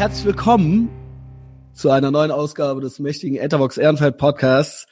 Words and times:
herzlich 0.00 0.24
willkommen 0.24 0.88
zu 1.74 1.90
einer 1.90 2.10
neuen 2.10 2.30
Ausgabe 2.30 2.80
des 2.80 3.00
mächtigen 3.00 3.36
Etherbox 3.36 3.76
Ehrenfeld 3.76 4.16
Podcasts. 4.16 4.86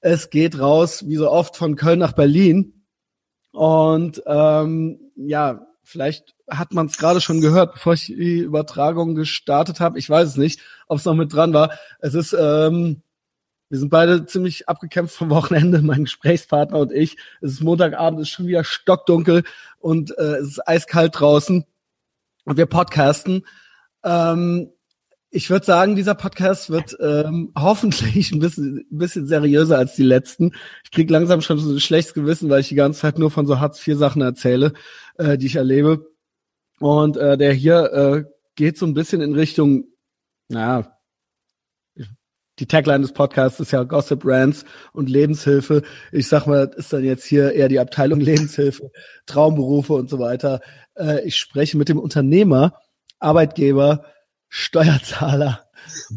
Es 0.00 0.30
geht 0.30 0.58
raus, 0.58 1.06
wie 1.06 1.16
so 1.16 1.30
oft, 1.30 1.58
von 1.58 1.76
Köln 1.76 1.98
nach 1.98 2.12
Berlin. 2.12 2.86
Und 3.52 4.22
ähm, 4.24 4.98
ja, 5.14 5.66
vielleicht 5.82 6.34
hat 6.48 6.72
man 6.72 6.86
es 6.86 6.96
gerade 6.96 7.20
schon 7.20 7.42
gehört, 7.42 7.74
bevor 7.74 7.92
ich 7.92 8.06
die 8.06 8.38
Übertragung 8.38 9.14
gestartet 9.14 9.78
habe. 9.78 9.98
Ich 9.98 10.08
weiß 10.08 10.26
es 10.26 10.36
nicht, 10.38 10.62
ob 10.88 10.96
es 10.96 11.04
noch 11.04 11.12
mit 11.12 11.34
dran 11.34 11.52
war. 11.52 11.78
Es 11.98 12.14
ist, 12.14 12.32
ähm, 12.32 13.02
wir 13.68 13.78
sind 13.78 13.90
beide 13.90 14.24
ziemlich 14.24 14.70
abgekämpft 14.70 15.16
vom 15.16 15.28
Wochenende, 15.28 15.82
mein 15.82 16.04
Gesprächspartner 16.04 16.78
und 16.78 16.92
ich. 16.92 17.18
Es 17.42 17.52
ist 17.52 17.62
Montagabend, 17.62 18.20
es 18.22 18.28
ist 18.28 18.32
schon 18.32 18.46
wieder 18.46 18.64
stockdunkel 18.64 19.44
und 19.80 20.16
äh, 20.16 20.36
es 20.36 20.48
ist 20.48 20.66
eiskalt 20.66 21.20
draußen. 21.20 21.66
Und 22.46 22.56
wir 22.56 22.64
podcasten. 22.64 23.44
Ähm, 24.06 24.70
ich 25.30 25.50
würde 25.50 25.66
sagen, 25.66 25.96
dieser 25.96 26.14
Podcast 26.14 26.70
wird 26.70 26.96
ähm, 27.00 27.52
hoffentlich 27.58 28.32
ein 28.32 28.38
bisschen, 28.38 28.86
ein 28.90 28.98
bisschen 28.98 29.26
seriöser 29.26 29.76
als 29.76 29.96
die 29.96 30.04
letzten. 30.04 30.52
Ich 30.84 30.92
krieg 30.92 31.10
langsam 31.10 31.42
schon 31.42 31.58
so 31.58 31.70
ein 31.70 31.80
schlechtes 31.80 32.14
Gewissen, 32.14 32.48
weil 32.48 32.60
ich 32.60 32.68
die 32.68 32.74
ganze 32.74 33.00
Zeit 33.00 33.18
nur 33.18 33.30
von 33.30 33.46
so 33.46 33.60
Hartz-IV-Sachen 33.60 34.22
erzähle, 34.22 34.72
äh, 35.18 35.36
die 35.36 35.46
ich 35.46 35.56
erlebe. 35.56 36.06
Und 36.78 37.16
äh, 37.16 37.36
der 37.36 37.52
hier 37.52 37.92
äh, 37.92 38.24
geht 38.54 38.78
so 38.78 38.86
ein 38.86 38.94
bisschen 38.94 39.20
in 39.20 39.34
Richtung, 39.34 39.84
naja, 40.48 40.96
die 42.58 42.66
Tagline 42.66 43.00
des 43.00 43.12
Podcasts 43.12 43.60
ist 43.60 43.72
ja 43.72 43.82
Gossip 43.82 44.22
Rants 44.24 44.64
und 44.92 45.10
Lebenshilfe. 45.10 45.82
Ich 46.10 46.28
sag 46.28 46.46
mal, 46.46 46.70
ist 46.76 46.90
dann 46.90 47.04
jetzt 47.04 47.24
hier 47.24 47.52
eher 47.52 47.68
die 47.68 47.80
Abteilung 47.80 48.20
Lebenshilfe, 48.20 48.90
Traumberufe 49.26 49.92
und 49.92 50.08
so 50.08 50.18
weiter. 50.18 50.60
Äh, 50.94 51.26
ich 51.26 51.36
spreche 51.36 51.76
mit 51.76 51.90
dem 51.90 51.98
Unternehmer, 51.98 52.72
Arbeitgeber, 53.18 54.04
Steuerzahler 54.48 55.66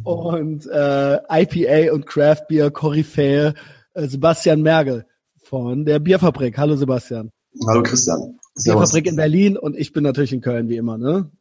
und 0.04 0.66
äh, 0.68 1.20
IPA 1.30 1.94
und 1.94 2.06
Craft 2.06 2.48
Beer 2.48 2.72
Koryphäe 2.72 3.54
äh, 3.94 4.08
Sebastian 4.08 4.62
Mergel 4.62 5.06
von 5.44 5.86
der 5.86 6.00
Bierfabrik. 6.00 6.58
Hallo 6.58 6.76
Sebastian. 6.76 7.32
Hallo 7.68 7.84
Christian. 7.84 8.40
Bierfabrik 8.64 9.08
in 9.08 9.16
Berlin 9.16 9.58
und 9.58 9.76
ich 9.78 9.94
bin 9.94 10.04
natürlich 10.04 10.34
in 10.34 10.42
Köln 10.42 10.70
wie 10.70 10.78
immer. 10.78 10.98
Ne? 10.98 11.32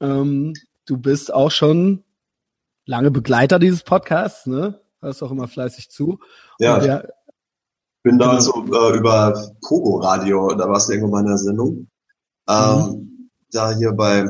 Ähm, 0.00 0.54
du 0.86 0.96
bist 0.96 1.32
auch 1.32 1.50
schon 1.50 2.04
lange 2.84 3.10
Begleiter 3.10 3.58
dieses 3.58 3.82
Podcasts, 3.82 4.46
ne? 4.46 4.80
Hörst 5.00 5.22
auch 5.22 5.30
immer 5.30 5.48
fleißig 5.48 5.90
zu. 5.90 6.18
Ja. 6.58 6.78
Der, 6.78 7.08
bin 8.02 8.18
da 8.18 8.40
so 8.40 8.64
äh, 8.64 8.96
über 8.96 9.34
Pogo 9.66 9.96
Radio, 9.98 10.54
da 10.54 10.68
warst 10.68 10.88
du 10.88 10.92
irgendwo 10.92 11.16
in 11.16 11.24
meiner 11.24 11.36
Sendung. 11.36 11.88
Ähm, 12.48 12.78
mhm. 12.78 13.30
Da 13.50 13.72
hier 13.72 13.92
bei 13.92 14.28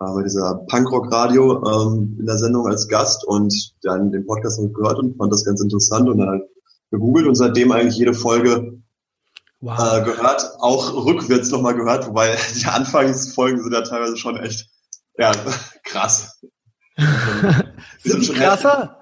bei 0.00 0.22
dieser 0.22 0.54
Punkrock-Radio 0.66 1.62
ähm, 1.62 2.16
in 2.18 2.24
der 2.24 2.38
Sendung 2.38 2.66
als 2.66 2.88
Gast 2.88 3.22
und 3.26 3.74
dann 3.82 4.10
den 4.10 4.26
Podcast 4.26 4.58
gehört 4.74 4.98
und 4.98 5.16
fand 5.18 5.30
das 5.30 5.44
ganz 5.44 5.60
interessant 5.60 6.08
und 6.08 6.18
dann 6.18 6.28
halt 6.28 6.42
gegoogelt 6.90 7.26
und 7.26 7.34
seitdem 7.34 7.70
eigentlich 7.70 7.98
jede 7.98 8.14
Folge 8.14 8.80
wow. 9.60 9.78
äh, 9.78 10.02
gehört, 10.02 10.54
auch 10.60 11.04
rückwärts 11.04 11.50
nochmal 11.50 11.74
gehört, 11.74 12.08
wobei 12.08 12.34
die 12.58 12.64
Anfangsfolgen 12.64 13.62
sind 13.62 13.72
ja 13.72 13.82
teilweise 13.82 14.16
schon 14.16 14.38
echt 14.38 14.70
ja, 15.18 15.32
krass. 15.84 16.40
sind 18.02 18.24
schon 18.24 18.36
krasser? 18.36 18.96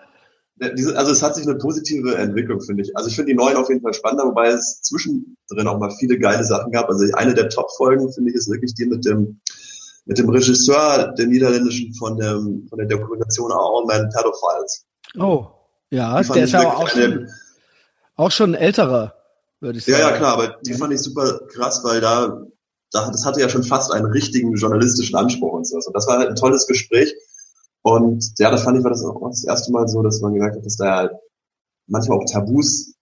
also 0.60 1.12
es 1.12 1.22
hat 1.22 1.36
sich 1.36 1.46
eine 1.46 1.56
positive 1.58 2.16
Entwicklung, 2.16 2.60
finde 2.60 2.82
ich. 2.82 2.96
Also 2.96 3.08
ich 3.08 3.14
finde 3.14 3.30
die 3.30 3.36
neuen 3.36 3.56
auf 3.56 3.68
jeden 3.68 3.80
Fall 3.80 3.94
spannender, 3.94 4.24
wobei 4.24 4.48
es 4.48 4.82
zwischendrin 4.82 5.68
auch 5.68 5.78
mal 5.78 5.92
viele 6.00 6.18
geile 6.18 6.42
Sachen 6.42 6.72
gab. 6.72 6.88
Also 6.88 7.06
eine 7.14 7.34
der 7.34 7.48
Top-Folgen, 7.48 8.12
finde 8.12 8.30
ich, 8.30 8.36
ist 8.36 8.50
wirklich 8.50 8.74
die 8.74 8.86
mit 8.86 9.04
dem 9.04 9.40
mit 10.08 10.18
dem 10.18 10.28
Regisseur 10.30 11.12
der 11.16 11.26
niederländischen 11.26 11.94
von, 11.94 12.16
dem, 12.16 12.66
von 12.68 12.78
der 12.78 12.88
Dokumentation 12.88 13.52
All 13.52 13.84
Man 13.84 14.08
Pedophiles. 14.08 14.86
Oh, 15.18 15.46
ja, 15.90 16.22
der 16.22 16.44
ist 16.44 16.52
ja 16.52 16.66
auch 16.66 16.88
schon, 16.88 17.28
auch 18.16 18.30
schon 18.30 18.54
älterer, 18.54 19.14
würde 19.60 19.78
ich 19.78 19.84
sagen. 19.84 19.98
Ja, 19.98 20.10
ja, 20.10 20.16
klar, 20.16 20.32
aber 20.32 20.56
die 20.64 20.72
fand 20.72 20.94
ich 20.94 21.02
super 21.02 21.40
krass, 21.48 21.84
weil 21.84 22.00
da, 22.00 22.42
da 22.90 23.10
das 23.10 23.26
hatte 23.26 23.40
ja 23.42 23.50
schon 23.50 23.64
fast 23.64 23.92
einen 23.92 24.06
richtigen 24.06 24.54
journalistischen 24.54 25.14
Anspruch 25.14 25.52
und 25.52 25.66
so. 25.66 25.76
Und 25.76 25.94
das 25.94 26.06
war 26.06 26.18
halt 26.18 26.30
ein 26.30 26.36
tolles 26.36 26.66
Gespräch. 26.66 27.14
Und 27.82 28.24
ja, 28.38 28.50
das 28.50 28.62
fand 28.62 28.78
ich 28.78 28.84
war 28.84 28.90
das 28.90 29.04
auch 29.04 29.20
das 29.28 29.44
erste 29.44 29.70
Mal 29.72 29.88
so, 29.88 30.02
dass 30.02 30.22
man 30.22 30.32
gemerkt 30.32 30.56
hat, 30.56 30.64
dass 30.64 30.76
da 30.78 30.96
halt 30.96 31.12
manchmal 31.86 32.18
auch 32.18 32.24
Tabus 32.24 32.94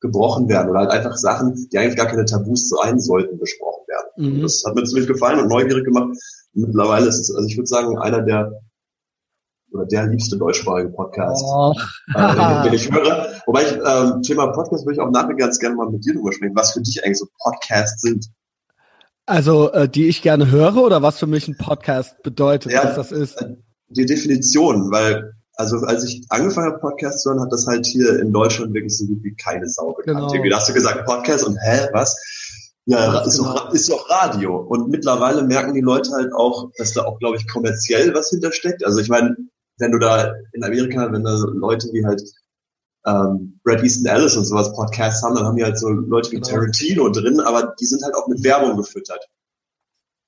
gebrochen 0.00 0.48
werden 0.48 0.70
oder 0.70 0.80
halt 0.80 0.90
einfach 0.90 1.16
Sachen, 1.16 1.68
die 1.72 1.78
eigentlich 1.78 1.96
gar 1.96 2.06
keine 2.06 2.24
Tabus 2.24 2.68
sein 2.68 2.98
sollten, 2.98 3.38
besprochen 3.38 3.86
werden. 3.86 4.38
Mhm. 4.38 4.42
Das 4.42 4.64
hat 4.66 4.74
mir 4.74 4.82
ziemlich 4.84 5.06
gefallen 5.06 5.38
und 5.38 5.48
neugierig 5.48 5.84
gemacht, 5.84 6.16
mittlerweile 6.58 7.06
ist 7.06 7.20
es, 7.20 7.34
also 7.34 7.46
ich 7.46 7.56
würde 7.56 7.66
sagen, 7.66 7.98
einer 7.98 8.22
der 8.22 8.52
oder 9.70 9.84
der 9.84 10.06
liebste 10.06 10.38
deutschsprachige 10.38 10.90
Podcast, 10.90 11.44
oh. 11.46 11.74
äh, 12.14 12.62
den, 12.64 12.72
ich 12.72 12.90
höre. 12.90 13.28
Wobei 13.46 13.64
ich 13.64 13.72
ähm, 13.72 14.22
Thema 14.22 14.46
Podcast 14.48 14.86
würde 14.86 14.94
ich 14.94 15.00
auch 15.00 15.10
nachher 15.10 15.34
ganz 15.34 15.58
gerne 15.58 15.76
mal 15.76 15.90
mit 15.90 16.04
dir 16.04 16.14
drüber 16.14 16.32
sprechen, 16.32 16.56
was 16.56 16.72
für 16.72 16.80
dich 16.80 17.04
eigentlich 17.04 17.18
so 17.18 17.26
Podcasts 17.42 18.00
sind. 18.00 18.26
Also 19.26 19.70
äh, 19.72 19.88
die 19.88 20.08
ich 20.08 20.22
gerne 20.22 20.50
höre 20.50 20.78
oder 20.78 21.02
was 21.02 21.18
für 21.18 21.26
mich 21.26 21.48
ein 21.48 21.58
Podcast 21.58 22.22
bedeutet, 22.22 22.72
ja, 22.72 22.84
was 22.84 22.94
das 22.94 23.12
ist? 23.12 23.42
Äh, 23.42 23.56
die 23.90 24.06
Definition, 24.06 24.90
weil 24.90 25.34
also 25.58 25.76
als 25.78 26.04
ich 26.04 26.24
angefangen 26.28 26.72
habe, 26.72 26.78
Podcast 26.78 27.20
zu 27.20 27.30
hören, 27.30 27.40
hat 27.40 27.52
das 27.52 27.66
halt 27.66 27.84
hier 27.84 28.20
in 28.20 28.32
Deutschland 28.32 28.72
wirklich 28.72 28.96
so 28.96 29.06
gut 29.06 29.22
wie 29.24 29.34
keine 29.34 29.68
Sau 29.68 29.92
gekannt. 29.92 30.32
Genau. 30.32 30.56
hast 30.56 30.68
du 30.68 30.72
gesagt 30.72 31.04
Podcast 31.04 31.44
und 31.44 31.58
hä, 31.60 31.88
was? 31.92 32.16
Ja, 32.90 33.20
ist, 33.20 33.36
genau. 33.36 33.50
auch, 33.50 33.72
ist 33.74 33.92
auch 33.92 34.08
Radio. 34.08 34.56
Und 34.56 34.88
mittlerweile 34.88 35.42
merken 35.42 35.74
die 35.74 35.82
Leute 35.82 36.10
halt 36.12 36.32
auch, 36.32 36.70
dass 36.78 36.94
da 36.94 37.04
auch, 37.04 37.18
glaube 37.18 37.36
ich, 37.36 37.46
kommerziell 37.46 38.14
was 38.14 38.30
hintersteckt. 38.30 38.82
Also 38.82 38.98
ich 39.00 39.10
meine, 39.10 39.36
wenn 39.76 39.92
du 39.92 39.98
da 39.98 40.32
in 40.54 40.64
Amerika, 40.64 41.12
wenn 41.12 41.22
da 41.22 41.34
Leute 41.52 41.88
wie 41.92 42.06
halt 42.06 42.22
ähm, 43.04 43.60
Brad 43.62 43.82
Easton 43.82 44.06
Ellis 44.06 44.38
und 44.38 44.46
sowas 44.46 44.72
Podcasts 44.72 45.22
haben, 45.22 45.34
dann 45.34 45.44
haben 45.44 45.56
die 45.56 45.64
halt 45.64 45.78
so 45.78 45.90
Leute 45.90 46.30
wie 46.30 46.36
genau. 46.36 46.48
Tarantino 46.48 47.10
drin, 47.10 47.40
aber 47.40 47.74
die 47.78 47.84
sind 47.84 48.02
halt 48.02 48.14
auch 48.14 48.26
mit 48.26 48.42
Werbung 48.42 48.78
gefüttert. 48.78 49.22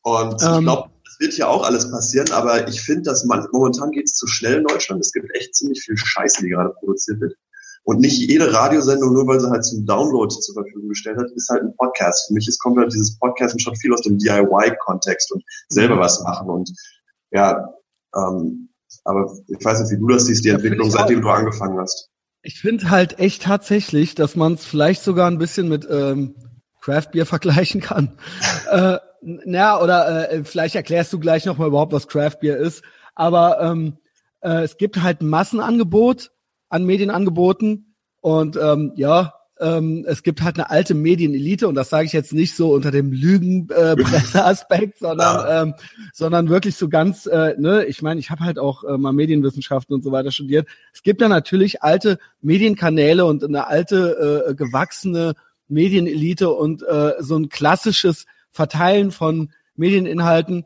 Und 0.02 0.42
ähm, 0.42 0.58
ich 0.58 0.60
glaube, 0.60 0.90
das 1.06 1.18
wird 1.18 1.32
hier 1.32 1.48
auch 1.48 1.64
alles 1.64 1.90
passieren, 1.90 2.30
aber 2.32 2.68
ich 2.68 2.82
finde, 2.82 3.04
dass 3.04 3.24
man, 3.24 3.48
momentan 3.52 3.90
geht 3.90 4.04
es 4.04 4.12
zu 4.12 4.26
schnell 4.26 4.58
in 4.58 4.64
Deutschland. 4.64 5.00
Es 5.00 5.12
gibt 5.12 5.34
echt 5.34 5.54
ziemlich 5.54 5.80
viel 5.80 5.96
Scheiße, 5.96 6.42
die 6.42 6.50
gerade 6.50 6.74
produziert 6.78 7.20
wird. 7.20 7.34
Und 7.84 8.00
nicht 8.00 8.18
jede 8.18 8.52
Radiosendung, 8.52 9.14
nur 9.14 9.26
weil 9.26 9.40
sie 9.40 9.50
halt 9.50 9.64
zum 9.64 9.86
Download 9.86 10.32
zur 10.34 10.54
Verfügung 10.54 10.90
gestellt 10.90 11.18
hat, 11.18 11.30
ist 11.34 11.48
halt 11.48 11.62
ein 11.62 11.74
Podcast. 11.76 12.28
Für 12.28 12.34
mich 12.34 12.46
ist 12.46 12.60
kommt 12.60 12.78
halt 12.78 12.92
dieses 12.92 13.18
Podcast 13.18 13.60
schon 13.60 13.74
viel 13.76 13.92
aus 13.92 14.02
dem 14.02 14.18
DIY-Kontext 14.18 15.32
und 15.32 15.42
selber 15.68 15.98
was 15.98 16.22
machen. 16.22 16.50
Und 16.50 16.70
ja, 17.30 17.68
ähm, 18.14 18.68
aber 19.04 19.32
ich 19.48 19.64
weiß 19.64 19.80
nicht, 19.80 19.92
wie 19.92 19.98
du 19.98 20.08
das 20.08 20.26
siehst, 20.26 20.44
die 20.44 20.50
Entwicklung, 20.50 20.90
seitdem 20.90 21.22
du 21.22 21.28
angefangen 21.28 21.78
hast. 21.78 22.08
Ich 22.42 22.60
finde 22.60 22.90
halt 22.90 23.18
echt 23.18 23.42
tatsächlich, 23.42 24.14
dass 24.14 24.36
man 24.36 24.54
es 24.54 24.64
vielleicht 24.64 25.02
sogar 25.02 25.30
ein 25.30 25.38
bisschen 25.38 25.68
mit 25.68 25.86
ähm, 25.90 26.34
Craft 26.80 27.10
Beer 27.12 27.26
vergleichen 27.26 27.80
kann. 27.80 28.16
äh, 28.70 28.98
na, 29.22 29.80
oder 29.80 30.30
äh, 30.30 30.44
vielleicht 30.44 30.74
erklärst 30.74 31.12
du 31.12 31.18
gleich 31.18 31.44
nochmal 31.44 31.68
überhaupt, 31.68 31.92
was 31.92 32.08
Craft 32.08 32.38
Beer 32.40 32.56
ist. 32.56 32.82
Aber 33.14 33.60
ähm, 33.60 33.98
äh, 34.40 34.62
es 34.62 34.76
gibt 34.76 35.02
halt 35.02 35.20
ein 35.20 35.28
Massenangebot 35.28 36.30
an 36.70 36.84
Medienangeboten. 36.86 37.94
Und 38.20 38.58
ähm, 38.60 38.92
ja, 38.96 39.34
ähm, 39.60 40.04
es 40.08 40.22
gibt 40.22 40.42
halt 40.42 40.56
eine 40.58 40.70
alte 40.70 40.94
Medienelite 40.94 41.68
und 41.68 41.74
das 41.74 41.90
sage 41.90 42.06
ich 42.06 42.12
jetzt 42.12 42.32
nicht 42.32 42.56
so 42.56 42.72
unter 42.72 42.90
dem 42.90 43.12
Lügenpresseaspekt, 43.12 44.96
äh, 44.96 44.98
sondern 45.00 45.68
ähm, 45.68 45.74
sondern 46.14 46.48
wirklich 46.48 46.76
so 46.76 46.88
ganz, 46.88 47.26
äh, 47.26 47.54
ne, 47.58 47.84
ich 47.84 48.00
meine, 48.00 48.18
ich 48.20 48.30
habe 48.30 48.44
halt 48.44 48.58
auch 48.58 48.84
äh, 48.84 48.96
mal 48.96 49.12
Medienwissenschaften 49.12 49.94
und 49.94 50.02
so 50.02 50.12
weiter 50.12 50.32
studiert. 50.32 50.66
Es 50.94 51.02
gibt 51.02 51.20
da 51.20 51.28
natürlich 51.28 51.82
alte 51.82 52.18
Medienkanäle 52.40 53.26
und 53.26 53.44
eine 53.44 53.66
alte 53.66 54.46
äh, 54.48 54.54
gewachsene 54.54 55.34
Medienelite 55.68 56.50
und 56.50 56.82
äh, 56.82 57.12
so 57.20 57.36
ein 57.36 57.50
klassisches 57.50 58.24
Verteilen 58.50 59.10
von 59.10 59.50
Medieninhalten, 59.76 60.64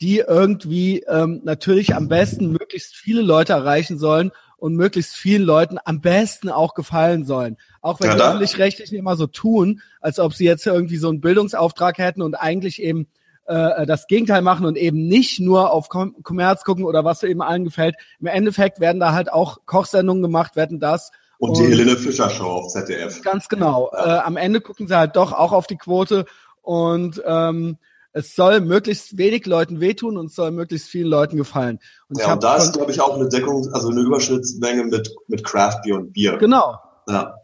die 0.00 0.18
irgendwie 0.18 1.00
ähm, 1.08 1.40
natürlich 1.44 1.94
am 1.94 2.08
besten 2.08 2.52
möglichst 2.52 2.94
viele 2.94 3.22
Leute 3.22 3.54
erreichen 3.54 3.98
sollen 3.98 4.30
und 4.56 4.74
möglichst 4.74 5.14
vielen 5.14 5.42
Leuten 5.42 5.78
am 5.84 6.00
besten 6.00 6.48
auch 6.48 6.74
gefallen 6.74 7.24
sollen. 7.24 7.56
Auch 7.80 8.00
wenn 8.00 8.10
ja, 8.10 8.16
die 8.16 8.22
öffentlich-rechtlichen 8.22 8.96
immer 8.96 9.16
so 9.16 9.26
tun, 9.26 9.82
als 10.00 10.18
ob 10.18 10.34
sie 10.34 10.44
jetzt 10.44 10.66
irgendwie 10.66 10.96
so 10.96 11.08
einen 11.08 11.20
Bildungsauftrag 11.20 11.98
hätten 11.98 12.22
und 12.22 12.34
eigentlich 12.34 12.82
eben 12.82 13.08
äh, 13.46 13.86
das 13.86 14.06
Gegenteil 14.06 14.42
machen 14.42 14.66
und 14.66 14.76
eben 14.76 15.06
nicht 15.06 15.40
nur 15.40 15.72
auf 15.72 15.88
Kom 15.88 16.22
Kommerz 16.22 16.64
gucken 16.64 16.84
oder 16.84 17.04
was 17.04 17.20
so 17.20 17.26
eben 17.26 17.42
allen 17.42 17.64
gefällt. 17.64 17.96
Im 18.20 18.26
Endeffekt 18.26 18.80
werden 18.80 19.00
da 19.00 19.12
halt 19.12 19.32
auch 19.32 19.58
Kochsendungen 19.66 20.22
gemacht, 20.22 20.56
werden 20.56 20.80
das. 20.80 21.12
Und, 21.38 21.50
und 21.50 21.58
die 21.58 21.70
Helene 21.70 21.96
Fischer 21.96 22.30
Show 22.30 22.46
auf 22.46 22.68
ZDF. 22.68 23.20
Ganz 23.22 23.48
genau. 23.48 23.90
Ja. 23.92 24.16
Äh, 24.16 24.18
am 24.20 24.36
Ende 24.36 24.60
gucken 24.60 24.88
sie 24.88 24.96
halt 24.96 25.16
doch 25.16 25.32
auch 25.32 25.52
auf 25.52 25.66
die 25.66 25.76
Quote 25.76 26.24
und 26.62 27.22
ähm, 27.26 27.78
es 28.16 28.34
soll 28.34 28.60
möglichst 28.60 29.18
wenig 29.18 29.44
Leuten 29.44 29.78
wehtun 29.78 30.16
und 30.16 30.26
es 30.26 30.34
soll 30.34 30.50
möglichst 30.50 30.88
vielen 30.88 31.08
Leuten 31.08 31.36
gefallen. 31.36 31.80
Und 32.08 32.18
ja, 32.18 32.32
und 32.32 32.42
da 32.42 32.56
ist, 32.56 32.72
glaube 32.72 32.90
ich, 32.90 32.98
auch 32.98 33.14
eine 33.14 33.28
Deckung, 33.28 33.68
also 33.74 33.90
eine 33.90 34.00
Überschnittsmenge 34.00 34.84
mit, 34.84 35.14
mit 35.28 35.44
Craft 35.44 35.82
Beer 35.84 35.96
und 35.96 36.14
Bier. 36.14 36.38
Genau. 36.38 36.78
Ja. 37.06 37.34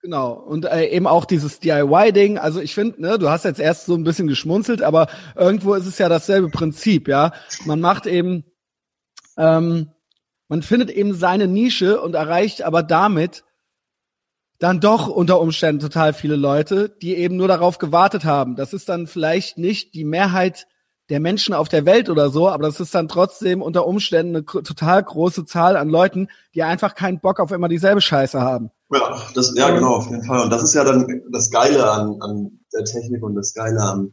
Genau. 0.00 0.32
Und 0.32 0.64
äh, 0.64 0.86
eben 0.86 1.06
auch 1.06 1.26
dieses 1.26 1.60
DIY-Ding. 1.60 2.38
Also 2.38 2.60
ich 2.60 2.74
finde, 2.74 2.98
ne, 3.02 3.18
du 3.18 3.28
hast 3.28 3.44
jetzt 3.44 3.60
erst 3.60 3.84
so 3.84 3.94
ein 3.94 4.04
bisschen 4.04 4.26
geschmunzelt, 4.26 4.80
aber 4.80 5.08
irgendwo 5.34 5.74
ist 5.74 5.86
es 5.86 5.98
ja 5.98 6.08
dasselbe 6.08 6.48
Prinzip, 6.48 7.08
ja. 7.08 7.32
Man 7.66 7.80
macht 7.80 8.06
eben 8.06 8.44
ähm, 9.36 9.90
man 10.48 10.62
findet 10.62 10.90
eben 10.90 11.12
seine 11.12 11.46
Nische 11.46 12.00
und 12.00 12.14
erreicht 12.14 12.62
aber 12.62 12.82
damit 12.82 13.44
dann 14.58 14.80
doch 14.80 15.08
unter 15.08 15.40
Umständen 15.40 15.80
total 15.80 16.12
viele 16.12 16.36
Leute, 16.36 16.88
die 16.88 17.14
eben 17.14 17.36
nur 17.36 17.48
darauf 17.48 17.78
gewartet 17.78 18.24
haben. 18.24 18.56
Das 18.56 18.72
ist 18.72 18.88
dann 18.88 19.06
vielleicht 19.06 19.58
nicht 19.58 19.94
die 19.94 20.04
Mehrheit 20.04 20.66
der 21.08 21.20
Menschen 21.20 21.54
auf 21.54 21.68
der 21.68 21.86
Welt 21.86 22.10
oder 22.10 22.30
so, 22.30 22.48
aber 22.48 22.64
das 22.64 22.80
ist 22.80 22.94
dann 22.94 23.08
trotzdem 23.08 23.62
unter 23.62 23.86
Umständen 23.86 24.36
eine 24.36 24.44
total 24.44 25.02
große 25.02 25.44
Zahl 25.44 25.76
an 25.76 25.88
Leuten, 25.88 26.28
die 26.54 26.62
einfach 26.62 26.94
keinen 26.94 27.20
Bock 27.20 27.38
auf 27.38 27.52
immer 27.52 27.68
dieselbe 27.68 28.00
Scheiße 28.00 28.40
haben. 28.40 28.70
Ja, 28.92 29.20
das, 29.34 29.52
ja, 29.56 29.70
genau, 29.70 29.96
auf 29.96 30.10
jeden 30.10 30.24
Fall. 30.24 30.42
Und 30.42 30.50
das 30.50 30.62
ist 30.62 30.74
ja 30.74 30.84
dann 30.84 31.22
das 31.30 31.50
Geile 31.50 31.90
an, 31.90 32.16
an 32.20 32.60
der 32.72 32.84
Technik 32.84 33.22
und 33.22 33.34
das 33.34 33.54
Geile 33.54 33.80
an, 33.80 34.12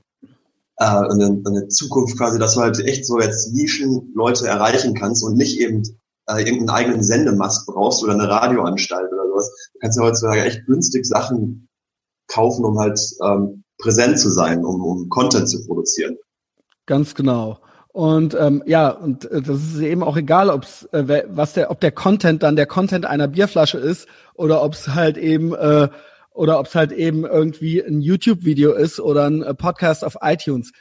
äh, 0.78 0.86
an, 0.86 1.19
der, 1.19 1.30
an 1.30 1.54
der 1.54 1.69
Zukunft 1.69 2.18
quasi, 2.18 2.38
dass 2.38 2.56
du 2.56 2.62
halt 2.62 2.80
echt 2.80 3.06
so 3.06 3.19
jetzt 3.19 3.54
Nischen 3.54 4.12
Leute 4.16 4.48
erreichen 4.48 4.94
kannst 4.94 5.24
und 5.24 5.36
nicht 5.36 5.60
eben 5.60 5.84
äh, 6.28 6.40
irgendeinen 6.40 6.69
eigenen 6.69 7.04
Sendemast 7.04 7.66
brauchst 7.68 8.04
oder 8.04 8.13
eine 8.13 8.30
Radioanstalt 8.30 9.12
oder 9.12 9.23
sowas. 9.33 9.69
Du 9.74 9.80
kannst 9.80 9.97
ja 9.97 10.03
heutzutage 10.03 10.41
echt 10.41 10.65
günstig 10.65 11.06
Sachen 11.06 11.68
kaufen, 12.27 12.65
um 12.65 12.80
halt 12.80 13.00
ähm, 13.24 13.63
präsent 13.77 14.19
zu 14.19 14.30
sein, 14.30 14.63
um, 14.63 14.81
um 14.81 15.09
Content 15.09 15.50
zu 15.50 15.65
produzieren. 15.65 16.18
Ganz 16.85 17.15
genau. 17.15 17.59
Und 17.94 18.35
ähm, 18.39 18.63
ja, 18.65 18.89
und 18.89 19.30
äh, 19.30 19.41
das 19.41 19.62
ist 19.62 19.80
eben 19.80 20.03
auch 20.03 20.18
egal, 20.18 20.50
ob's, 20.50 20.85
äh, 20.94 21.25
was 21.27 21.53
der, 21.53 21.69
ob 21.69 21.80
der 21.80 21.91
Content 21.91 22.41
dann 22.41 22.56
der 22.56 22.65
Content 22.65 23.06
einer 23.06 23.27
Bierflasche 23.27 23.77
ist 23.77 24.07
oder 24.33 24.63
ob 24.63 24.74
es 24.74 24.89
halt 24.89 25.18
eben 25.18 25.53
äh, 25.53 25.89
oder 26.31 26.59
ob 26.59 26.65
es 26.65 26.74
halt 26.75 26.91
eben 26.91 27.24
irgendwie 27.24 27.81
ein 27.81 28.01
YouTube-Video 28.01 28.74
ist 28.74 29.00
oder 29.00 29.25
ein 29.25 29.44
äh, 29.44 29.53
Podcast 29.53 30.03
auf 30.03 30.18
iTunes. 30.21 30.71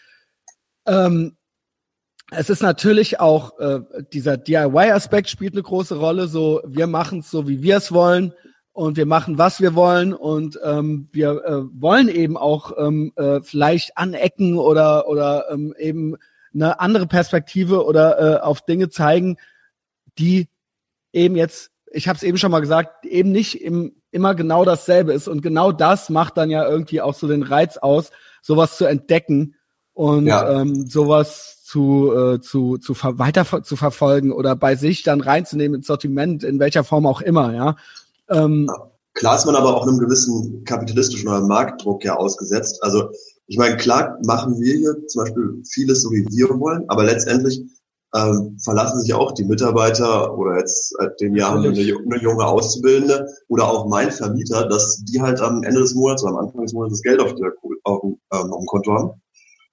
Ähm, 0.86 1.36
es 2.34 2.50
ist 2.50 2.62
natürlich 2.62 3.20
auch 3.20 3.58
äh, 3.58 3.80
dieser 4.12 4.36
DIY-Aspekt 4.36 5.28
spielt 5.28 5.54
eine 5.54 5.62
große 5.62 5.96
Rolle. 5.96 6.28
So, 6.28 6.62
wir 6.66 6.86
machen 6.86 7.20
es 7.20 7.30
so, 7.30 7.48
wie 7.48 7.62
wir 7.62 7.76
es 7.76 7.92
wollen 7.92 8.32
und 8.72 8.96
wir 8.96 9.06
machen, 9.06 9.38
was 9.38 9.60
wir 9.60 9.74
wollen 9.74 10.14
und 10.14 10.58
ähm, 10.64 11.08
wir 11.12 11.44
äh, 11.44 11.80
wollen 11.80 12.08
eben 12.08 12.36
auch 12.36 12.72
ähm, 12.78 13.12
äh, 13.16 13.40
vielleicht 13.42 13.98
anecken 13.98 14.56
oder 14.56 15.08
oder 15.08 15.50
ähm, 15.50 15.74
eben 15.78 16.16
eine 16.54 16.80
andere 16.80 17.06
Perspektive 17.06 17.84
oder 17.84 18.18
äh, 18.18 18.40
auf 18.40 18.62
Dinge 18.62 18.88
zeigen, 18.88 19.36
die 20.18 20.48
eben 21.12 21.36
jetzt, 21.36 21.70
ich 21.90 22.08
habe 22.08 22.16
es 22.16 22.22
eben 22.22 22.38
schon 22.38 22.50
mal 22.50 22.60
gesagt, 22.60 23.04
eben 23.04 23.32
nicht 23.32 23.60
im, 23.60 23.94
immer 24.10 24.34
genau 24.34 24.64
dasselbe 24.64 25.12
ist 25.12 25.28
und 25.28 25.42
genau 25.42 25.72
das 25.72 26.08
macht 26.10 26.36
dann 26.36 26.50
ja 26.50 26.66
irgendwie 26.66 27.00
auch 27.00 27.14
so 27.14 27.28
den 27.28 27.42
Reiz 27.42 27.76
aus, 27.76 28.10
sowas 28.40 28.76
zu 28.76 28.86
entdecken 28.86 29.54
und 29.94 30.26
ja. 30.26 30.60
ähm, 30.60 30.86
sowas 30.86 31.61
zu, 31.72 32.12
äh, 32.14 32.40
zu, 32.40 32.76
zu 32.76 32.92
ver 32.92 33.18
weiter 33.18 33.62
zu 33.62 33.76
verfolgen 33.76 34.30
oder 34.30 34.54
bei 34.54 34.76
sich 34.76 35.02
dann 35.02 35.22
reinzunehmen 35.22 35.76
ins 35.76 35.86
Sortiment, 35.86 36.44
in 36.44 36.58
welcher 36.58 36.84
Form 36.84 37.06
auch 37.06 37.22
immer, 37.22 37.54
ja. 37.54 37.76
Ähm, 38.28 38.70
Klar 39.14 39.36
ist 39.36 39.46
man 39.46 39.56
aber 39.56 39.74
auch 39.74 39.86
einem 39.86 39.98
gewissen 39.98 40.64
kapitalistischen 40.64 41.28
oder 41.28 41.40
Marktdruck 41.40 42.04
ja 42.04 42.16
ausgesetzt. 42.16 42.82
Also 42.82 43.10
ich 43.46 43.58
meine, 43.58 43.76
klar 43.76 44.18
machen 44.24 44.58
wir 44.58 44.74
hier 44.74 45.06
zum 45.06 45.24
Beispiel 45.24 45.62
vieles 45.68 46.02
so, 46.02 46.10
wie 46.10 46.26
wir 46.28 46.48
wollen, 46.60 46.84
aber 46.88 47.04
letztendlich 47.04 47.62
ähm, 48.14 48.58
verlassen 48.62 49.00
sich 49.00 49.12
auch 49.14 49.32
die 49.32 49.44
Mitarbeiter 49.44 50.36
oder 50.36 50.58
jetzt 50.58 50.94
seit 50.98 51.20
dem 51.20 51.34
Jahr 51.36 51.56
eine, 51.56 51.68
eine, 51.68 52.22
junge 52.22 52.46
Auszubildende 52.46 53.26
oder 53.48 53.64
auch 53.70 53.86
mein 53.86 54.10
Vermieter, 54.10 54.68
dass 54.68 55.02
die 55.04 55.20
halt 55.20 55.40
am 55.40 55.62
Ende 55.62 55.80
des 55.80 55.94
Monats 55.94 56.22
oder 56.22 56.32
am 56.32 56.46
Anfang 56.46 56.62
des 56.62 56.74
Monats 56.74 56.94
das 56.94 57.02
Geld 57.02 57.20
auf, 57.20 57.34
der, 57.34 57.52
auf, 57.84 58.02
ähm, 58.04 58.18
auf 58.30 58.60
dem 58.60 58.66
Konto 58.66 58.92
haben. 58.92 59.21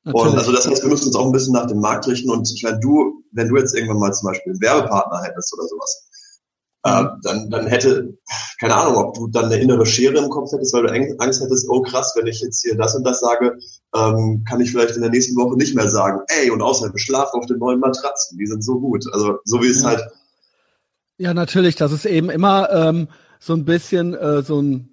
Natürlich. 0.04 0.32
Und 0.32 0.38
also 0.40 0.52
das 0.52 0.68
heißt, 0.68 0.84
wir 0.84 0.90
müssen 0.90 1.08
uns 1.08 1.16
auch 1.16 1.26
ein 1.26 1.32
bisschen 1.32 1.54
nach 1.54 1.68
dem 1.68 1.80
Markt 1.80 2.08
richten. 2.08 2.30
Und 2.30 2.50
ich 2.54 2.64
meine, 2.64 2.80
du, 2.80 3.24
wenn 3.32 3.50
du 3.50 3.58
jetzt 3.58 3.76
irgendwann 3.76 4.00
mal 4.00 4.14
zum 4.14 4.28
Beispiel 4.28 4.54
einen 4.54 4.62
Werbepartner 4.62 5.24
hättest 5.24 5.54
oder 5.54 5.68
sowas, 5.68 6.10
äh, 6.84 7.04
dann, 7.24 7.50
dann 7.50 7.68
hätte, 7.68 8.18
keine 8.60 8.76
Ahnung, 8.76 8.96
ob 8.96 9.14
du 9.14 9.28
dann 9.28 9.46
eine 9.46 9.58
innere 9.58 9.86
Schere 9.86 10.18
im 10.18 10.30
Kopf 10.30 10.52
hättest, 10.54 10.74
weil 10.74 10.84
du 10.84 11.20
Angst 11.20 11.42
hättest, 11.42 11.68
oh 11.70 11.82
krass, 11.82 12.14
wenn 12.16 12.28
ich 12.28 12.40
jetzt 12.40 12.62
hier 12.62 12.78
das 12.78 12.96
und 12.96 13.04
das 13.04 13.20
sage, 13.20 13.58
ähm, 13.94 14.46
kann 14.48 14.62
ich 14.62 14.72
vielleicht 14.72 14.96
in 14.96 15.02
der 15.02 15.12
nächsten 15.12 15.36
Woche 15.36 15.58
nicht 15.58 15.76
mehr 15.76 15.90
sagen, 15.90 16.22
ey, 16.28 16.50
und 16.50 16.62
außerdem 16.62 16.98
schlaf 16.98 17.34
auf 17.34 17.46
den 17.48 17.60
neuen 17.60 17.80
Matratzen, 17.80 18.38
die 18.38 18.48
sind 18.48 18.64
so 18.64 18.80
gut. 18.80 19.06
Also 19.12 19.40
so 19.44 19.62
wie 19.62 19.68
es 19.68 19.82
ja. 19.82 19.90
halt. 19.90 20.04
Ja, 21.18 21.34
natürlich, 21.34 21.76
das 21.76 21.92
ist 21.92 22.06
eben 22.06 22.30
immer 22.30 22.70
ähm, 22.72 23.10
so 23.40 23.54
ein 23.54 23.66
bisschen 23.66 24.14
äh, 24.14 24.42
so 24.42 24.62
ein 24.62 24.89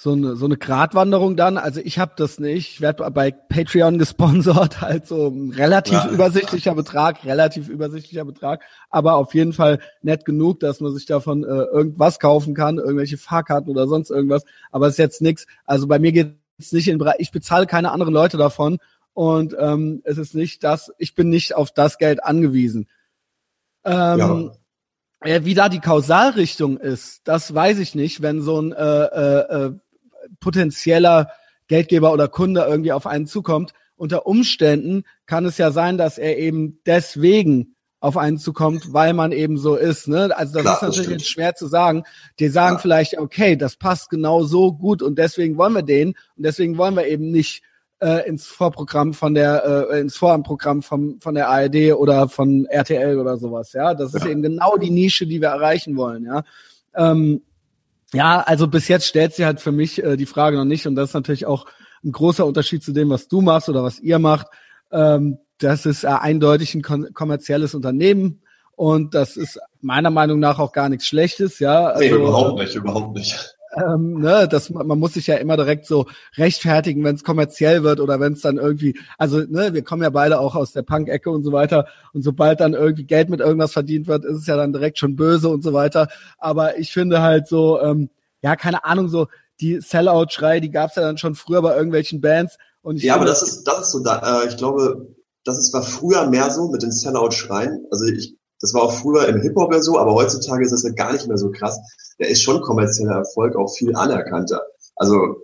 so 0.00 0.12
eine, 0.12 0.36
so 0.36 0.44
eine 0.44 0.56
Gratwanderung 0.56 1.36
dann. 1.36 1.58
Also 1.58 1.80
ich 1.82 1.98
habe 1.98 2.12
das 2.16 2.38
nicht. 2.38 2.70
Ich 2.74 2.80
werde 2.80 3.10
bei 3.10 3.32
Patreon 3.32 3.98
gesponsert, 3.98 4.80
halt 4.80 5.08
so 5.08 5.26
ein 5.26 5.50
relativ 5.50 5.94
ja. 5.94 6.08
übersichtlicher 6.08 6.76
Betrag, 6.76 7.24
relativ 7.24 7.68
übersichtlicher 7.68 8.24
Betrag, 8.24 8.62
aber 8.90 9.16
auf 9.16 9.34
jeden 9.34 9.52
Fall 9.52 9.80
nett 10.00 10.24
genug, 10.24 10.60
dass 10.60 10.80
man 10.80 10.94
sich 10.94 11.04
davon 11.06 11.42
äh, 11.42 11.46
irgendwas 11.46 12.20
kaufen 12.20 12.54
kann, 12.54 12.78
irgendwelche 12.78 13.18
Fahrkarten 13.18 13.70
oder 13.70 13.88
sonst 13.88 14.10
irgendwas. 14.10 14.44
Aber 14.70 14.86
es 14.86 14.92
ist 14.92 14.98
jetzt 14.98 15.20
nichts. 15.20 15.46
Also 15.64 15.88
bei 15.88 15.98
mir 15.98 16.12
geht 16.12 16.36
es 16.58 16.70
nicht 16.70 16.86
in 16.86 16.98
Bereich, 16.98 17.16
ich 17.18 17.32
bezahle 17.32 17.66
keine 17.66 17.90
anderen 17.90 18.14
Leute 18.14 18.36
davon 18.36 18.78
und 19.14 19.56
ähm, 19.58 20.00
es 20.04 20.16
ist 20.16 20.32
nicht 20.32 20.62
das, 20.62 20.92
ich 20.98 21.16
bin 21.16 21.28
nicht 21.28 21.56
auf 21.56 21.72
das 21.72 21.98
Geld 21.98 22.22
angewiesen. 22.22 22.86
Ähm, 23.84 24.52
ja. 25.24 25.44
Wie 25.44 25.54
da 25.54 25.68
die 25.68 25.80
Kausalrichtung 25.80 26.78
ist, 26.78 27.22
das 27.24 27.52
weiß 27.52 27.80
ich 27.80 27.96
nicht, 27.96 28.22
wenn 28.22 28.42
so 28.42 28.60
ein 28.60 28.70
äh, 28.70 29.04
äh, 29.04 29.66
äh 29.66 29.72
potenzieller 30.40 31.30
Geldgeber 31.68 32.12
oder 32.12 32.28
Kunde 32.28 32.62
irgendwie 32.68 32.92
auf 32.92 33.06
einen 33.06 33.26
zukommt. 33.26 33.72
Unter 33.96 34.26
Umständen 34.26 35.04
kann 35.26 35.44
es 35.44 35.58
ja 35.58 35.70
sein, 35.70 35.98
dass 35.98 36.18
er 36.18 36.38
eben 36.38 36.80
deswegen 36.86 37.74
auf 38.00 38.16
einen 38.16 38.38
zukommt, 38.38 38.92
weil 38.92 39.12
man 39.12 39.32
eben 39.32 39.58
so 39.58 39.74
ist. 39.74 40.06
Ne? 40.06 40.30
Also 40.36 40.54
das 40.54 40.62
Klar, 40.62 40.74
ist 40.76 40.82
natürlich 40.82 41.10
jetzt 41.10 41.28
schwer 41.28 41.54
zu 41.54 41.66
sagen. 41.66 42.04
Die 42.38 42.48
sagen 42.48 42.76
ja. 42.76 42.78
vielleicht, 42.80 43.18
okay, 43.18 43.56
das 43.56 43.76
passt 43.76 44.08
genau 44.10 44.44
so 44.44 44.72
gut 44.72 45.02
und 45.02 45.18
deswegen 45.18 45.58
wollen 45.58 45.72
wir 45.72 45.82
den 45.82 46.08
und 46.08 46.44
deswegen 46.44 46.78
wollen 46.78 46.94
wir 46.94 47.06
eben 47.08 47.30
nicht 47.30 47.62
äh, 48.00 48.28
ins 48.28 48.46
Vorprogramm 48.46 49.14
von 49.14 49.34
der 49.34 49.88
äh, 49.90 50.00
ins 50.00 50.16
Vorprogramm 50.16 50.82
vom 50.82 51.18
von 51.20 51.34
der 51.34 51.48
ARD 51.48 51.94
oder 51.94 52.28
von 52.28 52.66
RTL 52.66 53.18
oder 53.18 53.36
sowas. 53.36 53.72
Ja, 53.72 53.94
das 53.94 54.12
ja. 54.12 54.20
ist 54.20 54.26
eben 54.26 54.42
genau 54.42 54.76
die 54.76 54.90
Nische, 54.90 55.26
die 55.26 55.40
wir 55.40 55.48
erreichen 55.48 55.96
wollen. 55.96 56.24
Ja. 56.24 56.44
Ähm, 56.94 57.42
ja, 58.12 58.40
also 58.40 58.68
bis 58.68 58.88
jetzt 58.88 59.06
stellt 59.06 59.34
sie 59.34 59.44
halt 59.44 59.60
für 59.60 59.72
mich 59.72 60.02
äh, 60.02 60.16
die 60.16 60.26
Frage 60.26 60.56
noch 60.56 60.64
nicht 60.64 60.86
und 60.86 60.94
das 60.94 61.10
ist 61.10 61.14
natürlich 61.14 61.46
auch 61.46 61.66
ein 62.04 62.12
großer 62.12 62.46
Unterschied 62.46 62.82
zu 62.82 62.92
dem, 62.92 63.10
was 63.10 63.28
du 63.28 63.40
machst 63.40 63.68
oder 63.68 63.82
was 63.82 63.98
ihr 63.98 64.18
macht. 64.18 64.46
Ähm, 64.90 65.38
das 65.58 65.86
ist 65.86 66.04
äh, 66.04 66.08
eindeutig 66.08 66.74
ein 66.74 66.82
kommerzielles 66.82 67.74
Unternehmen 67.74 68.42
und 68.76 69.14
das 69.14 69.36
ist 69.36 69.58
meiner 69.80 70.10
Meinung 70.10 70.38
nach 70.38 70.58
auch 70.58 70.72
gar 70.72 70.88
nichts 70.88 71.06
Schlechtes, 71.06 71.58
ja. 71.58 71.88
Also, 71.88 72.00
nee, 72.00 72.22
überhaupt 72.22 72.58
nicht, 72.60 72.74
überhaupt 72.74 73.16
nicht 73.16 73.57
ähm, 73.76 74.20
ne, 74.20 74.48
das, 74.48 74.70
man 74.70 74.98
muss 74.98 75.14
sich 75.14 75.26
ja 75.26 75.36
immer 75.36 75.56
direkt 75.56 75.86
so 75.86 76.06
rechtfertigen, 76.36 77.04
wenn 77.04 77.14
es 77.14 77.24
kommerziell 77.24 77.82
wird 77.82 78.00
oder 78.00 78.20
wenn 78.20 78.32
es 78.32 78.40
dann 78.40 78.56
irgendwie, 78.56 78.98
also 79.18 79.38
ne, 79.38 79.74
wir 79.74 79.82
kommen 79.82 80.02
ja 80.02 80.10
beide 80.10 80.40
auch 80.40 80.54
aus 80.54 80.72
der 80.72 80.82
Punk-Ecke 80.82 81.30
und 81.30 81.42
so 81.42 81.52
weiter 81.52 81.86
und 82.12 82.22
sobald 82.22 82.60
dann 82.60 82.74
irgendwie 82.74 83.04
Geld 83.04 83.28
mit 83.28 83.40
irgendwas 83.40 83.72
verdient 83.72 84.06
wird, 84.06 84.24
ist 84.24 84.38
es 84.38 84.46
ja 84.46 84.56
dann 84.56 84.72
direkt 84.72 84.98
schon 84.98 85.16
böse 85.16 85.48
und 85.48 85.62
so 85.62 85.72
weiter. 85.72 86.08
Aber 86.38 86.78
ich 86.78 86.92
finde 86.92 87.22
halt 87.22 87.46
so, 87.46 87.80
ähm, 87.80 88.10
ja, 88.42 88.56
keine 88.56 88.84
Ahnung, 88.84 89.08
so 89.08 89.28
die 89.60 89.80
Sellout-Schrei, 89.80 90.60
die 90.60 90.70
gab's 90.70 90.96
ja 90.96 91.02
dann 91.02 91.18
schon 91.18 91.34
früher 91.34 91.62
bei 91.62 91.76
irgendwelchen 91.76 92.20
Bands. 92.20 92.56
Und 92.82 92.96
ich 92.96 93.02
ja, 93.04 93.16
aber 93.16 93.24
das 93.24 93.42
ist, 93.42 93.64
das 93.64 93.80
ist 93.80 93.92
so 93.92 94.02
da, 94.02 94.42
äh, 94.42 94.48
ich 94.48 94.56
glaube, 94.56 95.08
das 95.44 95.58
ist, 95.58 95.72
war 95.72 95.82
früher 95.82 96.28
mehr 96.28 96.50
so 96.50 96.68
mit 96.70 96.82
den 96.82 96.92
Sellout-Schreien. 96.92 97.86
Also 97.90 98.06
ich 98.06 98.38
das 98.60 98.74
war 98.74 98.82
auch 98.82 98.92
früher 98.92 99.28
im 99.28 99.40
Hip-Hop 99.40 99.72
ja 99.72 99.80
so, 99.80 99.98
aber 99.98 100.14
heutzutage 100.14 100.64
ist 100.64 100.72
das 100.72 100.82
ja 100.82 100.90
gar 100.90 101.12
nicht 101.12 101.28
mehr 101.28 101.38
so 101.38 101.50
krass. 101.50 101.78
Der 102.18 102.28
ist 102.28 102.42
schon 102.42 102.60
kommerzieller 102.60 103.16
Erfolg 103.16 103.56
auch 103.56 103.68
viel 103.68 103.94
anerkannter. 103.94 104.62
Also 104.96 105.36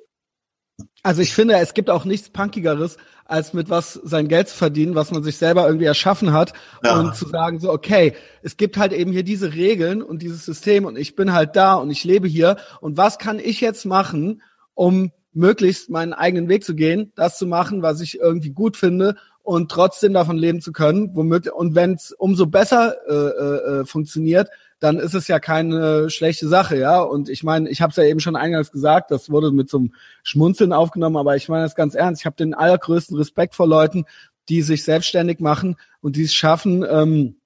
also 1.02 1.20
ich 1.20 1.34
finde, 1.34 1.54
es 1.58 1.74
gibt 1.74 1.90
auch 1.90 2.04
nichts 2.04 2.30
Punkigeres, 2.30 2.96
als 3.26 3.52
mit 3.52 3.70
was 3.70 3.92
sein 3.92 4.26
Geld 4.26 4.48
zu 4.48 4.56
verdienen, 4.56 4.94
was 4.94 5.10
man 5.10 5.22
sich 5.22 5.36
selber 5.36 5.66
irgendwie 5.66 5.86
erschaffen 5.86 6.32
hat 6.32 6.52
ja. 6.82 6.98
und 6.98 7.14
zu 7.14 7.28
sagen 7.28 7.60
so, 7.60 7.70
okay, 7.70 8.14
es 8.42 8.56
gibt 8.56 8.76
halt 8.76 8.92
eben 8.92 9.12
hier 9.12 9.22
diese 9.22 9.52
Regeln 9.52 10.02
und 10.02 10.22
dieses 10.22 10.44
System 10.44 10.84
und 10.86 10.96
ich 10.96 11.14
bin 11.14 11.32
halt 11.32 11.56
da 11.56 11.74
und 11.74 11.90
ich 11.90 12.04
lebe 12.04 12.26
hier 12.26 12.56
und 12.80 12.96
was 12.96 13.18
kann 13.18 13.38
ich 13.38 13.60
jetzt 13.60 13.84
machen, 13.84 14.42
um 14.72 15.12
möglichst 15.32 15.90
meinen 15.90 16.12
eigenen 16.12 16.48
Weg 16.48 16.64
zu 16.64 16.74
gehen, 16.74 17.12
das 17.16 17.38
zu 17.38 17.46
machen, 17.46 17.82
was 17.82 18.00
ich 18.00 18.18
irgendwie 18.18 18.50
gut 18.50 18.76
finde 18.76 19.16
und 19.42 19.70
trotzdem 19.70 20.14
davon 20.14 20.38
leben 20.38 20.60
zu 20.60 20.72
können. 20.72 21.10
Womöglich, 21.14 21.52
und 21.52 21.74
wenn 21.74 21.94
es 21.94 22.12
umso 22.12 22.46
besser 22.46 22.96
äh, 23.06 23.12
äh, 23.12 23.80
äh, 23.80 23.84
funktioniert, 23.84 24.48
dann 24.84 24.98
ist 24.98 25.14
es 25.14 25.28
ja 25.28 25.40
keine 25.40 26.10
schlechte 26.10 26.46
Sache, 26.46 26.76
ja. 26.76 27.00
Und 27.00 27.30
ich 27.30 27.42
meine, 27.42 27.70
ich 27.70 27.80
habe 27.80 27.90
es 27.90 27.96
ja 27.96 28.04
eben 28.04 28.20
schon 28.20 28.36
eingangs 28.36 28.70
gesagt, 28.70 29.10
das 29.10 29.30
wurde 29.30 29.50
mit 29.50 29.70
so 29.70 29.78
einem 29.78 29.94
Schmunzeln 30.22 30.74
aufgenommen, 30.74 31.16
aber 31.16 31.36
ich 31.36 31.48
meine 31.48 31.62
das 31.62 31.74
ganz 31.74 31.94
ernst. 31.94 32.20
Ich 32.20 32.26
habe 32.26 32.36
den 32.36 32.52
allergrößten 32.52 33.16
Respekt 33.16 33.54
vor 33.54 33.66
Leuten, 33.66 34.04
die 34.50 34.60
sich 34.60 34.84
selbstständig 34.84 35.40
machen 35.40 35.76
und 36.02 36.16
die 36.16 36.24
es 36.24 36.34
schaffen, 36.34 36.84
ähm, 36.86 37.36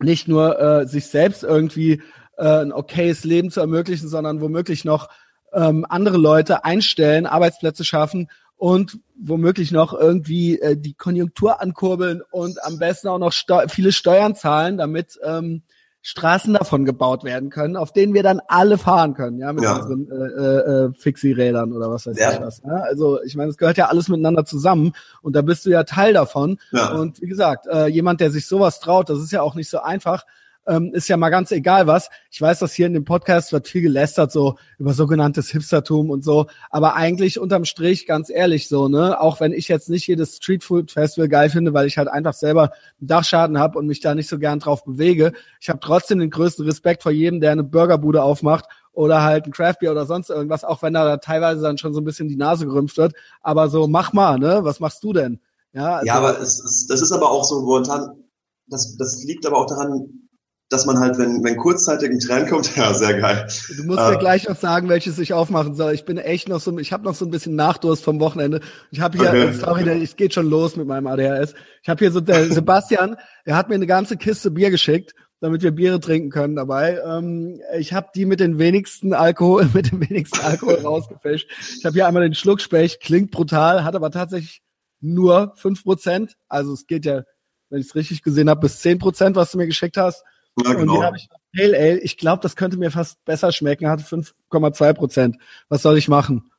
nicht 0.00 0.26
nur 0.26 0.58
äh, 0.60 0.86
sich 0.88 1.06
selbst 1.06 1.44
irgendwie 1.44 2.02
äh, 2.36 2.62
ein 2.62 2.72
okayes 2.72 3.22
Leben 3.22 3.52
zu 3.52 3.60
ermöglichen, 3.60 4.08
sondern 4.08 4.40
womöglich 4.40 4.84
noch 4.84 5.10
ähm, 5.52 5.86
andere 5.88 6.18
Leute 6.18 6.64
einstellen, 6.64 7.26
Arbeitsplätze 7.26 7.84
schaffen 7.84 8.28
und 8.56 8.98
womöglich 9.16 9.70
noch 9.70 9.94
irgendwie 9.94 10.58
äh, 10.58 10.76
die 10.76 10.94
Konjunktur 10.94 11.62
ankurbeln 11.62 12.20
und 12.32 12.60
am 12.64 12.80
besten 12.80 13.06
auch 13.06 13.18
noch 13.18 13.32
Steu 13.32 13.68
viele 13.68 13.92
Steuern 13.92 14.34
zahlen, 14.34 14.76
damit 14.76 15.20
ähm, 15.22 15.62
Straßen 16.02 16.54
davon 16.54 16.86
gebaut 16.86 17.24
werden 17.24 17.50
können, 17.50 17.76
auf 17.76 17.92
denen 17.92 18.14
wir 18.14 18.22
dann 18.22 18.40
alle 18.48 18.78
fahren 18.78 19.12
können, 19.14 19.38
ja, 19.38 19.52
mit 19.52 19.64
ja. 19.64 19.76
unseren 19.76 20.10
äh, 20.10 20.44
äh, 20.44 20.92
Fixie-Rädern 20.94 21.72
oder 21.72 21.90
was 21.90 22.06
weiß 22.06 22.18
ja. 22.18 22.32
ich 22.32 22.40
was. 22.40 22.62
Ja? 22.64 22.76
Also 22.76 23.22
ich 23.22 23.36
meine, 23.36 23.50
es 23.50 23.58
gehört 23.58 23.76
ja 23.76 23.88
alles 23.88 24.08
miteinander 24.08 24.46
zusammen 24.46 24.94
und 25.20 25.36
da 25.36 25.42
bist 25.42 25.66
du 25.66 25.70
ja 25.70 25.84
Teil 25.84 26.14
davon. 26.14 26.58
Ja. 26.72 26.92
Und 26.92 27.20
wie 27.20 27.26
gesagt, 27.26 27.66
äh, 27.66 27.86
jemand, 27.86 28.20
der 28.20 28.30
sich 28.30 28.46
sowas 28.46 28.80
traut, 28.80 29.10
das 29.10 29.18
ist 29.18 29.30
ja 29.30 29.42
auch 29.42 29.54
nicht 29.54 29.68
so 29.68 29.80
einfach, 29.80 30.24
ähm, 30.66 30.92
ist 30.94 31.08
ja 31.08 31.16
mal 31.16 31.30
ganz 31.30 31.50
egal 31.52 31.86
was. 31.86 32.10
Ich 32.30 32.40
weiß, 32.40 32.58
dass 32.58 32.72
hier 32.72 32.86
in 32.86 32.94
dem 32.94 33.04
Podcast 33.04 33.52
wird 33.52 33.66
viel 33.66 33.82
gelästert, 33.82 34.30
so 34.30 34.56
über 34.78 34.92
sogenanntes 34.92 35.50
Hipstertum 35.50 36.10
und 36.10 36.24
so. 36.24 36.46
Aber 36.70 36.96
eigentlich 36.96 37.38
unterm 37.38 37.64
Strich, 37.64 38.06
ganz 38.06 38.30
ehrlich, 38.30 38.68
so, 38.68 38.88
ne, 38.88 39.20
auch 39.20 39.40
wenn 39.40 39.52
ich 39.52 39.68
jetzt 39.68 39.88
nicht 39.88 40.06
jedes 40.06 40.36
Streetfood 40.36 40.92
Festival 40.92 41.28
geil 41.28 41.50
finde, 41.50 41.74
weil 41.74 41.86
ich 41.86 41.98
halt 41.98 42.08
einfach 42.08 42.34
selber 42.34 42.72
einen 43.00 43.08
Dachschaden 43.08 43.58
habe 43.58 43.78
und 43.78 43.86
mich 43.86 44.00
da 44.00 44.14
nicht 44.14 44.28
so 44.28 44.38
gern 44.38 44.58
drauf 44.58 44.84
bewege, 44.84 45.32
ich 45.60 45.68
habe 45.68 45.80
trotzdem 45.80 46.18
den 46.18 46.30
größten 46.30 46.64
Respekt 46.64 47.02
vor 47.02 47.12
jedem, 47.12 47.40
der 47.40 47.52
eine 47.52 47.64
Burgerbude 47.64 48.22
aufmacht 48.22 48.66
oder 48.92 49.22
halt 49.22 49.46
ein 49.46 49.52
Craftbeer 49.52 49.92
oder 49.92 50.06
sonst 50.06 50.30
irgendwas, 50.30 50.64
auch 50.64 50.82
wenn 50.82 50.94
da 50.94 51.16
teilweise 51.16 51.62
dann 51.62 51.78
schon 51.78 51.94
so 51.94 52.00
ein 52.00 52.04
bisschen 52.04 52.28
die 52.28 52.36
Nase 52.36 52.66
gerümpft 52.66 52.96
wird. 52.96 53.14
Aber 53.40 53.68
so, 53.68 53.86
mach 53.86 54.12
mal, 54.12 54.38
ne? 54.38 54.60
Was 54.62 54.80
machst 54.80 55.02
du 55.02 55.12
denn? 55.12 55.40
Ja, 55.72 55.96
also, 55.96 56.06
ja 56.06 56.14
aber 56.14 56.40
es, 56.40 56.62
es, 56.62 56.86
das 56.88 57.00
ist 57.00 57.12
aber 57.12 57.30
auch 57.30 57.44
so 57.44 57.62
momentan, 57.62 58.24
das, 58.66 58.96
das 58.96 59.22
liegt 59.24 59.46
aber 59.46 59.58
auch 59.58 59.66
daran, 59.66 60.28
dass 60.70 60.86
man 60.86 61.00
halt, 61.00 61.18
wenn, 61.18 61.42
wenn 61.42 61.56
kurzzeitig 61.56 62.10
ein 62.10 62.20
Trend 62.20 62.48
kommt, 62.48 62.76
ja, 62.76 62.94
sehr 62.94 63.20
geil. 63.20 63.46
Du 63.76 63.84
musst 63.84 63.98
äh, 63.98 64.12
mir 64.12 64.18
gleich 64.18 64.48
noch 64.48 64.56
sagen, 64.56 64.88
welches 64.88 65.18
ich 65.18 65.32
aufmachen 65.32 65.74
soll. 65.74 65.92
Ich 65.92 66.04
bin 66.04 66.16
echt 66.16 66.48
noch 66.48 66.60
so, 66.60 66.78
ich 66.78 66.92
habe 66.92 67.04
noch 67.04 67.16
so 67.16 67.24
ein 67.24 67.30
bisschen 67.30 67.56
Nachdurst 67.56 68.04
vom 68.04 68.20
Wochenende. 68.20 68.60
Ich 68.92 69.00
habe 69.00 69.18
hier, 69.18 69.28
okay. 69.30 69.52
sorry, 69.52 70.02
es 70.02 70.14
geht 70.14 70.32
schon 70.32 70.48
los 70.48 70.76
mit 70.76 70.86
meinem 70.86 71.08
ADHS. 71.08 71.54
Ich 71.82 71.88
habe 71.88 71.98
hier 71.98 72.12
so, 72.12 72.20
der 72.20 72.44
Sebastian, 72.52 73.16
der 73.44 73.56
hat 73.56 73.68
mir 73.68 73.74
eine 73.74 73.88
ganze 73.88 74.16
Kiste 74.16 74.52
Bier 74.52 74.70
geschickt, 74.70 75.12
damit 75.40 75.62
wir 75.62 75.72
Biere 75.72 75.98
trinken 75.98 76.30
können 76.30 76.54
dabei. 76.54 77.00
Ähm, 77.04 77.60
ich 77.76 77.92
habe 77.92 78.10
die 78.14 78.24
mit 78.24 78.38
den 78.38 78.60
wenigsten 78.60 79.12
Alkohol, 79.12 79.68
mit 79.74 79.90
dem 79.90 80.08
wenigsten 80.08 80.38
Alkohol 80.38 80.76
rausgefischt. 80.76 81.50
Ich 81.78 81.84
habe 81.84 81.94
hier 81.94 82.06
einmal 82.06 82.22
den 82.22 82.34
Schluckspecht, 82.34 83.00
klingt 83.00 83.32
brutal, 83.32 83.82
hat 83.82 83.96
aber 83.96 84.12
tatsächlich 84.12 84.62
nur 85.00 85.52
fünf 85.56 85.82
Prozent. 85.82 86.36
Also 86.48 86.72
es 86.74 86.86
geht 86.86 87.06
ja, 87.06 87.24
wenn 87.70 87.80
ich 87.80 87.88
es 87.88 87.96
richtig 87.96 88.22
gesehen 88.22 88.48
habe, 88.48 88.60
bis 88.60 88.78
zehn 88.78 89.00
Prozent, 89.00 89.34
was 89.34 89.50
du 89.50 89.58
mir 89.58 89.66
geschickt 89.66 89.96
hast. 89.96 90.22
Ja, 90.58 90.72
genau. 90.74 90.92
Und 90.92 90.98
hier 90.98 91.06
habe 91.06 91.16
ich 91.16 91.28
Pale 91.56 91.76
Ale. 91.76 92.00
Ich 92.00 92.16
glaube, 92.16 92.42
das 92.42 92.56
könnte 92.56 92.76
mir 92.76 92.90
fast 92.90 93.24
besser 93.24 93.52
schmecken. 93.52 93.88
Hat 93.88 94.00
5,2 94.00 94.92
Prozent. 94.92 95.36
Was 95.68 95.82
soll 95.82 95.98
ich 95.98 96.08
machen? 96.08 96.49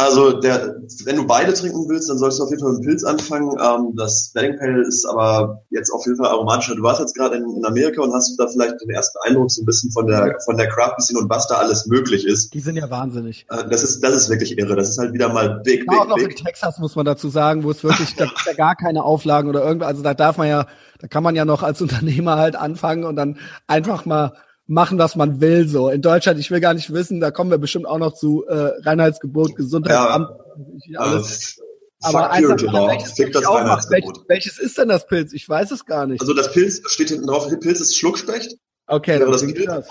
Also 0.00 0.40
der, 0.40 0.76
wenn 1.04 1.16
du 1.16 1.26
beide 1.26 1.52
trinken 1.52 1.88
willst, 1.88 2.08
dann 2.08 2.18
solltest 2.18 2.40
du 2.40 2.44
auf 2.44 2.50
jeden 2.50 2.62
Fall 2.62 2.72
mit 2.72 2.82
Pilz 2.82 3.04
anfangen. 3.04 3.50
Ähm, 3.60 3.94
das 3.96 4.32
Wedding 4.34 4.56
Pale 4.58 4.80
ist 4.86 5.04
aber 5.04 5.62
jetzt 5.70 5.90
auf 5.90 6.04
jeden 6.06 6.16
Fall 6.16 6.28
aromatischer. 6.28 6.74
Du 6.74 6.82
warst 6.82 7.00
jetzt 7.00 7.14
gerade 7.14 7.36
in, 7.36 7.44
in, 7.56 7.64
Amerika 7.64 8.02
und 8.02 8.12
hast 8.12 8.34
da 8.38 8.48
vielleicht 8.48 8.80
den 8.80 8.90
ersten 8.90 9.18
Eindruck 9.26 9.50
so 9.50 9.62
ein 9.62 9.66
bisschen 9.66 9.90
von 9.90 10.06
der 10.06 10.36
von 10.44 10.56
der 10.56 10.68
Craft 10.68 10.96
Scene 11.00 11.20
und 11.20 11.28
was 11.28 11.46
da 11.48 11.56
alles 11.56 11.86
möglich 11.86 12.26
ist. 12.26 12.54
Die 12.54 12.60
sind 12.60 12.76
ja 12.76 12.88
wahnsinnig. 12.88 13.46
Äh, 13.50 13.68
das 13.68 13.82
ist 13.82 14.02
das 14.02 14.14
ist 14.14 14.30
wirklich 14.30 14.58
irre. 14.58 14.74
Das 14.74 14.88
ist 14.88 14.98
halt 14.98 15.12
wieder 15.12 15.32
mal 15.32 15.60
big, 15.64 15.86
big, 15.86 15.98
auch 15.98 16.08
noch 16.08 16.16
big. 16.16 16.30
in 16.30 16.44
Texas 16.44 16.78
muss 16.78 16.96
man 16.96 17.04
dazu 17.04 17.28
sagen, 17.28 17.62
wo 17.62 17.70
es 17.70 17.84
wirklich 17.84 18.16
da, 18.16 18.26
da 18.46 18.52
gar 18.54 18.76
keine 18.76 19.04
Auflagen 19.04 19.48
oder 19.48 19.62
irgendwas. 19.62 19.88
Also 19.88 20.02
da 20.02 20.14
darf 20.14 20.38
man 20.38 20.48
ja, 20.48 20.66
da 20.98 21.08
kann 21.08 21.22
man 21.22 21.36
ja 21.36 21.44
noch 21.44 21.62
als 21.62 21.82
Unternehmer 21.82 22.36
halt 22.36 22.56
anfangen 22.56 23.04
und 23.04 23.16
dann 23.16 23.36
einfach 23.66 24.06
mal 24.06 24.32
machen, 24.70 24.98
was 24.98 25.16
man 25.16 25.40
will. 25.40 25.68
So 25.68 25.90
in 25.90 26.00
Deutschland, 26.00 26.38
ich 26.38 26.50
will 26.50 26.60
gar 26.60 26.74
nicht 26.74 26.92
wissen, 26.92 27.20
da 27.20 27.30
kommen 27.30 27.50
wir 27.50 27.58
bestimmt 27.58 27.86
auch 27.86 27.98
noch 27.98 28.14
zu 28.14 28.46
äh, 28.46 28.72
Reinheitsgebot, 28.82 29.56
Gesundheitsamt, 29.56 30.28
ja, 30.86 31.00
alles. 31.00 31.58
Äh, 31.58 31.62
aber 32.02 32.30
einfach, 32.30 32.56
genau. 32.56 32.86
welches, 32.86 33.18
welches, 33.18 34.24
welches 34.28 34.58
ist 34.58 34.78
denn 34.78 34.88
das 34.88 35.06
Pilz? 35.06 35.34
Ich 35.34 35.46
weiß 35.46 35.70
es 35.72 35.84
gar 35.84 36.06
nicht. 36.06 36.22
Also 36.22 36.32
das 36.32 36.50
Pilz 36.50 36.80
steht 36.86 37.10
hinten 37.10 37.26
drauf. 37.26 37.46
Pilz 37.60 37.80
ist 37.80 37.94
Schluckspecht. 37.94 38.56
Okay, 38.86 39.18
das, 39.18 39.42
das 39.42 39.52
Pilz. 39.52 39.66
Das. 39.66 39.86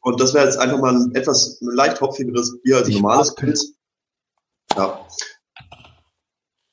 Und 0.00 0.20
das 0.20 0.34
wäre 0.34 0.44
jetzt 0.44 0.58
einfach 0.58 0.78
mal 0.78 0.94
ein 0.94 1.14
etwas 1.14 1.58
leicht 1.60 2.00
hopfigeres 2.00 2.60
Bier 2.62 2.78
als 2.78 2.88
ein 2.88 2.94
normales 2.94 3.34
Pilz. 3.34 3.74
Ja. 4.76 5.06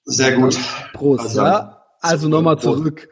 Sehr 0.05 0.35
gut. 0.37 0.57
Prost, 0.93 1.23
also, 1.23 1.41
ja. 1.41 1.85
Also 2.01 2.27
nochmal 2.27 2.57
zurück. 2.57 3.07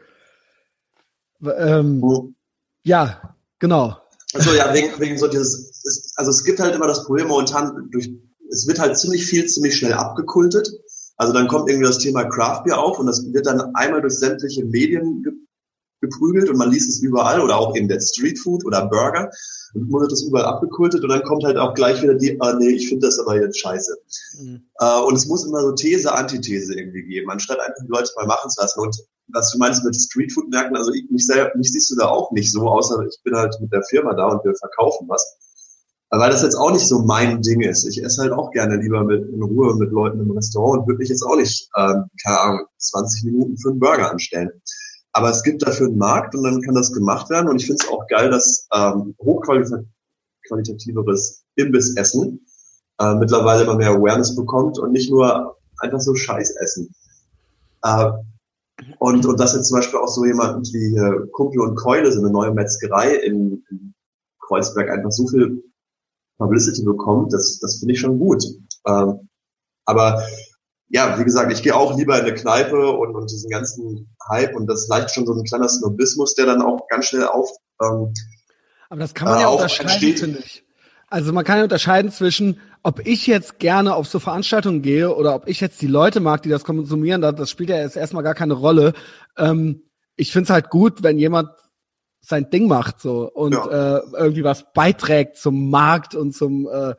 Ähm, 1.44 2.34
ja, 2.82 3.36
genau. 3.58 4.01
Also 4.34 4.52
ja, 4.54 4.72
wegen, 4.72 4.98
wegen 4.98 5.18
so 5.18 5.28
dieses, 5.28 6.12
also 6.16 6.30
es 6.30 6.44
gibt 6.44 6.60
halt 6.60 6.74
immer 6.74 6.86
das 6.86 7.04
Problem 7.04 7.28
momentan 7.28 7.88
durch, 7.90 8.10
es 8.50 8.66
wird 8.66 8.78
halt 8.78 8.96
ziemlich 8.96 9.26
viel, 9.26 9.46
ziemlich 9.46 9.76
schnell 9.76 9.92
abgekultet. 9.94 10.68
Also 11.16 11.32
dann 11.32 11.48
kommt 11.48 11.68
irgendwie 11.68 11.86
das 11.86 11.98
Thema 11.98 12.24
Craft 12.24 12.64
Beer 12.64 12.78
auf 12.78 12.98
und 12.98 13.06
das 13.06 13.24
wird 13.32 13.46
dann 13.46 13.74
einmal 13.74 14.00
durch 14.00 14.14
sämtliche 14.14 14.64
Medien 14.64 15.22
ge 15.22 15.32
geprügelt 16.00 16.50
und 16.50 16.58
man 16.58 16.72
liest 16.72 16.88
es 16.88 17.00
überall 17.00 17.40
oder 17.40 17.56
auch 17.56 17.76
in 17.76 17.86
der 17.86 18.00
Street 18.00 18.36
Food 18.36 18.64
oder 18.64 18.86
Burger 18.86 19.30
und 19.74 19.88
man 19.88 20.02
wird 20.02 20.10
das 20.10 20.22
überall 20.22 20.46
abgekultet 20.46 21.02
und 21.04 21.08
dann 21.08 21.22
kommt 21.22 21.44
halt 21.44 21.56
auch 21.56 21.74
gleich 21.74 22.02
wieder 22.02 22.14
die, 22.14 22.36
ah 22.40 22.54
nee, 22.54 22.70
ich 22.70 22.88
finde 22.88 23.06
das 23.06 23.20
aber 23.20 23.40
jetzt 23.40 23.58
scheiße. 23.58 23.96
Mhm. 24.40 24.62
Äh, 24.80 25.00
und 25.00 25.14
es 25.14 25.26
muss 25.26 25.46
immer 25.46 25.60
so 25.60 25.72
These, 25.72 26.12
Antithese 26.12 26.74
irgendwie 26.74 27.04
geben, 27.04 27.30
anstatt 27.30 27.60
einfach 27.60 27.82
die 27.84 27.92
Leute 27.92 28.10
mal 28.16 28.26
machen 28.26 28.50
zu 28.50 28.60
lassen. 28.60 28.80
Und 28.80 28.96
was 29.28 29.52
du 29.52 29.58
meinst 29.58 29.84
mit 29.84 29.94
Streetfood-Märkten, 29.96 30.76
also 30.76 30.92
ich, 30.92 31.08
mich, 31.10 31.26
selber, 31.26 31.50
mich 31.56 31.72
siehst 31.72 31.90
du 31.90 31.96
da 31.96 32.08
auch 32.08 32.30
nicht 32.32 32.52
so, 32.52 32.68
außer 32.68 33.06
ich 33.06 33.18
bin 33.22 33.34
halt 33.34 33.58
mit 33.60 33.72
der 33.72 33.82
Firma 33.84 34.12
da 34.14 34.28
und 34.28 34.44
wir 34.44 34.54
verkaufen 34.54 35.08
was. 35.08 35.38
Weil 36.10 36.30
das 36.30 36.42
jetzt 36.42 36.56
auch 36.56 36.70
nicht 36.70 36.86
so 36.86 36.98
mein 36.98 37.40
Ding 37.40 37.62
ist. 37.62 37.86
Ich 37.86 38.04
esse 38.04 38.20
halt 38.20 38.32
auch 38.32 38.50
gerne 38.50 38.76
lieber 38.76 39.02
mit 39.02 39.26
in 39.26 39.42
Ruhe 39.42 39.74
mit 39.76 39.90
Leuten 39.92 40.20
im 40.20 40.30
Restaurant 40.32 40.80
und 40.80 40.86
würde 40.86 40.98
mich 40.98 41.08
jetzt 41.08 41.22
auch 41.22 41.36
nicht, 41.36 41.70
ähm, 41.78 42.04
keine 42.22 42.40
Ahnung, 42.40 42.66
20 42.76 43.24
Minuten 43.24 43.56
für 43.56 43.70
einen 43.70 43.78
Burger 43.78 44.10
anstellen. 44.10 44.50
Aber 45.12 45.30
es 45.30 45.42
gibt 45.42 45.66
dafür 45.66 45.86
einen 45.86 45.96
Markt 45.96 46.34
und 46.34 46.42
dann 46.42 46.60
kann 46.60 46.74
das 46.74 46.92
gemacht 46.92 47.30
werden. 47.30 47.48
Und 47.48 47.56
ich 47.56 47.64
finde 47.66 47.82
es 47.82 47.90
auch 47.90 48.06
geil, 48.08 48.28
dass 48.30 48.68
ähm, 48.74 49.14
hochqualitativeres 49.20 51.44
Imbissessen 51.56 52.44
äh, 52.98 53.14
mittlerweile 53.14 53.62
immer 53.64 53.76
mehr 53.76 53.92
Awareness 53.92 54.36
bekommt 54.36 54.78
und 54.78 54.92
nicht 54.92 55.10
nur 55.10 55.56
einfach 55.78 56.00
so 56.00 56.14
Scheißessen. 56.14 56.94
Äh, 57.84 58.10
und, 58.98 59.26
und 59.26 59.40
dass 59.40 59.54
jetzt 59.54 59.68
zum 59.68 59.78
Beispiel 59.78 59.98
auch 59.98 60.08
so 60.08 60.24
jemand 60.24 60.72
wie 60.72 60.96
äh, 60.96 61.26
Kumpel 61.32 61.60
und 61.60 61.76
Keule, 61.76 62.10
so 62.12 62.20
eine 62.20 62.30
neue 62.30 62.52
Metzgerei 62.52 63.14
in, 63.14 63.64
in 63.70 63.94
Kreuzberg 64.40 64.90
einfach 64.90 65.10
so 65.10 65.26
viel 65.28 65.62
Publicity 66.38 66.82
bekommt, 66.84 67.32
das, 67.32 67.58
das 67.60 67.78
finde 67.78 67.94
ich 67.94 68.00
schon 68.00 68.18
gut. 68.18 68.44
Ähm, 68.86 69.28
aber 69.84 70.22
ja, 70.88 71.18
wie 71.18 71.24
gesagt, 71.24 71.52
ich 71.52 71.62
gehe 71.62 71.74
auch 71.74 71.96
lieber 71.96 72.18
in 72.18 72.26
eine 72.26 72.34
Kneipe 72.34 72.90
und, 72.92 73.14
und 73.14 73.30
diesen 73.30 73.50
ganzen 73.50 74.14
Hype 74.28 74.54
und 74.54 74.66
das 74.66 74.88
leicht 74.88 75.10
schon 75.10 75.26
so 75.26 75.32
ein 75.32 75.44
kleiner 75.44 75.68
Snobismus, 75.68 76.34
der 76.34 76.46
dann 76.46 76.62
auch 76.62 76.86
ganz 76.88 77.06
schnell 77.06 77.24
auf. 77.24 77.50
Ähm, 77.80 78.12
aber 78.90 79.00
das 79.00 79.14
kann 79.14 79.28
man 79.28 79.38
äh, 79.38 79.40
ja 79.42 79.48
unterscheiden, 79.48 80.16
finde 80.16 80.38
ich. 80.40 80.64
Also 81.12 81.34
man 81.34 81.44
kann 81.44 81.58
ja 81.58 81.64
unterscheiden 81.64 82.10
zwischen, 82.10 82.58
ob 82.82 83.06
ich 83.06 83.26
jetzt 83.26 83.58
gerne 83.58 83.94
auf 83.96 84.08
so 84.08 84.18
Veranstaltungen 84.18 84.80
gehe 84.80 85.14
oder 85.14 85.34
ob 85.34 85.46
ich 85.46 85.60
jetzt 85.60 85.82
die 85.82 85.86
Leute 85.86 86.20
mag, 86.20 86.42
die 86.42 86.48
das 86.48 86.64
konsumieren, 86.64 87.20
das 87.20 87.50
spielt 87.50 87.68
ja 87.68 87.76
jetzt 87.76 87.98
erstmal 87.98 88.22
gar 88.22 88.34
keine 88.34 88.54
Rolle. 88.54 88.94
Ähm, 89.36 89.82
ich 90.16 90.32
finde 90.32 90.44
es 90.44 90.50
halt 90.50 90.70
gut, 90.70 91.02
wenn 91.02 91.18
jemand 91.18 91.50
sein 92.22 92.48
Ding 92.48 92.66
macht 92.66 93.02
so 93.02 93.30
und 93.30 93.52
ja. 93.52 93.98
äh, 93.98 94.00
irgendwie 94.16 94.42
was 94.42 94.72
beiträgt 94.72 95.36
zum 95.36 95.68
Markt 95.68 96.14
und 96.14 96.34
zum, 96.34 96.66
äh, 96.66 96.94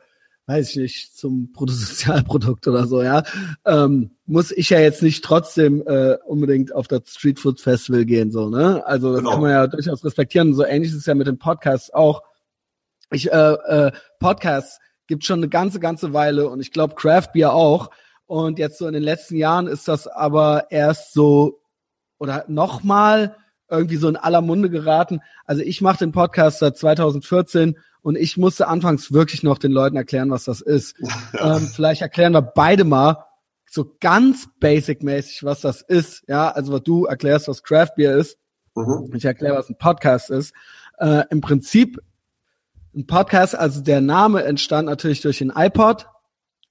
weiß 0.46 0.70
ich 0.70 0.76
nicht, 0.76 1.16
zum 1.16 1.50
Bruttosozialprodukt 1.50 2.68
oder 2.68 2.86
so, 2.86 3.02
ja. 3.02 3.24
Ähm, 3.66 4.12
muss 4.26 4.52
ich 4.52 4.70
ja 4.70 4.78
jetzt 4.78 5.02
nicht 5.02 5.24
trotzdem 5.24 5.82
äh, 5.88 6.18
unbedingt 6.24 6.72
auf 6.72 6.86
das 6.86 7.08
Street 7.08 7.40
Food 7.40 7.60
Festival 7.60 8.04
gehen, 8.04 8.30
so, 8.30 8.48
ne? 8.48 8.86
Also 8.86 9.10
das 9.10 9.22
genau. 9.22 9.32
kann 9.32 9.40
man 9.40 9.50
ja 9.50 9.66
durchaus 9.66 10.04
respektieren. 10.04 10.54
So 10.54 10.64
ähnlich 10.64 10.92
ist 10.92 10.98
es 10.98 11.06
ja 11.06 11.16
mit 11.16 11.26
den 11.26 11.38
Podcasts 11.38 11.92
auch 11.92 12.22
ich, 13.14 13.32
äh, 13.32 13.52
äh, 13.52 13.92
Podcasts 14.18 14.78
gibt 15.06 15.24
schon 15.24 15.40
eine 15.40 15.48
ganze, 15.48 15.80
ganze 15.80 16.12
Weile 16.12 16.48
und 16.48 16.60
ich 16.60 16.72
glaube 16.72 16.94
Craft 16.94 17.28
Beer 17.32 17.52
auch. 17.52 17.90
Und 18.26 18.58
jetzt 18.58 18.78
so 18.78 18.86
in 18.86 18.94
den 18.94 19.02
letzten 19.02 19.36
Jahren 19.36 19.66
ist 19.66 19.86
das 19.86 20.06
aber 20.06 20.66
erst 20.70 21.12
so 21.12 21.60
oder 22.18 22.44
nochmal 22.48 23.36
irgendwie 23.68 23.96
so 23.96 24.08
in 24.08 24.16
aller 24.16 24.40
Munde 24.40 24.70
geraten. 24.70 25.20
Also 25.44 25.62
ich 25.62 25.80
mache 25.80 25.98
den 25.98 26.12
Podcast 26.12 26.58
seit 26.60 26.76
2014 26.76 27.78
und 28.02 28.16
ich 28.16 28.36
musste 28.36 28.68
anfangs 28.68 29.12
wirklich 29.12 29.42
noch 29.42 29.58
den 29.58 29.72
Leuten 29.72 29.96
erklären, 29.96 30.30
was 30.30 30.44
das 30.44 30.60
ist. 30.60 30.96
Ja. 31.32 31.56
Ähm, 31.56 31.66
vielleicht 31.66 32.00
erklären 32.00 32.32
wir 32.32 32.42
beide 32.42 32.84
mal 32.84 33.24
so 33.68 33.96
ganz 34.00 34.48
basic-mäßig, 34.60 35.42
was 35.42 35.60
das 35.60 35.82
ist. 35.82 36.22
Ja, 36.28 36.50
also 36.50 36.72
was 36.72 36.82
du 36.82 37.06
erklärst, 37.06 37.48
was 37.48 37.62
Craft 37.62 37.94
Beer 37.96 38.16
ist. 38.16 38.38
Mhm. 38.76 39.10
Ich 39.14 39.24
erkläre, 39.24 39.56
was 39.56 39.68
ein 39.68 39.78
Podcast 39.78 40.30
ist. 40.30 40.54
Äh, 40.98 41.24
Im 41.30 41.40
Prinzip 41.40 41.98
ein 42.94 43.06
Podcast, 43.06 43.56
also 43.56 43.80
der 43.80 44.00
Name 44.00 44.44
entstand 44.44 44.86
natürlich 44.86 45.20
durch 45.20 45.38
den 45.38 45.52
iPod 45.54 46.06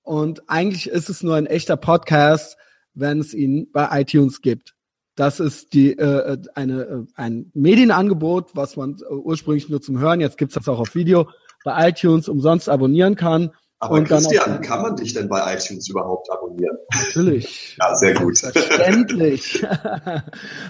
und 0.01 0.49
eigentlich 0.49 0.89
ist 0.89 1.09
es 1.09 1.23
nur 1.23 1.35
ein 1.35 1.45
echter 1.45 1.77
Podcast, 1.77 2.57
wenn 2.93 3.19
es 3.19 3.33
ihn 3.33 3.71
bei 3.71 4.01
iTunes 4.01 4.41
gibt. 4.41 4.73
Das 5.15 5.39
ist 5.39 5.73
die 5.73 5.91
äh, 5.97 6.37
eine 6.55 6.81
äh, 6.81 7.05
ein 7.15 7.51
Medienangebot, 7.53 8.55
was 8.55 8.75
man 8.77 8.97
äh, 8.97 9.13
ursprünglich 9.13 9.69
nur 9.69 9.81
zum 9.81 9.99
Hören, 9.99 10.21
jetzt 10.21 10.37
gibt's 10.37 10.55
das 10.55 10.67
auch 10.67 10.79
auf 10.79 10.95
Video, 10.95 11.29
bei 11.63 11.89
iTunes 11.89 12.27
umsonst 12.27 12.67
abonnieren 12.67 13.15
kann. 13.15 13.51
Aber 13.79 13.95
und 13.95 14.07
Christian, 14.07 14.61
kann 14.61 14.81
man 14.81 14.95
dich 14.95 15.13
denn 15.13 15.27
bei 15.27 15.55
iTunes 15.55 15.89
überhaupt 15.89 16.31
abonnieren? 16.31 16.77
Natürlich. 16.93 17.75
ja, 17.79 17.93
sehr 17.95 18.13
gut. 18.13 18.39
Verständlich. 18.39 19.61
ähm, 19.63 20.23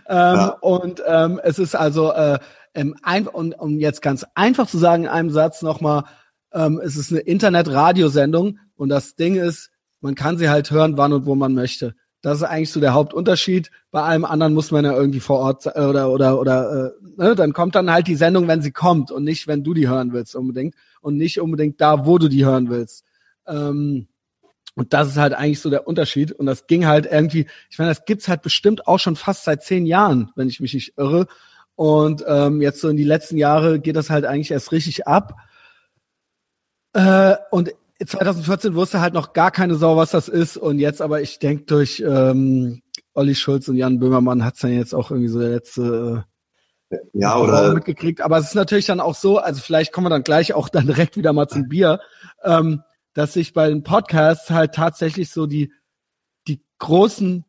ja. 0.07 0.57
Und 0.61 1.01
ähm, 1.05 1.39
es 1.43 1.59
ist 1.59 1.75
also 1.75 2.11
äh, 2.11 2.39
ähm, 2.73 2.95
ein, 3.03 3.27
und, 3.27 3.53
um 3.59 3.79
jetzt 3.79 4.01
ganz 4.01 4.25
einfach 4.35 4.67
zu 4.67 4.77
sagen 4.77 5.03
in 5.03 5.09
einem 5.09 5.29
Satz 5.29 5.61
nochmal, 5.61 6.03
ähm, 6.53 6.79
es 6.83 6.95
ist 6.95 7.11
eine 7.11 7.21
Internet-Radiosendung 7.21 8.59
und 8.75 8.89
das 8.89 9.15
Ding 9.15 9.35
ist, 9.35 9.71
man 10.01 10.15
kann 10.15 10.37
sie 10.37 10.49
halt 10.49 10.71
hören, 10.71 10.97
wann 10.97 11.13
und 11.13 11.25
wo 11.25 11.35
man 11.35 11.53
möchte. 11.53 11.95
Das 12.21 12.37
ist 12.37 12.43
eigentlich 12.43 12.71
so 12.71 12.79
der 12.79 12.93
Hauptunterschied. 12.93 13.69
Bei 13.91 14.01
allem 14.01 14.23
anderen 14.23 14.53
muss 14.53 14.71
man 14.71 14.85
ja 14.85 14.93
irgendwie 14.93 15.19
vor 15.19 15.39
Ort 15.39 15.65
äh, 15.65 15.81
oder 15.81 16.09
oder 16.09 16.39
oder 16.39 16.93
äh, 16.95 17.21
ne? 17.21 17.35
dann 17.35 17.51
kommt 17.51 17.75
dann 17.75 17.91
halt 17.91 18.07
die 18.07 18.15
Sendung, 18.15 18.47
wenn 18.47 18.61
sie 18.61 18.71
kommt 18.71 19.11
und 19.11 19.25
nicht, 19.25 19.47
wenn 19.47 19.63
du 19.63 19.73
die 19.73 19.89
hören 19.89 20.13
willst 20.13 20.35
unbedingt 20.35 20.75
und 21.01 21.17
nicht 21.17 21.41
unbedingt 21.41 21.81
da, 21.81 22.05
wo 22.05 22.17
du 22.17 22.29
die 22.29 22.45
hören 22.45 22.69
willst. 22.69 23.03
Ähm, 23.45 24.07
und 24.75 24.93
das 24.93 25.09
ist 25.09 25.17
halt 25.17 25.33
eigentlich 25.33 25.59
so 25.59 25.69
der 25.69 25.87
Unterschied. 25.87 26.31
Und 26.31 26.45
das 26.45 26.65
ging 26.65 26.85
halt 26.85 27.05
irgendwie, 27.05 27.45
ich 27.69 27.77
meine, 27.77 27.91
das 27.91 28.05
gibt's 28.05 28.27
halt 28.27 28.41
bestimmt 28.41 28.87
auch 28.87 28.99
schon 28.99 29.15
fast 29.15 29.43
seit 29.43 29.61
zehn 29.61 29.85
Jahren, 29.85 30.31
wenn 30.35 30.47
ich 30.47 30.59
mich 30.59 30.73
nicht 30.73 30.97
irre. 30.97 31.27
Und 31.75 32.23
ähm, 32.27 32.61
jetzt 32.61 32.81
so 32.81 32.89
in 32.89 32.97
die 32.97 33.03
letzten 33.03 33.37
Jahre 33.37 33.79
geht 33.79 33.95
das 33.95 34.09
halt 34.09 34.25
eigentlich 34.25 34.51
erst 34.51 34.71
richtig 34.71 35.07
ab. 35.07 35.35
Äh, 36.93 37.35
und 37.51 37.73
2014 38.03 38.75
wusste 38.75 39.01
halt 39.01 39.13
noch 39.13 39.33
gar 39.33 39.51
keine 39.51 39.75
Sau, 39.75 39.95
was 39.97 40.11
das 40.11 40.27
ist. 40.27 40.57
Und 40.57 40.79
jetzt 40.79 41.01
aber, 41.01 41.21
ich 41.21 41.39
denke, 41.39 41.65
durch 41.65 42.03
ähm, 42.05 42.81
Olli 43.13 43.35
Schulz 43.35 43.67
und 43.67 43.75
Jan 43.75 43.99
Böhmermann 43.99 44.43
hat's 44.43 44.59
dann 44.59 44.73
jetzt 44.73 44.93
auch 44.93 45.11
irgendwie 45.11 45.29
so 45.29 45.39
der 45.39 45.49
letzte 45.49 46.25
äh, 46.89 46.97
ja, 47.13 47.37
oder 47.37 47.73
mitgekriegt. 47.73 48.21
Aber 48.21 48.37
es 48.37 48.47
ist 48.47 48.55
natürlich 48.55 48.85
dann 48.85 48.99
auch 48.99 49.15
so, 49.15 49.37
also 49.37 49.61
vielleicht 49.61 49.91
kommen 49.91 50.05
wir 50.05 50.09
dann 50.11 50.23
gleich 50.23 50.53
auch 50.53 50.69
dann 50.69 50.87
direkt 50.87 51.17
wieder 51.17 51.33
mal 51.33 51.47
zum 51.47 51.67
Bier, 51.67 51.99
ähm, 52.43 52.83
dass 53.13 53.33
sich 53.33 53.53
bei 53.53 53.69
den 53.69 53.83
Podcasts 53.83 54.49
halt 54.49 54.73
tatsächlich 54.73 55.29
so 55.31 55.45
die, 55.45 55.71
die 56.47 56.61
großen 56.79 57.45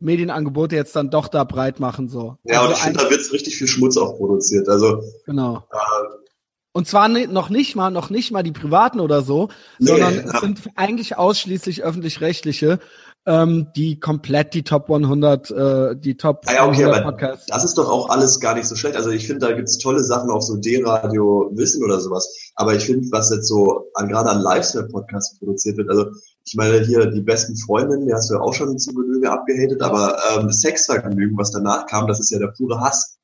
Medienangebote 0.00 0.76
jetzt 0.76 0.94
dann 0.94 1.10
doch 1.10 1.28
da 1.28 1.44
breit 1.44 1.80
machen 1.80 2.08
so. 2.08 2.36
Ja, 2.44 2.60
also 2.60 2.68
und 2.68 2.76
ich 2.76 2.82
finde, 2.82 3.04
da 3.04 3.10
wird 3.10 3.32
richtig 3.32 3.56
viel 3.56 3.66
Schmutz 3.66 3.96
auch 3.96 4.16
produziert. 4.16 4.68
Also 4.68 5.02
genau. 5.26 5.64
Äh, 5.72 6.28
und 6.72 6.86
zwar 6.86 7.08
noch 7.08 7.48
nicht 7.50 7.74
mal, 7.74 7.90
noch 7.90 8.08
nicht 8.08 8.30
mal 8.30 8.42
die 8.42 8.52
privaten 8.52 9.00
oder 9.00 9.22
so, 9.22 9.48
nee, 9.78 9.88
sondern 9.88 10.14
ja. 10.14 10.22
es 10.32 10.40
sind 10.40 10.60
eigentlich 10.76 11.16
ausschließlich 11.16 11.82
öffentlich-rechtliche, 11.82 12.78
ähm, 13.26 13.68
die 13.74 13.98
komplett 13.98 14.54
die 14.54 14.62
Top 14.62 14.90
100, 14.90 15.50
äh, 15.50 15.96
die 15.96 16.16
Top 16.16 16.42
ah 16.46 16.54
ja, 16.54 16.66
okay, 16.66 16.84
100 16.84 17.04
Podcasts. 17.04 17.46
Das 17.46 17.64
ist 17.64 17.76
doch 17.78 17.90
auch 17.90 18.10
alles 18.10 18.38
gar 18.38 18.54
nicht 18.54 18.66
so 18.66 18.76
schlecht. 18.76 18.96
Also 18.96 19.10
ich 19.10 19.26
finde, 19.26 19.46
da 19.46 19.54
gibt's 19.54 19.78
tolle 19.78 20.04
Sachen 20.04 20.30
auf 20.30 20.42
so 20.42 20.56
D-Radio 20.56 21.50
Wissen 21.54 21.82
oder 21.82 22.00
sowas. 22.00 22.32
Aber 22.54 22.74
ich 22.74 22.84
finde, 22.84 23.08
was 23.10 23.30
jetzt 23.30 23.48
so 23.48 23.90
an, 23.94 24.08
gerade 24.08 24.30
an 24.30 24.40
Lifestyle-Podcasts 24.40 25.38
produziert 25.38 25.78
wird, 25.78 25.90
also 25.90 26.06
ich 26.48 26.54
meine 26.54 26.80
hier 26.80 27.06
die 27.06 27.20
besten 27.20 27.56
Freundinnen, 27.56 28.06
die 28.06 28.14
hast 28.14 28.30
du 28.30 28.34
ja 28.34 28.40
auch 28.40 28.54
schon 28.54 28.78
zu 28.78 28.94
Genüge 28.94 29.30
abgehatet, 29.30 29.82
aber 29.82 30.16
ähm, 30.32 30.50
Sexvergnügen, 30.50 31.36
was 31.36 31.50
danach 31.50 31.86
kam, 31.86 32.06
das 32.06 32.20
ist 32.20 32.30
ja 32.30 32.38
der 32.38 32.54
pure 32.56 32.80
Hass. 32.80 33.18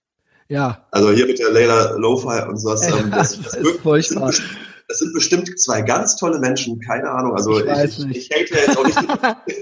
Ja. 0.49 0.87
Also 0.91 1.11
hier 1.11 1.27
mit 1.27 1.39
der 1.39 1.51
Layla 1.51 1.93
Lo-Fi 1.93 2.47
und 2.47 2.59
sowas. 2.59 2.87
Ähm, 2.87 3.11
das, 3.11 3.39
das, 3.43 3.53
das, 3.53 3.55
ist 3.57 3.81
furchtbar. 3.81 4.31
Sind, 4.31 4.45
das 4.89 4.99
sind 4.99 5.15
bestimmt 5.15 5.59
zwei 5.59 5.81
ganz 5.81 6.17
tolle 6.17 6.39
Menschen, 6.39 6.79
keine 6.81 7.09
Ahnung. 7.11 7.35
Also 7.35 7.59
ich, 7.61 7.99
ich, 7.99 8.11
ich, 8.11 8.17
ich 8.17 8.31
hate 8.31 8.55
jetzt 8.55 8.77
auch 8.77 8.85
nicht. 8.85 9.01
Die, 9.01 9.55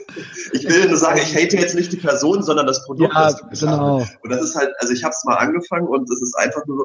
ich 0.58 0.68
will 0.68 0.88
nur 0.88 0.98
sagen, 0.98 1.20
ich 1.22 1.32
hate 1.32 1.56
jetzt 1.56 1.76
nicht 1.76 1.92
die 1.92 1.98
Person, 1.98 2.42
sondern 2.42 2.66
das 2.66 2.84
Produkt, 2.84 3.14
ja, 3.14 3.26
das 3.26 3.60
du 3.60 3.66
genau. 3.66 4.00
Hast. 4.00 4.18
Und 4.24 4.30
das 4.30 4.42
ist 4.42 4.56
halt, 4.56 4.70
also 4.78 4.92
ich 4.92 5.04
habe 5.04 5.12
es 5.12 5.22
mal 5.24 5.36
angefangen 5.36 5.86
und 5.86 6.10
es 6.10 6.20
ist 6.20 6.36
einfach 6.36 6.66
nur 6.66 6.84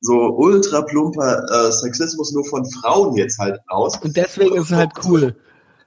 so 0.00 0.34
ultra 0.36 0.80
plumper 0.80 1.44
äh, 1.50 1.70
Sexismus 1.70 2.32
nur 2.32 2.46
von 2.46 2.64
Frauen 2.70 3.14
jetzt 3.18 3.38
halt 3.38 3.58
aus. 3.68 3.98
Und 3.98 4.16
deswegen 4.16 4.56
ist 4.56 4.70
es 4.70 4.72
halt 4.72 4.90
cool. 5.04 5.36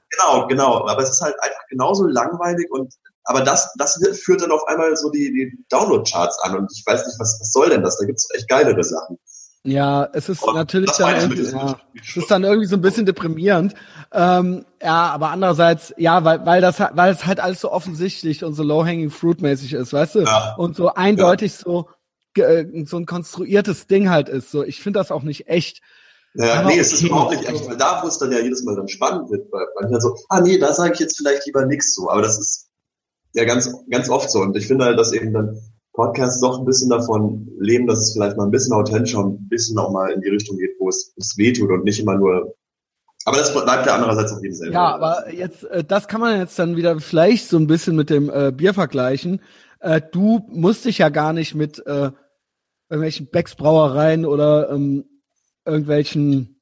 Genau, 0.09 0.47
genau. 0.47 0.87
Aber 0.87 1.01
es 1.01 1.09
ist 1.09 1.21
halt 1.21 1.35
einfach 1.41 1.67
genauso 1.69 2.05
langweilig 2.05 2.69
und 2.71 2.93
aber 3.29 3.41
das, 3.41 3.73
das 3.77 3.99
führt 4.23 4.41
dann 4.41 4.51
auf 4.51 4.65
einmal 4.67 4.95
so 4.95 5.11
die, 5.11 5.33
die 5.33 5.65
Download-Charts 5.69 6.39
an 6.43 6.59
und 6.59 6.71
ich 6.73 6.81
weiß 6.85 7.05
nicht, 7.05 7.19
was, 7.19 7.37
was 7.41 7.51
soll 7.51 7.69
denn 7.69 7.83
das? 7.83 7.97
Da 7.97 8.05
gibt's 8.05 8.29
echt 8.33 8.47
geilere 8.47 8.81
Sachen. 8.81 9.19
Ja, 9.63 10.07
es 10.13 10.29
ist 10.29 10.41
und 10.43 10.55
natürlich 10.55 10.91
dann 10.91 11.19
irgendwie, 11.19 11.43
ja, 11.43 11.77
es 11.93 12.15
ist 12.15 12.31
dann 12.31 12.45
irgendwie 12.45 12.67
so 12.67 12.77
ein 12.77 12.81
bisschen 12.81 13.05
deprimierend. 13.05 13.73
Ähm, 14.13 14.65
ja, 14.81 15.07
aber 15.09 15.31
andererseits, 15.31 15.93
ja, 15.97 16.23
weil, 16.23 16.45
weil 16.45 16.61
das 16.61 16.79
weil 16.79 17.11
es 17.11 17.25
halt 17.25 17.41
alles 17.41 17.59
so 17.59 17.69
offensichtlich 17.69 18.45
und 18.45 18.53
so 18.53 18.63
low-hanging 18.63 19.09
fruit-mäßig 19.09 19.73
ist, 19.73 19.91
weißt 19.91 20.15
du? 20.15 20.19
Ja. 20.21 20.55
Und 20.55 20.77
so 20.77 20.93
eindeutig 20.93 21.51
ja. 21.51 21.59
so, 21.65 21.89
äh, 22.35 22.65
so 22.85 22.95
ein 22.95 23.05
konstruiertes 23.05 23.87
Ding 23.87 24.09
halt 24.09 24.29
ist. 24.29 24.51
So, 24.51 24.63
ich 24.63 24.79
finde 24.81 24.99
das 24.99 25.11
auch 25.11 25.23
nicht 25.23 25.49
echt. 25.49 25.81
Ja, 26.37 26.59
aber 26.59 26.67
nee, 26.67 26.73
okay. 26.73 26.79
es 26.79 26.93
ist 26.93 27.03
überhaupt 27.03 27.31
nicht 27.31 27.49
echt, 27.49 27.67
weil 27.67 27.77
da, 27.77 28.01
wo 28.03 28.07
es 28.07 28.19
dann 28.19 28.31
ja 28.31 28.39
jedes 28.39 28.63
Mal 28.63 28.75
dann 28.75 28.87
spannend 28.87 29.29
wird, 29.31 29.51
weil 29.51 29.65
man 29.81 29.91
dann 29.91 30.01
so, 30.01 30.15
ah 30.29 30.39
nee, 30.39 30.59
da 30.59 30.71
sage 30.73 30.93
ich 30.93 30.99
jetzt 30.99 31.17
vielleicht 31.17 31.45
lieber 31.45 31.65
nichts 31.65 31.95
so, 31.95 32.09
aber 32.09 32.21
das 32.21 32.39
ist 32.39 32.69
ja 33.33 33.43
ganz, 33.45 33.73
ganz 33.89 34.09
oft 34.09 34.29
so. 34.29 34.41
Und 34.41 34.55
ich 34.55 34.67
finde 34.67 34.85
halt, 34.85 34.99
dass 34.99 35.13
eben 35.13 35.33
dann 35.33 35.59
Podcasts 35.93 36.39
doch 36.41 36.59
ein 36.59 36.65
bisschen 36.65 36.89
davon 36.89 37.49
leben, 37.59 37.87
dass 37.87 37.99
es 37.99 38.13
vielleicht 38.13 38.37
mal 38.37 38.45
ein 38.45 38.51
bisschen 38.51 38.73
authentischer 38.73 39.19
und 39.19 39.41
ein 39.41 39.49
bisschen 39.49 39.79
auch 39.79 39.91
mal 39.91 40.11
in 40.11 40.21
die 40.21 40.29
Richtung 40.29 40.57
geht, 40.57 40.75
wo 40.79 40.89
es, 40.89 41.13
es 41.17 41.37
weh 41.37 41.53
tut 41.53 41.71
und 41.71 41.83
nicht 41.83 41.99
immer 41.99 42.15
nur 42.15 42.55
aber 43.27 43.39
das 43.39 43.51
bleibt 43.51 43.85
ja 43.85 43.95
andererseits 43.95 44.31
auf 44.31 44.41
jeden 44.41 44.55
Fall. 44.55 44.71
Ja, 44.71 44.95
aber 44.95 45.33
jetzt, 45.33 45.65
äh, 45.65 45.83
das 45.83 46.07
kann 46.07 46.21
man 46.21 46.39
jetzt 46.39 46.57
dann 46.57 46.77
wieder 46.77 46.97
vielleicht 47.01 47.49
so 47.49 47.57
ein 47.57 47.67
bisschen 47.67 47.97
mit 47.97 48.09
dem 48.09 48.29
äh, 48.29 48.53
Bier 48.53 48.73
vergleichen. 48.73 49.41
Äh, 49.81 49.99
du 50.13 50.45
musst 50.47 50.85
dich 50.85 50.99
ja 50.99 51.09
gar 51.09 51.33
nicht 51.33 51.53
mit 51.53 51.85
äh, 51.85 52.11
irgendwelchen 52.89 53.27
Becks 53.29 53.55
Brauereien 53.55 54.25
oder 54.25 54.69
ähm, 54.69 55.03
irgendwelchen 55.67 56.57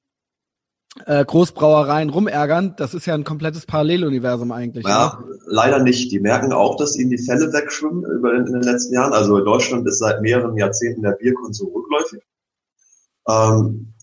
äh, 1.05 1.23
Großbrauereien 1.23 2.09
rumärgern. 2.09 2.75
Das 2.77 2.93
ist 2.93 3.05
ja 3.05 3.13
ein 3.13 3.23
komplettes 3.23 3.65
Paralleluniversum 3.65 4.51
eigentlich. 4.51 4.87
Ja, 4.87 5.19
ne? 5.19 5.37
leider 5.47 5.79
nicht. 5.79 6.11
Die 6.11 6.19
merken 6.19 6.53
auch, 6.53 6.77
dass 6.77 6.97
ihnen 6.97 7.09
die 7.09 7.17
Fälle 7.17 7.51
wegschwimmen 7.51 8.03
über 8.03 8.33
in 8.35 8.45
den 8.45 8.61
letzten 8.61 8.93
Jahren. 8.93 9.13
Also 9.13 9.37
in 9.37 9.45
Deutschland 9.45 9.87
ist 9.87 9.99
seit 9.99 10.21
mehreren 10.21 10.57
Jahrzehnten 10.57 11.01
der 11.01 11.11
Bierkonsum 11.11 11.71
rückläufig. 11.73 12.21
Ähm, 13.27 13.93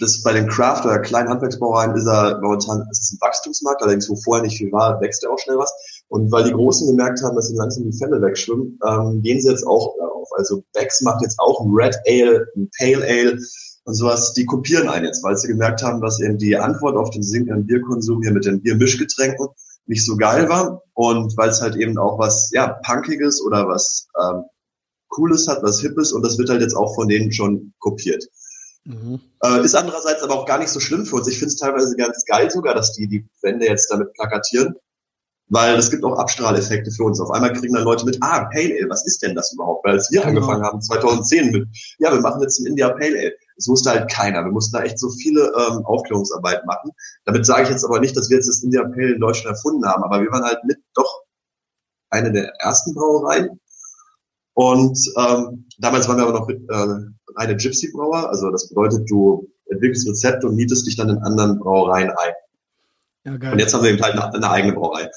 das 0.00 0.22
bei 0.22 0.32
den 0.32 0.48
Craft- 0.48 0.84
oder 0.84 0.98
kleinen 0.98 1.28
Handwerksbrauereien 1.28 1.94
ist 1.94 2.06
er 2.06 2.40
momentan 2.40 2.84
ist 2.90 3.02
es 3.02 3.12
ein 3.12 3.20
Wachstumsmarkt, 3.20 3.80
allerdings 3.82 4.08
wo 4.10 4.16
vorher 4.16 4.42
nicht 4.42 4.58
viel 4.58 4.72
war, 4.72 5.00
wächst 5.00 5.22
er 5.22 5.30
auch 5.30 5.38
schnell 5.38 5.56
was. 5.56 5.72
Und 6.08 6.32
weil 6.32 6.44
die 6.44 6.52
Großen 6.52 6.88
gemerkt 6.88 7.22
haben, 7.22 7.36
dass 7.36 7.48
sie 7.48 7.56
langsam 7.56 7.88
die 7.88 7.96
Fälle 7.96 8.20
wegschwimmen, 8.20 8.78
ähm, 8.86 9.22
gehen 9.22 9.40
sie 9.40 9.48
jetzt 9.48 9.66
auch 9.66 9.94
darauf. 9.98 10.28
Also 10.36 10.64
Becks 10.72 11.00
macht 11.02 11.22
jetzt 11.22 11.38
auch 11.38 11.60
ein 11.60 11.70
Red 11.72 11.96
Ale, 12.08 12.46
ein 12.56 12.68
Pale 12.76 13.04
Ale, 13.04 13.38
und 13.84 13.94
sowas, 13.94 14.32
die 14.32 14.46
kopieren 14.46 14.88
einen 14.88 15.06
jetzt, 15.06 15.22
weil 15.22 15.36
sie 15.36 15.48
gemerkt 15.48 15.82
haben, 15.82 16.00
dass 16.00 16.20
eben 16.20 16.38
die 16.38 16.56
Antwort 16.56 16.96
auf 16.96 17.10
den 17.10 17.22
sinkenden 17.22 17.66
Bierkonsum 17.66 18.22
hier 18.22 18.32
mit 18.32 18.46
den 18.46 18.62
Biermischgetränken 18.62 19.46
nicht 19.86 20.04
so 20.04 20.16
geil 20.16 20.48
war 20.48 20.82
und 20.94 21.36
weil 21.36 21.50
es 21.50 21.60
halt 21.60 21.76
eben 21.76 21.98
auch 21.98 22.18
was 22.18 22.50
ja 22.52 22.78
punkiges 22.84 23.42
oder 23.44 23.68
was 23.68 24.08
ähm, 24.20 24.44
cooles 25.08 25.46
hat, 25.46 25.62
was 25.62 25.80
hippes 25.80 26.12
und 26.12 26.24
das 26.24 26.38
wird 26.38 26.48
halt 26.48 26.62
jetzt 26.62 26.74
auch 26.74 26.94
von 26.94 27.08
denen 27.08 27.30
schon 27.32 27.74
kopiert. 27.78 28.24
Mhm. 28.84 29.20
Äh, 29.42 29.64
ist 29.64 29.74
andererseits 29.74 30.22
aber 30.22 30.34
auch 30.34 30.46
gar 30.46 30.58
nicht 30.58 30.70
so 30.70 30.80
schlimm 30.80 31.04
für 31.04 31.16
uns. 31.16 31.28
Ich 31.28 31.38
finde 31.38 31.52
es 31.52 31.56
teilweise 31.56 31.94
ganz 31.96 32.24
geil 32.26 32.50
sogar, 32.50 32.74
dass 32.74 32.92
die 32.92 33.06
die 33.06 33.26
Wände 33.42 33.66
jetzt 33.66 33.90
damit 33.90 34.12
plakatieren, 34.14 34.74
weil 35.48 35.76
es 35.76 35.90
gibt 35.90 36.04
auch 36.04 36.18
Abstrahleffekte 36.18 36.90
für 36.90 37.04
uns. 37.04 37.20
Auf 37.20 37.30
einmal 37.30 37.52
kriegen 37.52 37.74
dann 37.74 37.84
Leute 37.84 38.04
mit, 38.04 38.18
ah, 38.20 38.44
Pale 38.52 38.74
Ale, 38.78 38.88
was 38.88 39.06
ist 39.06 39.22
denn 39.22 39.34
das 39.34 39.52
überhaupt? 39.52 39.84
Weil 39.84 39.94
als 39.94 40.10
wir 40.10 40.20
genau. 40.20 40.30
angefangen 40.30 40.64
haben, 40.64 40.80
2010 40.80 41.50
mit, 41.50 41.68
ja, 41.98 42.12
wir 42.12 42.20
machen 42.20 42.42
jetzt 42.42 42.58
ein 42.60 42.66
India 42.66 42.88
Pale 42.90 43.18
Ale. 43.18 43.32
Das 43.56 43.68
wusste 43.68 43.90
halt 43.90 44.10
keiner. 44.10 44.44
Wir 44.44 44.52
mussten 44.52 44.76
da 44.76 44.82
echt 44.82 44.98
so 44.98 45.10
viele 45.10 45.40
ähm, 45.42 45.84
Aufklärungsarbeit 45.84 46.66
machen. 46.66 46.90
Damit 47.24 47.46
sage 47.46 47.64
ich 47.64 47.68
jetzt 47.70 47.84
aber 47.84 48.00
nicht, 48.00 48.16
dass 48.16 48.28
wir 48.28 48.36
jetzt 48.36 48.48
das 48.48 48.62
India 48.62 48.82
Pale 48.82 49.14
in 49.14 49.20
Deutschland 49.20 49.56
erfunden 49.56 49.86
haben, 49.86 50.02
aber 50.02 50.20
wir 50.20 50.30
waren 50.30 50.44
halt 50.44 50.64
mit 50.64 50.78
doch 50.94 51.22
eine 52.10 52.32
der 52.32 52.52
ersten 52.60 52.94
Brauereien. 52.94 53.60
Und 54.54 54.98
ähm, 55.16 55.66
damals 55.78 56.08
waren 56.08 56.18
wir 56.18 56.26
aber 56.26 56.38
noch 56.38 56.48
äh, 56.48 57.36
reine 57.36 57.56
Gypsy-Brauer. 57.56 58.28
Also 58.28 58.50
das 58.50 58.68
bedeutet, 58.68 59.08
du 59.10 59.48
entwickelst 59.66 60.08
Rezepte 60.08 60.46
und 60.46 60.56
mietest 60.56 60.86
dich 60.86 60.96
dann 60.96 61.10
in 61.10 61.18
anderen 61.18 61.58
Brauereien 61.58 62.10
ein. 62.10 62.32
Ja, 63.24 63.36
geil. 63.36 63.52
Und 63.52 63.58
jetzt 63.58 63.74
haben 63.74 63.82
wir 63.82 63.90
eben 63.90 64.02
halt 64.02 64.14
eine, 64.14 64.32
eine 64.32 64.50
eigene 64.50 64.74
Brauerei. 64.74 65.10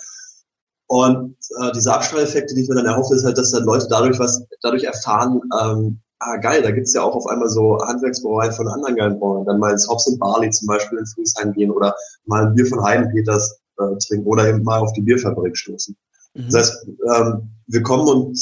Und 0.87 1.35
äh, 1.61 1.71
diese 1.73 1.93
Abstrahleffekte, 1.93 2.55
die 2.55 2.63
ich 2.63 2.69
mir 2.69 2.75
dann 2.75 2.85
erhoffe, 2.85 3.13
ist 3.13 3.25
halt, 3.25 3.37
dass 3.37 3.51
dann 3.51 3.65
Leute 3.65 3.87
dadurch 3.89 4.17
was 4.19 4.45
dadurch 4.61 4.85
erfahren, 4.85 5.41
ähm, 5.61 5.99
ah 6.19 6.37
geil, 6.37 6.61
da 6.61 6.71
gibt's 6.71 6.93
ja 6.93 7.03
auch 7.03 7.15
auf 7.15 7.27
einmal 7.27 7.49
so 7.49 7.77
Handwerksbrauereien 7.79 8.53
von 8.53 8.67
anderen 8.67 8.95
geilen 8.95 9.19
Brauern. 9.19 9.45
Dann 9.45 9.59
mal 9.59 9.71
ins 9.71 9.87
Hobbs 9.87 10.17
Barley 10.17 10.49
zum 10.49 10.67
Beispiel 10.67 10.99
in 10.99 11.05
Friesheim 11.05 11.53
gehen 11.53 11.71
oder 11.71 11.95
mal 12.25 12.47
ein 12.47 12.55
Bier 12.55 12.65
von 12.65 12.83
Heidenpeters 12.83 13.59
äh, 13.79 13.97
trinken 14.07 14.27
oder 14.27 14.47
eben 14.47 14.63
mal 14.63 14.79
auf 14.79 14.93
die 14.93 15.01
Bierfabrik 15.01 15.55
stoßen. 15.55 15.95
Mhm. 16.33 16.49
Das 16.49 16.55
heißt, 16.55 16.87
ähm, 17.15 17.49
wir 17.67 17.83
kommen 17.83 18.07
und 18.07 18.39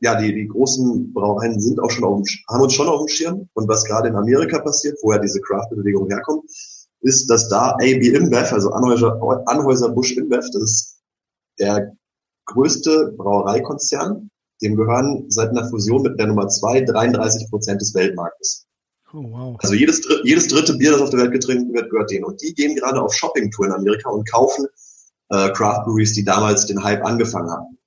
ja, 0.00 0.20
die, 0.20 0.32
die 0.32 0.46
großen 0.46 1.12
Brauereien 1.12 1.58
sind 1.60 1.80
auch 1.80 1.90
schon 1.90 2.04
auf 2.04 2.22
dem, 2.22 2.24
haben 2.48 2.62
uns 2.62 2.74
schon 2.74 2.88
auf 2.88 3.00
dem 3.00 3.08
Schirm. 3.08 3.48
Und 3.54 3.68
was 3.68 3.84
gerade 3.84 4.08
in 4.08 4.16
Amerika 4.16 4.60
passiert, 4.60 4.96
wo 5.02 5.12
ja 5.12 5.18
diese 5.18 5.40
Craft-Bewegung 5.40 6.08
herkommt, 6.08 6.48
ist, 7.00 7.28
dass 7.28 7.48
da 7.48 7.72
AB 7.72 8.02
InBev, 8.02 8.52
also 8.52 8.70
Anhäuser, 8.70 9.20
Anhäuser 9.46 9.88
Busch 9.88 10.16
InBev, 10.16 10.44
das 10.52 10.62
ist 10.62 11.00
der 11.58 11.92
größte 12.46 13.14
Brauereikonzern 13.16 14.30
dem 14.62 14.76
gehören 14.76 15.26
seit 15.28 15.50
einer 15.50 15.68
Fusion 15.68 16.02
mit 16.02 16.18
der 16.18 16.26
Nummer 16.26 16.48
zwei 16.48 16.80
33 16.80 17.48
Prozent 17.50 17.80
des 17.80 17.94
Weltmarktes. 17.94 18.66
Oh, 19.12 19.24
wow. 19.30 19.56
Also 19.60 19.74
jedes, 19.74 20.06
jedes 20.24 20.48
dritte 20.48 20.74
Bier, 20.76 20.92
das 20.92 21.00
auf 21.00 21.10
der 21.10 21.20
Welt 21.20 21.32
getrunken 21.32 21.72
wird, 21.72 21.90
gehört 21.90 22.10
denen. 22.10 22.24
Und 22.24 22.42
die 22.42 22.52
gehen 22.54 22.76
gerade 22.76 23.00
auf 23.00 23.14
Shoppingtour 23.14 23.66
in 23.66 23.72
Amerika 23.72 24.10
und 24.10 24.28
kaufen 24.28 24.66
äh, 25.30 25.50
Craft 25.52 25.84
Breweries, 25.84 26.12
die 26.12 26.24
damals 26.24 26.66
den 26.66 26.82
Hype 26.82 27.04
angefangen 27.04 27.50
haben. 27.50 27.78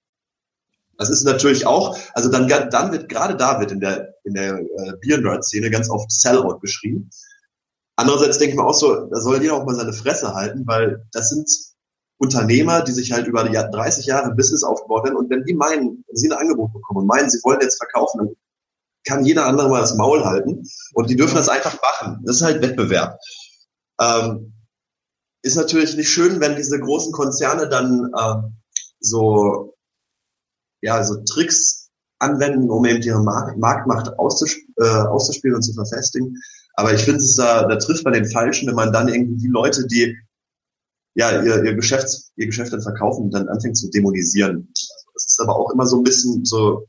Das 0.98 1.10
ist 1.10 1.24
natürlich 1.24 1.66
auch, 1.66 1.98
also 2.14 2.30
dann, 2.30 2.48
dann 2.48 2.92
wird 2.92 3.10
gerade 3.10 3.36
da 3.36 3.60
wird 3.60 3.72
in 3.72 3.80
der, 3.80 4.14
in 4.24 4.34
der 4.34 4.60
äh, 4.60 4.94
Bier-Nerd-Szene 5.02 5.72
ganz 5.72 5.90
oft 5.90 6.12
Sellout 6.12 6.60
beschrieben. 6.60 7.10
Andererseits 7.96 8.38
denke 8.38 8.54
ich 8.54 8.60
mir 8.60 8.66
auch 8.66 8.74
so, 8.74 9.08
da 9.08 9.20
soll 9.20 9.42
jeder 9.42 9.56
auch 9.56 9.66
mal 9.66 9.76
seine 9.76 9.94
Fresse 9.94 10.34
halten, 10.34 10.64
weil 10.66 11.06
das 11.12 11.30
sind 11.30 11.50
Unternehmer, 12.22 12.84
die 12.84 12.92
sich 12.92 13.12
halt 13.12 13.26
über 13.26 13.44
die 13.44 13.56
30 13.56 14.06
Jahre 14.06 14.36
Business 14.36 14.64
aufgebaut 14.64 15.08
haben 15.08 15.16
und 15.16 15.30
wenn 15.32 15.44
die 15.44 15.56
meinen, 15.56 16.06
wenn 16.08 16.16
sie 16.16 16.30
ein 16.30 16.38
Angebot 16.38 16.72
bekommen 16.72 17.00
und 17.00 17.08
meinen, 17.08 17.30
sie 17.32 17.40
wollen 17.44 17.62
jetzt 17.62 17.78
verkaufen, 17.78 18.20
dann 18.20 18.36
kann 19.08 19.26
jeder 19.26 19.48
andere 19.48 19.70
mal 19.70 19.82
das 19.82 19.96
Maul 19.96 20.24
halten 20.24 20.64
und 20.94 21.10
die 21.10 21.16
dürfen 21.16 21.36
das 21.36 21.50
einfach 21.50 21.76
machen. 21.82 22.22
Das 22.24 22.36
ist 22.36 22.42
halt 22.44 22.62
Wettbewerb. 22.62 23.18
Ähm, 24.00 24.54
ist 25.42 25.56
natürlich 25.56 25.96
nicht 25.96 26.10
schön, 26.10 26.40
wenn 26.40 26.56
diese 26.56 26.80
großen 26.80 27.12
Konzerne 27.12 27.68
dann 27.68 28.12
äh, 28.16 28.36
so 29.00 29.76
ja 30.82 31.04
so 31.04 31.24
Tricks 31.24 31.90
anwenden, 32.20 32.70
um 32.70 32.86
eben 32.86 33.02
ihre 33.02 33.24
Mark 33.24 33.58
Marktmacht 33.58 34.20
auszusp 34.20 34.60
äh, 34.78 34.86
auszuspielen 34.86 35.56
und 35.56 35.64
zu 35.64 35.74
verfestigen. 35.74 36.38
Aber 36.76 36.94
ich 36.94 37.02
finde 37.02 37.24
da, 37.38 37.68
da 37.68 37.76
trifft 37.78 38.06
man 38.06 38.14
den 38.14 38.30
Falschen, 38.30 38.68
wenn 38.68 38.76
man 38.76 38.94
dann 38.94 39.08
irgendwie 39.08 39.38
die 39.38 39.48
Leute, 39.48 39.88
die 39.88 40.16
ja 41.16 41.42
ihr, 41.44 41.64
ihr 41.64 41.76
Geschäft, 41.76 42.08
ihr 42.36 42.48
Geschäft 42.48 42.74
dann 42.74 42.82
verkaufen, 42.82 43.32
dann 43.32 43.48
anfängt 43.50 43.78
zu 43.78 43.90
dämonisieren. 43.90 44.68
Also 44.68 45.12
das 45.14 45.26
ist 45.26 45.40
aber 45.42 45.56
auch 45.56 45.72
immer 45.72 45.86
so 45.86 45.98
ein 45.98 46.04
bisschen 46.04 46.46
so 46.46 46.88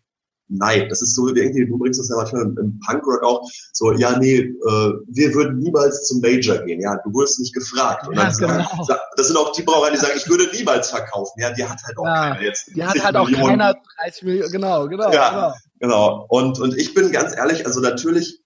Neid. 0.49 0.91
Das 0.91 1.03
ist 1.03 1.15
so 1.15 1.29
irgendwie, 1.29 1.67
du 1.67 1.79
bringst 1.79 1.99
das 1.99 2.09
ja 2.09 2.17
manchmal 2.17 2.43
im, 2.43 2.59
im 2.59 2.81
Punkrock 2.81 3.23
auch 3.23 3.49
so, 3.73 3.93
ja, 3.93 4.19
nee, 4.19 4.39
äh, 4.39 4.93
wir 5.09 5.35
würden 5.35 5.59
niemals 5.59 6.07
zum 6.07 6.21
Major 6.21 6.59
gehen. 6.59 6.81
Ja, 6.81 6.97
du 7.05 7.13
wurdest 7.13 7.41
nicht 7.41 7.55
gefragt. 7.55 8.07
Und 8.07 8.17
ja, 8.17 8.25
dann 8.25 8.37
genau. 8.37 8.85
sagen, 8.85 9.01
das 9.17 9.29
sind 9.29 9.37
auch 9.37 9.53
die 9.53 9.63
Brauereien, 9.63 9.95
die 9.95 10.01
sagen, 10.01 10.15
ich 10.17 10.29
würde 10.29 10.49
niemals 10.55 10.91
verkaufen. 10.91 11.41
Ja, 11.41 11.53
die 11.53 11.65
hat 11.65 11.79
halt 11.85 11.99
auch 11.99 12.05
ja, 12.05 12.31
keiner 12.31 12.43
jetzt. 12.43 12.71
Die 12.75 12.85
hat 12.85 13.03
halt 13.03 13.17
auch 13.17 13.29
Millionen. 13.29 13.59
keiner 13.59 13.75
30 14.03 14.23
Millionen, 14.25 14.53
genau, 14.53 14.89
genau. 14.89 15.13
Ja, 15.13 15.31
genau. 15.31 15.55
genau. 15.81 16.27
Und, 16.29 16.61
und 16.61 16.77
ich 16.77 16.95
bin 16.95 17.13
ganz 17.13 17.35
ehrlich, 17.35 17.67
also 17.67 17.81
natürlich, 17.81 18.41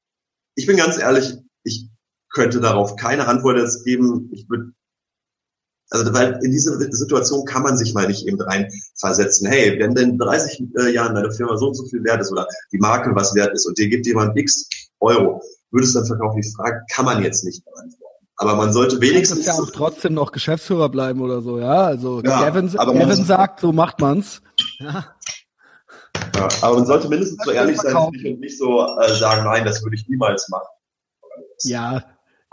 ich 0.54 0.66
bin 0.66 0.76
ganz 0.76 0.98
ehrlich, 0.98 1.34
ich 1.64 1.88
könnte 2.30 2.60
darauf 2.60 2.96
keine 2.96 3.26
Antwort 3.26 3.56
jetzt 3.56 3.84
geben. 3.84 4.30
Ich 4.32 4.48
würde 4.48 4.72
also 5.90 6.12
weil 6.12 6.38
in 6.42 6.51
diese 6.51 6.77
Situation 6.92 7.44
kann 7.44 7.62
man 7.62 7.77
sich 7.77 7.94
mal 7.94 8.09
nicht 8.09 8.27
eben 8.27 8.40
reinversetzen. 8.40 9.46
Hey, 9.46 9.79
wenn 9.79 9.94
denn 9.94 10.18
30 10.18 10.64
äh, 10.79 10.92
Jahren 10.92 11.14
deine 11.14 11.31
Firma 11.31 11.57
so 11.57 11.68
und 11.68 11.75
so 11.75 11.85
viel 11.87 12.03
wert 12.03 12.20
ist 12.20 12.33
oder 12.33 12.46
die 12.72 12.79
Marke 12.79 13.14
was 13.14 13.35
wert 13.35 13.53
ist 13.55 13.66
und 13.66 13.79
dir 13.79 13.88
gibt 13.88 14.07
jemand 14.07 14.37
x 14.37 14.68
Euro, 15.01 15.40
würdest 15.70 15.94
du 15.94 16.01
dann 16.01 16.09
verkaufen? 16.09 16.40
Die 16.40 16.53
Frage 16.57 16.83
kann 16.92 17.05
man 17.05 17.22
jetzt 17.22 17.44
nicht 17.44 17.64
beantworten. 17.64 18.03
Aber 18.38 18.57
man 18.57 18.72
sollte 18.72 19.01
wenigstens. 19.01 19.46
ja 19.46 19.55
auch 19.55 19.70
trotzdem 19.70 20.14
noch 20.14 20.33
Geschäftsführer 20.33 20.88
bleiben 20.88 21.20
oder 21.20 21.40
so, 21.40 21.59
ja. 21.59 21.85
Also 21.85 22.20
ja, 22.22 22.51
Gavin, 22.51 22.70
Gavin 22.70 23.25
sagt, 23.25 23.61
so 23.61 23.72
macht 23.72 24.01
man's. 24.01 24.42
Ja. 24.79 25.07
ja 26.35 26.49
aber 26.62 26.77
man 26.77 26.87
sollte 26.87 27.09
mindestens 27.09 27.44
so 27.44 27.51
ehrlich 27.53 27.81
sein 27.81 27.96
und 27.96 28.40
nicht 28.40 28.59
so 28.59 28.87
äh, 29.01 29.14
sagen, 29.14 29.44
nein, 29.44 29.64
das 29.64 29.83
würde 29.83 29.96
ich 29.96 30.07
niemals 30.09 30.49
machen. 30.49 30.68
Ja, 31.62 32.05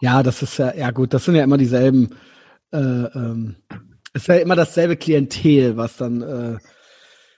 ja, 0.02 0.24
das 0.24 0.42
ist 0.42 0.58
ja, 0.58 0.74
ja 0.74 0.92
gut, 0.92 1.14
das 1.14 1.26
sind 1.26 1.36
ja 1.36 1.44
immer 1.44 1.58
dieselben 1.58 2.16
äh, 2.74 2.78
ähm, 2.78 3.56
es 4.14 4.28
wäre 4.28 4.40
immer 4.40 4.56
dasselbe 4.56 4.98
Klientel, 4.98 5.78
was 5.78 5.98
dann 5.98 6.22
äh, 6.22 6.58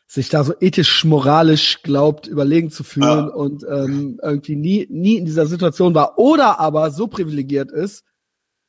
sich 0.07 0.29
da 0.29 0.43
so 0.43 0.53
ethisch, 0.59 1.03
moralisch 1.03 1.81
glaubt, 1.83 2.27
überlegen 2.27 2.69
zu 2.69 2.83
fühlen 2.83 3.27
ja. 3.27 3.33
und 3.33 3.63
ähm, 3.63 4.19
irgendwie 4.21 4.55
nie, 4.55 4.87
nie 4.89 5.17
in 5.17 5.25
dieser 5.25 5.45
Situation 5.45 5.95
war 5.95 6.17
oder 6.17 6.59
aber 6.59 6.91
so 6.91 7.07
privilegiert 7.07 7.71
ist, 7.71 8.03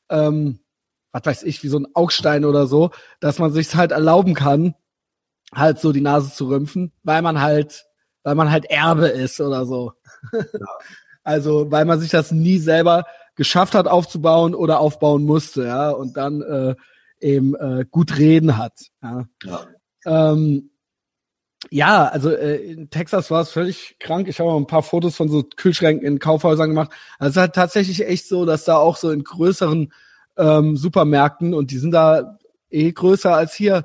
ähm, 0.09 0.61
was 1.12 1.24
weiß 1.24 1.42
ich, 1.44 1.62
wie 1.62 1.68
so 1.68 1.79
ein 1.79 1.87
Augstein 1.94 2.44
oder 2.44 2.66
so, 2.66 2.90
dass 3.20 3.38
man 3.38 3.52
sich 3.52 3.74
halt 3.74 3.92
erlauben 3.92 4.35
kann, 4.35 4.74
halt 5.55 5.79
so 5.79 5.92
die 5.92 6.00
Nase 6.00 6.33
zu 6.33 6.48
rümpfen, 6.48 6.92
weil 7.02 7.22
man 7.22 7.40
halt, 7.40 7.87
weil 8.22 8.35
man 8.35 8.50
halt 8.50 8.66
Erbe 8.66 9.09
ist 9.09 9.40
oder 9.40 9.66
so. 9.66 9.92
Ja. 10.33 10.40
also, 11.22 11.70
weil 11.70 11.85
man 11.85 12.00
sich 12.00 12.11
das 12.11 12.33
nie 12.33 12.59
selber 12.59 13.05
geschafft 13.37 13.75
hat 13.75 13.87
aufzubauen 13.87 14.55
oder 14.55 14.81
aufbauen 14.81 15.25
musste, 15.25 15.64
ja, 15.64 15.90
und 15.90 16.16
dann 16.16 16.42
äh, 16.42 16.75
eben 17.20 17.55
äh, 17.55 17.85
gut 17.90 18.18
reden 18.18 18.57
hat. 18.57 18.72
Ja, 19.03 19.27
ja. 19.44 19.66
Ähm, 20.07 20.70
ja 21.70 22.07
also 22.07 22.31
äh, 22.31 22.57
in 22.57 22.90
Texas 22.90 23.31
war 23.31 23.42
es 23.42 23.51
völlig 23.51 23.96
krank. 24.01 24.29
Ich 24.29 24.40
habe 24.40 24.51
mal 24.51 24.57
ein 24.57 24.66
paar 24.66 24.83
Fotos 24.83 25.16
von 25.16 25.29
so 25.29 25.42
Kühlschränken 25.42 26.07
in 26.07 26.18
Kaufhäusern 26.18 26.70
gemacht. 26.70 26.90
Also 27.18 27.31
es 27.31 27.37
ist 27.37 27.40
halt 27.40 27.55
tatsächlich 27.55 28.07
echt 28.07 28.27
so, 28.27 28.44
dass 28.44 28.64
da 28.64 28.77
auch 28.77 28.96
so 28.96 29.11
in 29.11 29.25
größeren 29.25 29.92
ähm, 30.37 30.77
Supermärkten 30.77 31.55
und 31.55 31.70
die 31.70 31.79
sind 31.79 31.92
da 31.92 32.38
eh 32.70 32.92
größer 32.92 33.35
als 33.35 33.55
hier, 33.55 33.85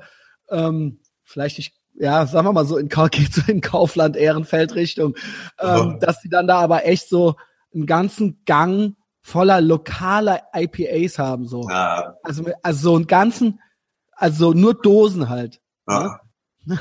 ähm, 0.50 1.00
vielleicht 1.24 1.58
nicht 1.58 1.74
ja, 1.94 2.26
sagen 2.26 2.46
wir 2.46 2.52
mal 2.52 2.66
so 2.66 2.78
in, 2.78 2.88
geht 3.10 3.34
so 3.34 3.42
in 3.46 3.60
Kaufland 3.60 4.16
Ehrenfeld 4.16 4.74
Richtung, 4.74 5.14
ähm, 5.58 5.98
dass 6.00 6.20
die 6.20 6.28
dann 6.28 6.46
da 6.46 6.58
aber 6.58 6.86
echt 6.86 7.08
so 7.08 7.36
einen 7.74 7.86
ganzen 7.86 8.42
Gang 8.44 8.96
voller 9.22 9.60
lokaler 9.60 10.42
IPAs 10.54 11.18
haben, 11.18 11.46
so. 11.46 11.68
Ja. 11.68 12.16
Also, 12.22 12.44
also 12.62 12.90
so 12.90 12.96
einen 12.96 13.06
ganzen, 13.06 13.60
also 14.12 14.52
nur 14.52 14.74
Dosen 14.74 15.28
halt. 15.28 15.60
Ja. 15.88 16.20
Ne? 16.64 16.78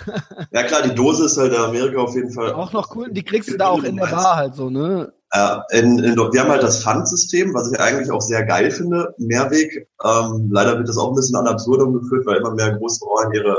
ja 0.52 0.64
klar, 0.64 0.84
die 0.84 0.94
Dose 0.94 1.26
ist 1.26 1.38
halt 1.38 1.54
in 1.54 1.60
Amerika 1.60 2.02
auf 2.02 2.16
jeden 2.16 2.32
Fall. 2.32 2.54
Auch 2.54 2.72
noch 2.72 2.96
cool, 2.96 3.12
die 3.12 3.24
kriegst 3.24 3.52
du 3.52 3.58
da 3.58 3.70
auch 3.70 3.84
in 3.84 3.96
der 3.96 4.06
Bar 4.08 4.36
halt 4.36 4.56
so, 4.56 4.70
ne? 4.70 5.14
Ja, 5.34 5.64
in, 5.72 5.98
in, 6.00 6.16
wir 6.18 6.42
haben 6.42 6.50
halt 6.50 6.62
das 6.62 6.84
Pfandsystem, 6.84 7.54
was 7.54 7.72
ich 7.72 7.80
eigentlich 7.80 8.12
auch 8.12 8.20
sehr 8.20 8.46
geil 8.46 8.70
finde, 8.70 9.16
Mehrweg. 9.18 9.88
Ähm, 10.04 10.50
leider 10.52 10.78
wird 10.78 10.90
das 10.90 10.98
auch 10.98 11.10
ein 11.10 11.16
bisschen 11.16 11.38
an 11.38 11.48
Absurdum 11.48 11.94
geführt, 11.94 12.26
weil 12.26 12.38
immer 12.38 12.54
mehr 12.54 12.76
große 12.78 13.00
Bauern 13.00 13.32
ihre 13.34 13.58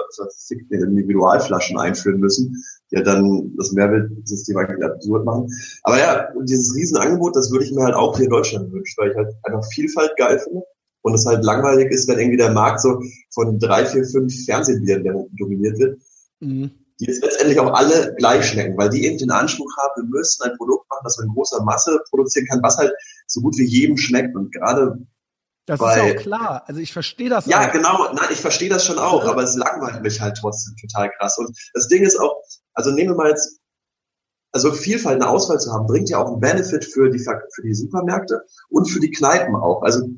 Individualflaschen 0.71 1.79
einführen 1.79 2.21
müssen 2.21 2.63
ja 2.93 3.03
dann 3.03 3.53
das 3.57 3.73
Mehrwertsystem 3.73 4.57
eigentlich 4.57 4.85
absurd 4.85 5.25
machen. 5.25 5.49
Aber 5.83 5.99
ja, 5.99 6.29
dieses 6.45 6.75
Riesenangebot, 6.75 7.35
das 7.35 7.51
würde 7.51 7.65
ich 7.65 7.73
mir 7.73 7.85
halt 7.85 7.95
auch 7.95 8.17
hier 8.17 8.27
in 8.27 8.31
Deutschland 8.31 8.71
wünschen, 8.71 8.95
weil 8.99 9.11
ich 9.11 9.17
halt 9.17 9.29
einfach 9.45 9.65
Vielfalt 9.73 10.13
geil 10.17 10.39
finde 10.39 10.63
und 11.03 11.15
es 11.15 11.27
halt 11.27 11.43
langweilig 11.43 11.91
ist, 11.91 12.07
wenn 12.09 12.19
irgendwie 12.19 12.37
der 12.37 12.53
Markt 12.53 12.81
so 12.81 13.03
von 13.31 13.59
drei, 13.59 13.87
vier, 13.87 14.05
fünf 14.05 14.33
Fernsehbieren 14.45 15.05
dominiert 15.39 15.79
wird, 15.79 16.01
mhm. 16.41 16.71
die 17.01 17.07
jetzt 17.07 17.23
letztendlich 17.23 17.59
auch 17.59 17.73
alle 17.73 18.15
gleich 18.19 18.45
schmecken, 18.45 18.77
weil 18.77 18.91
die 18.91 19.07
eben 19.07 19.19
den 19.19 19.31
Anspruch 19.31 19.71
haben, 19.79 20.03
wir 20.03 20.19
müssen 20.19 20.43
ein 20.43 20.57
Produkt 20.59 20.89
machen, 20.91 21.03
das 21.05 21.17
man 21.17 21.29
in 21.29 21.35
großer 21.35 21.63
Masse 21.65 21.99
produzieren 22.11 22.47
kann, 22.47 22.63
was 22.63 22.77
halt 22.77 22.93
so 23.27 23.41
gut 23.41 23.57
wie 23.57 23.65
jedem 23.65 23.97
schmeckt 23.97 24.37
und 24.37 24.53
gerade 24.53 24.99
das 25.67 25.79
Weil, 25.79 26.11
ist 26.11 26.17
auch 26.17 26.23
klar. 26.23 26.65
Also 26.67 26.81
ich 26.81 26.93
verstehe 26.93 27.31
das 27.31 27.47
Ja, 27.47 27.69
auch. 27.69 27.73
genau. 27.73 28.13
Nein, 28.13 28.29
ich 28.33 28.41
verstehe 28.41 28.69
das 28.69 28.85
schon 28.85 28.99
auch, 28.99 29.25
aber 29.25 29.45
es 29.45 29.55
langweilt 29.55 30.03
mich 30.03 30.21
halt 30.21 30.37
trotzdem 30.37 30.75
total 30.81 31.09
krass. 31.19 31.39
Und 31.39 31.57
das 31.73 31.87
Ding 31.87 32.03
ist 32.03 32.19
auch, 32.19 32.43
also 32.75 32.91
nehmen 32.91 33.11
wir 33.11 33.17
mal 33.17 33.31
jetzt, 33.31 33.61
also 34.53 34.73
Vielfalt, 34.73 35.17
eine 35.17 35.29
Auswahl 35.31 35.59
zu 35.59 35.73
haben, 35.73 35.87
bringt 35.87 36.11
ja 36.11 36.19
auch 36.19 36.29
einen 36.29 36.41
Benefit 36.41 36.85
für 36.85 37.11
die, 37.11 37.19
für 37.19 37.63
die 37.63 37.75
Supermärkte 37.75 38.43
und 38.69 38.87
für 38.87 39.01
die 39.01 39.11
Kneipen 39.11 39.55
auch. 39.57 39.83
Also 39.83 40.09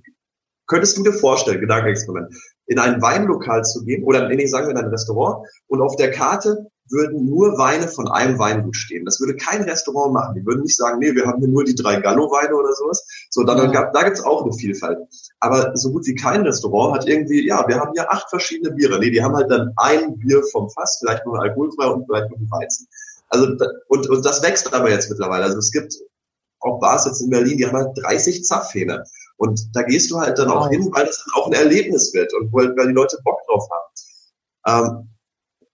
könntest 0.66 0.96
du 0.96 1.02
dir 1.02 1.12
vorstellen, 1.12 1.60
Gedankenexperiment, 1.60 2.34
in 2.66 2.78
ein 2.78 3.00
Weinlokal 3.00 3.62
zu 3.64 3.84
gehen 3.84 4.04
oder 4.04 4.28
nee, 4.28 4.46
sagen 4.46 4.66
wir 4.66 4.72
in 4.72 4.78
ein 4.78 4.90
Restaurant 4.90 5.46
und 5.68 5.82
auf 5.82 5.96
der 5.96 6.10
Karte 6.10 6.66
würden 6.90 7.26
nur 7.26 7.56
Weine 7.58 7.88
von 7.88 8.08
einem 8.08 8.38
Weingut 8.38 8.76
stehen. 8.76 9.04
Das 9.04 9.18
würde 9.20 9.36
kein 9.36 9.62
Restaurant 9.62 10.12
machen. 10.12 10.34
Die 10.34 10.44
würden 10.44 10.62
nicht 10.62 10.76
sagen, 10.76 10.98
nee, 10.98 11.14
wir 11.14 11.26
haben 11.26 11.40
hier 11.40 11.48
nur 11.48 11.64
die 11.64 11.74
drei 11.74 12.00
Gallo-Weine 12.00 12.54
oder 12.54 12.72
sowas. 12.74 13.06
So, 13.30 13.42
dann, 13.42 13.58
ja. 13.58 13.66
gab, 13.66 13.92
da 13.92 14.02
gibt's 14.02 14.22
auch 14.22 14.42
eine 14.42 14.52
Vielfalt. 14.52 14.98
Aber 15.40 15.76
so 15.76 15.92
gut 15.92 16.06
wie 16.06 16.14
kein 16.14 16.42
Restaurant 16.42 16.96
hat 16.96 17.08
irgendwie, 17.08 17.46
ja, 17.46 17.66
wir 17.66 17.80
haben 17.80 17.92
hier 17.94 18.10
acht 18.10 18.28
verschiedene 18.28 18.74
Biere. 18.74 18.98
Nee, 18.98 19.10
die 19.10 19.22
haben 19.22 19.34
halt 19.34 19.50
dann 19.50 19.72
ein 19.76 20.18
Bier 20.18 20.42
vom 20.52 20.68
Fass, 20.70 20.98
vielleicht 21.00 21.24
nur 21.24 21.40
alkoholfrei 21.40 21.86
und 21.86 22.04
vielleicht 22.06 22.30
noch 22.30 22.38
ein 22.38 22.50
Weizen. 22.50 22.86
Also, 23.30 23.46
und, 23.88 24.08
und 24.08 24.24
das 24.24 24.42
wächst 24.42 24.72
aber 24.72 24.90
jetzt 24.90 25.08
mittlerweile. 25.10 25.44
Also 25.44 25.58
es 25.58 25.70
gibt 25.70 25.94
auch 26.60 26.80
Bars 26.80 27.06
jetzt 27.06 27.20
in 27.20 27.30
Berlin, 27.30 27.58
die 27.58 27.66
haben 27.66 27.76
halt 27.76 27.96
30 28.02 28.44
Zapfhähne. 28.44 29.04
Und 29.36 29.74
da 29.74 29.82
gehst 29.82 30.10
du 30.10 30.18
halt 30.18 30.38
dann 30.38 30.50
auch 30.50 30.68
hin, 30.68 30.88
weil 30.92 31.06
das 31.06 31.24
dann 31.24 31.42
auch 31.42 31.46
ein 31.48 31.52
Erlebnis 31.52 32.14
wird 32.14 32.32
und 32.34 32.52
weil, 32.52 32.76
weil 32.76 32.88
die 32.88 32.94
Leute 32.94 33.18
Bock 33.24 33.40
drauf 33.46 33.68
haben. 33.70 33.84
Ähm, 34.66 35.13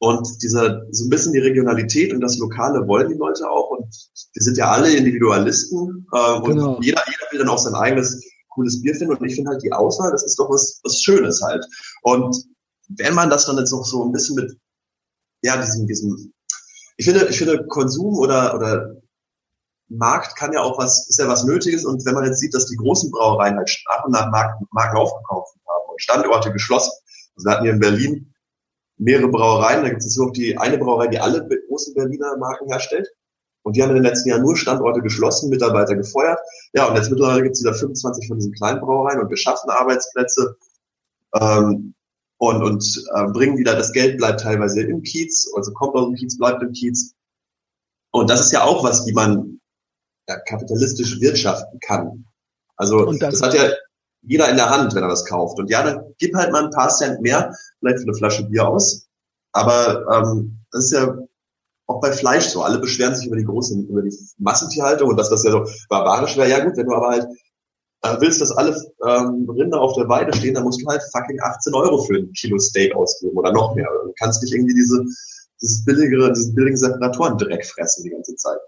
und 0.02 0.42
dieser, 0.42 0.86
so 0.92 1.04
ein 1.04 1.10
bisschen 1.10 1.34
die 1.34 1.40
Regionalität 1.40 2.14
und 2.14 2.22
das 2.22 2.38
Lokale 2.38 2.86
wollen 2.88 3.10
die 3.10 3.18
Leute 3.18 3.48
auch. 3.48 3.70
Und 3.70 3.84
wir 4.32 4.42
sind 4.42 4.56
ja 4.56 4.70
alle 4.70 4.90
Individualisten. 4.90 6.06
Äh, 6.14 6.40
genau. 6.40 6.76
Und 6.76 6.84
jeder, 6.84 7.02
jeder 7.06 7.30
will 7.30 7.38
dann 7.38 7.50
auch 7.50 7.58
sein 7.58 7.74
eigenes 7.74 8.24
cooles 8.48 8.80
Bier 8.80 8.94
finden. 8.94 9.14
Und 9.14 9.26
ich 9.26 9.34
finde 9.34 9.50
halt 9.50 9.62
die 9.62 9.72
Auswahl, 9.74 10.10
das 10.10 10.24
ist 10.24 10.38
doch 10.38 10.48
was, 10.48 10.80
was 10.84 11.02
Schönes 11.02 11.42
halt. 11.42 11.66
Und 12.02 12.34
wenn 12.88 13.14
man 13.14 13.28
das 13.28 13.44
dann 13.44 13.58
jetzt 13.58 13.72
noch 13.72 13.84
so 13.84 14.02
ein 14.02 14.12
bisschen 14.12 14.36
mit, 14.36 14.56
ja, 15.42 15.60
diesem, 15.60 15.86
diesem, 15.86 16.32
ich 16.96 17.04
finde, 17.04 17.26
ich 17.26 17.36
finde 17.36 17.66
Konsum 17.66 18.14
oder, 18.14 18.54
oder 18.54 18.96
Markt 19.88 20.34
kann 20.34 20.54
ja 20.54 20.62
auch 20.62 20.78
was, 20.78 21.08
ist 21.10 21.18
ja 21.18 21.28
was 21.28 21.44
Nötiges. 21.44 21.84
Und 21.84 22.06
wenn 22.06 22.14
man 22.14 22.24
jetzt 22.24 22.40
sieht, 22.40 22.54
dass 22.54 22.64
die 22.64 22.76
großen 22.76 23.10
Brauereien 23.10 23.58
halt 23.58 23.70
nach 23.86 24.04
und 24.06 24.12
nach 24.12 24.30
Marken, 24.30 24.66
Marken 24.70 24.96
aufgekauft 24.96 25.54
haben 25.68 25.90
und 25.90 26.00
Standorte 26.00 26.50
geschlossen. 26.54 26.92
Also 27.36 27.44
wir 27.44 27.52
hatten 27.52 27.64
hier 27.64 27.74
in 27.74 27.80
Berlin 27.80 28.29
mehrere 29.00 29.28
Brauereien. 29.28 29.82
Da 29.82 29.88
gibt 29.88 30.02
es 30.02 30.16
nur 30.16 30.26
noch 30.26 30.32
die 30.32 30.56
eine 30.56 30.78
Brauerei, 30.78 31.08
die 31.08 31.18
alle 31.18 31.46
großen 31.68 31.94
Berliner 31.94 32.36
Marken 32.36 32.68
herstellt. 32.68 33.08
Und 33.62 33.76
die 33.76 33.82
haben 33.82 33.90
in 33.90 33.96
den 33.96 34.04
letzten 34.04 34.30
Jahren 34.30 34.42
nur 34.42 34.56
Standorte 34.56 35.00
geschlossen, 35.00 35.50
Mitarbeiter 35.50 35.96
gefeuert. 35.96 36.38
Ja, 36.72 36.86
und 36.86 36.96
jetzt 36.96 37.10
mittlerweile 37.10 37.42
gibt 37.42 37.56
es 37.56 37.62
wieder 37.62 37.74
25 37.74 38.28
von 38.28 38.38
diesen 38.38 38.52
kleinen 38.52 38.80
Brauereien 38.80 39.20
und 39.20 39.28
geschaffene 39.28 39.74
Arbeitsplätze. 39.74 40.56
Ähm, 41.34 41.94
und, 42.38 42.62
und 42.62 43.04
äh, 43.14 43.26
bringen 43.32 43.58
wieder, 43.58 43.76
das 43.76 43.92
Geld 43.92 44.16
bleibt 44.16 44.40
teilweise 44.40 44.80
im 44.80 45.02
Kiez, 45.02 45.52
also 45.54 45.72
kommt 45.72 45.94
aus 45.94 46.06
dem 46.06 46.14
Kiez, 46.14 46.38
bleibt 46.38 46.62
im 46.62 46.72
Kiez. 46.72 47.14
Und 48.12 48.30
das 48.30 48.40
ist 48.40 48.52
ja 48.52 48.64
auch 48.64 48.82
was, 48.82 49.06
wie 49.06 49.12
man 49.12 49.60
ja, 50.26 50.38
kapitalistisch 50.40 51.20
wirtschaften 51.20 51.78
kann. 51.80 52.24
Also 52.76 53.12
das 53.12 53.42
hat 53.42 53.52
ja 53.52 53.70
jeder 54.22 54.50
in 54.50 54.56
der 54.56 54.70
Hand, 54.70 54.94
wenn 54.94 55.02
er 55.02 55.08
das 55.08 55.24
kauft. 55.24 55.58
Und 55.58 55.70
ja, 55.70 55.82
dann 55.82 56.14
gib 56.18 56.34
halt 56.34 56.52
mal 56.52 56.64
ein 56.64 56.70
paar 56.70 56.88
Cent 56.88 57.20
mehr, 57.20 57.54
vielleicht 57.78 57.98
für 57.98 58.04
eine 58.04 58.14
Flasche 58.14 58.44
Bier 58.44 58.68
aus. 58.68 59.06
Aber 59.52 60.06
ähm, 60.12 60.58
das 60.70 60.84
ist 60.86 60.92
ja 60.92 61.16
auch 61.86 62.00
bei 62.00 62.12
Fleisch 62.12 62.46
so. 62.46 62.62
Alle 62.62 62.78
beschweren 62.78 63.14
sich 63.14 63.26
über 63.26 63.36
die 63.36 63.44
große, 63.44 63.78
über 63.80 64.02
die 64.02 64.16
Massentierhaltung 64.38 65.10
und 65.10 65.16
das, 65.16 65.30
was 65.30 65.44
ja 65.44 65.50
so 65.50 65.64
barbarisch 65.88 66.36
wäre. 66.36 66.48
Ja 66.48 66.64
gut, 66.64 66.76
wenn 66.76 66.86
du 66.86 66.94
aber 66.94 67.08
halt 67.08 67.26
äh, 68.02 68.16
willst, 68.20 68.40
dass 68.40 68.52
alle 68.52 68.70
ähm, 69.06 69.48
Rinder 69.50 69.80
auf 69.80 69.94
der 69.94 70.08
Weide 70.08 70.34
stehen, 70.36 70.54
dann 70.54 70.64
musst 70.64 70.80
du 70.80 70.86
halt 70.86 71.02
fucking 71.12 71.40
18 71.40 71.74
Euro 71.74 72.02
für 72.04 72.16
ein 72.16 72.32
Kilo 72.32 72.58
Steak 72.58 72.94
ausgeben 72.94 73.36
oder 73.36 73.52
noch 73.52 73.74
mehr. 73.74 73.88
Du 74.04 74.12
kannst 74.18 74.42
nicht 74.42 74.54
irgendwie 74.54 74.74
diese, 74.74 75.04
dieses 75.60 75.84
billigere, 75.84 76.32
diesen 76.32 76.54
billigen 76.54 76.76
Separatoren 76.76 77.36
Dreck 77.38 77.64
fressen 77.66 78.04
die 78.04 78.10
ganze 78.10 78.34
Zeit. 78.36 78.58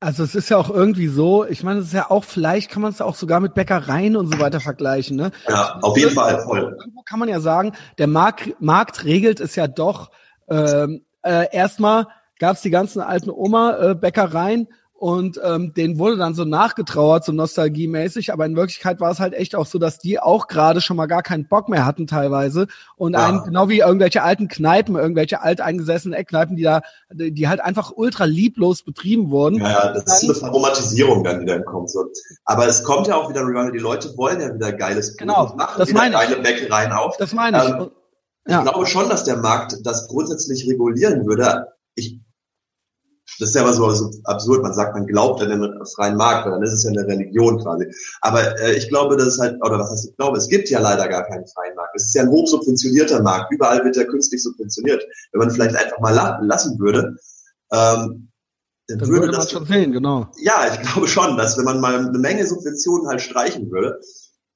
Also 0.00 0.22
es 0.22 0.36
ist 0.36 0.48
ja 0.48 0.58
auch 0.58 0.70
irgendwie 0.70 1.08
so, 1.08 1.44
ich 1.44 1.64
meine, 1.64 1.80
es 1.80 1.86
ist 1.86 1.92
ja 1.92 2.08
auch, 2.10 2.22
vielleicht 2.22 2.70
kann 2.70 2.82
man 2.82 2.92
es 2.92 3.00
auch 3.00 3.16
sogar 3.16 3.40
mit 3.40 3.54
Bäckereien 3.54 4.16
und 4.16 4.32
so 4.32 4.38
weiter 4.38 4.60
vergleichen. 4.60 5.16
Ne? 5.16 5.32
Ja, 5.48 5.78
auf 5.82 5.96
jeden 5.96 6.12
Fall, 6.14 6.40
voll. 6.42 6.76
Irgendwo 6.78 7.02
kann 7.02 7.18
man 7.18 7.28
ja 7.28 7.40
sagen, 7.40 7.72
der 7.98 8.06
Markt, 8.06 8.54
Markt 8.60 9.04
regelt 9.04 9.40
es 9.40 9.56
ja 9.56 9.66
doch. 9.66 10.10
Ähm, 10.48 11.04
äh, 11.22 11.46
erstmal 11.50 12.06
gab 12.38 12.54
es 12.54 12.62
die 12.62 12.70
ganzen 12.70 13.00
alten 13.00 13.30
Oma-Bäckereien 13.30 14.68
und 14.98 15.40
ähm, 15.44 15.72
denen 15.74 15.96
wurde 16.00 16.16
dann 16.16 16.34
so 16.34 16.44
nachgetrauert, 16.44 17.24
so 17.24 17.30
nostalgiemäßig, 17.30 18.32
aber 18.32 18.46
in 18.46 18.56
Wirklichkeit 18.56 18.98
war 18.98 19.12
es 19.12 19.20
halt 19.20 19.32
echt 19.32 19.54
auch 19.54 19.66
so, 19.66 19.78
dass 19.78 19.98
die 19.98 20.18
auch 20.18 20.48
gerade 20.48 20.80
schon 20.80 20.96
mal 20.96 21.06
gar 21.06 21.22
keinen 21.22 21.46
Bock 21.46 21.68
mehr 21.68 21.86
hatten 21.86 22.08
teilweise. 22.08 22.66
Und 22.96 23.12
ja. 23.12 23.28
ein, 23.28 23.44
genau 23.44 23.68
wie 23.68 23.78
irgendwelche 23.78 24.24
alten 24.24 24.48
Kneipen, 24.48 24.96
irgendwelche 24.96 25.40
alteingesessenen 25.40 26.18
Eckkneipen, 26.18 26.56
die 26.56 26.64
da, 26.64 26.82
die 27.12 27.46
halt 27.46 27.60
einfach 27.60 27.92
ultra 27.94 28.24
lieblos 28.24 28.82
betrieben 28.82 29.30
wurden. 29.30 29.60
Ja, 29.60 29.92
das 29.92 30.24
ist 30.24 30.42
eine 30.42 30.50
Aromatisierung 30.50 31.22
dann, 31.22 31.40
die 31.40 31.46
dann 31.46 31.64
kommt. 31.64 31.90
So. 31.90 32.04
Aber 32.44 32.66
es 32.66 32.82
kommt 32.82 33.06
ja 33.06 33.14
auch 33.14 33.30
wieder, 33.30 33.48
die 33.70 33.78
Leute 33.78 34.16
wollen 34.16 34.40
ja 34.40 34.52
wieder 34.52 34.72
geiles 34.72 35.10
Brot 35.10 35.18
genau, 35.18 35.54
machen 35.56 35.78
das 35.78 35.92
meine 35.92 36.16
ich. 36.16 36.20
geile 36.20 36.42
Bäckereien 36.42 36.90
auf. 36.90 37.16
Das 37.18 37.32
meine 37.32 37.58
ich. 37.58 37.70
Ähm, 37.70 37.90
ja. 38.48 38.64
Ich 38.64 38.68
glaube 38.68 38.86
schon, 38.86 39.08
dass 39.08 39.22
der 39.22 39.36
Markt 39.36 39.76
das 39.84 40.08
grundsätzlich 40.08 40.68
regulieren 40.68 41.24
würde. 41.24 41.68
Ich 41.94 42.18
das 43.38 43.50
ist 43.50 43.54
ja 43.54 43.62
immer 43.62 43.72
so, 43.72 43.90
so 43.90 44.10
absurd. 44.24 44.62
Man 44.62 44.74
sagt, 44.74 44.94
man 44.94 45.06
glaubt 45.06 45.42
an 45.42 45.50
den 45.50 45.86
freien 45.94 46.16
Markt, 46.16 46.46
dann 46.46 46.62
ist 46.62 46.72
es 46.72 46.84
ja 46.84 46.90
eine 46.90 47.06
Religion 47.06 47.58
quasi. 47.58 47.86
Aber 48.20 48.58
äh, 48.60 48.76
ich 48.76 48.88
glaube, 48.88 49.16
dass 49.16 49.28
es 49.28 49.38
halt, 49.38 49.56
oder 49.64 49.78
was 49.78 49.90
heißt 49.90 50.10
ich 50.10 50.16
glaube, 50.16 50.38
es 50.38 50.48
gibt 50.48 50.68
ja 50.70 50.80
leider 50.80 51.08
gar 51.08 51.24
keinen 51.24 51.46
freien 51.46 51.74
Markt. 51.76 51.94
Es 51.94 52.06
ist 52.06 52.14
ja 52.14 52.22
ein 52.22 52.30
hochsubventionierter 52.30 53.22
Markt. 53.22 53.52
Überall 53.52 53.84
wird 53.84 53.96
er 53.96 54.06
künstlich 54.06 54.42
subventioniert. 54.42 55.04
Wenn 55.32 55.40
man 55.40 55.50
vielleicht 55.50 55.76
einfach 55.76 56.00
mal 56.00 56.14
la 56.14 56.40
lassen 56.42 56.78
würde, 56.78 57.16
ähm, 57.72 58.28
dann, 58.88 58.98
dann 58.98 59.08
würde, 59.08 59.26
würde 59.26 59.36
das 59.36 59.50
schon 59.50 59.66
sehen, 59.66 59.92
genau. 59.92 60.28
Ja, 60.40 60.66
ich 60.72 60.80
glaube 60.80 61.06
schon, 61.06 61.36
dass 61.36 61.58
wenn 61.58 61.64
man 61.64 61.80
mal 61.80 61.94
eine 61.94 62.18
Menge 62.18 62.46
Subventionen 62.46 63.06
halt 63.06 63.20
streichen 63.20 63.70
würde, 63.70 64.00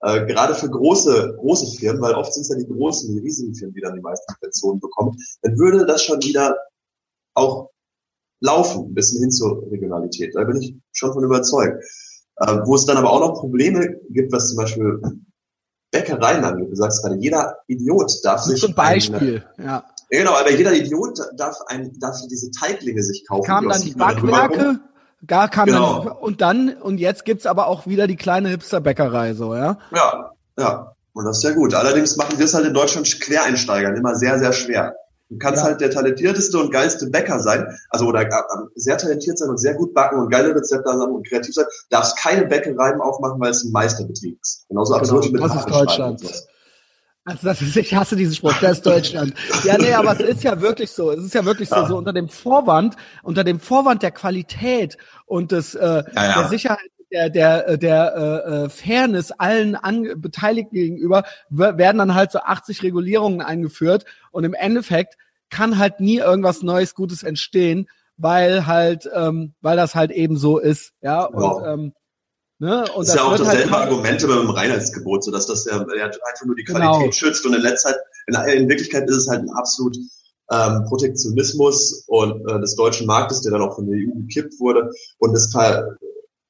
äh, 0.00 0.26
gerade 0.26 0.54
für 0.54 0.70
große, 0.70 1.36
große 1.38 1.78
Firmen, 1.78 2.02
weil 2.02 2.14
oft 2.14 2.32
sind 2.32 2.42
es 2.42 2.48
ja 2.48 2.56
die 2.56 2.66
großen, 2.66 3.12
die 3.12 3.20
riesigen 3.20 3.54
Firmen, 3.54 3.74
die 3.74 3.82
dann 3.82 3.94
die 3.94 4.00
meisten 4.00 4.32
Subventionen 4.32 4.80
bekommen, 4.80 5.16
dann 5.42 5.58
würde 5.58 5.86
das 5.86 6.02
schon 6.02 6.22
wieder 6.22 6.56
auch 7.34 7.71
laufen, 8.42 8.86
ein 8.90 8.94
bisschen 8.94 9.20
hin 9.20 9.30
zur 9.30 9.62
Regionalität. 9.70 10.34
Da 10.34 10.44
bin 10.44 10.60
ich 10.60 10.76
schon 10.92 11.12
von 11.12 11.24
überzeugt. 11.24 11.82
Äh, 12.36 12.58
wo 12.64 12.74
es 12.74 12.86
dann 12.86 12.96
aber 12.96 13.12
auch 13.12 13.20
noch 13.20 13.34
Probleme 13.34 13.96
gibt, 14.10 14.32
was 14.32 14.48
zum 14.48 14.56
Beispiel 14.56 15.00
Bäckereien 15.90 16.42
angeht. 16.42 16.70
Du 16.70 16.74
sagst 16.74 17.02
gerade, 17.02 17.16
jeder 17.16 17.58
Idiot 17.66 18.10
darf 18.24 18.42
sich. 18.42 18.60
Zum 18.60 18.74
Beispiel, 18.74 19.44
eine, 19.58 19.64
ja. 19.64 19.64
ja. 19.64 19.84
Genau, 20.10 20.32
aber 20.32 20.50
jeder 20.50 20.74
Idiot 20.74 21.18
darf 21.36 21.56
ein, 21.66 21.92
darf 22.00 22.16
diese 22.30 22.50
Teiglinge 22.50 23.02
sich 23.02 23.24
kaufen. 23.28 23.46
Kamen 23.46 23.68
dann 23.68 23.82
die 23.82 23.92
Backwerke, 23.92 24.80
gar 25.26 25.48
kam 25.48 25.66
genau. 25.66 26.04
dann, 26.04 26.12
und 26.16 26.40
dann, 26.40 26.74
und 26.80 26.98
jetzt 26.98 27.24
gibt's 27.24 27.46
aber 27.46 27.66
auch 27.66 27.86
wieder 27.86 28.06
die 28.06 28.16
kleine 28.16 28.48
Hipster-Bäckerei, 28.48 29.34
so, 29.34 29.54
ja? 29.54 29.78
Ja, 29.94 30.32
ja. 30.58 30.96
Und 31.14 31.26
das 31.26 31.38
ist 31.38 31.44
ja 31.44 31.52
gut. 31.52 31.74
Allerdings 31.74 32.16
machen 32.16 32.38
wir 32.38 32.46
es 32.46 32.54
halt 32.54 32.66
in 32.66 32.72
Deutschland 32.72 33.20
Quereinsteigern 33.20 33.94
immer 33.96 34.14
sehr, 34.14 34.38
sehr 34.38 34.54
schwer. 34.54 34.96
Du 35.32 35.38
kannst 35.38 35.62
ja. 35.62 35.68
halt 35.68 35.80
der 35.80 35.90
talentierteste 35.90 36.58
und 36.58 36.70
geilste 36.70 37.06
Bäcker 37.06 37.40
sein, 37.40 37.66
also 37.88 38.06
oder 38.06 38.22
äh, 38.22 38.32
sehr 38.74 38.98
talentiert 38.98 39.38
sein 39.38 39.48
und 39.48 39.58
sehr 39.58 39.74
gut 39.74 39.94
backen 39.94 40.18
und 40.18 40.30
geile 40.30 40.54
Rezepte 40.54 40.90
haben 40.90 41.14
und 41.14 41.26
kreativ 41.26 41.54
sein, 41.54 41.64
darfst 41.88 42.18
keine 42.18 42.46
Bäckereien 42.46 43.00
aufmachen, 43.00 43.40
weil 43.40 43.50
es 43.50 43.64
ein 43.64 43.72
Meisterbetrieb 43.72 44.38
ist. 44.42 44.66
Genauso 44.68 44.92
genau, 44.92 45.00
absurd 45.00 45.32
mit 45.32 45.42
Das 45.42 45.56
ist 45.56 45.70
Deutschland. 45.70 46.48
Also 47.24 47.46
das 47.46 47.62
ist, 47.62 47.76
ich 47.76 47.94
hasse 47.94 48.16
diesen 48.16 48.34
Spruch, 48.34 48.54
das 48.60 48.78
ist 48.78 48.86
Deutschland. 48.86 49.32
ja, 49.64 49.78
nee, 49.78 49.94
aber 49.94 50.12
es 50.12 50.20
ist 50.20 50.42
ja 50.42 50.60
wirklich 50.60 50.90
so. 50.90 51.12
Es 51.12 51.24
ist 51.24 51.34
ja 51.34 51.44
wirklich 51.44 51.70
ja. 51.70 51.82
so, 51.82 51.86
so 51.86 51.96
unter 51.96 52.12
dem 52.12 52.28
Vorwand, 52.28 52.96
unter 53.22 53.44
dem 53.44 53.60
Vorwand 53.60 54.02
der 54.02 54.10
Qualität 54.10 54.98
und 55.24 55.52
des 55.52 55.74
äh, 55.74 55.86
ja, 55.86 56.04
ja. 56.14 56.40
der 56.40 56.48
Sicherheit 56.48 56.90
der 57.12 57.30
der 57.30 57.76
der 57.76 58.14
äh, 58.16 58.64
äh 58.64 58.68
Fairness 58.68 59.30
allen 59.32 59.76
An 59.76 60.08
Beteiligten 60.16 60.74
gegenüber 60.74 61.24
werden 61.48 61.98
dann 61.98 62.14
halt 62.14 62.32
so 62.32 62.40
80 62.40 62.82
Regulierungen 62.82 63.40
eingeführt 63.40 64.04
und 64.32 64.44
im 64.44 64.54
Endeffekt 64.54 65.16
kann 65.52 65.78
halt 65.78 66.00
nie 66.00 66.18
irgendwas 66.18 66.62
Neues 66.62 66.94
Gutes 66.94 67.22
entstehen, 67.22 67.88
weil 68.16 68.66
halt 68.66 69.08
ähm, 69.14 69.54
weil 69.60 69.76
das 69.76 69.94
halt 69.94 70.10
eben 70.10 70.36
so 70.36 70.58
ist, 70.58 70.92
ja 71.00 71.24
und 71.24 71.42
wow. 71.42 71.62
ähm, 71.66 71.92
Ne? 72.62 72.82
Und 72.94 73.08
das 73.08 73.08
ist 73.08 73.14
ja 73.16 73.24
auch 73.24 73.36
dasselbe 73.36 73.72
halt 73.72 73.90
Argumente 73.90 74.28
beim 74.28 74.48
Reinheitsgebot, 74.48 75.24
so 75.24 75.32
dass 75.32 75.48
das 75.48 75.64
ja, 75.64 75.84
ja 75.96 76.04
einfach 76.04 76.46
nur 76.46 76.54
die 76.54 76.62
Qualität 76.62 77.00
genau. 77.00 77.10
schützt 77.10 77.44
und 77.44 77.54
in 77.54 77.60
letzter 77.60 77.88
Zeit, 77.88 77.96
in, 78.28 78.62
in, 78.62 78.68
Wirklichkeit 78.68 79.10
ist 79.10 79.16
es 79.16 79.28
halt 79.28 79.40
ein 79.40 79.50
absolut 79.50 79.96
ähm, 80.52 80.84
Protektionismus 80.84 82.04
und 82.06 82.48
äh, 82.48 82.60
des 82.60 82.76
deutschen 82.76 83.08
Marktes, 83.08 83.40
der 83.40 83.50
dann 83.50 83.62
auch 83.62 83.74
von 83.74 83.86
der 83.86 83.96
EU 83.96 84.14
gekippt 84.28 84.60
wurde 84.60 84.88
und 85.18 85.32
das 85.32 85.52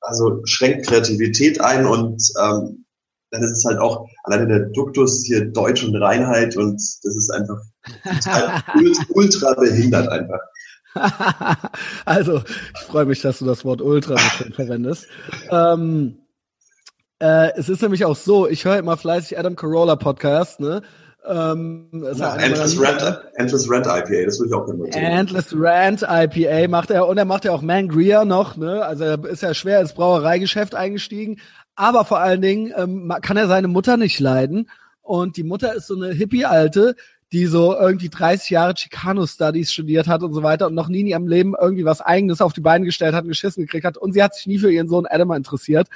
also 0.03 0.43
schränkt 0.45 0.87
Kreativität 0.87 1.63
ein 1.63 1.87
und 1.87 2.23
ähm, 2.39 2.82
dann 3.33 3.43
ist 3.43 3.53
es 3.53 3.65
halt 3.65 3.79
auch 3.79 4.07
alleine 4.25 4.47
der 4.47 4.61
Duktus 4.71 5.25
hier 5.25 5.47
Deutsch 5.47 5.83
und 5.83 5.97
Reinheit 5.97 6.57
und 6.57 6.75
das 6.75 7.17
ist 7.17 7.31
einfach 7.31 7.59
ultra 9.09 9.55
behindert 9.55 10.09
einfach. 10.09 10.41
also, 12.05 12.43
ich 12.75 12.83
freue 12.83 13.07
mich, 13.07 13.23
dass 13.23 13.39
du 13.39 13.47
das 13.47 13.65
Wort 13.65 13.81
ultra 13.81 14.17
verwendest. 14.55 15.07
Ähm, 15.51 16.19
äh, 17.19 17.51
es 17.57 17.71
ist 17.71 17.81
nämlich 17.81 18.05
auch 18.05 18.17
so, 18.17 18.47
ich 18.47 18.67
höre 18.67 18.79
immer 18.79 18.99
fleißig 18.99 19.39
Adam 19.39 19.57
Carolla 19.57 19.97
Podcast, 19.97 20.61
ne? 20.61 20.83
Ähm, 21.25 21.89
ja, 21.93 22.35
Endless, 22.35 22.79
Rant, 22.81 23.23
Endless 23.35 23.71
Rant 23.71 23.87
IPA, 23.87 24.27
das 24.27 24.41
würde 24.41 24.49
ich 24.49 24.55
auch 24.55 24.67
notieren. 24.67 25.05
Endless 25.05 25.55
Rant 25.57 26.03
IPA 26.03 26.69
macht 26.69 26.91
er 26.91 27.07
und 27.07 27.17
er 27.17 27.25
macht 27.25 27.45
ja 27.45 27.53
auch 27.53 27.63
Mangria 27.63 28.25
noch, 28.25 28.57
ne? 28.57 28.85
Also 28.85 29.05
er 29.05 29.25
ist 29.27 29.43
ja 29.43 29.55
schwer 29.55 29.81
ins 29.81 29.93
Brauereigeschäft 29.93 30.75
eingestiegen, 30.75 31.41
aber 31.75 32.05
vor 32.05 32.21
allen 32.21 32.43
Dingen 32.43 32.73
ähm, 32.77 33.13
kann 33.23 33.37
er 33.37 33.49
seine 33.49 33.69
Mutter 33.69 33.97
nicht 33.97 34.21
leiden 34.21 34.71
und 35.03 35.37
die 35.37 35.43
Mutter 35.43 35.75
ist 35.75 35.87
so 35.87 35.97
eine 35.97 36.13
Hippie-Alte, 36.13 36.97
die 37.33 37.47
so 37.47 37.75
irgendwie 37.75 38.11
30 38.11 38.51
Jahre 38.51 38.75
Chicano 38.75 39.27
Studies 39.27 39.73
studiert 39.73 40.07
hat 40.07 40.23
und 40.23 40.35
so 40.35 40.43
weiter 40.43 40.67
und 40.67 40.75
noch 40.75 40.89
nie 40.89 41.01
in 41.01 41.07
ihrem 41.07 41.27
Leben 41.27 41.55
irgendwie 41.59 41.85
was 41.85 42.01
Eigenes 42.01 42.41
auf 42.41 42.53
die 42.53 42.61
Beine 42.61 42.85
gestellt 42.85 43.15
hat, 43.15 43.25
geschissen 43.25 43.65
gekriegt 43.65 43.87
hat 43.87 43.97
und 43.97 44.13
sie 44.13 44.23
hat 44.23 44.35
sich 44.35 44.47
nie 44.47 44.59
für 44.59 44.71
ihren 44.71 44.89
Sohn 44.89 45.07
Adam 45.07 45.33
interessiert 45.33 45.89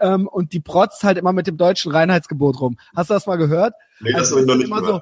ähm, 0.00 0.26
und 0.26 0.52
die 0.52 0.60
protzt 0.60 1.04
halt 1.04 1.16
immer 1.16 1.32
mit 1.32 1.46
dem 1.46 1.56
deutschen 1.56 1.92
Reinheitsgebot 1.92 2.60
rum. 2.60 2.76
Hast 2.96 3.10
du 3.10 3.14
das 3.14 3.26
mal 3.26 3.36
gehört? 3.36 3.74
Nee, 4.00 4.12
das 4.12 4.32
also, 4.32 4.38
ich 4.40 4.46
noch 4.46 4.56
nicht 4.56 4.72
gehört. 4.72 4.84
So, 4.86 5.00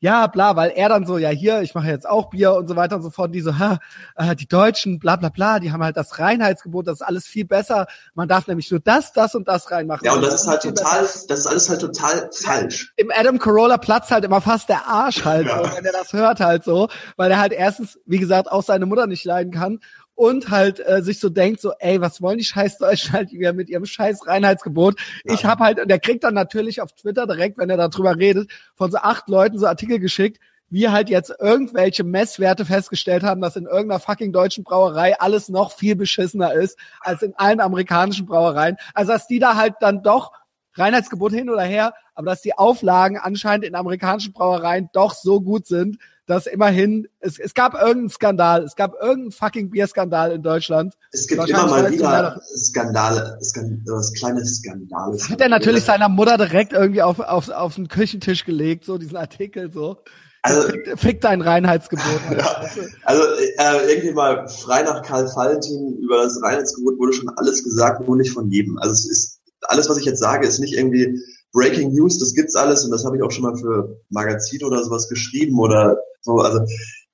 ja, 0.00 0.28
bla, 0.28 0.54
weil 0.54 0.70
er 0.70 0.88
dann 0.88 1.06
so, 1.06 1.18
ja, 1.18 1.30
hier, 1.30 1.62
ich 1.62 1.74
mache 1.74 1.88
jetzt 1.88 2.08
auch 2.08 2.30
Bier 2.30 2.54
und 2.54 2.68
so 2.68 2.76
weiter 2.76 2.96
und 2.96 3.02
so 3.02 3.10
fort. 3.10 3.28
Und 3.28 3.32
die 3.32 3.40
so, 3.40 3.58
ha, 3.58 3.78
äh, 4.14 4.36
die 4.36 4.46
Deutschen, 4.46 5.00
bla, 5.00 5.16
bla, 5.16 5.28
bla, 5.28 5.58
die 5.58 5.72
haben 5.72 5.82
halt 5.82 5.96
das 5.96 6.20
Reinheitsgebot, 6.20 6.86
das 6.86 7.00
ist 7.00 7.06
alles 7.06 7.26
viel 7.26 7.44
besser. 7.44 7.86
Man 8.14 8.28
darf 8.28 8.46
nämlich 8.46 8.70
nur 8.70 8.78
das, 8.78 9.12
das 9.12 9.34
und 9.34 9.48
das 9.48 9.70
reinmachen. 9.72 10.04
Ja, 10.04 10.12
und 10.12 10.22
das, 10.22 10.30
das 10.30 10.42
ist 10.42 10.48
halt 10.48 10.62
total, 10.62 11.00
besser. 11.00 11.26
das 11.28 11.38
ist 11.40 11.46
alles 11.46 11.68
halt 11.68 11.80
total 11.80 12.30
falsch. 12.32 12.92
Im 12.96 13.10
Adam 13.12 13.38
Corolla 13.38 13.76
platzt 13.76 14.12
halt 14.12 14.24
immer 14.24 14.40
fast 14.40 14.68
der 14.68 14.86
Arsch 14.86 15.24
halt, 15.24 15.48
ja. 15.48 15.64
so, 15.64 15.76
wenn 15.76 15.84
er 15.84 15.92
das 15.92 16.12
hört 16.12 16.38
halt 16.38 16.62
so, 16.62 16.88
weil 17.16 17.32
er 17.32 17.40
halt 17.40 17.52
erstens, 17.52 17.98
wie 18.06 18.18
gesagt, 18.18 18.52
auch 18.52 18.62
seine 18.62 18.86
Mutter 18.86 19.08
nicht 19.08 19.24
leiden 19.24 19.52
kann 19.52 19.80
und 20.18 20.50
halt 20.50 20.84
äh, 20.84 21.00
sich 21.00 21.20
so 21.20 21.28
denkt, 21.28 21.60
so, 21.60 21.72
ey, 21.78 22.00
was 22.00 22.20
wollen 22.20 22.38
die 22.38 22.44
scheiß 22.44 22.78
Deutschen 22.78 23.12
halt 23.12 23.30
wieder 23.30 23.52
mit 23.52 23.68
ihrem 23.68 23.86
scheiß 23.86 24.26
Reinheitsgebot? 24.26 24.98
Ja. 25.24 25.34
Ich 25.34 25.44
habe 25.44 25.62
halt, 25.62 25.80
und 25.80 25.86
der 25.86 26.00
kriegt 26.00 26.24
dann 26.24 26.34
natürlich 26.34 26.82
auf 26.82 26.90
Twitter 26.90 27.24
direkt, 27.28 27.56
wenn 27.56 27.70
er 27.70 27.76
darüber 27.76 28.16
redet, 28.16 28.50
von 28.74 28.90
so 28.90 28.98
acht 28.98 29.28
Leuten 29.28 29.60
so 29.60 29.68
Artikel 29.68 30.00
geschickt, 30.00 30.40
wie 30.70 30.88
halt 30.88 31.08
jetzt 31.08 31.32
irgendwelche 31.38 32.02
Messwerte 32.02 32.64
festgestellt 32.64 33.22
haben, 33.22 33.40
dass 33.40 33.54
in 33.54 33.66
irgendeiner 33.66 34.00
fucking 34.00 34.32
deutschen 34.32 34.64
Brauerei 34.64 35.20
alles 35.20 35.48
noch 35.48 35.70
viel 35.70 35.94
beschissener 35.94 36.52
ist 36.52 36.76
als 37.00 37.22
in 37.22 37.34
allen 37.36 37.60
amerikanischen 37.60 38.26
Brauereien. 38.26 38.76
Also 38.94 39.12
dass 39.12 39.28
die 39.28 39.38
da 39.38 39.54
halt 39.54 39.74
dann 39.78 40.02
doch 40.02 40.32
Reinheitsgebot 40.74 41.32
hin 41.32 41.48
oder 41.48 41.62
her, 41.62 41.94
aber 42.16 42.26
dass 42.26 42.42
die 42.42 42.58
Auflagen 42.58 43.18
anscheinend 43.18 43.64
in 43.64 43.76
amerikanischen 43.76 44.32
Brauereien 44.32 44.90
doch 44.92 45.14
so 45.14 45.40
gut 45.40 45.68
sind, 45.68 45.98
dass 46.28 46.46
immerhin, 46.46 47.08
es, 47.20 47.38
es 47.38 47.54
gab 47.54 47.72
irgendeinen 47.72 48.10
Skandal, 48.10 48.62
es 48.62 48.76
gab 48.76 48.94
irgendeinen 48.94 49.32
fucking 49.32 49.70
Bierskandal 49.70 50.32
in 50.32 50.42
Deutschland. 50.42 50.94
Es 51.10 51.26
gibt 51.26 51.48
immer 51.48 51.66
mal 51.66 51.90
wieder 51.90 52.38
Skandale, 52.54 53.38
Skandale, 53.42 54.02
kleine 54.14 54.44
Skandale. 54.44 55.18
Hat 55.30 55.40
er 55.40 55.48
natürlich 55.48 55.84
seiner 55.84 56.10
Mutter 56.10 56.36
direkt 56.36 56.74
irgendwie 56.74 57.00
auf, 57.00 57.18
auf, 57.18 57.48
auf 57.48 57.76
den 57.76 57.88
Küchentisch 57.88 58.44
gelegt, 58.44 58.84
so 58.84 58.98
diesen 58.98 59.16
Artikel 59.16 59.72
so. 59.72 60.02
Also, 60.42 60.68
fick, 60.68 60.98
fick 60.98 61.20
dein 61.22 61.40
Reinheitsgebot. 61.40 62.20
ja, 62.36 62.62
also 63.04 63.22
äh, 63.22 63.92
irgendwie 63.92 64.12
mal 64.12 64.46
frei 64.48 64.82
nach 64.82 65.02
Karl 65.02 65.24
Valentin 65.34 65.98
über 66.02 66.22
das 66.22 66.40
Reinheitsgebot 66.42 66.98
wurde 66.98 67.14
schon 67.14 67.30
alles 67.36 67.64
gesagt, 67.64 68.06
nur 68.06 68.16
nicht 68.16 68.32
von 68.32 68.50
jedem. 68.50 68.78
Also 68.78 68.92
es 68.92 69.10
ist 69.10 69.40
alles, 69.62 69.88
was 69.88 69.96
ich 69.96 70.04
jetzt 70.04 70.20
sage, 70.20 70.46
ist 70.46 70.60
nicht 70.60 70.74
irgendwie 70.74 71.18
Breaking 71.52 71.92
News, 71.92 72.18
das 72.18 72.34
gibt's 72.34 72.54
alles 72.54 72.84
und 72.84 72.90
das 72.90 73.04
habe 73.04 73.16
ich 73.16 73.22
auch 73.22 73.30
schon 73.30 73.44
mal 73.44 73.56
für 73.56 74.00
Magazine 74.10 74.66
oder 74.66 74.84
sowas 74.84 75.08
geschrieben 75.08 75.58
oder 75.58 75.98
so. 76.28 76.40
Also 76.40 76.60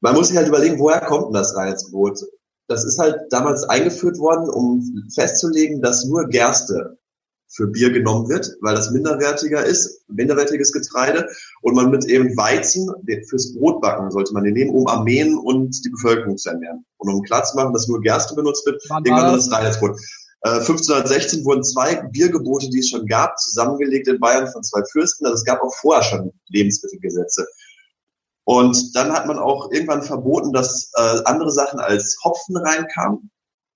man 0.00 0.14
muss 0.14 0.29
sich 0.29 0.37
halt 0.37 0.48
überlegen, 0.48 0.79
woher 0.79 1.00
kommt 1.00 1.27
denn 1.27 1.35
das 1.35 1.57
Reinheitsgebot? 1.57 2.20
Das 2.68 2.85
ist 2.85 2.98
halt 2.98 3.16
damals 3.31 3.64
eingeführt 3.64 4.18
worden, 4.18 4.48
um 4.50 4.83
festzulegen, 5.14 5.81
dass 5.81 6.05
nur 6.05 6.27
Gerste 6.29 6.98
für 7.48 7.68
Bier 7.68 7.90
genommen 7.92 8.29
wird, 8.29 8.50
weil 8.62 8.74
das 8.74 8.90
minderwertiger 8.90 9.64
ist, 9.64 10.03
minderwertiges 10.09 10.72
Getreide 10.72 11.29
und 11.62 11.74
man 11.74 11.90
mit 11.90 12.05
eben 12.07 12.37
Weizen 12.37 12.90
fürs 13.29 13.55
Brotbacken 13.55 14.11
sollte 14.11 14.33
man 14.33 14.44
den 14.44 14.55
nehmen, 14.55 14.74
um 14.74 14.87
Armeen 14.88 15.37
und 15.37 15.85
die 15.85 15.90
Bevölkerung 15.90 16.37
zu 16.37 16.50
ernähren. 16.50 16.85
Und 16.96 17.12
um 17.12 17.22
klarzumachen, 17.22 17.72
dass 17.72 17.87
nur 17.87 18.00
Gerste 18.00 18.35
benutzt 18.35 18.66
wird, 18.66 18.83
irgendwann 19.05 19.35
das 19.35 19.53
Reinheitsgebot. 19.53 20.00
1516 20.44 21.40
äh, 21.40 21.44
wurden 21.44 21.64
zwei 21.64 22.03
Biergebote, 22.12 22.68
die 22.68 22.81
es 22.81 22.90
schon 22.90 23.07
gab, 23.07 23.38
zusammengelegt 23.38 24.09
in 24.09 24.20
Bayern 24.20 24.50
von 24.50 24.62
zwei 24.62 24.83
Fürsten. 24.92 25.24
Also 25.24 25.37
es 25.37 25.44
gab 25.44 25.62
auch 25.62 25.74
vorher 25.81 26.03
schon 26.03 26.33
Lebensmittelgesetze. 26.48 27.46
Und 28.44 28.94
dann 28.94 29.12
hat 29.12 29.26
man 29.26 29.38
auch 29.38 29.70
irgendwann 29.72 30.02
verboten, 30.02 30.52
dass 30.52 30.90
äh, 30.96 31.20
andere 31.24 31.50
Sachen 31.50 31.80
als 31.80 32.16
Hopfen 32.24 32.57
reinkamen, 32.57 33.30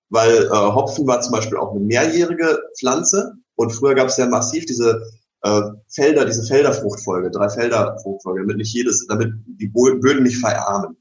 weil 0.09 0.45
äh, 0.45 0.49
Hopfen 0.49 1.07
war 1.07 1.21
zum 1.21 1.31
Beispiel 1.31 1.57
auch 1.57 1.71
eine 1.71 1.79
mehrjährige 1.79 2.59
Pflanze. 2.77 3.33
Und 3.55 3.71
früher 3.71 3.95
gab 3.95 4.07
es 4.07 4.17
ja 4.17 4.27
massiv 4.27 4.65
diese 4.65 5.01
äh, 5.41 5.61
Felder, 5.89 6.25
diese 6.25 6.43
Felderfruchtfolge, 6.43 7.31
drei 7.31 7.49
Felderfruchtfolge, 7.49 8.41
damit 8.41 8.57
nicht 8.57 8.73
jedes, 8.73 9.07
damit 9.07 9.33
die 9.47 9.67
Böden 9.67 10.23
nicht 10.23 10.37
verarmen 10.37 10.95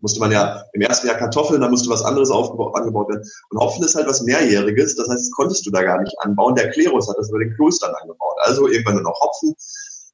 musste 0.00 0.20
man 0.20 0.30
ja 0.30 0.62
im 0.72 0.82
ersten 0.82 1.06
Jahr 1.06 1.16
Kartoffeln, 1.16 1.60
da 1.60 1.68
musste 1.68 1.90
was 1.90 2.02
anderes 2.02 2.30
angebaut 2.30 3.08
werden. 3.08 3.28
Und 3.50 3.60
Hopfen 3.60 3.84
ist 3.84 3.94
halt 3.94 4.06
was 4.06 4.22
Mehrjähriges, 4.22 4.94
das 4.96 5.08
heißt, 5.08 5.26
das 5.26 5.30
konntest 5.32 5.66
du 5.66 5.70
da 5.70 5.82
gar 5.82 6.00
nicht 6.00 6.14
anbauen. 6.20 6.54
Der 6.54 6.70
Klerus 6.70 7.08
hat 7.08 7.16
das 7.18 7.30
über 7.30 7.38
den 7.38 7.54
Klostern 7.54 7.94
angebaut. 8.00 8.36
Also 8.44 8.68
irgendwann 8.68 8.94
nur 8.94 9.04
noch 9.04 9.20
Hopfen, 9.20 9.54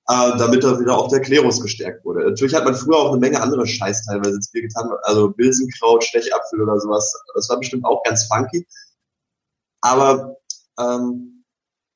äh, 0.09 0.37
damit 0.39 0.65
da 0.65 0.79
wieder 0.81 0.97
auch 0.97 1.09
der 1.09 1.21
Klerus 1.21 1.61
gestärkt 1.61 2.05
wurde. 2.05 2.25
Natürlich 2.25 2.55
hat 2.55 2.65
man 2.65 2.75
früher 2.75 2.97
auch 2.97 3.11
eine 3.13 3.21
Menge 3.21 3.41
andere 3.41 3.67
Scheiß 3.67 4.05
teilweise 4.07 4.37
ins 4.37 4.51
Bier 4.51 4.63
getan, 4.63 4.91
also 5.03 5.31
Bilsenkraut, 5.31 6.03
Stechapfel 6.05 6.61
oder 6.61 6.79
sowas. 6.81 7.13
Das 7.35 7.49
war 7.49 7.59
bestimmt 7.59 7.85
auch 7.85 8.03
ganz 8.03 8.27
funky. 8.27 8.67
Aber 9.81 10.37
ähm, 10.79 11.45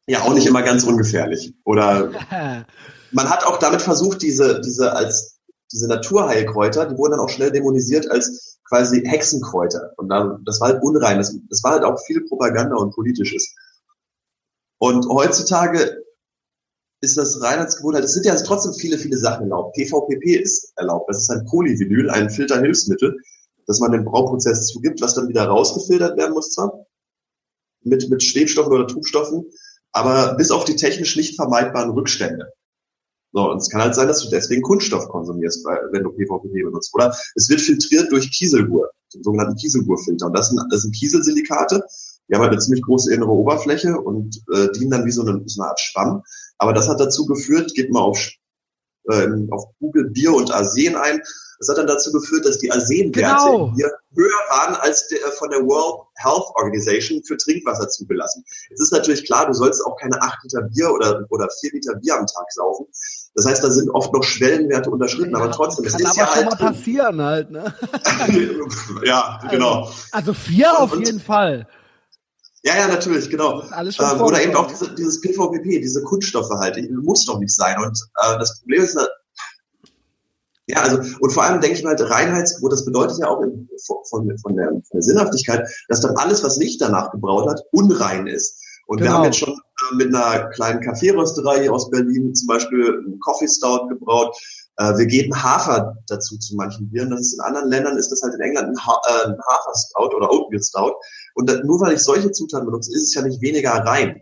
ja, 0.06 0.20
auch 0.20 0.34
nicht 0.34 0.46
immer 0.46 0.62
ganz 0.62 0.84
ungefährlich. 0.84 1.54
Oder 1.64 2.10
man 3.12 3.30
hat 3.30 3.44
auch 3.44 3.58
damit 3.58 3.82
versucht, 3.82 4.22
diese, 4.22 4.60
diese 4.60 4.92
als 4.92 5.36
diese 5.72 5.88
Naturheilkräuter, 5.88 6.86
die 6.86 6.96
wurden 6.96 7.12
dann 7.12 7.20
auch 7.20 7.28
schnell 7.28 7.50
dämonisiert 7.50 8.08
als 8.10 8.60
quasi 8.68 9.04
Hexenkräuter. 9.04 9.92
Und 9.96 10.08
dann, 10.08 10.42
das 10.44 10.60
war 10.60 10.68
halt 10.68 10.82
unrein. 10.82 11.18
Das, 11.18 11.36
das 11.48 11.62
war 11.64 11.72
halt 11.72 11.84
auch 11.84 11.98
viel 12.06 12.24
Propaganda 12.26 12.76
und 12.76 12.94
Politisches. 12.94 13.52
Und 14.78 15.08
heutzutage 15.08 16.04
ist 17.00 17.16
das 17.16 17.40
Reinheitsgebot 17.42 17.94
halt, 17.94 18.04
es 18.04 18.14
sind 18.14 18.26
ja 18.26 18.34
trotzdem 18.36 18.72
viele, 18.74 18.98
viele 18.98 19.18
Sachen 19.18 19.44
erlaubt. 19.44 19.76
PVPP 19.76 20.40
ist 20.40 20.72
erlaubt. 20.76 21.08
Das 21.08 21.18
ist 21.18 21.30
ein 21.30 21.44
Polyvinyl, 21.44 22.10
ein 22.10 22.30
Filterhilfsmittel, 22.30 23.16
das 23.66 23.80
man 23.80 23.92
dem 23.92 24.04
Brauprozess 24.04 24.66
zugibt, 24.66 25.00
was 25.00 25.14
dann 25.14 25.28
wieder 25.28 25.44
rausgefiltert 25.44 26.16
werden 26.16 26.32
muss 26.32 26.52
zwar. 26.52 26.86
Mit, 27.82 28.08
mit 28.08 28.22
Schwebstoffen 28.22 28.72
oder 28.72 28.86
Trubstoffen, 28.86 29.44
aber 29.92 30.34
bis 30.34 30.50
auf 30.50 30.64
die 30.64 30.74
technisch 30.74 31.16
nicht 31.16 31.36
vermeidbaren 31.36 31.90
Rückstände. 31.90 32.52
So, 33.32 33.50
und 33.50 33.58
es 33.58 33.68
kann 33.68 33.82
halt 33.82 33.94
sein, 33.94 34.08
dass 34.08 34.22
du 34.22 34.30
deswegen 34.30 34.62
Kunststoff 34.62 35.08
konsumierst, 35.08 35.64
wenn 35.92 36.02
du 36.02 36.10
PVPP 36.10 36.64
benutzt. 36.64 36.94
Oder 36.94 37.14
es 37.34 37.48
wird 37.48 37.60
filtriert 37.60 38.10
durch 38.10 38.30
Kieselgur, 38.30 38.90
den 39.12 39.22
sogenannten 39.22 39.56
Kieselgurfilter. 39.56 40.26
Und 40.26 40.32
das 40.32 40.48
sind, 40.48 40.60
das 40.70 40.82
sind 40.82 40.94
Kieselsilikate. 40.94 41.82
Die 42.28 42.34
haben 42.34 42.42
halt 42.42 42.52
eine 42.52 42.60
ziemlich 42.60 42.82
große 42.82 43.12
innere 43.12 43.30
Oberfläche 43.30 44.00
und 44.00 44.42
äh, 44.54 44.70
dienen 44.72 44.90
dann 44.90 45.04
wie 45.04 45.10
so 45.10 45.22
eine, 45.22 45.42
so 45.44 45.62
eine 45.62 45.70
Art 45.70 45.80
Schwamm. 45.80 46.22
Aber 46.58 46.72
das 46.72 46.88
hat 46.88 47.00
dazu 47.00 47.26
geführt, 47.26 47.74
geht 47.74 47.90
mal 47.90 48.00
auf, 48.00 48.18
äh, 49.10 49.28
auf 49.50 49.64
Google 49.80 50.10
Bier 50.10 50.32
und 50.32 50.50
Arsen 50.50 50.96
ein, 50.96 51.20
das 51.58 51.68
hat 51.70 51.78
dann 51.78 51.86
dazu 51.86 52.12
geführt, 52.12 52.44
dass 52.44 52.58
die 52.58 52.70
Arsenwerte 52.70 53.44
genau. 53.44 53.72
hier 53.74 53.90
höher 54.14 54.40
waren 54.50 54.74
als 54.76 55.08
der, 55.08 55.20
von 55.38 55.50
der 55.50 55.60
World 55.60 56.06
Health 56.16 56.44
Organization 56.54 57.22
für 57.24 57.36
Trinkwasser 57.36 57.88
zugelassen. 57.88 58.44
Es 58.72 58.80
ist 58.80 58.92
natürlich 58.92 59.24
klar, 59.24 59.46
du 59.46 59.52
sollst 59.52 59.84
auch 59.84 59.96
keine 59.96 60.20
acht 60.20 60.38
Liter 60.42 60.62
Bier 60.62 60.90
oder, 60.90 61.24
oder 61.30 61.48
vier 61.60 61.72
Liter 61.72 61.94
Bier 61.96 62.14
am 62.14 62.26
Tag 62.26 62.52
saufen. 62.52 62.86
Das 63.34 63.46
heißt, 63.46 63.62
da 63.62 63.70
sind 63.70 63.90
oft 63.90 64.12
noch 64.12 64.22
Schwellenwerte 64.22 64.90
unterschritten, 64.90 65.32
ja, 65.32 65.38
aber 65.38 65.50
trotzdem, 65.50 65.84
kann 65.84 65.94
es 65.94 66.00
ist 66.00 66.06
aber 66.06 66.18
ja 66.18 66.26
schon 66.26 66.36
halt 66.36 66.60
mal 66.60 66.72
passieren 66.72 67.22
halt, 67.22 67.50
ne? 67.50 67.74
ja, 69.04 69.40
genau. 69.50 69.84
Also, 69.84 69.94
also 70.12 70.34
vier 70.34 70.70
und, 70.70 70.76
auf 70.76 70.98
jeden 70.98 71.20
Fall. 71.20 71.66
Ja, 72.66 72.76
ja, 72.76 72.88
natürlich, 72.88 73.30
genau. 73.30 73.62
Ähm, 73.62 74.20
oder 74.20 74.42
eben 74.42 74.56
auch 74.56 74.66
diese, 74.66 74.92
dieses 74.96 75.20
PVPP, 75.20 75.80
diese 75.80 76.02
Kunststoffe 76.02 76.50
halt, 76.50 76.74
die 76.74 76.88
muss 76.88 77.24
doch 77.24 77.38
nicht 77.38 77.54
sein. 77.54 77.76
Und 77.78 77.96
äh, 78.16 78.38
das 78.40 78.58
Problem 78.58 78.82
ist, 78.82 78.98
ja, 80.66 80.78
also, 80.82 80.98
und 81.20 81.30
vor 81.30 81.44
allem 81.44 81.60
denke 81.60 81.76
ich 81.76 81.84
mal, 81.84 81.90
halt, 81.96 82.10
Reinheitsgebot, 82.10 82.72
das 82.72 82.84
bedeutet 82.84 83.18
ja 83.18 83.28
auch 83.28 83.40
in, 83.40 83.68
von, 83.86 83.98
von, 84.10 84.26
der, 84.26 84.36
von 84.38 84.56
der 84.56 84.72
Sinnhaftigkeit, 84.98 85.64
dass 85.86 86.00
dann 86.00 86.16
alles, 86.16 86.42
was 86.42 86.56
nicht 86.56 86.80
danach 86.80 87.12
gebraut 87.12 87.48
hat, 87.48 87.62
unrein 87.70 88.26
ist. 88.26 88.60
Und 88.88 88.98
genau. 88.98 89.10
wir 89.10 89.14
haben 89.14 89.24
jetzt 89.26 89.38
schon 89.38 89.52
äh, 89.52 89.94
mit 89.94 90.12
einer 90.12 90.48
kleinen 90.50 90.80
Kaffeerösterei 90.80 91.62
hier 91.62 91.72
aus 91.72 91.88
Berlin 91.90 92.34
zum 92.34 92.48
Beispiel 92.48 92.84
einen 92.84 93.20
Coffee 93.20 93.46
Stout 93.46 93.86
gebraut. 93.88 94.36
Äh, 94.78 94.96
wir 94.98 95.06
geben 95.06 95.40
Hafer 95.40 95.96
dazu 96.08 96.36
zu 96.38 96.56
manchen 96.56 96.90
Bieren. 96.90 97.10
Das 97.10 97.20
ist 97.20 97.34
in 97.34 97.40
anderen 97.40 97.70
Ländern 97.70 97.96
ist 97.96 98.10
das 98.10 98.22
halt 98.22 98.34
in 98.34 98.40
England 98.40 98.68
ein, 98.70 98.86
ha 98.86 99.00
äh, 99.06 99.26
ein 99.28 99.38
Hafer 99.38 99.72
Stout 99.76 100.16
oder 100.16 100.30
Oatmeal 100.30 100.62
Stout. 100.62 100.94
Und 101.36 101.50
das, 101.50 101.62
nur 101.64 101.80
weil 101.80 101.94
ich 101.94 102.00
solche 102.00 102.32
Zutaten 102.32 102.66
benutze, 102.66 102.92
ist 102.92 103.04
es 103.04 103.14
ja 103.14 103.22
nicht 103.22 103.40
weniger 103.42 103.72
rein. 103.72 104.20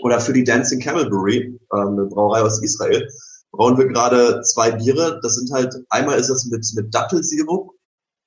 Oder 0.00 0.20
für 0.20 0.32
die 0.32 0.44
Dancing 0.44 0.78
Camel 0.78 1.08
Brewery, 1.08 1.58
äh, 1.72 1.76
eine 1.76 2.06
Brauerei 2.06 2.42
aus 2.42 2.62
Israel, 2.62 3.08
brauen 3.52 3.78
wir 3.78 3.88
gerade 3.88 4.42
zwei 4.42 4.70
Biere. 4.70 5.18
Das 5.22 5.36
sind 5.36 5.50
halt, 5.50 5.74
einmal 5.88 6.18
ist 6.18 6.28
das 6.28 6.44
mit, 6.44 6.66
mit 6.74 6.94
Dattelsirup 6.94 7.70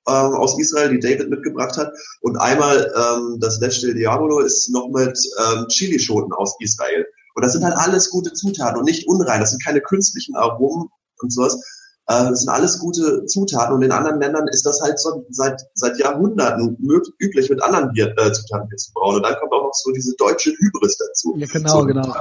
ähm, 0.08 0.34
aus 0.34 0.58
Israel, 0.58 0.90
die 0.90 0.98
David 0.98 1.30
mitgebracht 1.30 1.76
hat. 1.76 1.92
Und 2.22 2.36
einmal 2.36 2.92
ähm, 2.96 3.38
das 3.40 3.60
Leche 3.60 3.94
Diabolo 3.94 4.40
ist 4.40 4.68
noch 4.70 4.88
mit 4.88 5.16
ähm, 5.46 5.66
Chilischoten 5.68 6.32
aus 6.32 6.54
Israel. 6.58 7.06
Und 7.36 7.44
das 7.44 7.52
sind 7.52 7.64
halt 7.64 7.76
alles 7.76 8.10
gute 8.10 8.32
Zutaten 8.32 8.78
und 8.78 8.84
nicht 8.84 9.06
unrein. 9.06 9.40
Das 9.40 9.50
sind 9.50 9.64
keine 9.64 9.80
künstlichen 9.80 10.34
Aromen 10.34 10.88
und 11.20 11.32
sowas. 11.32 11.56
Äh, 12.06 12.30
das 12.30 12.40
sind 12.40 12.50
alles 12.50 12.78
gute 12.78 13.24
Zutaten 13.26 13.74
und 13.74 13.82
in 13.82 13.92
anderen 13.92 14.20
Ländern 14.20 14.46
ist 14.48 14.66
das 14.66 14.80
halt 14.80 14.98
so 14.98 15.24
seit, 15.30 15.60
seit 15.74 15.98
Jahrhunderten 15.98 16.76
üblich, 17.18 17.48
mit 17.48 17.62
anderen 17.62 17.92
Bier, 17.92 18.14
äh, 18.18 18.32
Zutaten 18.32 18.68
Bier 18.68 18.76
zu 18.76 18.92
brauen. 18.92 19.16
Und 19.16 19.22
dann 19.22 19.36
kommt 19.36 19.52
auch 19.52 19.64
noch 19.64 19.74
so 19.74 19.90
diese 19.92 20.14
deutsche 20.16 20.50
Hybris 20.50 20.98
dazu. 20.98 21.34
Ja, 21.38 21.46
genau, 21.50 21.80
so, 21.80 21.86
genau. 21.86 22.14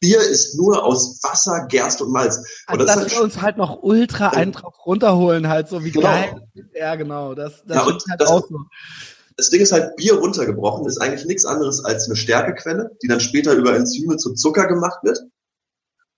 Bier 0.00 0.20
ist 0.20 0.56
nur 0.56 0.82
aus 0.82 1.22
Wasser, 1.22 1.66
Gerst 1.68 2.00
und 2.00 2.10
Malz. 2.10 2.42
Also, 2.66 2.84
das 2.84 2.94
dass 2.94 3.02
halt 3.04 3.12
wir 3.12 3.22
uns 3.22 3.42
halt 3.42 3.56
noch 3.58 3.82
ultra 3.82 4.30
einen 4.30 4.52
drauf 4.52 4.74
runterholen, 4.86 5.48
halt 5.48 5.68
so 5.68 5.84
wie 5.84 5.90
genau. 5.90 6.06
geil. 6.06 6.48
Ja, 6.74 6.94
genau. 6.94 7.34
Das, 7.34 7.62
das 7.66 7.76
ja, 7.76 7.84
und 7.84 8.02
halt 8.08 8.20
das, 8.20 8.30
auch 8.30 8.48
so. 8.48 8.56
Das 9.36 9.50
Ding 9.50 9.60
ist 9.60 9.72
halt, 9.72 9.96
Bier 9.96 10.14
runtergebrochen 10.14 10.86
ist 10.86 10.98
eigentlich 11.00 11.26
nichts 11.26 11.44
anderes 11.44 11.84
als 11.84 12.06
eine 12.06 12.16
Stärkequelle, 12.16 12.90
die 13.02 13.08
dann 13.08 13.20
später 13.20 13.52
über 13.52 13.74
Enzyme 13.74 14.16
zu 14.16 14.32
Zucker 14.34 14.66
gemacht 14.66 14.98
wird. 15.02 15.20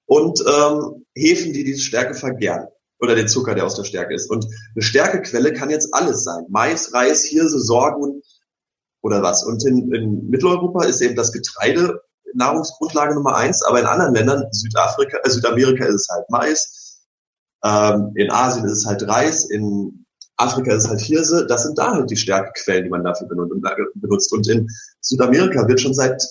Und 0.06 0.40
ähm, 0.40 1.04
Hefen, 1.14 1.52
die 1.52 1.64
diese 1.64 1.80
Stärke 1.80 2.14
vergären. 2.14 2.68
Oder 3.02 3.16
den 3.16 3.28
Zucker, 3.28 3.54
der 3.54 3.66
aus 3.66 3.74
der 3.74 3.84
Stärke 3.84 4.14
ist. 4.14 4.30
Und 4.30 4.46
eine 4.74 4.82
Stärkequelle 4.82 5.52
kann 5.52 5.70
jetzt 5.70 5.92
alles 5.92 6.22
sein. 6.24 6.44
Mais, 6.48 6.94
Reis, 6.94 7.24
Hirse, 7.24 7.58
Sorgen 7.58 8.22
oder 9.02 9.22
was. 9.22 9.44
Und 9.44 9.64
in, 9.66 9.92
in 9.92 10.28
Mitteleuropa 10.30 10.84
ist 10.84 11.00
eben 11.00 11.16
das 11.16 11.32
Getreide 11.32 12.00
Nahrungsgrundlage 12.34 13.14
Nummer 13.14 13.36
eins, 13.36 13.62
aber 13.62 13.80
in 13.80 13.86
anderen 13.86 14.14
Ländern, 14.14 14.44
Südafrika, 14.52 15.18
äh, 15.22 15.30
Südamerika 15.30 15.84
ist 15.84 15.94
es 15.94 16.08
halt 16.08 16.24
Mais, 16.30 17.02
ähm, 17.64 18.12
in 18.14 18.30
Asien 18.30 18.64
ist 18.64 18.78
es 18.78 18.86
halt 18.86 19.06
Reis, 19.06 19.50
in 19.50 20.06
Afrika 20.36 20.72
ist 20.72 20.84
es 20.84 20.90
halt 20.90 21.00
Hirse, 21.00 21.46
das 21.46 21.64
sind 21.64 21.78
da 21.78 21.92
halt 21.92 22.10
die 22.10 22.16
Stärkequellen, 22.16 22.84
die 22.84 22.90
man 22.90 23.04
dafür 23.04 23.28
benutzt. 23.28 24.32
Und 24.32 24.48
in 24.48 24.68
Südamerika 25.00 25.68
wird 25.68 25.80
schon 25.80 25.94
seit 25.94 26.22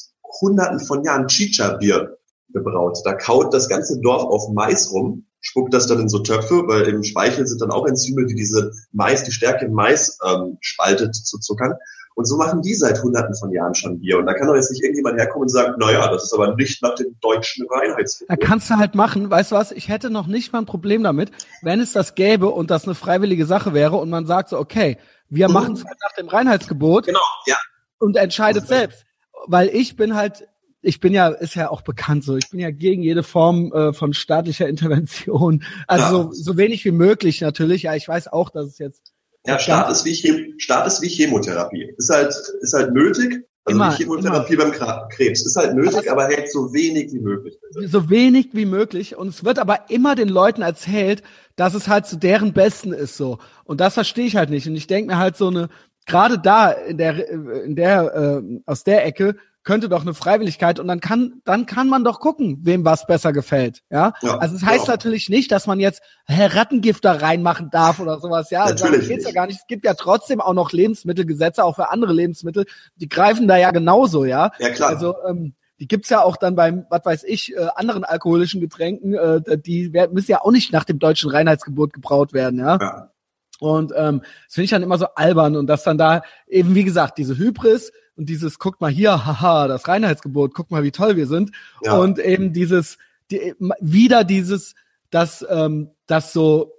hunderten 0.41 0.79
von 0.79 1.03
Jahren 1.03 1.27
Chicha-Bier 1.27 2.17
gebraut. 2.49 2.97
Da 3.05 3.13
kaut 3.13 3.53
das 3.53 3.69
ganze 3.69 3.99
Dorf 4.01 4.23
auf 4.23 4.49
Mais 4.49 4.91
rum, 4.91 5.25
spuckt 5.41 5.73
das 5.73 5.87
dann 5.87 5.99
in 5.99 6.09
so 6.09 6.19
Töpfe, 6.19 6.67
weil 6.67 6.83
im 6.83 7.03
Speichel 7.03 7.45
sind 7.45 7.61
dann 7.61 7.71
auch 7.71 7.85
Enzyme, 7.85 8.25
die 8.25 8.35
diese 8.35 8.71
Mais, 8.91 9.23
die 9.23 9.31
Stärke 9.31 9.65
im 9.65 9.73
Mais 9.73 10.17
ähm, 10.25 10.57
spaltet 10.61 11.15
zu 11.15 11.39
Zuckern. 11.39 11.73
Und 12.13 12.25
so 12.25 12.37
machen 12.37 12.61
die 12.61 12.73
seit 12.75 13.01
hunderten 13.01 13.33
von 13.35 13.51
Jahren 13.51 13.73
schon 13.73 13.99
Bier. 13.99 14.19
Und 14.19 14.25
da 14.25 14.33
kann 14.33 14.47
doch 14.47 14.55
jetzt 14.55 14.69
nicht 14.69 14.83
irgendjemand 14.83 15.17
herkommen 15.17 15.43
und 15.43 15.49
sagen, 15.49 15.75
naja, 15.79 16.07
das 16.11 16.23
ist 16.23 16.33
aber 16.33 16.55
nicht 16.55 16.83
nach 16.83 16.93
dem 16.95 17.15
deutschen 17.21 17.65
Reinheitsgebot. 17.69 18.29
Da 18.29 18.45
kannst 18.45 18.69
du 18.69 18.75
halt 18.75 18.95
machen, 18.95 19.29
weißt 19.29 19.51
du 19.51 19.55
was, 19.55 19.71
ich 19.71 19.87
hätte 19.87 20.09
noch 20.09 20.27
nicht 20.27 20.51
mal 20.51 20.59
ein 20.59 20.65
Problem 20.65 21.03
damit, 21.03 21.31
wenn 21.61 21.79
es 21.79 21.93
das 21.93 22.13
gäbe 22.15 22.49
und 22.49 22.69
das 22.69 22.83
eine 22.83 22.95
freiwillige 22.95 23.45
Sache 23.45 23.73
wäre 23.73 23.95
und 23.95 24.09
man 24.09 24.25
sagt 24.25 24.49
so, 24.49 24.59
okay, 24.59 24.97
wir 25.29 25.47
mhm. 25.47 25.53
machen 25.53 25.73
es 25.73 25.85
halt 25.85 25.97
nach 26.03 26.13
dem 26.15 26.27
Reinheitsgebot. 26.27 27.05
Genau, 27.05 27.19
ja. 27.47 27.57
Und 27.99 28.17
entscheidet 28.17 28.67
selbst. 28.67 29.05
Weil 29.47 29.69
ich 29.69 29.95
bin 29.95 30.15
halt 30.15 30.47
ich 30.81 30.99
bin 30.99 31.13
ja, 31.13 31.29
ist 31.29 31.55
ja 31.55 31.69
auch 31.69 31.81
bekannt 31.81 32.23
so, 32.23 32.37
ich 32.37 32.49
bin 32.49 32.59
ja 32.59 32.71
gegen 32.71 33.03
jede 33.03 33.23
Form 33.23 33.71
äh, 33.71 33.93
von 33.93 34.13
staatlicher 34.13 34.67
Intervention. 34.67 35.63
Also 35.87 36.03
ja. 36.03 36.11
so, 36.11 36.31
so 36.31 36.57
wenig 36.57 36.85
wie 36.85 36.91
möglich 36.91 37.41
natürlich. 37.41 37.83
Ja, 37.83 37.95
ich 37.95 38.07
weiß 38.07 38.27
auch, 38.27 38.49
dass 38.49 38.67
es 38.67 38.79
jetzt. 38.79 39.13
Ja, 39.45 39.57
Staat 39.57 39.91
ist 39.91 40.05
wie 40.05 40.13
Chem 40.13 40.59
Staat 40.59 40.85
ist 40.85 41.01
wie 41.01 41.07
Chemotherapie. 41.07 41.93
Ist 41.97 42.09
halt, 42.09 42.33
ist 42.61 42.73
halt 42.73 42.93
nötig. 42.93 43.43
Also 43.63 43.75
immer, 43.75 43.95
Chemotherapie 43.95 44.53
immer. 44.53 44.71
beim 44.71 45.09
Krebs. 45.09 45.45
Ist 45.45 45.55
halt 45.55 45.75
nötig, 45.75 46.11
aber, 46.11 46.23
aber 46.23 46.35
hält 46.35 46.51
so 46.51 46.73
wenig 46.73 47.11
wie 47.13 47.19
möglich. 47.19 47.57
Bitte. 47.73 47.87
So 47.87 48.09
wenig 48.09 48.49
wie 48.53 48.65
möglich. 48.65 49.15
Und 49.15 49.29
es 49.29 49.43
wird 49.43 49.59
aber 49.59 49.89
immer 49.89 50.15
den 50.15 50.29
Leuten 50.29 50.61
erzählt, 50.61 51.21
dass 51.55 51.73
es 51.75 51.87
halt 51.87 52.07
zu 52.07 52.17
deren 52.17 52.53
Besten 52.53 52.93
ist 52.93 53.17
so. 53.17 53.37
Und 53.63 53.81
das 53.81 53.95
verstehe 53.95 54.25
ich 54.25 54.35
halt 54.35 54.49
nicht. 54.49 54.67
Und 54.67 54.75
ich 54.75 54.87
denke 54.87 55.13
mir 55.13 55.17
halt 55.17 55.37
so 55.37 55.47
eine, 55.47 55.69
gerade 56.07 56.39
da 56.39 56.71
in 56.71 56.97
der, 56.97 57.29
in 57.29 57.75
der, 57.75 58.15
äh, 58.15 58.61
aus 58.65 58.83
der 58.83 59.05
Ecke, 59.05 59.35
könnte 59.63 59.89
doch 59.89 60.01
eine 60.01 60.13
Freiwilligkeit 60.13 60.79
und 60.79 60.87
dann 60.87 60.99
kann 60.99 61.41
dann 61.43 61.65
kann 61.65 61.87
man 61.87 62.03
doch 62.03 62.19
gucken, 62.19 62.59
wem 62.63 62.83
was 62.83 63.05
besser 63.05 63.31
gefällt, 63.31 63.83
ja. 63.89 64.13
ja 64.21 64.37
also 64.37 64.55
es 64.55 64.61
das 64.61 64.69
heißt 64.69 64.87
ja. 64.87 64.93
natürlich 64.93 65.29
nicht, 65.29 65.51
dass 65.51 65.67
man 65.67 65.79
jetzt 65.79 66.01
Herr 66.25 66.55
Rattengift 66.55 67.05
da 67.05 67.13
reinmachen 67.13 67.69
darf 67.69 67.99
oder 67.99 68.19
sowas, 68.19 68.49
ja. 68.49 68.63
Also 68.63 68.85
natürlich 68.85 69.07
geht's 69.07 69.25
ja 69.25 69.31
gar 69.31 69.47
nicht. 69.47 69.59
Es 69.59 69.67
gibt 69.67 69.85
ja 69.85 69.93
trotzdem 69.93 70.41
auch 70.41 70.53
noch 70.53 70.71
Lebensmittelgesetze, 70.71 71.63
auch 71.63 71.75
für 71.75 71.91
andere 71.91 72.13
Lebensmittel, 72.13 72.65
die 72.95 73.09
greifen 73.09 73.47
da 73.47 73.57
ja 73.57 73.71
genauso, 73.71 74.25
ja. 74.25 74.51
Ja 74.59 74.69
klar. 74.69 74.89
Also 74.89 75.15
ähm, 75.27 75.53
die 75.79 75.87
gibt's 75.87 76.09
ja 76.09 76.21
auch 76.21 76.37
dann 76.37 76.55
beim, 76.55 76.85
was 76.89 77.03
weiß 77.03 77.23
ich, 77.23 77.55
äh, 77.55 77.67
anderen 77.75 78.03
alkoholischen 78.03 78.61
Getränken, 78.61 79.15
äh, 79.15 79.57
die 79.57 79.93
werden, 79.93 80.13
müssen 80.13 80.31
ja 80.31 80.41
auch 80.41 80.51
nicht 80.51 80.71
nach 80.71 80.83
dem 80.83 80.99
deutschen 80.99 81.31
Reinheitsgebot 81.31 81.91
gebraut 81.91 82.33
werden, 82.33 82.59
ja. 82.59 82.77
ja. 82.79 83.11
Und 83.59 83.91
ähm, 83.95 84.21
das 84.45 84.55
finde 84.55 84.65
ich 84.65 84.69
dann 84.71 84.83
immer 84.83 84.97
so 84.97 85.07
albern 85.15 85.55
und 85.55 85.67
dass 85.67 85.83
dann 85.83 85.97
da 85.97 86.23
eben, 86.47 86.73
wie 86.73 86.83
gesagt, 86.83 87.17
diese 87.19 87.37
Hybris, 87.37 87.91
und 88.21 88.27
dieses, 88.27 88.59
guckt 88.59 88.81
mal 88.81 88.91
hier, 88.91 89.25
haha, 89.25 89.67
das 89.67 89.87
Reinheitsgebot, 89.87 90.53
guck 90.53 90.69
mal, 90.69 90.83
wie 90.83 90.91
toll 90.91 91.15
wir 91.17 91.25
sind. 91.25 91.49
Ja. 91.83 91.97
Und 91.97 92.19
eben 92.19 92.53
dieses, 92.53 92.99
die, 93.31 93.55
wieder 93.79 94.23
dieses, 94.23 94.75
das, 95.09 95.43
ähm, 95.49 95.89
das 96.05 96.31
so 96.31 96.71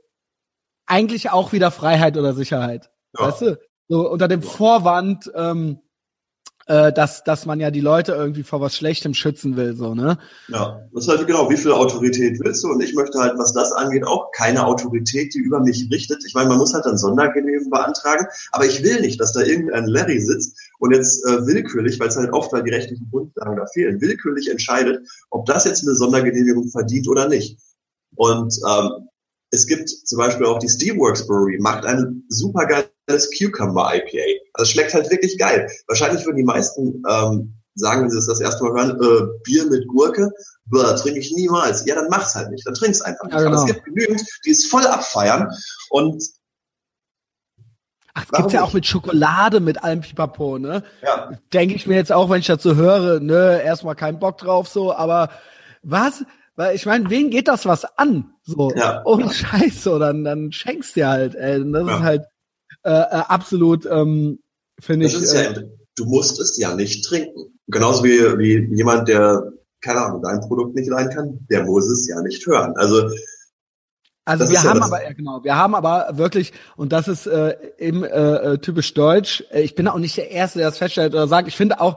eigentlich 0.86 1.30
auch 1.30 1.52
wieder 1.52 1.72
Freiheit 1.72 2.16
oder 2.16 2.32
Sicherheit. 2.32 2.90
Ja. 3.18 3.26
Weißt 3.26 3.42
du? 3.42 3.58
So 3.88 4.08
unter 4.08 4.28
dem 4.28 4.40
Vorwand, 4.40 5.32
ähm, 5.34 5.80
äh, 6.72 6.90
dass, 6.90 7.22
dass 7.22 7.44
man 7.44 7.60
ja 7.60 7.70
die 7.70 7.80
Leute 7.80 8.12
irgendwie 8.12 8.44
vor 8.44 8.62
was 8.62 8.74
Schlechtem 8.74 9.12
schützen 9.12 9.56
will, 9.58 9.76
so, 9.76 9.94
ne? 9.94 10.16
Ja, 10.48 10.80
das 10.94 11.04
ist 11.04 11.08
halt 11.10 11.26
genau, 11.26 11.50
wie 11.50 11.56
viel 11.58 11.70
Autorität 11.70 12.40
willst 12.40 12.64
du? 12.64 12.68
Und 12.68 12.82
ich 12.82 12.94
möchte 12.94 13.18
halt, 13.18 13.34
was 13.36 13.52
das 13.52 13.72
angeht, 13.72 14.06
auch 14.06 14.30
keine 14.32 14.64
Autorität, 14.64 15.34
die 15.34 15.40
über 15.40 15.60
mich 15.60 15.88
richtet. 15.92 16.24
Ich 16.26 16.32
meine, 16.32 16.48
man 16.48 16.56
muss 16.56 16.72
halt 16.72 16.86
dann 16.86 16.96
Sondergenehmigung 16.96 17.68
beantragen, 17.68 18.26
aber 18.52 18.64
ich 18.64 18.82
will 18.82 19.02
nicht, 19.02 19.20
dass 19.20 19.34
da 19.34 19.42
irgendein 19.42 19.86
Larry 19.86 20.18
sitzt 20.18 20.56
und 20.78 20.94
jetzt 20.94 21.22
äh, 21.26 21.46
willkürlich, 21.46 22.00
weil 22.00 22.08
es 22.08 22.16
halt 22.16 22.32
oft, 22.32 22.50
weil 22.54 22.62
die 22.62 22.70
rechtlichen 22.70 23.06
Grundlagen 23.10 23.56
da 23.56 23.66
fehlen, 23.66 24.00
willkürlich 24.00 24.50
entscheidet, 24.50 25.06
ob 25.28 25.44
das 25.44 25.66
jetzt 25.66 25.86
eine 25.86 25.94
Sondergenehmigung 25.94 26.68
verdient 26.68 27.06
oder 27.06 27.28
nicht. 27.28 27.58
Und 28.16 28.58
ähm, 28.66 29.08
es 29.50 29.66
gibt 29.66 29.90
zum 29.90 30.16
Beispiel 30.16 30.46
auch 30.46 30.58
die 30.58 30.70
Steamworks 30.70 31.26
Brewery, 31.26 31.58
macht 31.60 31.84
ein 31.84 32.24
super 32.28 32.64
geiles 33.12 33.30
Cucumber 33.30 33.94
IPA. 33.94 34.42
Also 34.54 34.62
es 34.62 34.70
schmeckt 34.70 34.94
halt 34.94 35.10
wirklich 35.10 35.38
geil. 35.38 35.70
Wahrscheinlich 35.88 36.24
würden 36.24 36.38
die 36.38 36.44
meisten 36.44 37.02
ähm, 37.08 37.54
sagen, 37.74 38.02
wenn 38.02 38.10
sie 38.10 38.16
das 38.16 38.26
das 38.26 38.40
erste 38.40 38.64
Mal 38.64 38.72
hören, 38.72 39.00
äh, 39.00 39.40
Bier 39.44 39.66
mit 39.66 39.86
Gurke, 39.88 40.30
bäh, 40.66 40.94
trinke 40.96 41.20
ich 41.20 41.32
niemals. 41.32 41.86
Ja, 41.86 41.94
dann 41.94 42.08
mach's 42.10 42.34
halt 42.34 42.50
nicht, 42.50 42.66
dann 42.66 42.74
trink's 42.74 43.00
einfach 43.00 43.24
nicht. 43.24 43.34
Ja, 43.34 43.40
genau. 43.40 43.52
Aber 43.52 43.68
es 43.68 43.74
gibt 43.74 43.84
genügend, 43.84 44.22
die 44.44 44.50
es 44.50 44.66
voll 44.66 44.86
abfeiern 44.86 45.48
und 45.90 46.22
Ach, 48.14 48.24
es 48.24 48.30
gibt's 48.30 48.52
ja 48.52 48.62
auch 48.62 48.74
mit 48.74 48.84
Schokolade, 48.84 49.60
mit 49.60 49.82
allem 49.82 50.02
Pipapo, 50.02 50.58
ne? 50.58 50.84
Ja. 51.02 51.32
Denke 51.54 51.74
ich 51.74 51.86
mir 51.86 51.94
jetzt 51.94 52.12
auch, 52.12 52.28
wenn 52.28 52.40
ich 52.40 52.46
dazu 52.46 52.76
höre, 52.76 53.20
ne, 53.20 53.62
erstmal 53.62 53.94
keinen 53.94 54.18
Bock 54.18 54.36
drauf, 54.36 54.68
so, 54.68 54.94
aber 54.94 55.30
was? 55.82 56.22
Weil 56.54 56.76
ich 56.76 56.84
meine, 56.84 57.08
wen 57.08 57.30
geht 57.30 57.48
das 57.48 57.64
was 57.64 57.86
an? 57.96 58.34
So, 58.42 58.70
ja. 58.76 59.00
ohne 59.06 59.32
Scheiß, 59.32 59.82
so, 59.82 59.98
dann, 59.98 60.24
dann 60.24 60.52
schenkst 60.52 60.94
dir 60.94 61.08
halt, 61.08 61.34
ey. 61.34 61.62
Und 61.62 61.72
das 61.72 61.86
ja. 61.86 61.96
ist 61.96 62.02
halt 62.02 62.22
äh, 62.84 62.90
äh, 62.90 63.22
absolut, 63.28 63.86
ähm, 63.86 64.40
finde 64.80 65.06
ich. 65.06 65.14
Ist 65.14 65.34
äh, 65.34 65.52
ja, 65.52 65.60
du 65.96 66.04
musst 66.04 66.40
es 66.40 66.58
ja 66.58 66.74
nicht 66.74 67.04
trinken. 67.04 67.58
Genauso 67.68 68.04
wie, 68.04 68.18
wie 68.38 68.76
jemand, 68.76 69.08
der, 69.08 69.52
keine 69.80 70.00
Ahnung, 70.00 70.22
dein 70.22 70.40
Produkt 70.40 70.74
nicht 70.74 70.88
leiden 70.88 71.14
kann, 71.14 71.46
der 71.50 71.64
muss 71.64 71.86
es 71.86 72.08
ja 72.08 72.20
nicht 72.22 72.44
hören. 72.46 72.74
Also 72.76 73.08
also 74.24 74.48
wir 74.48 74.62
haben 74.62 74.78
ja 74.78 74.84
aber, 74.84 75.02
ja 75.02 75.12
genau, 75.12 75.42
wir 75.42 75.56
haben 75.56 75.74
aber 75.74 76.10
wirklich, 76.12 76.52
und 76.76 76.92
das 76.92 77.08
ist 77.08 77.26
äh, 77.26 77.56
eben 77.78 78.04
äh, 78.04 78.52
äh 78.52 78.58
typisch 78.58 78.94
deutsch, 78.94 79.42
äh, 79.50 79.62
ich 79.62 79.74
bin 79.74 79.88
auch 79.88 79.98
nicht 79.98 80.16
der 80.16 80.30
Erste, 80.30 80.60
der 80.60 80.68
das 80.68 80.78
feststellt 80.78 81.12
oder 81.12 81.26
sagt, 81.26 81.48
ich 81.48 81.56
finde 81.56 81.80
auch, 81.80 81.96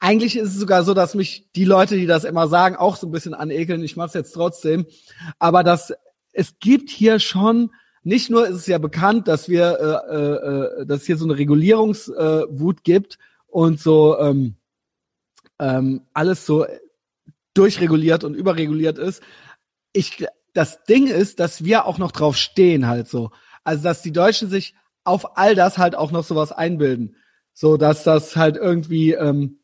eigentlich 0.00 0.36
ist 0.36 0.48
es 0.48 0.56
sogar 0.56 0.84
so, 0.84 0.94
dass 0.94 1.14
mich 1.14 1.50
die 1.54 1.64
Leute, 1.64 1.96
die 1.96 2.06
das 2.06 2.24
immer 2.24 2.48
sagen, 2.48 2.76
auch 2.76 2.96
so 2.96 3.06
ein 3.06 3.12
bisschen 3.12 3.34
anekeln. 3.34 3.82
Ich 3.82 3.96
mache 3.96 4.08
es 4.08 4.14
jetzt 4.14 4.32
trotzdem. 4.32 4.86
Aber 5.38 5.64
dass 5.64 5.92
es 6.32 6.58
gibt 6.60 6.90
hier 6.90 7.18
schon, 7.18 7.70
nicht 8.02 8.30
nur 8.30 8.46
ist 8.46 8.56
es 8.56 8.66
ja 8.66 8.78
bekannt, 8.78 9.28
dass 9.28 9.48
wir, 9.48 10.02
äh, 10.08 10.16
äh, 10.16 10.82
äh 10.82 10.86
dass 10.86 11.04
hier 11.04 11.16
so 11.16 11.24
eine 11.24 11.36
Regulierungswut 11.36 12.78
äh, 12.78 12.82
gibt 12.82 13.18
und 13.46 13.78
so 13.78 14.18
ähm, 14.18 14.56
ähm, 15.58 16.02
alles 16.14 16.46
so 16.46 16.66
durchreguliert 17.54 18.24
und 18.24 18.34
überreguliert 18.34 18.98
ist. 18.98 19.22
Ich, 19.92 20.24
das 20.54 20.82
Ding 20.84 21.06
ist, 21.08 21.40
dass 21.40 21.64
wir 21.64 21.84
auch 21.84 21.98
noch 21.98 22.12
drauf 22.12 22.36
stehen 22.36 22.86
halt 22.86 23.08
so. 23.08 23.30
Also 23.64 23.82
dass 23.82 24.02
die 24.02 24.12
Deutschen 24.12 24.48
sich 24.48 24.74
auf 25.04 25.36
all 25.36 25.54
das 25.54 25.78
halt 25.78 25.94
auch 25.94 26.10
noch 26.10 26.24
sowas 26.24 26.52
einbilden. 26.52 27.16
So 27.52 27.76
dass 27.76 28.04
das 28.04 28.36
halt 28.36 28.56
irgendwie 28.56 29.12
ähm, 29.12 29.60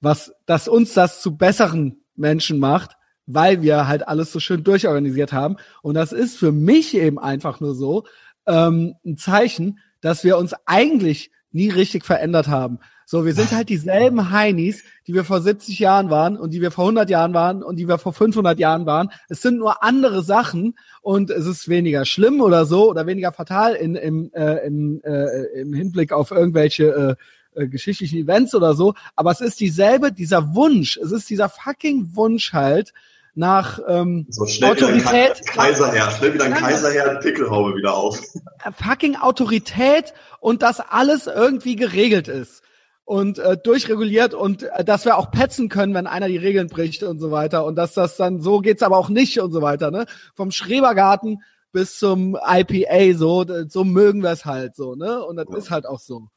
was, 0.00 0.32
dass 0.46 0.68
uns 0.68 0.94
das 0.94 1.20
zu 1.20 1.36
besseren 1.36 2.04
Menschen 2.14 2.58
macht, 2.58 2.92
weil 3.28 3.62
wir 3.62 3.86
halt 3.86 4.08
alles 4.08 4.32
so 4.32 4.40
schön 4.40 4.64
durchorganisiert 4.64 5.32
haben. 5.32 5.56
Und 5.82 5.94
das 5.94 6.12
ist 6.12 6.36
für 6.36 6.50
mich 6.50 6.96
eben 6.96 7.18
einfach 7.18 7.60
nur 7.60 7.74
so 7.74 8.04
ähm, 8.46 8.94
ein 9.04 9.18
Zeichen, 9.18 9.78
dass 10.00 10.24
wir 10.24 10.38
uns 10.38 10.54
eigentlich 10.64 11.30
nie 11.52 11.68
richtig 11.68 12.04
verändert 12.04 12.48
haben. 12.48 12.78
So, 13.04 13.24
wir 13.24 13.34
sind 13.34 13.52
halt 13.52 13.68
dieselben 13.68 14.30
Heinis, 14.30 14.82
die 15.06 15.14
wir 15.14 15.24
vor 15.24 15.40
70 15.40 15.78
Jahren 15.78 16.10
waren 16.10 16.36
und 16.36 16.52
die 16.52 16.60
wir 16.60 16.70
vor 16.70 16.84
100 16.84 17.08
Jahren 17.08 17.32
waren 17.32 17.62
und 17.62 17.76
die 17.76 17.88
wir 17.88 17.98
vor 17.98 18.12
500 18.12 18.58
Jahren 18.58 18.84
waren. 18.84 19.10
Es 19.28 19.40
sind 19.40 19.58
nur 19.58 19.82
andere 19.82 20.22
Sachen 20.22 20.74
und 21.00 21.30
es 21.30 21.46
ist 21.46 21.68
weniger 21.68 22.04
schlimm 22.04 22.40
oder 22.40 22.66
so 22.66 22.90
oder 22.90 23.06
weniger 23.06 23.32
fatal 23.32 23.74
in, 23.74 23.94
im, 23.94 24.30
äh, 24.32 24.66
im, 24.66 25.00
äh, 25.04 25.60
im 25.60 25.72
Hinblick 25.72 26.12
auf 26.12 26.30
irgendwelche 26.30 27.16
äh, 27.54 27.62
äh, 27.62 27.66
geschichtlichen 27.66 28.18
Events 28.18 28.54
oder 28.54 28.74
so, 28.74 28.94
aber 29.16 29.30
es 29.30 29.40
ist 29.40 29.58
dieselbe, 29.58 30.12
dieser 30.12 30.54
Wunsch, 30.54 30.98
es 30.98 31.10
ist 31.10 31.30
dieser 31.30 31.48
fucking 31.48 32.14
Wunsch 32.14 32.52
halt 32.52 32.92
nach 33.38 33.78
ähm, 33.86 34.26
so, 34.28 34.46
schnell 34.46 34.72
Autorität. 34.72 35.38
Wieder 35.38 35.52
Kaiser 35.52 35.92
her, 35.92 36.10
schnell 36.10 36.34
wieder 36.34 36.46
ein 36.46 36.54
Kaiser 36.54 36.90
her, 36.90 37.20
Pickelhaube 37.22 37.76
wieder 37.76 37.94
auf. 37.94 38.18
Äh, 38.64 38.72
fucking 38.72 39.14
Autorität 39.16 40.12
und 40.40 40.62
dass 40.62 40.80
alles 40.80 41.28
irgendwie 41.28 41.76
geregelt 41.76 42.26
ist 42.26 42.62
und 43.04 43.38
äh, 43.38 43.56
durchreguliert 43.56 44.34
und 44.34 44.64
äh, 44.64 44.84
dass 44.84 45.04
wir 45.04 45.16
auch 45.16 45.30
petzen 45.30 45.68
können, 45.68 45.94
wenn 45.94 46.08
einer 46.08 46.26
die 46.26 46.36
Regeln 46.36 46.66
bricht 46.66 47.04
und 47.04 47.20
so 47.20 47.30
weiter 47.30 47.64
und 47.64 47.76
dass 47.76 47.94
das 47.94 48.16
dann 48.16 48.40
so 48.40 48.58
geht's 48.58 48.82
aber 48.82 48.98
auch 48.98 49.08
nicht 49.08 49.38
und 49.40 49.52
so 49.52 49.62
weiter, 49.62 49.92
ne? 49.92 50.06
Vom 50.34 50.50
Schrebergarten 50.50 51.42
bis 51.70 51.96
zum 51.96 52.36
IPA 52.36 53.16
so, 53.16 53.46
so 53.68 53.84
mögen 53.84 54.22
wir 54.22 54.32
es 54.32 54.46
halt 54.46 54.74
so, 54.74 54.96
ne? 54.96 55.24
Und 55.24 55.36
das 55.36 55.46
ja. 55.48 55.56
ist 55.56 55.70
halt 55.70 55.86
auch 55.86 56.00
so. 56.00 56.28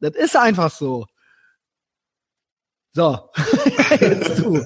Das 0.00 0.16
ist 0.16 0.36
einfach 0.36 0.70
so. 0.70 1.04
So, 2.94 3.18
jetzt 4.00 4.38
du. 4.38 4.62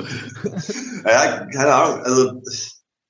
naja, 1.05 1.47
keine 1.53 1.75
Ahnung. 1.75 2.03
Also 2.03 2.43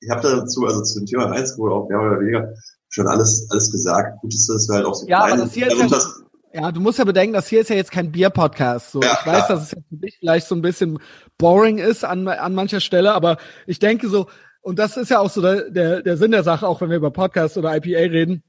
ich 0.01 0.11
habe 0.11 0.21
dazu, 0.23 0.67
also 0.67 0.83
zu 0.83 1.01
dem 1.01 1.07
Thema 1.07 1.25
Reinheitsgebot 1.25 1.73
auch 1.73 1.89
mehr 1.89 2.01
oder 2.01 2.21
weniger 2.21 2.53
schon 2.91 3.07
alles, 3.09 3.49
alles 3.51 3.73
gesagt. 3.73 4.21
Gut 4.21 4.35
ist, 4.35 4.49
dass 4.49 4.69
wir 4.69 4.77
halt 4.77 4.87
auch 4.87 4.95
so 4.95 5.07
ja, 5.07 5.21
klein, 5.21 5.33
aber 5.33 5.43
das 5.43 5.55
hier 5.55 5.69
ist 5.69 5.79
ja, 5.79 5.87
das, 5.87 6.23
ja, 6.53 6.73
du 6.73 6.81
musst 6.81 6.99
ja 6.99 7.05
bedenken, 7.05 7.33
das 7.33 7.49
hier 7.49 7.62
ist 7.62 7.71
ja 7.71 7.77
jetzt 7.77 7.91
kein 7.91 8.12
Bier-Podcast. 8.12 8.93
So. 8.93 9.03
Ja, 9.03 9.19
ich 9.21 9.27
weiß, 9.27 9.49
ja. 9.49 9.49
dass 9.49 9.62
es 9.64 9.71
jetzt 9.73 9.89
für 9.89 9.97
dich 9.97 10.17
vielleicht 10.19 10.49
so 10.49 10.55
ein 10.55 10.62
bisschen 10.62 10.99
boring 11.39 11.79
ist 11.79 12.05
an, 12.05 12.29
an 12.29 12.55
mancher 12.55 12.81
Stelle, 12.81 13.14
aber 13.14 13.39
ich 13.67 13.79
denke 13.79 14.09
so, 14.09 14.27
und 14.61 14.79
das 14.79 14.97
ist 14.97 15.11
ja 15.11 15.21
auch 15.21 15.31
so 15.31 15.41
der, 15.41 15.71
der, 15.71 16.03
der 16.03 16.17
Sinn 16.17 16.33
der 16.33 16.43
Sache, 16.43 16.67
auch 16.67 16.81
wenn 16.81 16.91
wir 16.91 16.97
über 16.97 17.11
Podcast 17.11 17.57
oder 17.57 17.75
IPA 17.77 18.11
reden, 18.11 18.43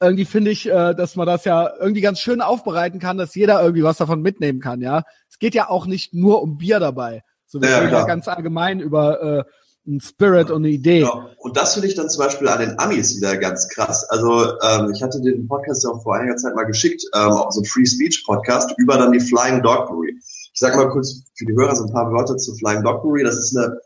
irgendwie 0.00 0.24
finde 0.24 0.50
ich, 0.50 0.66
äh, 0.68 0.94
dass 0.94 1.16
man 1.16 1.26
das 1.26 1.44
ja 1.44 1.70
irgendwie 1.78 2.00
ganz 2.00 2.20
schön 2.20 2.40
aufbereiten 2.40 3.00
kann, 3.00 3.18
dass 3.18 3.34
jeder 3.34 3.62
irgendwie 3.62 3.82
was 3.82 3.98
davon 3.98 4.22
mitnehmen 4.22 4.60
kann, 4.60 4.80
ja. 4.80 5.02
Es 5.30 5.38
geht 5.38 5.54
ja 5.54 5.68
auch 5.68 5.86
nicht 5.86 6.14
nur 6.14 6.42
um 6.42 6.58
Bier 6.58 6.80
dabei. 6.80 7.22
So 7.46 7.60
wir 7.60 7.70
ja, 7.70 7.78
reden 7.78 7.92
ja 7.92 8.04
ganz 8.04 8.28
allgemein 8.28 8.80
über, 8.80 9.22
äh, 9.22 9.44
ein 9.86 10.00
Spirit 10.00 10.50
und 10.50 10.64
eine 10.64 10.70
Idee. 10.70 11.00
Genau. 11.00 11.30
Und 11.38 11.56
das 11.56 11.74
finde 11.74 11.88
ich 11.88 11.94
dann 11.94 12.10
zum 12.10 12.24
Beispiel 12.24 12.48
an 12.48 12.60
den 12.60 12.78
Amis 12.78 13.16
wieder 13.16 13.36
ganz 13.36 13.68
krass. 13.68 14.04
Also 14.10 14.58
ähm, 14.60 14.90
ich 14.92 15.02
hatte 15.02 15.20
den 15.20 15.46
Podcast 15.46 15.84
ja 15.84 15.90
auch 15.90 16.02
vor 16.02 16.16
einiger 16.16 16.36
Zeit 16.36 16.54
mal 16.54 16.64
geschickt, 16.64 17.02
ähm, 17.14 17.30
auch 17.30 17.52
so 17.52 17.60
ein 17.60 17.64
Free 17.64 17.86
Speech 17.86 18.24
Podcast 18.26 18.72
über 18.78 18.98
dann 18.98 19.12
die 19.12 19.20
Flying 19.20 19.62
Dog 19.62 19.86
Brewery. 19.88 20.16
Ich 20.18 20.58
sage 20.58 20.76
mal 20.76 20.88
kurz 20.88 21.22
für 21.34 21.44
die 21.44 21.54
Hörer 21.54 21.76
so 21.76 21.84
ein 21.84 21.92
paar 21.92 22.10
Wörter 22.12 22.36
zu 22.36 22.54
Flying 22.56 22.82
Dog 22.82 23.02
Brewery. 23.02 23.22
Das 23.22 23.36
ist 23.36 23.56
eine 23.56 23.78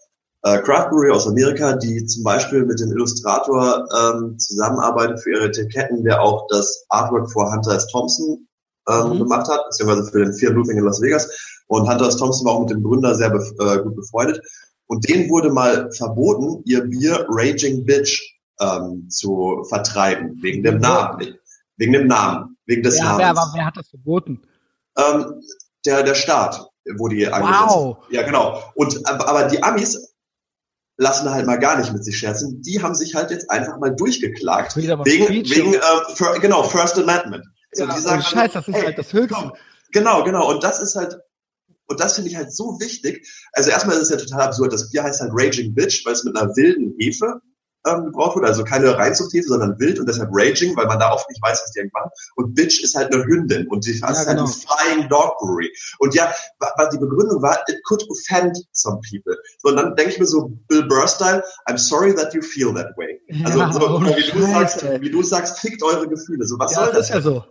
äh, 0.42 0.58
Craft 0.62 0.90
Brewery 0.90 1.10
aus 1.10 1.26
Amerika, 1.26 1.74
die 1.74 2.04
zum 2.06 2.24
Beispiel 2.24 2.64
mit 2.64 2.80
dem 2.80 2.90
Illustrator 2.92 3.86
ähm, 3.96 4.38
zusammenarbeitet 4.38 5.20
für 5.20 5.32
ihre 5.32 5.46
Etiketten, 5.46 6.02
der 6.04 6.20
auch 6.22 6.46
das 6.48 6.84
Artwork 6.88 7.30
vor 7.30 7.52
Hunter 7.52 7.74
S. 7.74 7.86
Thompson 7.88 8.46
ähm, 8.88 9.10
mhm. 9.10 9.18
gemacht 9.18 9.48
hat, 9.50 9.64
beziehungsweise 9.66 10.10
für 10.10 10.24
den 10.24 10.32
Fear 10.32 10.54
Roofing 10.54 10.78
in 10.78 10.84
Las 10.84 11.00
Vegas. 11.00 11.28
Und 11.66 11.88
Hunter 11.88 12.08
S. 12.08 12.16
Thompson 12.16 12.46
war 12.46 12.54
auch 12.54 12.60
mit 12.60 12.70
dem 12.70 12.82
Gründer 12.82 13.14
sehr 13.14 13.30
bef 13.30 13.52
äh, 13.60 13.82
gut 13.82 13.96
befreundet. 13.96 14.40
Und 14.86 15.08
denen 15.08 15.28
wurde 15.30 15.50
mal 15.50 15.90
verboten, 15.92 16.62
ihr 16.64 16.82
Bier 16.84 17.26
Raging 17.28 17.84
Bitch 17.84 18.20
ähm, 18.60 19.08
zu 19.08 19.64
vertreiben, 19.68 20.38
wegen 20.42 20.62
dem 20.62 20.78
Namen. 20.78 21.36
Wegen 21.76 21.92
dem 21.92 22.08
Namen, 22.08 22.56
wegen 22.66 22.82
des 22.82 22.98
ja, 22.98 23.04
Namens. 23.16 23.52
Wer, 23.52 23.60
wer 23.60 23.66
hat 23.66 23.76
das 23.76 23.88
verboten? 23.88 24.42
Ähm, 24.98 25.40
der, 25.86 26.02
der 26.02 26.14
Staat, 26.14 26.66
wo 26.98 27.08
die 27.08 27.26
wow. 27.26 27.96
Sind. 28.06 28.16
Ja, 28.16 28.22
genau. 28.22 28.62
Und 28.74 29.06
aber 29.06 29.44
die 29.44 29.62
Amis 29.62 30.09
lassen 31.00 31.30
halt 31.30 31.46
mal 31.46 31.58
gar 31.58 31.78
nicht 31.78 31.92
mit 31.92 32.04
sich 32.04 32.18
scherzen. 32.18 32.60
Die 32.62 32.82
haben 32.82 32.94
sich 32.94 33.14
halt 33.14 33.30
jetzt 33.30 33.50
einfach 33.50 33.78
mal 33.78 33.90
durchgeklagt. 33.90 34.76
Wegen, 34.76 35.04
wegen 35.04 35.74
äh, 35.74 35.80
für, 36.14 36.38
genau, 36.40 36.62
First 36.62 36.98
Amendment. 36.98 37.44
So, 37.72 37.84
ja, 37.84 37.94
die 37.94 38.00
sagen, 38.00 38.22
Scheiß, 38.22 38.52
das 38.52 38.68
ist 38.68 38.74
ey, 38.74 38.82
halt 38.82 38.98
das 38.98 39.12
Höchste. 39.12 39.52
Genau, 39.92 40.22
genau. 40.24 40.50
Und 40.50 40.62
das 40.62 40.80
ist 40.80 40.96
halt 40.96 41.18
und 41.86 41.98
das 41.98 42.14
finde 42.14 42.30
ich 42.30 42.36
halt 42.36 42.54
so 42.54 42.78
wichtig. 42.78 43.26
Also 43.52 43.70
erstmal 43.70 43.96
ist 43.96 44.02
es 44.02 44.10
ja 44.10 44.16
total 44.16 44.42
absurd. 44.42 44.72
Das 44.72 44.90
Bier 44.90 45.02
heißt 45.02 45.20
halt 45.20 45.32
Raging 45.34 45.74
Bitch, 45.74 46.06
weil 46.06 46.12
es 46.12 46.22
mit 46.22 46.36
einer 46.36 46.54
wilden 46.54 46.94
Hefe 47.00 47.40
ähm, 47.86 48.06
gebraucht 48.06 48.36
wurde. 48.36 48.46
Also 48.46 48.64
keine 48.64 48.96
Reinzuchthefe, 48.96 49.48
sondern 49.48 49.78
wild 49.78 49.98
und 49.98 50.08
deshalb 50.08 50.30
Raging, 50.32 50.76
weil 50.76 50.86
man 50.86 50.98
da 50.98 51.12
oft 51.12 51.28
nicht 51.28 51.42
weiß, 51.42 51.60
was 51.62 51.72
die 51.72 51.80
irgendwann. 51.80 52.08
Und 52.36 52.54
Bitch 52.54 52.82
ist 52.82 52.94
halt 52.94 53.12
eine 53.12 53.24
Hündin 53.24 53.66
und 53.68 53.86
die 53.86 54.00
heißt 54.02 54.26
ja, 54.26 54.32
genau. 54.32 54.46
halt 54.46 54.54
Flying 54.54 55.08
Dog 55.08 55.38
Brewery. 55.38 55.70
Und 55.98 56.14
ja, 56.14 56.32
was 56.58 56.90
die 56.90 56.98
Begründung 56.98 57.42
war, 57.42 57.58
it 57.68 57.82
could 57.84 58.04
offend 58.10 58.58
some 58.72 59.00
people. 59.08 59.36
So, 59.58 59.70
und 59.70 59.76
dann 59.76 59.96
denke 59.96 60.12
ich 60.12 60.18
mir 60.18 60.26
so, 60.26 60.52
Bill 60.68 60.86
Burr-Style, 60.86 61.42
I'm 61.68 61.78
sorry 61.78 62.14
that 62.14 62.34
you 62.34 62.42
feel 62.42 62.74
that 62.74 62.96
way. 62.96 63.20
Also 63.44 63.58
ja, 63.58 63.72
so, 63.72 63.80
oh, 63.80 64.00
wie, 64.00 64.30
du 64.30 64.46
sagst, 64.46 64.82
wie 65.00 65.10
du 65.10 65.22
sagst, 65.22 65.58
fickt 65.60 65.82
eure 65.82 66.08
Gefühle. 66.08 66.46
So, 66.46 66.58
was 66.58 66.72
ja, 66.72 66.78
soll 66.78 66.86
das? 66.86 66.96
das 66.96 67.08
ist 67.08 67.14
ja 67.14 67.20
so. 67.20 67.44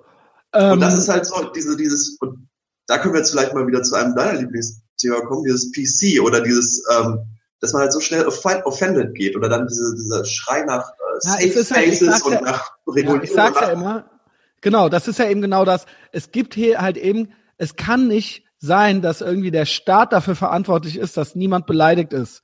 Und 0.51 0.80
das 0.82 0.93
ähm, 0.93 0.99
ist 0.99 1.09
halt 1.09 1.25
so, 1.25 1.43
diese, 1.55 1.77
dieses, 1.77 2.17
und 2.21 2.49
da 2.88 2.97
können 2.97 3.13
wir 3.13 3.19
jetzt 3.19 3.32
vielleicht 3.32 3.53
mal 3.53 3.67
wieder 3.67 3.84
zu 3.84 3.95
einem 3.95 4.15
deiner 4.15 4.39
Lieblingsthema 4.39 5.21
kommen, 5.21 5.43
dieses 5.43 5.71
PC 5.71 6.21
oder 6.21 6.41
dieses, 6.41 6.84
ähm, 6.91 7.19
dass 7.60 7.74
man 7.74 7.84
halt 7.84 7.93
so 7.93 7.99
schnell 7.99 8.26
offended 8.26 9.16
geht 9.16 9.36
oder 9.36 9.49
dann 9.49 9.68
diese, 9.68 9.95
dieser 9.95 10.26
Schrei 10.26 10.64
nach 10.64 10.89
äh, 10.89 11.28
ja, 11.28 11.32
Safe 11.32 11.64
Spaces 11.66 12.14
halt, 12.14 12.26
und 12.26 12.34
ja, 12.34 12.41
nach 12.41 12.72
Regulierung. 12.88 13.18
Ja, 13.18 13.24
ich 13.24 13.34
sag's 13.34 13.62
ja 13.62 13.70
immer, 13.70 14.10
genau, 14.62 14.89
das 14.89 15.07
ist 15.07 15.20
ja 15.20 15.30
eben 15.30 15.41
genau 15.41 15.66
das. 15.66 15.86
Es 16.12 16.32
gibt 16.32 16.53
hier 16.53 16.82
halt 16.82 16.97
eben, 16.97 17.34
es 17.57 17.76
kann 17.76 18.07
nicht 18.07 18.45
sein, 18.60 19.01
dass 19.01 19.22
irgendwie 19.22 19.51
der 19.51 19.66
Staat 19.66 20.14
dafür 20.14 20.36
verantwortlich 20.36 20.97
ist, 20.97 21.18
dass 21.18 21.36
niemand 21.36 21.66
beleidigt 21.66 22.14
ist. 22.14 22.43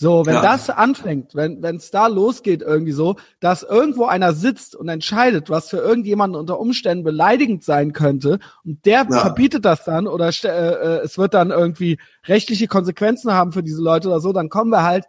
So, 0.00 0.24
wenn 0.24 0.32
ja. 0.32 0.40
das 0.40 0.70
anfängt, 0.70 1.34
wenn 1.34 1.62
es 1.76 1.90
da 1.90 2.06
losgeht 2.06 2.62
irgendwie 2.62 2.92
so, 2.92 3.16
dass 3.38 3.62
irgendwo 3.62 4.06
einer 4.06 4.32
sitzt 4.32 4.74
und 4.74 4.88
entscheidet, 4.88 5.50
was 5.50 5.68
für 5.68 5.76
irgendjemanden 5.76 6.40
unter 6.40 6.58
Umständen 6.58 7.04
beleidigend 7.04 7.62
sein 7.64 7.92
könnte 7.92 8.38
und 8.64 8.86
der 8.86 9.06
ja. 9.10 9.18
verbietet 9.18 9.66
das 9.66 9.84
dann 9.84 10.06
oder 10.06 10.30
äh, 10.42 10.48
äh, 10.48 11.00
es 11.04 11.18
wird 11.18 11.34
dann 11.34 11.50
irgendwie 11.50 11.98
rechtliche 12.26 12.66
Konsequenzen 12.66 13.34
haben 13.34 13.52
für 13.52 13.62
diese 13.62 13.82
Leute 13.82 14.08
oder 14.08 14.20
so, 14.20 14.32
dann 14.32 14.48
kommen 14.48 14.70
wir 14.70 14.84
halt 14.84 15.04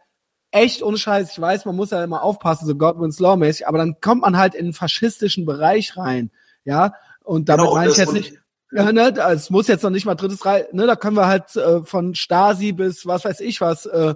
echt 0.52 0.84
ohne 0.84 0.98
Scheiß. 0.98 1.32
Ich 1.32 1.40
weiß, 1.40 1.64
man 1.64 1.78
muss 1.78 1.92
ja 1.92 2.04
immer 2.04 2.22
aufpassen, 2.22 2.68
so 2.68 2.76
Godwin's 2.76 3.22
Law 3.22 3.38
mäßig, 3.38 3.70
aber 3.70 3.78
dann 3.78 4.02
kommt 4.02 4.24
man 4.24 4.38
halt 4.38 4.56
in 4.56 4.66
den 4.66 4.74
faschistischen 4.74 5.46
Bereich 5.46 5.96
rein, 5.96 6.32
ja. 6.66 6.96
Und 7.24 7.48
damit 7.48 7.64
genau, 7.64 7.76
meine 7.76 7.92
ich 7.92 7.98
jetzt 7.98 8.12
nicht, 8.12 8.34
ja, 8.74 8.92
ne, 8.92 9.14
es 9.32 9.50
muss 9.50 9.70
jetzt 9.70 9.84
noch 9.84 9.90
nicht 9.90 10.06
mal 10.06 10.16
drittes 10.16 10.46
Reich, 10.46 10.66
ne, 10.74 10.86
da 10.86 10.98
können 10.98 11.16
wir 11.16 11.28
halt 11.28 11.56
äh, 11.56 11.82
von 11.86 12.14
Stasi 12.14 12.74
bis 12.74 13.06
was 13.06 13.24
weiß 13.24 13.40
ich 13.40 13.62
was, 13.62 13.86
äh, 13.86 14.16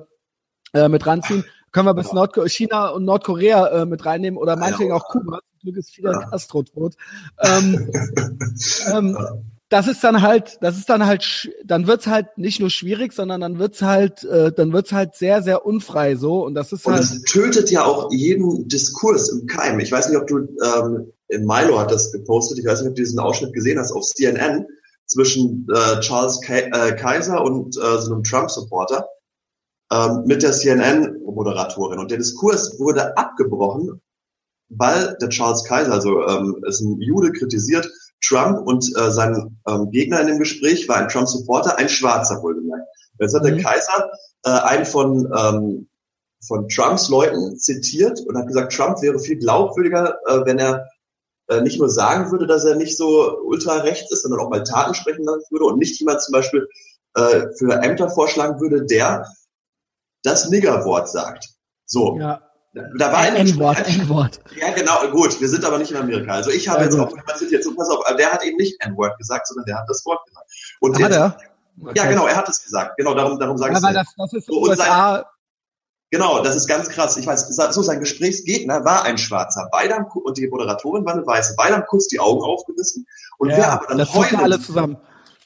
äh, 0.75 0.89
mit 0.89 1.05
ranziehen. 1.05 1.43
Können 1.71 1.87
wir 1.87 1.93
bis 1.93 2.13
Nord 2.13 2.37
China 2.49 2.89
und 2.89 3.03
Nordkorea 3.03 3.81
äh, 3.81 3.85
mit 3.85 4.05
reinnehmen 4.05 4.37
oder 4.37 4.55
meinetwegen 4.55 4.93
auch 4.93 5.09
Kuba. 5.09 5.39
Zum 5.59 5.59
Glück 5.61 5.77
ist 5.77 5.93
Fidel 5.93 6.13
ja. 6.13 6.29
Castro 6.29 6.63
tot. 6.63 6.95
Ähm, 7.41 7.91
ähm, 8.93 9.17
das 9.69 9.87
ist 9.87 10.03
dann 10.03 10.21
halt, 10.21 10.57
das 10.61 10.77
ist 10.77 10.89
dann 10.89 11.05
halt, 11.05 11.49
dann 11.65 11.87
wird's 11.87 12.07
halt 12.07 12.37
nicht 12.37 12.59
nur 12.59 12.69
schwierig, 12.69 13.13
sondern 13.13 13.41
dann 13.41 13.57
wird's 13.59 13.81
halt, 13.81 14.23
äh, 14.23 14.53
dann 14.53 14.71
wird's 14.71 14.91
halt 14.91 15.15
sehr, 15.15 15.41
sehr 15.41 15.65
unfrei 15.65 16.15
so 16.15 16.45
und 16.45 16.53
das 16.53 16.71
ist 16.71 16.85
und 16.85 16.93
halt. 16.93 17.03
das 17.03 17.21
tötet 17.23 17.71
ja 17.71 17.83
auch 17.83 18.11
jeden 18.11 18.67
Diskurs 18.67 19.29
im 19.29 19.47
Keim. 19.47 19.79
Ich 19.79 19.91
weiß 19.91 20.09
nicht, 20.09 20.17
ob 20.17 20.27
du 20.27 20.37
ähm, 20.37 21.11
in 21.27 21.45
Milo 21.45 21.79
hat 21.79 21.91
das 21.91 22.11
gepostet. 22.11 22.59
Ich 22.59 22.65
weiß 22.65 22.81
nicht, 22.81 22.89
ob 22.89 22.95
du 22.95 23.01
diesen 23.01 23.19
Ausschnitt 23.19 23.53
gesehen 23.53 23.79
hast 23.79 23.91
auf 23.91 24.03
CNN 24.03 24.65
zwischen 25.07 25.67
äh, 25.73 25.99
Charles 25.99 26.39
Ka 26.41 26.55
äh, 26.55 26.95
Kaiser 26.95 27.43
und 27.43 27.75
äh, 27.75 27.99
so 27.99 28.13
einem 28.13 28.23
Trump-Supporter 28.23 29.05
ähm, 29.91 30.23
mit 30.25 30.43
der 30.43 30.51
CNN-Moderatorin. 30.51 31.99
Und 31.99 32.11
der 32.11 32.17
Diskurs 32.17 32.79
wurde 32.79 33.15
abgebrochen, 33.17 34.01
weil 34.69 35.15
der 35.21 35.29
Charles 35.29 35.63
Kaiser, 35.63 35.93
also 35.93 36.27
ähm, 36.27 36.63
ist 36.67 36.81
ein 36.81 36.99
Jude, 37.01 37.31
kritisiert 37.31 37.89
Trump 38.23 38.65
und 38.65 38.85
äh, 38.97 39.11
sein 39.11 39.57
ähm, 39.67 39.91
Gegner 39.91 40.21
in 40.21 40.27
dem 40.27 40.39
Gespräch 40.39 40.87
war 40.87 40.97
ein 40.97 41.09
Trump-Supporter, 41.09 41.77
ein 41.77 41.89
Schwarzer 41.89 42.41
wohlgemerkt. 42.41 42.87
Jetzt 43.19 43.35
hat 43.35 43.43
mhm. 43.43 43.47
der 43.47 43.63
Kaiser 43.63 44.11
äh, 44.43 44.49
einen 44.49 44.85
von, 44.85 45.31
ähm, 45.37 45.87
von 46.47 46.67
Trumps 46.69 47.09
Leuten 47.09 47.57
zitiert 47.57 48.19
und 48.21 48.37
hat 48.37 48.47
gesagt, 48.47 48.73
Trump 48.73 49.01
wäre 49.01 49.19
viel 49.19 49.37
glaubwürdiger, 49.37 50.17
äh, 50.25 50.45
wenn 50.45 50.57
er 50.57 50.87
äh, 51.47 51.61
nicht 51.61 51.79
nur 51.79 51.89
sagen 51.89 52.31
würde, 52.31 52.47
dass 52.47 52.65
er 52.65 52.75
nicht 52.75 52.97
so 52.97 53.39
ultra 53.43 53.77
rechts 53.77 54.11
ist, 54.11 54.23
sondern 54.23 54.39
auch 54.39 54.49
mal 54.49 54.63
Taten 54.63 54.95
sprechen 54.95 55.25
lassen 55.25 55.45
würde 55.51 55.65
und 55.65 55.77
nicht 55.77 55.99
jemand 55.99 56.21
zum 56.21 56.31
Beispiel 56.31 56.67
äh, 57.15 57.47
für 57.57 57.71
Ämter 57.83 58.09
vorschlagen 58.09 58.59
würde, 58.59 58.85
der 58.85 59.25
das 60.25 60.49
Niggerwort 60.49 61.09
sagt. 61.09 61.49
So. 61.85 62.17
Ja. 62.19 62.41
Da 62.97 63.11
war 63.11 63.19
ein 63.19 63.37
N-Wort, 63.37 63.87
N-Wort. 63.87 64.39
Ja, 64.59 64.73
genau, 64.73 65.07
gut. 65.09 65.39
Wir 65.39 65.47
sind 65.47 65.63
aber 65.63 65.77
nicht 65.77 65.91
in 65.91 65.97
Amerika. 65.97 66.33
Also 66.33 66.51
ich 66.51 66.67
habe 66.67 66.79
ja, 66.79 66.85
jetzt 66.85 66.97
gut. 66.97 67.07
auch 67.07 67.15
jemand 67.15 67.37
zitiert, 67.37 67.63
so 67.63 67.73
pass 67.73 67.89
auf, 67.89 68.03
der 68.17 68.31
hat 68.31 68.43
eben 68.43 68.57
nicht 68.57 68.75
N-Wort 68.83 69.17
gesagt, 69.17 69.47
sondern 69.47 69.65
der 69.65 69.77
hat 69.77 69.85
das 69.87 70.05
Wort 70.05 70.25
gesagt. 70.25 70.45
Und 70.81 71.01
hat 71.01 71.11
er? 71.11 71.37
Okay. 71.81 71.93
Ja, 71.95 72.05
genau, 72.09 72.25
er 72.25 72.35
hat 72.35 72.49
es 72.49 72.61
gesagt. 72.61 72.97
Genau, 72.97 73.13
darum, 73.13 73.39
darum 73.39 73.57
sage 73.57 73.75
ich 73.77 73.81
ja, 73.81 73.93
das, 73.93 74.07
das 74.17 74.33
ist 74.33 74.47
so, 74.47 74.61
USA. 74.61 75.15
Sein, 75.15 75.23
genau, 76.11 76.43
das 76.43 76.55
ist 76.55 76.67
ganz 76.67 76.89
krass. 76.89 77.15
Ich 77.15 77.27
weiß, 77.27 77.47
so 77.47 77.81
sein 77.81 77.99
Gesprächsgegner 77.99 78.83
war 78.83 79.03
ein 79.03 79.17
Schwarzer. 79.17 79.69
Beide 79.71 79.95
haben, 79.95 80.05
und 80.07 80.37
die 80.37 80.47
Moderatorin 80.47 81.05
war 81.05 81.13
eine 81.13 81.25
Weiße. 81.25 81.55
Beide 81.57 81.75
haben 81.75 81.85
kurz 81.87 82.07
die 82.07 82.19
Augen 82.19 82.43
aufgerissen. 82.43 83.05
Und 83.37 83.51
ja, 83.51 83.57
wer 83.57 83.71
aber 83.71 83.87
dann 83.87 83.97
das 83.99 84.13
heulen, 84.13 84.35
alle 84.35 84.59
zusammen. 84.59 84.97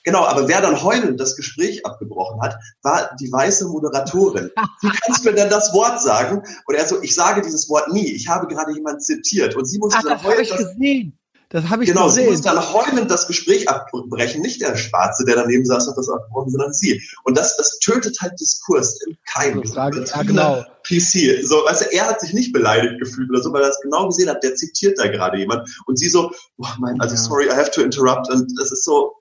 Genau, 0.03 0.23
aber 0.23 0.47
wer 0.47 0.61
dann 0.61 0.81
heulend 0.81 1.19
das 1.19 1.35
Gespräch 1.35 1.85
abgebrochen 1.85 2.41
hat, 2.41 2.55
war 2.83 3.15
die 3.19 3.31
weiße 3.31 3.67
Moderatorin. 3.67 4.49
Wie 4.81 4.89
kannst 4.89 5.25
du 5.25 5.29
mir 5.29 5.35
denn 5.35 5.49
das 5.49 5.73
Wort 5.73 6.01
sagen? 6.01 6.41
Und 6.65 6.75
er 6.75 6.85
so, 6.85 7.01
ich 7.01 7.13
sage 7.13 7.41
dieses 7.41 7.69
Wort 7.69 7.91
nie. 7.91 8.07
Ich 8.13 8.27
habe 8.27 8.47
gerade 8.47 8.73
jemanden 8.73 9.01
zitiert. 9.01 9.55
Und 9.55 9.65
sie 9.65 9.77
musste 9.79 9.99
Ach, 9.99 10.03
dann 10.03 10.13
das 10.13 10.23
heulend. 10.23 10.49
Das, 10.49 10.57
gesehen. 10.57 11.19
Das 11.49 11.67
habe 11.67 11.83
ich 11.83 11.89
genau, 11.89 12.05
gesehen. 12.05 12.25
Genau, 12.25 12.35
sie 12.35 12.43
musste 12.43 12.55
dann 12.55 12.73
heulend 12.73 13.11
das 13.11 13.27
Gespräch 13.27 13.67
abbrechen. 13.67 14.41
Nicht 14.41 14.61
der 14.61 14.75
Schwarze, 14.77 15.25
der 15.25 15.35
daneben 15.35 15.65
saß, 15.65 15.87
hat 15.87 15.97
das 15.97 16.07
abgebrochen, 16.07 16.51
sondern 16.51 16.73
sie. 16.73 17.01
Und 17.23 17.37
das, 17.37 17.57
das 17.57 17.79
tötet 17.79 18.17
halt 18.21 18.39
Diskurs 18.39 19.01
im 19.07 19.17
Keim. 19.25 19.63
Frage, 19.65 20.05
ja, 20.05 20.21
genau. 20.21 20.63
PC. 20.83 21.43
So, 21.43 21.55
weißt 21.65 21.81
du, 21.81 21.85
er 21.91 22.07
hat 22.07 22.21
sich 22.21 22.33
nicht 22.33 22.53
beleidigt 22.53 22.99
gefühlt 22.99 23.29
oder 23.31 23.41
so, 23.41 23.51
weil 23.51 23.63
er 23.63 23.69
es 23.69 23.79
genau 23.81 24.07
gesehen 24.07 24.29
hat. 24.29 24.43
Der 24.43 24.55
zitiert 24.55 24.99
da 24.99 25.07
gerade 25.07 25.39
jemand. 25.39 25.67
Und 25.87 25.97
sie 25.97 26.09
so, 26.09 26.31
oh 26.57 26.67
mein, 26.77 27.01
also 27.01 27.15
ja. 27.15 27.21
sorry, 27.21 27.47
I 27.47 27.55
have 27.55 27.71
to 27.71 27.81
interrupt. 27.81 28.29
Und 28.29 28.53
das 28.59 28.71
ist 28.71 28.85
so, 28.85 29.15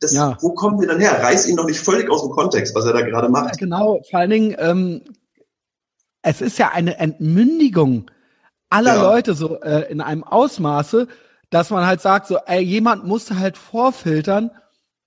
das, 0.00 0.12
ja. 0.12 0.36
wo 0.40 0.54
kommen 0.54 0.80
wir 0.80 0.88
dann 0.88 0.98
her? 0.98 1.22
Reiß 1.22 1.46
ihn 1.46 1.56
doch 1.56 1.66
nicht 1.66 1.80
völlig 1.80 2.10
aus 2.10 2.22
dem 2.22 2.30
Kontext, 2.30 2.74
was 2.74 2.86
er 2.86 2.94
da 2.94 3.02
gerade 3.02 3.28
macht. 3.28 3.56
Ja, 3.56 3.58
genau, 3.58 4.00
vor 4.08 4.20
allen 4.20 4.30
Dingen, 4.30 4.56
ähm, 4.58 5.02
es 6.22 6.40
ist 6.40 6.58
ja 6.58 6.70
eine 6.70 6.98
Entmündigung 6.98 8.10
aller 8.70 8.96
ja. 8.96 9.02
Leute 9.02 9.34
so 9.34 9.60
äh, 9.60 9.90
in 9.90 10.00
einem 10.00 10.24
Ausmaße, 10.24 11.06
dass 11.50 11.70
man 11.70 11.84
halt 11.84 12.00
sagt, 12.00 12.28
so, 12.28 12.38
ey, 12.46 12.62
jemand 12.62 13.04
muss 13.04 13.30
halt 13.30 13.58
vorfiltern, 13.58 14.50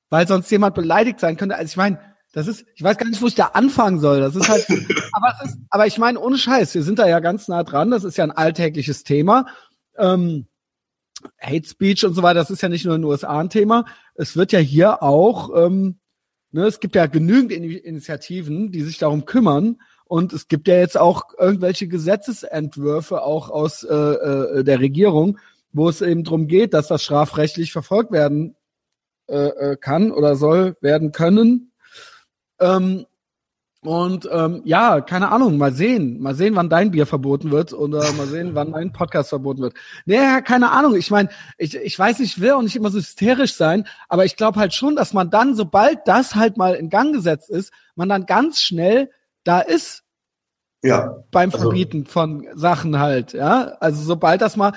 weil 0.10 0.28
sonst 0.28 0.52
jemand 0.52 0.76
beleidigt 0.76 1.20
sein 1.20 1.38
könnte. 1.38 1.56
Also 1.56 1.72
ich 1.72 1.78
meine, 1.78 2.00
das 2.34 2.48
ist, 2.48 2.66
ich 2.76 2.84
weiß 2.84 2.98
gar 2.98 3.08
nicht, 3.08 3.22
wo 3.22 3.28
ich 3.28 3.36
da 3.36 3.52
anfangen 3.54 4.00
soll. 4.00 4.20
Das 4.20 4.36
ist 4.36 4.50
halt, 4.50 4.68
aber 5.12 5.34
es 5.40 5.50
ist, 5.50 5.58
aber 5.70 5.88
ich 5.88 5.98
meine, 5.98 6.20
ohne 6.20 6.38
Scheiß, 6.38 6.76
wir 6.76 6.84
sind 6.84 7.00
da 7.00 7.08
ja 7.08 7.20
ganz 7.20 7.48
nah 7.48 7.64
dran. 7.64 7.90
Das 7.90 8.04
ist 8.04 8.18
ja 8.18 8.26
ein 8.26 8.32
alltägliches 8.32 9.04
Thema. 9.04 9.48
Ähm, 9.98 10.48
Hate 11.40 11.68
Speech 11.68 12.06
und 12.06 12.14
so 12.14 12.24
weiter, 12.24 12.40
das 12.40 12.50
ist 12.50 12.62
ja 12.62 12.70
nicht 12.70 12.86
nur 12.86 12.96
in 12.96 13.02
den 13.02 13.10
USA 13.10 13.40
ein 13.40 13.50
Thema. 13.50 13.86
Es 14.16 14.36
wird 14.36 14.52
ja 14.52 14.60
hier 14.60 15.04
auch, 15.04 15.50
ähm, 15.56 16.00
ne, 16.52 16.66
es 16.66 16.80
gibt 16.80 16.96
ja 16.96 17.06
genügend 17.06 17.52
In 17.52 17.64
Initiativen, 17.64 18.72
die 18.72 18.82
sich 18.82 18.98
darum 18.98 19.26
kümmern. 19.26 19.82
Und 20.06 20.34
es 20.34 20.48
gibt 20.48 20.68
ja 20.68 20.76
jetzt 20.76 20.98
auch 20.98 21.24
irgendwelche 21.40 21.88
Gesetzesentwürfe 21.88 23.24
auch 23.24 23.50
aus 23.50 23.84
äh, 23.84 23.94
äh, 23.94 24.64
der 24.64 24.80
Regierung, 24.80 25.40
wo 25.72 25.90
es 25.90 26.02
eben 26.02 26.24
darum 26.24 26.48
geht, 26.48 26.74
dass 26.74 26.88
das 26.88 27.04
strafrechtlich 27.04 27.72
verfolgt 27.72 28.12
werden 28.12 28.56
äh, 29.28 29.48
äh, 29.72 29.78
kann 29.78 30.12
oder 30.12 30.36
soll 30.36 30.76
werden 30.82 31.12
können. 31.12 31.72
Ähm, 32.60 33.06
Und 33.84 34.30
ähm, 34.32 34.62
ja, 34.64 35.02
keine 35.02 35.30
Ahnung, 35.32 35.58
mal 35.58 35.74
sehen, 35.74 36.22
mal 36.22 36.36
sehen, 36.36 36.56
wann 36.56 36.70
dein 36.70 36.92
Bier 36.92 37.06
verboten 37.06 37.52
wird 37.52 37.74
oder 37.74 38.12
mal 38.14 38.28
sehen, 38.28 38.52
wann 38.54 38.72
mein 38.72 38.94
Podcast 38.94 39.30
verboten 39.30 39.62
wird. 39.62 39.74
Naja, 40.06 40.40
keine 40.42 40.72
Ahnung. 40.72 40.96
Ich 40.96 41.12
meine, 41.12 41.30
ich, 41.58 41.76
ich 41.76 42.00
weiß, 42.00 42.22
ich 42.22 42.40
will 42.40 42.52
auch 42.52 42.62
nicht 42.62 42.78
immer 42.78 42.92
so 42.92 43.00
hysterisch 43.00 43.56
sein, 43.56 43.86
aber 44.08 44.24
ich 44.24 44.38
glaube 44.38 44.60
halt 44.60 44.74
schon, 44.74 44.96
dass 44.96 45.14
man 45.14 45.30
dann, 45.30 45.56
sobald 45.56 46.00
das 46.06 46.36
halt 46.36 46.56
mal 46.56 46.76
in 46.76 46.90
Gang 46.90 47.14
gesetzt 47.14 47.50
ist, 47.50 47.74
man 47.96 48.08
dann 48.08 48.26
ganz 48.26 48.62
schnell 48.62 49.10
da 49.44 49.60
ist. 49.60 50.04
Ja. 50.82 51.24
Beim 51.32 51.50
also 51.52 51.64
Verbieten 51.64 52.02
also, 52.02 52.12
von 52.12 52.48
Sachen 52.56 53.00
halt, 53.00 53.34
ja. 53.34 53.76
Also 53.80 54.02
sobald 54.02 54.42
das 54.42 54.56
mal 54.56 54.74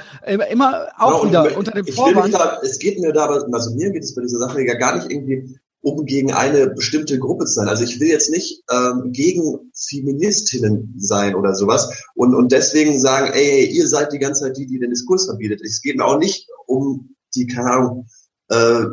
immer 0.51 0.89
auch 0.99 1.23
genau, 1.23 1.45
wieder 1.45 1.59
unter 1.59 1.73
dem 1.73 1.87
Vorwand. 1.87 2.35
Da, 2.35 2.59
es 2.63 2.79
geht 2.79 2.99
mir 3.01 3.13
da, 3.13 3.27
also 3.27 3.75
mir 3.75 3.91
geht 3.91 4.03
es 4.03 4.15
bei 4.15 4.23
dieser 4.23 4.39
Sache 4.39 4.63
ja 4.63 4.75
gar 4.75 4.97
nicht 4.97 5.11
irgendwie 5.11 5.59
um 5.81 6.05
gegen 6.05 6.33
eine 6.33 6.71
bestimmte 6.71 7.19
Gruppe 7.19 7.45
zu 7.45 7.55
sein. 7.55 7.69
Also 7.69 7.85
ich 7.85 8.01
will 8.01 8.09
jetzt 8.09 8.31
nicht 8.31 8.63
ähm, 8.71 9.13
gegen 9.13 9.71
Feministinnen 9.75 10.95
sein 10.99 11.35
oder 11.35 11.55
sowas 11.55 11.89
und, 12.15 12.35
und 12.35 12.53
deswegen 12.53 12.99
sagen, 12.99 13.33
ey, 13.33 13.49
ey, 13.49 13.67
ihr 13.67 13.87
seid 13.87 14.13
die 14.13 14.19
ganze 14.19 14.45
Zeit 14.45 14.57
die, 14.57 14.67
die 14.67 14.79
den 14.79 14.91
Diskurs 14.91 15.27
verbietet. 15.27 15.61
Es 15.63 15.81
geht 15.81 15.97
mir 15.97 16.05
auch 16.05 16.19
nicht 16.19 16.49
um 16.67 17.15
die, 17.35 17.47
keine 17.47 17.71
Ahnung, 17.71 18.07
äh, 18.49 18.87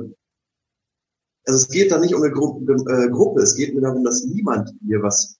also 1.46 1.58
es 1.58 1.68
geht 1.68 1.92
da 1.92 2.00
nicht 2.00 2.14
um 2.14 2.22
eine 2.22 2.32
Gru 2.32 2.62
äh, 2.70 3.10
Gruppe, 3.10 3.42
es 3.42 3.56
geht 3.56 3.74
mir 3.76 3.82
darum, 3.82 4.04
dass 4.04 4.24
niemand 4.24 4.70
mir 4.82 5.02
was 5.02 5.38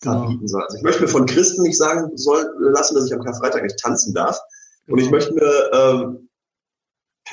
verbieten 0.00 0.38
genau. 0.38 0.46
soll. 0.48 0.62
Also 0.62 0.76
ich 0.78 0.82
möchte 0.82 1.02
mir 1.02 1.08
von 1.08 1.26
Christen 1.26 1.62
nicht 1.62 1.78
sagen 1.78 2.16
soll 2.16 2.44
lassen, 2.58 2.94
dass 2.94 3.06
ich 3.06 3.14
am 3.14 3.22
Karfreitag 3.22 3.62
nicht 3.62 3.78
tanzen 3.78 4.14
darf. 4.14 4.38
Genau. 4.86 4.94
Und 4.94 4.98
ich 4.98 5.10
genau. 5.10 5.16
möchte 5.16 5.34
mir 5.34 5.70
ähm, 5.72 6.28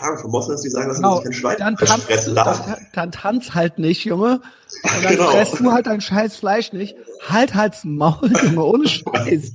Ahnung, 0.01 0.19
von 0.19 0.31
Moslems, 0.31 0.61
die 0.61 0.69
sagen, 0.69 0.89
dass 0.89 0.97
genau. 0.97 1.15
sich 1.15 1.23
kein 1.25 1.33
Schwein 1.33 1.57
dann 1.59 1.75
tanz. 1.75 2.05
Dann, 2.33 2.77
dann 2.93 3.11
tanz 3.11 3.53
halt 3.53 3.79
nicht, 3.79 4.05
Junge. 4.05 4.41
Und 4.83 5.03
dann 5.03 5.15
genau. 5.15 5.29
fresst 5.31 5.59
du 5.59 5.71
halt 5.71 5.87
dein 5.87 6.01
scheiß 6.01 6.37
Fleisch 6.37 6.73
nicht. 6.73 6.95
Halt 7.27 7.55
halt's 7.55 7.83
Maul, 7.83 8.31
Junge, 8.43 8.63
ohne 8.63 8.87
Scheiß. 8.87 9.51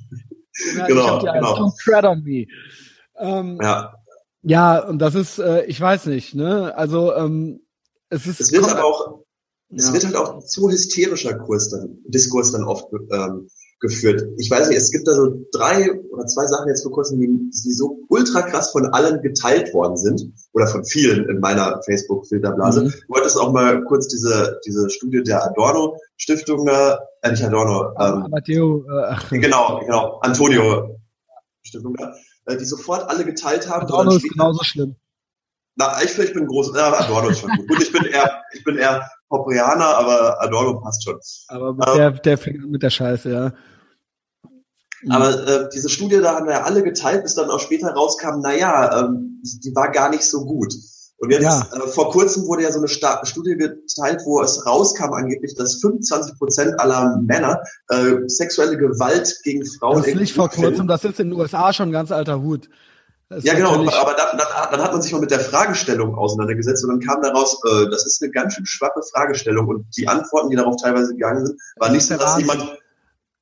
Ja, 0.77 0.87
genau, 0.87 1.01
ich 1.01 1.09
hab 1.09 1.21
dir 1.21 1.33
genau. 1.33 1.57
Don't 1.57 1.83
tread 1.83 2.05
on 2.05 2.23
me. 2.23 2.47
Ähm, 3.19 3.59
ja. 3.63 3.95
Ja, 4.43 4.79
und 4.81 4.99
das 4.99 5.15
ist, 5.15 5.39
äh, 5.39 5.65
ich 5.65 5.81
weiß 5.81 6.07
nicht, 6.07 6.35
ne? 6.35 6.77
Also, 6.77 7.15
ähm, 7.15 7.61
es 8.11 8.27
ist. 8.27 8.41
Es 8.41 8.53
wird 8.53 8.69
aber 8.69 8.85
auch, 8.85 9.21
ja. 9.71 9.79
es 9.79 9.93
wird 9.93 10.05
halt 10.05 10.17
auch 10.17 10.45
zu 10.45 10.71
hysterischer 10.71 11.39
Kurs 11.39 11.71
dann, 11.71 11.99
Diskurs 12.07 12.53
dann 12.53 12.65
oft 12.65 12.87
ähm, 12.93 13.49
geführt. 13.85 14.22
Ich 14.39 14.51
weiß 14.51 14.68
nicht, 14.68 14.78
es 14.78 14.91
gibt 14.91 15.07
da 15.07 15.12
so 15.12 15.45
drei 15.53 15.93
oder 16.11 16.24
zwei 16.24 16.47
Sachen 16.47 16.68
jetzt 16.68 16.82
vor 16.82 16.93
kurzem, 16.93 17.20
die, 17.20 17.26
die 17.26 17.72
so 17.72 17.99
ultra 18.09 18.41
krass 18.41 18.70
von 18.70 18.87
allen 18.87 19.20
geteilt 19.20 19.74
worden 19.74 19.99
sind 19.99 20.22
oder 20.55 20.66
von 20.66 20.87
vielen 20.87 21.28
in 21.28 21.39
meiner 21.39 21.82
Facebook-Filterblase. 21.85 22.85
Mhm. 22.85 22.89
Du 22.89 23.14
wolltest 23.14 23.39
auch 23.39 23.53
mal 23.53 23.85
kurz 23.85 24.09
diese, 24.09 24.59
diese 24.64 24.89
Studie 24.89 25.22
der 25.22 25.45
Adorno-Stiftung, 25.45 26.66
äh, 26.66 26.97
nicht 27.30 27.45
Adorno, 27.45 27.93
ähm, 28.01 28.26
Matteo, 28.30 28.85
äh, 28.89 29.39
genau, 29.39 29.80
genau, 29.80 30.18
Antonio 30.22 30.99
Stiftung, 31.62 31.95
äh, 32.47 32.57
die 32.57 32.64
sofort 32.64 33.09
alle 33.11 33.26
geteilt 33.26 33.68
haben. 33.68 33.82
Adorno 33.82 34.16
ist 34.16 34.32
genauso 34.32 34.64
schlimm. 34.64 34.97
Na, 35.76 36.01
ich, 36.03 36.18
ich 36.18 36.32
bin 36.32 36.47
groß, 36.47 36.72
ja, 36.74 36.91
Adorno 36.91 37.28
ist 37.28 37.41
schon 37.41 37.51
gut. 37.51 37.68
Gut, 37.68 37.82
ich 37.82 37.93
bin 37.93 38.05
eher, 38.05 38.43
ich 38.55 38.64
bin 38.64 38.78
eher 38.78 39.07
Poprianer, 39.28 39.99
aber 39.99 40.41
Adorno 40.41 40.80
passt 40.80 41.05
schon. 41.05 41.18
Aber 41.49 41.74
mit, 41.74 41.87
ähm, 41.87 41.97
der, 41.97 42.11
der 42.12 42.39
fängt 42.39 42.70
mit 42.70 42.82
der 42.82 42.91
Scheiße, 42.91 43.30
ja. 43.30 43.53
Aber 45.11 45.47
äh, 45.47 45.69
diese 45.73 45.89
Studie, 45.89 46.21
da 46.21 46.37
haben 46.37 46.47
wir 46.47 46.55
ja 46.55 46.63
alle 46.63 46.83
geteilt, 46.83 47.23
bis 47.23 47.35
dann 47.35 47.51
auch 47.51 47.61
später 47.61 47.91
rauskam, 47.91 48.41
naja, 48.41 49.01
ähm, 49.01 49.41
die 49.43 49.75
war 49.75 49.91
gar 49.91 50.11
nicht 50.11 50.25
so 50.25 50.45
gut. 50.45 50.75
Und 51.19 51.31
jetzt, 51.31 51.43
ja. 51.43 51.67
äh, 51.73 51.89
vor 51.89 52.11
kurzem 52.11 52.47
wurde 52.47 52.65
ja 52.65 52.73
so 52.73 52.79
eine 52.79 52.89
Sta 52.89 53.25
Studie 53.25 53.57
geteilt, 53.57 54.23
wo 54.25 54.43
es 54.43 54.67
rauskam 54.67 55.13
angeblich, 55.13 55.55
dass 55.55 55.81
25 55.81 56.39
Prozent 56.39 56.81
aller 56.81 57.19
Männer 57.23 57.63
äh, 57.89 58.17
sexuelle 58.27 58.77
Gewalt 58.77 59.41
gegen 59.43 59.65
Frauen... 59.65 59.99
Das 59.99 60.09
ist 60.09 60.17
nicht 60.17 60.35
vor 60.35 60.51
kurzem, 60.51 60.87
das 60.87 61.05
ist 61.05 61.21
in 61.21 61.31
den 61.31 61.39
USA 61.39 61.73
schon 61.73 61.91
ein 61.91 61.93
ganz 61.93 62.11
alter 62.11 62.43
Hut. 62.43 62.69
Ja, 63.31 63.55
genau, 63.55 63.73
aber 63.73 64.15
dann, 64.15 64.37
dann, 64.37 64.47
dann, 64.71 64.83
hat 64.83 64.93
man 64.93 65.01
sich 65.01 65.11
mal 65.13 65.21
mit 65.21 65.31
der 65.31 65.41
Fragestellung 65.41 66.15
auseinandergesetzt 66.15 66.85
und 66.85 66.91
dann 66.91 67.01
kam 67.01 67.23
daraus, 67.23 67.59
äh, 67.65 67.89
das 67.91 68.07
ist 68.07 68.23
eine 68.23 68.31
ganz 68.31 68.55
schön 68.55 68.67
schwache 68.67 69.01
Fragestellung 69.13 69.67
und 69.67 69.87
die 69.97 70.07
Antworten, 70.07 70.51
die 70.51 70.57
darauf 70.57 70.77
teilweise 70.81 71.13
gegangen 71.13 71.47
sind, 71.47 71.61
war 71.77 71.91
nicht 71.91 72.07
so, 72.07 72.17
dass 72.17 72.39
jemand 72.39 72.79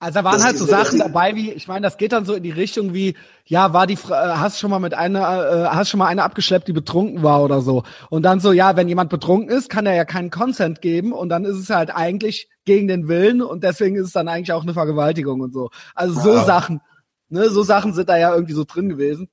also 0.03 0.19
da 0.19 0.25
waren 0.25 0.35
das 0.35 0.45
halt 0.45 0.59
so 0.59 0.65
Sachen 0.65 0.99
dabei 0.99 1.37
wie, 1.37 1.53
ich 1.53 1.69
meine, 1.69 1.85
das 1.85 1.97
geht 1.97 2.11
dann 2.11 2.25
so 2.25 2.35
in 2.35 2.43
die 2.43 2.51
Richtung 2.51 2.93
wie, 2.93 3.17
ja, 3.47 3.73
war 3.73 3.87
die, 3.87 3.95
äh, 3.95 4.09
hast 4.09 4.59
schon 4.59 4.73
mal 4.73 4.81
mit 4.81 4.95
einer, 4.95 5.21
äh, 5.21 5.65
hast 5.69 5.91
schon 5.91 5.99
mal 5.99 6.09
eine 6.09 6.25
abgeschleppt, 6.25 6.67
die 6.67 6.73
betrunken 6.73 7.23
war 7.23 7.41
oder 7.41 7.61
so. 7.61 7.85
Und 8.11 8.25
dann 8.25 8.41
so, 8.41 8.51
ja, 8.51 8.75
wenn 8.75 8.89
jemand 8.89 9.11
betrunken 9.11 9.57
ist, 9.57 9.71
kann 9.71 9.87
er 9.87 9.95
ja 9.95 10.05
keinen 10.05 10.31
Consent 10.31 10.81
geben 10.81 11.13
und 11.13 11.29
dann 11.29 11.45
ist 11.45 11.57
es 11.57 11.71
halt 11.71 11.95
eigentlich 11.95 12.49
gegen 12.65 12.89
den 12.89 13.07
Willen 13.07 13.43
und 13.43 13.63
deswegen 13.63 13.95
ist 13.95 14.07
es 14.07 14.13
dann 14.13 14.27
eigentlich 14.27 14.53
auch 14.53 14.65
eine 14.65 14.75
Vergewaltigung 14.75 15.41
und 15.41 15.53
so. 15.53 15.71
Also 15.95 16.21
so 16.21 16.35
ja. 16.35 16.45
Sachen, 16.45 16.81
ne, 17.29 17.49
so 17.51 17.63
Sachen 17.63 17.95
sind 17.95 18.09
da 18.09 18.19
ja 18.19 18.35
irgendwie 18.35 18.55
so 18.55 18.65
drin 18.65 18.89
gewesen. 18.89 19.29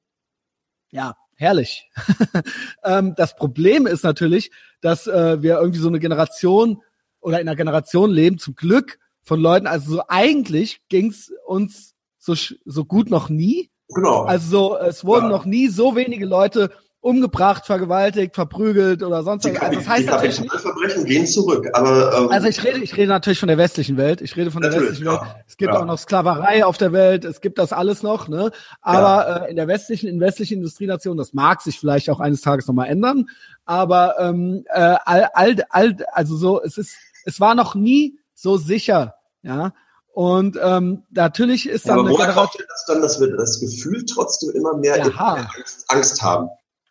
Ja, 0.92 1.16
herrlich. 1.36 1.90
ähm, 2.84 3.16
das 3.18 3.36
Problem 3.36 3.88
ist 3.88 4.04
natürlich, 4.04 4.52
dass 4.82 5.08
äh, 5.08 5.42
wir 5.42 5.58
irgendwie 5.58 5.80
so 5.80 5.88
eine 5.88 6.00
Generation 6.00 6.84
oder 7.22 7.42
in 7.42 7.48
einer 7.48 7.56
Generation 7.56 8.12
leben, 8.12 8.38
zum 8.38 8.54
Glück, 8.54 9.00
von 9.30 9.40
Leuten. 9.40 9.68
Also 9.68 9.94
so 9.94 10.02
eigentlich 10.08 10.82
ging's 10.90 11.32
uns 11.46 11.94
so, 12.18 12.34
so 12.66 12.84
gut 12.84 13.10
noch 13.10 13.30
nie. 13.30 13.70
Genau. 13.90 14.24
Also 14.24 14.50
so, 14.50 14.78
es 14.78 15.06
wurden 15.06 15.26
ja. 15.26 15.30
noch 15.30 15.46
nie 15.46 15.68
so 15.68 15.96
wenige 15.96 16.26
Leute 16.26 16.72
umgebracht, 17.02 17.66
vergewaltigt, 17.66 18.36
verprügelt 18.36 19.04
oder 19.04 19.24
sonst 19.24 19.46
was. 19.46 19.62
Also 19.62 19.80
das 19.80 19.88
heißt 19.88 20.04
die 20.04 20.08
natürlich 20.08 20.42
nicht, 20.42 20.52
Verbrechen 20.54 21.06
gehen 21.06 21.26
zurück, 21.26 21.70
aber 21.72 22.18
ähm, 22.18 22.30
also 22.30 22.48
ich 22.48 22.62
rede, 22.62 22.80
ich 22.80 22.98
rede 22.98 23.08
natürlich 23.08 23.40
von 23.40 23.48
der 23.48 23.58
westlichen 23.58 23.96
Welt. 23.96 24.20
Ich 24.20 24.36
rede 24.36 24.52
von 24.52 24.62
der 24.62 24.74
westlichen 24.74 25.06
Welt. 25.06 25.22
Es 25.48 25.56
gibt 25.56 25.74
ja. 25.74 25.80
auch 25.80 25.86
noch 25.86 25.98
Sklaverei 25.98 26.66
auf 26.66 26.78
der 26.78 26.92
Welt. 26.92 27.24
Es 27.24 27.40
gibt 27.40 27.58
das 27.58 27.72
alles 27.72 28.04
noch, 28.04 28.28
ne? 28.28 28.52
Aber 28.82 29.00
ja. 29.00 29.46
äh, 29.46 29.52
in 29.52 29.56
der 29.56 29.68
westlichen, 29.68 30.10
in 30.10 30.20
westlichen 30.20 30.56
Industrienation, 30.56 31.16
das 31.16 31.34
mag 31.34 31.62
sich 31.62 31.80
vielleicht 31.80 32.10
auch 32.10 32.20
eines 32.20 32.42
Tages 32.42 32.68
nochmal 32.68 32.90
ändern. 32.90 33.30
Aber 33.64 34.16
ähm, 34.20 34.66
äh, 34.74 34.98
all, 35.06 35.30
all, 35.34 35.56
all, 35.70 35.96
also 36.12 36.36
so, 36.36 36.62
es 36.62 36.78
ist, 36.78 36.98
es 37.24 37.40
war 37.40 37.56
noch 37.56 37.76
nie 37.76 38.18
so 38.34 38.58
sicher 38.58 39.19
ja, 39.42 39.74
und 40.14 40.60
ähm, 40.62 41.04
natürlich 41.12 41.70
ist 41.70 41.88
dann. 41.88 42.00
Aber 42.00 42.10
woher 42.10 42.34
kommt 42.34 42.52
das 42.56 42.86
dann, 42.88 43.02
dass 43.02 43.20
wir 43.20 43.36
das 43.38 43.60
Gefühl 43.60 44.06
trotzdem 44.06 44.52
immer 44.56 44.76
mehr, 44.76 44.98
ja. 44.98 45.06
Angst, 45.06 45.86
Angst 45.88 46.22
haben? 46.22 46.50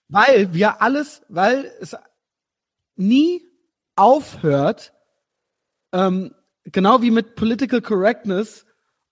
Weil 0.08 0.54
wir 0.54 0.80
alles, 0.80 1.22
weil 1.28 1.70
es 1.80 1.96
nie 2.96 3.42
aufhört, 3.96 4.92
ähm, 5.92 6.34
genau 6.64 7.02
wie 7.02 7.10
mit 7.10 7.34
Political 7.34 7.82
Correctness 7.82 8.64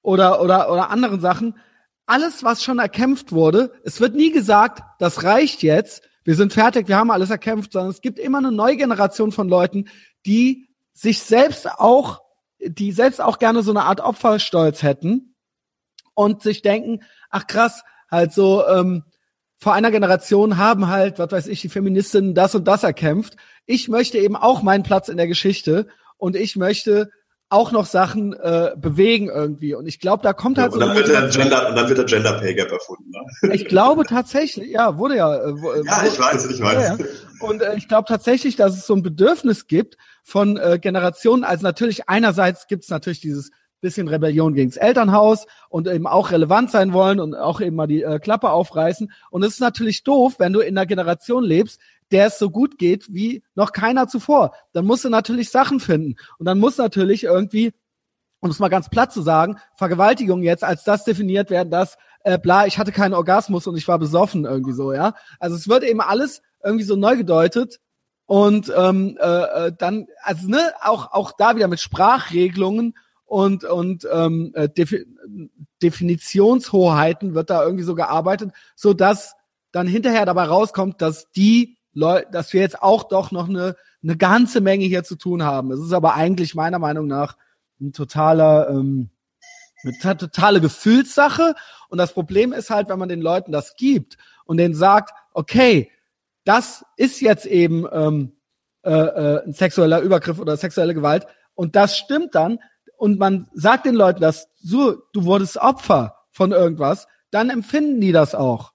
oder, 0.02 0.40
oder, 0.40 0.72
oder 0.72 0.90
anderen 0.90 1.20
Sachen, 1.20 1.58
alles, 2.06 2.44
was 2.44 2.62
schon 2.62 2.78
erkämpft 2.78 3.32
wurde, 3.32 3.72
es 3.84 4.00
wird 4.00 4.14
nie 4.14 4.30
gesagt, 4.30 4.82
das 4.98 5.24
reicht 5.24 5.62
jetzt, 5.62 6.02
wir 6.24 6.36
sind 6.36 6.52
fertig, 6.52 6.88
wir 6.88 6.96
haben 6.96 7.10
alles 7.10 7.30
erkämpft, 7.30 7.72
sondern 7.72 7.90
es 7.90 8.00
gibt 8.00 8.18
immer 8.18 8.38
eine 8.38 8.52
neue 8.52 8.76
Generation 8.76 9.32
von 9.32 9.48
Leuten, 9.48 9.88
die 10.24 10.68
sich 10.92 11.22
selbst 11.22 11.68
auch 11.68 12.22
die 12.60 12.92
selbst 12.92 13.20
auch 13.20 13.38
gerne 13.38 13.62
so 13.62 13.70
eine 13.70 13.84
Art 13.84 14.00
Opferstolz 14.00 14.82
hätten 14.82 15.34
und 16.14 16.42
sich 16.42 16.62
denken, 16.62 17.02
ach 17.30 17.46
krass, 17.46 17.82
halt 18.10 18.32
so, 18.32 18.66
ähm, 18.66 19.04
vor 19.58 19.72
einer 19.72 19.90
Generation 19.90 20.58
haben 20.58 20.88
halt, 20.88 21.18
was 21.18 21.32
weiß 21.32 21.46
ich, 21.46 21.60
die 21.62 21.68
Feministinnen 21.68 22.34
das 22.34 22.54
und 22.54 22.68
das 22.68 22.82
erkämpft. 22.82 23.36
Ich 23.64 23.88
möchte 23.88 24.18
eben 24.18 24.36
auch 24.36 24.62
meinen 24.62 24.82
Platz 24.82 25.08
in 25.08 25.16
der 25.16 25.26
Geschichte 25.26 25.88
und 26.18 26.36
ich 26.36 26.56
möchte 26.56 27.10
auch 27.48 27.70
noch 27.70 27.86
Sachen 27.86 28.32
äh, 28.32 28.72
bewegen 28.76 29.28
irgendwie. 29.28 29.74
Und 29.74 29.86
ich 29.86 30.00
glaube, 30.00 30.22
da 30.22 30.32
kommt 30.32 30.58
halt 30.58 30.72
ja, 30.72 30.74
und 30.74 30.80
so. 30.80 30.86
Dann 30.86 30.96
wird 30.96 31.08
der 31.08 31.28
Gender, 31.28 31.68
und 31.68 31.76
dann 31.76 31.88
wird 31.88 31.98
der 31.98 32.04
Gender 32.04 32.32
Pay 32.34 32.54
Gap 32.54 32.72
erfunden. 32.72 33.10
Ne? 33.10 33.54
Ich 33.54 33.66
glaube 33.66 34.04
tatsächlich, 34.04 34.68
ja, 34.68 34.98
wurde 34.98 35.16
ja. 35.16 35.34
Äh, 35.34 35.54
ja, 35.84 36.04
ich 36.06 36.18
weiß, 36.18 36.50
ich 36.50 36.60
weiß. 36.60 36.98
Ja, 36.98 37.06
und 37.40 37.62
äh, 37.62 37.76
ich 37.76 37.86
glaube 37.86 38.08
tatsächlich, 38.08 38.56
dass 38.56 38.76
es 38.76 38.86
so 38.86 38.94
ein 38.94 39.02
Bedürfnis 39.02 39.68
gibt 39.68 39.96
von 40.26 40.56
äh, 40.56 40.80
Generationen. 40.80 41.44
Also 41.44 41.62
natürlich 41.62 42.08
einerseits 42.08 42.66
gibt 42.66 42.82
es 42.82 42.90
natürlich 42.90 43.20
dieses 43.20 43.52
bisschen 43.80 44.08
Rebellion 44.08 44.54
gegen 44.54 44.70
das 44.70 44.76
Elternhaus 44.76 45.46
und 45.68 45.86
eben 45.86 46.08
auch 46.08 46.32
relevant 46.32 46.72
sein 46.72 46.92
wollen 46.92 47.20
und 47.20 47.36
auch 47.36 47.60
eben 47.60 47.76
mal 47.76 47.86
die 47.86 48.02
äh, 48.02 48.18
Klappe 48.18 48.50
aufreißen. 48.50 49.12
Und 49.30 49.44
es 49.44 49.54
ist 49.54 49.60
natürlich 49.60 50.02
doof, 50.02 50.34
wenn 50.38 50.52
du 50.52 50.58
in 50.58 50.76
einer 50.76 50.86
Generation 50.86 51.44
lebst, 51.44 51.80
der 52.10 52.26
es 52.26 52.40
so 52.40 52.50
gut 52.50 52.76
geht 52.76 53.06
wie 53.14 53.44
noch 53.54 53.72
keiner 53.72 54.08
zuvor. 54.08 54.52
Dann 54.72 54.84
musst 54.84 55.04
du 55.04 55.10
natürlich 55.10 55.50
Sachen 55.50 55.78
finden. 55.78 56.16
Und 56.38 56.46
dann 56.46 56.58
muss 56.58 56.76
natürlich 56.76 57.22
irgendwie, 57.22 57.72
um 58.40 58.50
es 58.50 58.58
mal 58.58 58.68
ganz 58.68 58.88
platt 58.88 59.12
zu 59.12 59.22
sagen, 59.22 59.58
Vergewaltigung 59.76 60.42
jetzt 60.42 60.64
als 60.64 60.82
das 60.82 61.04
definiert 61.04 61.50
werden, 61.50 61.70
dass 61.70 61.98
äh, 62.24 62.36
bla, 62.36 62.66
ich 62.66 62.78
hatte 62.78 62.90
keinen 62.90 63.14
Orgasmus 63.14 63.68
und 63.68 63.76
ich 63.76 63.86
war 63.86 64.00
besoffen 64.00 64.44
irgendwie 64.44 64.72
so, 64.72 64.92
ja. 64.92 65.14
Also 65.38 65.54
es 65.54 65.68
wird 65.68 65.84
eben 65.84 66.00
alles 66.00 66.42
irgendwie 66.64 66.84
so 66.84 66.96
neu 66.96 67.16
gedeutet 67.16 67.78
und 68.26 68.72
ähm, 68.76 69.16
äh, 69.20 69.66
äh 69.68 69.72
dann, 69.76 70.06
also 70.22 70.48
ne, 70.48 70.72
auch 70.82 71.12
auch 71.12 71.32
da 71.32 71.56
wieder 71.56 71.68
mit 71.68 71.80
Sprachregelungen 71.80 72.94
und 73.24 73.64
und 73.64 74.06
ähm, 74.12 74.52
äh, 74.54 74.68
Defi 74.68 75.06
Definitionshoheiten 75.82 77.34
wird 77.34 77.50
da 77.50 77.62
irgendwie 77.62 77.84
so 77.84 77.94
gearbeitet, 77.94 78.52
so 78.74 78.94
dass 78.94 79.34
dann 79.72 79.86
hinterher 79.86 80.24
dabei 80.26 80.44
rauskommt, 80.44 81.02
dass 81.02 81.30
die 81.32 81.76
Leute, 81.92 82.28
dass 82.30 82.52
wir 82.52 82.60
jetzt 82.60 82.82
auch 82.82 83.04
doch 83.04 83.30
noch 83.30 83.48
eine 83.48 83.76
eine 84.06 84.16
ganze 84.16 84.60
Menge 84.60 84.84
hier 84.84 85.02
zu 85.02 85.16
tun 85.16 85.42
haben. 85.42 85.72
Es 85.72 85.80
ist 85.80 85.92
aber 85.92 86.14
eigentlich 86.14 86.54
meiner 86.54 86.78
Meinung 86.78 87.06
nach 87.08 87.36
ein 87.80 87.92
totaler, 87.92 88.68
ähm, 88.70 89.10
eine 89.82 90.16
totale 90.16 90.60
Gefühlssache. 90.60 91.54
Und 91.88 91.98
das 91.98 92.12
Problem 92.12 92.52
ist 92.52 92.70
halt, 92.70 92.88
wenn 92.88 92.98
man 92.98 93.08
den 93.08 93.20
Leuten 93.20 93.50
das 93.50 93.74
gibt 93.76 94.16
und 94.44 94.58
denen 94.58 94.74
sagt, 94.74 95.12
okay, 95.32 95.90
das 96.46 96.84
ist 96.96 97.20
jetzt 97.20 97.44
eben 97.44 97.86
ähm, 97.92 98.32
äh, 98.82 98.90
äh, 98.90 99.44
ein 99.44 99.52
sexueller 99.52 100.00
Übergriff 100.00 100.38
oder 100.38 100.56
sexuelle 100.56 100.94
Gewalt 100.94 101.26
und 101.54 101.76
das 101.76 101.98
stimmt 101.98 102.34
dann 102.34 102.60
und 102.96 103.18
man 103.18 103.48
sagt 103.52 103.84
den 103.84 103.96
Leuten 103.96 104.20
das, 104.20 104.48
so, 104.56 104.96
du 105.12 105.24
wurdest 105.24 105.58
Opfer 105.58 106.16
von 106.30 106.52
irgendwas, 106.52 107.08
dann 107.30 107.50
empfinden 107.50 108.00
die 108.00 108.12
das 108.12 108.34
auch. 108.34 108.72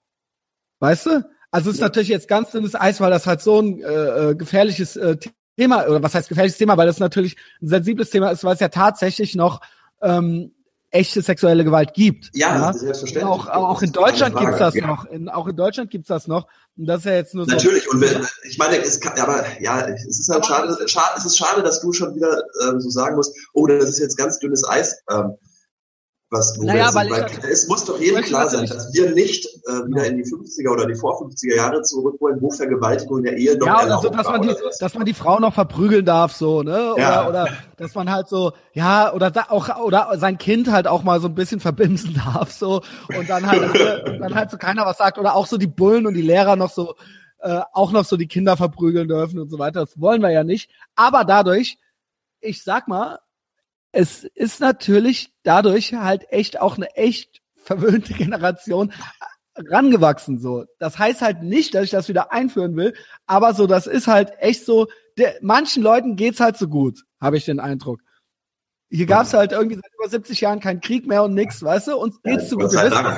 Weißt 0.79 1.05
du? 1.07 1.29
Also 1.49 1.69
es 1.69 1.75
ist 1.75 1.79
ja. 1.79 1.87
natürlich 1.87 2.09
jetzt 2.09 2.27
ganz 2.27 2.51
dünnes 2.51 2.75
Eis, 2.75 2.99
weil 3.01 3.09
das 3.09 3.25
halt 3.25 3.41
so 3.41 3.59
ein 3.59 3.81
äh, 3.81 4.29
äh 4.31 4.35
gefährliches 4.35 4.97
äh, 4.97 5.17
Thema, 5.57 5.87
oder 5.87 6.03
was 6.03 6.13
heißt 6.13 6.29
gefährliches 6.29 6.57
Thema, 6.57 6.77
weil 6.77 6.87
das 6.87 6.99
natürlich 6.99 7.37
ein 7.61 7.67
sensibles 7.67 8.09
Thema 8.09 8.31
ist, 8.31 8.43
weil 8.43 8.53
es 8.53 8.59
ja 8.59 8.69
tatsächlich 8.69 9.35
noch 9.35 9.61
ähm, 10.01 10.53
echte 10.91 11.21
sexuelle 11.21 11.63
Gewalt 11.63 11.93
gibt. 11.93 12.29
Ja, 12.33 12.55
ja? 12.55 12.73
selbstverständlich. 12.73 13.31
Auch, 13.31 13.47
auch 13.47 13.81
in 13.81 13.91
Deutschland 13.91 14.37
gibt's 14.37 14.59
das 14.59 14.75
ja. 14.75 14.85
noch. 14.85 15.05
In, 15.05 15.29
auch 15.29 15.47
in 15.47 15.55
Deutschland 15.55 15.89
gibt's 15.89 16.09
das 16.09 16.27
noch. 16.27 16.47
Und 16.77 16.85
das 16.85 16.99
ist 16.99 17.05
ja 17.05 17.13
jetzt 17.13 17.33
nur 17.33 17.45
so. 17.45 17.51
Natürlich. 17.51 17.89
Und 17.89 18.01
wenn, 18.01 18.27
ich 18.49 18.57
meine, 18.57 18.77
es 18.77 18.99
kann, 18.99 19.17
aber 19.19 19.43
ja, 19.59 19.87
es 19.87 20.19
ist 20.19 20.29
halt 20.29 20.45
schade, 20.45 20.75
schade, 20.87 21.13
es 21.17 21.25
ist 21.25 21.37
schade, 21.37 21.63
dass 21.63 21.81
du 21.81 21.93
schon 21.93 22.15
wieder 22.15 22.43
ähm, 22.63 22.79
so 22.79 22.89
sagen 22.89 23.15
musst, 23.15 23.35
oh, 23.53 23.67
das 23.67 23.89
ist 23.89 23.99
jetzt 23.99 24.17
ganz 24.17 24.39
dünnes 24.39 24.67
Eis. 24.67 25.01
Ähm, 25.09 25.37
was 26.31 26.57
wo 26.57 26.63
naja, 26.63 26.93
weil, 26.93 27.09
weil 27.09 27.25
es 27.51 27.67
muss 27.67 27.83
doch 27.83 27.99
jedem 27.99 28.23
klar 28.23 28.49
sein, 28.49 28.65
dass 28.65 28.93
wir 28.93 29.13
nicht 29.13 29.45
äh, 29.45 29.85
wieder 29.87 30.05
in 30.07 30.17
die 30.17 30.23
50er 30.23 30.71
oder 30.71 30.87
die 30.87 30.95
vor 30.95 31.21
50er 31.21 31.55
Jahre 31.55 31.81
zurück 31.81 32.15
wollen, 32.21 32.41
wo 32.41 32.49
Vergewaltigung 32.49 33.19
in 33.19 33.23
der 33.25 33.37
Ehe 33.37 33.57
noch 33.57 33.67
ja, 33.67 33.81
erlaubt 33.81 34.03
so, 34.03 34.09
dass 34.09 34.27
man 34.27 34.41
die, 34.41 34.55
dass 34.79 34.93
man 34.93 35.05
die 35.05 35.13
Frau 35.13 35.39
noch 35.39 35.53
verprügeln 35.53 36.05
darf, 36.05 36.31
so, 36.33 36.63
ne? 36.63 36.93
Oder, 36.93 37.01
ja. 37.01 37.27
oder 37.27 37.47
dass 37.75 37.93
man 37.95 38.09
halt 38.09 38.29
so, 38.29 38.53
ja, 38.71 39.13
oder 39.13 39.29
da 39.29 39.47
auch 39.49 39.77
oder 39.83 40.17
sein 40.17 40.37
Kind 40.37 40.71
halt 40.71 40.87
auch 40.87 41.03
mal 41.03 41.19
so 41.19 41.27
ein 41.27 41.35
bisschen 41.35 41.59
verbimsen 41.59 42.13
darf, 42.33 42.51
so 42.51 42.81
und 43.17 43.29
dann 43.29 43.45
halt 43.45 43.75
dann 44.21 44.33
halt 44.33 44.51
so 44.51 44.57
keiner 44.57 44.85
was 44.85 44.97
sagt 44.97 45.17
oder 45.17 45.35
auch 45.35 45.47
so 45.47 45.57
die 45.57 45.67
Bullen 45.67 46.07
und 46.07 46.13
die 46.13 46.21
Lehrer 46.21 46.55
noch 46.55 46.71
so 46.71 46.95
äh, 47.39 47.59
auch 47.73 47.91
noch 47.91 48.05
so 48.05 48.15
die 48.15 48.27
Kinder 48.27 48.55
verprügeln 48.55 49.09
dürfen 49.09 49.37
und 49.39 49.49
so 49.49 49.59
weiter. 49.59 49.81
Das 49.81 49.99
wollen 49.99 50.21
wir 50.21 50.29
ja 50.29 50.43
nicht. 50.43 50.69
Aber 50.95 51.25
dadurch, 51.25 51.77
ich 52.39 52.63
sag 52.63 52.87
mal, 52.87 53.19
es 53.91 54.23
ist 54.23 54.59
natürlich 54.61 55.33
dadurch 55.43 55.93
halt 55.93 56.31
echt 56.31 56.59
auch 56.59 56.77
eine 56.77 56.95
echt 56.95 57.41
verwöhnte 57.55 58.13
Generation 58.17 58.93
rangewachsen 59.55 60.39
so. 60.39 60.65
Das 60.79 60.97
heißt 60.97 61.21
halt 61.21 61.43
nicht, 61.43 61.75
dass 61.75 61.83
ich 61.83 61.89
das 61.91 62.07
wieder 62.07 62.31
einführen 62.31 62.75
will, 62.75 62.93
aber 63.25 63.53
so 63.53 63.67
das 63.67 63.87
ist 63.87 64.07
halt 64.07 64.31
echt 64.39 64.65
so, 64.65 64.87
der, 65.17 65.35
manchen 65.41 65.83
Leuten 65.83 66.15
geht's 66.15 66.39
halt 66.39 66.57
so 66.57 66.67
gut, 66.67 67.03
habe 67.19 67.37
ich 67.37 67.45
den 67.45 67.59
Eindruck. 67.59 67.99
Hier 68.89 69.05
gab's 69.05 69.33
halt 69.33 69.53
irgendwie 69.53 69.75
seit 69.75 69.93
über 69.97 70.09
70 70.09 70.41
Jahren 70.41 70.59
keinen 70.59 70.81
Krieg 70.81 71.07
mehr 71.07 71.23
und 71.23 71.33
nix, 71.33 71.63
weißt 71.63 71.87
du? 71.87 71.97
Uns 71.97 72.21
geht's 72.23 72.43
ja, 72.43 72.49
so 72.49 72.57
gut. 72.57 72.73
Wir 72.73 72.83
wissen, 72.83 73.03
das, 73.03 73.17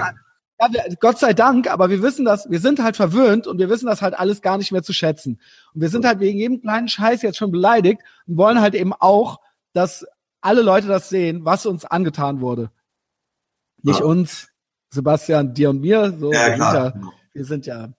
ja, 0.60 0.68
wir, 0.72 0.96
Gott 1.00 1.18
sei 1.18 1.34
Dank, 1.34 1.68
aber 1.68 1.90
wir 1.90 2.04
wissen 2.04 2.26
das, 2.26 2.48
wir 2.50 2.60
sind 2.60 2.84
halt 2.84 2.96
verwöhnt 2.96 3.48
und 3.48 3.58
wir 3.58 3.70
wissen 3.70 3.88
das 3.88 4.04
halt 4.04 4.14
alles 4.14 4.44
gar 4.44 4.60
nicht 4.60 4.72
mehr 4.72 4.84
zu 4.84 4.94
schätzen. 4.94 5.40
Und 5.74 5.82
wir 5.82 5.90
sind 5.90 6.06
halt 6.06 6.20
wegen 6.20 6.38
jedem 6.38 6.62
kleinen 6.62 6.90
Scheiß 6.90 7.24
jetzt 7.24 7.38
schon 7.38 7.52
beleidigt 7.52 8.02
und 8.28 8.38
wollen 8.38 8.62
halt 8.62 8.76
eben 8.76 8.94
auch, 8.94 9.40
dass 9.74 10.06
alle 10.44 10.62
Leute 10.62 10.88
das 10.88 11.10
sehen, 11.10 11.46
was 11.46 11.66
uns 11.66 11.86
angetan 11.86 12.42
wurde. 12.42 12.70
Nicht 13.82 14.00
ja. 14.00 14.06
uns, 14.06 14.50
Sebastian, 14.90 15.54
dir 15.54 15.70
und 15.70 15.82
mir. 15.82 16.16
So, 16.20 16.32
ja. 16.32 16.48
Wir 16.48 16.56
sind 16.56 16.74
ja, 16.74 16.94
wir 17.34 17.46
sind 17.46 17.66
ja 17.66 17.94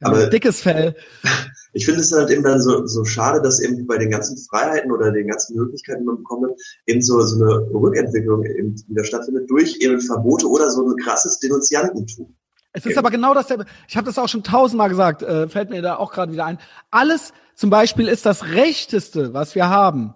ein 0.00 0.30
dickes 0.30 0.60
Fell. 0.60 0.94
Ich 1.74 1.84
finde 1.84 2.00
es 2.00 2.10
halt 2.10 2.30
eben 2.30 2.42
dann 2.42 2.60
so, 2.62 2.86
so 2.86 3.04
schade, 3.04 3.42
dass 3.42 3.60
eben 3.60 3.86
bei 3.86 3.98
den 3.98 4.10
ganzen 4.10 4.38
Freiheiten 4.48 4.90
oder 4.90 5.12
den 5.12 5.28
ganzen 5.28 5.54
Möglichkeiten, 5.54 6.00
die 6.00 6.06
man 6.06 6.16
bekommt, 6.16 6.50
eben 6.86 7.02
so, 7.02 7.20
so 7.20 7.44
eine 7.44 7.60
Rückentwicklung 7.70 8.42
eben 8.42 8.74
wieder 8.88 9.04
stattfindet 9.04 9.48
durch 9.50 9.76
eben 9.80 10.00
Verbote 10.00 10.48
oder 10.48 10.70
so 10.70 10.88
ein 10.88 10.96
krasses 10.96 11.38
Denunziantentum. 11.40 12.34
Es 12.72 12.86
ist 12.86 12.96
aber 12.96 13.10
genau 13.10 13.34
dasselbe. 13.34 13.66
Ich 13.86 13.96
habe 13.98 14.06
das 14.06 14.18
auch 14.18 14.28
schon 14.28 14.42
tausendmal 14.42 14.88
gesagt, 14.88 15.22
äh, 15.22 15.46
fällt 15.46 15.68
mir 15.68 15.82
da 15.82 15.96
auch 15.96 16.10
gerade 16.10 16.32
wieder 16.32 16.46
ein. 16.46 16.58
Alles 16.90 17.34
zum 17.54 17.68
Beispiel 17.68 18.08
ist 18.08 18.24
das 18.24 18.44
Rechteste, 18.44 19.34
was 19.34 19.54
wir 19.54 19.68
haben, 19.68 20.14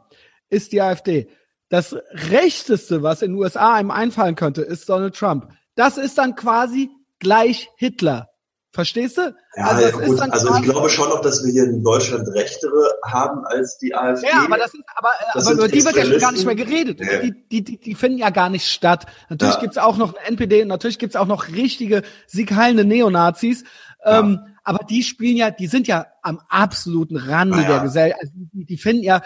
ist 0.49 0.73
die 0.73 0.81
AfD 0.81 1.29
das 1.73 1.97
Rechteste, 2.31 3.03
was 3.03 3.23
in 3.23 3.33
den 3.33 3.41
USA 3.41 3.73
einem 3.73 3.91
einfallen 3.91 4.35
könnte, 4.35 4.61
ist 4.61 4.91
Donald 4.91 5.17
Trump. 5.17 5.49
Das 5.75 5.97
ist 5.97 6.19
dann 6.19 6.35
quasi 6.37 6.91
gleich 7.19 7.71
Hitler. 7.77 8.29
Verstehst 8.73 9.17
du? 9.17 9.35
Ja, 9.57 9.69
also, 9.69 9.83
ja, 9.83 10.07
gut. 10.07 10.21
also 10.21 10.55
ich 10.55 10.63
glaube 10.65 10.91
schon 10.91 11.09
noch, 11.09 11.23
dass 11.23 11.43
wir 11.43 11.51
hier 11.51 11.65
in 11.65 11.83
Deutschland 11.83 12.29
rechtere 12.29 12.91
haben 13.07 13.47
als 13.47 13.79
die 13.79 13.95
AfD. 13.95 14.27
Ja, 14.27 14.45
aber 14.45 14.59
das 14.59 14.75
ist, 14.75 14.83
aber, 14.97 15.09
das 15.33 15.47
aber 15.47 15.55
über 15.57 15.69
die 15.69 15.83
wird 15.83 15.97
ja 15.97 16.05
schon 16.05 16.19
gar 16.19 16.33
nicht 16.33 16.45
mehr 16.45 16.55
geredet. 16.55 17.01
Nee. 17.01 17.33
Die, 17.51 17.65
die, 17.65 17.81
die, 17.81 17.95
finden 17.95 18.19
ja 18.19 18.29
gar 18.29 18.51
nicht 18.51 18.71
statt. 18.71 19.07
Natürlich 19.31 19.55
ja. 19.55 19.61
gibt's 19.61 19.79
auch 19.79 19.97
noch 19.97 20.15
ein 20.15 20.35
NPD 20.35 20.61
und 20.61 20.69
natürlich 20.69 20.99
gibt's 20.99 21.17
auch 21.17 21.27
noch 21.27 21.49
richtige 21.49 22.03
siegheilende 22.27 22.85
Neonazis. 22.85 23.65
Ja. 24.05 24.21
Ähm, 24.21 24.41
aber 24.65 24.85
die 24.85 25.03
spielen 25.03 25.37
ja, 25.37 25.51
die 25.51 25.67
sind 25.67 25.89
ja 25.89 26.07
am 26.23 26.41
absoluten 26.49 27.17
Rande 27.17 27.63
ja. 27.63 27.69
der 27.69 27.81
Gesellschaft. 27.81 28.21
Also 28.23 28.33
die, 28.35 28.65
die, 28.65 28.77
finden 28.77 29.03
ja, 29.03 29.23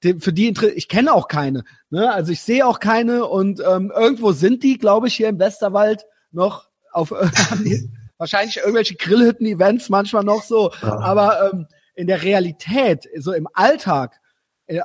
für 0.00 0.32
die, 0.32 0.54
ich 0.74 0.88
kenne 0.88 1.12
auch 1.12 1.28
keine. 1.28 1.64
Ne? 1.90 2.12
Also 2.12 2.32
ich 2.32 2.42
sehe 2.42 2.66
auch 2.66 2.78
keine 2.78 3.26
und 3.26 3.60
ähm, 3.60 3.92
irgendwo 3.94 4.32
sind 4.32 4.62
die, 4.62 4.78
glaube 4.78 5.08
ich, 5.08 5.14
hier 5.14 5.28
im 5.28 5.38
Westerwald 5.38 6.06
noch 6.30 6.68
auf 6.92 7.10
wahrscheinlich 8.18 8.58
irgendwelche 8.58 8.94
Grillhütten-Events 8.94 9.88
manchmal 9.88 10.24
noch 10.24 10.42
so. 10.42 10.70
Ja. 10.82 10.98
Aber 11.00 11.52
ähm, 11.52 11.66
in 11.94 12.06
der 12.06 12.22
Realität, 12.22 13.08
so 13.18 13.32
im 13.32 13.48
Alltag, 13.52 14.20
äh, 14.66 14.76
äh 14.76 14.82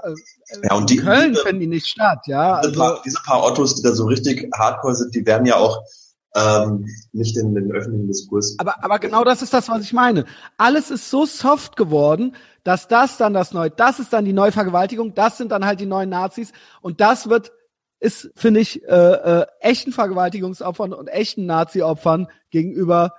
ja, 0.63 0.73
und 0.73 0.89
die, 0.89 0.97
Köln 0.97 1.31
diese, 1.31 1.43
finden 1.43 1.61
die 1.61 1.67
nicht 1.67 1.87
statt, 1.87 2.19
ja. 2.25 2.61
Diese, 2.61 2.69
also, 2.69 2.79
paar, 2.79 3.01
diese 3.05 3.19
paar 3.25 3.43
Ottos, 3.43 3.75
die 3.75 3.83
da 3.83 3.93
so 3.93 4.05
richtig 4.05 4.49
hardcore 4.57 4.95
sind, 4.95 5.15
die 5.15 5.25
werden 5.25 5.45
ja 5.45 5.55
auch 5.55 5.83
ähm, 6.35 6.85
nicht 7.11 7.37
in 7.37 7.55
den 7.55 7.71
öffentlichen 7.71 8.07
Diskurs. 8.07 8.55
Aber, 8.59 8.83
aber 8.83 8.99
genau 8.99 9.23
das 9.23 9.41
ist 9.41 9.53
das, 9.53 9.69
was 9.69 9.83
ich 9.83 9.93
meine. 9.93 10.25
Alles 10.57 10.91
ist 10.91 11.09
so 11.09 11.25
soft 11.25 11.75
geworden, 11.75 12.35
dass 12.63 12.87
das 12.87 13.17
dann 13.17 13.33
das 13.33 13.53
neue, 13.53 13.71
das 13.71 13.99
ist 13.99 14.13
dann 14.13 14.25
die 14.25 14.33
Neuvergewaltigung, 14.33 15.13
das 15.13 15.37
sind 15.37 15.51
dann 15.51 15.65
halt 15.65 15.79
die 15.79 15.85
neuen 15.85 16.09
Nazis 16.09 16.51
und 16.81 17.01
das 17.01 17.29
wird 17.29 17.51
ist, 18.01 18.31
finde 18.35 18.61
ich, 18.61 18.81
äh, 18.87 18.95
äh, 19.41 19.45
echten 19.59 19.91
Vergewaltigungsopfern 19.91 20.93
und 20.93 21.07
echten 21.07 21.45
Nazi-Opfern 21.45 22.27
gegenüber 22.49 23.13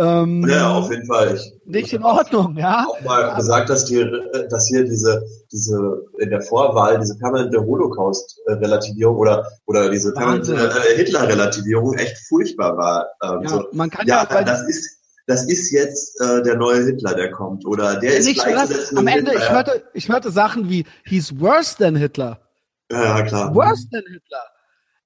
ähm, 0.00 0.48
ja, 0.48 0.72
auf 0.72 0.90
jeden 0.90 1.04
Fall. 1.04 1.34
Ich 1.34 1.52
nicht 1.66 1.92
in 1.92 2.02
Ordnung, 2.02 2.56
ja. 2.56 2.86
Auch 2.88 3.00
mal 3.02 3.34
gesagt, 3.36 3.68
dass, 3.68 3.84
die, 3.84 4.02
dass 4.48 4.66
hier 4.66 4.84
diese, 4.84 5.22
diese 5.52 6.06
in 6.18 6.30
der 6.30 6.40
Vorwahl 6.40 6.98
diese 6.98 7.18
permanente 7.18 7.60
Holocaust-Relativierung 7.60 9.16
oder 9.16 9.46
oder 9.66 9.90
diese 9.90 10.14
permanente 10.14 10.54
äh, 10.54 10.96
Hitler-Relativierung 10.96 11.94
echt 11.98 12.16
furchtbar 12.28 12.78
war. 12.78 13.08
Ähm, 13.22 13.42
ja, 13.42 13.48
so. 13.50 13.64
man 13.72 13.90
kann 13.90 14.06
ja, 14.06 14.26
ja 14.30 14.42
das 14.42 14.66
ist 14.66 15.00
das 15.26 15.44
ist 15.44 15.70
jetzt 15.70 16.18
äh, 16.22 16.42
der 16.42 16.56
neue 16.56 16.82
Hitler, 16.86 17.14
der 17.14 17.30
kommt 17.30 17.66
oder 17.66 17.96
der 17.96 18.16
ist 18.16 18.26
nicht 18.26 18.42
gleichzusetzen 18.42 18.96
Am 18.96 19.06
Ende, 19.06 19.32
Hitler, 19.32 19.44
ich 19.44 19.50
hörte, 19.50 19.82
ich 19.92 20.08
hörte 20.08 20.30
Sachen 20.30 20.70
wie 20.70 20.86
he's 21.04 21.38
worse 21.38 21.76
than 21.76 21.94
Hitler. 21.94 22.40
Ja, 22.90 23.18
ja 23.18 23.22
klar. 23.22 23.54
Worse 23.54 23.86
than 23.90 24.02
Hitler. 24.10 24.42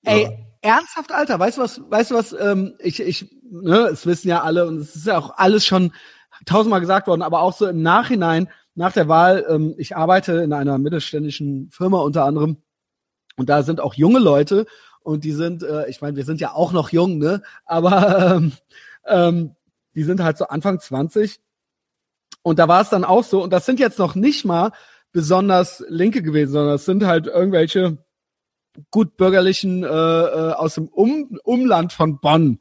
Ey, 0.05 0.54
ernsthaft, 0.65 1.13
Alter, 1.13 1.39
weißt 1.39 1.59
du 1.59 1.63
was, 1.63 1.81
weißt 1.91 2.11
du 2.11 2.15
was, 2.15 2.33
ähm, 2.33 2.75
ich, 2.79 3.01
ich, 3.01 3.31
ne, 3.43 3.89
es 3.93 4.07
wissen 4.07 4.29
ja 4.29 4.43
alle 4.43 4.67
und 4.67 4.79
es 4.79 4.97
ist 4.97 5.07
ja 5.07 5.19
auch 5.19 5.37
alles 5.37 5.67
schon 5.67 5.93
tausendmal 6.47 6.81
gesagt 6.81 7.07
worden, 7.07 7.23
aber 7.23 7.43
auch 7.43 7.53
so 7.53 7.67
im 7.67 7.83
Nachhinein, 7.83 8.49
nach 8.75 8.93
der 8.93 9.07
Wahl, 9.07 9.45
ähm, 9.49 9.75
ich 9.77 9.97
arbeite 9.97 10.33
in 10.39 10.53
einer 10.53 10.79
mittelständischen 10.79 11.69
Firma 11.71 12.01
unter 12.01 12.25
anderem 12.25 12.63
und 13.37 13.49
da 13.49 13.63
sind 13.63 13.79
auch 13.79 13.95
junge 13.95 14.19
Leute 14.19 14.67
und 15.01 15.25
die 15.25 15.33
sind, 15.33 15.63
äh, 15.63 15.87
ich 15.89 16.01
meine, 16.01 16.17
wir 16.17 16.25
sind 16.25 16.41
ja 16.41 16.55
auch 16.55 16.73
noch 16.73 16.91
jung, 16.91 17.19
ne, 17.19 17.43
aber 17.67 18.37
ähm, 18.37 18.53
ähm, 19.07 19.57
die 19.95 20.03
sind 20.03 20.23
halt 20.23 20.39
so 20.39 20.47
Anfang 20.47 20.81
20 20.81 21.41
und 22.43 22.59
da 22.59 22.69
war 22.69 22.81
es 22.81 22.89
dann 22.89 23.05
auch 23.05 23.23
so 23.23 23.43
und 23.43 23.53
das 23.53 23.67
sind 23.67 23.81
jetzt 23.81 23.99
noch 23.99 24.15
nicht 24.15 24.47
mal 24.47 24.73
besonders 25.13 25.85
Linke 25.89 26.23
gewesen, 26.23 26.53
sondern 26.53 26.75
es 26.75 26.87
sind 26.87 27.05
halt 27.05 27.27
irgendwelche 27.27 27.99
gut 28.91 29.17
bürgerlichen 29.17 29.85
äh, 29.85 29.87
äh, 29.87 30.53
aus 30.53 30.75
dem 30.75 30.89
um 30.89 31.39
Umland 31.45 31.93
von 31.93 32.19
Bonn 32.21 32.61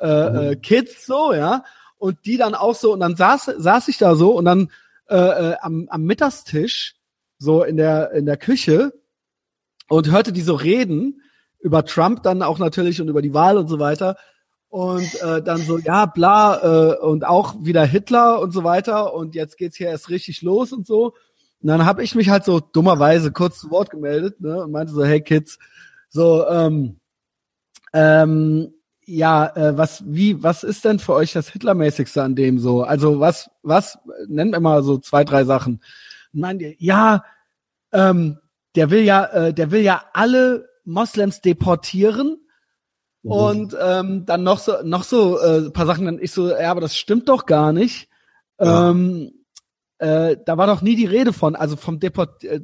äh, 0.00 0.06
äh, 0.06 0.54
mhm. 0.54 0.62
Kids 0.62 1.06
so, 1.06 1.32
ja, 1.32 1.64
und 1.96 2.18
die 2.24 2.36
dann 2.36 2.54
auch 2.54 2.74
so 2.74 2.92
und 2.92 3.00
dann 3.00 3.16
saß 3.16 3.52
saß 3.56 3.88
ich 3.88 3.98
da 3.98 4.14
so 4.14 4.32
und 4.32 4.44
dann 4.44 4.70
äh, 5.08 5.16
äh, 5.16 5.56
am, 5.60 5.88
am 5.90 6.04
Mittagstisch 6.04 6.94
so 7.38 7.62
in 7.62 7.76
der 7.76 8.12
in 8.12 8.26
der 8.26 8.36
Küche 8.36 8.92
und 9.88 10.10
hörte 10.10 10.32
die 10.32 10.42
so 10.42 10.54
reden 10.54 11.22
über 11.60 11.84
Trump 11.84 12.22
dann 12.22 12.42
auch 12.42 12.58
natürlich 12.58 13.00
und 13.00 13.08
über 13.08 13.22
die 13.22 13.34
Wahl 13.34 13.58
und 13.58 13.68
so 13.68 13.78
weiter. 13.78 14.16
Und 14.68 15.14
äh, 15.22 15.42
dann 15.42 15.58
so 15.58 15.78
ja 15.78 16.06
bla 16.06 16.92
äh, 16.92 16.96
und 16.98 17.26
auch 17.26 17.54
wieder 17.60 17.84
Hitler 17.84 18.40
und 18.40 18.52
so 18.52 18.64
weiter. 18.64 19.14
Und 19.14 19.34
jetzt 19.34 19.56
geht's 19.56 19.76
hier 19.76 19.88
erst 19.88 20.10
richtig 20.10 20.42
los 20.42 20.72
und 20.72 20.86
so 20.86 21.14
und 21.60 21.68
dann 21.68 21.84
habe 21.84 22.02
ich 22.02 22.14
mich 22.14 22.28
halt 22.28 22.44
so 22.44 22.60
dummerweise 22.60 23.32
kurz 23.32 23.58
zu 23.60 23.70
Wort 23.70 23.90
gemeldet 23.90 24.40
ne, 24.40 24.62
und 24.62 24.70
meinte 24.70 24.92
so, 24.92 25.04
hey 25.04 25.20
Kids, 25.20 25.58
so, 26.08 26.46
ähm, 26.48 27.00
ähm, 27.92 28.72
ja, 29.06 29.46
äh, 29.56 29.76
was, 29.76 30.04
wie, 30.06 30.42
was 30.42 30.62
ist 30.62 30.84
denn 30.84 30.98
für 30.98 31.14
euch 31.14 31.32
das 31.32 31.48
Hitlermäßigste 31.48 32.22
an 32.22 32.36
dem 32.36 32.58
so? 32.58 32.82
Also 32.82 33.20
was, 33.20 33.50
was, 33.62 33.98
nennt 34.26 34.52
mir 34.52 34.60
mal 34.60 34.82
so 34.82 34.98
zwei, 34.98 35.24
drei 35.24 35.44
Sachen. 35.44 35.80
Und 36.32 36.40
meint 36.40 36.60
ihr, 36.60 36.74
ja, 36.78 37.24
ähm, 37.92 38.38
der 38.76 38.90
will 38.90 39.02
ja, 39.02 39.24
äh, 39.24 39.54
der 39.54 39.70
will 39.70 39.80
ja 39.80 40.04
alle 40.12 40.68
Moslems 40.84 41.40
deportieren. 41.40 42.36
Mhm. 43.22 43.30
Und 43.32 43.76
ähm, 43.80 44.26
dann 44.26 44.42
noch 44.42 44.58
so, 44.58 44.74
noch 44.84 45.04
so 45.04 45.40
äh, 45.40 45.70
paar 45.70 45.86
Sachen, 45.86 46.04
dann 46.04 46.18
ich 46.20 46.32
so, 46.32 46.50
ja, 46.50 46.70
aber 46.70 46.82
das 46.82 46.96
stimmt 46.96 47.28
doch 47.28 47.46
gar 47.46 47.72
nicht. 47.72 48.08
Ja. 48.60 48.90
Ähm, 48.90 49.32
äh, 49.98 50.36
da 50.44 50.56
war 50.56 50.66
doch 50.66 50.82
nie 50.82 50.96
die 50.96 51.06
Rede 51.06 51.32
von, 51.32 51.56
also 51.56 51.76
vom 51.76 52.00
Deport, 52.00 52.44
äh, 52.44 52.60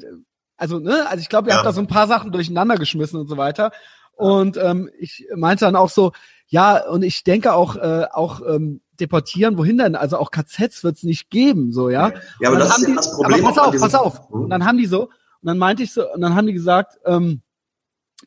also 0.56 0.78
ne, 0.78 1.06
also 1.08 1.20
ich 1.20 1.28
glaube, 1.28 1.48
ihr 1.48 1.50
ja. 1.50 1.56
habt 1.56 1.66
da 1.66 1.72
so 1.72 1.80
ein 1.80 1.86
paar 1.86 2.06
Sachen 2.06 2.32
durcheinander 2.32 2.76
geschmissen 2.76 3.20
und 3.20 3.28
so 3.28 3.36
weiter. 3.36 3.72
Und 4.16 4.56
ähm, 4.56 4.88
ich 4.98 5.26
meinte 5.34 5.64
dann 5.64 5.76
auch 5.76 5.90
so, 5.90 6.12
ja, 6.46 6.86
und 6.88 7.02
ich 7.02 7.24
denke 7.24 7.52
auch, 7.52 7.76
äh, 7.76 8.06
auch 8.12 8.40
ähm, 8.46 8.80
deportieren, 9.00 9.58
wohin 9.58 9.78
denn? 9.78 9.96
Also 9.96 10.18
auch 10.18 10.30
KZs 10.30 10.84
wird's 10.84 11.02
nicht 11.02 11.30
geben, 11.30 11.72
so, 11.72 11.90
ja. 11.90 12.12
Ja, 12.40 12.50
aber 12.50 12.58
das 12.58 12.78
ist 12.78 12.88
ja 12.88 12.94
das 12.94 13.12
Problem. 13.12 13.44
Aber 13.44 13.54
pass 13.54 13.58
auf, 13.58 13.80
pass 13.80 13.94
auf. 13.94 14.30
Und 14.30 14.50
dann 14.50 14.64
haben 14.64 14.78
die 14.78 14.86
so, 14.86 15.04
und 15.04 15.10
dann 15.42 15.58
meinte 15.58 15.82
ich 15.82 15.92
so, 15.92 16.10
und 16.12 16.20
dann 16.20 16.36
haben 16.36 16.46
die 16.46 16.52
gesagt, 16.52 16.98
ähm, 17.04 17.42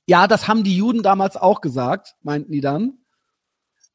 ja, 0.06 0.28
das 0.28 0.48
haben 0.48 0.64
die 0.64 0.76
Juden 0.76 1.04
damals 1.04 1.38
auch 1.38 1.62
gesagt, 1.62 2.16
meinten 2.22 2.52
die 2.52 2.62
dann. 2.62 3.00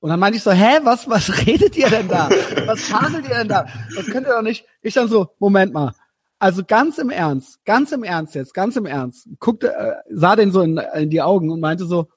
Und 0.02 0.08
dann 0.10 0.18
meinte 0.18 0.36
ich 0.36 0.42
so, 0.42 0.50
hä, 0.50 0.80
was, 0.82 1.08
was 1.08 1.46
redet 1.46 1.76
ihr 1.76 1.88
denn 1.88 2.08
da? 2.08 2.28
Was 2.66 2.82
faselt 2.82 3.24
ihr 3.28 3.36
denn 3.36 3.48
da? 3.48 3.68
Das 3.94 4.06
könnt 4.06 4.26
ihr 4.26 4.34
doch 4.34 4.42
nicht. 4.42 4.66
Ich 4.82 4.94
dann 4.94 5.06
so, 5.06 5.28
Moment 5.38 5.72
mal. 5.72 5.94
Also 6.40 6.64
ganz 6.66 6.98
im 6.98 7.10
Ernst, 7.10 7.64
ganz 7.64 7.92
im 7.92 8.02
Ernst 8.02 8.34
jetzt, 8.34 8.52
ganz 8.52 8.74
im 8.74 8.84
Ernst. 8.84 9.28
Guckte, 9.38 9.72
äh, 9.72 9.92
sah 10.10 10.34
den 10.34 10.50
so 10.50 10.60
in, 10.62 10.76
in 10.76 11.08
die 11.08 11.22
Augen 11.22 11.50
und 11.50 11.60
meinte 11.60 11.84
so, 11.84 12.08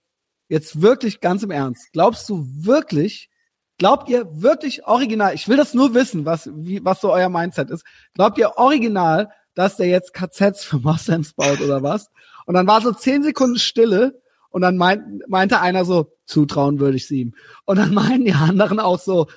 jetzt 0.50 0.82
wirklich 0.82 1.20
ganz 1.20 1.44
im 1.44 1.52
Ernst. 1.52 1.94
Glaubst 1.94 2.28
du 2.28 2.44
wirklich, 2.56 3.30
glaubt 3.78 4.10
ihr 4.10 4.26
wirklich 4.32 4.88
original, 4.88 5.36
ich 5.36 5.48
will 5.48 5.58
das 5.58 5.76
nur 5.76 5.94
wissen, 5.94 6.26
was, 6.26 6.50
wie, 6.56 6.84
was 6.84 7.02
so 7.02 7.14
euer 7.14 7.30
Mindset 7.30 7.70
ist. 7.70 7.86
Glaubt 8.16 8.40
ihr 8.40 8.58
original, 8.58 9.30
dass 9.54 9.78
der 9.78 9.90
jetzt 9.90 10.12
KZs 10.12 10.64
für 10.64 10.80
Moslems 10.80 11.34
baut 11.34 11.62
oder 11.62 11.84
was? 11.84 12.10
Und 12.48 12.56
dann 12.56 12.66
war 12.66 12.82
so 12.82 12.94
zehn 12.94 13.22
Sekunden 13.22 13.60
Stille 13.60 14.20
und 14.56 14.62
dann 14.62 14.78
meint, 14.78 15.28
meinte 15.28 15.60
einer 15.60 15.84
so, 15.84 16.14
zutrauen 16.26 16.80
würde 16.80 16.96
ich 16.96 17.10
sie 17.10 17.24
ihm. 17.24 17.36
Und 17.66 17.76
dann 17.76 17.94
meinen 17.94 18.24
die 18.24 18.32
anderen 18.32 18.80
auch 18.80 18.98
so, 18.98 19.28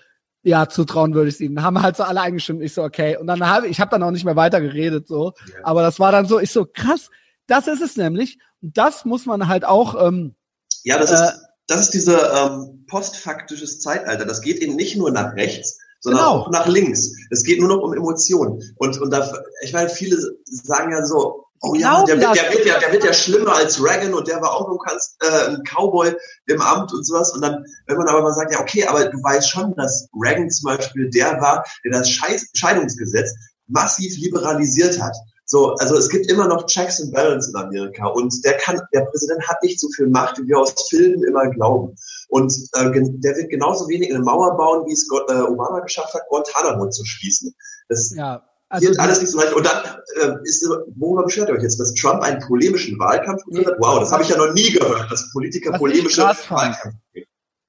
ja, 0.44 0.68
zutrauen 0.68 1.12
würde 1.12 1.28
ich 1.28 1.34
es 1.34 1.40
ihm. 1.40 1.56
Dann 1.56 1.64
haben 1.64 1.82
halt 1.82 1.96
so 1.96 2.04
alle 2.04 2.20
eingestimmt. 2.20 2.62
Ich 2.62 2.72
so, 2.72 2.84
okay. 2.84 3.16
Und 3.16 3.26
dann 3.26 3.44
habe 3.44 3.66
ich 3.66 3.80
habe 3.80 3.90
dann 3.90 4.04
auch 4.04 4.12
nicht 4.12 4.24
mehr 4.24 4.36
weiter 4.36 4.60
geredet 4.60 5.08
so. 5.08 5.32
Ja. 5.52 5.56
Aber 5.64 5.82
das 5.82 5.98
war 5.98 6.12
dann 6.12 6.26
so, 6.26 6.38
ich 6.38 6.52
so, 6.52 6.66
krass, 6.72 7.10
das 7.48 7.66
ist 7.66 7.82
es 7.82 7.96
nämlich. 7.96 8.38
Und 8.62 8.78
das 8.78 9.04
muss 9.04 9.26
man 9.26 9.48
halt 9.48 9.64
auch. 9.64 10.00
Ähm, 10.06 10.36
ja, 10.84 10.96
das 10.98 11.10
äh, 11.10 11.14
ist 11.14 11.40
das 11.66 11.80
ist 11.80 11.94
diese 11.94 12.16
ähm, 12.16 12.84
postfaktisches 12.86 13.80
Zeitalter. 13.80 14.24
Das 14.24 14.40
geht 14.40 14.62
eben 14.62 14.76
nicht 14.76 14.96
nur 14.96 15.10
nach 15.10 15.34
rechts, 15.34 15.80
sondern 15.98 16.22
genau. 16.22 16.32
auch 16.42 16.50
nach 16.52 16.68
links. 16.68 17.10
Es 17.32 17.42
geht 17.42 17.58
nur 17.58 17.70
noch 17.70 17.82
um 17.82 17.92
Emotionen. 17.92 18.62
Und 18.76 19.00
und 19.00 19.10
da, 19.10 19.28
ich 19.64 19.72
meine, 19.72 19.88
viele 19.88 20.16
sagen 20.44 20.92
ja 20.92 21.04
so, 21.04 21.47
Oh 21.60 21.74
ja, 21.74 22.04
der 22.04 22.20
wird, 22.20 22.36
der, 22.36 22.52
wird 22.52 22.66
ja, 22.66 22.78
der 22.78 22.92
wird 22.92 23.04
ja 23.04 23.12
schlimmer 23.12 23.54
als 23.54 23.82
Reagan 23.82 24.14
und 24.14 24.28
der 24.28 24.40
war 24.40 24.52
auch 24.52 24.68
nur 24.68 24.78
ganz, 24.78 25.16
äh, 25.20 25.48
ein 25.48 25.62
Cowboy 25.64 26.14
im 26.46 26.60
Amt 26.60 26.92
und 26.92 27.04
sowas. 27.04 27.32
Und 27.32 27.42
dann, 27.42 27.64
wenn 27.86 27.96
man 27.96 28.08
aber 28.08 28.22
mal 28.22 28.32
sagt, 28.32 28.52
ja, 28.52 28.60
okay, 28.60 28.86
aber 28.86 29.06
du 29.06 29.18
weißt 29.18 29.48
schon, 29.48 29.74
dass 29.74 30.08
Reagan 30.20 30.50
zum 30.50 30.76
Beispiel 30.76 31.10
der 31.10 31.40
war, 31.40 31.64
der 31.84 31.98
das 31.98 32.10
Scheidungsgesetz 32.10 33.34
massiv 33.66 34.16
liberalisiert 34.18 35.00
hat. 35.00 35.16
So, 35.50 35.74
also 35.76 35.96
es 35.96 36.10
gibt 36.10 36.30
immer 36.30 36.46
noch 36.46 36.66
Checks 36.66 37.00
and 37.00 37.12
Balance 37.12 37.50
in 37.50 37.56
Amerika 37.56 38.06
und 38.08 38.44
der 38.44 38.58
kann, 38.58 38.78
der 38.92 39.06
Präsident 39.06 39.48
hat 39.48 39.62
nicht 39.62 39.80
so 39.80 39.88
viel 39.96 40.06
Macht, 40.08 40.38
wie 40.38 40.46
wir 40.46 40.58
aus 40.58 40.74
Filmen 40.90 41.24
immer 41.24 41.48
glauben. 41.48 41.96
Und 42.28 42.52
äh, 42.74 42.90
der 42.92 43.36
wird 43.36 43.48
genauso 43.48 43.88
wenig 43.88 44.10
eine 44.10 44.22
Mauer 44.22 44.56
bauen, 44.58 44.86
wie 44.86 44.92
es 44.92 45.08
Gott, 45.08 45.30
äh, 45.30 45.40
Obama 45.40 45.80
geschafft 45.80 46.12
hat, 46.12 46.28
Guantanamo 46.28 46.90
zu 46.90 47.02
schließen. 47.04 47.54
Das, 47.88 48.12
ja. 48.14 48.47
Also 48.70 48.88
Hier 48.88 49.00
alles 49.00 49.20
nicht 49.20 49.30
so 49.30 49.38
leicht. 49.38 49.54
Und 49.54 49.64
dann 49.64 49.84
äh, 50.20 50.34
ist, 50.42 50.68
worüber 50.96 51.24
beschwert 51.24 51.48
ihr 51.48 51.54
euch 51.54 51.62
jetzt, 51.62 51.80
dass 51.80 51.94
Trump 51.94 52.22
einen 52.22 52.40
polemischen 52.40 52.98
Wahlkampf 52.98 53.42
geführt 53.44 53.66
hat? 53.66 53.76
Wow, 53.78 54.00
das 54.00 54.12
habe 54.12 54.22
ich 54.22 54.28
ja 54.28 54.36
noch 54.36 54.52
nie 54.52 54.70
gehört, 54.70 55.10
dass 55.10 55.32
Politiker 55.32 55.78
polemische 55.78 56.22
Wahlkämpfe 56.22 56.98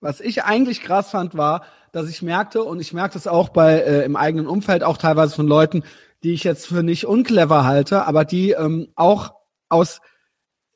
Was 0.01 0.19
ich 0.19 0.43
eigentlich 0.43 0.81
krass 0.81 1.09
fand, 1.11 1.37
war, 1.37 1.63
dass 1.93 2.09
ich 2.09 2.21
merkte, 2.21 2.63
und 2.63 2.79
ich 2.79 2.93
merke 2.93 3.13
das 3.13 3.27
auch 3.27 3.49
bei 3.49 3.79
äh, 3.79 4.03
im 4.03 4.15
eigenen 4.15 4.47
Umfeld, 4.47 4.83
auch 4.83 4.97
teilweise 4.97 5.35
von 5.35 5.47
Leuten, 5.47 5.83
die 6.23 6.33
ich 6.33 6.43
jetzt 6.43 6.67
für 6.67 6.83
nicht 6.83 7.05
unclever 7.05 7.63
halte, 7.63 8.05
aber 8.05 8.25
die 8.25 8.51
ähm, 8.51 8.89
auch 8.95 9.33
aus 9.69 10.01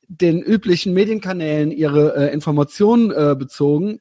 den 0.07 0.41
üblichen 0.41 0.93
Medienkanälen 0.93 1.71
ihre 1.71 2.15
äh, 2.15 2.33
Informationen 2.33 3.11
äh, 3.11 3.35
bezogen 3.35 3.99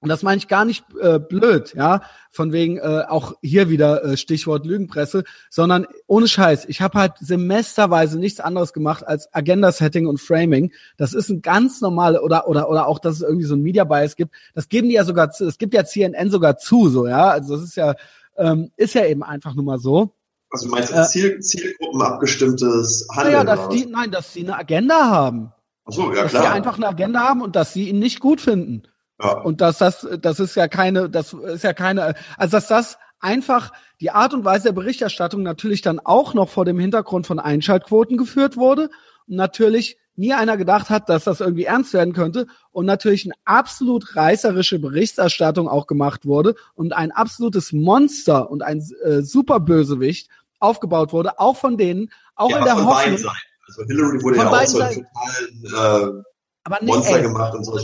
und 0.00 0.08
das 0.08 0.22
meine 0.22 0.38
ich 0.38 0.48
gar 0.48 0.64
nicht 0.64 0.84
äh, 1.00 1.18
blöd, 1.18 1.74
ja, 1.74 2.02
von 2.30 2.52
wegen 2.52 2.78
äh, 2.78 3.04
auch 3.06 3.34
hier 3.42 3.68
wieder 3.68 4.02
äh, 4.02 4.16
Stichwort 4.16 4.64
Lügenpresse, 4.64 5.24
sondern 5.50 5.86
ohne 6.06 6.26
Scheiß. 6.26 6.64
Ich 6.66 6.80
habe 6.80 6.98
halt 6.98 7.12
semesterweise 7.20 8.18
nichts 8.18 8.40
anderes 8.40 8.72
gemacht 8.72 9.06
als 9.06 9.32
Agenda-Setting 9.34 10.06
und 10.06 10.20
Framing. 10.20 10.72
Das 10.96 11.12
ist 11.12 11.28
ein 11.28 11.42
ganz 11.42 11.82
normale 11.82 12.22
oder 12.22 12.48
oder 12.48 12.70
oder 12.70 12.86
auch, 12.86 12.98
dass 12.98 13.16
es 13.16 13.22
irgendwie 13.22 13.46
so 13.46 13.54
ein 13.54 13.62
Media 13.62 13.84
Bias 13.84 14.16
gibt. 14.16 14.34
Das 14.54 14.68
geben 14.68 14.88
die 14.88 14.94
ja 14.94 15.04
sogar, 15.04 15.30
zu, 15.32 15.46
es 15.46 15.58
gibt 15.58 15.74
ja 15.74 15.84
CNN 15.84 16.30
sogar 16.30 16.56
zu, 16.56 16.88
so 16.88 17.06
ja. 17.06 17.28
Also 17.28 17.56
das 17.56 17.64
ist 17.64 17.76
ja 17.76 17.94
ähm, 18.38 18.70
ist 18.76 18.94
ja 18.94 19.04
eben 19.04 19.22
einfach 19.22 19.54
nur 19.54 19.64
mal 19.64 19.78
so. 19.78 20.14
Also 20.50 20.66
du 20.66 20.72
meinst 20.72 20.92
äh, 20.92 21.04
Ziel, 21.04 21.40
Zielgruppen 21.40 22.02
abgestimmtes 22.02 23.06
Handeln? 23.14 23.34
Ja, 23.34 23.44
dass 23.44 23.68
die, 23.68 23.86
nein, 23.86 24.10
dass 24.10 24.32
sie 24.32 24.40
eine 24.40 24.56
Agenda 24.56 25.10
haben. 25.10 25.52
Ach 25.84 25.92
so, 25.92 26.12
ja 26.12 26.22
dass 26.22 26.30
klar. 26.30 26.42
Dass 26.42 26.52
sie 26.52 26.56
einfach 26.56 26.76
eine 26.76 26.88
Agenda 26.88 27.20
haben 27.20 27.42
und 27.42 27.54
dass 27.54 27.72
sie 27.72 27.88
ihn 27.88 27.98
nicht 27.98 28.18
gut 28.18 28.40
finden. 28.40 28.82
Ja. 29.20 29.40
Und 29.40 29.60
dass 29.60 29.78
das, 29.78 30.06
das 30.20 30.40
ist 30.40 30.54
ja 30.54 30.68
keine, 30.68 31.10
das 31.10 31.32
ist 31.32 31.64
ja 31.64 31.72
keine, 31.72 32.14
also 32.36 32.56
dass 32.56 32.68
das 32.68 32.98
einfach 33.20 33.72
die 34.00 34.10
Art 34.10 34.32
und 34.32 34.44
Weise 34.44 34.64
der 34.64 34.72
Berichterstattung 34.72 35.42
natürlich 35.42 35.82
dann 35.82 36.00
auch 36.00 36.34
noch 36.34 36.48
vor 36.48 36.64
dem 36.64 36.78
Hintergrund 36.78 37.26
von 37.26 37.38
Einschaltquoten 37.38 38.16
geführt 38.16 38.56
wurde 38.56 38.90
und 39.26 39.36
natürlich 39.36 39.98
nie 40.16 40.32
einer 40.32 40.56
gedacht 40.56 40.90
hat, 40.90 41.08
dass 41.08 41.24
das 41.24 41.40
irgendwie 41.40 41.64
ernst 41.64 41.92
werden 41.92 42.12
könnte 42.12 42.46
und 42.72 42.86
natürlich 42.86 43.24
eine 43.24 43.34
absolut 43.44 44.16
reißerische 44.16 44.78
Berichterstattung 44.78 45.68
auch 45.68 45.86
gemacht 45.86 46.26
wurde 46.26 46.56
und 46.74 46.92
ein 46.94 47.10
absolutes 47.10 47.72
Monster 47.72 48.50
und 48.50 48.62
ein 48.62 48.84
äh, 49.04 49.22
Superbösewicht 49.22 50.28
aufgebaut 50.58 51.12
wurde, 51.12 51.38
auch 51.38 51.56
von 51.56 51.78
denen, 51.78 52.10
auch 52.34 52.50
ja, 52.50 52.58
in 52.58 52.64
der 52.64 52.74
von 52.74 52.86
Hoffnung. 52.86 53.04
Beiden 53.04 53.18
Seiten. 53.18 53.36
Also 53.66 53.82
Hillary 53.84 54.22
wurde 54.22 54.36
ja 54.36 54.50
auch 54.50 54.64
so 54.66 54.78
total 54.78 56.18
äh, 56.18 56.22
aber 56.64 56.78
nee, 56.82 56.92
Monster 56.92 57.16
ey, 57.16 57.22
gemacht 57.22 57.54
und 57.54 57.64
so. 57.64 57.78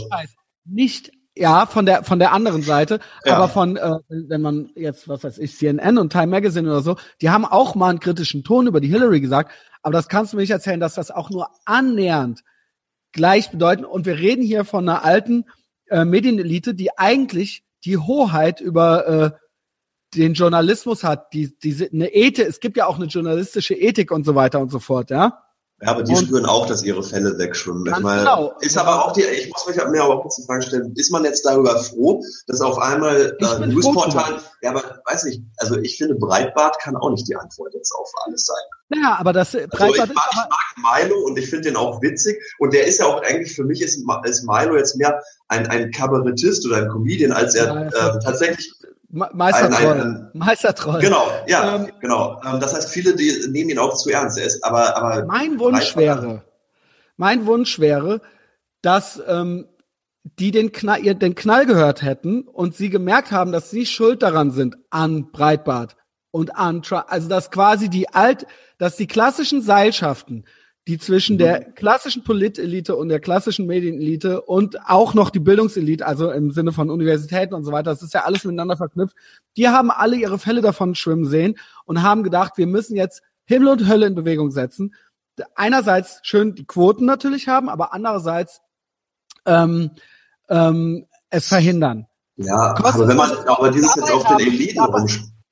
Nicht 0.65 1.11
ja, 1.39 1.65
von 1.65 1.85
der 1.85 2.03
von 2.03 2.19
der 2.19 2.31
anderen 2.31 2.63
Seite, 2.63 2.99
ja. 3.25 3.35
aber 3.35 3.47
von 3.47 3.77
äh, 3.77 3.95
wenn 4.09 4.41
man 4.41 4.69
jetzt 4.75 5.07
was 5.07 5.23
weiß 5.23 5.37
ich 5.37 5.55
CNN 5.55 5.97
und 5.97 6.11
Time 6.11 6.27
Magazine 6.27 6.67
oder 6.69 6.81
so, 6.81 6.97
die 7.21 7.29
haben 7.29 7.45
auch 7.45 7.75
mal 7.75 7.89
einen 7.89 7.99
kritischen 7.99 8.43
Ton 8.43 8.67
über 8.67 8.81
die 8.81 8.87
Hillary 8.87 9.21
gesagt, 9.21 9.51
aber 9.81 9.93
das 9.93 10.07
kannst 10.07 10.33
du 10.33 10.37
mir 10.37 10.43
nicht 10.43 10.51
erzählen, 10.51 10.79
dass 10.79 10.95
das 10.95 11.11
auch 11.11 11.29
nur 11.29 11.49
annähernd 11.65 12.43
gleich 13.11 13.51
bedeuten 13.51 13.85
und 13.85 14.05
wir 14.05 14.17
reden 14.17 14.43
hier 14.43 14.65
von 14.65 14.87
einer 14.87 15.03
alten 15.03 15.45
äh, 15.89 16.05
Medienelite, 16.05 16.73
die 16.73 16.97
eigentlich 16.97 17.63
die 17.85 17.97
Hoheit 17.97 18.61
über 18.61 19.07
äh, 19.07 19.31
den 20.15 20.33
Journalismus 20.33 21.03
hat, 21.03 21.33
die 21.33 21.57
diese 21.57 21.89
eine 21.91 22.13
Ethik, 22.13 22.47
es 22.47 22.59
gibt 22.59 22.77
ja 22.77 22.87
auch 22.87 22.97
eine 22.97 23.05
journalistische 23.05 23.75
Ethik 23.75 24.11
und 24.11 24.25
so 24.25 24.35
weiter 24.35 24.59
und 24.59 24.71
so 24.71 24.79
fort, 24.79 25.09
ja? 25.09 25.43
Ja, 25.81 25.89
aber 25.89 26.01
die 26.01 26.11
und 26.11 26.25
spüren 26.25 26.45
auch, 26.47 26.65
dass 26.65 26.81
ihre 26.81 27.03
Fälle 27.03 27.37
wegschwimmen. 27.37 27.85
Ich 27.85 27.99
meine, 27.99 28.21
genau. 28.21 28.53
Ist 28.61 28.77
aber 28.79 29.05
auch 29.05 29.11
die, 29.11 29.21
ich 29.21 29.47
muss 29.49 29.67
mich 29.67 29.75
mir 29.75 30.03
aber 30.03 30.15
auch 30.15 30.21
kurz 30.23 30.37
die 30.37 30.45
Frage 30.45 30.63
stellen, 30.63 30.91
ist 30.95 31.11
man 31.11 31.23
jetzt 31.23 31.45
darüber 31.45 31.77
froh, 31.79 32.23
dass 32.47 32.61
auf 32.61 32.79
einmal 32.79 33.37
äh, 33.39 33.67
Newsportal, 33.67 34.41
ja, 34.63 34.71
aber 34.71 34.81
weiß 35.05 35.25
nicht, 35.25 35.43
also 35.57 35.77
ich 35.77 35.97
finde, 35.97 36.15
Breitbart 36.15 36.79
kann 36.79 36.95
auch 36.95 37.11
nicht 37.11 37.27
die 37.27 37.35
Antwort 37.35 37.75
jetzt 37.75 37.93
auf 37.93 38.09
alles 38.25 38.47
sein. 38.47 38.57
Naja, 38.89 39.17
aber 39.19 39.33
das 39.33 39.53
äh, 39.53 39.67
Breitbart 39.69 39.99
also 39.99 40.13
ich, 40.13 40.15
mag, 40.15 40.29
ich 40.31 40.83
mag 40.83 41.03
Milo 41.03 41.19
und 41.25 41.37
ich 41.37 41.47
finde 41.47 41.69
den 41.69 41.77
auch 41.77 42.01
witzig 42.01 42.41
und 42.57 42.73
der 42.73 42.87
ist 42.87 42.99
ja 42.99 43.05
auch 43.05 43.21
eigentlich, 43.21 43.55
für 43.55 43.63
mich 43.63 43.83
ist, 43.83 44.03
ist 44.23 44.47
Milo 44.47 44.77
jetzt 44.77 44.97
mehr 44.97 45.21
ein, 45.49 45.67
ein 45.67 45.91
Kabarettist 45.91 46.65
oder 46.65 46.77
ein 46.77 46.89
Comedian, 46.89 47.31
als 47.31 47.53
er 47.53 47.65
ja, 47.65 48.15
äh, 48.15 48.19
tatsächlich 48.23 48.73
Meistertroll. 49.33 50.31
Meistertroll. 50.33 50.99
Genau, 50.99 51.27
ja, 51.47 51.75
ähm, 51.75 51.91
genau. 51.99 52.41
Ähm, 52.45 52.59
das 52.59 52.73
heißt, 52.73 52.89
viele 52.89 53.15
die 53.15 53.47
nehmen 53.49 53.71
ihn 53.71 53.79
auch 53.79 53.95
zu 53.95 54.09
ernst. 54.09 54.37
Er 54.37 54.45
ist, 54.45 54.63
aber, 54.63 54.95
aber 54.95 55.25
mein 55.25 55.59
Wunsch 55.59 55.95
wäre, 55.95 56.43
mein 57.15 57.45
Wunsch 57.45 57.79
wäre, 57.79 58.21
dass 58.81 59.21
ähm, 59.27 59.65
die 60.39 60.51
den 60.51 60.71
Knall, 60.71 61.03
ihr 61.03 61.15
den 61.15 61.35
Knall 61.35 61.65
gehört 61.65 62.01
hätten 62.01 62.43
und 62.43 62.75
sie 62.75 62.89
gemerkt 62.89 63.31
haben, 63.31 63.51
dass 63.51 63.71
sie 63.71 63.85
schuld 63.85 64.21
daran 64.21 64.51
sind 64.51 64.77
an 64.89 65.31
Breitbart 65.31 65.95
und 66.31 66.55
an, 66.55 66.81
also 67.07 67.29
dass 67.29 67.51
quasi 67.51 67.89
die 67.89 68.09
alt, 68.09 68.45
dass 68.77 68.97
die 68.97 69.07
klassischen 69.07 69.61
Seilschaften, 69.61 70.45
die 70.87 70.97
zwischen 70.97 71.35
mhm. 71.35 71.39
der 71.39 71.59
klassischen 71.59 72.23
Politelite 72.23 72.95
und 72.95 73.09
der 73.09 73.19
klassischen 73.19 73.67
Medienelite 73.67 74.41
und 74.41 74.77
auch 74.87 75.13
noch 75.13 75.29
die 75.29 75.39
Bildungselite, 75.39 76.07
also 76.07 76.31
im 76.31 76.51
Sinne 76.51 76.71
von 76.71 76.89
Universitäten 76.89 77.53
und 77.53 77.65
so 77.65 77.73
weiter, 77.73 77.91
das 77.91 78.01
ist 78.01 78.13
ja 78.13 78.23
alles 78.23 78.45
miteinander 78.45 78.77
verknüpft, 78.77 79.15
die 79.57 79.67
haben 79.67 79.91
alle 79.91 80.15
ihre 80.15 80.39
Fälle 80.39 80.61
davon 80.61 80.95
schwimmen 80.95 81.25
sehen 81.25 81.55
und 81.85 82.03
haben 82.03 82.23
gedacht, 82.23 82.53
wir 82.55 82.67
müssen 82.67 82.95
jetzt 82.95 83.21
Himmel 83.43 83.67
und 83.67 83.87
Hölle 83.87 84.07
in 84.07 84.15
Bewegung 84.15 84.49
setzen. 84.49 84.95
Einerseits 85.55 86.19
schön 86.23 86.55
die 86.55 86.65
Quoten 86.65 87.05
natürlich 87.05 87.49
haben, 87.49 87.69
aber 87.69 87.93
andererseits 87.93 88.61
ähm, 89.45 89.91
ähm, 90.49 91.05
es 91.29 91.49
verhindern. 91.49 92.07
Ja, 92.37 92.73
Kostet 92.73 93.01
aber 93.01 93.07
wenn 93.09 93.17
man 93.17 93.31
aber 93.47 93.71
dieses 93.71 93.93
jetzt 93.95 94.11
auf 94.11 94.23
den 94.23 94.39
Eliten 94.39 94.79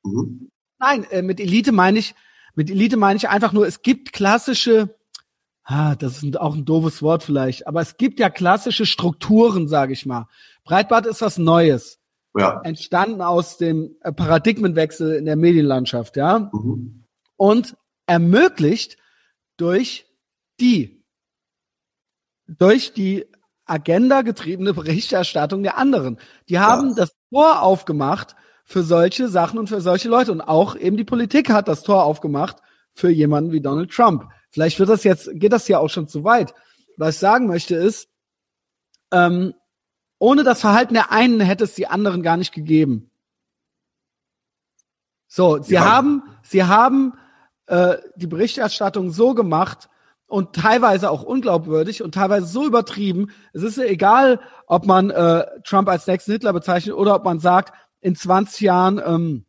mhm. 0.03 0.49
Nein, 0.79 1.05
äh, 1.09 1.21
mit 1.21 1.39
Elite 1.41 1.73
meine 1.73 1.99
ich, 1.99 2.15
mit 2.53 2.69
Elite 2.69 2.95
meine 2.95 3.17
ich 3.17 3.27
einfach 3.27 3.51
nur, 3.51 3.67
es 3.67 3.81
gibt 3.81 4.13
klassische 4.13 4.95
ah, 5.65 5.95
das 5.95 6.23
ist 6.23 6.39
auch 6.39 6.55
ein 6.55 6.65
doofes 6.65 7.01
Wort 7.01 7.23
vielleicht, 7.23 7.67
aber 7.67 7.81
es 7.81 7.97
gibt 7.97 8.19
ja 8.19 8.29
klassische 8.29 8.85
Strukturen, 8.85 9.67
sage 9.67 9.93
ich 9.93 10.05
mal. 10.05 10.27
Breitbart 10.63 11.05
ist 11.05 11.21
was 11.21 11.37
Neues. 11.37 11.99
Ja. 12.37 12.61
Entstanden 12.63 13.21
aus 13.21 13.57
dem 13.57 13.95
äh, 14.01 14.11
Paradigmenwechsel 14.11 15.15
in 15.15 15.25
der 15.25 15.37
Medienlandschaft, 15.37 16.17
ja. 16.17 16.49
Mhm. 16.51 17.05
Und 17.37 17.77
ermöglicht 18.07 18.97
durch 19.57 20.05
die, 20.59 21.03
durch 22.47 22.93
die 22.93 23.25
Agenda 23.65 24.21
getriebene 24.21 24.73
Berichterstattung 24.73 25.63
der 25.63 25.77
anderen. 25.77 26.19
Die 26.49 26.59
haben 26.59 26.89
ja. 26.89 26.95
das 26.95 27.15
Tor 27.31 27.61
aufgemacht 27.61 28.35
für 28.65 28.83
solche 28.83 29.27
Sachen 29.29 29.57
und 29.57 29.67
für 29.67 29.81
solche 29.81 30.09
Leute. 30.09 30.31
Und 30.31 30.41
auch 30.41 30.75
eben 30.75 30.97
die 30.97 31.03
Politik 31.03 31.49
hat 31.49 31.67
das 31.67 31.83
Tor 31.83 32.03
aufgemacht 32.03 32.57
für 32.93 33.09
jemanden 33.09 33.51
wie 33.51 33.61
Donald 33.61 33.91
Trump. 33.91 34.27
Vielleicht 34.55 34.79
wird 34.79 34.87
das 34.87 35.03
jetzt, 35.03 35.29
geht 35.33 35.51
das 35.51 35.67
ja 35.67 35.79
auch 35.79 35.89
schon 35.89 36.07
zu 36.07 36.23
weit. 36.23 36.53
Was 36.95 37.15
ich 37.15 37.19
sagen 37.19 37.45
möchte 37.45 37.75
ist, 37.75 38.07
ähm, 39.11 39.53
ohne 40.17 40.45
das 40.45 40.61
Verhalten 40.61 40.93
der 40.93 41.11
einen 41.11 41.41
hätte 41.41 41.65
es 41.65 41.75
die 41.75 41.87
anderen 41.87 42.23
gar 42.23 42.37
nicht 42.37 42.53
gegeben. 42.53 43.11
So, 45.27 45.61
sie 45.61 45.73
ja. 45.73 45.83
haben, 45.83 46.23
sie 46.41 46.63
haben 46.63 47.15
äh, 47.65 47.97
die 48.15 48.27
Berichterstattung 48.27 49.11
so 49.11 49.33
gemacht 49.33 49.89
und 50.25 50.53
teilweise 50.55 51.11
auch 51.11 51.23
unglaubwürdig 51.23 52.01
und 52.01 52.15
teilweise 52.15 52.47
so 52.47 52.65
übertrieben. 52.65 53.31
Es 53.51 53.61
ist 53.61 53.75
ja 53.77 53.83
egal, 53.83 54.39
ob 54.67 54.85
man 54.85 55.09
äh, 55.09 55.45
Trump 55.65 55.89
als 55.89 56.07
nächsten 56.07 56.31
Hitler 56.31 56.53
bezeichnet 56.53 56.95
oder 56.95 57.13
ob 57.13 57.25
man 57.25 57.39
sagt, 57.39 57.73
in 57.99 58.15
20 58.15 58.61
Jahren 58.61 59.01
ähm, 59.05 59.45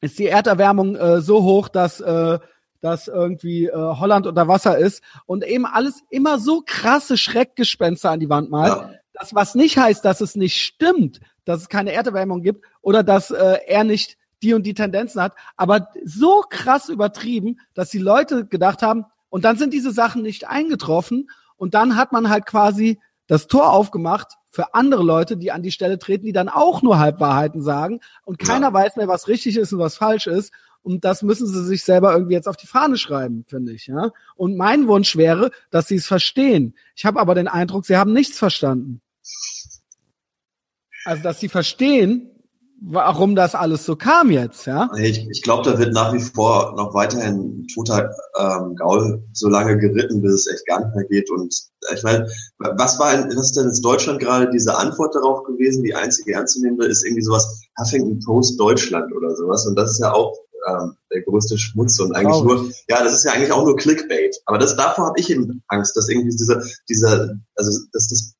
ist 0.00 0.18
die 0.18 0.26
Erderwärmung 0.26 0.96
äh, 0.96 1.20
so 1.20 1.44
hoch, 1.44 1.68
dass 1.68 2.00
äh, 2.00 2.40
dass 2.82 3.08
irgendwie 3.08 3.66
äh, 3.66 3.72
Holland 3.72 4.26
unter 4.26 4.46
Wasser 4.48 4.76
ist 4.76 5.02
und 5.24 5.44
eben 5.44 5.64
alles 5.64 6.02
immer 6.10 6.38
so 6.38 6.62
krasse 6.66 7.16
Schreckgespenster 7.16 8.10
an 8.10 8.20
die 8.20 8.28
Wand 8.28 8.50
malt. 8.50 8.76
Ja. 8.76 8.90
Das 9.14 9.34
was 9.34 9.54
nicht 9.54 9.78
heißt, 9.78 10.04
dass 10.04 10.20
es 10.20 10.36
nicht 10.36 10.60
stimmt, 10.60 11.20
dass 11.46 11.62
es 11.62 11.68
keine 11.70 11.92
Erderwärmung 11.92 12.42
gibt 12.42 12.64
oder 12.82 13.02
dass 13.02 13.30
äh, 13.30 13.58
er 13.66 13.84
nicht 13.84 14.18
die 14.42 14.52
und 14.52 14.64
die 14.64 14.74
Tendenzen 14.74 15.22
hat, 15.22 15.34
aber 15.56 15.88
so 16.04 16.42
krass 16.50 16.88
übertrieben, 16.88 17.60
dass 17.74 17.90
die 17.90 17.98
Leute 17.98 18.44
gedacht 18.44 18.82
haben, 18.82 19.06
und 19.32 19.46
dann 19.46 19.56
sind 19.56 19.72
diese 19.72 19.92
Sachen 19.92 20.20
nicht 20.20 20.46
eingetroffen 20.46 21.30
und 21.56 21.72
dann 21.72 21.96
hat 21.96 22.12
man 22.12 22.28
halt 22.28 22.44
quasi 22.44 23.00
das 23.28 23.46
Tor 23.46 23.72
aufgemacht 23.72 24.34
für 24.50 24.74
andere 24.74 25.02
Leute, 25.02 25.38
die 25.38 25.50
an 25.50 25.62
die 25.62 25.72
Stelle 25.72 25.98
treten, 25.98 26.26
die 26.26 26.34
dann 26.34 26.50
auch 26.50 26.82
nur 26.82 26.98
Halbwahrheiten 26.98 27.62
sagen 27.62 28.00
und 28.26 28.38
keiner 28.38 28.66
ja. 28.66 28.72
weiß 28.74 28.96
mehr, 28.96 29.08
was 29.08 29.28
richtig 29.28 29.56
ist 29.56 29.72
und 29.72 29.78
was 29.78 29.96
falsch 29.96 30.26
ist. 30.26 30.52
Und 30.82 31.04
das 31.04 31.22
müssen 31.22 31.46
sie 31.46 31.64
sich 31.64 31.84
selber 31.84 32.12
irgendwie 32.12 32.34
jetzt 32.34 32.48
auf 32.48 32.56
die 32.56 32.66
Fahne 32.66 32.98
schreiben, 32.98 33.44
finde 33.46 33.72
ich. 33.72 33.86
Ja? 33.86 34.10
Und 34.36 34.56
mein 34.56 34.88
Wunsch 34.88 35.16
wäre, 35.16 35.50
dass 35.70 35.88
sie 35.88 35.96
es 35.96 36.06
verstehen. 36.06 36.74
Ich 36.96 37.04
habe 37.04 37.20
aber 37.20 37.34
den 37.34 37.48
Eindruck, 37.48 37.86
sie 37.86 37.96
haben 37.96 38.12
nichts 38.12 38.38
verstanden. 38.38 39.00
Also, 41.04 41.22
dass 41.22 41.40
sie 41.40 41.48
verstehen, 41.48 42.32
warum 42.84 43.34
das 43.36 43.54
alles 43.54 43.86
so 43.86 43.96
kam 43.96 44.30
jetzt, 44.30 44.66
ja? 44.66 44.90
Ich, 44.98 45.28
ich 45.30 45.42
glaube, 45.42 45.68
da 45.70 45.78
wird 45.78 45.92
nach 45.92 46.12
wie 46.12 46.20
vor 46.20 46.74
noch 46.76 46.94
weiterhin 46.94 47.66
toter 47.72 48.10
ähm, 48.38 48.74
Gaul 48.76 49.22
so 49.32 49.48
lange 49.48 49.78
geritten, 49.78 50.20
bis 50.20 50.32
es 50.32 50.46
echt 50.48 50.66
gar 50.66 50.84
nicht 50.84 50.96
mehr 50.96 51.04
geht. 51.04 51.30
Und 51.30 51.54
äh, 51.88 51.94
ich 51.94 52.02
meine, 52.02 52.26
was 52.58 52.98
war 52.98 53.14
in, 53.14 53.28
was 53.36 53.46
ist 53.46 53.56
denn 53.56 53.68
in 53.68 53.82
Deutschland 53.82 54.20
gerade 54.20 54.50
diese 54.50 54.76
Antwort 54.76 55.14
darauf 55.14 55.44
gewesen? 55.44 55.84
Die 55.84 55.94
einzige 55.94 56.34
ernstzunehmende 56.34 56.86
ist 56.86 57.04
irgendwie 57.04 57.22
sowas 57.22 57.62
Huffington 57.78 58.20
Post 58.24 58.58
Deutschland 58.58 59.12
oder 59.12 59.34
sowas. 59.36 59.66
Und 59.66 59.76
das 59.76 59.92
ist 59.92 60.00
ja 60.00 60.12
auch 60.12 60.36
ähm, 60.68 60.96
der 61.12 61.22
größte 61.22 61.58
Schmutz 61.58 61.98
und 62.00 62.14
eigentlich 62.14 62.42
oh. 62.42 62.44
nur, 62.44 62.70
ja, 62.88 63.02
das 63.02 63.14
ist 63.14 63.24
ja 63.24 63.32
eigentlich 63.32 63.52
auch 63.52 63.64
nur 63.64 63.76
Clickbait. 63.76 64.36
Aber 64.46 64.58
das 64.58 64.76
davor 64.76 65.06
habe 65.06 65.20
ich 65.20 65.30
eben 65.30 65.62
Angst, 65.68 65.96
dass 65.96 66.08
irgendwie 66.08 66.36
dieser, 66.36 66.62
dieser, 66.88 67.34
also 67.54 67.78
dass 67.92 68.08
das 68.08 68.34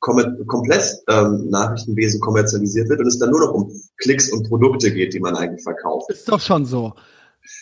komplett 0.00 1.02
ähm, 1.08 1.48
Nachrichtenwesen 1.48 2.20
kommerzialisiert 2.20 2.88
wird 2.90 3.00
und 3.00 3.06
es 3.06 3.18
dann 3.18 3.30
nur 3.30 3.40
noch 3.40 3.54
um 3.54 3.72
Klicks 3.96 4.30
und 4.30 4.48
Produkte 4.48 4.92
geht, 4.92 5.14
die 5.14 5.20
man 5.20 5.34
eigentlich 5.34 5.62
verkauft. 5.62 6.10
Ist 6.10 6.28
doch 6.28 6.40
schon 6.40 6.66
so. 6.66 6.92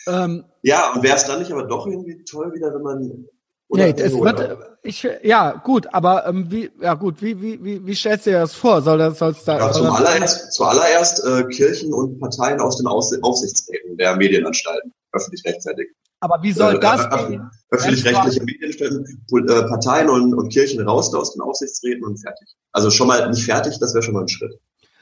Ähm, 0.07 0.43
ja, 0.61 0.93
und 0.93 1.03
wäre 1.03 1.15
es 1.15 1.25
dann 1.25 1.39
nicht 1.39 1.51
aber 1.51 1.63
doch 1.63 1.87
irgendwie 1.87 2.23
toll 2.25 2.53
wieder, 2.53 2.73
wenn 2.73 2.81
man 2.81 3.25
oder 3.73 3.87
nee, 3.87 3.95
es 3.97 4.13
wird, 4.13 4.57
ich, 4.83 5.07
ja, 5.23 5.53
gut, 5.53 5.87
aber 5.93 6.27
ähm, 6.27 6.51
wie, 6.51 6.69
ja 6.79 6.93
gut, 6.93 7.23
wie, 7.23 7.41
wie, 7.41 7.63
wie, 7.63 7.83
wie 7.83 7.95
stellst 7.95 8.27
du 8.27 8.29
dir 8.29 8.41
das 8.41 8.53
vor? 8.53 8.83
Soll 8.83 8.99
das, 8.99 9.17
soll's 9.17 9.43
da? 9.45 9.57
Ja, 9.57 9.71
zuallererst, 9.71 10.53
zuallererst 10.53 11.25
äh, 11.25 11.43
Kirchen 11.45 11.91
und 11.91 12.19
Parteien 12.19 12.59
aus 12.61 12.77
den 12.77 12.85
Aus 12.85 13.11
Aufsichtsräten 13.23 13.97
der 13.97 14.15
Medienanstalten, 14.15 14.93
öffentlich 15.11 15.43
rechtzeitig. 15.43 15.87
Aber 16.19 16.43
wie 16.43 16.51
soll 16.51 16.75
äh, 16.75 16.79
das 16.79 17.01
äh, 17.05 17.39
Öffentlich-rechtliche 17.71 18.43
Medien 18.43 18.69
äh, 18.69 19.63
Parteien 19.63 20.07
und, 20.07 20.35
und 20.35 20.49
Kirchen 20.49 20.87
raus 20.87 21.11
aus 21.15 21.33
den 21.33 21.41
Aufsichtsräten 21.41 22.03
und 22.03 22.17
fertig. 22.17 22.47
Also 22.73 22.91
schon 22.91 23.07
mal 23.07 23.27
nicht 23.27 23.43
fertig, 23.43 23.79
das 23.79 23.95
wäre 23.95 24.03
schon 24.03 24.13
mal 24.13 24.21
ein 24.21 24.29
Schritt. 24.29 24.59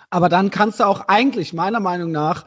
Aber 0.10 0.30
dann 0.30 0.50
kannst 0.50 0.80
du 0.80 0.86
auch 0.86 1.10
eigentlich, 1.10 1.52
meiner 1.52 1.82
Meinung 1.82 2.12
nach, 2.12 2.46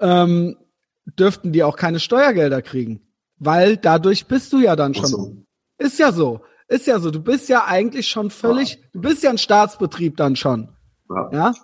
ähm, 0.00 0.56
dürften 1.04 1.52
die 1.52 1.62
auch 1.62 1.76
keine 1.76 2.00
Steuergelder 2.00 2.62
kriegen. 2.62 3.02
Weil 3.38 3.76
dadurch 3.76 4.26
bist 4.26 4.52
du 4.54 4.60
ja 4.60 4.76
dann 4.76 4.94
schon. 4.94 5.06
So. 5.06 5.45
Ist 5.78 5.98
ja 5.98 6.12
so. 6.12 6.40
Ist 6.68 6.86
ja 6.86 6.98
so. 6.98 7.10
Du 7.10 7.22
bist 7.22 7.48
ja 7.48 7.64
eigentlich 7.66 8.08
schon 8.08 8.30
völlig, 8.30 8.82
du 8.92 9.00
bist 9.00 9.22
ja 9.22 9.30
ein 9.30 9.38
Staatsbetrieb 9.38 10.16
dann 10.16 10.36
schon. 10.36 10.68
Ja. 11.08 11.30
ja? 11.32 11.54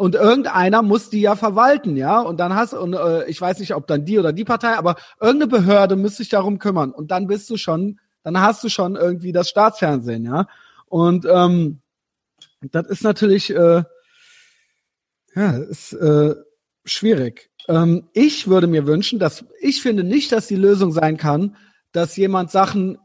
und 0.00 0.14
irgendeiner 0.14 0.80
muss 0.80 1.10
die 1.10 1.20
ja 1.20 1.36
verwalten, 1.36 1.94
ja. 1.94 2.20
Und 2.20 2.40
dann 2.40 2.54
hast 2.54 2.72
und 2.72 2.94
äh, 2.94 3.28
ich 3.28 3.38
weiß 3.38 3.58
nicht, 3.58 3.74
ob 3.74 3.86
dann 3.86 4.06
die 4.06 4.18
oder 4.18 4.32
die 4.32 4.46
Partei, 4.46 4.78
aber 4.78 4.96
irgendeine 5.20 5.50
Behörde 5.50 5.94
müsste 5.94 6.18
sich 6.22 6.30
darum 6.30 6.58
kümmern. 6.58 6.90
Und 6.90 7.10
dann 7.10 7.26
bist 7.26 7.50
du 7.50 7.58
schon, 7.58 8.00
dann 8.22 8.40
hast 8.40 8.64
du 8.64 8.70
schon 8.70 8.96
irgendwie 8.96 9.32
das 9.32 9.50
Staatsfernsehen, 9.50 10.24
ja. 10.24 10.46
Und 10.86 11.26
ähm, 11.30 11.80
das 12.62 12.86
ist 12.86 13.04
natürlich 13.04 13.50
äh, 13.50 13.82
ja, 15.34 15.50
ist 15.68 15.92
äh, 15.92 16.34
schwierig. 16.86 17.50
Ähm, 17.68 18.08
ich 18.14 18.48
würde 18.48 18.68
mir 18.68 18.86
wünschen, 18.86 19.18
dass 19.18 19.44
ich 19.60 19.82
finde 19.82 20.02
nicht, 20.02 20.32
dass 20.32 20.46
die 20.46 20.56
Lösung 20.56 20.92
sein 20.92 21.18
kann, 21.18 21.56
dass 21.92 22.16
jemand 22.16 22.50
Sachen 22.50 22.96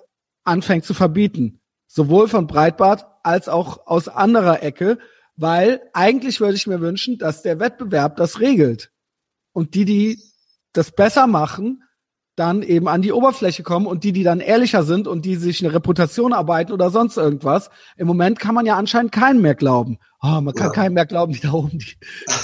anfängt 0.45 0.85
zu 0.85 0.93
verbieten, 0.93 1.59
sowohl 1.87 2.27
von 2.27 2.47
Breitbart 2.47 3.05
als 3.23 3.49
auch 3.49 3.85
aus 3.87 4.07
anderer 4.07 4.63
Ecke 4.63 4.97
weil 5.37 5.81
eigentlich 5.93 6.39
würde 6.39 6.55
ich 6.55 6.67
mir 6.67 6.81
wünschen, 6.81 7.17
dass 7.17 7.41
der 7.41 7.59
Wettbewerb 7.59 8.15
das 8.15 8.39
regelt. 8.39 8.91
Und 9.53 9.75
die, 9.75 9.85
die 9.85 10.19
das 10.73 10.91
besser 10.91 11.27
machen, 11.27 11.83
dann 12.35 12.63
eben 12.63 12.89
an 12.89 13.01
die 13.01 13.13
Oberfläche 13.13 13.63
kommen 13.63 13.85
und 13.85 14.03
die, 14.03 14.11
die 14.11 14.23
dann 14.23 14.41
ehrlicher 14.41 14.83
sind 14.83 15.07
und 15.07 15.23
die 15.23 15.37
sich 15.37 15.63
eine 15.63 15.73
Reputation 15.73 16.33
arbeiten 16.33 16.73
oder 16.73 16.89
sonst 16.89 17.15
irgendwas. 17.15 17.69
Im 17.95 18.07
Moment 18.07 18.39
kann 18.39 18.55
man 18.55 18.65
ja 18.65 18.75
anscheinend 18.75 19.13
keinen 19.13 19.41
mehr 19.41 19.55
glauben. 19.55 19.99
Oh, 20.21 20.41
man 20.41 20.53
kann 20.53 20.67
ja. 20.67 20.73
keinen 20.73 20.93
mehr 20.93 21.05
glauben, 21.05 21.31
die 21.31 21.39
da 21.39 21.53
oben. 21.53 21.79
Die, 21.79 21.95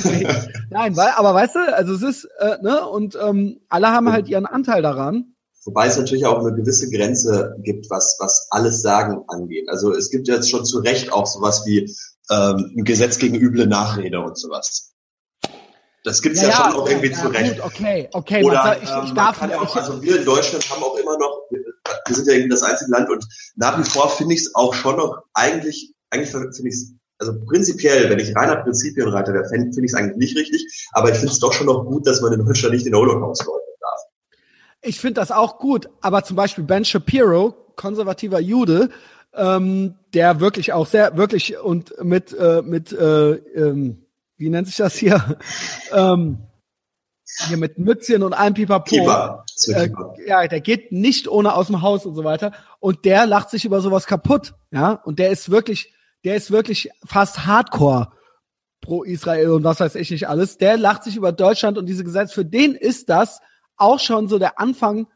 Nein, 0.69 0.95
weil, 0.95 1.09
aber 1.17 1.33
weißt 1.33 1.55
du, 1.55 1.75
also 1.75 1.93
es 1.93 2.03
ist, 2.03 2.29
äh, 2.39 2.57
ne, 2.61 2.87
und 2.87 3.17
ähm, 3.21 3.59
alle 3.67 3.89
haben 3.89 4.09
halt 4.11 4.29
ihren 4.29 4.45
Anteil 4.45 4.81
daran. 4.81 5.33
Wobei 5.65 5.87
es 5.87 5.97
natürlich 5.97 6.25
auch 6.25 6.39
eine 6.39 6.55
gewisse 6.55 6.89
Grenze 6.89 7.55
gibt, 7.59 7.89
was, 7.89 8.17
was 8.19 8.47
alles 8.49 8.81
Sagen 8.81 9.23
angeht. 9.27 9.69
Also 9.69 9.93
es 9.93 10.09
gibt 10.09 10.27
jetzt 10.27 10.49
schon 10.49 10.65
zu 10.65 10.79
Recht 10.79 11.13
auch 11.13 11.27
sowas 11.27 11.63
wie 11.65 11.89
ähm, 12.31 12.73
ein 12.77 12.83
Gesetz 12.83 13.19
gegen 13.19 13.35
üble 13.35 13.67
Nachrede 13.67 14.19
und 14.19 14.37
sowas. 14.37 14.93
Das 16.03 16.21
gibt's 16.21 16.41
ja, 16.41 16.49
ja 16.49 16.55
schon 16.55 16.81
auch 16.81 16.89
irgendwie 16.89 17.11
ja, 17.11 17.21
zu 17.21 17.27
Recht. 17.27 17.55
Gut, 17.57 17.65
okay, 17.65 18.09
okay. 18.11 18.43
Oder 18.43 18.63
soll, 18.63 18.77
ich, 18.77 18.89
ich 18.89 19.09
ähm, 19.09 19.15
darf 19.15 19.39
kann 19.39 19.53
auch, 19.53 19.75
also 19.75 20.01
wir 20.01 20.17
in 20.17 20.25
Deutschland 20.25 20.67
haben 20.71 20.81
auch 20.81 20.97
immer 20.97 21.17
noch, 21.19 21.43
wir 21.51 22.15
sind 22.15 22.27
ja 22.27 22.33
irgendwie 22.33 22.49
das 22.49 22.63
einzige 22.63 22.91
Land 22.91 23.09
und 23.11 23.23
nach 23.55 23.77
wie 23.77 23.87
vor 23.87 24.09
finde 24.09 24.33
ich 24.33 24.41
es 24.41 24.55
auch 24.55 24.73
schon 24.73 24.97
noch 24.97 25.23
eigentlich, 25.33 25.93
eigentlich 26.09 26.31
finde 26.31 26.69
ich 26.69 26.73
es 26.73 26.93
also 27.19 27.33
prinzipiell, 27.45 28.09
wenn 28.09 28.17
ich 28.17 28.35
reiner 28.35 28.55
Prinzipienreiter 28.55 29.31
wäre, 29.31 29.47
finde 29.47 29.69
ich 29.69 29.91
es 29.91 29.93
eigentlich 29.93 30.17
nicht 30.17 30.35
richtig, 30.35 30.87
aber 30.93 31.09
ich 31.09 31.17
finde 31.17 31.31
es 31.31 31.39
doch 31.39 31.53
schon 31.53 31.67
noch 31.67 31.85
gut, 31.85 32.07
dass 32.07 32.19
man 32.19 32.33
in 32.33 32.43
Deutschland 32.43 32.73
nicht 32.73 32.87
den 32.87 32.95
Holocaust 32.95 33.41
darf. 33.41 33.60
Ich 34.81 34.99
finde 34.99 35.21
das 35.21 35.31
auch 35.31 35.59
gut, 35.59 35.89
aber 36.01 36.23
zum 36.23 36.35
Beispiel 36.35 36.63
Ben 36.63 36.85
Shapiro, 36.85 37.55
konservativer 37.75 38.39
Jude, 38.39 38.89
ähm, 39.33 39.95
der 40.13 40.39
wirklich 40.39 40.73
auch 40.73 40.87
sehr, 40.87 41.17
wirklich 41.17 41.57
und 41.59 41.93
mit, 42.03 42.33
äh, 42.33 42.61
mit 42.63 42.91
äh, 42.91 43.33
ähm, 43.33 44.05
wie 44.37 44.49
nennt 44.49 44.67
sich 44.67 44.77
das 44.77 44.95
hier? 44.95 45.37
ähm, 45.93 46.39
hier 47.47 47.57
mit 47.57 47.77
Mützchen 47.77 48.23
und 48.23 48.33
allem 48.33 48.55
Pipapo. 48.55 48.95
Äh, 49.67 49.89
ja, 50.27 50.47
der 50.47 50.61
geht 50.61 50.91
nicht 50.91 51.27
ohne 51.27 51.53
aus 51.53 51.67
dem 51.67 51.81
Haus 51.81 52.05
und 52.05 52.15
so 52.15 52.23
weiter. 52.23 52.51
Und 52.79 53.05
der 53.05 53.25
lacht 53.25 53.49
sich 53.49 53.63
über 53.63 53.79
sowas 53.81 54.05
kaputt. 54.05 54.53
Ja, 54.71 54.93
und 54.93 55.19
der 55.19 55.29
ist 55.29 55.49
wirklich, 55.49 55.93
der 56.25 56.35
ist 56.35 56.51
wirklich 56.51 56.89
fast 57.05 57.45
Hardcore 57.45 58.11
pro 58.81 59.03
Israel 59.03 59.51
und 59.51 59.63
was 59.63 59.79
weiß 59.79 59.95
ich 59.95 60.11
nicht 60.11 60.27
alles. 60.27 60.57
Der 60.57 60.75
lacht 60.75 61.03
sich 61.03 61.15
über 61.15 61.31
Deutschland 61.31 61.77
und 61.77 61.85
diese 61.85 62.03
Gesetze. 62.03 62.33
Für 62.33 62.45
den 62.45 62.75
ist 62.75 63.09
das 63.09 63.39
auch 63.81 63.99
schon 63.99 64.27
so 64.27 64.39
der 64.39 64.59
Anfang. 64.59 65.07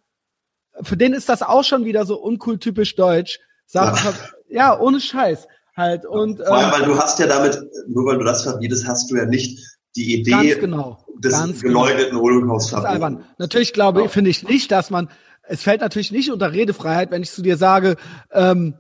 Für 0.82 0.98
den 0.98 1.14
ist 1.14 1.30
das 1.30 1.42
auch 1.42 1.64
schon 1.64 1.86
wieder 1.86 2.06
so 2.06 2.20
unkultypisch 2.20 2.96
deutsch. 2.96 3.40
Sachen, 3.66 4.14
ja. 4.50 4.74
ja, 4.74 4.80
ohne 4.80 5.00
Scheiß 5.00 5.48
halt. 5.76 6.06
Und, 6.06 6.38
Vor 6.38 6.56
allem, 6.56 6.66
ähm, 6.66 6.72
weil 6.72 6.86
du 6.88 6.98
hast 6.98 7.20
ja 7.20 7.28
damit, 7.28 7.60
nur 7.88 8.06
weil 8.06 8.18
du 8.18 8.24
das 8.24 8.44
verbietest, 8.44 8.88
hast 8.88 9.10
du 9.10 9.16
ja 9.16 9.26
nicht 9.26 9.60
die 9.96 10.20
Idee 10.20 10.56
genau, 10.56 11.06
des 11.18 11.34
genau. 11.34 11.62
geleugneten. 11.62 12.18
Holocaust 12.18 12.70
verbieten. 12.70 13.24
Natürlich 13.38 13.74
glaube 13.74 14.04
ich, 14.04 14.12
finde 14.12 14.30
ich 14.30 14.48
nicht, 14.48 14.72
dass 14.72 14.90
man 14.90 15.10
es 15.48 15.62
fällt 15.62 15.82
natürlich 15.82 16.12
nicht 16.12 16.32
unter 16.32 16.52
Redefreiheit, 16.52 17.12
wenn 17.12 17.22
ich 17.22 17.32
zu 17.32 17.42
dir 17.42 17.58
sage, 17.58 17.98
ähm, 18.32 18.76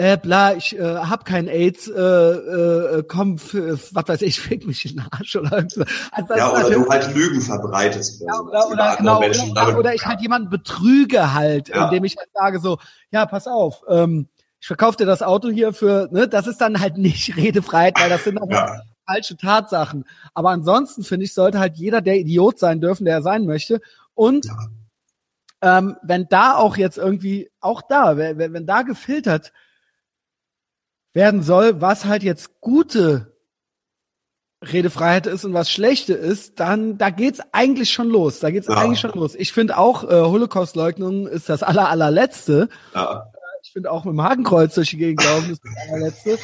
äh, 0.00 0.16
bla, 0.16 0.54
ich 0.54 0.78
äh, 0.78 0.82
hab 0.82 1.26
kein 1.26 1.46
AIDS, 1.46 1.86
äh, 1.86 2.00
äh, 2.00 3.04
komm, 3.06 3.36
für, 3.36 3.78
was 3.92 4.08
weiß 4.08 4.22
ich, 4.22 4.40
fick 4.40 4.66
mich 4.66 4.86
in 4.86 4.96
den 4.96 5.06
Arsch 5.10 5.36
oder 5.36 5.52
also, 5.52 5.84
Ja, 6.36 6.52
oder 6.52 6.70
du 6.70 6.88
halt 6.88 7.14
Lügen 7.14 7.40
verbreitest. 7.42 8.22
Ja, 8.22 8.40
oder, 8.40 8.70
oder, 8.70 8.96
genau, 8.96 9.20
Menschen, 9.20 9.50
oder, 9.50 9.78
oder 9.78 9.94
ich 9.94 10.06
halt 10.06 10.22
jemanden 10.22 10.48
betrüge 10.48 11.34
halt, 11.34 11.68
ja. 11.68 11.84
indem 11.84 12.04
ich 12.04 12.16
halt 12.16 12.30
sage 12.32 12.60
so, 12.60 12.78
ja, 13.10 13.26
pass 13.26 13.46
auf, 13.46 13.82
ähm, 13.88 14.28
ich 14.58 14.66
verkaufe 14.66 14.96
dir 14.96 15.04
das 15.04 15.22
Auto 15.22 15.50
hier 15.50 15.74
für, 15.74 16.08
ne, 16.10 16.26
das 16.28 16.46
ist 16.46 16.62
dann 16.62 16.80
halt 16.80 16.96
nicht 16.96 17.36
Redefreiheit, 17.36 18.00
weil 18.00 18.08
das 18.08 18.24
sind 18.24 18.40
auch 18.40 18.50
ja. 18.50 18.80
falsche 19.06 19.36
Tatsachen. 19.36 20.06
Aber 20.32 20.48
ansonsten 20.48 21.02
finde 21.02 21.26
ich, 21.26 21.34
sollte 21.34 21.58
halt 21.58 21.76
jeder 21.76 22.00
der 22.00 22.16
Idiot 22.16 22.58
sein 22.58 22.80
dürfen, 22.80 23.04
der 23.04 23.16
er 23.16 23.22
sein 23.22 23.44
möchte. 23.44 23.82
Und 24.14 24.46
ja. 24.46 25.78
ähm, 25.78 25.96
wenn 26.02 26.26
da 26.30 26.54
auch 26.54 26.78
jetzt 26.78 26.96
irgendwie, 26.96 27.50
auch 27.60 27.82
da, 27.82 28.16
wenn, 28.16 28.54
wenn 28.54 28.66
da 28.66 28.80
gefiltert 28.80 29.52
werden 31.12 31.42
soll, 31.42 31.80
was 31.80 32.04
halt 32.04 32.22
jetzt 32.22 32.60
gute 32.60 33.30
Redefreiheit 34.62 35.26
ist 35.26 35.44
und 35.44 35.54
was 35.54 35.70
schlechte 35.70 36.12
ist, 36.12 36.60
dann 36.60 36.98
da 36.98 37.10
geht's 37.10 37.40
eigentlich 37.52 37.90
schon 37.90 38.08
los. 38.08 38.40
Da 38.40 38.50
geht's 38.50 38.68
ja. 38.68 38.74
eigentlich 38.74 39.00
schon 39.00 39.12
los. 39.12 39.34
Ich 39.34 39.52
finde 39.52 39.78
auch 39.78 40.04
äh, 40.04 40.22
Holocaust-Leugnung 40.22 41.26
ist 41.26 41.48
das 41.48 41.62
aller 41.62 41.88
allerletzte. 41.88 42.68
Ja. 42.94 43.26
Ich 43.62 43.72
finde 43.72 43.90
auch 43.90 44.04
mit 44.04 44.12
dem 44.12 44.22
Hakenkreuz 44.22 44.74
durch 44.74 44.90
die 44.90 44.96
Gegend 44.98 45.24
laufen 45.24 45.50
ist 45.50 45.62
das 45.64 45.88
allerletzte. 45.88 46.38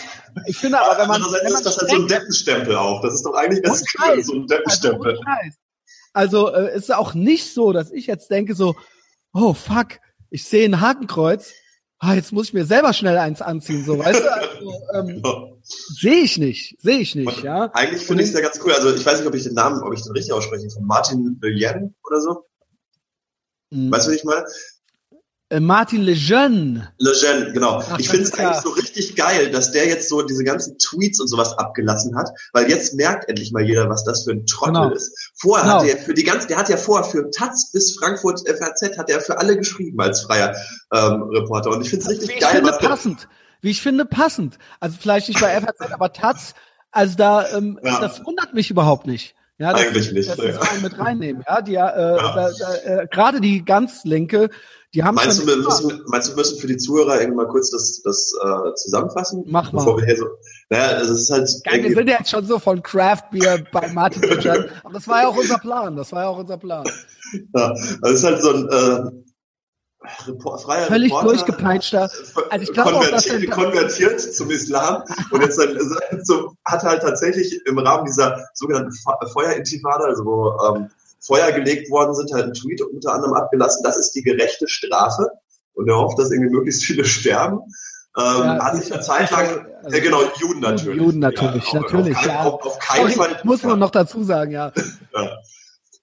Ich 0.46 0.56
finde 0.56 0.80
aber, 0.80 0.98
wenn 1.00 1.08
man 1.08 1.22
andererseits 1.22 1.52
ist 1.52 1.66
das 1.66 1.78
halt 1.78 1.90
so 1.90 1.96
ein 1.96 2.08
Deppenstempel 2.08 2.76
auch. 2.76 3.02
Das 3.02 3.14
ist 3.14 3.22
doch 3.22 3.34
eigentlich 3.34 3.62
ganz 3.62 3.84
cool, 3.98 4.22
so 4.22 4.34
ein 4.34 4.46
Deppenstempel. 4.46 5.18
Also, 6.14 6.46
also 6.46 6.54
äh, 6.54 6.74
ist 6.74 6.94
auch 6.94 7.12
nicht 7.12 7.52
so, 7.52 7.72
dass 7.72 7.90
ich 7.90 8.06
jetzt 8.06 8.30
denke 8.30 8.54
so, 8.54 8.76
oh 9.34 9.52
fuck, 9.52 9.98
ich 10.30 10.44
sehe 10.44 10.66
ein 10.66 10.80
Hakenkreuz 10.80 11.52
ah, 11.98 12.14
jetzt 12.14 12.32
muss 12.32 12.48
ich 12.48 12.54
mir 12.54 12.64
selber 12.64 12.92
schnell 12.92 13.18
eins 13.18 13.42
anziehen, 13.42 13.84
so, 13.84 13.98
weißt 13.98 14.20
du? 14.20 14.32
Also, 14.32 14.82
ähm, 14.94 15.06
genau. 15.06 15.58
Sehe 15.62 16.22
ich 16.22 16.38
nicht, 16.38 16.80
sehe 16.80 16.98
ich 16.98 17.14
nicht, 17.14 17.42
ja. 17.42 17.70
Eigentlich 17.72 18.06
finde 18.06 18.22
ich 18.22 18.28
es 18.28 18.34
ja 18.34 18.40
ganz 18.40 18.60
cool. 18.64 18.72
Also 18.72 18.94
ich 18.94 19.04
weiß 19.04 19.18
nicht, 19.18 19.28
ob 19.28 19.34
ich 19.34 19.42
den 19.42 19.54
Namen, 19.54 19.82
ob 19.82 19.92
ich 19.92 20.02
den 20.02 20.12
richtig 20.12 20.32
ausspreche, 20.32 20.70
von 20.70 20.84
Martin 20.84 21.38
Villiers 21.40 21.90
oder 22.04 22.20
so. 22.20 22.44
Mhm. 23.70 23.90
Weißt 23.90 24.06
du, 24.06 24.12
wie 24.12 24.16
ich 24.16 24.24
meine? 24.24 24.44
Äh, 25.48 25.60
Martin 25.60 26.02
Lejeune. 26.02 26.92
Lejeune, 26.98 27.52
genau. 27.52 27.80
Ach, 27.88 27.98
ich 28.00 28.08
finde 28.08 28.24
es 28.24 28.34
eigentlich 28.34 28.62
so 28.62 28.70
richtig 28.70 29.14
geil, 29.14 29.48
dass 29.52 29.70
der 29.70 29.86
jetzt 29.86 30.08
so 30.08 30.22
diese 30.22 30.42
ganzen 30.42 30.76
Tweets 30.78 31.20
und 31.20 31.28
sowas 31.28 31.56
abgelassen 31.56 32.16
hat, 32.16 32.30
weil 32.52 32.68
jetzt 32.68 32.94
merkt 32.94 33.28
endlich 33.28 33.52
mal 33.52 33.62
jeder, 33.62 33.88
was 33.88 34.02
das 34.02 34.24
für 34.24 34.32
ein 34.32 34.44
Trottel 34.46 34.74
genau. 34.74 34.90
ist. 34.90 35.30
Vorher 35.36 35.64
genau. 35.64 35.80
hat 35.82 35.88
er 35.88 35.98
für 35.98 36.14
die 36.14 36.24
ganze, 36.24 36.48
der 36.48 36.56
hat 36.56 36.68
ja 36.68 36.76
vorher 36.76 37.08
für 37.08 37.30
Taz 37.30 37.70
bis 37.70 37.96
Frankfurt 37.96 38.40
FAZ 38.40 38.98
hat 38.98 39.08
er 39.08 39.20
für 39.20 39.38
alle 39.38 39.56
geschrieben 39.56 40.00
als 40.00 40.22
freier 40.22 40.52
ähm, 40.92 41.22
Reporter 41.22 41.70
und 41.70 41.82
ich 41.82 41.90
finde 41.90 42.06
es 42.06 42.10
richtig 42.10 42.28
Wie 42.28 42.40
geil. 42.40 42.50
Ich 42.52 42.56
finde 42.56 42.78
passend. 42.88 43.28
Wie 43.60 43.70
ich 43.70 43.80
finde 43.80 44.04
passend. 44.04 44.58
Also 44.80 44.96
vielleicht 45.00 45.28
nicht 45.28 45.40
bei 45.40 45.60
FAZ, 45.60 45.92
aber 45.92 46.12
Taz, 46.12 46.54
also 46.90 47.16
da, 47.16 47.48
ähm, 47.56 47.78
ja. 47.84 48.00
das 48.00 48.24
wundert 48.24 48.52
mich 48.52 48.68
überhaupt 48.68 49.06
nicht. 49.06 49.36
Ja, 49.58 49.72
das, 49.72 49.82
Eigentlich 49.82 50.12
nicht. 50.12 50.28
Das 50.28 50.38
ja. 50.38 50.60
mit 50.82 50.98
reinnehmen. 50.98 51.42
Ja, 51.46 51.62
die, 51.62 51.74
äh, 51.74 51.76
ja. 51.76 52.16
Da, 52.16 52.50
da, 52.58 52.74
äh, 52.74 53.06
gerade 53.10 53.40
die 53.40 53.64
ganz 53.64 54.04
linke, 54.04 54.50
die 54.94 55.02
haben 55.02 55.14
meinst. 55.14 55.38
Du, 55.40 55.44
müssen, 55.44 56.02
meinst 56.06 56.28
du, 56.28 56.32
wir 56.32 56.36
müssen 56.36 56.58
für 56.58 56.66
die 56.66 56.76
Zuhörer 56.76 57.20
irgendwie 57.20 57.36
mal 57.36 57.48
kurz 57.48 57.70
das, 57.70 58.00
das 58.02 58.32
äh, 58.42 58.74
zusammenfassen? 58.74 59.44
Mach 59.46 59.72
mal. 59.72 59.80
Bevor 59.80 59.98
wir 59.98 60.06
hier 60.06 60.16
so, 60.16 60.26
naja, 60.70 61.00
es 61.00 61.10
ist 61.10 61.30
halt. 61.30 61.50
Geil, 61.64 61.82
wir 61.82 61.94
sind 61.94 62.08
ja 62.08 62.16
jetzt 62.18 62.30
schon 62.30 62.46
so 62.46 62.58
von 62.58 62.82
Craft 62.82 63.30
Beer 63.30 63.64
bei 63.72 63.88
Martin 63.92 64.24
Richard, 64.24 64.70
aber 64.84 64.94
das 64.94 65.06
war 65.08 65.22
ja 65.22 65.28
auch 65.28 65.36
unser 65.36 65.58
Plan. 65.58 65.96
Das 65.96 66.12
war 66.12 66.22
ja 66.22 66.28
auch 66.28 66.38
unser 66.38 66.56
Plan. 66.56 66.84
Ja, 67.54 67.74
das 68.02 68.12
ist 68.12 68.24
halt 68.24 68.40
so 68.42 68.50
ein 68.50 68.68
äh, 68.68 69.10
Report, 70.26 70.62
freier 70.62 70.86
Völlig 70.86 71.10
Reporter, 71.10 71.28
durchgepeitschter. 71.28 72.10
Also 72.50 72.62
ich 72.62 72.72
glaube 72.72 72.94
auch, 72.94 73.08
dass 73.08 73.26
er 73.26 73.44
konvertiert 73.48 74.20
zum 74.20 74.50
Islam 74.50 75.02
und 75.30 75.40
jetzt 75.40 75.58
dann, 75.58 75.76
so, 76.22 76.54
hat 76.64 76.82
halt 76.82 77.02
tatsächlich 77.02 77.60
im 77.66 77.78
Rahmen 77.78 78.04
dieser 78.06 78.48
sogenannten 78.54 78.92
Feuerintifada, 79.32 80.04
also 80.04 80.24
wo 80.24 80.76
ähm, 80.76 80.90
Feuer 81.26 81.52
gelegt 81.52 81.90
worden 81.90 82.14
sind, 82.14 82.32
halt 82.32 82.44
einen 82.44 82.54
Tweet 82.54 82.80
unter 82.82 83.14
anderem 83.14 83.34
abgelassen, 83.34 83.82
das 83.82 83.96
ist 83.96 84.12
die 84.12 84.22
gerechte 84.22 84.68
Strafe 84.68 85.28
und 85.74 85.88
er 85.88 85.96
hofft, 85.96 86.18
dass 86.18 86.30
irgendwie 86.30 86.54
möglichst 86.54 86.84
viele 86.84 87.04
sterben. 87.04 87.60
Ähm, 88.18 88.44
ja, 88.44 88.64
hat 88.64 88.76
sich 88.82 88.92
eine 88.92 89.02
Zeit 89.02 89.30
lang, 89.30 89.66
also, 89.82 89.96
äh, 89.96 90.00
genau, 90.00 90.22
Juden 90.40 90.60
natürlich. 90.60 91.02
Juden 91.02 91.18
natürlich, 91.18 91.70
ja, 91.70 91.80
natürlich, 91.80 92.16
auf, 92.16 92.26
ja. 92.26 92.42
Auf, 92.44 92.64
auf 92.64 92.78
keinen 92.78 93.10
Fall. 93.10 93.40
Muss 93.44 93.62
man 93.62 93.78
noch 93.78 93.90
dazu 93.90 94.24
sagen, 94.24 94.52
ja. 94.52 94.72
ja. 95.14 95.30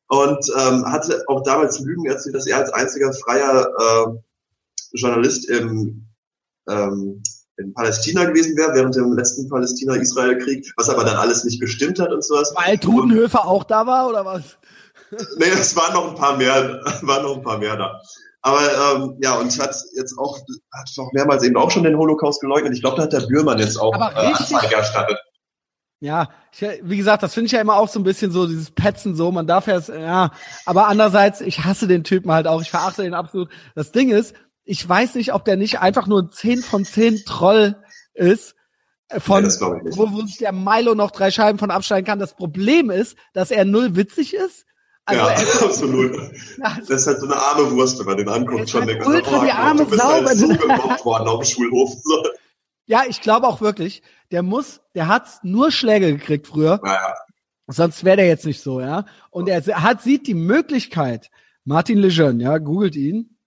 Und 0.09 0.47
ähm, 0.59 0.85
hatte 0.85 1.23
auch 1.27 1.41
damals 1.41 1.79
Lügen 1.79 2.05
erzählt, 2.05 2.35
dass 2.35 2.45
er 2.45 2.57
als 2.57 2.71
einziger 2.71 3.11
freier 3.13 3.67
äh, 3.67 4.97
Journalist 4.97 5.49
im, 5.49 6.07
ähm, 6.69 7.23
in 7.57 7.73
Palästina 7.73 8.25
gewesen 8.25 8.55
wäre, 8.57 8.75
während 8.75 8.95
dem 8.95 9.13
letzten 9.13 9.49
Palästina-Israel-Krieg, 9.49 10.71
was 10.77 10.89
aber 10.89 11.03
dann 11.03 11.17
alles 11.17 11.43
nicht 11.45 11.59
gestimmt 11.59 11.99
hat 11.99 12.11
und 12.11 12.23
sowas. 12.23 12.53
Weil 12.55 12.77
Trudenhöfer 12.77 13.47
auch 13.47 13.63
da 13.63 13.87
war, 13.87 14.07
oder 14.07 14.23
was? 14.23 14.57
Nee, 15.37 15.45
es 15.47 15.75
waren 15.75 15.93
noch 15.93 16.09
ein 16.09 16.15
paar 16.15 16.37
mehr, 16.37 16.81
waren 17.01 17.23
noch 17.23 17.37
ein 17.37 17.43
paar 17.43 17.57
mehr 17.57 17.77
da. 17.77 18.01
Aber 18.41 18.59
ähm, 18.61 19.17
ja, 19.21 19.35
und 19.35 19.57
hat 19.59 19.75
jetzt 19.95 20.17
auch, 20.17 20.37
hat 20.37 20.89
auch 20.97 21.13
mehrmals 21.13 21.43
eben 21.43 21.55
auch 21.55 21.71
schon 21.71 21.83
den 21.83 21.97
Holocaust 21.97 22.41
geleugnet. 22.41 22.73
Ich 22.73 22.81
glaube, 22.81 22.97
da 22.97 23.03
hat 23.03 23.13
der 23.13 23.21
Bührmann 23.21 23.57
jetzt 23.57 23.79
auch 23.79 23.93
Aber 23.93 24.13
äh, 24.21 24.27
Anzeige 24.27 24.75
erstattet. 24.75 25.17
Ja, 26.01 26.27
ich, 26.51 26.61
wie 26.83 26.97
gesagt, 26.97 27.23
das 27.23 27.33
finde 27.33 27.45
ich 27.45 27.53
ja 27.53 27.61
immer 27.61 27.77
auch 27.77 27.87
so 27.87 27.97
ein 27.97 28.03
bisschen 28.03 28.31
so, 28.31 28.45
dieses 28.45 28.71
Petzen 28.71 29.15
so, 29.15 29.31
man 29.31 29.47
darf 29.47 29.67
ja, 29.67 29.79
ja, 29.79 30.31
aber 30.65 30.89
andererseits, 30.89 31.39
ich 31.39 31.63
hasse 31.63 31.87
den 31.87 32.03
Typen 32.03 32.33
halt 32.33 32.45
auch, 32.45 32.61
ich 32.61 32.69
verachte 32.69 33.03
den 33.03 33.13
absolut. 33.13 33.49
Das 33.75 33.93
Ding 33.93 34.09
ist, 34.09 34.35
ich 34.65 34.87
weiß 34.87 35.15
nicht, 35.15 35.33
ob 35.33 35.45
der 35.45 35.55
nicht 35.55 35.79
einfach 35.79 36.05
nur 36.07 36.23
ein 36.23 36.31
10 36.31 36.61
von 36.61 36.83
10 36.83 37.23
Troll 37.25 37.77
ist, 38.13 38.55
äh, 39.07 39.21
von, 39.21 39.45
ja, 39.45 39.51
wo, 39.95 40.11
wo 40.11 40.21
sich 40.25 40.39
der 40.39 40.51
Milo 40.51 40.93
noch 40.93 41.11
drei 41.11 41.31
Scheiben 41.31 41.59
von 41.59 41.71
abschneiden 41.71 42.05
kann. 42.05 42.19
Das 42.19 42.35
Problem 42.35 42.89
ist, 42.89 43.15
dass 43.31 43.51
er 43.51 43.63
null 43.63 43.95
witzig 43.95 44.33
ist 44.33 44.65
also 45.05 45.21
ja, 45.21 45.65
absolut. 45.67 46.17
Das 46.59 46.89
ist 46.89 47.07
halt 47.07 47.19
so 47.19 47.25
eine 47.25 47.35
arme 47.35 47.71
Wurst, 47.71 47.99
wenn 47.99 48.05
man 48.05 48.17
den 48.17 48.29
anguckt. 48.29 48.69
Schon 48.69 48.87
denkt, 48.87 49.05
ultra 49.05 49.39
oh, 49.39 49.43
die 49.43 49.51
arme 49.51 49.85
Sau. 49.85 50.03
Halt 50.03 50.29
so 50.29 50.47
gemobbt 50.47 51.05
worden 51.05 51.27
auf 51.27 51.41
dem 51.41 51.45
Schulhof. 51.45 51.93
So. 52.03 52.23
Ja, 52.85 53.03
ich 53.07 53.21
glaube 53.21 53.47
auch 53.47 53.61
wirklich, 53.61 54.01
der 54.31 54.43
muss, 54.43 54.81
der 54.93 55.07
hat 55.07 55.25
nur 55.43 55.71
Schläge 55.71 56.11
gekriegt 56.11 56.47
früher. 56.47 56.81
Naja. 56.83 57.13
Sonst 57.67 58.03
wäre 58.03 58.17
der 58.17 58.27
jetzt 58.27 58.45
nicht 58.45 58.61
so, 58.61 58.81
ja. 58.81 59.05
Und 59.29 59.47
er 59.47 59.63
hat, 59.81 60.01
sieht 60.01 60.27
die 60.27 60.33
Möglichkeit, 60.33 61.29
Martin 61.63 61.97
Lejeune, 61.97 62.43
ja, 62.43 62.57
googelt 62.57 62.95
ihn. 62.95 63.37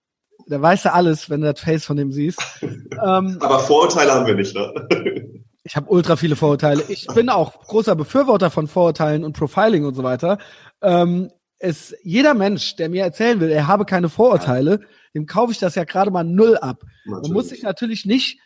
Der 0.48 0.62
weiß 0.62 0.84
ja 0.84 0.92
alles, 0.92 1.28
wenn 1.28 1.42
du 1.42 1.52
das 1.52 1.60
Face 1.60 1.84
von 1.84 1.96
dem 1.96 2.12
siehst. 2.12 2.40
ähm, 2.62 3.38
Aber 3.40 3.58
Vorurteile 3.58 4.12
haben 4.12 4.26
wir 4.26 4.34
nicht, 4.34 4.54
ne? 4.54 4.88
ich 5.64 5.76
habe 5.76 5.90
ultra 5.90 6.16
viele 6.16 6.36
Vorurteile. 6.36 6.82
Ich 6.88 7.06
bin 7.08 7.28
auch 7.28 7.60
großer 7.66 7.94
Befürworter 7.94 8.50
von 8.50 8.68
Vorurteilen 8.68 9.22
und 9.22 9.36
Profiling 9.36 9.84
und 9.84 9.94
so 9.94 10.02
weiter. 10.02 10.38
Ähm, 10.80 11.30
es, 11.58 11.94
jeder 12.02 12.34
Mensch, 12.34 12.76
der 12.76 12.88
mir 12.88 13.02
erzählen 13.02 13.40
will, 13.40 13.50
er 13.50 13.66
habe 13.66 13.84
keine 13.84 14.08
Vorurteile, 14.08 14.80
dem 15.14 15.26
kaufe 15.26 15.52
ich 15.52 15.58
das 15.58 15.74
ja 15.74 15.84
gerade 15.84 16.10
mal 16.10 16.24
null 16.24 16.56
ab. 16.58 16.82
Natürlich. 17.04 17.22
Man 17.22 17.32
muss 17.32 17.48
sich 17.48 17.62
natürlich 17.62 18.04
nicht 18.04 18.38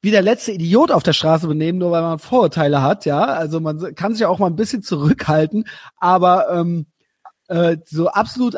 wie 0.00 0.10
der 0.10 0.22
letzte 0.22 0.52
Idiot 0.52 0.90
auf 0.90 1.02
der 1.02 1.14
Straße 1.14 1.46
benehmen, 1.46 1.78
nur 1.78 1.90
weil 1.90 2.02
man 2.02 2.18
Vorurteile 2.18 2.82
hat, 2.82 3.06
ja. 3.06 3.24
Also 3.24 3.58
man 3.60 3.94
kann 3.94 4.12
sich 4.12 4.20
ja 4.20 4.28
auch 4.28 4.38
mal 4.38 4.48
ein 4.48 4.56
bisschen 4.56 4.82
zurückhalten, 4.82 5.64
aber 5.96 6.50
ähm, 6.50 6.86
äh, 7.48 7.78
so 7.86 8.08
absolut 8.08 8.56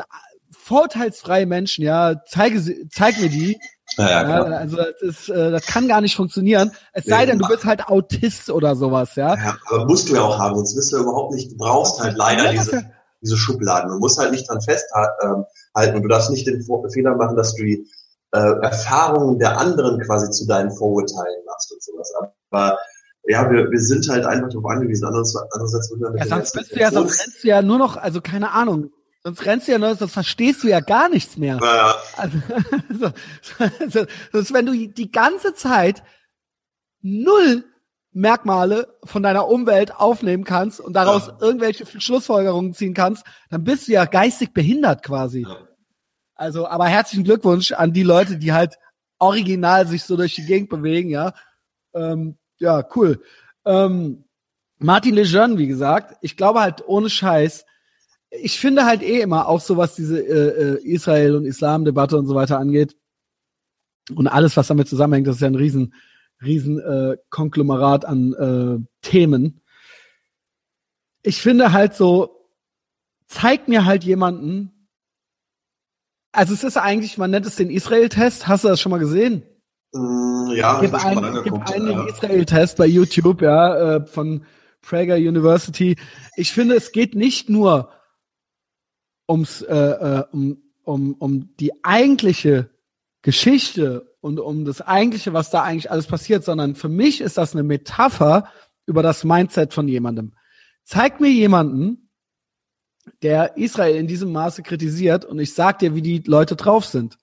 vorurteilsfreie 0.51 1.45
Menschen, 1.45 1.85
ja, 1.85 2.15
zeige, 2.25 2.61
zeig 2.89 3.19
mir 3.21 3.29
die. 3.29 3.57
Ja, 3.97 4.09
ja, 4.09 4.23
klar. 4.25 4.49
Ja, 4.49 4.57
also 4.57 4.75
das, 4.75 5.01
ist, 5.01 5.29
äh, 5.29 5.51
das 5.51 5.65
kann 5.65 5.87
gar 5.87 6.01
nicht 6.01 6.17
funktionieren. 6.17 6.71
Es 6.91 7.05
sei 7.05 7.25
denn, 7.25 7.39
du 7.39 7.47
bist 7.47 7.63
halt 7.63 7.87
Autist 7.87 8.49
oder 8.49 8.75
sowas, 8.75 9.15
ja. 9.15 9.35
ja 9.35 9.57
aber 9.69 9.85
musst 9.85 10.09
du 10.09 10.15
ja 10.15 10.23
auch 10.23 10.37
haben, 10.37 10.55
sonst 10.55 10.75
bist 10.75 10.91
du 10.91 10.97
überhaupt 10.97 11.33
nicht, 11.33 11.51
du 11.51 11.57
brauchst 11.57 12.01
halt 12.01 12.17
leider 12.17 12.51
diese 12.51 12.91
diese 13.21 13.37
Schubladen. 13.37 13.89
Du 13.89 13.99
musst 13.99 14.17
halt 14.17 14.31
nicht 14.31 14.49
dran 14.49 14.61
festhalten 14.61 15.45
und 15.95 16.03
du 16.03 16.07
darfst 16.07 16.29
nicht 16.29 16.47
den 16.47 16.65
Fehler 16.91 17.15
machen, 17.15 17.35
dass 17.35 17.55
du 17.55 17.63
die 17.63 17.87
äh, 18.31 18.59
Erfahrungen 18.61 19.39
der 19.39 19.57
anderen 19.57 19.99
quasi 20.01 20.29
zu 20.31 20.45
deinen 20.47 20.71
Vorurteilen 20.71 21.45
machst 21.45 21.71
und 21.71 21.83
sowas. 21.83 22.11
Aber 22.49 22.77
ja, 23.27 23.49
wir, 23.49 23.69
wir 23.69 23.79
sind 23.79 24.07
halt 24.09 24.25
einfach 24.25 24.49
darauf 24.49 24.65
angewiesen. 24.65 25.05
Andererseits 25.05 25.91
würden 25.91 26.01
wir 26.01 26.09
mit 26.11 26.19
ja, 26.21 26.27
sonst 26.27 26.53
bist 26.53 26.75
du 26.75 26.79
ja, 26.79 26.91
sonst 26.91 27.19
rennst 27.21 27.43
du 27.43 27.47
ja 27.47 27.61
nur 27.61 27.77
noch, 27.77 27.97
also 27.97 28.21
keine 28.21 28.51
Ahnung, 28.51 28.91
sonst 29.23 29.45
rennst 29.45 29.67
du 29.67 29.73
ja 29.73 29.79
nur, 29.79 29.95
sonst 29.95 30.13
verstehst 30.13 30.63
du 30.63 30.67
ja 30.67 30.79
gar 30.79 31.09
nichts 31.09 31.37
mehr. 31.37 31.59
Ja. 31.61 31.95
Also, 32.15 32.37
so, 32.99 33.09
so, 33.89 34.05
sonst 34.31 34.53
wenn 34.53 34.65
du 34.65 34.87
die 34.87 35.11
ganze 35.11 35.53
Zeit 35.53 36.03
null 37.01 37.63
Merkmale 38.17 38.87
von 39.03 39.21
deiner 39.21 39.47
Umwelt 39.47 39.95
aufnehmen 39.95 40.43
kannst 40.43 40.79
und 40.79 40.93
daraus 40.93 41.27
ja. 41.27 41.37
irgendwelche 41.39 41.85
Schlussfolgerungen 41.85 42.73
ziehen 42.73 42.93
kannst, 42.93 43.23
dann 43.49 43.63
bist 43.63 43.87
du 43.87 43.93
ja 43.93 44.05
geistig 44.05 44.53
behindert 44.53 45.03
quasi. 45.03 45.43
Ja. 45.43 45.57
Also, 46.35 46.67
aber 46.67 46.87
herzlichen 46.87 47.23
Glückwunsch 47.23 47.71
an 47.71 47.93
die 47.93 48.03
Leute, 48.03 48.37
die 48.37 48.53
halt 48.53 48.77
original 49.19 49.87
sich 49.87 50.03
so 50.03 50.17
durch 50.17 50.35
die 50.35 50.45
Gegend 50.45 50.69
bewegen, 50.69 51.09
ja. 51.09 51.33
Ähm, 51.93 52.37
ja, 52.59 52.83
cool. 52.95 53.21
Ähm, 53.65 54.23
Martin 54.79 55.15
Lejeune, 55.15 55.57
wie 55.57 55.67
gesagt, 55.67 56.17
ich 56.21 56.37
glaube 56.37 56.61
halt 56.61 56.83
ohne 56.87 57.09
Scheiß, 57.09 57.65
ich 58.29 58.59
finde 58.59 58.85
halt 58.85 59.01
eh 59.01 59.21
immer 59.21 59.47
auch 59.47 59.61
so, 59.61 59.77
was 59.77 59.95
diese 59.95 60.19
äh, 60.19 60.75
äh, 60.75 60.83
Israel- 60.83 61.35
und 61.35 61.45
Islam-Debatte 61.45 62.17
und 62.17 62.27
so 62.27 62.35
weiter 62.35 62.59
angeht 62.59 62.95
und 64.13 64.27
alles, 64.27 64.57
was 64.57 64.67
damit 64.67 64.87
zusammenhängt, 64.87 65.27
das 65.27 65.35
ist 65.35 65.41
ja 65.41 65.47
ein 65.47 65.55
riesen, 65.55 65.93
riesen 66.41 66.79
äh, 66.79 67.17
Konglomerat 67.29 68.05
an 68.05 68.33
äh, 68.33 68.85
Themen. 69.01 69.61
Ich 71.23 71.41
finde 71.41 71.73
halt 71.73 71.95
so, 71.95 72.49
zeig 73.27 73.67
mir 73.67 73.85
halt 73.85 74.03
jemanden, 74.03 74.89
also 76.31 76.53
es 76.53 76.63
ist 76.63 76.77
eigentlich, 76.77 77.17
man 77.17 77.31
nennt 77.31 77.45
es 77.45 77.55
den 77.55 77.69
Israel-Test, 77.69 78.47
hast 78.47 78.63
du 78.63 78.67
das 78.67 78.79
schon 78.79 78.91
mal 78.91 78.99
gesehen? 78.99 79.43
Mm, 79.91 80.51
ja, 80.55 80.79
gib 80.79 80.93
einen, 80.93 81.43
gib 81.43 81.53
einen 81.69 81.91
ja. 81.91 82.05
Israel-Test 82.07 82.77
bei 82.77 82.85
YouTube, 82.85 83.41
ja, 83.41 83.95
äh, 83.95 84.05
von 84.05 84.45
Prager 84.81 85.15
University. 85.15 85.97
Ich 86.35 86.51
finde, 86.53 86.75
es 86.75 86.91
geht 86.91 87.15
nicht 87.15 87.49
nur 87.49 87.91
ums, 89.27 89.61
äh, 89.61 89.75
äh, 89.75 90.23
um, 90.31 90.61
um, 90.83 91.13
um 91.15 91.55
die 91.57 91.83
eigentliche 91.83 92.69
Geschichte 93.21 94.06
und 94.27 94.39
um 94.41 94.65
das 94.65 94.81
eigentliche, 94.81 95.31
was 95.31 95.49
da 95.49 95.63
eigentlich 95.63 95.89
alles 95.89 96.05
passiert, 96.05 96.43
sondern 96.43 96.75
für 96.75 96.89
mich 96.89 97.21
ist 97.21 97.37
das 97.37 97.53
eine 97.53 97.63
Metapher 97.63 98.49
über 98.85 99.01
das 99.01 99.23
Mindset 99.23 99.73
von 99.73 99.87
jemandem. 99.87 100.33
Zeig 100.83 101.21
mir 101.21 101.31
jemanden, 101.31 102.09
der 103.21 103.55
Israel 103.55 103.95
in 103.95 104.07
diesem 104.07 104.33
Maße 104.33 104.63
kritisiert 104.63 105.23
und 105.23 105.39
ich 105.39 105.53
sag 105.53 105.79
dir, 105.79 105.95
wie 105.95 106.01
die 106.01 106.23
Leute 106.25 106.57
drauf 106.57 106.85
sind. 106.85 107.17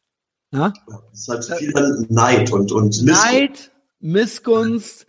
Ja? 0.51 0.73
Das 1.11 1.29
halt 1.29 1.45
viel 1.59 2.07
Neid 2.09 2.51
und, 2.51 2.73
und 2.73 3.03
Missgunst. 3.03 3.25
Neid, 3.25 3.71
Missgunst, 4.01 5.07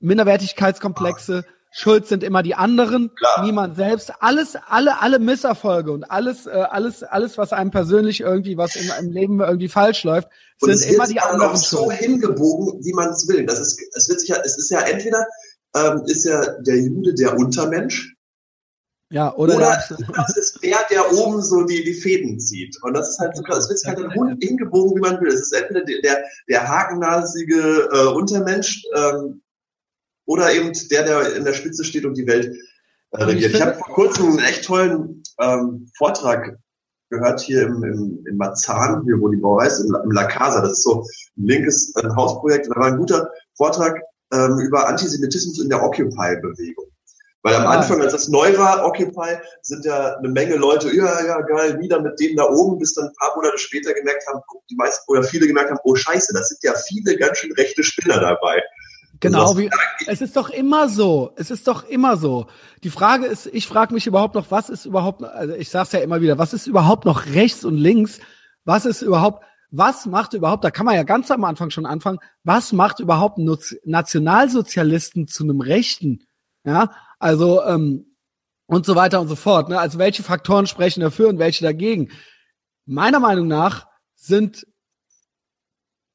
Minderwertigkeitskomplexe. 0.00 1.44
Schuld 1.74 2.06
sind 2.06 2.22
immer 2.22 2.42
die 2.42 2.54
anderen, 2.54 3.14
Klar. 3.14 3.44
niemand 3.44 3.76
selbst. 3.76 4.12
Alles, 4.20 4.56
alle, 4.68 5.00
alle 5.00 5.18
Misserfolge 5.18 5.90
und 5.92 6.04
alles, 6.04 6.46
äh, 6.46 6.50
alles, 6.50 7.02
alles, 7.02 7.38
was 7.38 7.54
einem 7.54 7.70
persönlich 7.70 8.20
irgendwie, 8.20 8.58
was 8.58 8.76
im, 8.76 8.90
im 9.00 9.10
Leben 9.10 9.40
irgendwie 9.40 9.68
falsch 9.68 10.04
läuft, 10.04 10.28
und 10.62 10.76
sind 10.76 10.94
immer 10.94 11.06
die 11.06 11.20
anderen. 11.20 11.54
Es 11.54 11.68
so 11.68 11.90
hingebogen, 11.90 12.84
wie 12.84 12.92
man 12.92 13.10
es 13.10 13.26
will. 13.28 13.44
Das 13.46 13.58
ist, 13.58 13.80
es 13.94 14.08
wird 14.08 14.20
sich 14.20 14.28
ja, 14.28 14.40
es 14.44 14.56
ist 14.56 14.70
ja 14.70 14.80
entweder 14.80 15.26
ähm, 15.74 16.02
ist 16.06 16.24
ja 16.24 16.40
der 16.60 16.78
Jude 16.78 17.14
der 17.14 17.36
Untermensch. 17.36 18.14
Ja, 19.10 19.34
oder, 19.36 19.56
oder 19.56 19.82
das 20.16 20.36
ist 20.36 20.62
der, 20.62 20.78
der 20.90 21.12
oben 21.12 21.42
so 21.42 21.64
die, 21.64 21.84
die 21.84 21.94
Fäden 21.94 22.40
zieht. 22.40 22.76
Und 22.82 22.94
das 22.94 23.10
ist 23.10 23.18
halt 23.18 23.36
so, 23.36 23.42
es 23.44 23.68
wird 23.68 23.78
sich 23.78 23.88
halt 23.88 23.98
dann 23.98 24.38
hingebogen, 24.40 24.96
wie 24.96 25.00
man 25.00 25.20
will. 25.20 25.28
Es 25.28 25.40
ist 25.40 25.52
entweder 25.52 25.84
der, 25.84 26.24
der 26.48 26.68
hakennasige 26.68 27.88
äh, 27.92 28.06
Untermensch, 28.06 28.82
ähm, 28.94 29.42
oder 30.26 30.52
eben 30.52 30.72
der, 30.90 31.04
der 31.04 31.36
in 31.36 31.44
der 31.44 31.52
Spitze 31.52 31.84
steht 31.84 32.04
und 32.04 32.16
die 32.16 32.26
Welt 32.26 32.56
äh, 33.10 33.24
regiert. 33.24 33.50
Ich, 33.50 33.56
ich 33.56 33.62
habe 33.62 33.74
vor 33.74 33.94
kurzem 33.94 34.30
einen 34.30 34.38
echt 34.38 34.64
tollen 34.64 35.22
ähm, 35.40 35.90
Vortrag 35.96 36.58
gehört 37.12 37.40
hier 37.40 37.62
im, 37.62 37.84
im, 37.84 38.24
in 38.26 38.36
Marzahn, 38.36 39.02
hier 39.04 39.20
wo 39.20 39.28
die 39.28 39.36
Bauer 39.36 39.64
ist, 39.64 39.80
im, 39.80 39.94
im 40.02 40.10
La 40.10 40.24
Casa. 40.24 40.60
Das 40.60 40.72
ist 40.72 40.82
so 40.82 41.04
ein 41.36 41.46
linkes 41.46 41.94
ein 41.96 42.16
Hausprojekt. 42.16 42.68
Da 42.68 42.80
war 42.80 42.86
ein 42.86 42.98
guter 42.98 43.30
Vortrag 43.56 44.00
ähm, 44.32 44.58
über 44.58 44.88
Antisemitismus 44.88 45.60
in 45.60 45.68
der 45.68 45.82
Occupy-Bewegung. 45.82 46.86
Weil 47.42 47.56
am 47.56 47.66
ah. 47.66 47.78
Anfang, 47.78 48.00
als 48.00 48.12
das 48.12 48.28
neu 48.28 48.56
war, 48.56 48.84
Occupy, 48.86 49.36
sind 49.62 49.84
ja 49.84 50.16
eine 50.16 50.28
Menge 50.28 50.56
Leute, 50.56 50.94
ja, 50.94 51.24
ja, 51.24 51.40
geil, 51.40 51.78
wieder 51.80 52.00
mit 52.00 52.18
denen 52.20 52.36
da 52.36 52.44
oben, 52.44 52.78
bis 52.78 52.94
dann 52.94 53.06
ein 53.06 53.14
paar 53.18 53.34
Monate 53.36 53.58
später 53.58 53.92
gemerkt 53.92 54.24
haben, 54.28 54.40
die 54.70 54.76
meisten 54.76 55.10
oder 55.10 55.24
viele 55.24 55.46
gemerkt 55.46 55.70
haben, 55.70 55.80
oh 55.84 55.94
scheiße, 55.94 56.32
das 56.34 56.48
sind 56.48 56.62
ja 56.62 56.72
viele 56.86 57.16
ganz 57.16 57.38
schön 57.38 57.52
rechte 57.52 57.82
Spinner 57.82 58.20
dabei. 58.20 58.62
Genau, 59.22 59.56
wie, 59.56 59.70
es 60.08 60.20
ist 60.20 60.36
doch 60.36 60.50
immer 60.50 60.88
so. 60.88 61.32
Es 61.36 61.52
ist 61.52 61.68
doch 61.68 61.84
immer 61.84 62.16
so. 62.16 62.48
Die 62.82 62.90
Frage 62.90 63.26
ist, 63.26 63.46
ich 63.46 63.68
frage 63.68 63.94
mich 63.94 64.08
überhaupt 64.08 64.34
noch, 64.34 64.50
was 64.50 64.68
ist 64.68 64.84
überhaupt, 64.84 65.22
also 65.22 65.54
ich 65.54 65.70
sag's 65.70 65.92
ja 65.92 66.00
immer 66.00 66.20
wieder, 66.20 66.38
was 66.38 66.52
ist 66.52 66.66
überhaupt 66.66 67.04
noch 67.04 67.26
rechts 67.26 67.64
und 67.64 67.76
links? 67.76 68.18
Was 68.64 68.84
ist 68.84 69.00
überhaupt, 69.00 69.44
was 69.70 70.06
macht 70.06 70.34
überhaupt, 70.34 70.64
da 70.64 70.72
kann 70.72 70.86
man 70.86 70.96
ja 70.96 71.04
ganz 71.04 71.30
am 71.30 71.44
Anfang 71.44 71.70
schon 71.70 71.86
anfangen, 71.86 72.18
was 72.42 72.72
macht 72.72 72.98
überhaupt 72.98 73.38
Nationalsozialisten 73.38 75.28
zu 75.28 75.44
einem 75.44 75.60
Rechten? 75.60 76.24
Ja, 76.64 76.90
also, 77.20 77.62
ähm, 77.62 78.16
und 78.66 78.86
so 78.86 78.96
weiter 78.96 79.20
und 79.20 79.28
so 79.28 79.36
fort. 79.36 79.68
Ne? 79.68 79.78
Also 79.78 79.98
welche 79.98 80.24
Faktoren 80.24 80.66
sprechen 80.66 81.00
dafür 81.00 81.28
und 81.28 81.38
welche 81.38 81.62
dagegen? 81.62 82.10
Meiner 82.86 83.20
Meinung 83.20 83.46
nach 83.46 83.86
sind 84.16 84.66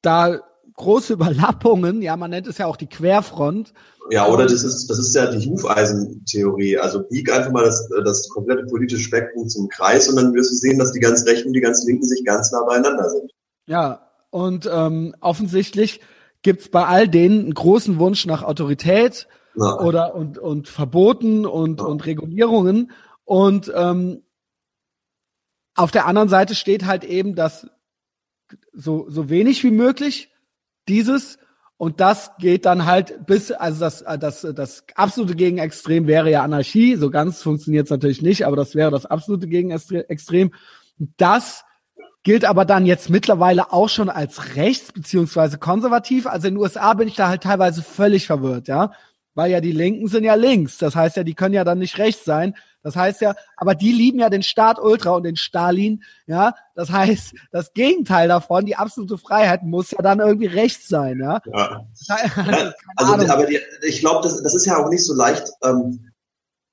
da 0.02 0.42
große 0.78 1.14
Überlappungen, 1.14 2.02
ja, 2.02 2.16
man 2.16 2.32
nennt 2.32 2.48
es 2.48 2.60
ja 2.60 2.68
auch 2.68 2.78
die 2.78 2.88
Querfront. 2.88 3.74
Ja, 4.10 4.28
oder 4.28 4.46
das 4.46 4.64
ist, 4.64 4.88
das 4.88 5.00
ist 5.00 5.14
ja 5.14 5.30
die 5.30 5.46
Hufeisentheorie. 5.50 6.78
Also 6.78 7.04
bieg 7.04 7.32
einfach 7.32 7.52
mal 7.52 7.66
das, 7.66 7.90
das 8.06 8.30
komplette 8.30 8.64
politische 8.68 9.04
Spektrum 9.04 9.50
zum 9.50 9.68
Kreis 9.68 10.08
und 10.08 10.16
dann 10.16 10.34
wirst 10.34 10.52
du 10.52 10.56
sehen, 10.56 10.80
dass 10.80 10.94
die 10.94 11.00
ganz 11.00 11.26
Rechten 11.26 11.50
und 11.50 11.54
die 11.54 11.62
ganz 11.62 11.86
Linken 11.86 12.06
sich 12.06 12.24
ganz 12.24 12.52
nah 12.52 12.64
beieinander 12.64 13.10
sind. 13.10 13.32
Ja, 13.66 14.08
und 14.30 14.70
ähm, 14.72 15.14
offensichtlich 15.20 16.00
gibt's 16.42 16.70
bei 16.70 16.86
all 16.86 17.10
denen 17.10 17.42
einen 17.42 17.54
großen 17.54 18.00
Wunsch 18.00 18.26
nach 18.26 18.44
Autorität 18.44 19.28
ja. 19.56 19.80
oder 19.80 20.16
und, 20.16 20.38
und 20.38 20.70
Verboten 20.70 21.46
und, 21.46 21.82
ja. 21.82 21.86
und 21.86 22.06
Regulierungen. 22.06 22.92
Und 23.26 23.72
ähm, 23.76 24.22
auf 25.76 25.92
der 25.92 26.06
anderen 26.06 26.30
Seite 26.30 26.56
steht 26.56 26.86
halt 26.86 27.04
eben, 27.04 27.36
dass 27.36 27.68
so, 28.72 29.08
so 29.10 29.30
wenig 29.30 29.64
wie 29.64 29.72
möglich 29.72 30.32
dieses 30.88 31.38
und 31.78 32.00
das 32.00 32.32
geht 32.40 32.66
dann 32.66 32.86
halt 32.86 33.28
bis, 33.28 33.52
also 33.52 33.80
das, 33.82 34.04
das, 34.20 34.42
das 34.42 34.84
absolute 34.96 35.36
Gegenextrem 35.36 36.08
wäre 36.08 36.32
ja 36.32 36.44
Anarchie. 36.44 36.96
So 36.96 37.12
ganz 37.12 37.44
funktioniert 37.44 37.86
es 37.86 37.92
natürlich 37.92 38.24
nicht, 38.24 38.48
aber 38.48 38.56
das 38.56 38.74
wäre 38.74 38.90
das 38.90 39.06
absolute 39.06 39.48
Gegenextrem. 39.48 40.52
Das 41.18 41.66
gilt 42.24 42.46
aber 42.46 42.66
dann 42.66 42.88
jetzt 42.88 43.12
mittlerweile 43.12 43.72
auch 43.72 43.90
schon 43.90 44.10
als 44.10 44.56
rechts 44.56 44.92
beziehungsweise 44.92 45.60
konservativ. 45.60 46.26
Also 46.26 46.48
in 46.48 46.56
den 46.56 46.62
USA 46.62 46.94
bin 46.96 47.08
ich 47.08 47.16
da 47.16 47.30
halt 47.30 47.44
teilweise 47.44 47.84
völlig 47.84 48.26
verwirrt, 48.26 48.68
ja. 48.68 48.92
Weil 49.36 49.52
ja 49.52 49.62
die 49.62 49.72
Linken 49.72 50.08
sind 50.08 50.24
ja 50.24 50.34
links. 50.34 50.80
Das 50.80 50.96
heißt 50.96 51.16
ja, 51.16 51.24
die 51.24 51.36
können 51.36 51.54
ja 51.54 51.64
dann 51.64 51.78
nicht 51.78 52.00
rechts 52.00 52.26
sein. 52.26 52.56
Das 52.84 52.96
heißt 52.96 53.22
ja, 53.22 53.36
aber 53.58 53.76
die 53.76 53.92
lieben 53.92 54.20
ja 54.20 54.30
den 54.30 54.44
Staat 54.44 54.80
Ultra 54.80 55.12
und 55.12 55.24
den 55.24 55.36
Stalin, 55.36 56.04
ja. 56.26 56.54
Das 56.76 56.92
heißt, 56.92 57.34
das 57.52 57.74
Gegenteil 57.74 58.28
davon, 58.28 58.66
die 58.66 58.76
absolute 58.76 59.18
Freiheit, 59.18 59.64
muss 59.64 59.92
ja 59.92 60.00
dann 60.02 60.20
irgendwie 60.20 60.48
rechts 60.48 60.88
sein, 60.88 61.20
ja. 61.20 61.42
ja. 61.46 61.86
also, 62.96 63.14
aber 63.14 63.46
die, 63.46 63.60
ich 63.88 64.00
glaube, 64.00 64.22
das, 64.24 64.42
das 64.42 64.56
ist 64.56 64.66
ja 64.66 64.78
auch 64.78 64.90
nicht 64.90 65.06
so 65.06 65.14
leicht 65.14 65.50
ähm, 65.64 66.12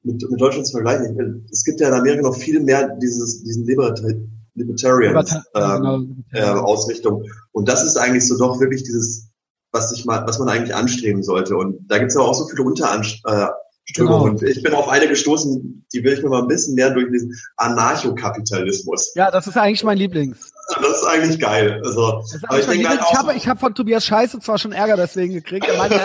mit, 0.02 0.22
mit 0.30 0.40
Deutschland 0.40 0.66
zu 0.66 0.72
vergleichen. 0.72 1.46
Es 1.50 1.64
gibt 1.64 1.80
ja 1.80 1.88
in 1.88 1.94
Amerika 1.94 2.22
noch 2.22 2.36
viel 2.36 2.60
mehr 2.60 2.96
dieses, 3.00 3.42
diesen 3.42 3.66
Libertarian 3.66 4.30
Libertarian 4.54 5.26
ähm, 5.54 6.24
äh, 6.32 6.42
Ausrichtung. 6.44 7.24
Und 7.52 7.68
das 7.68 7.84
ist 7.84 7.96
eigentlich 7.96 8.26
so 8.26 8.38
doch 8.38 8.60
wirklich 8.60 8.84
dieses, 8.84 9.28
was 9.72 9.90
sich 9.90 10.04
mal, 10.04 10.24
was 10.26 10.38
man 10.38 10.48
eigentlich 10.48 10.74
anstreben 10.74 11.22
sollte. 11.22 11.56
Und 11.56 11.78
da 11.88 11.98
gibt 11.98 12.10
es 12.10 12.16
aber 12.16 12.28
auch 12.28 12.34
so 12.34 12.46
viele 12.46 12.62
Unteranst 12.62 13.20
äh, 13.26 13.46
Strömung. 13.86 14.12
Genau. 14.12 14.24
Und 14.24 14.42
ich 14.42 14.62
bin 14.62 14.72
auf 14.74 14.88
eine 14.88 15.08
gestoßen, 15.08 15.86
die 15.92 16.02
will 16.02 16.14
ich 16.14 16.22
mir 16.22 16.30
mal 16.30 16.42
ein 16.42 16.48
bisschen 16.48 16.74
mehr 16.74 16.90
durchlesen. 16.90 17.34
Anarchokapitalismus. 17.56 19.12
Ja, 19.14 19.30
das 19.30 19.46
ist 19.46 19.56
eigentlich 19.56 19.84
mein 19.84 19.98
Lieblings. 19.98 20.52
Das 20.80 21.02
ist 21.02 21.04
eigentlich 21.04 21.38
geil. 21.38 21.82
Also, 21.84 22.24
aber 22.48 22.58
ich, 22.58 22.66
denke 22.66 22.88
halt 22.88 23.00
ich 23.00 23.18
habe 23.18 23.34
ich 23.34 23.46
hab 23.46 23.60
von 23.60 23.74
Tobias 23.74 24.06
Scheiße 24.06 24.40
zwar 24.40 24.56
schon 24.56 24.72
Ärger 24.72 24.96
deswegen 24.96 25.34
gekriegt. 25.34 25.68
Der 25.68 25.76
meinte, 25.76 26.00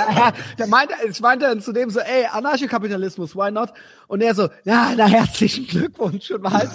der 0.57 0.67
meinte, 0.67 0.93
ich 1.09 1.21
meinte 1.21 1.45
dann 1.45 1.61
zu 1.61 1.71
dem 1.71 1.89
so, 1.89 2.01
ey, 2.01 2.25
Anarchokapitalismus, 2.29 3.35
why 3.37 3.51
not? 3.51 3.71
Und 4.07 4.21
er 4.21 4.35
so, 4.35 4.49
ja, 4.65 4.91
na 4.97 5.05
herzlichen 5.05 5.65
Glückwunsch. 5.65 6.29
Und 6.31 6.43
war 6.43 6.51
halt, 6.51 6.69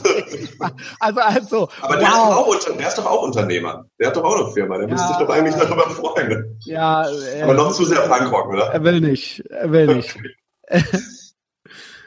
also 1.00 1.20
also. 1.20 1.68
Aber 1.82 1.96
der, 1.96 2.08
wow. 2.08 2.56
ist 2.56 2.70
auch, 2.70 2.76
der 2.76 2.88
ist 2.88 2.98
doch 2.98 3.06
auch 3.06 3.22
Unternehmer. 3.24 3.84
Der 4.00 4.08
hat 4.08 4.16
doch 4.16 4.24
auch 4.24 4.42
eine 4.42 4.52
Firma. 4.54 4.78
Der 4.78 4.88
ja, 4.88 4.94
müsste 4.94 5.08
sich 5.08 5.16
doch 5.18 5.28
eigentlich 5.28 5.54
darüber 5.54 5.90
freuen. 5.90 6.58
Ja. 6.64 7.06
Äh, 7.06 7.42
aber 7.42 7.52
noch 7.52 7.72
zu 7.72 7.84
sehr 7.84 8.00
Punkrock, 8.00 8.48
oder? 8.48 8.72
Er 8.72 8.82
will 8.82 9.00
nicht. 9.02 9.40
Er 9.50 9.70
will 9.70 9.96
nicht. 9.96 10.16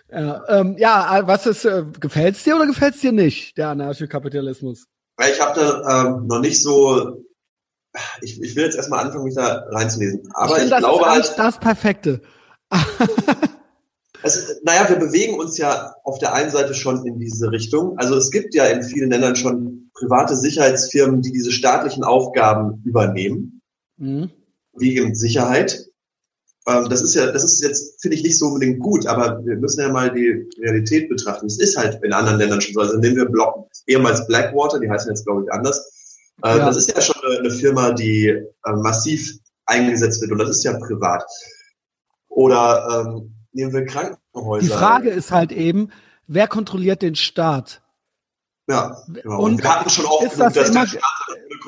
Ja, 0.09 0.43
ähm, 0.47 0.75
ja, 0.77 1.21
was 1.25 1.45
ist, 1.45 1.65
äh, 1.65 1.83
gefällt's 1.99 2.43
dir 2.43 2.55
oder 2.55 2.65
gefällt's 2.65 3.01
dir 3.01 3.11
nicht, 3.11 3.57
der 3.57 3.69
Anarchokapitalismus? 3.69 4.87
Ich 5.19 5.41
habe 5.41 5.59
da 5.59 6.05
ähm, 6.05 6.27
noch 6.27 6.39
nicht 6.39 6.61
so, 6.61 7.25
ich, 8.21 8.41
ich 8.41 8.55
will 8.55 8.65
jetzt 8.65 8.77
erstmal 8.77 9.05
anfangen, 9.05 9.25
mich 9.25 9.35
da 9.35 9.65
reinzulesen. 9.69 10.29
Aber 10.33 10.57
ich, 10.57 10.65
ich 10.65 10.69
das 10.69 10.79
glaube 10.79 11.01
ist 11.01 11.09
halt, 11.09 11.33
das 11.37 11.59
Perfekte. 11.59 12.21
also, 14.23 14.53
naja, 14.63 14.87
wir 14.87 14.97
bewegen 14.97 15.39
uns 15.39 15.57
ja 15.57 15.93
auf 16.03 16.19
der 16.19 16.33
einen 16.33 16.51
Seite 16.51 16.73
schon 16.73 17.05
in 17.05 17.19
diese 17.19 17.51
Richtung. 17.51 17.97
Also 17.97 18.15
es 18.15 18.31
gibt 18.31 18.53
ja 18.53 18.65
in 18.65 18.83
vielen 18.83 19.09
Ländern 19.09 19.35
schon 19.35 19.89
private 19.93 20.37
Sicherheitsfirmen, 20.37 21.21
die 21.21 21.31
diese 21.31 21.51
staatlichen 21.51 22.03
Aufgaben 22.03 22.81
übernehmen, 22.85 23.61
mhm. 23.97 24.29
wie 24.73 24.95
eben 24.95 25.15
Sicherheit. 25.15 25.86
Ähm, 26.67 26.89
das 26.89 27.01
ist 27.01 27.15
ja, 27.15 27.31
das 27.31 27.45
ist 27.45 27.63
jetzt, 27.63 28.01
finde 28.01 28.17
ich, 28.17 28.23
nicht 28.23 28.37
so 28.37 28.47
unbedingt 28.47 28.79
gut, 28.79 29.07
aber 29.07 29.43
wir 29.45 29.55
müssen 29.55 29.79
ja 29.79 29.89
mal 29.89 30.11
die 30.11 30.49
Realität 30.61 31.07
betrachten. 31.07 31.45
Es 31.45 31.59
ist 31.59 31.77
halt 31.77 32.03
in 32.03 32.11
anderen 32.11 32.37
Ländern 32.37 32.59
schon 32.59 32.73
so. 32.73 32.81
Also 32.81 32.97
nehmen 32.97 33.15
wir 33.15 33.25
Block, 33.25 33.69
ehemals 33.87 34.27
Blackwater, 34.27 34.79
die 34.79 34.89
heißen 34.89 35.09
jetzt, 35.09 35.25
glaube 35.25 35.43
ich, 35.43 35.51
anders. 35.51 35.79
Äh, 36.43 36.57
ja. 36.57 36.65
Das 36.65 36.75
ist 36.75 36.93
ja 36.93 37.01
schon 37.01 37.15
eine, 37.39 37.51
Firma, 37.51 37.91
die 37.91 38.27
äh, 38.27 38.45
massiv 38.75 39.37
eingesetzt 39.65 40.21
wird 40.21 40.31
und 40.31 40.39
das 40.39 40.49
ist 40.49 40.63
ja 40.63 40.77
privat. 40.77 41.23
Oder 42.27 43.05
ähm, 43.07 43.33
nehmen 43.53 43.73
wir 43.73 43.85
Krankenhäuser. 43.85 44.67
Die 44.67 44.67
Frage 44.67 45.09
ist 45.09 45.31
halt 45.31 45.53
eben, 45.53 45.89
wer 46.27 46.47
kontrolliert 46.47 47.01
den 47.01 47.15
Staat? 47.15 47.81
Ja, 48.69 49.01
genau. 49.07 49.39
Und, 49.39 49.53
und 49.53 49.63
wir 49.63 49.73
hatten 49.73 49.89
schon 49.89 50.05
auch 50.05 50.19
genug, 50.19 50.35
das 50.37 50.53
dass 50.53 50.71
der 50.71 50.85
Staat 50.85 51.01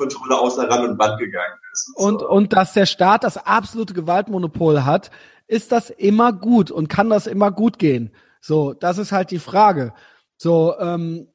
ohne 0.00 0.08
Kontrolle 0.08 0.38
außer 0.38 0.68
Rand 0.68 0.88
und 0.88 0.98
Band 0.98 1.18
gegangen 1.18 1.58
ist. 1.72 1.92
Und, 1.94 2.20
so. 2.20 2.28
und 2.28 2.52
dass 2.52 2.72
der 2.72 2.86
Staat 2.86 3.24
das 3.24 3.36
absolute 3.36 3.94
Gewaltmonopol 3.94 4.84
hat, 4.84 5.10
ist 5.46 5.72
das 5.72 5.90
immer 5.90 6.32
gut 6.32 6.70
und 6.70 6.88
kann 6.88 7.10
das 7.10 7.26
immer 7.26 7.50
gut 7.50 7.78
gehen? 7.78 8.12
So, 8.40 8.72
das 8.72 8.98
ist 8.98 9.12
halt 9.12 9.30
die 9.30 9.38
Frage. 9.38 9.92
So, 10.36 10.74
ähm, 10.78 11.28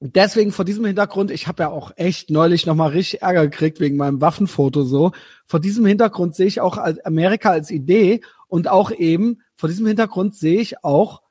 deswegen 0.00 0.52
vor 0.52 0.64
diesem 0.64 0.84
Hintergrund, 0.84 1.30
ich 1.30 1.46
habe 1.46 1.62
ja 1.64 1.68
auch 1.68 1.92
echt 1.96 2.30
neulich 2.30 2.66
nochmal 2.66 2.90
richtig 2.90 3.22
Ärger 3.22 3.44
gekriegt 3.44 3.78
wegen 3.78 3.96
meinem 3.96 4.20
Waffenfoto 4.20 4.82
so. 4.82 5.12
Vor 5.46 5.60
diesem 5.60 5.86
Hintergrund 5.86 6.34
sehe 6.34 6.46
ich 6.46 6.60
auch 6.60 6.78
Amerika 7.04 7.50
als 7.50 7.70
Idee 7.70 8.22
und 8.48 8.68
auch 8.68 8.90
eben 8.90 9.42
vor 9.54 9.68
diesem 9.68 9.86
Hintergrund 9.86 10.34
sehe 10.34 10.60
ich 10.60 10.82
auch 10.82 11.22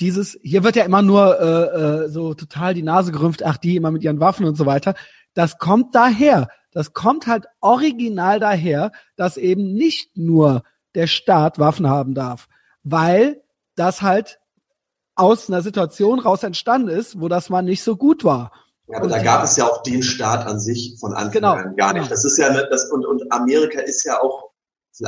dieses, 0.00 0.38
hier 0.42 0.64
wird 0.64 0.76
ja 0.76 0.84
immer 0.84 1.02
nur 1.02 1.38
äh, 1.38 2.04
äh, 2.04 2.08
so 2.08 2.32
total 2.32 2.72
die 2.72 2.82
Nase 2.82 3.12
gerümpft, 3.12 3.44
ach, 3.44 3.58
die 3.58 3.76
immer 3.76 3.90
mit 3.90 4.02
ihren 4.02 4.18
Waffen 4.18 4.46
und 4.46 4.56
so 4.56 4.64
weiter. 4.64 4.94
Das 5.34 5.58
kommt 5.58 5.94
daher. 5.94 6.48
Das 6.72 6.92
kommt 6.92 7.26
halt 7.26 7.46
original 7.60 8.40
daher, 8.40 8.92
dass 9.16 9.36
eben 9.36 9.72
nicht 9.72 10.16
nur 10.16 10.62
der 10.94 11.06
Staat 11.06 11.58
Waffen 11.58 11.88
haben 11.88 12.14
darf, 12.14 12.48
weil 12.82 13.42
das 13.74 14.02
halt 14.02 14.38
aus 15.14 15.48
einer 15.48 15.62
Situation 15.62 16.18
raus 16.18 16.42
entstanden 16.42 16.88
ist, 16.88 17.20
wo 17.20 17.28
das 17.28 17.50
mal 17.50 17.62
nicht 17.62 17.82
so 17.82 17.96
gut 17.96 18.24
war. 18.24 18.52
Ja, 18.86 18.96
aber 18.96 19.06
und 19.06 19.12
da 19.12 19.22
gab 19.22 19.44
es 19.44 19.56
ja 19.56 19.66
auch 19.66 19.82
den 19.82 20.02
Staat 20.02 20.46
an 20.46 20.58
sich 20.58 20.96
von 20.98 21.12
Anfang 21.12 21.32
genau, 21.32 21.52
an 21.52 21.76
gar 21.76 21.92
nicht. 21.92 22.02
Genau. 22.02 22.10
Das 22.10 22.24
ist 22.24 22.38
ja 22.38 22.50
das 22.68 22.90
und, 22.90 23.06
und 23.06 23.32
Amerika 23.32 23.80
ist 23.80 24.04
ja 24.04 24.20
auch 24.20 24.50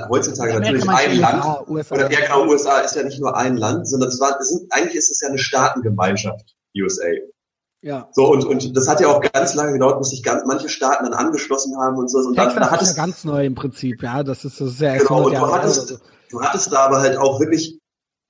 heutzutage 0.08 0.54
natürlich 0.54 0.88
ein 0.88 1.18
Land. 1.18 1.68
USA. 1.68 1.94
Oder 1.94 2.10
ja, 2.10 2.20
genau, 2.20 2.46
USA 2.46 2.80
ist 2.80 2.96
ja 2.96 3.02
nicht 3.02 3.20
nur 3.20 3.36
ein 3.36 3.56
Land, 3.56 3.88
sondern 3.88 4.08
es 4.08 4.20
war, 4.20 4.38
es 4.40 4.48
sind, 4.48 4.72
eigentlich 4.72 4.96
ist 4.96 5.10
es 5.10 5.20
ja 5.20 5.28
eine 5.28 5.38
Staatengemeinschaft, 5.38 6.54
USA. 6.76 7.04
Ja. 7.82 8.08
So, 8.12 8.30
und, 8.30 8.44
und 8.44 8.76
das 8.76 8.88
hat 8.88 9.00
ja 9.00 9.08
auch 9.08 9.20
ganz 9.20 9.54
lange 9.54 9.72
gedauert, 9.72 9.98
bis 9.98 10.10
sich 10.10 10.22
ganz, 10.22 10.42
manche 10.46 10.68
Staaten 10.68 11.04
dann 11.04 11.14
angeschlossen 11.14 11.76
haben 11.76 11.96
und 11.98 12.08
so. 12.08 12.18
Und 12.18 12.34
Texas 12.34 12.54
dann, 12.54 12.70
da 12.70 12.76
ist 12.76 12.96
ja 12.96 13.04
ganz 13.04 13.24
neu 13.24 13.44
im 13.44 13.56
Prinzip, 13.56 14.02
ja, 14.02 14.22
das 14.22 14.44
ist, 14.44 14.60
das 14.60 14.68
ist 14.68 14.80
ja 14.80 14.96
genau, 14.96 15.26
und 15.26 15.34
du 15.34 15.52
hattest, 15.52 16.00
du 16.30 16.40
hattest 16.40 16.72
da 16.72 16.86
aber 16.86 17.00
halt 17.00 17.16
auch 17.16 17.40
wirklich 17.40 17.81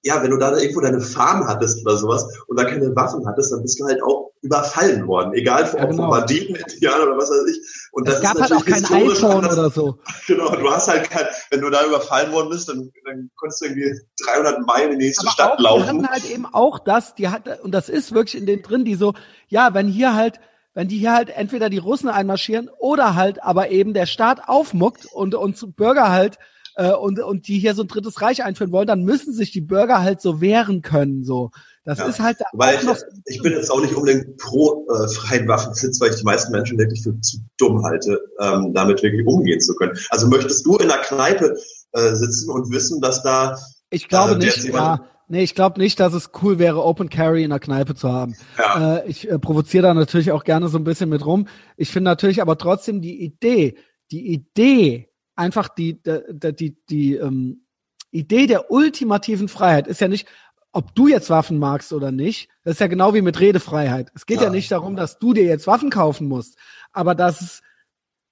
ja, 0.03 0.23
wenn 0.23 0.31
du 0.31 0.37
da 0.37 0.57
irgendwo 0.57 0.81
deine 0.81 1.01
Farm 1.01 1.47
hattest 1.47 1.85
oder 1.87 1.97
sowas 1.97 2.27
und 2.49 2.59
da 2.59 2.65
keine 2.65 2.95
Waffen 2.97 3.27
hattest, 3.27 3.53
dann 3.53 3.63
bist 3.63 3.79
du 3.79 3.87
halt 3.87 4.03
auch 4.03 4.33
überfallen 4.43 5.07
worden, 5.07 5.33
egal 5.35 5.67
von, 5.67 5.79
ja, 5.79 5.87
genau. 5.87 6.03
von 6.03 6.11
Banditen, 6.11 6.57
Indianern 6.57 7.09
oder 7.09 7.19
was 7.19 7.31
weiß 7.31 7.47
ich. 7.49 7.89
Und 7.93 8.09
das 8.09 8.17
es 8.17 8.23
gab 8.23 8.35
ist 8.35 8.43
halt 8.43 8.53
auch 8.53 8.65
kein 8.65 8.85
iPhone 8.85 9.45
anders. 9.45 9.53
oder 9.53 9.71
so. 9.71 9.99
Genau, 10.27 10.55
du 10.57 10.71
hast 10.71 10.89
halt 10.89 11.09
kein, 11.09 11.27
wenn 11.51 11.61
du 11.61 11.71
da 11.71 11.87
überfallen 11.87 12.33
worden 12.33 12.51
bist, 12.51 12.69
dann, 12.69 12.91
dann 13.05 13.31
konntest 13.37 13.61
du 13.61 13.67
irgendwie 13.67 14.01
300 14.25 14.67
Meilen 14.67 14.93
in 14.93 14.99
die 14.99 15.07
nächste 15.07 15.27
Aber 15.27 15.33
Stadt 15.33 15.53
auch, 15.53 15.61
laufen. 15.61 15.83
Die 15.83 15.89
hatten 15.89 16.09
halt 16.09 16.31
eben 16.31 16.47
auch 16.47 16.81
das, 16.81 17.15
die 17.15 17.29
hat, 17.29 17.61
und 17.63 17.73
das 17.73 17.89
ist 17.89 18.13
wirklich 18.13 18.37
in 18.37 18.47
denen 18.47 18.63
drin, 18.63 18.85
die 18.85 18.97
so, 18.97 19.15
ja, 19.47 19.75
wenn 19.75 19.87
hier 19.87 20.15
halt, 20.15 20.41
wenn 20.75 20.89
die 20.89 20.99
hier 20.99 21.13
halt 21.13 21.31
entweder 21.31 21.71
die 21.71 21.79
Russen 21.79 22.09
einmarschieren 22.09 22.69
oder 22.79 23.15
halt 23.15 23.43
aber 23.43 23.71
eben 23.71 23.95
der 23.95 24.07
Staat 24.07 24.49
aufmuckt 24.49 25.07
und 25.07 25.37
uns 25.37 25.65
Bürger 25.77 26.11
halt 26.11 26.39
äh, 26.77 26.93
und, 26.93 27.21
und 27.21 27.49
die 27.49 27.59
hier 27.59 27.75
so 27.75 27.83
ein 27.83 27.89
drittes 27.89 28.21
Reich 28.21 28.45
einführen 28.45 28.73
wollen, 28.73 28.87
dann 28.87 29.03
müssen 29.03 29.33
sich 29.33 29.51
die 29.51 29.61
Bürger 29.61 30.03
halt 30.03 30.21
so 30.21 30.41
wehren 30.41 30.83
können. 30.83 31.25
So. 31.25 31.51
Das 31.85 31.99
ja, 31.99 32.07
ist 32.07 32.21
halt 32.21 32.39
weil 32.53 32.77
ich, 32.77 33.35
ich 33.35 33.43
bin 33.43 33.53
jetzt 33.53 33.71
auch 33.71 33.81
nicht 33.81 33.95
unbedingt 33.95 34.37
pro 34.37 34.87
äh, 34.89 35.09
freien 35.09 35.49
Waffensitz, 35.49 36.01
weil 36.01 36.11
ich 36.11 36.17
die 36.17 36.25
meisten 36.25 36.53
Menschen 36.53 36.79
wirklich 36.79 37.03
für 37.03 37.21
zu 37.21 37.39
dumm 37.59 37.83
halte, 37.85 38.21
ähm, 38.39 38.73
damit 38.73 39.03
wirklich 39.03 39.27
umgehen 39.27 39.61
zu 39.61 39.75
können. 39.75 39.99
Also 40.11 40.29
möchtest 40.29 40.65
du 40.65 40.77
in 40.77 40.89
der 40.89 40.99
Kneipe 40.99 41.57
äh, 41.93 42.15
sitzen 42.15 42.51
und 42.51 42.71
wissen, 42.71 43.01
dass 43.01 43.23
da 43.23 43.59
ich 43.91 44.09
glaube 44.09 44.35
äh, 44.35 44.39
nicht, 44.39 44.65
ja. 44.65 45.05
Nee, 45.29 45.43
ich 45.43 45.55
glaube 45.55 45.81
nicht, 45.81 45.99
dass 45.99 46.13
es 46.13 46.31
cool 46.43 46.59
wäre, 46.59 46.85
Open 46.85 47.09
Carry 47.09 47.43
in 47.43 47.51
der 47.51 47.59
Kneipe 47.59 47.95
zu 47.95 48.13
haben. 48.13 48.37
Ja. 48.59 48.97
Äh, 48.99 49.09
ich 49.09 49.31
äh, 49.31 49.39
provoziere 49.39 49.83
da 49.83 49.95
natürlich 49.95 50.31
auch 50.31 50.45
gerne 50.45 50.69
so 50.69 50.79
ein 50.79 50.85
bisschen 50.85 51.09
mit 51.09 51.25
rum. 51.25 51.49
Ich 51.77 51.91
finde 51.91 52.11
natürlich 52.11 52.43
aber 52.43 52.59
trotzdem 52.59 53.01
die 53.01 53.23
Idee, 53.25 53.77
die 54.11 54.33
Idee 54.33 55.09
einfach 55.43 55.69
die, 55.69 56.01
die, 56.03 56.55
die, 56.55 56.77
die 56.89 57.15
ähm, 57.17 57.65
Idee 58.11 58.47
der 58.47 58.71
ultimativen 58.71 59.49
Freiheit 59.49 59.87
ist 59.87 60.01
ja 60.01 60.09
nicht, 60.09 60.27
ob 60.73 60.95
du 60.95 61.09
jetzt 61.09 61.29
Waffen 61.29 61.59
magst 61.59 61.93
oder 61.93 62.13
nicht. 62.13 62.49
Das 62.65 62.75
ist 62.75 62.81
ja 62.81 62.87
genau 62.87 63.13
wie 63.15 63.23
mit 63.23 63.41
Redefreiheit. 63.41 64.11
Es 64.15 64.27
geht 64.27 64.39
ja, 64.39 64.45
ja 64.45 64.51
nicht 64.51 64.71
darum, 64.71 64.97
dass 64.97 65.19
du 65.19 65.35
dir 65.35 65.45
jetzt 65.45 65.67
Waffen 65.67 65.91
kaufen 65.91 66.29
musst, 66.29 66.57
aber 66.93 67.15
dass 67.15 67.41
es 67.41 67.63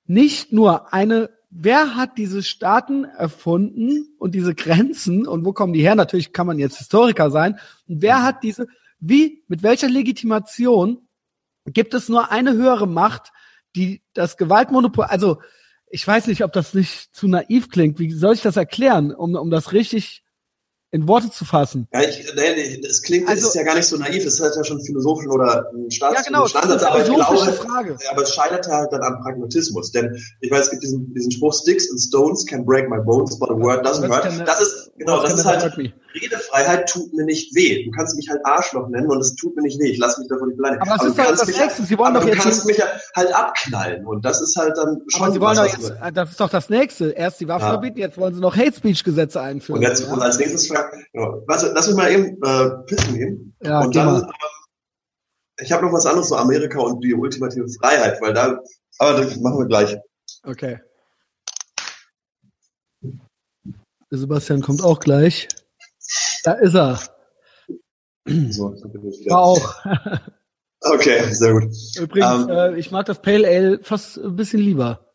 nicht 0.07 0.53
nur 0.53 0.93
eine 0.93 1.31
wer 1.51 1.97
hat 1.97 2.17
diese 2.17 2.43
Staaten 2.43 3.05
erfunden 3.05 4.15
und 4.19 4.35
diese 4.35 4.55
Grenzen 4.55 5.27
und 5.27 5.45
wo 5.45 5.53
kommen 5.53 5.73
die 5.73 5.83
her? 5.83 5.97
Natürlich 5.97 6.33
kann 6.33 6.47
man 6.47 6.59
jetzt 6.59 6.79
Historiker 6.79 7.31
sein. 7.31 7.59
Und 7.89 8.03
wer 8.03 8.23
hat 8.23 8.43
diese, 8.43 8.69
wie, 9.01 9.43
mit 9.49 9.63
welcher 9.63 9.89
Legitimation 9.89 11.09
gibt 11.67 11.93
es 11.93 12.09
nur 12.09 12.31
eine 12.31 12.53
höhere 12.53 12.87
Macht, 12.87 13.33
die 13.77 14.03
das 14.15 14.37
Gewaltmonopol, 14.37 15.05
also 15.05 15.41
ich 15.91 16.07
weiß 16.07 16.29
nicht, 16.29 16.45
ob 16.45 16.53
das 16.53 16.73
nicht 16.73 17.15
zu 17.15 17.27
naiv 17.27 17.69
klingt. 17.69 17.99
Wie 17.99 18.13
soll 18.13 18.35
ich 18.35 18.43
das 18.43 18.57
erklären, 18.57 19.13
um, 19.13 19.35
um 19.35 19.51
das 19.51 19.73
richtig 19.73 20.25
in 20.93 21.07
Worte 21.07 21.31
zu 21.31 21.45
fassen. 21.45 21.87
Ja, 21.93 22.01
ich, 22.01 22.27
nee, 22.35 22.81
das 22.83 23.03
klingt, 23.03 23.29
also, 23.29 23.47
ist 23.47 23.55
ja 23.55 23.63
gar 23.63 23.77
nicht 23.77 23.87
so 23.87 23.97
naiv, 23.97 24.25
es 24.25 24.41
hat 24.41 24.57
ja 24.57 24.65
schon 24.65 24.81
philosophisch 24.85 25.29
oder 25.29 25.71
ein 25.73 25.91
Staats 25.91 26.17
ja, 26.17 26.23
genau, 26.23 26.47
Standard, 26.47 26.83
aber 26.83 27.01
ich 27.01 27.15
glaube, 27.15 27.53
Frage. 27.53 27.97
aber 28.11 28.23
es 28.23 28.35
scheitert 28.35 28.67
halt 28.67 28.93
dann 28.93 29.03
am 29.03 29.21
Pragmatismus, 29.23 29.93
denn 29.93 30.17
ich 30.41 30.51
weiß, 30.51 30.65
es 30.65 30.71
gibt 30.71 30.83
diesen, 30.83 31.15
diesen 31.15 31.31
Spruch, 31.31 31.55
Sticks 31.55 31.89
and 31.91 32.01
Stones 32.01 32.45
can 32.45 32.65
break 32.65 32.89
my 32.89 32.99
bones, 32.99 33.39
but 33.39 33.51
a 33.51 33.55
word 33.55 33.87
doesn't 33.87 34.09
hurt. 34.09 34.25
Das 34.47 34.61
ist, 34.61 34.91
genau, 34.99 35.23
das 35.23 35.35
ist 35.35 35.45
halt, 35.45 35.73
Redefreiheit 36.15 36.89
tut 36.89 37.13
mir 37.15 37.25
nicht 37.25 37.55
weh. 37.55 37.85
Du 37.85 37.91
kannst 37.93 38.17
mich 38.17 38.29
halt 38.29 38.41
Arschloch 38.45 38.89
nennen 38.89 39.09
und 39.11 39.21
es 39.21 39.35
tut 39.37 39.55
mir 39.57 39.63
nicht 39.63 39.81
weh. 39.81 39.91
Ich 39.91 39.99
lasse 39.99 40.21
mich 40.21 40.29
davon 40.29 40.49
nicht 40.49 40.57
beleidigen. 40.57 40.83
Aber, 40.83 40.93
aber 40.93 41.05
das 41.05 41.13
ist 41.13 41.19
halt 41.19 41.41
das 41.41 41.59
Nächste. 41.59 41.83
Sie 41.85 41.99
wollen 41.99 42.15
doch 42.15 42.25
jetzt 42.25 42.39
du 42.39 42.43
kannst 42.43 42.67
mich 42.67 42.83
halt 43.15 43.35
abknallen 43.35 44.07
und 44.07 44.25
das 44.25 44.41
ist 44.41 44.57
halt 44.57 44.77
dann 44.77 45.03
schon. 45.09 45.23
Aber 45.23 45.33
Sie 45.33 45.41
wollen 45.41 45.57
doch 45.57 45.67
jetzt, 45.67 45.93
das 46.15 46.31
ist 46.31 46.41
doch 46.41 46.51
das 46.51 46.69
Nächste. 46.69 47.11
Erst 47.11 47.41
die 47.41 47.49
Waffen 47.49 47.69
verbieten, 47.69 47.99
jetzt 47.99 48.19
wollen 48.19 48.35
Sie 48.35 48.41
noch 48.41 48.57
Hate 48.57 48.75
Speech 48.75 49.05
Gesetze 49.05 49.41
einführen. 49.41 49.79
Und 49.79 49.83
jetzt 49.83 50.09
als 50.09 50.39
nächstes 50.39 50.67
ja. 51.13 51.35
Warte, 51.47 51.73
lass 51.75 51.87
mich 51.87 51.97
mal 51.97 52.11
eben 52.11 52.43
äh, 52.43 52.71
pissen 52.87 53.15
gehen. 53.15 53.57
Ja, 53.63 53.81
und 53.81 53.95
dann, 53.95 54.23
äh, 54.23 54.27
ich 55.63 55.73
habe 55.73 55.85
noch 55.85 55.93
was 55.93 56.07
anderes 56.07 56.29
zu 56.29 56.35
so 56.35 56.41
Amerika 56.41 56.81
und 56.81 57.01
die 57.03 57.15
ultimative 57.15 57.69
Freiheit, 57.81 58.21
weil 58.21 58.33
da, 58.33 58.61
aber 58.99 59.21
das 59.21 59.37
machen 59.39 59.59
wir 59.59 59.67
gleich. 59.67 59.97
Okay. 60.45 60.81
Sebastian 64.11 64.61
kommt 64.61 64.83
auch 64.83 64.99
gleich. 65.01 65.49
Da 66.43 66.53
ist 66.55 66.75
er. 66.75 67.01
So, 68.27 68.73
War 69.29 69.43
auch. 69.43 69.75
okay, 70.81 71.33
sehr 71.33 71.53
gut. 71.53 71.75
Übrigens, 71.99 72.43
ähm, 72.45 72.51
äh, 72.51 72.79
ich 72.79 72.91
mag 72.91 73.07
das 73.07 73.23
Pale 73.23 73.47
Ale 73.47 73.81
fast 73.83 74.19
ein 74.19 74.37
bisschen 74.37 74.61
lieber. 74.61 75.10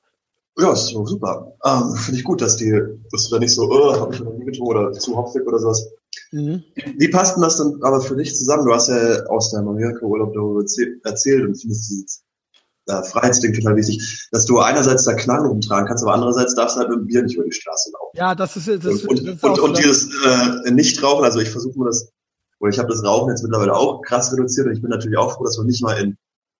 Ja, 0.58 0.72
ist 0.72 0.88
so 0.88 1.06
super. 1.06 1.54
Ähm, 1.66 1.96
Finde 1.96 2.20
ich 2.20 2.24
gut, 2.24 2.42
dass 2.42 2.56
die, 2.56 2.72
dass 3.12 3.28
du 3.28 3.36
da 3.36 3.40
nicht 3.40 3.54
so, 3.54 3.70
oh, 3.70 4.00
hab 4.00 4.14
ich 4.14 4.22
noch 4.22 4.34
nie 4.34 4.46
getrunken 4.46 4.78
oder 4.78 4.92
zu 4.94 5.16
hopfig 5.16 5.46
oder 5.46 5.60
sowas. 5.60 5.86
Mhm. 6.32 6.64
Wie 6.98 7.10
passt 7.10 7.36
denn 7.36 7.44
das 7.44 7.58
dann 7.58 7.78
aber 7.82 8.00
für 8.00 8.16
dich 8.16 8.36
zusammen? 8.36 8.66
Du 8.66 8.74
hast 8.74 8.88
ja 8.88 9.26
aus 9.26 9.52
deinem 9.52 9.68
Amerika-Urlaub 9.68 10.34
darüber 10.34 10.64
erzählt 11.04 11.46
und 11.46 11.56
findest 11.56 11.90
dieses 11.90 12.24
äh, 12.88 13.04
Freiheitsding 13.04 13.54
total 13.54 13.76
wichtig, 13.76 14.28
dass 14.32 14.46
du 14.46 14.60
einerseits 14.60 15.04
da 15.06 15.14
Knarren 15.14 15.48
rumtragen 15.48 15.88
kannst, 15.88 16.04
aber 16.04 16.14
andererseits 16.14 16.56
darfst 16.56 16.76
du 16.76 16.82
halt 16.82 16.90
mit 16.90 17.00
dem 17.00 17.08
Bier 17.08 17.24
nicht 17.24 17.36
über 17.36 17.44
die 17.44 17.52
Straße 17.52 17.92
laufen. 17.92 18.16
Ja, 18.16 18.36
das 18.36 18.56
ist 18.56 18.68
das, 18.68 18.86
und, 18.86 19.08
und, 19.08 19.28
das 19.28 19.36
ist 19.36 19.44
und, 19.44 19.60
und 19.60 19.78
dieses 19.78 20.10
äh, 20.26 20.72
Nichtrauchen, 20.72 21.26
also 21.26 21.40
ich 21.40 21.50
versuche 21.50 21.78
mir 21.80 21.86
das, 21.86 22.10
oder 22.60 22.70
ich 22.70 22.80
habe 22.80 22.88
das 22.88 23.04
Rauchen 23.04 23.30
jetzt 23.30 23.44
mittlerweile 23.44 23.76
auch 23.76 24.02
krass 24.02 24.32
reduziert 24.32 24.68
und 24.68 24.74
ich 24.74 24.82
bin 24.82 24.90
natürlich 24.90 25.18
auch 25.18 25.36
froh, 25.36 25.44
dass 25.44 25.58
man 25.58 25.68
nicht 25.68 25.84
mal 25.84 25.98
in 25.98 26.18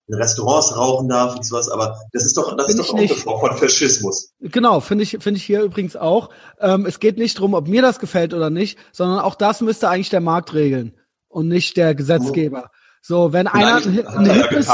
in 0.08 0.16
Restaurants 0.16 0.76
rauchen 0.76 1.10
darf 1.10 1.36
und 1.36 1.46
sowas, 1.46 1.70
aber 1.70 1.98
das 2.12 2.26
ist 2.26 2.38
doch, 2.38 2.56
das 2.56 2.68
find 2.68 2.80
ist 2.80 2.90
doch 2.90 2.94
auch 2.94 3.00
nicht. 3.00 3.12
eine 3.12 3.22
Form 3.22 3.40
von 3.40 3.58
Faschismus. 3.58 4.34
Genau, 4.40 4.80
finde 4.80 5.04
ich, 5.04 5.18
finde 5.20 5.38
ich 5.38 5.44
hier 5.44 5.64
übrigens 5.64 5.96
auch. 5.96 6.30
Ähm, 6.60 6.86
es 6.86 7.00
geht 7.00 7.18
nicht 7.18 7.40
drum, 7.40 7.54
ob 7.54 7.68
mir 7.68 7.82
das 7.82 8.00
gefällt 8.00 8.34
oder 8.34 8.50
nicht, 8.50 8.78
sondern 8.92 9.20
auch 9.20 9.36
das 9.36 9.62
müsste 9.62 9.90
eigentlich 9.90 10.10
der 10.10 10.22
Markt 10.22 10.54
regeln 10.54 10.94
und 11.28 11.48
nicht 11.48 11.76
der 11.78 11.96
Gesetzgeber. 11.96 12.70
So, 13.02 13.34
wenn 13.34 13.48
einer 13.48 13.78
ein, 13.78 14.08
ein, 14.08 14.26
hippes, 14.30 14.70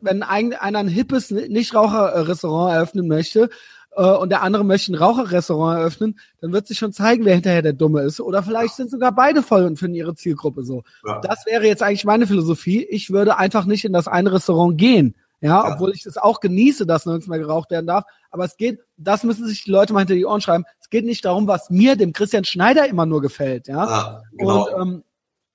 wenn 0.00 0.22
ein, 0.22 0.52
einer 0.52 0.78
ein 0.80 0.88
hippes 0.88 1.30
Nichtraucherrestaurant 1.30 2.74
eröffnen 2.74 3.08
möchte, 3.08 3.48
äh, 3.96 4.16
und 4.16 4.30
der 4.30 4.42
andere 4.42 4.64
möchte 4.64 4.92
ein 4.92 4.96
Raucherrestaurant 4.96 5.78
eröffnen, 5.78 6.18
dann 6.40 6.52
wird 6.52 6.66
sich 6.66 6.78
schon 6.78 6.92
zeigen, 6.92 7.24
wer 7.24 7.34
hinterher 7.34 7.62
der 7.62 7.72
Dumme 7.72 8.02
ist. 8.02 8.20
Oder 8.20 8.42
vielleicht 8.42 8.74
sind 8.74 8.90
sogar 8.90 9.12
beide 9.12 9.42
voll 9.42 9.64
und 9.64 9.78
finden 9.78 9.96
ihre 9.96 10.14
Zielgruppe 10.14 10.64
so. 10.64 10.82
Ja. 11.06 11.20
Das 11.20 11.46
wäre 11.46 11.66
jetzt 11.66 11.82
eigentlich 11.82 12.04
meine 12.04 12.26
Philosophie. 12.26 12.84
Ich 12.84 13.10
würde 13.10 13.38
einfach 13.38 13.64
nicht 13.64 13.84
in 13.84 13.92
das 13.92 14.08
eine 14.08 14.32
Restaurant 14.32 14.78
gehen. 14.78 15.14
Ja, 15.40 15.68
ja. 15.68 15.74
obwohl 15.74 15.92
ich 15.92 16.06
es 16.06 16.16
auch 16.16 16.40
genieße, 16.40 16.86
dass 16.86 17.04
nirgends 17.04 17.26
mehr 17.26 17.38
geraucht 17.38 17.70
werden 17.70 17.86
darf. 17.86 18.04
Aber 18.30 18.44
es 18.44 18.56
geht, 18.56 18.80
das 18.96 19.24
müssen 19.24 19.46
sich 19.46 19.64
die 19.64 19.70
Leute 19.70 19.92
mal 19.92 20.00
hinter 20.00 20.14
die 20.14 20.24
Ohren 20.24 20.40
schreiben. 20.40 20.64
Es 20.80 20.88
geht 20.88 21.04
nicht 21.04 21.24
darum, 21.24 21.46
was 21.46 21.68
mir, 21.68 21.96
dem 21.96 22.12
Christian 22.12 22.44
Schneider, 22.44 22.88
immer 22.88 23.04
nur 23.04 23.20
gefällt. 23.20 23.68
Ja, 23.68 23.84
ja 23.84 24.22
genau. 24.32 24.68
Und 24.68 24.82
ähm, 24.82 25.04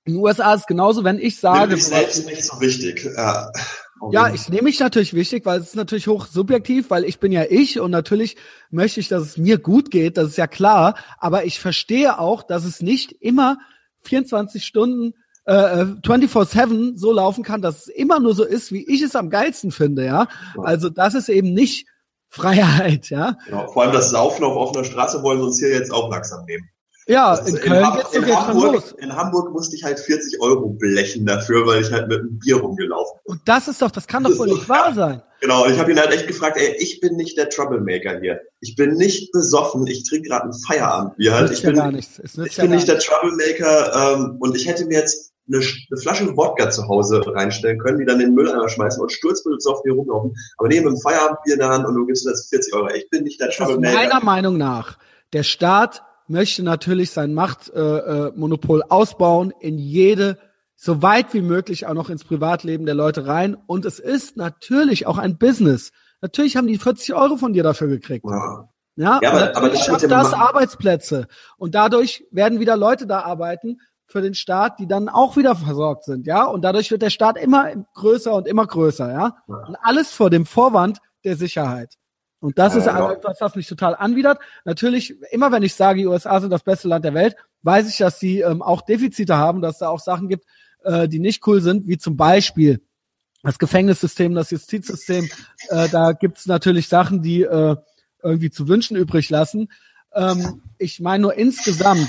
in 0.04 0.14
den 0.14 0.22
USA 0.22 0.54
ist 0.54 0.60
es 0.60 0.66
genauso, 0.66 1.04
wenn 1.04 1.18
ich 1.18 1.38
sage. 1.38 1.72
Mich 1.72 1.86
selbst 1.86 2.24
nicht 2.26 2.44
so 2.44 2.60
wichtig. 2.60 3.04
Ja. 3.16 3.50
Ja, 4.10 4.32
ich 4.32 4.48
nehme 4.48 4.62
mich 4.62 4.80
natürlich 4.80 5.14
wichtig, 5.14 5.44
weil 5.44 5.60
es 5.60 5.68
ist 5.68 5.76
natürlich 5.76 6.06
hoch 6.06 6.26
subjektiv, 6.26 6.90
weil 6.90 7.04
ich 7.04 7.20
bin 7.20 7.32
ja 7.32 7.44
ich 7.48 7.80
und 7.80 7.90
natürlich 7.90 8.36
möchte 8.70 9.00
ich, 9.00 9.08
dass 9.08 9.22
es 9.22 9.36
mir 9.36 9.58
gut 9.58 9.90
geht, 9.90 10.16
das 10.16 10.28
ist 10.28 10.38
ja 10.38 10.46
klar. 10.46 10.94
Aber 11.18 11.44
ich 11.44 11.60
verstehe 11.60 12.18
auch, 12.18 12.42
dass 12.42 12.64
es 12.64 12.80
nicht 12.80 13.12
immer 13.12 13.58
24 14.02 14.64
Stunden 14.64 15.14
äh, 15.44 15.84
24-7 15.84 16.96
so 16.96 17.12
laufen 17.12 17.44
kann, 17.44 17.62
dass 17.62 17.82
es 17.82 17.88
immer 17.88 18.20
nur 18.20 18.34
so 18.34 18.44
ist, 18.44 18.72
wie 18.72 18.86
ich 18.88 19.02
es 19.02 19.16
am 19.16 19.30
geilsten 19.30 19.70
finde, 19.70 20.04
ja. 20.04 20.28
Also 20.62 20.88
das 20.88 21.14
ist 21.14 21.28
eben 21.28 21.52
nicht 21.52 21.86
Freiheit, 22.28 23.10
ja. 23.10 23.36
Genau, 23.46 23.66
vor 23.68 23.82
allem 23.82 23.92
das 23.92 24.10
Saufen 24.10 24.44
auf 24.44 24.56
offener 24.56 24.84
Straße 24.84 25.22
wollen 25.22 25.40
wir 25.40 25.46
uns 25.46 25.58
hier 25.58 25.70
jetzt 25.70 25.92
auch 25.92 26.10
langsam 26.10 26.44
nehmen. 26.44 26.68
Ja, 27.10 27.34
in 27.34 27.56
Köln 27.56 27.86
geht's 27.96 28.14
in 28.14 28.24
Hamburg, 28.24 28.72
los. 28.74 28.94
In 28.98 29.16
Hamburg 29.16 29.52
musste 29.52 29.74
ich 29.74 29.82
halt 29.82 29.98
40 29.98 30.40
Euro 30.40 30.68
blechen 30.68 31.26
dafür, 31.26 31.66
weil 31.66 31.82
ich 31.82 31.90
halt 31.90 32.06
mit 32.06 32.20
einem 32.20 32.38
Bier 32.38 32.58
rumgelaufen 32.58 33.18
bin. 33.24 33.32
Und 33.32 33.40
das 33.46 33.66
ist 33.66 33.82
doch, 33.82 33.90
das 33.90 34.06
kann 34.06 34.22
doch 34.22 34.38
wohl 34.38 34.46
nicht 34.46 34.68
wahr 34.68 34.94
sein. 34.94 35.20
Genau, 35.40 35.64
und 35.64 35.72
ich 35.72 35.78
habe 35.80 35.90
ihn 35.90 35.98
halt 35.98 36.12
echt 36.12 36.28
gefragt, 36.28 36.56
ey, 36.56 36.76
ich 36.78 37.00
bin 37.00 37.16
nicht 37.16 37.36
der 37.36 37.48
Troublemaker 37.48 38.20
hier. 38.20 38.40
Ich 38.60 38.76
bin 38.76 38.92
nicht 38.92 39.32
besoffen, 39.32 39.88
ich 39.88 40.08
trinke 40.08 40.28
gerade 40.28 40.50
ein 40.50 40.52
Feierabendbier 40.52 41.34
halt. 41.34 41.50
Ich 41.50 41.62
bin, 41.62 41.74
ja 41.74 41.90
ich 41.90 42.56
ja 42.56 42.62
bin 42.62 42.70
nicht 42.70 42.86
der 42.86 43.00
Troublemaker 43.00 44.14
ähm, 44.14 44.36
und 44.38 44.54
ich 44.54 44.68
hätte 44.68 44.84
mir 44.84 44.98
jetzt 44.98 45.32
eine, 45.48 45.58
eine, 45.58 46.00
Flasche 46.00 46.36
Wodka 46.36 46.70
zu 46.70 46.86
Hause 46.86 47.22
reinstellen 47.26 47.80
können, 47.80 47.98
die 47.98 48.04
dann 48.04 48.20
in 48.20 48.28
den 48.28 48.34
Mülleimer 48.34 48.68
schmeißen 48.68 49.02
und 49.02 49.10
sturzbesoffen 49.10 49.82
hier 49.82 49.94
rumlaufen. 49.94 50.32
Aber 50.58 50.68
nee, 50.68 50.78
mit 50.78 50.86
einem 50.86 50.98
Feierabendbier 50.98 51.54
in 51.54 51.58
der 51.58 51.70
Hand 51.70 51.86
und 51.86 51.94
du 51.96 52.06
gibst 52.06 52.24
das 52.24 52.46
40 52.50 52.72
Euro. 52.74 52.88
Ich 52.94 53.10
bin 53.10 53.24
nicht 53.24 53.40
der 53.40 53.50
Troublemaker. 53.50 53.94
Meiner 53.94 54.22
Meinung 54.22 54.58
nach, 54.58 54.96
der 55.32 55.42
Staat 55.42 56.02
möchte 56.30 56.62
natürlich 56.62 57.10
sein 57.10 57.34
Machtmonopol 57.34 58.80
äh, 58.80 58.84
äh, 58.84 58.88
ausbauen 58.88 59.52
in 59.60 59.78
jede, 59.78 60.38
so 60.76 61.02
weit 61.02 61.34
wie 61.34 61.42
möglich 61.42 61.86
auch 61.86 61.94
noch 61.94 62.08
ins 62.08 62.24
Privatleben 62.24 62.86
der 62.86 62.94
Leute 62.94 63.26
rein. 63.26 63.56
Und 63.66 63.84
es 63.84 63.98
ist 63.98 64.36
natürlich 64.36 65.06
auch 65.06 65.18
ein 65.18 65.36
Business. 65.36 65.90
Natürlich 66.22 66.56
haben 66.56 66.66
die 66.66 66.78
40 66.78 67.14
Euro 67.14 67.36
von 67.36 67.52
dir 67.52 67.62
dafür 67.62 67.88
gekriegt. 67.88 68.24
Ja. 68.24 68.68
Ja, 68.96 69.18
ja 69.22 69.30
aber, 69.30 69.56
aber 69.56 69.68
das 69.70 69.84
schafft 69.84 70.10
das 70.10 70.32
Arbeitsplätze. 70.32 71.26
Und 71.56 71.74
dadurch 71.74 72.24
werden 72.30 72.60
wieder 72.60 72.76
Leute 72.76 73.06
da 73.06 73.20
arbeiten 73.20 73.78
für 74.06 74.20
den 74.20 74.34
Staat, 74.34 74.78
die 74.78 74.86
dann 74.86 75.08
auch 75.08 75.36
wieder 75.36 75.54
versorgt 75.54 76.04
sind, 76.04 76.26
ja. 76.26 76.44
Und 76.44 76.62
dadurch 76.62 76.90
wird 76.90 77.02
der 77.02 77.10
Staat 77.10 77.38
immer 77.38 77.72
größer 77.94 78.34
und 78.34 78.48
immer 78.48 78.66
größer, 78.66 79.10
ja. 79.10 79.36
ja. 79.46 79.54
Und 79.68 79.76
alles 79.82 80.10
vor 80.10 80.30
dem 80.30 80.46
Vorwand 80.46 80.98
der 81.24 81.36
Sicherheit. 81.36 81.94
Und 82.40 82.58
das 82.58 82.74
ist 82.74 82.86
ja. 82.86 83.12
etwas, 83.12 83.40
was 83.40 83.54
mich 83.54 83.68
total 83.68 83.94
anwidert. 83.94 84.38
Natürlich, 84.64 85.14
immer 85.30 85.52
wenn 85.52 85.62
ich 85.62 85.74
sage, 85.74 86.00
die 86.00 86.06
USA 86.06 86.40
sind 86.40 86.50
das 86.50 86.62
beste 86.62 86.88
Land 86.88 87.04
der 87.04 87.14
Welt, 87.14 87.36
weiß 87.62 87.88
ich, 87.88 87.98
dass 87.98 88.18
sie 88.18 88.40
ähm, 88.40 88.62
auch 88.62 88.80
Defizite 88.82 89.36
haben, 89.36 89.60
dass 89.60 89.78
da 89.78 89.88
auch 89.88 90.00
Sachen 90.00 90.28
gibt, 90.28 90.46
äh, 90.84 91.06
die 91.06 91.18
nicht 91.18 91.46
cool 91.46 91.60
sind, 91.60 91.86
wie 91.86 91.98
zum 91.98 92.16
Beispiel 92.16 92.80
das 93.42 93.58
Gefängnissystem, 93.58 94.34
das 94.34 94.50
Justizsystem. 94.50 95.28
Äh, 95.68 95.88
da 95.90 96.12
gibt's 96.12 96.46
natürlich 96.46 96.88
Sachen, 96.88 97.22
die 97.22 97.42
äh, 97.42 97.76
irgendwie 98.22 98.50
zu 98.50 98.68
wünschen 98.68 98.96
übrig 98.96 99.28
lassen. 99.30 99.68
Ähm, 100.14 100.62
ich 100.78 101.00
meine 101.00 101.22
nur 101.22 101.34
insgesamt 101.34 102.08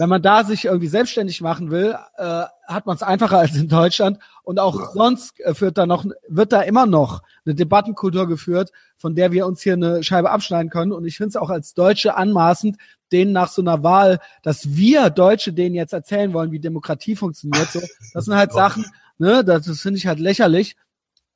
wenn 0.00 0.08
man 0.08 0.22
da 0.22 0.44
sich 0.44 0.64
irgendwie 0.64 0.86
selbstständig 0.86 1.42
machen 1.42 1.70
will, 1.70 1.94
äh, 2.16 2.44
hat 2.66 2.86
man 2.86 2.96
es 2.96 3.02
einfacher 3.02 3.36
als 3.36 3.54
in 3.54 3.68
Deutschland. 3.68 4.18
Und 4.42 4.58
auch 4.58 4.80
ja. 4.80 4.90
sonst 4.94 5.38
äh, 5.40 5.52
führt 5.52 5.76
da 5.76 5.84
noch, 5.84 6.06
wird 6.26 6.52
da 6.52 6.62
immer 6.62 6.86
noch 6.86 7.20
eine 7.44 7.54
Debattenkultur 7.54 8.26
geführt, 8.26 8.72
von 8.96 9.14
der 9.14 9.30
wir 9.30 9.46
uns 9.46 9.60
hier 9.60 9.74
eine 9.74 10.02
Scheibe 10.02 10.30
abschneiden 10.30 10.70
können. 10.70 10.92
Und 10.92 11.04
ich 11.04 11.18
finde 11.18 11.28
es 11.28 11.36
auch 11.36 11.50
als 11.50 11.74
Deutsche 11.74 12.16
anmaßend, 12.16 12.78
denen 13.12 13.32
nach 13.32 13.50
so 13.50 13.60
einer 13.60 13.82
Wahl, 13.82 14.20
dass 14.42 14.74
wir 14.74 15.10
Deutsche 15.10 15.52
denen 15.52 15.74
jetzt 15.74 15.92
erzählen 15.92 16.32
wollen, 16.32 16.50
wie 16.50 16.60
Demokratie 16.60 17.14
funktioniert. 17.14 17.70
So, 17.70 17.80
das 18.14 18.24
sind 18.24 18.34
halt 18.34 18.54
Sachen, 18.54 18.86
ne, 19.18 19.44
das, 19.44 19.66
das 19.66 19.82
finde 19.82 19.98
ich 19.98 20.06
halt 20.06 20.18
lächerlich. 20.18 20.76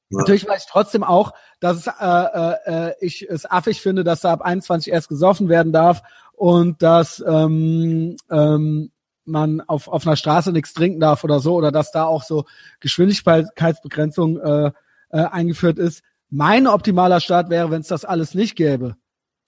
Ja. 0.09 0.20
Natürlich 0.20 0.49
weiß 0.49 0.62
ich 0.65 0.70
trotzdem 0.70 1.05
auch, 1.05 1.35
dass 1.61 1.77
es, 1.77 1.86
äh, 1.86 1.93
äh, 2.01 2.57
äh 2.65 2.95
ich 3.03 3.28
es 3.28 3.45
affig 3.45 3.82
finde, 3.82 4.05
dass 4.05 4.23
da 4.23 4.32
ab 4.32 4.41
21 4.41 4.91
erst 4.91 5.11
gesoffen 5.11 5.51
werden 5.51 5.73
darf 5.73 6.03
und 6.44 6.82
dass 6.82 7.24
ähm, 7.26 8.18
ähm, 8.30 8.90
man 9.24 9.62
auf, 9.62 9.88
auf 9.88 10.06
einer 10.06 10.14
Straße 10.14 10.52
nichts 10.52 10.74
trinken 10.74 11.00
darf 11.00 11.24
oder 11.24 11.40
so, 11.40 11.54
oder 11.54 11.72
dass 11.72 11.90
da 11.90 12.04
auch 12.04 12.22
so 12.22 12.44
Geschwindigkeitsbegrenzung 12.80 14.38
äh, 14.40 14.66
äh, 14.66 14.72
eingeführt 15.10 15.78
ist. 15.78 16.02
Mein 16.28 16.66
optimaler 16.66 17.20
Start 17.20 17.48
wäre, 17.48 17.70
wenn 17.70 17.80
es 17.80 17.88
das 17.88 18.04
alles 18.04 18.34
nicht 18.34 18.56
gäbe 18.56 18.94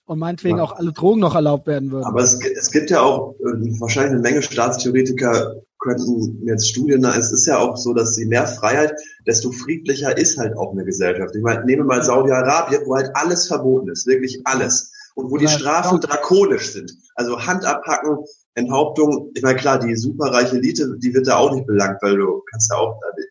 und 0.05 0.17
meinetwegen 0.17 0.57
ja. 0.57 0.63
auch 0.63 0.71
alle 0.71 0.91
Drogen 0.91 1.19
noch 1.19 1.35
erlaubt 1.35 1.67
werden 1.67 1.91
würden. 1.91 2.05
Aber 2.05 2.23
es, 2.23 2.43
es 2.43 2.71
gibt 2.71 2.89
ja 2.89 3.01
auch 3.01 3.35
äh, 3.41 3.79
wahrscheinlich 3.79 4.13
eine 4.13 4.21
Menge 4.21 4.41
Staatstheoretiker 4.41 5.53
könnten 5.77 6.41
jetzt 6.47 6.67
Studien, 6.67 7.05
es 7.05 7.31
ist 7.31 7.45
ja 7.45 7.59
auch 7.59 7.77
so, 7.77 7.93
dass 7.93 8.17
je 8.17 8.25
mehr 8.25 8.47
Freiheit, 8.47 8.95
desto 9.27 9.51
friedlicher 9.51 10.17
ist 10.17 10.35
halt 10.39 10.57
auch 10.57 10.71
eine 10.71 10.83
Gesellschaft. 10.83 11.35
Ich 11.35 11.43
meine, 11.43 11.63
nehme 11.63 11.83
mal 11.83 12.01
Saudi-Arabien, 12.01 12.81
wo 12.87 12.95
halt 12.95 13.11
alles 13.13 13.47
verboten 13.47 13.87
ist, 13.89 14.07
wirklich 14.07 14.41
alles 14.45 14.91
und 15.17 15.31
wo 15.31 15.37
die 15.37 15.47
Strafen 15.47 15.99
drakonisch 15.99 16.73
sind. 16.73 16.93
Also 17.15 17.39
Hand 17.41 17.65
abhacken, 17.65 18.17
Enthauptung, 18.53 19.31
ich 19.33 19.41
meine 19.41 19.57
klar, 19.57 19.79
die 19.79 19.95
superreiche 19.95 20.57
Elite, 20.57 20.95
die 20.99 21.13
wird 21.13 21.27
da 21.27 21.37
auch 21.37 21.53
nicht 21.53 21.65
belangt, 21.65 21.97
weil 22.01 22.17
du 22.17 22.43
kannst 22.51 22.71
ja 22.71 22.77
auch 22.77 22.99
äh, 23.01 23.23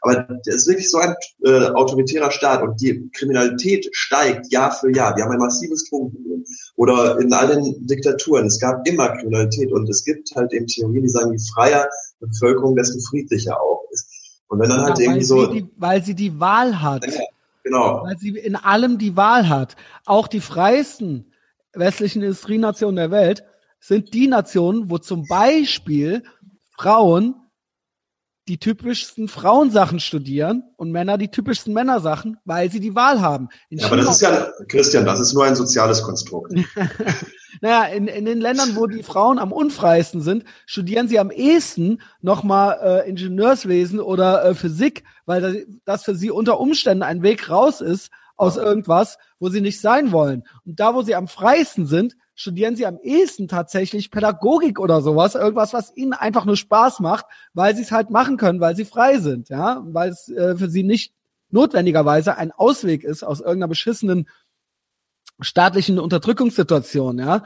aber 0.00 0.26
das 0.44 0.56
ist 0.56 0.66
wirklich 0.66 0.90
so 0.90 0.98
ein 0.98 1.14
äh, 1.44 1.66
autoritärer 1.68 2.32
Staat 2.32 2.62
und 2.62 2.80
die 2.80 3.08
Kriminalität 3.14 3.88
steigt 3.92 4.50
Jahr 4.50 4.72
für 4.72 4.92
Jahr. 4.92 5.16
Wir 5.16 5.22
haben 5.22 5.30
ein 5.30 5.38
massives 5.38 5.88
Drogenproblem. 5.88 6.44
Oder 6.74 7.18
in 7.20 7.32
allen 7.32 7.86
Diktaturen, 7.86 8.46
es 8.46 8.58
gab 8.58 8.86
immer 8.88 9.16
Kriminalität 9.16 9.72
und 9.72 9.88
es 9.88 10.04
gibt 10.04 10.34
halt 10.34 10.52
eben 10.52 10.66
Theorien, 10.66 11.04
die 11.04 11.08
sagen, 11.08 11.32
je 11.32 11.38
freier 11.54 11.88
die 12.20 12.26
Bevölkerung, 12.26 12.74
desto 12.74 12.98
friedlicher 13.08 13.60
auch 13.60 13.84
ist. 13.92 14.08
Und 14.48 14.58
wenn 14.58 14.68
dann 14.68 14.82
halt 14.82 14.98
ja, 14.98 15.04
irgendwie 15.04 15.24
so. 15.24 15.46
Die, 15.46 15.68
weil 15.76 16.02
sie 16.02 16.14
die 16.14 16.40
Wahl 16.40 16.82
hat. 16.82 17.06
Ja, 17.06 17.20
Genau. 17.66 18.04
Weil 18.04 18.16
sie 18.16 18.28
in 18.28 18.54
allem 18.54 18.96
die 18.96 19.16
Wahl 19.16 19.48
hat. 19.48 19.74
Auch 20.04 20.28
die 20.28 20.40
freiesten 20.40 21.32
westlichen 21.72 22.22
Industrienationen 22.22 22.94
der 22.94 23.10
Welt 23.10 23.42
sind 23.80 24.14
die 24.14 24.28
Nationen, 24.28 24.88
wo 24.88 24.98
zum 24.98 25.26
Beispiel 25.26 26.22
Frauen 26.78 27.34
die 28.46 28.58
typischsten 28.58 29.26
Frauensachen 29.26 29.98
studieren 29.98 30.62
und 30.76 30.92
Männer 30.92 31.18
die 31.18 31.28
typischsten 31.28 31.74
Männersachen, 31.74 32.36
weil 32.44 32.70
sie 32.70 32.78
die 32.78 32.94
Wahl 32.94 33.20
haben. 33.20 33.48
Ja, 33.70 33.86
aber 33.86 33.96
das 33.96 34.10
ist 34.10 34.20
ja, 34.20 34.48
Christian, 34.68 35.04
das 35.04 35.18
ist 35.18 35.32
nur 35.34 35.44
ein 35.44 35.56
soziales 35.56 36.00
Konstrukt. 36.02 36.54
naja, 37.60 37.84
in, 37.84 38.06
in 38.06 38.24
den 38.24 38.40
Ländern, 38.40 38.76
wo 38.76 38.86
die 38.86 39.02
Frauen 39.02 39.38
am 39.38 39.52
unfreiesten 39.52 40.20
sind, 40.20 40.44
studieren 40.66 41.08
sie 41.08 41.18
am 41.18 41.30
ehesten 41.30 42.00
nochmal 42.20 42.78
äh, 42.82 43.08
Ingenieurswesen 43.08 44.00
oder 44.00 44.44
äh, 44.44 44.54
Physik, 44.54 45.04
weil 45.24 45.66
das 45.84 46.04
für 46.04 46.14
sie 46.14 46.30
unter 46.30 46.60
Umständen 46.60 47.02
ein 47.02 47.22
Weg 47.22 47.50
raus 47.50 47.80
ist 47.80 48.10
aus 48.36 48.56
irgendwas, 48.56 49.18
wo 49.38 49.48
sie 49.48 49.60
nicht 49.60 49.80
sein 49.80 50.12
wollen. 50.12 50.44
Und 50.64 50.78
da, 50.78 50.94
wo 50.94 51.02
sie 51.02 51.14
am 51.14 51.28
freiesten 51.28 51.86
sind, 51.86 52.16
studieren 52.34 52.76
sie 52.76 52.86
am 52.86 52.98
ehesten 53.02 53.48
tatsächlich 53.48 54.10
Pädagogik 54.10 54.78
oder 54.78 55.00
sowas, 55.00 55.34
irgendwas, 55.34 55.72
was 55.72 55.96
ihnen 55.96 56.12
einfach 56.12 56.44
nur 56.44 56.56
Spaß 56.56 57.00
macht, 57.00 57.24
weil 57.54 57.74
sie 57.74 57.82
es 57.82 57.92
halt 57.92 58.10
machen 58.10 58.36
können, 58.36 58.60
weil 58.60 58.76
sie 58.76 58.84
frei 58.84 59.18
sind, 59.18 59.48
ja, 59.48 59.82
weil 59.86 60.10
es 60.10 60.28
äh, 60.28 60.56
für 60.56 60.68
sie 60.68 60.82
nicht 60.82 61.12
notwendigerweise 61.50 62.36
ein 62.36 62.52
Ausweg 62.52 63.04
ist 63.04 63.22
aus 63.22 63.40
irgendeiner 63.40 63.68
beschissenen 63.68 64.28
staatlichen 65.40 65.98
Unterdrückungssituation, 65.98 67.18
ja, 67.18 67.44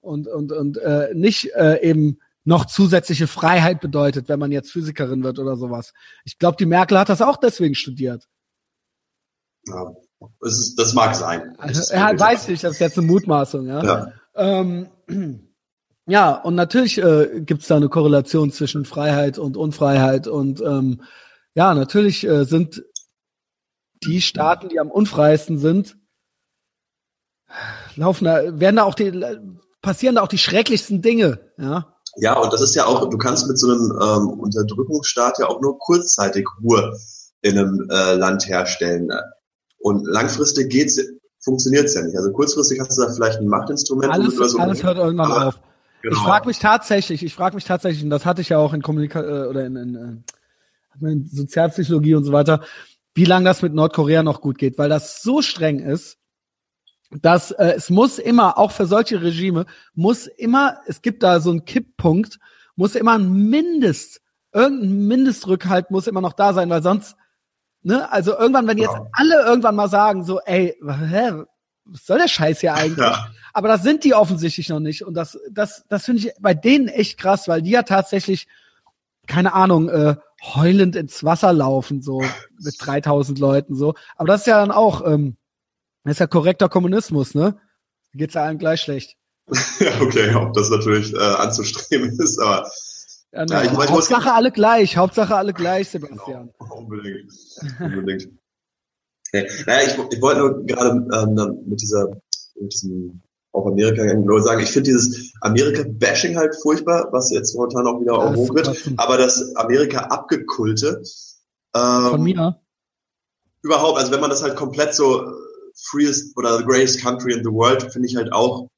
und 0.00 0.28
und 0.28 0.52
und 0.52 0.78
äh, 0.78 1.10
nicht 1.14 1.52
äh, 1.54 1.80
eben 1.82 2.18
noch 2.44 2.66
zusätzliche 2.66 3.26
Freiheit 3.26 3.80
bedeutet, 3.80 4.28
wenn 4.28 4.38
man 4.38 4.52
jetzt 4.52 4.72
Physikerin 4.72 5.22
wird 5.22 5.38
oder 5.38 5.56
sowas. 5.56 5.92
Ich 6.24 6.38
glaube, 6.38 6.56
die 6.56 6.66
Merkel 6.66 6.98
hat 6.98 7.08
das 7.08 7.22
auch 7.22 7.36
deswegen 7.36 7.74
studiert. 7.74 8.28
Ja, 9.66 9.92
das, 10.40 10.58
ist, 10.58 10.76
das 10.76 10.92
mag 10.92 11.14
sein. 11.14 11.54
Also, 11.58 11.92
er 11.92 12.18
weiß 12.18 12.48
nicht, 12.48 12.64
das 12.64 12.72
ist 12.72 12.80
jetzt 12.80 12.98
eine 12.98 13.06
Mutmaßung, 13.06 13.66
ja. 13.66 13.84
ja. 13.84 14.12
Ähm, 14.34 14.88
ja, 16.06 16.34
und 16.34 16.54
natürlich 16.54 16.98
äh, 16.98 17.42
gibt 17.42 17.62
es 17.62 17.68
da 17.68 17.76
eine 17.76 17.88
Korrelation 17.88 18.50
zwischen 18.50 18.84
Freiheit 18.84 19.38
und 19.38 19.56
Unfreiheit. 19.56 20.26
Und 20.26 20.60
ähm, 20.60 21.02
ja, 21.54 21.74
natürlich 21.74 22.26
äh, 22.26 22.44
sind 22.44 22.84
die 24.04 24.20
Staaten, 24.20 24.68
die 24.68 24.80
am 24.80 24.90
unfreiesten 24.90 25.58
sind, 25.58 25.96
laufen 27.96 28.24
da, 28.24 28.60
werden 28.60 28.76
da 28.76 28.84
auch 28.84 28.94
die, 28.94 29.12
passieren 29.80 30.16
da 30.16 30.22
auch 30.22 30.28
die 30.28 30.38
schrecklichsten 30.38 31.02
Dinge, 31.02 31.40
ja. 31.58 31.88
Ja, 32.16 32.38
und 32.38 32.52
das 32.52 32.60
ist 32.60 32.74
ja 32.74 32.84
auch, 32.84 33.08
du 33.08 33.16
kannst 33.16 33.48
mit 33.48 33.58
so 33.58 33.70
einem 33.70 33.90
ähm, 33.90 34.40
Unterdrückungsstaat 34.40 35.38
ja 35.38 35.48
auch 35.48 35.62
nur 35.62 35.78
kurzzeitig 35.78 36.46
Ruhe 36.62 36.94
in 37.40 37.58
einem 37.58 37.88
äh, 37.90 38.14
Land 38.14 38.46
herstellen. 38.46 39.08
Und 39.78 40.06
langfristig 40.06 40.70
geht's 40.70 41.00
funktioniert 41.42 41.86
es 41.86 41.94
ja 41.94 42.02
nicht. 42.02 42.16
Also 42.16 42.30
kurzfristig 42.32 42.80
hast 42.80 42.96
du 42.96 43.02
da 43.02 43.12
vielleicht 43.12 43.38
ein 43.38 43.48
Machtinstrument. 43.48 44.12
Alles, 44.12 44.38
oder 44.38 44.48
so. 44.48 44.58
alles 44.58 44.82
hört 44.82 44.98
irgendwann 44.98 45.32
auf. 45.32 45.58
Genau. 46.02 46.16
Ich 46.16 46.22
frage 46.22 46.46
mich 46.48 46.58
tatsächlich, 46.58 47.24
ich 47.24 47.34
frage 47.34 47.54
mich 47.54 47.64
tatsächlich, 47.64 48.02
und 48.02 48.10
das 48.10 48.26
hatte 48.26 48.40
ich 48.40 48.48
ja 48.48 48.58
auch 48.58 48.72
in 48.72 48.82
Kommunikation 48.82 49.44
äh, 49.44 49.46
oder 49.46 49.64
in, 49.64 49.76
in, 49.76 50.24
äh, 51.00 51.10
in 51.10 51.26
Sozialpsychologie 51.26 52.14
und 52.14 52.24
so 52.24 52.32
weiter, 52.32 52.60
wie 53.14 53.24
lange 53.24 53.44
das 53.44 53.62
mit 53.62 53.74
Nordkorea 53.74 54.22
noch 54.22 54.40
gut 54.40 54.58
geht, 54.58 54.78
weil 54.78 54.88
das 54.88 55.22
so 55.22 55.42
streng 55.42 55.78
ist, 55.78 56.18
dass 57.20 57.50
äh, 57.50 57.74
es 57.76 57.90
muss 57.90 58.18
immer, 58.18 58.58
auch 58.58 58.70
für 58.70 58.86
solche 58.86 59.22
Regime, 59.22 59.66
muss 59.94 60.26
immer, 60.26 60.78
es 60.86 61.02
gibt 61.02 61.22
da 61.22 61.40
so 61.40 61.50
einen 61.50 61.64
Kipppunkt, 61.64 62.38
muss 62.76 62.94
immer 62.94 63.18
ein 63.18 63.32
Mindest, 63.32 64.20
irgendein 64.52 65.06
Mindestrückhalt 65.06 65.90
muss 65.90 66.06
immer 66.06 66.20
noch 66.20 66.32
da 66.32 66.52
sein, 66.52 66.70
weil 66.70 66.82
sonst 66.82 67.16
Ne? 67.82 68.10
Also 68.12 68.38
irgendwann, 68.38 68.68
wenn 68.68 68.78
jetzt 68.78 68.94
ja. 68.94 69.06
alle 69.12 69.42
irgendwann 69.44 69.74
mal 69.74 69.88
sagen, 69.88 70.24
so, 70.24 70.40
ey, 70.40 70.76
hä, 70.80 71.32
was 71.84 72.06
soll 72.06 72.18
der 72.18 72.28
Scheiß 72.28 72.60
hier 72.60 72.74
eigentlich? 72.74 72.98
Ja. 72.98 73.28
Aber 73.52 73.68
das 73.68 73.82
sind 73.82 74.04
die 74.04 74.14
offensichtlich 74.14 74.68
noch 74.68 74.80
nicht. 74.80 75.04
Und 75.04 75.14
das, 75.14 75.38
das, 75.50 75.84
das 75.88 76.04
finde 76.04 76.22
ich 76.22 76.32
bei 76.40 76.54
denen 76.54 76.88
echt 76.88 77.18
krass, 77.18 77.48
weil 77.48 77.60
die 77.60 77.72
ja 77.72 77.82
tatsächlich 77.82 78.46
keine 79.26 79.52
Ahnung, 79.52 79.88
äh, 79.88 80.16
heulend 80.42 80.96
ins 80.96 81.22
Wasser 81.22 81.52
laufen, 81.52 82.02
so 82.02 82.22
mit 82.58 82.74
3000 82.78 83.38
Leuten 83.38 83.76
so. 83.76 83.94
Aber 84.16 84.26
das 84.26 84.40
ist 84.40 84.46
ja 84.48 84.58
dann 84.58 84.72
auch, 84.72 85.06
ähm, 85.06 85.36
das 86.04 86.12
ist 86.12 86.18
ja 86.20 86.26
korrekter 86.26 86.68
Kommunismus, 86.68 87.34
ne? 87.34 87.58
Geht's 88.14 88.34
ja 88.34 88.44
allen 88.44 88.58
gleich 88.58 88.80
schlecht. 88.80 89.16
ja, 89.80 90.00
okay, 90.00 90.34
ob 90.34 90.52
das 90.54 90.70
natürlich 90.70 91.12
äh, 91.14 91.18
anzustreben 91.18 92.10
ist, 92.20 92.38
aber 92.40 92.68
ja, 93.32 93.46
ja, 93.46 93.62
ich, 93.64 93.70
Hauptsache 93.70 94.24
muss, 94.24 94.32
alle 94.32 94.52
gleich, 94.52 94.96
Hauptsache 94.96 95.34
alle 95.34 95.54
gleich, 95.54 95.88
Sebastian. 95.88 96.50
Genau, 96.58 96.74
unbedingt, 96.76 97.32
unbedingt. 97.80 98.28
Okay. 99.28 99.48
Naja, 99.66 99.88
ich, 99.88 100.14
ich 100.14 100.20
wollte 100.20 100.40
nur 100.40 100.66
gerade 100.66 100.90
ähm, 100.90 101.64
mit 101.66 101.80
dieser, 101.80 102.08
mit 102.60 102.72
diesem 102.74 103.22
auf 103.52 103.66
Amerika 103.66 104.02
nur 104.14 104.42
sagen, 104.42 104.62
ich 104.62 104.70
finde 104.70 104.90
dieses 104.90 105.32
Amerika-Bashing 105.42 106.36
halt 106.36 106.54
furchtbar, 106.62 107.08
was 107.12 107.30
jetzt 107.30 107.54
momentan 107.54 107.86
auch 107.86 108.00
wieder 108.00 108.14
ja, 108.14 108.34
hoch 108.34 108.54
wird, 108.54 108.92
aber 108.96 109.18
das 109.18 109.54
Amerika-Abgekulte 109.56 111.02
ähm, 111.74 112.06
von 112.10 112.22
mir 112.22 112.58
überhaupt, 113.62 113.98
also 113.98 114.12
wenn 114.12 114.20
man 114.20 114.30
das 114.30 114.42
halt 114.42 114.56
komplett 114.56 114.94
so 114.94 115.22
freest 115.76 116.36
oder 116.36 116.58
the 116.58 116.64
greatest 116.64 117.00
country 117.00 117.32
in 117.32 117.44
the 117.44 117.50
world, 117.50 117.82
finde 117.92 118.08
ich 118.08 118.16
halt 118.16 118.32
auch 118.32 118.68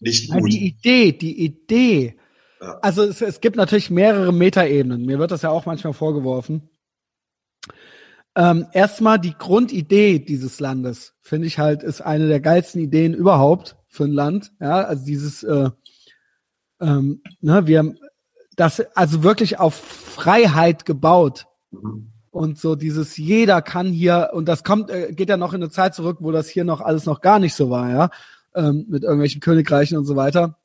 nicht 0.00 0.30
gut. 0.30 0.50
die 0.50 0.66
Idee, 0.66 1.12
die 1.12 1.44
Idee. 1.44 2.16
Ja. 2.60 2.78
Also 2.82 3.02
es, 3.02 3.20
es 3.20 3.40
gibt 3.40 3.56
natürlich 3.56 3.90
mehrere 3.90 4.32
Metaebenen. 4.32 5.04
Mir 5.06 5.18
wird 5.18 5.30
das 5.30 5.42
ja 5.42 5.50
auch 5.50 5.66
manchmal 5.66 5.92
vorgeworfen. 5.92 6.68
Ähm, 8.34 8.66
erstmal 8.72 9.18
die 9.18 9.34
Grundidee 9.34 10.18
dieses 10.18 10.58
Landes, 10.58 11.14
finde 11.20 11.46
ich 11.46 11.58
halt, 11.58 11.82
ist 11.82 12.00
eine 12.00 12.28
der 12.28 12.40
geilsten 12.40 12.80
Ideen 12.80 13.14
überhaupt 13.14 13.76
für 13.88 14.04
ein 14.04 14.12
Land. 14.12 14.52
Ja, 14.58 14.82
also 14.82 15.04
dieses, 15.04 15.42
äh, 15.42 15.70
ähm, 16.80 17.22
ne, 17.40 17.66
wir 17.66 17.78
haben 17.78 17.98
das 18.56 18.80
also 18.96 19.22
wirklich 19.22 19.58
auf 19.58 19.74
Freiheit 19.74 20.84
gebaut. 20.86 21.46
Mhm. 21.70 22.11
Und 22.32 22.58
so 22.58 22.76
dieses 22.76 23.18
jeder 23.18 23.60
kann 23.60 23.88
hier 23.88 24.30
und 24.32 24.48
das 24.48 24.64
kommt 24.64 24.90
äh, 24.90 25.12
geht 25.12 25.28
ja 25.28 25.36
noch 25.36 25.52
in 25.52 25.62
eine 25.62 25.70
Zeit 25.70 25.94
zurück, 25.94 26.16
wo 26.20 26.32
das 26.32 26.48
hier 26.48 26.64
noch 26.64 26.80
alles 26.80 27.04
noch 27.04 27.20
gar 27.20 27.38
nicht 27.38 27.54
so 27.54 27.68
war, 27.68 27.90
ja, 27.90 28.10
ähm, 28.54 28.86
mit 28.88 29.02
irgendwelchen 29.02 29.42
Königreichen 29.42 29.98
und 29.98 30.06
so 30.06 30.16
weiter. 30.16 30.56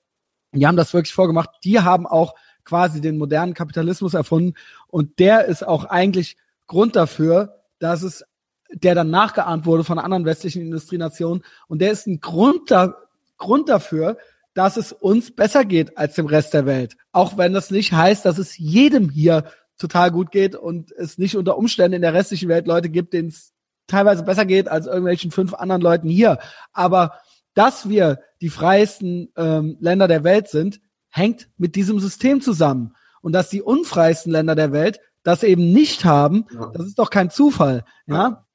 Die 0.54 0.66
haben 0.66 0.78
das 0.78 0.94
wirklich 0.94 1.14
vorgemacht. 1.14 1.50
Die 1.66 1.82
haben 1.82 2.08
auch 2.08 2.36
quasi 2.64 3.02
den 3.02 3.18
modernen 3.18 3.54
Kapitalismus 3.54 4.14
erfunden 4.14 4.54
und 4.88 5.20
der 5.20 5.44
ist 5.46 5.68
auch 5.68 5.84
eigentlich 5.84 6.38
Grund 6.68 6.96
dafür, 6.96 7.60
dass 7.80 8.02
es 8.02 8.24
der 8.72 8.96
dann 8.96 9.10
nachgeahmt 9.10 9.66
wurde 9.66 9.84
von 9.84 10.00
anderen 10.00 10.24
westlichen 10.24 10.62
Industrienationen 10.62 11.44
und 11.68 11.82
der 11.82 11.92
ist 11.92 12.08
ein 12.08 12.22
Grund 12.22 12.72
da, 12.72 12.96
Grund 13.38 13.68
dafür, 13.68 14.18
dass 14.54 14.78
es 14.78 14.94
uns 14.94 15.36
besser 15.36 15.66
geht 15.66 15.98
als 15.98 16.16
dem 16.16 16.28
Rest 16.28 16.54
der 16.54 16.66
Welt. 16.66 16.96
Auch 17.12 17.38
wenn 17.38 17.52
das 17.52 17.72
nicht 17.72 17.92
heißt, 17.92 18.24
dass 18.24 18.38
es 18.38 18.58
jedem 18.58 19.10
hier 19.10 19.44
total 19.78 20.12
gut 20.12 20.32
geht 20.32 20.56
und 20.56 20.92
es 20.92 21.18
nicht 21.18 21.38
unter 21.38 21.58
Umständen 21.58 21.96
in 21.96 22.02
der 22.02 22.14
restlichen 22.14 22.50
Welt 22.50 22.68
Leute 22.68 22.90
gibt, 22.90 23.14
denen 23.14 23.30
es 23.30 23.54
teilweise 23.88 24.24
besser 24.24 24.46
geht 24.46 24.68
als 24.68 24.86
irgendwelchen 24.86 25.32
fünf 25.32 25.54
anderen 25.54 25.82
Leuten 25.82 26.10
hier. 26.10 26.40
Aber 26.74 27.20
dass 27.54 27.90
wir 27.90 28.20
die 28.42 28.50
freiesten 28.50 29.32
ähm, 29.36 29.78
Länder 29.80 30.08
der 30.08 30.24
Welt 30.24 30.48
sind, 30.50 30.80
hängt 31.10 31.50
mit 31.58 31.76
diesem 31.76 32.00
System 32.00 32.42
zusammen. 32.42 32.96
Und 33.22 33.34
dass 33.34 33.50
die 33.50 33.62
unfreiesten 33.62 34.32
Länder 34.32 34.56
der 34.56 34.72
Welt 34.72 35.00
das 35.24 35.44
eben 35.44 35.74
nicht 35.74 36.06
haben, 36.06 36.46
ja. 36.54 36.72
das 36.74 36.86
ist 36.86 37.00
doch 37.00 37.10
kein 37.10 37.30
Zufall. 37.30 37.84
Ja. 38.06 38.46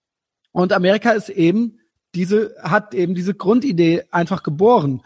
Und 0.53 0.73
Amerika 0.73 1.11
ist 1.11 1.29
eben 1.29 1.81
diese, 2.15 2.55
hat 2.63 2.95
eben 2.95 3.15
diese 3.15 3.35
Grundidee 3.35 4.05
einfach 4.11 4.43
geboren. 4.43 5.03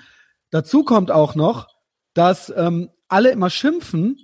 Dazu 0.51 0.84
kommt 0.84 1.10
auch 1.10 1.34
noch, 1.34 1.68
dass 2.14 2.52
ähm, 2.55 2.90
alle 3.09 3.30
immer 3.30 3.51
schimpfen, 3.51 4.18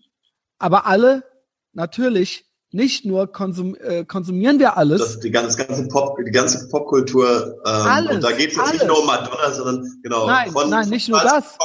aber 0.59 0.87
alle 0.87 1.25
natürlich 1.73 2.47
nicht 2.73 3.05
nur 3.05 3.31
konsum, 3.31 3.77
äh, 3.79 4.05
konsumieren 4.05 4.59
wir 4.59 4.77
alles. 4.77 5.01
Das, 5.01 5.21
die 5.21 5.31
ganze, 5.31 5.59
das 5.59 5.69
ganze 5.69 5.89
Pop, 5.89 6.17
die 6.25 6.31
ganze 6.31 6.69
Popkultur. 6.69 7.59
Ähm, 7.67 7.73
alles, 7.73 8.17
und 8.17 8.25
da 8.25 8.33
geht 8.33 8.51
es 8.51 8.57
jetzt 8.57 8.59
alles. 8.59 8.73
nicht 8.73 8.87
nur 8.87 9.01
um 9.01 9.07
Madonna, 9.07 9.51
sondern 9.51 10.01
genau. 10.03 10.27
Nein, 10.27 10.51
von, 10.51 10.71
nein, 10.71 10.89
nicht 10.89 11.09
nur 11.09 11.21
das. 11.21 11.59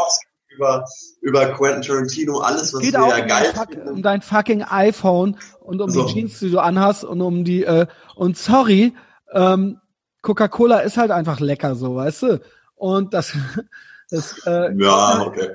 Über, 0.49 0.85
über 1.21 1.45
Quentin 1.53 1.83
Tarantino, 1.83 2.39
alles, 2.39 2.73
was 2.73 2.81
geht 2.81 2.93
wir 2.93 3.07
ja 3.07 3.25
geil 3.25 3.53
um, 3.53 3.67
finden. 3.67 3.89
um 3.89 4.01
dein 4.01 4.21
fucking 4.21 4.63
iPhone 4.63 5.37
und 5.61 5.81
um 5.81 5.89
so. 5.89 6.05
die 6.05 6.13
Jeans, 6.13 6.39
die 6.39 6.49
du 6.49 6.59
anhast 6.59 7.03
und 7.03 7.21
um 7.21 7.43
die 7.43 7.63
äh, 7.63 7.85
und 8.15 8.37
sorry, 8.37 8.93
ähm, 9.31 9.79
Coca-Cola 10.23 10.79
ist 10.79 10.97
halt 10.97 11.11
einfach 11.11 11.39
lecker, 11.39 11.75
so, 11.75 11.95
weißt 11.95 12.21
du? 12.23 12.41
Und 12.75 13.13
das, 13.13 13.33
das 14.09 14.45
äh, 14.45 14.73
ja, 14.75 15.21
okay. 15.21 15.49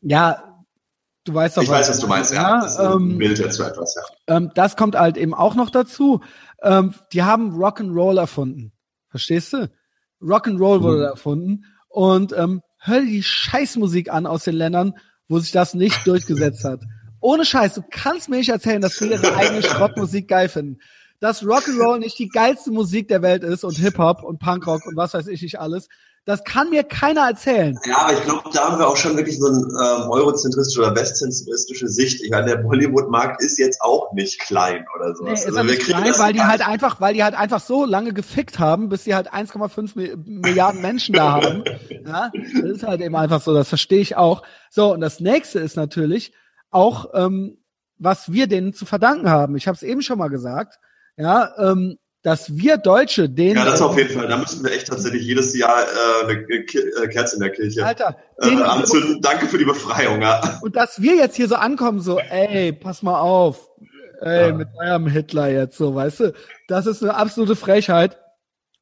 Ja, 0.00 0.55
du 1.26 1.34
weißt 1.34 1.56
doch. 1.56 1.62
Ich 1.62 1.68
was 1.68 1.80
weiß, 1.80 1.88
was 1.90 1.98
du 1.98 2.06
meinst, 2.06 2.32
ja. 2.32 2.56
ja 2.56 2.60
das 2.62 2.78
ähm, 2.78 3.18
Bild 3.18 3.38
jetzt 3.38 3.60
etwas, 3.60 3.94
ja. 3.94 4.36
Ähm, 4.36 4.50
das 4.54 4.76
kommt 4.76 4.96
halt 4.96 5.16
eben 5.16 5.34
auch 5.34 5.54
noch 5.54 5.70
dazu. 5.70 6.20
Ähm, 6.62 6.94
die 7.12 7.22
haben 7.22 7.54
Rock'n'Roll 7.54 8.18
erfunden. 8.18 8.72
Verstehst 9.10 9.52
du? 9.52 9.70
Rock'n'Roll 10.22 10.82
wurde 10.82 10.98
mhm. 10.98 11.04
erfunden. 11.04 11.64
Und 11.88 12.32
ähm, 12.32 12.62
hör 12.78 13.00
die 13.00 13.22
Scheißmusik 13.22 14.10
an 14.10 14.26
aus 14.26 14.44
den 14.44 14.54
Ländern, 14.54 14.94
wo 15.28 15.38
sich 15.38 15.52
das 15.52 15.74
nicht 15.74 16.06
durchgesetzt 16.06 16.64
hat. 16.64 16.80
Ohne 17.20 17.44
Scheiß, 17.44 17.74
du 17.74 17.82
kannst 17.90 18.28
mir 18.28 18.36
nicht 18.36 18.50
erzählen, 18.50 18.80
dass 18.80 19.00
wir 19.00 19.10
ihre 19.10 19.36
eigene 19.36 19.62
Schrottmusik 19.64 20.28
geil 20.28 20.48
finden 20.48 20.78
dass 21.20 21.42
Rock'n'Roll 21.42 21.98
nicht 21.98 22.18
die 22.18 22.28
geilste 22.28 22.70
Musik 22.70 23.08
der 23.08 23.22
Welt 23.22 23.44
ist 23.44 23.64
und 23.64 23.76
Hip-Hop 23.78 24.22
und 24.22 24.38
Punkrock 24.38 24.86
und 24.86 24.96
was 24.96 25.14
weiß 25.14 25.26
ich 25.28 25.42
nicht 25.42 25.58
alles. 25.58 25.88
Das 26.26 26.42
kann 26.42 26.70
mir 26.70 26.82
keiner 26.82 27.28
erzählen. 27.28 27.78
Ja, 27.86 27.98
aber 27.98 28.14
ich 28.14 28.22
glaube, 28.24 28.50
da 28.52 28.68
haben 28.68 28.80
wir 28.80 28.88
auch 28.88 28.96
schon 28.96 29.16
wirklich 29.16 29.38
so 29.38 29.46
eine 29.46 29.58
ähm, 29.58 30.10
eurozentristische 30.10 30.80
oder 30.80 30.96
westzentristische 30.96 31.86
Sicht. 31.86 32.20
Ich 32.20 32.30
meine, 32.30 32.48
der 32.48 32.56
Bollywood-Markt 32.56 33.40
ist 33.44 33.60
jetzt 33.60 33.80
auch 33.80 34.12
nicht 34.12 34.40
klein 34.40 34.84
oder 34.96 35.14
sowas. 35.14 35.44
Nee, 35.44 35.56
also 35.56 35.68
wir 35.68 35.78
klein, 35.78 36.12
weil 36.18 36.32
die 36.32 36.42
halt 36.42 36.66
einfach, 36.66 37.00
weil 37.00 37.14
die 37.14 37.22
halt 37.22 37.36
einfach 37.36 37.60
so 37.60 37.84
lange 37.84 38.12
gefickt 38.12 38.58
haben, 38.58 38.88
bis 38.88 39.04
sie 39.04 39.14
halt 39.14 39.32
1,5 39.32 40.16
Milliarden 40.26 40.82
Menschen 40.82 41.14
da 41.14 41.34
haben. 41.34 41.64
Ja, 42.06 42.30
das 42.32 42.70
ist 42.70 42.82
halt 42.84 43.00
eben 43.00 43.16
einfach 43.16 43.42
so. 43.42 43.52
Das 43.52 43.68
verstehe 43.68 43.98
ich 43.98 44.16
auch. 44.16 44.44
So 44.70 44.92
und 44.92 45.00
das 45.00 45.18
nächste 45.18 45.58
ist 45.58 45.76
natürlich 45.76 46.32
auch, 46.70 47.06
ähm, 47.14 47.58
was 47.98 48.32
wir 48.32 48.46
denen 48.46 48.74
zu 48.74 48.86
verdanken 48.86 49.28
haben. 49.28 49.56
Ich 49.56 49.66
habe 49.66 49.74
es 49.74 49.82
eben 49.82 50.02
schon 50.02 50.18
mal 50.18 50.28
gesagt 50.28 50.78
ja, 51.16 51.52
ähm, 51.58 51.98
dass 52.22 52.56
wir 52.56 52.76
Deutsche 52.76 53.28
den. 53.28 53.54
Ja, 53.54 53.64
das 53.64 53.80
auf 53.80 53.96
jeden 53.96 54.18
Fall. 54.18 54.26
Da 54.26 54.36
müssen 54.36 54.64
wir 54.64 54.72
echt 54.72 54.88
tatsächlich 54.88 55.22
jedes 55.22 55.56
Jahr 55.56 55.82
äh, 55.82 56.24
eine 56.24 56.40
äh, 56.40 57.08
Kerze 57.08 57.36
in 57.36 57.40
der 57.40 57.50
Kirche 57.50 57.86
Alter, 57.86 58.16
äh, 58.42 58.56
anzünden. 58.62 59.20
Danke 59.20 59.46
für 59.46 59.58
die 59.58 59.64
Befreiung. 59.64 60.20
Ja. 60.20 60.58
Und 60.60 60.74
dass 60.74 61.00
wir 61.00 61.14
jetzt 61.14 61.36
hier 61.36 61.46
so 61.46 61.54
ankommen, 61.54 62.00
so, 62.00 62.18
ey, 62.18 62.72
pass 62.72 63.04
mal 63.04 63.20
auf, 63.20 63.68
ey, 64.20 64.48
ja. 64.48 64.52
mit 64.52 64.68
eurem 64.76 65.06
Hitler 65.06 65.48
jetzt, 65.48 65.78
so, 65.78 65.94
weißt 65.94 66.20
du, 66.20 66.32
das 66.66 66.86
ist 66.86 67.00
eine 67.00 67.14
absolute 67.14 67.54
Frechheit. 67.54 68.18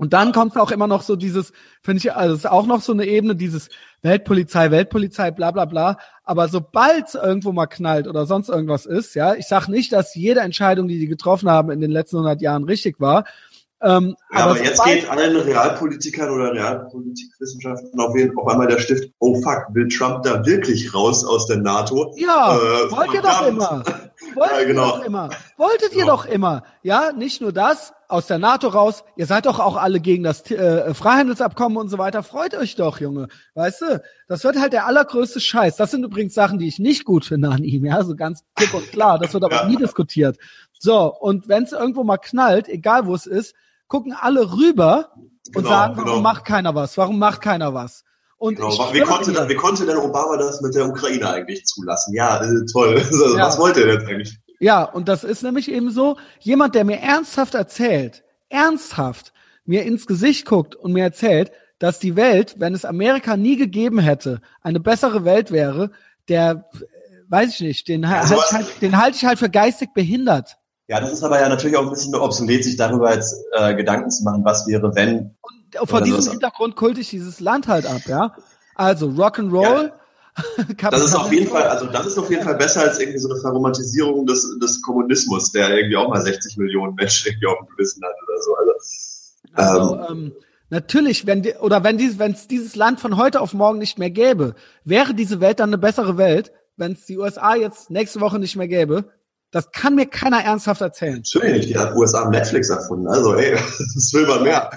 Und 0.04 0.12
dann 0.12 0.32
kommt 0.32 0.54
auch 0.58 0.70
immer 0.70 0.86
noch 0.86 1.00
so 1.00 1.16
dieses, 1.16 1.54
finde 1.80 1.96
ich, 1.96 2.12
also 2.12 2.34
ist 2.34 2.46
auch 2.46 2.66
noch 2.66 2.82
so 2.82 2.92
eine 2.92 3.06
Ebene, 3.06 3.34
dieses 3.34 3.70
Weltpolizei, 4.02 4.70
Weltpolizei, 4.70 5.30
bla 5.30 5.50
bla 5.50 5.64
bla. 5.64 5.96
Aber 6.24 6.48
sobald 6.48 7.14
irgendwo 7.14 7.52
mal 7.52 7.64
knallt 7.64 8.06
oder 8.06 8.26
sonst 8.26 8.50
irgendwas 8.50 8.84
ist, 8.84 9.14
ja, 9.14 9.32
ich 9.32 9.46
sag 9.46 9.66
nicht, 9.68 9.94
dass 9.94 10.14
jede 10.14 10.40
Entscheidung, 10.40 10.88
die 10.88 10.98
die 10.98 11.06
getroffen 11.06 11.48
haben 11.48 11.70
in 11.70 11.80
den 11.80 11.90
letzten 11.90 12.16
100 12.16 12.42
Jahren 12.42 12.64
richtig 12.64 13.00
war. 13.00 13.24
Ähm, 13.84 14.16
ja, 14.32 14.40
aber, 14.40 14.50
aber 14.52 14.64
jetzt 14.64 14.82
geht 14.82 15.10
allen 15.10 15.36
Realpolitikern 15.36 16.30
oder 16.30 16.52
Realpolitikwissenschaften 16.52 18.00
auf, 18.00 18.16
jeden, 18.16 18.36
auf 18.38 18.48
einmal 18.48 18.66
der 18.66 18.78
Stift, 18.78 19.12
oh 19.18 19.34
fuck, 19.42 19.66
will 19.74 19.88
Trump 19.88 20.22
da 20.22 20.44
wirklich 20.46 20.94
raus 20.94 21.22
aus 21.24 21.46
der 21.46 21.58
NATO? 21.58 22.14
Ja, 22.16 22.56
äh, 22.56 22.90
wollt 22.90 23.12
ihr 23.12 23.20
doch 23.20 23.46
immer. 23.46 23.84
Wolltet 24.34 24.58
ja, 24.58 24.64
genau. 24.64 24.86
ihr 24.86 24.98
doch 24.98 25.04
immer. 25.04 25.30
Wolltet 25.58 25.90
genau. 25.90 26.02
ihr 26.02 26.06
doch 26.06 26.24
immer. 26.24 26.62
Ja, 26.82 27.12
nicht 27.12 27.42
nur 27.42 27.52
das, 27.52 27.92
aus 28.08 28.26
der 28.26 28.38
NATO 28.38 28.68
raus. 28.68 29.04
Ihr 29.16 29.26
seid 29.26 29.44
doch 29.44 29.58
auch 29.58 29.76
alle 29.76 30.00
gegen 30.00 30.22
das 30.22 30.50
äh, 30.50 30.94
Freihandelsabkommen 30.94 31.76
und 31.76 31.88
so 31.88 31.98
weiter. 31.98 32.22
Freut 32.22 32.54
euch 32.54 32.76
doch, 32.76 33.00
Junge. 33.00 33.28
Weißt 33.54 33.82
du? 33.82 34.02
Das 34.28 34.44
wird 34.44 34.58
halt 34.58 34.72
der 34.72 34.86
allergrößte 34.86 35.40
Scheiß. 35.40 35.76
Das 35.76 35.90
sind 35.90 36.04
übrigens 36.04 36.32
Sachen, 36.32 36.58
die 36.58 36.68
ich 36.68 36.78
nicht 36.78 37.04
gut 37.04 37.24
finde 37.24 37.48
an 37.50 37.64
ihm. 37.64 37.84
Ja, 37.84 38.02
so 38.02 38.16
ganz 38.16 38.44
klipp 38.54 38.72
und 38.72 38.90
klar. 38.90 39.18
Das 39.18 39.34
wird 39.34 39.44
aber 39.44 39.62
ja. 39.62 39.68
nie 39.68 39.76
diskutiert. 39.76 40.38
So, 40.78 41.14
und 41.14 41.48
wenn 41.48 41.64
es 41.64 41.72
irgendwo 41.72 42.04
mal 42.04 42.18
knallt, 42.18 42.68
egal 42.68 43.06
wo 43.06 43.14
es 43.14 43.26
ist, 43.26 43.54
gucken 43.94 44.12
alle 44.20 44.52
rüber 44.52 45.12
und 45.14 45.52
genau, 45.52 45.68
sagen, 45.68 45.96
warum 45.96 46.10
genau. 46.10 46.20
macht 46.20 46.44
keiner 46.44 46.74
was? 46.74 46.98
Warum 46.98 47.16
macht 47.16 47.40
keiner 47.40 47.74
was? 47.74 48.02
Und 48.38 48.56
genau. 48.56 48.92
wie, 48.92 49.00
konnte 49.02 49.48
wie 49.48 49.54
konnte 49.54 49.86
denn 49.86 49.98
Obama 49.98 50.36
das 50.36 50.60
mit 50.62 50.74
der 50.74 50.88
Ukraine 50.88 51.30
eigentlich 51.30 51.64
zulassen? 51.64 52.12
Ja, 52.12 52.42
äh, 52.42 52.66
toll. 52.72 52.94
Also, 53.00 53.36
ja. 53.36 53.46
Was 53.46 53.56
wollte 53.56 53.86
er 53.86 53.98
denn 53.98 54.08
eigentlich? 54.08 54.36
Ja, 54.58 54.82
und 54.82 55.08
das 55.08 55.22
ist 55.22 55.44
nämlich 55.44 55.70
eben 55.70 55.92
so, 55.92 56.16
jemand, 56.40 56.74
der 56.74 56.84
mir 56.84 56.98
ernsthaft 56.98 57.54
erzählt, 57.54 58.24
ernsthaft 58.48 59.32
mir 59.64 59.84
ins 59.84 60.08
Gesicht 60.08 60.44
guckt 60.44 60.74
und 60.74 60.92
mir 60.92 61.04
erzählt, 61.04 61.52
dass 61.78 62.00
die 62.00 62.16
Welt, 62.16 62.56
wenn 62.58 62.74
es 62.74 62.84
Amerika 62.84 63.36
nie 63.36 63.56
gegeben 63.56 64.00
hätte, 64.00 64.40
eine 64.60 64.80
bessere 64.80 65.24
Welt 65.24 65.52
wäre, 65.52 65.92
der, 66.28 66.68
äh, 66.74 66.80
weiß 67.28 67.54
ich 67.54 67.60
nicht, 67.60 67.86
den, 67.86 68.04
also, 68.04 68.42
halt, 68.50 68.82
den 68.82 69.00
halte 69.00 69.18
ich 69.18 69.24
halt 69.24 69.38
für 69.38 69.50
geistig 69.50 69.90
behindert. 69.94 70.56
Ja, 70.86 71.00
das 71.00 71.12
ist 71.12 71.22
aber 71.22 71.40
ja 71.40 71.48
natürlich 71.48 71.76
auch 71.76 71.84
ein 71.84 71.90
bisschen 71.90 72.14
obsolet, 72.14 72.62
sich 72.62 72.76
darüber 72.76 73.14
jetzt 73.14 73.34
äh, 73.52 73.74
Gedanken 73.74 74.10
zu 74.10 74.22
machen, 74.24 74.44
was 74.44 74.66
wäre, 74.66 74.94
wenn. 74.94 75.34
Und 75.40 75.88
vor 75.88 76.02
diesem 76.02 76.32
Hintergrund 76.32 76.76
kulte 76.76 77.00
ich 77.00 77.10
dieses 77.10 77.40
Land 77.40 77.68
halt 77.68 77.86
ab, 77.86 78.02
ja. 78.06 78.34
Also 78.74 79.08
Rock'n'Roll, 79.08 79.92
das 80.90 81.04
ist 81.04 81.14
auf 81.14 81.32
jeden 81.32 81.48
Fall, 81.48 81.62
also 81.62 81.86
das 81.86 82.06
ist 82.06 82.18
auf 82.18 82.28
jeden 82.28 82.42
Fall 82.42 82.56
besser 82.56 82.82
als 82.82 82.98
irgendwie 82.98 83.18
so 83.18 83.30
eine 83.30 83.40
Verromantisierung 83.40 84.26
des, 84.26 84.58
des 84.60 84.82
Kommunismus, 84.82 85.52
der 85.52 85.70
irgendwie 85.70 85.96
auch 85.96 86.08
mal 86.08 86.20
60 86.20 86.56
Millionen 86.56 86.94
Menschen 86.96 87.28
irgendwie 87.28 87.46
auf 87.46 87.58
dem 87.58 87.68
Gewissen 87.68 88.02
hat 88.02 88.14
oder 88.26 88.42
so. 88.42 88.54
Also, 89.54 89.94
also 90.02 90.12
ähm, 90.12 90.24
ähm, 90.24 90.32
natürlich, 90.70 91.26
wenn 91.26 91.42
die, 91.42 91.54
oder 91.54 91.84
wenn 91.84 91.98
dies, 91.98 92.18
wenn 92.18 92.32
es 92.32 92.48
dieses 92.48 92.74
Land 92.74 93.00
von 93.00 93.16
heute 93.16 93.40
auf 93.40 93.54
morgen 93.54 93.78
nicht 93.78 93.98
mehr 93.98 94.10
gäbe, 94.10 94.54
wäre 94.84 95.14
diese 95.14 95.40
Welt 95.40 95.60
dann 95.60 95.70
eine 95.70 95.78
bessere 95.78 96.18
Welt, 96.18 96.52
wenn 96.76 96.92
es 96.92 97.06
die 97.06 97.16
USA 97.16 97.54
jetzt 97.54 97.90
nächste 97.90 98.20
Woche 98.20 98.40
nicht 98.40 98.56
mehr 98.56 98.68
gäbe. 98.68 99.04
Das 99.54 99.70
kann 99.70 99.94
mir 99.94 100.06
keiner 100.06 100.42
ernsthaft 100.42 100.80
erzählen. 100.80 101.22
Natürlich, 101.32 101.68
die 101.68 101.78
hat 101.78 101.94
USA 101.94 102.28
Netflix 102.28 102.70
erfunden. 102.70 103.06
Also, 103.06 103.36
ey, 103.36 103.52
das 103.94 104.10
will 104.12 104.26
man 104.26 104.42
mehr. 104.42 104.68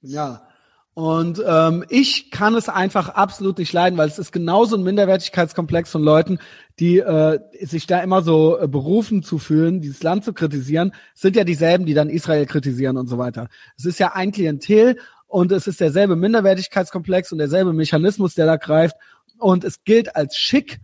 Ja. 0.00 0.48
Und 0.94 1.40
ähm, 1.46 1.84
ich 1.88 2.32
kann 2.32 2.56
es 2.56 2.68
einfach 2.68 3.10
absolut 3.10 3.58
nicht 3.58 3.72
leiden, 3.72 3.96
weil 3.96 4.08
es 4.08 4.18
ist 4.18 4.32
genauso 4.32 4.76
ein 4.76 4.82
Minderwertigkeitskomplex 4.82 5.92
von 5.92 6.02
Leuten, 6.02 6.40
die 6.80 6.98
äh, 6.98 7.38
sich 7.60 7.86
da 7.86 8.00
immer 8.00 8.22
so 8.22 8.58
äh, 8.58 8.66
berufen 8.66 9.22
zu 9.22 9.38
fühlen, 9.38 9.80
dieses 9.80 10.02
Land 10.02 10.24
zu 10.24 10.32
kritisieren, 10.32 10.92
sind 11.14 11.36
ja 11.36 11.44
dieselben, 11.44 11.86
die 11.86 11.94
dann 11.94 12.10
Israel 12.10 12.46
kritisieren 12.46 12.96
und 12.96 13.06
so 13.06 13.16
weiter. 13.16 13.46
Es 13.78 13.84
ist 13.84 14.00
ja 14.00 14.12
ein 14.12 14.32
Klientel 14.32 14.98
und 15.28 15.52
es 15.52 15.68
ist 15.68 15.80
derselbe 15.80 16.16
Minderwertigkeitskomplex 16.16 17.30
und 17.30 17.38
derselbe 17.38 17.72
Mechanismus, 17.72 18.34
der 18.34 18.46
da 18.46 18.56
greift. 18.56 18.96
Und 19.38 19.62
es 19.62 19.84
gilt 19.84 20.16
als 20.16 20.36
schick, 20.36 20.80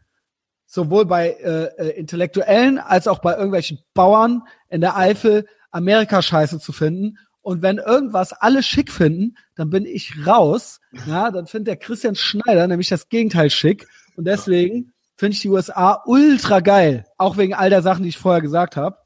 sowohl 0.69 1.07
bei 1.07 1.31
äh, 1.31 1.65
äh, 1.78 1.99
Intellektuellen 1.99 2.78
als 2.78 3.09
auch 3.09 3.19
bei 3.19 3.32
irgendwelchen 3.32 3.81
Bauern 3.95 4.43
in 4.69 4.81
der 4.81 4.97
Eifel 4.97 5.47
Amerika 5.73 6.23
scheiße 6.23 6.61
zu 6.61 6.73
finden 6.73 7.19
und 7.49 7.62
wenn 7.62 7.78
irgendwas 7.78 8.35
alle 8.35 8.62
schick 8.62 8.93
finden, 8.93 9.35
dann 9.55 9.70
bin 9.70 9.86
ich 9.86 10.27
raus. 10.27 10.81
Ja, 11.07 11.31
dann 11.31 11.47
findet 11.47 11.69
der 11.69 11.77
Christian 11.77 12.15
Schneider 12.15 12.66
nämlich 12.66 12.90
das 12.90 13.09
Gegenteil 13.09 13.49
schick. 13.49 13.86
Und 14.16 14.27
deswegen 14.27 14.93
finde 15.16 15.32
ich 15.32 15.40
die 15.40 15.49
USA 15.49 16.03
ultra 16.05 16.61
geil. 16.61 17.07
Auch 17.16 17.39
wegen 17.39 17.55
all 17.55 17.70
der 17.70 17.81
Sachen, 17.81 18.03
die 18.03 18.11
ich 18.11 18.19
vorher 18.19 18.43
gesagt 18.43 18.77
habe. 18.77 18.99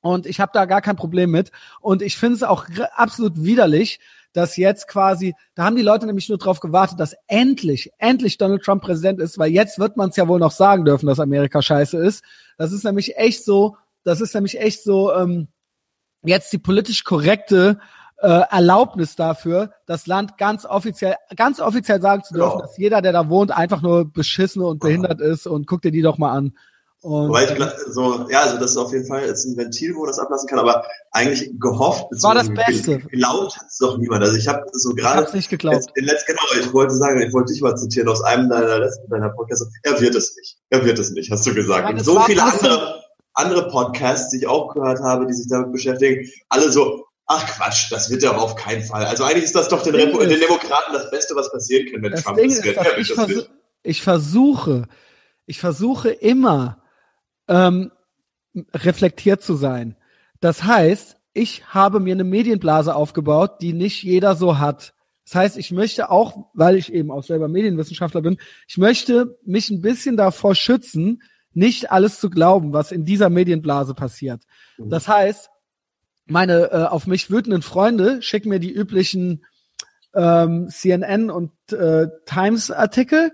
Und 0.00 0.26
ich 0.26 0.40
habe 0.40 0.50
da 0.52 0.64
gar 0.64 0.82
kein 0.82 0.96
Problem 0.96 1.30
mit. 1.30 1.52
Und 1.80 2.02
ich 2.02 2.16
finde 2.16 2.34
es 2.34 2.42
auch 2.42 2.66
absolut 2.96 3.44
widerlich, 3.44 4.00
dass 4.32 4.56
jetzt 4.56 4.88
quasi, 4.88 5.34
da 5.54 5.64
haben 5.64 5.76
die 5.76 5.82
Leute 5.82 6.06
nämlich 6.06 6.28
nur 6.28 6.38
drauf 6.38 6.60
gewartet, 6.60 7.00
dass 7.00 7.16
endlich, 7.26 7.90
endlich 7.98 8.38
Donald 8.38 8.62
Trump 8.62 8.82
Präsident 8.82 9.20
ist, 9.20 9.38
weil 9.38 9.50
jetzt 9.50 9.78
wird 9.78 9.96
man 9.96 10.10
es 10.10 10.16
ja 10.16 10.28
wohl 10.28 10.38
noch 10.38 10.52
sagen 10.52 10.84
dürfen, 10.84 11.06
dass 11.06 11.20
Amerika 11.20 11.62
scheiße 11.62 11.98
ist. 11.98 12.22
Das 12.56 12.72
ist 12.72 12.84
nämlich 12.84 13.16
echt 13.16 13.44
so, 13.44 13.76
das 14.04 14.20
ist 14.20 14.34
nämlich 14.34 14.60
echt 14.60 14.82
so, 14.82 15.12
ähm, 15.14 15.48
jetzt 16.22 16.52
die 16.52 16.58
politisch 16.58 17.04
korrekte 17.04 17.78
äh, 18.20 18.42
Erlaubnis 18.50 19.16
dafür, 19.16 19.72
das 19.86 20.06
Land 20.06 20.38
ganz 20.38 20.64
offiziell, 20.64 21.16
ganz 21.36 21.60
offiziell 21.60 22.00
sagen 22.00 22.24
zu 22.24 22.34
dürfen, 22.34 22.50
genau. 22.50 22.62
dass 22.62 22.76
jeder, 22.76 23.00
der 23.00 23.12
da 23.12 23.28
wohnt, 23.28 23.50
einfach 23.50 23.80
nur 23.80 24.10
beschissen 24.10 24.62
und 24.62 24.80
behindert 24.80 25.20
ist 25.20 25.46
und 25.46 25.66
guck 25.66 25.82
dir 25.82 25.92
die 25.92 26.02
doch 26.02 26.18
mal 26.18 26.32
an. 26.32 26.56
Und, 27.00 27.28
Wobei 27.28 27.44
ich 27.44 27.50
so, 27.92 28.26
ja, 28.28 28.40
also 28.40 28.58
das 28.58 28.72
ist 28.72 28.76
auf 28.76 28.92
jeden 28.92 29.06
Fall 29.06 29.24
jetzt 29.24 29.44
ein 29.44 29.56
Ventil, 29.56 29.94
wo 29.94 30.00
man 30.00 30.08
das 30.08 30.18
ablassen 30.18 30.48
kann, 30.48 30.58
aber 30.58 30.84
eigentlich 31.12 31.48
gehofft, 31.60 32.06
war 32.22 32.34
das 32.34 32.52
Beste. 32.52 32.98
Geglaubt 32.98 33.56
hat 33.56 33.66
es 33.68 33.78
doch 33.78 33.98
niemand. 33.98 34.24
Also 34.24 34.36
ich 34.36 34.48
habe 34.48 34.64
so 34.72 34.90
gerade. 34.94 35.24
Ich 35.28 35.32
nicht 35.32 35.50
geglaubt. 35.50 35.86
In 35.94 36.06
letzt, 36.06 36.26
genau, 36.26 36.42
ich 36.58 36.72
wollte 36.72 36.94
sagen, 36.94 37.20
ich 37.20 37.32
wollte 37.32 37.52
dich 37.52 37.62
mal 37.62 37.76
zitieren 37.76 38.08
aus 38.08 38.22
einem 38.22 38.48
deiner, 38.48 38.90
deiner 39.10 39.28
Podcasts. 39.28 39.68
Er 39.84 40.00
wird 40.00 40.16
es 40.16 40.36
nicht. 40.36 40.56
Er 40.70 40.84
wird 40.84 40.98
es 40.98 41.12
nicht, 41.12 41.30
hast 41.30 41.46
du 41.46 41.54
gesagt. 41.54 41.88
Ja, 41.88 41.96
und 41.96 42.04
so 42.04 42.20
viele 42.20 42.42
andere 42.42 43.04
andere 43.38 43.68
Podcasts, 43.68 44.30
die 44.30 44.38
ich 44.38 44.46
auch 44.46 44.74
gehört 44.74 45.00
habe, 45.00 45.26
die 45.26 45.32
sich 45.32 45.48
damit 45.48 45.72
beschäftigen, 45.72 46.28
alle 46.48 46.70
so, 46.70 47.06
ach 47.26 47.46
Quatsch, 47.46 47.90
das 47.90 48.10
wird 48.10 48.22
ja 48.22 48.36
auf 48.36 48.56
keinen 48.56 48.82
Fall. 48.82 49.04
Also 49.04 49.24
eigentlich 49.24 49.44
ist 49.44 49.54
das 49.54 49.68
doch 49.68 49.82
den, 49.82 49.94
Repo, 49.94 50.18
den 50.18 50.40
Demokraten 50.40 50.92
das 50.92 51.10
Beste, 51.10 51.36
was 51.36 51.50
passieren 51.50 51.86
kann, 51.90 52.02
wenn 52.02 52.12
Trump 52.20 52.36
Ding 52.36 52.48
das 52.48 52.64
wird. 52.64 52.76
Ja, 52.76 52.98
ich, 52.98 53.12
versuch, 53.12 53.48
ich 53.82 54.02
versuche, 54.02 54.82
ich 55.46 55.60
versuche 55.60 56.10
immer 56.10 56.77
ähm, 57.48 57.90
reflektiert 58.74 59.42
zu 59.42 59.54
sein. 59.54 59.96
Das 60.40 60.64
heißt, 60.64 61.16
ich 61.32 61.66
habe 61.68 62.00
mir 62.00 62.14
eine 62.14 62.24
Medienblase 62.24 62.94
aufgebaut, 62.94 63.60
die 63.60 63.72
nicht 63.72 64.02
jeder 64.02 64.34
so 64.34 64.58
hat. 64.58 64.94
Das 65.24 65.34
heißt, 65.34 65.58
ich 65.58 65.72
möchte 65.72 66.10
auch, 66.10 66.46
weil 66.54 66.76
ich 66.76 66.92
eben 66.92 67.10
auch 67.10 67.22
selber 67.22 67.48
Medienwissenschaftler 67.48 68.22
bin, 68.22 68.38
ich 68.66 68.78
möchte 68.78 69.38
mich 69.44 69.70
ein 69.70 69.82
bisschen 69.82 70.16
davor 70.16 70.54
schützen, 70.54 71.22
nicht 71.52 71.90
alles 71.90 72.20
zu 72.20 72.30
glauben, 72.30 72.72
was 72.72 72.92
in 72.92 73.04
dieser 73.04 73.30
Medienblase 73.30 73.94
passiert. 73.94 74.42
Mhm. 74.78 74.90
Das 74.90 75.06
heißt, 75.08 75.50
meine 76.26 76.70
äh, 76.70 76.84
auf 76.84 77.06
mich 77.06 77.30
wütenden 77.30 77.62
Freunde 77.62 78.22
schicken 78.22 78.48
mir 78.48 78.58
die 78.58 78.72
üblichen 78.72 79.44
ähm, 80.14 80.68
CNN 80.68 81.30
und 81.30 81.52
äh, 81.72 82.08
Times 82.26 82.70
Artikel 82.70 83.32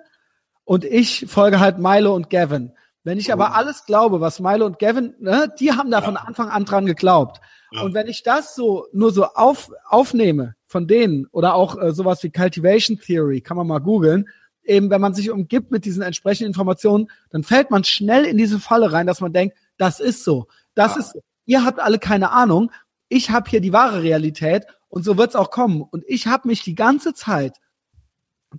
und 0.64 0.84
ich 0.84 1.26
folge 1.28 1.60
halt 1.60 1.78
Milo 1.78 2.14
und 2.14 2.30
Gavin. 2.30 2.72
Wenn 3.04 3.18
ich 3.18 3.32
aber 3.32 3.54
alles 3.54 3.84
glaube, 3.84 4.20
was 4.20 4.40
Milo 4.40 4.64
und 4.64 4.78
Gavin, 4.78 5.14
ne, 5.20 5.52
die 5.60 5.72
haben 5.72 5.90
da 5.90 6.00
von 6.00 6.16
Anfang 6.16 6.48
an 6.48 6.64
dran 6.64 6.86
geglaubt. 6.86 7.40
Ja. 7.70 7.82
Und 7.82 7.92
wenn 7.92 8.06
ich 8.06 8.22
das 8.22 8.54
so 8.54 8.86
nur 8.92 9.12
so 9.12 9.26
auf, 9.26 9.70
aufnehme 9.84 10.54
von 10.66 10.88
denen 10.88 11.26
oder 11.30 11.54
auch 11.54 11.80
äh, 11.80 11.92
sowas 11.92 12.22
wie 12.22 12.30
Cultivation 12.30 12.98
Theory, 12.98 13.42
kann 13.42 13.58
man 13.58 13.66
mal 13.66 13.80
googeln, 13.80 14.26
eben, 14.64 14.88
wenn 14.88 15.02
man 15.02 15.12
sich 15.12 15.30
umgibt 15.30 15.70
mit 15.70 15.84
diesen 15.84 16.02
entsprechenden 16.02 16.48
Informationen, 16.48 17.10
dann 17.30 17.42
fällt 17.42 17.70
man 17.70 17.84
schnell 17.84 18.24
in 18.24 18.38
diese 18.38 18.58
Falle 18.58 18.90
rein, 18.92 19.06
dass 19.06 19.20
man 19.20 19.34
denkt, 19.34 19.56
das 19.76 20.00
ist 20.00 20.24
so, 20.24 20.46
das 20.74 20.94
ja. 20.94 21.00
ist 21.00 21.12
so. 21.12 21.20
Ihr 21.44 21.64
habt 21.64 21.80
alle 21.80 21.98
keine 21.98 22.30
Ahnung, 22.30 22.72
ich 23.08 23.30
habe 23.30 23.50
hier 23.50 23.60
die 23.60 23.74
wahre 23.74 24.02
Realität 24.02 24.64
und 24.88 25.04
so 25.04 25.18
wird's 25.18 25.36
auch 25.36 25.50
kommen. 25.50 25.82
Und 25.82 26.04
ich 26.06 26.26
habe 26.26 26.48
mich 26.48 26.62
die 26.62 26.74
ganze 26.74 27.12
Zeit 27.12 27.58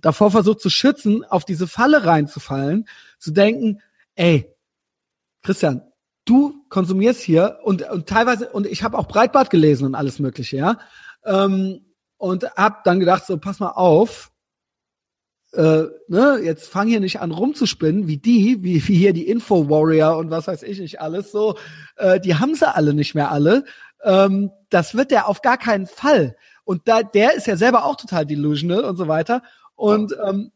davor 0.00 0.30
versucht 0.30 0.60
zu 0.60 0.70
schützen, 0.70 1.24
auf 1.24 1.44
diese 1.44 1.66
Falle 1.66 2.04
reinzufallen, 2.04 2.86
zu 3.18 3.32
denken, 3.32 3.80
ey, 4.16 4.52
Christian, 5.42 5.82
du 6.24 6.64
konsumierst 6.68 7.20
hier 7.20 7.60
und, 7.62 7.88
und 7.88 8.08
teilweise, 8.08 8.50
und 8.50 8.66
ich 8.66 8.82
habe 8.82 8.98
auch 8.98 9.06
Breitbart 9.06 9.50
gelesen 9.50 9.86
und 9.86 9.94
alles 9.94 10.18
mögliche, 10.18 10.56
ja. 10.56 10.78
Ähm, 11.24 11.86
und 12.18 12.44
hab 12.56 12.84
dann 12.84 12.98
gedacht, 12.98 13.26
so, 13.26 13.38
pass 13.38 13.60
mal 13.60 13.70
auf, 13.70 14.32
äh, 15.52 15.84
ne, 16.08 16.40
jetzt 16.42 16.68
fang 16.68 16.88
hier 16.88 17.00
nicht 17.00 17.20
an 17.20 17.30
rumzuspinnen, 17.30 18.06
wie 18.06 18.18
die, 18.18 18.62
wie, 18.62 18.86
wie 18.88 18.96
hier 18.96 19.12
die 19.12 19.28
Info-Warrior 19.28 20.16
und 20.16 20.30
was 20.30 20.48
weiß 20.48 20.62
ich 20.62 20.78
nicht 20.78 21.00
alles 21.00 21.30
so, 21.30 21.56
äh, 21.96 22.20
die 22.20 22.34
haben 22.34 22.54
sie 22.54 22.72
alle 22.72 22.94
nicht 22.94 23.14
mehr 23.14 23.30
alle. 23.30 23.64
Ähm, 24.02 24.50
das 24.70 24.94
wird 24.94 25.10
der 25.10 25.28
auf 25.28 25.42
gar 25.42 25.58
keinen 25.58 25.86
Fall. 25.86 26.36
Und 26.64 26.88
da, 26.88 27.02
der 27.02 27.34
ist 27.34 27.46
ja 27.46 27.56
selber 27.56 27.84
auch 27.84 27.96
total 27.96 28.26
delusional 28.26 28.84
und 28.84 28.96
so 28.96 29.08
weiter. 29.08 29.42
Und 29.76 30.16
ähm, 30.26 30.52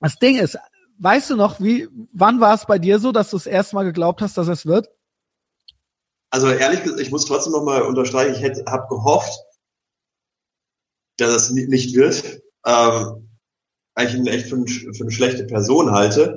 das 0.00 0.18
Ding 0.18 0.38
ist, 0.38 0.58
weißt 0.98 1.30
du 1.30 1.36
noch, 1.36 1.60
wie, 1.60 1.88
wann 2.12 2.40
war 2.40 2.54
es 2.54 2.66
bei 2.66 2.78
dir 2.78 2.98
so, 2.98 3.12
dass 3.12 3.30
du 3.30 3.36
das 3.36 3.46
erste 3.46 3.76
Mal 3.76 3.84
geglaubt 3.84 4.20
hast, 4.20 4.36
dass 4.36 4.48
es 4.48 4.66
wird? 4.66 4.88
Also 6.30 6.48
ehrlich 6.48 6.82
gesagt, 6.82 7.00
ich 7.00 7.10
muss 7.10 7.26
trotzdem 7.26 7.52
noch 7.52 7.64
mal 7.64 7.82
unterstreichen, 7.82 8.34
ich 8.34 8.66
habe 8.66 8.88
gehofft, 8.88 9.38
dass 11.16 11.30
es 11.30 11.50
nicht 11.50 11.94
wird. 11.94 12.42
Ähm, 12.66 13.30
eigentlich 13.94 14.34
echt 14.34 14.48
für, 14.48 14.56
ein, 14.56 14.66
für 14.66 15.04
eine 15.04 15.10
schlechte 15.12 15.44
Person 15.44 15.92
halte. 15.92 16.36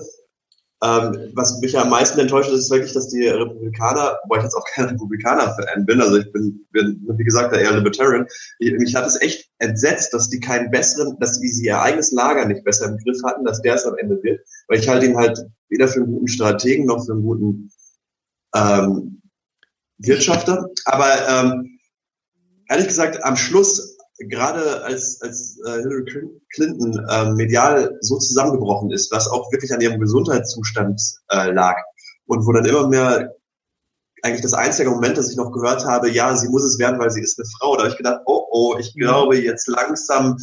Ähm, 0.84 1.32
was 1.34 1.60
mich 1.60 1.76
am 1.78 1.90
meisten 1.90 2.20
enttäuscht, 2.20 2.52
ist 2.52 2.70
wirklich, 2.70 2.94
dass 2.94 3.08
die 3.08 3.28
Republikaner, 3.28 4.20
wo 4.28 4.36
ich 4.36 4.44
jetzt 4.44 4.54
auch 4.54 4.66
kein 4.74 4.86
Republikaner-Fan 4.86 5.88
bin, 5.88 6.00
also 6.00 6.18
ich 6.18 6.32
bin, 6.32 6.68
bin, 6.72 7.04
wie 7.18 7.24
gesagt, 7.24 7.56
eher 7.56 7.72
Libertarian, 7.72 8.28
ich, 8.60 8.74
mich 8.74 8.94
hat 8.94 9.08
es 9.08 9.20
echt 9.20 9.50
entsetzt, 9.58 10.14
dass 10.14 10.30
die 10.30 10.40
keinen 10.40 10.70
besseren, 10.70 11.18
dass 11.20 11.36
sie 11.36 11.66
ihr 11.66 11.82
eigenes 11.82 12.12
Lager 12.12 12.46
nicht 12.46 12.64
besser 12.64 12.90
im 12.90 12.98
Griff 13.00 13.18
hatten, 13.26 13.44
dass 13.44 13.62
der 13.64 13.74
es 13.74 13.86
am 13.86 13.98
Ende 13.98 14.22
wird. 14.22 14.40
Weil 14.68 14.80
ich 14.80 14.88
halte 14.88 15.08
ihn 15.08 15.18
halt 15.18 15.40
weder 15.70 15.88
für 15.88 16.02
einen 16.02 16.12
guten 16.12 16.28
Strategen 16.28 16.86
noch 16.86 17.04
für 17.04 17.14
einen 17.14 17.24
guten 17.24 17.72
ähm, 18.56 19.22
Wirtschafter. 19.98 20.70
Aber 20.86 21.28
ähm, 21.28 21.80
ehrlich 22.70 22.88
gesagt, 22.88 23.24
am 23.24 23.36
Schluss 23.36 23.97
gerade 24.20 24.84
als, 24.84 25.22
als 25.22 25.60
äh, 25.66 25.82
Hillary 25.82 26.06
Clinton 26.54 27.06
äh, 27.10 27.32
medial 27.34 27.98
so 28.02 28.18
zusammengebrochen 28.18 28.92
ist, 28.92 29.12
was 29.12 29.28
auch 29.28 29.52
wirklich 29.52 29.74
an 29.74 29.82
ihrem 29.82 30.00
Gesundheitszustand 30.00 31.02
äh, 31.30 31.52
lag 31.52 31.76
und 32.26 32.46
wo 32.46 32.52
dann 32.52 32.66
immer 32.66 32.88
mehr 32.88 33.37
eigentlich 34.24 34.42
das 34.42 34.54
einzige 34.54 34.90
Moment, 34.90 35.18
das 35.18 35.30
ich 35.30 35.38
noch 35.38 35.52
gehört 35.52 35.86
habe, 35.86 36.10
ja, 36.10 36.36
sie 36.36 36.50
muss 36.50 36.64
es 36.64 36.80
werden, 36.80 37.00
weil 37.00 37.12
sie 37.12 37.22
ist 37.22 37.40
eine 37.40 37.48
Frau. 37.58 37.76
Da 37.76 37.84
habe 37.84 37.92
ich 37.92 37.98
gedacht, 37.98 38.22
oh, 38.26 38.48
oh, 38.50 38.76
ich 38.80 38.94
glaube, 38.96 39.38
jetzt 39.38 39.68
langsam 39.68 40.38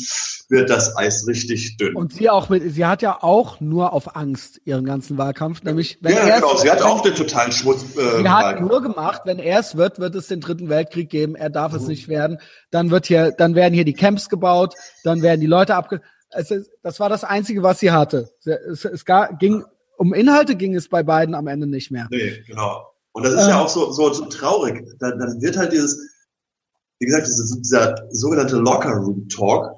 wird 0.48 0.70
das 0.70 0.96
Eis 0.96 1.26
richtig 1.26 1.76
dünn. 1.76 1.96
Und 1.96 2.12
sie 2.12 2.30
auch 2.30 2.48
mit, 2.48 2.62
sie 2.72 2.86
hat 2.86 3.02
ja 3.02 3.22
auch 3.22 3.60
nur 3.60 3.92
auf 3.92 4.16
Angst 4.16 4.60
ihren 4.64 4.84
ganzen 4.84 5.18
Wahlkampf, 5.18 5.62
nämlich 5.62 5.98
wenn 6.00 6.14
ja, 6.14 6.36
genau, 6.36 6.56
sie 6.56 6.70
hat 6.70 6.82
auch 6.82 7.02
den 7.02 7.14
totalen 7.14 7.52
Schmutz. 7.52 7.84
Äh, 7.96 8.18
sie 8.18 8.28
hat 8.28 8.60
nur 8.60 8.82
gemacht, 8.82 9.22
wenn 9.24 9.38
er 9.38 9.60
es 9.60 9.76
wird, 9.76 9.98
wird 9.98 10.14
es 10.14 10.28
den 10.28 10.40
dritten 10.40 10.68
Weltkrieg 10.68 11.10
geben. 11.10 11.34
Er 11.34 11.50
darf 11.50 11.72
mhm. 11.72 11.78
es 11.78 11.86
nicht 11.86 12.08
werden. 12.08 12.38
Dann 12.70 12.90
wird 12.90 13.06
hier, 13.06 13.32
dann 13.32 13.54
werden 13.54 13.74
hier 13.74 13.84
die 13.84 13.94
Camps 13.94 14.28
gebaut, 14.28 14.74
dann 15.02 15.22
werden 15.22 15.40
die 15.40 15.46
Leute 15.46 15.74
abge. 15.74 16.00
Es 16.30 16.52
das 16.82 16.98
war 16.98 17.08
das 17.08 17.22
Einzige, 17.22 17.62
was 17.62 17.80
sie 17.80 17.92
hatte. 17.92 18.28
Es, 18.44 18.84
es 18.84 19.04
gar, 19.04 19.36
ging 19.36 19.64
um 19.96 20.12
Inhalte 20.12 20.56
ging 20.56 20.74
es 20.74 20.88
bei 20.88 21.02
beiden 21.02 21.34
am 21.34 21.46
Ende 21.46 21.66
nicht 21.66 21.90
mehr. 21.90 22.08
Nee, 22.10 22.42
genau. 22.46 22.93
Und 23.14 23.24
das 23.24 23.34
ist 23.34 23.46
ja 23.46 23.60
auch 23.60 23.68
so, 23.68 23.92
so, 23.92 24.12
so 24.12 24.24
traurig. 24.26 24.84
Dann, 24.98 25.18
dann 25.20 25.40
wird 25.40 25.56
halt 25.56 25.72
dieses, 25.72 25.98
wie 26.98 27.06
gesagt, 27.06 27.28
dieser, 27.28 27.56
dieser 27.56 27.94
sogenannte 28.10 28.56
Locker 28.56 28.96
Room 28.96 29.28
Talk, 29.28 29.70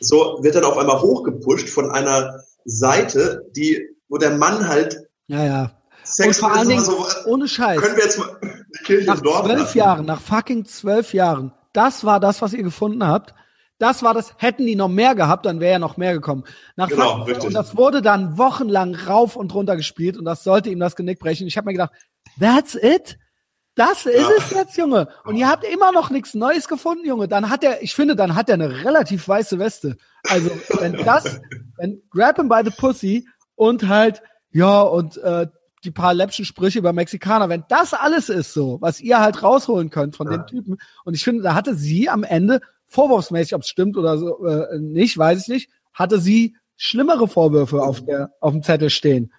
so 0.00 0.38
wird 0.40 0.54
dann 0.54 0.64
auf 0.64 0.78
einmal 0.78 1.00
hochgepusht 1.00 1.68
von 1.68 1.90
einer 1.90 2.40
Seite, 2.64 3.46
die, 3.54 3.86
wo 4.08 4.16
der 4.16 4.30
Mann 4.30 4.66
halt 4.66 4.98
ja, 5.26 5.44
ja. 5.44 5.70
Sex 6.04 6.40
und 6.40 6.48
vor 6.48 6.56
allen 6.56 6.68
Dingen, 6.68 6.82
so, 6.82 7.04
ohne 7.26 7.48
Scheiß. 7.48 7.80
Können 7.80 7.96
wir 7.96 8.04
jetzt 8.04 8.18
mal 8.18 8.38
die 8.42 8.84
Kirche 8.84 9.06
nach 9.06 9.20
zwölf? 9.20 9.74
Jahren, 9.74 10.06
nach 10.06 10.20
fucking 10.20 10.64
zwölf 10.64 11.12
Jahren, 11.12 11.52
das 11.74 12.04
war 12.04 12.18
das, 12.18 12.40
was 12.40 12.54
ihr 12.54 12.62
gefunden 12.62 13.06
habt. 13.06 13.34
Das 13.78 14.02
war 14.02 14.14
das, 14.14 14.34
hätten 14.38 14.66
die 14.66 14.76
noch 14.76 14.88
mehr 14.88 15.14
gehabt, 15.14 15.44
dann 15.44 15.60
wäre 15.60 15.72
ja 15.72 15.78
noch 15.78 15.96
mehr 15.96 16.14
gekommen. 16.14 16.44
Nach 16.76 16.88
genau, 16.88 17.24
richtig. 17.24 17.48
Und 17.48 17.54
das 17.54 17.76
wurde 17.76 18.00
dann 18.00 18.38
wochenlang 18.38 18.94
rauf 18.94 19.36
und 19.36 19.52
runter 19.52 19.76
gespielt 19.76 20.16
und 20.16 20.24
das 20.24 20.44
sollte 20.44 20.70
ihm 20.70 20.78
das 20.78 20.96
Genick 20.96 21.18
brechen. 21.18 21.46
Ich 21.46 21.56
habe 21.56 21.66
mir 21.66 21.72
gedacht, 21.72 21.92
that's 22.38 22.74
it? 22.74 23.18
Das 23.76 24.06
ist 24.06 24.28
ja. 24.28 24.28
es 24.38 24.50
jetzt, 24.50 24.76
Junge. 24.76 25.08
Und 25.24 25.36
ihr 25.36 25.48
habt 25.48 25.64
immer 25.64 25.90
noch 25.90 26.10
nichts 26.10 26.34
Neues 26.34 26.68
gefunden, 26.68 27.04
Junge. 27.04 27.26
Dann 27.26 27.50
hat 27.50 27.64
er, 27.64 27.82
ich 27.82 27.94
finde, 27.94 28.14
dann 28.14 28.36
hat 28.36 28.48
er 28.48 28.54
eine 28.54 28.84
relativ 28.84 29.26
weiße 29.26 29.58
Weste. 29.58 29.96
Also, 30.28 30.50
wenn 30.78 30.92
das, 31.04 31.40
wenn 31.76 32.00
Grab 32.10 32.36
him 32.36 32.48
by 32.48 32.60
the 32.64 32.70
Pussy 32.70 33.28
und 33.56 33.88
halt, 33.88 34.22
ja, 34.52 34.80
und 34.80 35.16
äh, 35.18 35.48
die 35.82 35.90
paar 35.90 36.14
läppschen 36.14 36.44
Sprüche 36.44 36.78
über 36.78 36.92
Mexikaner, 36.92 37.48
wenn 37.48 37.64
das 37.68 37.94
alles 37.94 38.28
ist 38.28 38.54
so, 38.54 38.78
was 38.80 39.00
ihr 39.00 39.20
halt 39.20 39.42
rausholen 39.42 39.90
könnt 39.90 40.16
von 40.16 40.30
ja. 40.30 40.38
den 40.38 40.46
Typen, 40.46 40.78
und 41.04 41.14
ich 41.14 41.24
finde, 41.24 41.42
da 41.42 41.54
hatte 41.54 41.74
sie 41.74 42.08
am 42.08 42.22
Ende, 42.22 42.60
vorwurfsmäßig, 42.86 43.54
ob 43.54 43.62
es 43.62 43.68
stimmt 43.68 43.96
oder 43.96 44.18
so, 44.18 44.46
äh, 44.46 44.78
nicht, 44.78 45.18
weiß 45.18 45.42
ich 45.42 45.48
nicht, 45.48 45.70
hatte 45.92 46.20
sie 46.20 46.56
schlimmere 46.76 47.28
Vorwürfe 47.28 47.82
auf 47.82 48.04
der, 48.04 48.32
auf 48.40 48.52
dem 48.52 48.62
Zettel 48.62 48.90
stehen. 48.90 49.32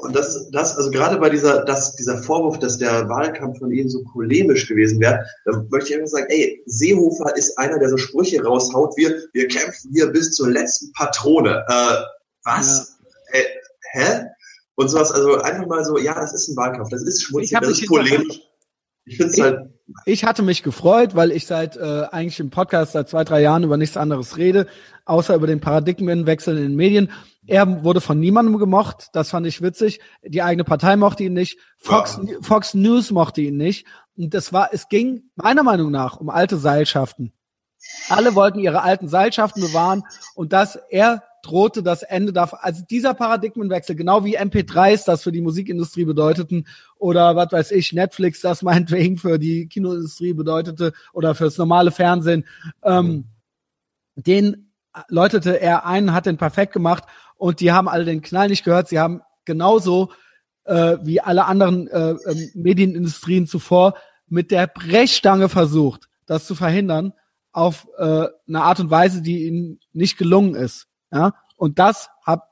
Und 0.00 0.16
das, 0.16 0.50
das, 0.50 0.76
also 0.76 0.90
gerade 0.90 1.18
bei 1.18 1.28
dieser, 1.28 1.64
dass 1.64 1.94
dieser 1.96 2.22
Vorwurf, 2.22 2.58
dass 2.58 2.78
der 2.78 3.08
Wahlkampf 3.08 3.58
von 3.58 3.70
Ihnen 3.70 3.88
so 3.88 4.02
polemisch 4.12 4.66
gewesen 4.66 5.00
wäre, 5.00 5.24
dann 5.44 5.68
möchte 5.70 5.90
ich 5.90 5.96
einfach 5.96 6.08
sagen, 6.08 6.26
ey, 6.30 6.62
Seehofer 6.66 7.36
ist 7.36 7.58
einer, 7.58 7.78
der 7.78 7.90
so 7.90 7.96
Sprüche 7.96 8.42
raushaut, 8.42 8.96
wir, 8.96 9.22
wir 9.32 9.48
kämpfen 9.48 9.90
hier 9.92 10.06
bis 10.06 10.32
zur 10.32 10.48
letzten 10.48 10.92
Patrone. 10.92 11.64
Äh, 11.68 11.96
was? 12.44 12.98
Ja. 13.32 13.40
Äh, 13.40 13.44
hä? 13.92 14.26
Und 14.76 14.88
sowas, 14.88 15.12
also 15.12 15.40
einfach 15.42 15.66
mal 15.66 15.84
so, 15.84 15.98
ja, 15.98 16.14
das 16.14 16.32
ist 16.32 16.48
ein 16.48 16.56
Wahlkampf, 16.56 16.88
das 16.88 17.02
ist 17.02 17.22
schmutzig, 17.22 17.58
das 17.60 17.68
ist 17.68 17.86
polemisch. 17.86 18.40
Ich 19.04 19.16
finde 19.16 19.32
es 19.32 19.40
halt. 19.40 19.70
Ich 20.06 20.24
hatte 20.24 20.42
mich 20.42 20.62
gefreut, 20.62 21.16
weil 21.16 21.32
ich 21.32 21.46
seit 21.46 21.76
äh, 21.76 22.04
eigentlich 22.10 22.38
im 22.38 22.50
Podcast 22.50 22.92
seit 22.92 23.08
zwei, 23.08 23.24
drei 23.24 23.42
Jahren 23.42 23.64
über 23.64 23.76
nichts 23.76 23.96
anderes 23.96 24.36
rede, 24.36 24.66
außer 25.04 25.34
über 25.34 25.48
den 25.48 25.60
Paradigmenwechsel 25.60 26.56
in 26.56 26.62
den 26.62 26.76
Medien. 26.76 27.10
Er 27.50 27.82
wurde 27.82 28.00
von 28.00 28.20
niemandem 28.20 28.58
gemocht, 28.58 29.08
das 29.12 29.30
fand 29.30 29.44
ich 29.44 29.60
witzig. 29.60 29.98
Die 30.22 30.40
eigene 30.40 30.62
Partei 30.62 30.94
mochte 30.94 31.24
ihn 31.24 31.32
nicht, 31.32 31.58
Fox, 31.78 32.20
ja. 32.24 32.36
Fox 32.42 32.74
News 32.74 33.10
mochte 33.10 33.40
ihn 33.40 33.56
nicht. 33.56 33.88
Und 34.16 34.34
das 34.34 34.52
war, 34.52 34.68
es 34.72 34.88
ging 34.88 35.24
meiner 35.34 35.64
Meinung 35.64 35.90
nach 35.90 36.18
um 36.18 36.30
alte 36.30 36.58
Seilschaften. 36.58 37.32
Alle 38.08 38.36
wollten 38.36 38.60
ihre 38.60 38.82
alten 38.82 39.08
Seilschaften 39.08 39.62
bewahren 39.62 40.04
und 40.36 40.52
dass 40.52 40.78
er 40.90 41.24
drohte 41.42 41.82
das 41.82 42.04
Ende 42.04 42.32
davon. 42.32 42.60
Also 42.62 42.84
dieser 42.88 43.14
Paradigmenwechsel, 43.14 43.96
genau 43.96 44.24
wie 44.24 44.38
MP3s 44.38 45.04
das 45.04 45.24
für 45.24 45.32
die 45.32 45.40
Musikindustrie 45.40 46.04
bedeuteten 46.04 46.68
oder 46.98 47.34
was 47.34 47.50
weiß 47.50 47.72
ich, 47.72 47.92
Netflix 47.92 48.42
das 48.42 48.62
meinetwegen 48.62 49.18
für 49.18 49.40
die 49.40 49.66
Kinoindustrie 49.66 50.34
bedeutete 50.34 50.92
oder 51.12 51.34
fürs 51.34 51.58
normale 51.58 51.90
Fernsehen, 51.90 52.46
ähm, 52.84 53.24
den 54.14 54.70
läutete 55.08 55.60
er 55.60 55.86
ein, 55.86 56.12
hat 56.12 56.26
den 56.26 56.36
perfekt 56.36 56.72
gemacht 56.72 57.04
und 57.40 57.60
die 57.60 57.72
haben 57.72 57.88
alle 57.88 58.04
den 58.04 58.20
Knall 58.20 58.48
nicht 58.48 58.64
gehört. 58.64 58.88
Sie 58.88 58.98
haben 58.98 59.22
genauso 59.46 60.12
äh, 60.64 60.98
wie 61.02 61.22
alle 61.22 61.46
anderen 61.46 61.88
äh, 61.88 62.10
äh, 62.10 62.50
Medienindustrien 62.54 63.46
zuvor 63.46 63.94
mit 64.28 64.50
der 64.50 64.66
Brechstange 64.66 65.48
versucht, 65.48 66.08
das 66.26 66.46
zu 66.46 66.54
verhindern 66.54 67.14
auf 67.50 67.88
äh, 67.96 68.26
eine 68.46 68.62
Art 68.62 68.78
und 68.80 68.90
Weise, 68.90 69.22
die 69.22 69.46
ihnen 69.46 69.80
nicht 69.94 70.18
gelungen 70.18 70.54
ist. 70.54 70.86
Ja, 71.10 71.34
und 71.56 71.78
das 71.78 72.10
hat, 72.26 72.42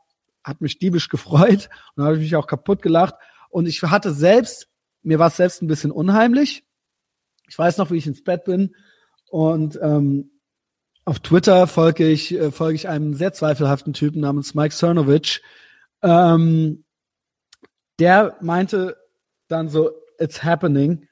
hat 0.43 0.63
mich 0.63 0.79
diebisch 0.79 1.11
gefreut 1.11 1.69
und 1.95 2.05
habe 2.05 2.17
ich 2.17 2.23
mich 2.23 2.37
auch 2.37 2.47
kaputt 2.47 2.81
gelacht. 2.81 3.15
Und 3.51 3.67
ich 3.67 3.83
hatte 3.83 4.15
selbst, 4.15 4.69
mir 5.03 5.19
war 5.19 5.29
es 5.29 5.37
selbst 5.37 5.61
ein 5.61 5.69
bisschen 5.69 5.91
unheimlich. 5.91 6.65
Ich 7.47 7.59
weiß 7.59 7.77
noch, 7.77 7.91
wie 7.91 7.99
ich 7.99 8.07
ins 8.07 8.25
Bett 8.25 8.45
bin 8.45 8.75
und 9.29 9.79
ähm, 9.83 10.31
auf 11.09 11.21
Twitter 11.21 11.67
folge 11.67 12.07
ich, 12.07 12.35
äh, 12.35 12.51
folge 12.53 12.75
ich 12.75 12.89
einem 12.89 13.15
sehr 13.15 13.33
zweifelhaften 13.33 13.95
Typen 13.95 14.21
namens 14.21 14.55
Mike 14.55 14.75
Cernovich. 14.75 15.43
Ähm, 16.03 16.85
der 17.99 18.37
meinte 18.43 18.97
dann 19.49 19.71
so, 19.71 19.91
it's 20.19 20.45
happening 20.45 21.09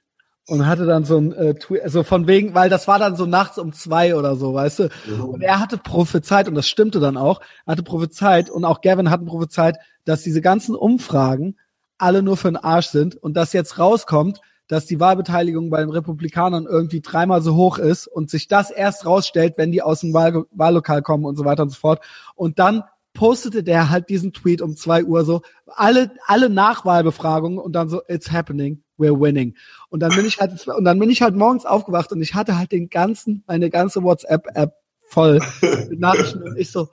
und 0.47 0.67
hatte 0.67 0.85
dann 0.85 1.05
so 1.05 1.17
ein 1.17 1.33
äh, 1.33 1.55
Tweet, 1.55 1.83
also 1.83 2.03
von 2.03 2.27
wegen, 2.27 2.55
weil 2.55 2.69
das 2.69 2.87
war 2.87 2.99
dann 2.99 3.17
so 3.17 3.25
nachts 3.25 3.57
um 3.57 3.73
zwei 3.73 4.15
oder 4.15 4.37
so, 4.37 4.53
weißt 4.53 4.79
du. 4.81 4.89
Mhm. 5.07 5.25
Und 5.25 5.41
er 5.41 5.59
hatte 5.61 5.79
prophezeit, 5.79 6.47
und 6.47 6.55
das 6.55 6.69
stimmte 6.69 7.01
dann 7.01 7.17
auch, 7.17 7.41
hatte 7.67 7.83
prophezeit 7.83 8.51
und 8.51 8.67
auch 8.67 8.83
Gavin 8.83 9.11
hatten 9.11 9.25
prophezeit, 9.25 9.79
dass 10.05 10.23
diese 10.23 10.43
ganzen 10.43 10.77
Umfragen 10.77 11.57
alle 11.97 12.23
nur 12.23 12.37
für 12.37 12.49
den 12.49 12.59
Arsch 12.59 12.89
sind 12.89 13.17
und 13.17 13.35
dass 13.35 13.55
jetzt 13.55 13.79
rauskommt, 13.79 14.41
dass 14.69 14.87
die 14.87 15.01
Wahlbeteiligung 15.01 15.71
bei 15.71 15.81
den 15.81 15.91
Republikanern 15.91 16.67
irgendwie 16.67 17.01
dreimal 17.01 17.43
so 17.43 17.55
hoch 17.55 17.79
ist 17.79 18.07
und 18.07 18.31
sich 18.31 18.49
das 18.49 18.71
erst 18.71 19.07
rausstellt, 19.07 19.55
wenn 19.57 19.73
die 19.73 19.83
aus 19.83 20.01
dem 20.01 20.13
Wahl 20.13 20.45
Wahllokal 20.51 21.03
kommen 21.03 21.25
und 21.25 21.37
so 21.37 21.45
weiter 21.45 21.63
und 21.63 21.71
so 21.71 21.79
fort. 21.79 22.01
Und 22.35 22.59
dann 22.59 22.83
postete 23.15 23.63
der 23.63 23.91
halt 23.91 24.09
diesen 24.09 24.33
Tweet 24.33 24.61
um 24.61 24.77
zwei 24.77 25.05
Uhr 25.05 25.25
so, 25.25 25.41
alle, 25.67 26.11
alle 26.27 26.51
Nachwahlbefragungen 26.51 27.59
und 27.59 27.73
dann 27.73 27.89
so, 27.89 28.03
it's 28.09 28.31
happening 28.31 28.83
we're 28.99 29.19
winning. 29.19 29.55
Und 29.89 30.01
dann 30.01 30.15
bin 30.15 30.27
ich 30.27 30.39
halt, 30.39 30.67
und 30.69 30.85
dann 30.85 30.99
bin 30.99 31.11
ich 31.11 31.23
halt 31.23 31.35
morgens 31.35 31.65
aufgewacht 31.65 32.13
und 32.13 32.23
ich 32.23 32.35
hatte 32.35 32.59
halt 32.59 32.73
den 32.73 32.89
ganzen, 32.89 33.43
meine 33.47 33.71
ganze 33.71 34.03
WhatsApp-App 34.03 34.75
voll 35.09 35.41
mit 35.89 36.01
Nachrichten 36.01 36.43
und 36.43 36.59
ich 36.59 36.71
so, 36.71 36.89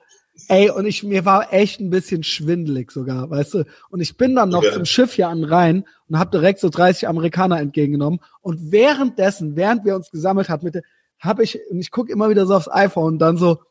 ey, 0.47 0.69
und 0.69 0.85
ich, 0.85 1.03
mir 1.03 1.25
war 1.25 1.53
echt 1.53 1.79
ein 1.79 1.89
bisschen 1.89 2.23
schwindelig 2.23 2.91
sogar, 2.91 3.29
weißt 3.29 3.53
du? 3.53 3.63
Und 3.89 4.01
ich 4.01 4.17
bin 4.17 4.35
dann 4.35 4.49
noch 4.49 4.63
ja. 4.63 4.71
zum 4.73 4.85
Schiff 4.85 5.13
hier 5.13 5.29
an 5.29 5.43
Rhein 5.43 5.85
und 6.09 6.17
habe 6.17 6.31
direkt 6.31 6.59
so 6.59 6.69
30 6.69 7.07
Amerikaner 7.07 7.59
entgegengenommen 7.59 8.19
und 8.41 8.71
währenddessen, 8.71 9.55
während 9.55 9.85
wir 9.85 9.95
uns 9.95 10.11
gesammelt 10.11 10.49
hat 10.49 10.63
mit, 10.63 10.81
habe 11.19 11.43
ich, 11.43 11.59
und 11.69 11.79
ich 11.79 11.91
gucke 11.91 12.11
immer 12.11 12.29
wieder 12.29 12.45
so 12.45 12.55
aufs 12.55 12.69
iPhone 12.69 13.13
und 13.13 13.19
dann 13.19 13.37
so, 13.37 13.61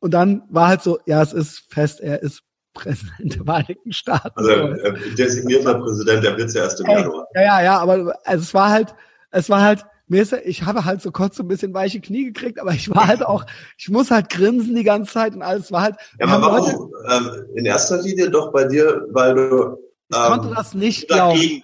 und 0.00 0.12
dann 0.14 0.42
war 0.48 0.68
halt 0.68 0.82
so, 0.82 0.98
ja, 1.06 1.22
es 1.22 1.32
ist 1.32 1.64
fest, 1.68 2.00
er 2.00 2.22
ist 2.22 2.42
Präsident 2.74 3.36
der 3.36 3.44
Vereinigten 3.44 3.92
Staaten. 3.92 4.32
Also 4.34 4.50
äh, 4.50 5.14
designierter 5.14 5.74
Präsident, 5.74 6.24
der 6.24 6.36
wird 6.36 6.52
ja 6.54 6.62
erst 6.62 6.80
im 6.80 6.86
Ey, 6.86 7.02
Januar. 7.02 7.28
Ja, 7.34 7.42
ja, 7.42 7.62
ja, 7.62 7.78
aber 7.78 8.14
also 8.24 8.42
es 8.42 8.54
war 8.54 8.70
halt, 8.70 8.94
es 9.30 9.50
war 9.50 9.60
halt, 9.60 9.84
mir 10.12 10.22
ist, 10.22 10.32
ich 10.44 10.62
habe 10.62 10.84
halt 10.84 11.02
so 11.02 11.10
kurz 11.10 11.36
so 11.36 11.42
ein 11.42 11.48
bisschen 11.48 11.74
weiche 11.74 12.00
Knie 12.00 12.26
gekriegt, 12.26 12.60
aber 12.60 12.72
ich 12.72 12.88
war 12.94 13.08
halt 13.08 13.22
auch, 13.26 13.44
ich 13.76 13.88
muss 13.88 14.10
halt 14.10 14.28
grinsen 14.28 14.76
die 14.76 14.84
ganze 14.84 15.12
Zeit 15.12 15.34
und 15.34 15.42
alles 15.42 15.72
war 15.72 15.82
halt. 15.82 15.96
Ja, 16.20 16.28
aber 16.28 16.52
warum? 16.52 16.92
Ähm, 17.10 17.46
in 17.56 17.64
erster 17.64 18.00
Linie 18.00 18.30
doch 18.30 18.52
bei 18.52 18.64
dir, 18.64 19.06
weil 19.10 19.34
du. 19.34 19.78
Ich 20.08 20.16
ähm, 20.16 20.24
konnte 20.24 20.54
das 20.54 20.74
nicht 20.74 21.10
dagegen, 21.10 21.62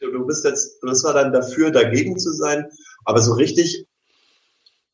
glauben. 0.00 0.14
Du 0.14 0.26
bist 0.26 0.44
jetzt, 0.44 0.78
das 0.82 1.04
war 1.04 1.14
dann 1.14 1.32
dafür, 1.32 1.70
dagegen 1.70 2.18
zu 2.18 2.32
sein, 2.32 2.66
aber 3.04 3.20
so 3.20 3.34
richtig 3.34 3.86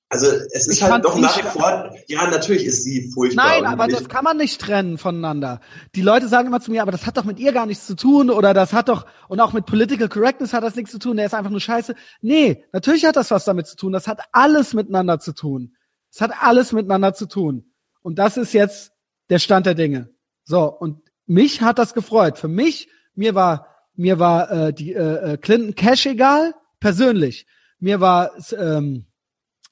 also 0.09 0.27
es 0.27 0.69
ist 0.69 0.77
ich 0.77 0.83
halt 0.83 1.05
doch 1.05 1.19
nach 1.19 1.37
wie 1.37 1.43
vor, 1.43 1.93
ja, 2.07 2.31
natürlich 2.31 2.65
ist 2.65 2.85
sie 2.85 3.11
furchtbar. 3.11 3.45
Nein, 3.45 3.67
aber 3.67 3.89
das 3.89 4.09
kann 4.09 4.23
man 4.23 4.37
nicht 4.37 4.61
trennen 4.61 4.99
voneinander. 4.99 5.61
Die 5.97 6.03
Leute 6.03 6.29
sagen 6.29 6.47
immer 6.47 6.61
zu 6.61 6.71
mir, 6.71 6.83
aber 6.83 6.93
das 6.93 7.07
hat 7.07 7.17
doch 7.17 7.25
mit 7.25 7.41
ihr 7.41 7.53
gar 7.53 7.67
nichts 7.67 7.87
zu 7.87 7.97
tun 7.97 8.31
oder 8.31 8.55
das 8.55 8.73
hat 8.73 8.89
doch, 8.89 9.07
und 9.29 9.41
auch 9.41 9.53
mit 9.53 9.67
Political 9.67 10.09
Correctness 10.09 10.53
hat 10.53 10.63
das 10.63 10.77
nichts 10.77 10.93
zu 10.93 11.01
tun, 11.01 11.17
der 11.17 11.27
ist 11.27 11.35
einfach 11.35 11.51
nur 11.51 11.61
scheiße. 11.61 11.97
Nee, 12.21 12.65
natürlich 12.73 13.05
hat 13.05 13.17
das 13.17 13.33
was 13.33 13.45
damit 13.45 13.67
zu 13.67 13.77
tun. 13.77 13.93
Das 13.93 14.07
hat 14.07 14.21
alles 14.31 14.75
miteinander 14.75 15.19
zu 15.19 15.33
tun. 15.33 15.75
Es 16.13 16.21
hat 16.21 16.31
alles 16.41 16.73
miteinander 16.73 17.13
zu 17.13 17.27
tun. 17.27 17.73
Und 18.03 18.21
das 18.21 18.37
ist 18.37 18.53
jetzt 18.53 18.93
der 19.29 19.41
Stand 19.41 19.67
der 19.67 19.75
Dinge. 19.75 20.11
So, 20.45 20.73
und 20.73 21.01
mich 21.27 21.63
hat 21.63 21.81
das 21.81 21.95
gefreut. 21.95 22.39
Für 22.39 22.49
mich, 22.49 22.89
mir 23.17 23.35
war, 23.35 23.67
mir 23.97 24.21
war 24.21 24.51
äh, 24.53 24.73
die 24.73 24.93
äh, 24.93 25.33
äh 25.33 25.37
Clinton 25.37 25.75
Cash 25.75 26.07
egal, 26.07 26.55
persönlich. 26.79 27.47
Mir 27.81 28.01
war 28.01 28.31
ähm, 28.57 29.06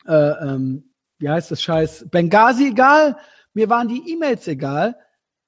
äh, 0.07 0.13
ähm, 0.15 0.95
wie 1.19 1.29
heißt 1.29 1.51
das 1.51 1.63
Scheiß, 1.63 2.07
Benghazi 2.11 2.69
egal, 2.69 3.17
mir 3.55 3.69
waren 3.71 3.89
die 3.89 4.13
E-Mails 4.13 4.47
egal. 4.49 4.97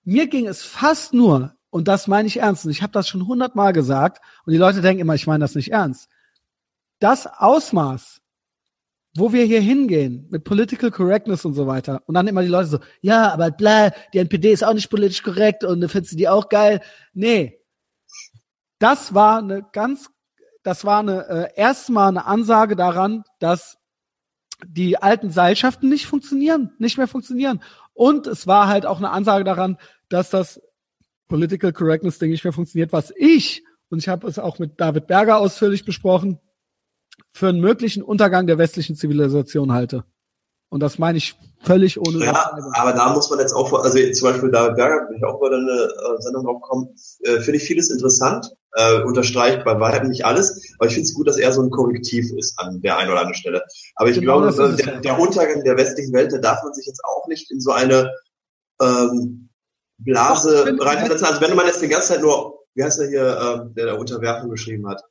Mir 0.05 0.28
ging 0.28 0.47
es 0.47 0.62
fast 0.62 1.12
nur, 1.12 1.57
und 1.70 1.89
das 1.89 2.07
meine 2.07 2.28
ich 2.28 2.39
ernst, 2.39 2.65
und 2.65 2.70
ich 2.70 2.83
habe 2.83 2.93
das 2.93 3.09
schon 3.09 3.27
hundertmal 3.27 3.73
gesagt, 3.73 4.24
und 4.45 4.53
die 4.53 4.59
Leute 4.59 4.81
denken 4.81 5.01
immer, 5.01 5.15
ich 5.15 5.27
meine 5.27 5.43
das 5.45 5.57
nicht 5.57 5.73
ernst. 5.73 6.09
Das 7.01 7.27
Ausmaß, 7.27 8.23
wo 9.16 9.33
wir 9.33 9.45
hier 9.45 9.61
hingehen 9.61 10.28
mit 10.31 10.45
Political 10.45 10.91
Correctness 10.91 11.45
und 11.45 11.55
so 11.55 11.66
weiter, 11.66 12.03
und 12.07 12.15
dann 12.15 12.28
immer 12.28 12.43
die 12.43 12.49
Leute 12.49 12.69
so, 12.69 12.78
ja, 13.01 13.33
aber 13.33 13.51
bla, 13.51 13.91
die 14.12 14.19
NPD 14.19 14.53
ist 14.53 14.65
auch 14.65 14.74
nicht 14.74 14.89
politisch 14.89 15.23
korrekt 15.23 15.65
und 15.65 15.87
findest 15.91 16.12
du 16.12 16.16
die 16.16 16.28
auch 16.28 16.49
geil? 16.49 16.81
Nee. 17.12 17.61
Das 18.78 19.15
war 19.15 19.39
eine 19.39 19.66
ganz, 19.73 20.11
das 20.62 20.85
war 20.85 21.01
eine 21.01 21.28
äh, 21.28 21.61
erstmal 21.61 22.09
eine 22.09 22.27
Ansage 22.27 22.77
daran, 22.77 23.24
dass 23.41 23.78
die 24.65 24.97
alten 24.97 25.31
Seilschaften 25.31 25.89
nicht 25.89 26.07
funktionieren, 26.07 26.73
nicht 26.78 26.99
mehr 26.99 27.09
funktionieren. 27.09 27.62
Und 27.95 28.27
es 28.27 28.47
war 28.47 28.69
halt 28.69 28.87
auch 28.87 28.99
eine 28.99 29.11
Ansage 29.11 29.45
daran, 29.45 29.78
dass 30.09 30.31
das 30.31 30.61
Political 31.28 31.73
Correctness 31.73 32.19
Ding 32.19 32.31
nicht 32.31 32.45
mehr 32.45 32.53
funktioniert, 32.53 32.93
was 32.93 33.12
ich, 33.16 33.65
und 33.89 33.99
ich 33.99 34.09
habe 34.09 34.27
es 34.28 34.39
auch 34.39 34.59
mit 34.59 34.81
David 34.81 35.07
Berger 35.07 35.39
ausführlich 35.39 35.85
besprochen, 35.85 36.39
für 37.33 37.49
einen 37.49 37.61
möglichen 37.61 38.03
Untergang 38.03 38.47
der 38.47 38.59
westlichen 38.59 38.97
Zivilisation 38.97 39.73
halte. 39.73 40.05
Und 40.69 40.81
das 40.81 40.99
meine 40.99 41.19
ich 41.19 41.37
völlig 41.67 41.99
ohne 42.01 42.25
Ja, 42.25 42.57
aber 42.75 42.93
da 42.93 43.13
muss 43.13 43.29
man 43.29 43.41
jetzt 43.41 43.53
auch, 43.53 43.73
also 43.73 43.99
zum 44.13 44.29
Beispiel 44.29 44.51
da 44.51 44.71
Berger, 44.71 45.07
bin 45.09 45.19
ich 45.19 45.25
auch 45.25 45.37
über 45.39 45.49
eine 45.49 45.71
äh, 45.71 46.23
Sendung 46.23 46.45
drauf 46.45 46.61
kommen, 46.63 46.95
äh, 47.25 47.41
finde 47.41 47.57
ich 47.57 47.65
vieles 47.65 47.91
interessant, 47.91 48.47
äh, 48.73 49.03
unterstreicht 49.03 49.65
bei 49.65 49.79
weitem 49.81 50.09
nicht 50.09 50.25
alles, 50.25 50.75
aber 50.79 50.89
ich 50.89 50.95
finde 50.95 51.09
es 51.09 51.15
gut, 51.15 51.29
dass 51.29 51.39
er 51.39 51.53
so 51.53 51.63
ein 51.63 51.71
Korrektiv 51.71 52.31
ist 52.37 52.59
an 52.59 52.81
der 52.81 52.99
einen 52.99 53.11
oder 53.11 53.21
anderen 53.21 53.39
Stelle. 53.39 53.63
Aber 53.97 54.09
ich 54.09 54.21
genau 54.21 54.41
glaube, 54.41 54.77
der, 54.77 55.01
der, 55.01 55.19
Untergang 55.19 55.65
der 55.65 55.77
westlichen 55.77 56.13
Welt, 56.13 56.33
da 56.33 56.39
darf 56.39 56.63
man 56.63 56.73
sich 56.73 56.87
jetzt 56.87 57.03
auch 57.05 57.27
nicht 57.27 57.51
in 57.51 57.61
so 57.61 57.73
eine 57.73 58.13
ähm, 58.81 59.49
Blase 59.99 60.65
reinversetzen. 60.79 61.27
Also 61.27 61.41
wenn 61.41 61.57
man 61.57 61.67
jetzt 61.67 61.83
die 61.83 61.89
ganze 61.89 62.09
Zeit 62.09 62.23
nur, 62.23 62.61
wie 62.75 62.85
heißt 62.85 63.01
der 63.01 63.09
hier, 63.09 63.39
ähm, 63.41 63.75
der 63.75 63.87
der 63.87 63.99
Unterwerfung 63.99 64.51
geschrieben 64.51 64.89
hat? 64.89 65.03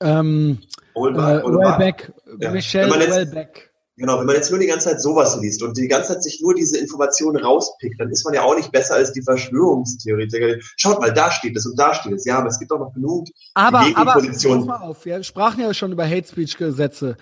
Ähm, 0.00 0.58
Olberg, 0.94 1.44
äh, 1.44 1.46
Wellbeck, 1.46 2.12
ja. 2.40 2.50
Michelle 2.50 2.90
Wellbeck. 2.90 3.71
Genau, 3.96 4.18
wenn 4.18 4.26
man 4.26 4.36
jetzt 4.36 4.50
nur 4.50 4.58
die 4.58 4.66
ganze 4.66 4.88
Zeit 4.88 5.02
sowas 5.02 5.38
liest 5.40 5.62
und 5.62 5.76
die 5.76 5.86
ganze 5.86 6.14
Zeit 6.14 6.22
sich 6.22 6.40
nur 6.40 6.54
diese 6.54 6.78
Informationen 6.78 7.36
rauspickt, 7.36 8.00
dann 8.00 8.10
ist 8.10 8.24
man 8.24 8.32
ja 8.32 8.42
auch 8.42 8.56
nicht 8.56 8.72
besser 8.72 8.94
als 8.94 9.12
die 9.12 9.22
Verschwörungstheoretiker. 9.22 10.56
Schaut 10.76 11.00
mal, 11.00 11.12
da 11.12 11.30
steht 11.30 11.56
es 11.56 11.66
und 11.66 11.78
da 11.78 11.92
steht 11.92 12.14
es. 12.14 12.24
Ja, 12.24 12.38
aber 12.38 12.48
es 12.48 12.58
gibt 12.58 12.72
auch 12.72 12.78
noch 12.78 12.94
genug 12.94 13.28
aber, 13.54 13.86
aber, 13.94 14.14
pass 14.14 14.44
mal 14.44 14.76
auf, 14.76 15.04
wir 15.04 15.22
sprachen 15.22 15.60
ja 15.60 15.74
schon 15.74 15.92
über 15.92 16.06
Hate 16.06 16.26
Speech 16.26 16.56
Gesetze. 16.56 17.18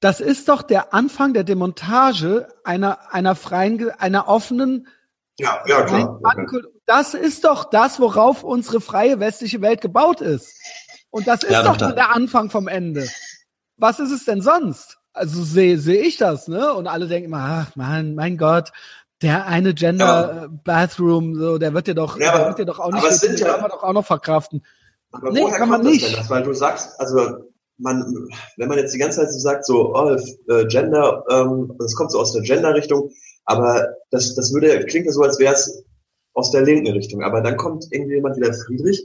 Das 0.00 0.20
ist 0.20 0.48
doch 0.48 0.62
der 0.62 0.94
Anfang 0.94 1.32
der 1.32 1.44
Demontage 1.44 2.48
einer, 2.64 3.12
einer 3.12 3.36
freien, 3.36 3.90
einer 3.90 4.28
offenen, 4.28 4.88
ja, 5.38 5.62
ja, 5.66 5.82
klar. 5.82 6.20
Das 6.86 7.14
ist 7.14 7.44
doch 7.44 7.70
das, 7.70 8.00
worauf 8.00 8.42
unsere 8.42 8.80
freie 8.80 9.20
westliche 9.20 9.60
Welt 9.60 9.80
gebaut 9.80 10.20
ist. 10.20 10.52
Und 11.10 11.28
das 11.28 11.44
ist 11.44 11.52
ja, 11.52 11.62
doch, 11.62 11.76
doch 11.76 11.94
der 11.94 12.14
Anfang 12.14 12.50
vom 12.50 12.66
Ende. 12.66 13.08
Was 13.76 14.00
ist 14.00 14.10
es 14.10 14.24
denn 14.24 14.42
sonst? 14.42 14.97
Also 15.18 15.42
sehe 15.42 15.78
sehe 15.78 16.02
ich 16.02 16.16
das, 16.16 16.48
ne? 16.48 16.72
Und 16.74 16.86
alle 16.86 17.06
denken 17.06 17.26
immer, 17.26 17.66
ach 17.68 17.76
man, 17.76 18.14
mein 18.14 18.36
Gott, 18.36 18.72
der 19.22 19.46
eine 19.46 19.74
Gender 19.74 20.04
ja. 20.04 20.44
Äh, 20.44 20.48
Bathroom, 20.64 21.34
so, 21.34 21.58
der 21.58 21.74
wird 21.74 21.86
dir 21.86 21.94
doch, 21.94 22.18
ja, 22.18 22.32
aber, 22.32 22.48
wird 22.48 22.58
dir 22.58 22.66
doch 22.66 22.78
auch 22.78 22.92
nicht, 22.92 23.04
aber 23.04 23.12
sind 23.12 23.40
ja, 23.40 23.52
kann 23.52 23.60
man 23.62 23.70
doch 23.70 23.82
auch 23.82 23.92
noch 23.92 24.06
verkraften. 24.06 24.64
Aber 25.10 25.32
nee, 25.32 25.42
woher 25.42 25.58
kann 25.58 25.68
man 25.68 25.82
nicht. 25.82 26.04
Das, 26.04 26.10
denn 26.10 26.20
das? 26.20 26.30
Weil 26.30 26.42
du 26.42 26.52
sagst, 26.52 27.00
also 27.00 27.50
man, 27.78 28.28
wenn 28.56 28.68
man 28.68 28.78
jetzt 28.78 28.94
die 28.94 28.98
ganze 28.98 29.20
Zeit 29.20 29.32
so 29.32 29.38
sagt, 29.38 29.64
so 29.64 29.94
oh, 29.94 30.16
äh, 30.48 30.66
Gender, 30.66 31.24
ähm, 31.30 31.72
das 31.78 31.94
kommt 31.94 32.12
so 32.12 32.20
aus 32.20 32.32
der 32.32 32.42
Gender-Richtung, 32.42 33.10
aber 33.44 33.88
das, 34.10 34.34
das 34.34 34.52
würde 34.52 34.84
klingt 34.86 35.06
ja 35.06 35.12
so, 35.12 35.22
als 35.22 35.38
wäre 35.38 35.54
es 35.54 35.84
aus 36.34 36.50
der 36.50 36.62
linken 36.62 36.92
Richtung. 36.92 37.22
Aber 37.22 37.40
dann 37.40 37.56
kommt 37.56 37.86
irgendwie 37.90 38.14
jemand 38.14 38.36
wie 38.36 38.42
der 38.42 38.54
Friedrich 38.54 39.04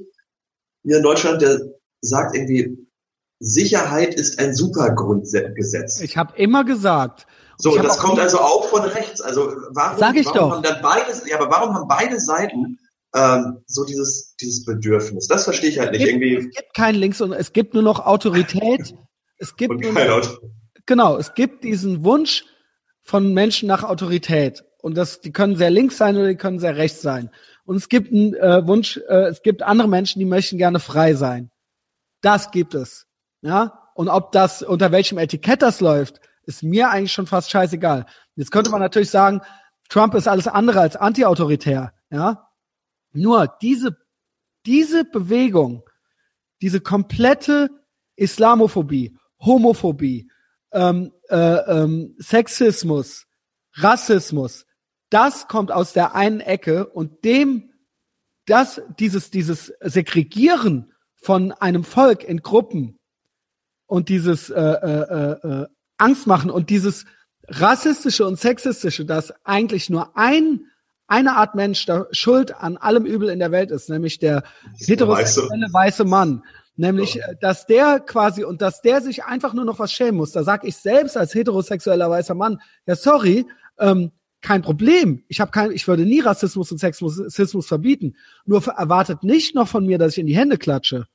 hier 0.83 0.97
in 0.97 1.03
Deutschland, 1.03 1.41
der 1.41 1.61
sagt 2.01 2.35
irgendwie, 2.35 2.82
Sicherheit 3.43 4.15
ist 4.15 4.39
ein 4.39 4.55
Supergrundgesetz. 4.55 5.99
Ich 6.01 6.15
habe 6.15 6.35
immer 6.37 6.63
gesagt. 6.63 7.27
So, 7.57 7.77
das 7.77 7.97
kommt 7.97 8.19
also 8.19 8.39
auch 8.39 8.65
von 8.69 8.81
rechts. 8.83 9.21
Also 9.21 9.53
warum, 9.71 9.99
Sag 9.99 10.15
ich 10.15 10.25
warum 10.27 10.39
doch. 10.39 10.51
haben 10.55 10.63
dann 10.63 10.81
beide, 10.81 11.11
ja, 11.29 11.39
aber 11.39 11.51
warum 11.51 11.75
haben 11.75 11.87
beide 11.87 12.19
Seiten 12.19 12.79
ähm, 13.13 13.63
so 13.67 13.85
dieses 13.85 14.35
dieses 14.39 14.65
Bedürfnis? 14.65 15.27
Das 15.27 15.43
verstehe 15.43 15.69
ich 15.69 15.79
halt 15.79 15.91
nicht. 15.91 16.01
Es 16.01 16.07
gibt, 16.07 16.21
Irgendwie. 16.21 16.47
Es 16.47 16.55
gibt 16.55 16.73
kein 16.73 16.95
Links 16.95 17.21
und 17.21 17.33
es 17.33 17.51
gibt 17.53 17.73
nur 17.73 17.83
noch 17.83 18.05
Autorität. 18.05 18.95
es 19.37 19.55
gibt 19.55 19.79
nur 19.79 19.91
noch, 19.91 20.39
genau, 20.85 21.17
es 21.17 21.33
gibt 21.33 21.63
diesen 21.63 22.03
Wunsch 22.05 22.45
von 23.01 23.33
Menschen 23.33 23.67
nach 23.67 23.83
Autorität 23.83 24.63
und 24.79 24.95
das, 24.95 25.19
die 25.19 25.31
können 25.31 25.57
sehr 25.57 25.69
links 25.69 25.97
sein 25.97 26.15
oder 26.15 26.29
die 26.29 26.37
können 26.37 26.59
sehr 26.59 26.77
rechts 26.77 27.01
sein. 27.01 27.29
Und 27.65 27.75
es 27.75 27.89
gibt 27.89 28.11
einen 28.11 28.33
äh, 28.35 28.65
Wunsch, 28.65 28.97
äh, 29.07 29.27
es 29.27 29.41
gibt 29.41 29.63
andere 29.63 29.89
Menschen, 29.89 30.19
die 30.19 30.25
möchten 30.25 30.57
gerne 30.57 30.79
frei 30.79 31.13
sein. 31.13 31.51
Das 32.21 32.51
gibt 32.51 32.73
es. 32.73 33.05
Ja, 33.43 33.91
und 33.93 34.07
ob 34.07 34.31
das, 34.31 34.63
unter 34.63 34.91
welchem 34.91 35.17
Etikett 35.17 35.61
das 35.61 35.81
läuft, 35.81 36.21
ist 36.45 36.63
mir 36.63 36.89
eigentlich 36.89 37.11
schon 37.11 37.27
fast 37.27 37.51
scheißegal. 37.51 38.05
Jetzt 38.35 38.51
könnte 38.51 38.71
man 38.71 38.79
natürlich 38.79 39.09
sagen, 39.09 39.41
Trump 39.89 40.15
ist 40.15 40.27
alles 40.27 40.47
andere 40.47 40.79
als 40.79 40.95
antiautoritär, 40.95 41.93
ja. 42.09 42.49
Nur 43.11 43.53
diese, 43.61 43.97
diese 44.65 45.03
Bewegung, 45.03 45.83
diese 46.61 46.79
komplette 46.79 47.69
Islamophobie, 48.15 49.17
Homophobie, 49.39 50.31
ähm, 50.71 51.11
äh, 51.29 51.35
ähm, 51.35 52.15
Sexismus, 52.17 53.27
Rassismus, 53.73 54.65
das 55.09 55.49
kommt 55.49 55.71
aus 55.71 55.91
der 55.91 56.15
einen 56.15 56.39
Ecke 56.39 56.87
und 56.87 57.25
dem, 57.25 57.71
das, 58.45 58.81
dieses, 58.97 59.31
dieses 59.31 59.73
Segregieren 59.81 60.93
von 61.15 61.51
einem 61.51 61.83
Volk 61.83 62.23
in 62.23 62.41
Gruppen, 62.41 62.97
und 63.93 64.09
dieses 64.09 64.49
äh, 64.49 64.59
äh, 64.59 65.31
äh, 65.47 65.67
Angst 65.99 66.25
machen 66.25 66.49
und 66.49 66.71
dieses 66.71 67.05
rassistische 67.47 68.25
und 68.25 68.39
sexistische, 68.39 69.05
dass 69.05 69.31
eigentlich 69.45 69.91
nur 69.91 70.17
ein 70.17 70.61
eine 71.05 71.35
Art 71.35 71.53
Mensch 71.53 71.85
der 71.85 72.07
Schuld 72.09 72.55
an 72.55 72.75
allem 72.77 73.05
Übel 73.05 73.29
in 73.29 73.37
der 73.37 73.51
Welt 73.51 73.69
ist, 73.69 73.91
nämlich 73.91 74.17
der 74.17 74.41
heterosexuelle 74.79 75.67
weiße 75.71 76.05
Mann. 76.05 76.41
Nämlich, 76.75 77.13
ja. 77.13 77.27
Äh, 77.27 77.35
dass 77.39 77.67
der 77.67 77.99
quasi 77.99 78.43
und 78.43 78.63
dass 78.63 78.81
der 78.81 78.99
sich 78.99 79.25
einfach 79.25 79.53
nur 79.53 79.63
noch 79.63 79.77
was 79.77 79.93
schämen 79.93 80.17
muss. 80.17 80.31
Da 80.31 80.43
sag 80.43 80.63
ich 80.63 80.75
selbst 80.75 81.15
als 81.15 81.35
heterosexueller 81.35 82.09
weißer 82.09 82.33
Mann, 82.33 82.59
ja 82.87 82.95
sorry, 82.95 83.45
ähm, 83.77 84.11
kein 84.41 84.63
Problem. 84.63 85.23
Ich 85.27 85.39
habe 85.39 85.51
kein, 85.51 85.71
ich 85.71 85.87
würde 85.87 86.03
nie 86.03 86.21
Rassismus 86.21 86.71
und 86.71 86.79
Sexismus 86.79 87.67
verbieten. 87.67 88.15
Nur 88.47 88.65
erwartet 88.65 89.23
nicht 89.23 89.53
noch 89.53 89.67
von 89.67 89.85
mir, 89.85 89.99
dass 89.99 90.13
ich 90.13 90.17
in 90.17 90.25
die 90.25 90.35
Hände 90.35 90.57
klatsche. 90.57 91.05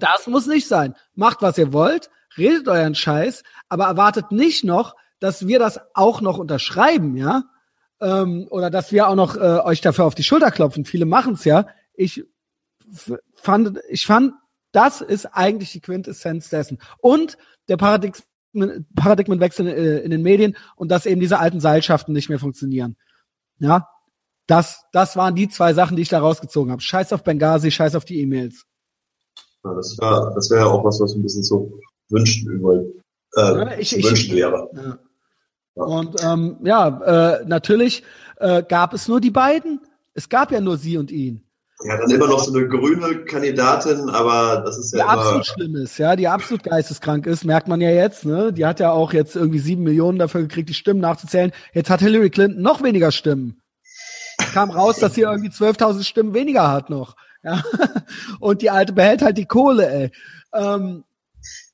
Das 0.00 0.26
muss 0.26 0.46
nicht 0.46 0.66
sein. 0.66 0.94
Macht, 1.14 1.42
was 1.42 1.58
ihr 1.58 1.72
wollt, 1.72 2.10
redet 2.36 2.68
euren 2.68 2.94
Scheiß, 2.94 3.42
aber 3.68 3.86
erwartet 3.86 4.32
nicht 4.32 4.64
noch, 4.64 4.96
dass 5.20 5.46
wir 5.46 5.58
das 5.58 5.80
auch 5.94 6.20
noch 6.20 6.38
unterschreiben, 6.38 7.16
ja? 7.16 7.44
Ähm, 8.00 8.46
oder 8.50 8.70
dass 8.70 8.92
wir 8.92 9.08
auch 9.08 9.16
noch 9.16 9.36
äh, 9.36 9.60
euch 9.64 9.80
dafür 9.80 10.04
auf 10.04 10.14
die 10.14 10.22
Schulter 10.22 10.50
klopfen. 10.50 10.84
Viele 10.84 11.04
machen 11.04 11.34
es 11.34 11.44
ja. 11.44 11.66
Ich 11.94 12.24
fand, 13.34 13.80
ich 13.88 14.06
fand, 14.06 14.34
das 14.72 15.00
ist 15.00 15.26
eigentlich 15.26 15.72
die 15.72 15.80
Quintessenz 15.80 16.48
dessen. 16.48 16.78
Und 17.00 17.36
der 17.68 17.76
Paradigmen, 17.76 18.86
Paradigmenwechsel 18.94 19.66
in, 19.66 19.76
äh, 19.76 19.98
in 19.98 20.10
den 20.10 20.22
Medien 20.22 20.56
und 20.76 20.90
dass 20.90 21.06
eben 21.06 21.20
diese 21.20 21.40
alten 21.40 21.60
Seilschaften 21.60 22.12
nicht 22.12 22.28
mehr 22.28 22.38
funktionieren. 22.38 22.96
Ja, 23.58 23.88
das, 24.46 24.84
das 24.92 25.16
waren 25.16 25.34
die 25.34 25.48
zwei 25.48 25.74
Sachen, 25.74 25.96
die 25.96 26.02
ich 26.02 26.08
da 26.08 26.20
rausgezogen 26.20 26.70
habe. 26.70 26.82
Scheiß 26.82 27.12
auf 27.12 27.24
Benghazi, 27.24 27.70
scheiß 27.70 27.96
auf 27.96 28.04
die 28.04 28.20
E-Mails. 28.20 28.64
Ja, 29.68 29.74
das 29.74 29.98
wäre 29.98 30.32
das 30.34 30.50
wär 30.50 30.58
ja 30.58 30.66
auch 30.66 30.84
was, 30.84 31.00
was 31.00 31.14
ein 31.14 31.22
bisschen 31.22 31.42
so 31.42 31.78
wünschen 32.10 32.50
über 32.50 32.82
äh, 33.36 33.80
ich, 33.80 33.92
wünschen 34.02 34.36
wäre. 34.36 34.68
Ja. 34.74 34.98
Ja. 35.78 35.84
Und 35.84 36.16
ähm, 36.22 36.56
ja, 36.64 37.36
äh, 37.38 37.44
natürlich 37.46 38.02
äh, 38.38 38.62
gab 38.62 38.92
es 38.94 39.08
nur 39.08 39.20
die 39.20 39.30
beiden. 39.30 39.80
Es 40.14 40.28
gab 40.28 40.50
ja 40.50 40.60
nur 40.60 40.76
sie 40.76 40.98
und 40.98 41.10
ihn. 41.12 41.44
Ja, 41.84 41.96
dann 41.96 42.10
immer 42.10 42.26
noch 42.26 42.42
so 42.42 42.52
eine 42.52 42.66
grüne 42.66 43.24
Kandidatin, 43.24 44.08
aber 44.10 44.62
das 44.66 44.78
ist 44.78 44.92
ja 44.92 45.04
die 45.04 45.08
absolut 45.08 45.46
schlimm 45.46 45.76
ist, 45.76 45.96
ja, 45.98 46.16
die 46.16 46.26
absolut 46.26 46.64
geisteskrank 46.64 47.24
ist, 47.24 47.44
merkt 47.44 47.68
man 47.68 47.80
ja 47.80 47.90
jetzt, 47.90 48.24
ne? 48.24 48.52
Die 48.52 48.66
hat 48.66 48.80
ja 48.80 48.90
auch 48.90 49.12
jetzt 49.12 49.36
irgendwie 49.36 49.60
sieben 49.60 49.84
Millionen 49.84 50.18
dafür 50.18 50.40
gekriegt, 50.40 50.68
die 50.68 50.74
Stimmen 50.74 50.98
nachzuzählen. 50.98 51.52
Jetzt 51.72 51.88
hat 51.88 52.00
Hillary 52.00 52.30
Clinton 52.30 52.62
noch 52.62 52.82
weniger 52.82 53.12
Stimmen. 53.12 53.60
Kam 54.52 54.70
raus, 54.70 54.98
dass 54.98 55.14
sie 55.14 55.20
irgendwie 55.20 55.50
12.000 55.50 56.02
Stimmen 56.02 56.34
weniger 56.34 56.68
hat 56.68 56.90
noch. 56.90 57.14
Ja? 57.42 57.62
Und 58.40 58.62
die 58.62 58.70
Alte 58.70 58.92
behält 58.92 59.22
halt 59.22 59.38
die 59.38 59.46
Kohle, 59.46 59.90
ey. 59.90 60.10
Ähm, 60.52 61.04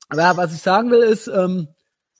aber 0.09 0.37
was 0.37 0.53
ich 0.53 0.61
sagen 0.61 0.91
will, 0.91 1.01
ist, 1.01 1.27
ähm, 1.27 1.67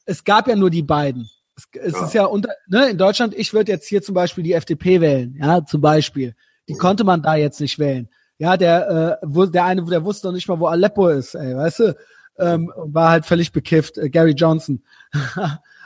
es 0.06 0.24
gab 0.24 0.48
ja 0.48 0.56
nur 0.56 0.70
die 0.70 0.84
beiden. 0.84 1.30
Es, 1.56 1.68
es 1.74 1.94
ja. 1.94 2.06
ist 2.06 2.14
ja 2.14 2.26
unter, 2.26 2.50
ne, 2.68 2.90
in 2.90 2.98
Deutschland, 2.98 3.34
ich 3.36 3.54
würde 3.54 3.72
jetzt 3.72 3.88
hier 3.88 4.02
zum 4.02 4.16
Beispiel 4.16 4.44
die 4.44 4.54
FDP 4.54 5.02
wählen, 5.02 5.36
ja, 5.40 5.66
zum 5.66 5.82
Beispiel. 5.82 6.36
Die 6.68 6.74
mhm. 6.74 6.80
konnte 6.80 7.04
man 7.04 7.22
da 7.22 7.36
jetzt 7.36 7.62
nicht 7.62 7.80
wählen. 7.80 8.10
Ja, 8.38 8.58
der, 8.58 9.20
äh, 9.22 9.26
wo, 9.26 9.46
der 9.46 9.66
eine, 9.66 9.84
der 9.86 10.04
wusste 10.04 10.28
noch 10.28 10.34
nicht 10.34 10.48
mal, 10.48 10.60
wo 10.60 10.68
Aleppo 10.68 11.08
ist, 11.08 11.36
ey, 11.36 11.56
weißt 11.56 11.80
du? 11.80 11.96
Ähm, 12.38 12.74
war 12.76 13.12
halt 13.12 13.26
völlig 13.26 13.54
bekifft, 13.54 13.98
äh, 13.98 14.10
Gary 14.10 14.32
Johnson. 14.32 14.84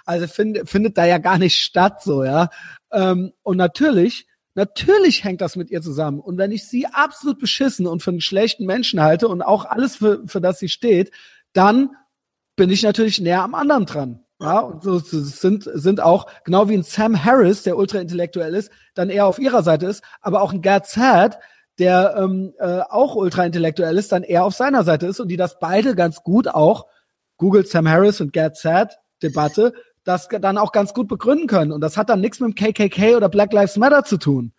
also 0.06 0.26
find, 0.26 0.68
findet 0.68 0.98
da 0.98 1.06
ja 1.06 1.20
gar 1.20 1.38
nicht 1.38 1.58
statt, 1.58 2.02
so, 2.02 2.24
ja. 2.24 2.50
Ähm, 2.92 3.34
und 3.44 3.58
natürlich 3.58 4.26
Natürlich 4.56 5.24
hängt 5.24 5.42
das 5.42 5.56
mit 5.56 5.70
ihr 5.70 5.82
zusammen. 5.82 6.20
Und 6.20 6.38
wenn 6.38 6.52
ich 6.52 6.68
sie 6.68 6.88
absolut 6.88 7.40
beschissen 7.40 7.88
und 7.88 8.02
für 8.02 8.12
einen 8.12 8.22
schlechten 8.22 8.66
Menschen 8.66 9.02
halte 9.02 9.28
und 9.28 9.42
auch 9.42 9.66
alles, 9.66 9.98
für, 9.98 10.24
für 10.28 10.42
das 10.42 10.60
sie 10.60 10.70
steht, 10.70 11.12
dann 11.54 11.92
bin 12.56 12.70
ich 12.70 12.84
natürlich 12.84 13.20
näher 13.22 13.44
am 13.44 13.56
anderen 13.56 13.86
dran. 13.86 14.26
Ja, 14.42 14.60
und 14.60 14.84
so 14.84 15.00
sind, 15.00 15.70
sind 15.74 16.00
auch, 16.00 16.28
genau 16.46 16.70
wie 16.70 16.76
ein 16.76 16.84
Sam 16.84 17.26
Harris, 17.26 17.64
der 17.64 17.78
ultraintellektuell 17.78 18.56
ist, 18.56 18.72
dann 18.96 19.10
eher 19.10 19.26
auf 19.26 19.38
ihrer 19.38 19.64
Seite 19.64 19.86
ist, 19.86 20.02
aber 20.22 20.42
auch 20.42 20.54
ein 20.54 20.62
Gerd 20.62 20.88
Sad, 20.88 21.40
der 21.78 22.16
ähm, 22.18 22.54
äh, 22.58 22.80
auch 22.90 23.16
ultraintellektuell 23.16 23.98
ist, 23.98 24.14
dann 24.14 24.24
eher 24.24 24.46
auf 24.46 24.56
seiner 24.56 24.84
Seite 24.84 25.08
ist 25.08 25.20
und 25.20 25.28
die 25.28 25.38
das 25.38 25.60
beide 25.60 25.94
ganz 25.94 26.24
gut 26.24 26.48
auch, 26.48 26.88
Google 27.36 27.66
Sam 27.66 27.88
Harris 27.88 28.22
und 28.22 28.32
Gerd 28.32 28.58
Sad 28.58 28.98
Debatte, 29.22 29.74
das 30.04 30.28
dann 30.28 30.58
auch 30.58 30.72
ganz 30.72 30.94
gut 30.94 31.08
begründen 31.08 31.48
können. 31.48 31.72
Und 31.72 31.82
das 31.82 31.98
hat 31.98 32.10
dann 32.10 32.22
nichts 32.22 32.40
mit 32.40 32.50
dem 32.50 32.56
KKK 32.56 33.16
oder 33.16 33.30
Black 33.30 33.54
Lives 33.54 33.78
Matter 33.78 34.04
zu 34.04 34.18
tun. 34.18 34.54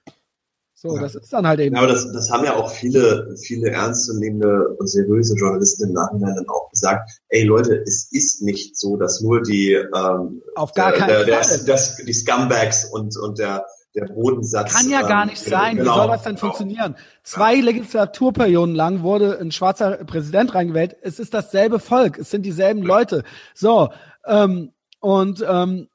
So, 0.75 0.97
ja. 0.97 1.03
das 1.03 1.15
ist 1.15 1.31
dann 1.31 1.47
halt 1.47 1.61
eben. 1.61 1.77
Ja, 1.77 1.83
aber 1.83 1.93
das, 1.93 2.11
das 2.11 2.31
haben 2.31 2.43
ja 2.45 2.57
auch 2.57 2.71
viele, 2.71 3.37
viele 3.43 3.69
ernstzunehmende 3.71 4.77
und 4.79 4.87
seriöse 4.89 5.35
Journalisten 5.37 5.89
im 5.89 5.93
Nachhinein 5.93 6.35
dann 6.37 6.49
auch 6.49 6.71
gesagt, 6.71 7.11
ey 7.29 7.45
Leute, 7.45 7.83
es 7.87 8.09
ist 8.13 8.41
nicht 8.41 8.79
so, 8.79 8.97
dass 8.97 9.21
nur 9.21 9.43
die 9.43 9.73
ähm, 9.73 10.41
auf 10.55 10.73
gar 10.73 10.93
keinen 10.93 11.09
der, 11.09 11.25
der, 11.25 11.41
der, 11.43 11.59
das, 11.67 11.97
die 11.97 12.13
Scumbags 12.15 12.87
und, 12.87 13.15
und 13.19 13.39
der 13.39 13.67
der 13.95 14.05
Bodensatz. 14.07 14.73
Kann 14.73 14.89
ja 14.89 15.03
gar 15.03 15.27
nicht 15.27 15.45
ähm, 15.45 15.51
sein. 15.51 15.77
Genau, 15.77 15.93
Wie 15.93 15.99
soll 15.99 16.09
das 16.09 16.23
denn 16.23 16.35
genau. 16.37 16.41
funktionieren? 16.47 16.97
Zwei 17.23 17.55
ja. 17.57 17.65
Legislaturperioden 17.65 18.75
lang 18.75 19.03
wurde 19.03 19.39
ein 19.39 19.53
schwarzer 19.53 20.05
Präsident 20.05 20.55
reingewählt. 20.55 20.97
Es 21.03 21.19
ist 21.19 21.35
dasselbe 21.35 21.81
Volk. 21.81 22.19
Es 22.19 22.31
sind 22.31 22.43
dieselben 22.43 22.83
Leute. 22.83 23.25
So, 23.55 23.91
ähm, 24.27 24.73
und 25.01 25.45
ähm, 25.47 25.89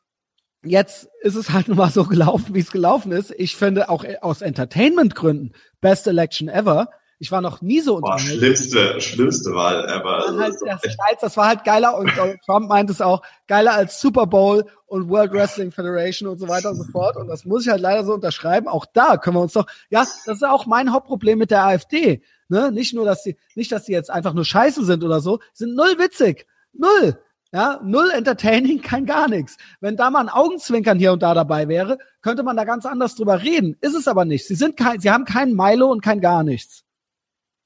jetzt 0.63 1.09
ist 1.21 1.35
es 1.35 1.51
halt 1.51 1.67
nun 1.67 1.77
mal 1.77 1.91
so 1.91 2.03
gelaufen, 2.03 2.53
wie 2.53 2.59
es 2.59 2.71
gelaufen 2.71 3.11
ist. 3.11 3.33
Ich 3.37 3.55
finde 3.55 3.89
auch 3.89 4.05
aus 4.21 4.41
Entertainment-Gründen 4.41 5.53
Best 5.79 6.07
Election 6.07 6.49
ever. 6.49 6.89
Ich 7.17 7.31
war 7.31 7.39
noch 7.39 7.61
nie 7.61 7.79
so 7.79 8.01
Boah, 8.01 8.19
schlimmste, 8.19 8.99
schlimmste 8.99 9.51
Wahl 9.51 9.85
ever. 9.85 10.37
Halt 10.37 10.55
das, 10.65 10.81
Scheiß, 10.83 11.17
das 11.21 11.37
war 11.37 11.47
halt 11.47 11.63
geiler 11.63 11.97
und 11.97 12.11
Trump 12.45 12.67
meint 12.67 12.89
es 12.89 12.99
auch, 12.99 13.21
geiler 13.47 13.73
als 13.73 14.01
Super 14.01 14.27
Bowl 14.27 14.65
und 14.85 15.07
World 15.09 15.31
Wrestling 15.31 15.71
Federation 15.71 16.27
und 16.27 16.39
so 16.39 16.49
weiter 16.49 16.71
und 16.71 16.75
so 16.75 16.83
fort. 16.91 17.15
Und 17.15 17.29
das 17.29 17.45
muss 17.45 17.65
ich 17.65 17.71
halt 17.71 17.79
leider 17.79 18.03
so 18.03 18.13
unterschreiben. 18.13 18.67
Auch 18.67 18.85
da 18.85 19.15
können 19.15 19.37
wir 19.37 19.41
uns 19.41 19.53
doch, 19.53 19.65
ja, 19.89 20.01
das 20.01 20.27
ist 20.27 20.43
auch 20.43 20.65
mein 20.65 20.91
Hauptproblem 20.91 21.39
mit 21.39 21.51
der 21.51 21.65
AfD. 21.65 22.21
Ne? 22.49 22.71
Nicht 22.73 22.93
nur, 22.93 23.05
dass 23.05 23.23
sie, 23.23 23.37
nicht, 23.55 23.71
dass 23.71 23.85
sie 23.85 23.93
jetzt 23.93 24.11
einfach 24.11 24.33
nur 24.33 24.45
scheiße 24.45 24.83
sind 24.83 25.03
oder 25.03 25.21
so, 25.21 25.39
sind 25.53 25.73
null 25.73 25.97
witzig. 25.97 26.47
Null. 26.73 27.17
Ja, 27.55 27.79
null 27.81 28.11
entertaining, 28.13 28.81
kein 28.81 29.05
gar 29.05 29.29
nichts. 29.29 29.55
Wenn 29.79 29.95
da 29.95 30.09
mal 30.09 30.19
ein 30.19 30.27
Augenzwinkern 30.27 30.99
hier 30.99 31.13
und 31.13 31.23
da 31.23 31.33
dabei 31.33 31.69
wäre, 31.69 31.99
könnte 32.21 32.43
man 32.43 32.57
da 32.57 32.65
ganz 32.65 32.85
anders 32.85 33.15
drüber 33.15 33.41
reden. 33.41 33.77
Ist 33.79 33.95
es 33.95 34.09
aber 34.09 34.25
nicht. 34.25 34.45
Sie 34.45 34.55
sind 34.55 34.75
kein, 34.75 34.99
sie 34.99 35.09
haben 35.09 35.23
keinen 35.23 35.55
Milo 35.55 35.89
und 35.89 36.01
kein 36.01 36.19
gar 36.19 36.43
nichts. 36.43 36.83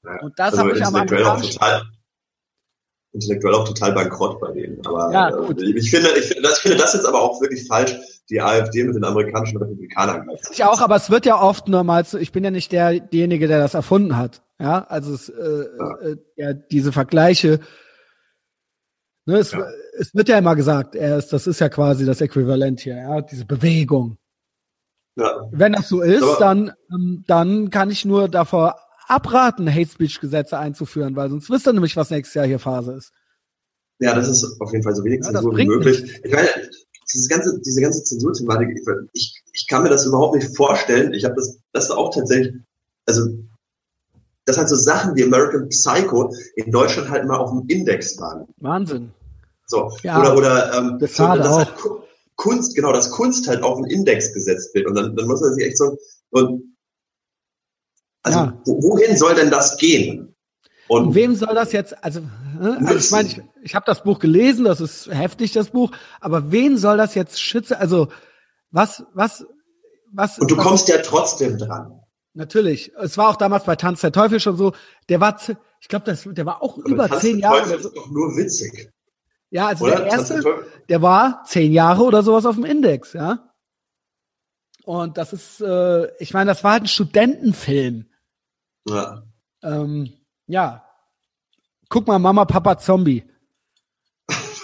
Ja. 0.04 0.20
Und 0.20 0.38
das 0.38 0.52
also 0.52 0.58
habe 0.58 0.78
ich 0.78 0.86
am 0.86 0.94
Anfang. 0.94 1.42
Total, 1.42 1.82
intellektuell 3.12 3.54
auch 3.54 3.66
total 3.66 3.92
bankrott 3.92 4.40
bei 4.40 4.52
denen. 4.52 4.80
Aber 4.86 5.12
ja, 5.12 5.28
äh, 5.28 5.70
ich 5.74 5.90
finde, 5.90 6.10
ich 6.16 6.26
finde, 6.26 6.42
das, 6.42 6.60
finde 6.60 6.78
das 6.78 6.94
jetzt 6.94 7.06
aber 7.06 7.20
auch 7.20 7.40
wirklich 7.40 7.66
falsch, 7.66 7.92
die 8.30 8.40
AfD 8.40 8.84
mit 8.84 8.94
den 8.94 9.02
amerikanischen 9.02 9.58
Republikanern 9.58 10.22
gleichzusetzen. 10.22 10.52
Ich 10.52 10.64
auch, 10.64 10.80
aber 10.82 10.94
es 10.94 11.10
wird 11.10 11.26
ja 11.26 11.42
oft 11.42 11.66
nur 11.66 11.82
mal, 11.82 12.06
ich 12.20 12.30
bin 12.30 12.44
ja 12.44 12.52
nicht 12.52 12.70
der, 12.70 13.00
derjenige, 13.00 13.48
der 13.48 13.58
das 13.58 13.74
erfunden 13.74 14.16
hat. 14.16 14.42
Ja, 14.60 14.86
also 14.88 15.14
es, 15.14 15.28
äh, 15.30 15.66
ja. 15.76 15.98
Äh, 15.98 16.16
ja, 16.36 16.52
diese 16.52 16.92
Vergleiche 16.92 17.58
Ne, 19.26 19.38
es, 19.38 19.52
ja. 19.52 19.64
es, 19.98 20.14
wird 20.14 20.28
ja 20.28 20.38
immer 20.38 20.56
gesagt, 20.56 20.94
er 20.94 21.18
ist, 21.18 21.32
das 21.32 21.46
ist 21.46 21.60
ja 21.60 21.68
quasi 21.68 22.06
das 22.06 22.20
Äquivalent 22.20 22.80
hier, 22.80 22.96
ja, 22.96 23.20
diese 23.20 23.44
Bewegung. 23.44 24.16
Ja. 25.16 25.48
Wenn 25.52 25.72
das 25.72 25.88
so 25.88 26.00
ist, 26.00 26.22
Aber 26.22 26.36
dann, 26.38 26.72
ähm, 26.90 27.24
dann 27.26 27.70
kann 27.70 27.90
ich 27.90 28.04
nur 28.04 28.28
davor 28.28 28.80
abraten, 29.06 29.68
Hate 29.68 29.90
Speech 29.90 30.20
Gesetze 30.20 30.58
einzuführen, 30.58 31.16
weil 31.16 31.28
sonst 31.30 31.50
wisst 31.50 31.66
ihr 31.66 31.72
nämlich, 31.72 31.96
was 31.96 32.10
nächstes 32.10 32.34
Jahr 32.34 32.46
hier 32.46 32.58
Phase 32.58 32.92
ist. 32.92 33.12
Ja, 33.98 34.14
das 34.14 34.28
ist 34.28 34.60
auf 34.60 34.72
jeden 34.72 34.82
Fall 34.82 34.94
so 34.94 35.04
wenig 35.04 35.20
ja, 35.24 35.30
Zensur 35.30 35.56
wie 35.56 35.66
möglich. 35.66 36.00
Nicht. 36.00 36.24
Ich 36.24 36.32
meine, 36.32 36.48
diese 37.12 37.28
ganze, 37.28 37.60
diese 37.60 37.80
ganze 37.80 38.02
Zensurthematik, 38.04 38.68
ich, 39.12 39.42
ich 39.52 39.66
kann 39.68 39.82
mir 39.82 39.90
das 39.90 40.06
überhaupt 40.06 40.36
nicht 40.36 40.56
vorstellen. 40.56 41.12
Ich 41.12 41.24
habe 41.24 41.34
das, 41.34 41.58
das 41.72 41.90
auch 41.90 42.14
tatsächlich, 42.14 42.54
also 43.06 43.28
dass 44.50 44.58
halt 44.58 44.68
so 44.68 44.76
Sachen 44.76 45.16
wie 45.16 45.24
American 45.24 45.68
Psycho 45.68 46.34
in 46.56 46.70
Deutschland 46.70 47.08
halt 47.08 47.26
mal 47.26 47.38
auf 47.38 47.50
dem 47.50 47.64
Index 47.68 48.18
waren. 48.18 48.46
Wahnsinn. 48.58 49.12
So. 49.66 49.90
Ja, 50.02 50.20
oder 50.20 50.36
oder 50.36 50.74
ähm, 50.74 50.98
das 50.98 51.14
dass 51.14 51.48
halt 51.48 51.72
Kunst, 52.36 52.74
genau, 52.74 52.92
dass 52.92 53.10
Kunst 53.10 53.46
halt 53.48 53.62
auf 53.62 53.76
den 53.76 53.86
Index 53.86 54.32
gesetzt 54.32 54.74
wird. 54.74 54.86
Und 54.86 54.94
dann, 54.94 55.14
dann 55.14 55.26
muss 55.26 55.40
man 55.40 55.54
sich 55.54 55.66
echt 55.66 55.78
so, 55.78 55.96
und 56.30 56.74
also 58.22 58.38
ja. 58.38 58.62
wohin 58.64 59.16
soll 59.16 59.34
denn 59.34 59.50
das 59.50 59.76
gehen? 59.76 60.34
Und, 60.88 61.06
und 61.06 61.14
wem 61.14 61.36
soll 61.36 61.54
das 61.54 61.72
jetzt, 61.72 62.02
also, 62.02 62.22
also 62.58 62.94
ich 62.96 63.10
meine, 63.10 63.28
ich, 63.28 63.40
ich 63.62 63.74
habe 63.74 63.86
das 63.86 64.02
Buch 64.02 64.18
gelesen, 64.18 64.64
das 64.64 64.80
ist 64.80 65.08
heftig, 65.08 65.52
das 65.52 65.70
Buch, 65.70 65.92
aber 66.20 66.50
wen 66.50 66.76
soll 66.76 66.96
das 66.96 67.14
jetzt 67.14 67.40
schützen? 67.40 67.74
Also, 67.74 68.08
was, 68.70 69.04
was, 69.14 69.46
was. 70.12 70.38
Und 70.38 70.50
du 70.50 70.56
was, 70.56 70.66
kommst 70.66 70.88
ja 70.88 70.98
trotzdem 70.98 71.58
dran. 71.58 71.99
Natürlich. 72.32 72.92
Es 72.96 73.18
war 73.18 73.28
auch 73.28 73.36
damals 73.36 73.64
bei 73.64 73.76
Tanz 73.76 74.00
der 74.00 74.12
Teufel 74.12 74.40
schon 74.40 74.56
so. 74.56 74.72
Der 75.08 75.20
war, 75.20 75.36
ich 75.80 75.88
glaube, 75.88 76.14
der 76.14 76.46
war 76.46 76.62
auch 76.62 76.78
aber 76.78 76.88
über 76.88 77.08
Tanz 77.08 77.22
zehn 77.22 77.38
Jahre. 77.38 77.68
Das 77.68 77.84
ist 77.84 77.96
doch 77.96 78.10
nur 78.10 78.36
witzig. 78.36 78.90
Ja, 79.50 79.66
also 79.66 79.86
oder? 79.86 79.96
der 79.96 80.06
erste, 80.06 80.40
der, 80.40 80.58
der 80.88 81.02
war 81.02 81.42
zehn 81.44 81.72
Jahre 81.72 82.04
oder 82.04 82.22
sowas 82.22 82.46
auf 82.46 82.54
dem 82.54 82.64
Index, 82.64 83.12
ja. 83.14 83.52
Und 84.84 85.18
das 85.18 85.32
ist, 85.32 85.60
äh, 85.60 86.06
ich 86.18 86.32
meine, 86.32 86.50
das 86.50 86.64
war 86.64 86.72
halt 86.72 86.84
ein 86.84 86.88
Studentenfilm. 86.88 88.06
Ja. 88.88 89.22
Ähm, 89.62 90.12
ja. 90.46 90.84
Guck 91.88 92.06
mal, 92.06 92.18
Mama, 92.18 92.44
Papa, 92.44 92.78
Zombie. 92.78 93.24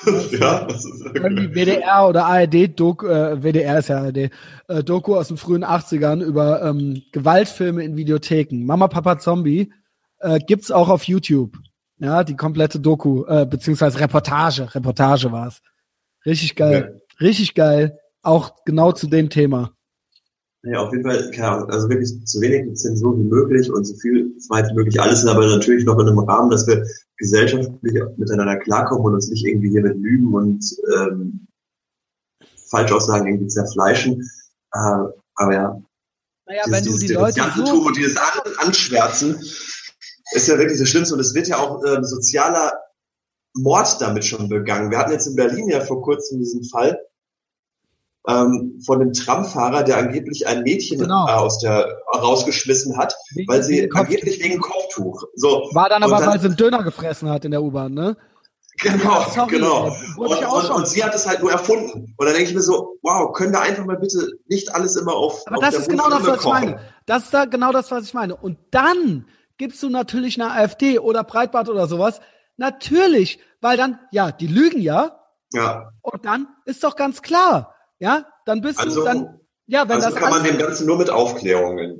ja, 0.40 0.64
das 0.64 0.84
ist 0.84 1.04
irgendwie 1.14 1.54
WDR 1.54 2.08
oder 2.08 2.26
ARD, 2.26 2.78
Doku, 2.78 3.06
äh, 3.06 3.42
WDR 3.42 3.78
ist 3.78 3.88
ja 3.88 3.98
ARD, 3.98 4.30
äh, 4.68 4.84
Doku 4.84 5.16
aus 5.16 5.28
den 5.28 5.36
frühen 5.36 5.64
80ern 5.64 6.22
über 6.22 6.62
ähm, 6.62 7.02
Gewaltfilme 7.12 7.84
in 7.84 7.96
Videotheken. 7.96 8.64
Mama, 8.64 8.88
Papa, 8.88 9.18
Zombie 9.18 9.72
äh, 10.20 10.38
gibt's 10.38 10.70
auch 10.70 10.88
auf 10.88 11.04
YouTube. 11.04 11.56
Ja, 11.98 12.24
die 12.24 12.36
komplette 12.36 12.78
Doku, 12.78 13.24
äh, 13.26 13.46
beziehungsweise 13.46 14.00
Reportage. 14.00 14.74
Reportage 14.74 15.32
war's. 15.32 15.62
Richtig 16.24 16.54
geil. 16.54 16.94
Ja. 16.94 17.26
Richtig 17.26 17.54
geil. 17.54 17.98
Auch 18.22 18.56
genau 18.64 18.92
zu 18.92 19.06
dem 19.06 19.30
Thema. 19.30 19.75
Ja, 20.68 20.80
auf 20.80 20.90
jeden 20.92 21.04
Fall, 21.04 21.30
keine 21.30 21.68
also 21.68 21.88
wirklich 21.88 22.12
so 22.24 22.40
wenig 22.40 22.76
Zensur 22.76 23.16
wie 23.16 23.22
möglich 23.22 23.70
und 23.70 23.84
so 23.84 23.94
viel 23.96 24.34
weit 24.48 24.68
wie 24.70 24.74
möglich. 24.74 25.00
Alles 25.00 25.24
aber 25.24 25.46
natürlich 25.46 25.84
noch 25.84 25.98
in 26.00 26.08
einem 26.08 26.18
Rahmen, 26.18 26.50
dass 26.50 26.66
wir 26.66 26.84
gesellschaftlich 27.18 28.02
miteinander 28.16 28.56
klarkommen 28.56 29.06
und 29.06 29.14
uns 29.14 29.28
nicht 29.28 29.46
irgendwie 29.46 29.70
hier 29.70 29.82
mit 29.82 29.96
Lügen 29.96 30.34
und 30.34 30.64
ähm, 30.96 31.46
Falschaussagen 32.68 33.28
irgendwie 33.28 33.46
zerfleischen. 33.46 34.28
Äh, 34.72 35.04
aber 35.36 35.54
ja, 35.54 35.82
naja, 36.46 36.62
dieses, 36.66 36.72
wenn 36.72 36.92
du 36.92 36.98
die 36.98 37.12
Leute 37.12 37.42
so 37.54 37.82
und 37.86 37.96
dieses 37.96 38.16
An 38.16 38.40
Anschwärzen 38.58 39.36
ist 40.32 40.48
ja 40.48 40.58
wirklich 40.58 40.80
das 40.80 40.88
Schlimmste 40.88 41.14
und 41.14 41.20
es 41.20 41.34
wird 41.34 41.46
ja 41.46 41.58
auch 41.58 41.82
äh, 41.84 42.02
sozialer 42.02 42.72
Mord 43.54 44.00
damit 44.00 44.24
schon 44.24 44.48
begangen. 44.48 44.90
Wir 44.90 44.98
hatten 44.98 45.12
jetzt 45.12 45.28
in 45.28 45.36
Berlin 45.36 45.68
ja 45.68 45.80
vor 45.80 46.02
kurzem 46.02 46.38
diesen 46.38 46.64
Fall, 46.64 46.98
ähm, 48.28 48.80
von 48.84 48.98
dem 48.98 49.12
Tramfahrer, 49.12 49.84
der 49.84 49.98
angeblich 49.98 50.46
ein 50.46 50.62
Mädchen 50.62 50.98
genau. 50.98 51.26
äh, 51.28 51.32
aus 51.32 51.58
der 51.58 51.96
rausgeschmissen 52.12 52.96
hat, 52.96 53.14
wegen, 53.34 53.48
weil 53.48 53.62
sie 53.62 53.82
wegen 53.82 53.96
angeblich 53.96 54.42
wegen 54.42 54.60
Kopftuch. 54.60 55.24
So. 55.34 55.68
War 55.72 55.88
dann 55.88 56.02
aber, 56.02 56.18
dann, 56.18 56.30
weil 56.30 56.40
sie 56.40 56.46
einen 56.46 56.56
Döner 56.56 56.82
gefressen 56.82 57.30
hat 57.30 57.44
in 57.44 57.52
der 57.52 57.62
U-Bahn, 57.62 57.94
ne? 57.94 58.16
Genau, 58.78 59.24
Sorry, 59.30 59.52
genau. 59.52 59.86
Und, 60.16 60.28
und, 60.28 60.70
und, 60.70 60.88
sie 60.88 61.02
hat 61.02 61.14
es 61.14 61.26
halt 61.26 61.40
nur 61.40 61.50
erfunden. 61.50 62.14
Und 62.16 62.26
dann 62.26 62.34
denke 62.34 62.50
ich 62.50 62.54
mir 62.54 62.60
so, 62.60 62.98
wow, 63.02 63.32
können 63.32 63.52
wir 63.52 63.62
einfach 63.62 63.86
mal 63.86 63.96
bitte 63.96 64.28
nicht 64.48 64.74
alles 64.74 64.96
immer 64.96 65.14
auf. 65.14 65.46
Aber 65.46 65.56
auf 65.56 65.64
das 65.64 65.76
ist 65.76 65.88
genau 65.88 66.10
das, 66.10 66.26
was 66.26 66.40
ich 66.40 66.46
meine. 66.46 66.80
Das 67.06 67.24
ist 67.24 67.32
da 67.34 67.46
genau 67.46 67.72
das, 67.72 67.90
was 67.90 68.04
ich 68.04 68.12
meine. 68.12 68.36
Und 68.36 68.58
dann 68.72 69.26
gibst 69.56 69.82
du 69.82 69.88
natürlich 69.88 70.38
eine 70.38 70.52
AfD 70.52 70.98
oder 70.98 71.24
Breitbart 71.24 71.70
oder 71.70 71.86
sowas. 71.86 72.20
Natürlich, 72.58 73.38
weil 73.62 73.78
dann, 73.78 73.98
ja, 74.10 74.30
die 74.30 74.46
lügen 74.46 74.80
ja. 74.80 75.20
Ja. 75.52 75.90
Und 76.02 76.26
dann 76.26 76.48
ist 76.66 76.84
doch 76.84 76.96
ganz 76.96 77.22
klar, 77.22 77.75
ja, 77.98 78.26
dann 78.44 78.60
bist 78.60 78.78
also, 78.78 79.00
du 79.00 79.06
dann, 79.06 79.40
ja, 79.66 79.88
wenn 79.88 79.96
also 79.96 80.10
das 80.10 80.16
kann 80.16 80.30
man 80.30 80.44
dem 80.44 80.58
Ganzen 80.58 80.86
nur 80.86 80.98
mit 80.98 81.10
Aufklärung 81.10 81.98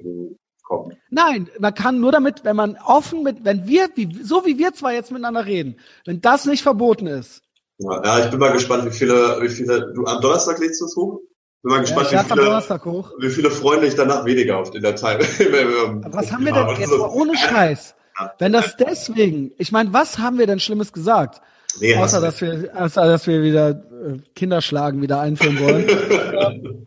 kommen. 0.62 0.96
Nein, 1.10 1.48
man 1.58 1.74
kann 1.74 2.00
nur 2.00 2.12
damit, 2.12 2.44
wenn 2.44 2.56
man 2.56 2.76
offen 2.84 3.22
mit, 3.22 3.44
wenn 3.44 3.66
wir, 3.66 3.88
wie, 3.94 4.22
so 4.22 4.44
wie 4.44 4.58
wir 4.58 4.74
zwei 4.74 4.94
jetzt 4.94 5.10
miteinander 5.10 5.46
reden, 5.46 5.76
wenn 6.04 6.20
das 6.20 6.44
nicht 6.44 6.62
verboten 6.62 7.06
ist. 7.06 7.42
Ja, 7.78 8.02
ja 8.04 8.24
ich 8.24 8.30
bin 8.30 8.40
mal 8.40 8.52
gespannt, 8.52 8.84
wie 8.86 8.90
viele, 8.90 9.40
wie 9.40 9.48
viele, 9.48 9.92
du 9.94 10.04
am 10.04 10.20
Donnerstag 10.20 10.58
legst 10.58 10.80
du 10.80 10.86
es 10.86 10.96
hoch? 10.96 11.20
Bin 11.62 11.72
mal 11.72 11.80
gespannt, 11.80 12.10
ja, 12.10 12.24
wie, 12.24 12.28
viele, 12.28 13.04
wie 13.18 13.30
viele 13.30 13.50
Freunde 13.50 13.86
ich 13.86 13.94
danach 13.94 14.24
weniger 14.24 14.58
auf 14.58 14.74
in 14.74 14.82
der 14.82 14.92
Datei. 14.92 15.18
was 15.18 16.32
haben 16.32 16.44
wir 16.44 16.52
denn 16.52 16.68
jetzt 16.78 16.90
mal 16.90 17.10
ohne 17.10 17.36
Scheiß? 17.36 17.94
Wenn 18.38 18.52
das 18.52 18.76
deswegen, 18.76 19.52
ich 19.58 19.72
meine, 19.72 19.92
was 19.92 20.18
haben 20.18 20.38
wir 20.38 20.46
denn 20.46 20.60
Schlimmes 20.60 20.92
gesagt? 20.92 21.40
Nee, 21.80 21.96
außer, 21.96 22.20
dass 22.20 22.40
wir, 22.40 22.70
außer 22.74 23.06
dass 23.06 23.26
wir 23.26 23.42
wieder 23.42 23.70
äh, 23.70 24.18
Kinderschlagen 24.34 25.02
wieder 25.02 25.20
einführen 25.20 25.60
wollen. 25.60 26.86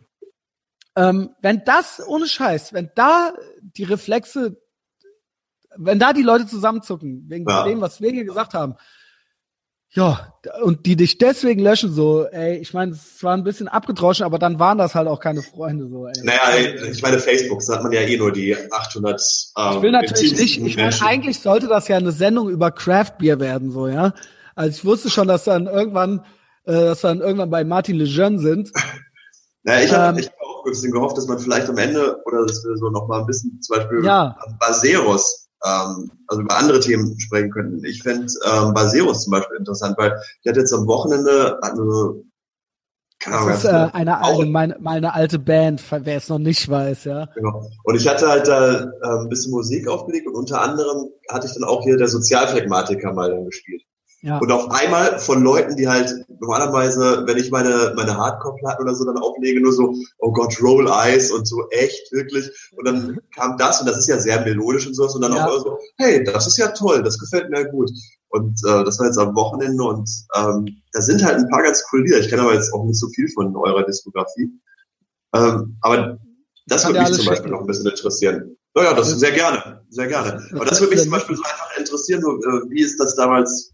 ähm, 0.96 1.30
wenn 1.40 1.62
das, 1.64 2.02
ohne 2.06 2.26
Scheiß, 2.26 2.72
wenn 2.72 2.90
da 2.94 3.32
die 3.60 3.84
Reflexe, 3.84 4.56
wenn 5.76 5.98
da 5.98 6.12
die 6.12 6.22
Leute 6.22 6.46
zusammenzucken, 6.46 7.24
wegen 7.28 7.48
ja. 7.48 7.64
dem, 7.64 7.80
was 7.80 8.00
wir 8.00 8.10
hier 8.10 8.24
gesagt 8.24 8.54
haben, 8.54 8.76
ja, 9.92 10.34
und 10.62 10.86
die 10.86 10.94
dich 10.94 11.18
deswegen 11.18 11.60
löschen, 11.60 11.92
so, 11.92 12.24
ey, 12.24 12.58
ich 12.58 12.72
meine, 12.72 12.92
es 12.92 13.22
war 13.24 13.36
ein 13.36 13.42
bisschen 13.42 13.66
abgedroschen, 13.66 14.24
aber 14.24 14.38
dann 14.38 14.60
waren 14.60 14.78
das 14.78 14.94
halt 14.94 15.08
auch 15.08 15.18
keine 15.18 15.42
Freunde, 15.42 15.88
so, 15.88 16.06
ey. 16.06 16.12
Naja, 16.22 16.40
ich 16.88 17.02
meine, 17.02 17.18
Facebook, 17.18 17.60
da 17.66 17.74
hat 17.74 17.82
man 17.82 17.90
ja 17.90 18.02
eh 18.02 18.16
nur 18.16 18.30
die 18.30 18.56
800, 18.70 19.20
ähm, 19.58 19.76
Ich 19.76 19.82
will 19.82 19.90
natürlich 19.90 20.38
nicht, 20.38 20.64
ich 20.64 20.76
meine, 20.76 20.94
eigentlich 21.02 21.40
sollte 21.40 21.66
das 21.66 21.88
ja 21.88 21.96
eine 21.96 22.12
Sendung 22.12 22.50
über 22.50 22.70
Craft 22.70 23.14
Beer 23.18 23.40
werden, 23.40 23.72
so, 23.72 23.88
ja. 23.88 24.14
Also 24.60 24.76
ich 24.76 24.84
wusste 24.84 25.08
schon, 25.08 25.26
dass 25.26 25.44
dann 25.44 25.66
irgendwann, 25.66 26.22
äh, 26.64 26.72
dass 26.72 27.02
wir 27.02 27.08
dann 27.08 27.22
irgendwann 27.22 27.48
bei 27.48 27.64
Martin 27.64 27.96
Lejeune 27.96 28.38
sind. 28.38 28.70
Ja, 29.64 29.80
ich 29.80 29.90
habe 29.90 30.20
ähm, 30.20 30.26
hab 30.26 30.40
auch 30.42 30.66
ein 30.66 30.70
bisschen 30.70 30.92
gehofft, 30.92 31.16
dass 31.16 31.26
man 31.26 31.38
vielleicht 31.38 31.68
am 31.70 31.78
Ende 31.78 32.20
oder 32.26 32.44
dass 32.44 32.62
wir 32.62 32.76
so 32.76 32.90
noch 32.90 33.08
mal 33.08 33.20
ein 33.20 33.26
bisschen 33.26 33.58
zum 33.62 33.78
Beispiel 33.78 34.04
ja. 34.04 34.36
Baseros, 34.58 35.48
ähm, 35.64 36.10
also 36.26 36.42
über 36.42 36.58
andere 36.58 36.80
Themen 36.80 37.18
sprechen 37.18 37.50
könnten. 37.50 37.82
Ich 37.86 38.02
fände 38.02 38.26
ähm, 38.44 38.74
Baseros 38.74 39.24
zum 39.24 39.30
Beispiel 39.30 39.56
interessant, 39.56 39.96
weil 39.96 40.14
ich 40.42 40.50
hatte 40.50 40.60
jetzt 40.60 40.74
am 40.74 40.86
Wochenende 40.86 41.58
eine 41.62 42.22
keine 43.18 43.36
Ahnung, 43.36 43.48
das 43.50 43.64
ist 43.64 43.70
äh, 43.70 43.88
eine, 43.92 44.22
eine 44.22 44.46
meine, 44.46 44.76
meine 44.80 45.14
alte 45.14 45.38
Band, 45.38 45.82
wer 45.90 46.16
es 46.16 46.28
noch 46.28 46.38
nicht 46.38 46.68
weiß, 46.68 47.04
ja. 47.04 47.26
Genau. 47.34 47.66
Und 47.84 47.94
ich 47.94 48.06
hatte 48.08 48.28
halt 48.28 48.46
da 48.48 48.80
äh, 48.80 49.22
ein 49.22 49.28
bisschen 49.28 49.52
Musik 49.52 49.88
aufgelegt 49.88 50.26
und 50.26 50.34
unter 50.34 50.60
anderem 50.60 51.10
hatte 51.30 51.46
ich 51.46 51.54
dann 51.54 51.64
auch 51.64 51.82
hier 51.82 51.96
der 51.96 52.08
Sozialphlegmatiker 52.08 53.12
mal 53.12 53.30
dann 53.30 53.44
gespielt. 53.44 53.82
Ja. 54.22 54.38
Und 54.38 54.52
auf 54.52 54.70
einmal 54.70 55.18
von 55.18 55.42
Leuten, 55.42 55.76
die 55.76 55.88
halt 55.88 56.14
normalerweise, 56.40 57.22
wenn 57.26 57.38
ich 57.38 57.50
meine, 57.50 57.94
meine 57.96 58.16
Hardcore-Platten 58.16 58.82
oder 58.82 58.94
so 58.94 59.04
dann 59.04 59.16
auflege, 59.16 59.60
nur 59.60 59.72
so, 59.72 59.94
oh 60.18 60.32
Gott, 60.32 60.60
Roll 60.60 60.88
Eyes 60.88 61.30
und 61.30 61.46
so, 61.48 61.68
echt, 61.70 62.12
wirklich. 62.12 62.50
Und 62.76 62.86
dann 62.86 63.06
mhm. 63.06 63.20
kam 63.34 63.56
das, 63.56 63.80
und 63.80 63.88
das 63.88 63.98
ist 63.98 64.08
ja 64.08 64.18
sehr 64.18 64.42
melodisch 64.42 64.86
und 64.86 64.94
sowas, 64.94 65.14
und 65.14 65.22
dann 65.22 65.32
ja. 65.32 65.46
auch 65.46 65.58
so, 65.58 65.78
hey, 65.96 66.22
das 66.22 66.46
ist 66.46 66.58
ja 66.58 66.68
toll, 66.68 67.02
das 67.02 67.18
gefällt 67.18 67.48
mir 67.50 67.64
gut. 67.70 67.90
Und 68.28 68.60
äh, 68.64 68.84
das 68.84 68.98
war 68.98 69.06
jetzt 69.06 69.18
am 69.18 69.34
Wochenende 69.34 69.82
und 69.82 70.08
ähm, 70.36 70.66
da 70.92 71.00
sind 71.00 71.24
halt 71.24 71.38
ein 71.38 71.48
paar 71.48 71.62
ganz 71.62 71.82
coole 71.90 72.04
Lieder. 72.04 72.20
Ich 72.20 72.28
kenne 72.28 72.42
aber 72.42 72.54
jetzt 72.54 72.72
auch 72.72 72.84
nicht 72.84 73.00
so 73.00 73.08
viel 73.08 73.28
von 73.30 73.56
eurer 73.56 73.84
Diskografie. 73.84 74.50
Ähm, 75.34 75.76
aber 75.80 76.18
das 76.66 76.86
würde 76.86 77.00
mich 77.00 77.08
zum 77.08 77.16
Beispiel 77.16 77.36
schicken. 77.36 77.50
noch 77.50 77.60
ein 77.60 77.66
bisschen 77.66 77.86
interessieren. 77.86 78.56
Naja, 78.74 78.94
das 78.94 79.10
sehr 79.10 79.32
gerne, 79.32 79.82
sehr 79.88 80.06
gerne. 80.06 80.46
Aber 80.52 80.64
das 80.64 80.80
würde 80.80 80.94
mich 80.94 81.02
zum 81.02 81.10
Beispiel 81.10 81.36
so 81.36 81.42
einfach 81.42 81.76
interessieren, 81.76 82.22
so, 82.22 82.36
äh, 82.36 82.70
wie 82.70 82.82
ist 82.82 83.00
das 83.00 83.16
damals 83.16 83.72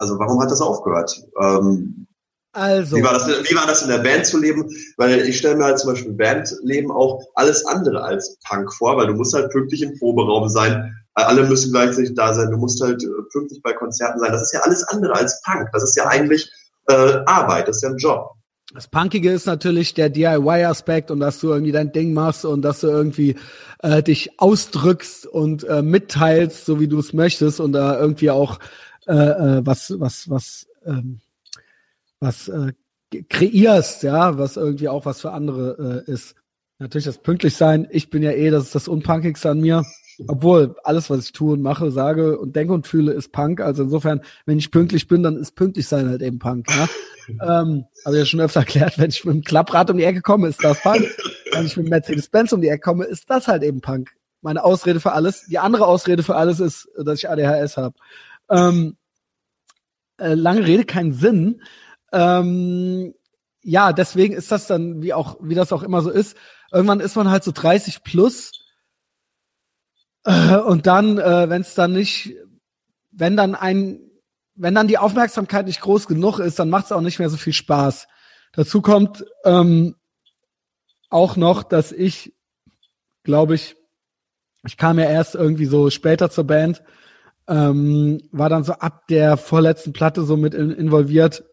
also 0.00 0.18
warum 0.18 0.40
hat 0.40 0.50
das 0.50 0.62
aufgehört? 0.62 1.22
Ähm, 1.40 2.06
also. 2.52 2.96
Wie 2.96 3.02
war, 3.04 3.12
das, 3.12 3.28
wie 3.28 3.54
war 3.54 3.66
das 3.66 3.82
in 3.82 3.88
der 3.88 3.98
Band 3.98 4.26
zu 4.26 4.38
leben? 4.38 4.68
Weil 4.96 5.20
ich 5.20 5.38
stelle 5.38 5.56
mir 5.56 5.64
halt 5.64 5.78
zum 5.78 5.92
Beispiel 5.92 6.12
Bandleben 6.12 6.90
auch 6.90 7.22
alles 7.34 7.64
andere 7.66 8.02
als 8.02 8.36
Punk 8.48 8.72
vor, 8.72 8.96
weil 8.96 9.06
du 9.06 9.14
musst 9.14 9.34
halt 9.34 9.52
pünktlich 9.52 9.82
im 9.82 9.96
Proberaum 9.98 10.48
sein, 10.48 10.96
alle 11.14 11.44
müssen 11.44 11.70
gleichzeitig 11.72 12.14
da 12.14 12.32
sein, 12.32 12.50
du 12.50 12.56
musst 12.56 12.80
halt 12.80 13.02
äh, 13.02 13.08
pünktlich 13.30 13.62
bei 13.62 13.72
Konzerten 13.72 14.18
sein. 14.20 14.32
Das 14.32 14.42
ist 14.42 14.52
ja 14.52 14.60
alles 14.60 14.82
andere 14.84 15.14
als 15.14 15.40
Punk. 15.42 15.68
Das 15.72 15.82
ist 15.82 15.96
ja 15.96 16.06
eigentlich 16.06 16.50
äh, 16.88 17.18
Arbeit, 17.26 17.68
das 17.68 17.76
ist 17.76 17.82
ja 17.82 17.90
ein 17.90 17.98
Job. 17.98 18.30
Das 18.72 18.88
Punkige 18.88 19.32
ist 19.32 19.46
natürlich 19.46 19.94
der 19.94 20.08
DIY-Aspekt 20.08 21.10
und 21.10 21.20
dass 21.20 21.40
du 21.40 21.48
irgendwie 21.48 21.72
dein 21.72 21.92
Ding 21.92 22.12
machst 22.14 22.44
und 22.44 22.62
dass 22.62 22.80
du 22.80 22.86
irgendwie 22.86 23.34
äh, 23.82 24.02
dich 24.02 24.38
ausdrückst 24.38 25.26
und 25.26 25.64
äh, 25.64 25.82
mitteilst, 25.82 26.66
so 26.66 26.78
wie 26.78 26.86
du 26.86 27.00
es 27.00 27.12
möchtest 27.12 27.58
und 27.58 27.72
da 27.72 27.98
irgendwie 27.98 28.30
auch 28.30 28.60
äh, 29.06 29.14
äh, 29.14 29.66
was, 29.66 29.94
was, 29.98 30.28
was, 30.30 30.66
ähm, 30.84 31.20
was 32.20 32.48
äh, 32.48 32.72
kreierst, 33.28 34.02
ja, 34.02 34.38
was 34.38 34.56
irgendwie 34.56 34.88
auch 34.88 35.04
was 35.04 35.20
für 35.20 35.32
andere 35.32 36.04
äh, 36.06 36.10
ist. 36.10 36.34
Natürlich 36.78 37.04
das 37.04 37.18
pünktlich 37.18 37.56
sein. 37.56 37.86
Ich 37.90 38.08
bin 38.08 38.22
ja 38.22 38.30
eh, 38.30 38.50
das 38.50 38.64
ist 38.64 38.74
das 38.74 38.88
Unpunkigste 38.88 39.50
an 39.50 39.60
mir. 39.60 39.84
Obwohl 40.28 40.76
alles, 40.84 41.08
was 41.08 41.24
ich 41.24 41.32
tue 41.32 41.54
und 41.54 41.62
mache, 41.62 41.90
sage 41.90 42.38
und 42.38 42.54
denke 42.56 42.72
und 42.74 42.86
fühle, 42.86 43.12
ist 43.12 43.32
Punk. 43.32 43.60
Also 43.60 43.84
insofern, 43.84 44.20
wenn 44.44 44.58
ich 44.58 44.70
pünktlich 44.70 45.08
bin, 45.08 45.22
dann 45.22 45.36
ist 45.36 45.54
pünktlich 45.54 45.88
sein 45.88 46.08
halt 46.08 46.22
eben 46.22 46.38
Punk. 46.38 46.66
Ja? 46.68 46.88
ähm, 47.60 47.84
habe 48.04 48.16
ich 48.16 48.20
ja 48.20 48.26
schon 48.26 48.40
öfter 48.40 48.60
erklärt, 48.60 48.98
wenn 48.98 49.10
ich 49.10 49.24
mit 49.24 49.34
dem 49.34 49.42
Klapprad 49.42 49.90
um 49.90 49.96
die 49.96 50.04
Ecke 50.04 50.20
komme, 50.20 50.48
ist 50.48 50.62
das 50.62 50.80
Punk. 50.82 51.06
wenn 51.52 51.66
ich 51.66 51.76
mit 51.76 51.88
Mercedes-Benz 51.88 52.52
um 52.52 52.60
die 52.60 52.68
Ecke 52.68 52.80
komme, 52.80 53.04
ist 53.04 53.30
das 53.30 53.48
halt 53.48 53.62
eben 53.62 53.80
Punk. 53.80 54.10
Meine 54.42 54.64
Ausrede 54.64 55.00
für 55.00 55.12
alles. 55.12 55.46
Die 55.46 55.58
andere 55.58 55.86
Ausrede 55.86 56.22
für 56.22 56.36
alles 56.36 56.60
ist, 56.60 56.88
dass 56.96 57.18
ich 57.18 57.28
ADHS 57.28 57.76
habe. 57.76 57.94
Ähm, 58.50 58.96
äh, 60.18 60.34
lange 60.34 60.66
Rede, 60.66 60.84
keinen 60.84 61.14
Sinn. 61.14 61.62
Ähm, 62.12 63.14
ja, 63.62 63.92
deswegen 63.92 64.34
ist 64.34 64.50
das 64.52 64.66
dann, 64.66 65.02
wie 65.02 65.12
auch, 65.12 65.38
wie 65.40 65.54
das 65.54 65.72
auch 65.72 65.82
immer 65.82 66.02
so 66.02 66.10
ist. 66.10 66.36
Irgendwann 66.72 67.00
ist 67.00 67.16
man 67.16 67.30
halt 67.30 67.44
so 67.44 67.52
30 67.52 68.02
plus. 68.02 68.52
Äh, 70.24 70.56
und 70.56 70.86
dann, 70.86 71.18
äh, 71.18 71.48
wenn 71.48 71.62
es 71.62 71.74
dann 71.74 71.92
nicht, 71.92 72.34
wenn 73.10 73.36
dann 73.36 73.54
ein, 73.54 74.00
wenn 74.54 74.74
dann 74.74 74.88
die 74.88 74.98
Aufmerksamkeit 74.98 75.66
nicht 75.66 75.80
groß 75.80 76.06
genug 76.06 76.38
ist, 76.38 76.58
dann 76.58 76.70
macht 76.70 76.86
es 76.86 76.92
auch 76.92 77.00
nicht 77.00 77.18
mehr 77.18 77.30
so 77.30 77.36
viel 77.36 77.52
Spaß. 77.52 78.06
Dazu 78.52 78.82
kommt 78.82 79.24
ähm, 79.44 79.96
auch 81.08 81.36
noch, 81.36 81.62
dass 81.62 81.92
ich, 81.92 82.34
glaube 83.22 83.54
ich, 83.54 83.76
ich 84.66 84.76
kam 84.76 84.98
ja 84.98 85.06
erst 85.06 85.34
irgendwie 85.34 85.64
so 85.64 85.88
später 85.88 86.30
zur 86.30 86.44
Band 86.44 86.82
ähm, 87.50 88.20
war 88.30 88.48
dann 88.48 88.64
so 88.64 88.72
ab 88.74 89.08
der 89.08 89.36
vorletzten 89.36 89.92
Platte 89.92 90.22
so 90.22 90.36
mit 90.36 90.54
in, 90.54 90.70
involviert, 90.70 91.44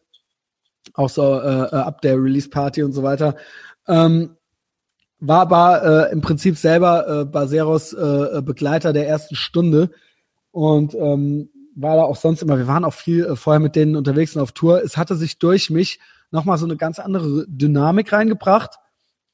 auch 0.93 1.09
so 1.09 1.39
äh, 1.39 1.63
äh, 1.63 1.75
ab 1.75 2.01
der 2.01 2.15
Release-Party 2.15 2.83
und 2.83 2.93
so 2.93 3.01
weiter. 3.01 3.35
Ähm, 3.87 4.37
war 5.19 5.41
aber 5.41 6.09
äh, 6.09 6.11
im 6.13 6.21
Prinzip 6.21 6.55
selber 6.55 7.21
äh, 7.21 7.25
Baseros 7.25 7.93
äh, 7.93 8.41
Begleiter 8.43 8.93
der 8.93 9.07
ersten 9.07 9.35
Stunde 9.35 9.89
und 10.51 10.93
ähm, 10.93 11.49
war 11.75 11.95
da 11.95 12.03
auch 12.03 12.15
sonst 12.15 12.43
immer, 12.43 12.57
wir 12.57 12.67
waren 12.67 12.85
auch 12.85 12.93
viel 12.93 13.25
äh, 13.25 13.35
vorher 13.35 13.59
mit 13.59 13.75
denen 13.75 13.95
unterwegs 13.95 14.35
und 14.35 14.43
auf 14.43 14.51
Tour. 14.51 14.83
Es 14.83 14.97
hatte 14.97 15.15
sich 15.15 15.39
durch 15.39 15.71
mich 15.71 15.99
nochmal 16.29 16.59
so 16.59 16.65
eine 16.65 16.77
ganz 16.77 16.99
andere 16.99 17.45
Dynamik 17.47 18.13
reingebracht 18.13 18.75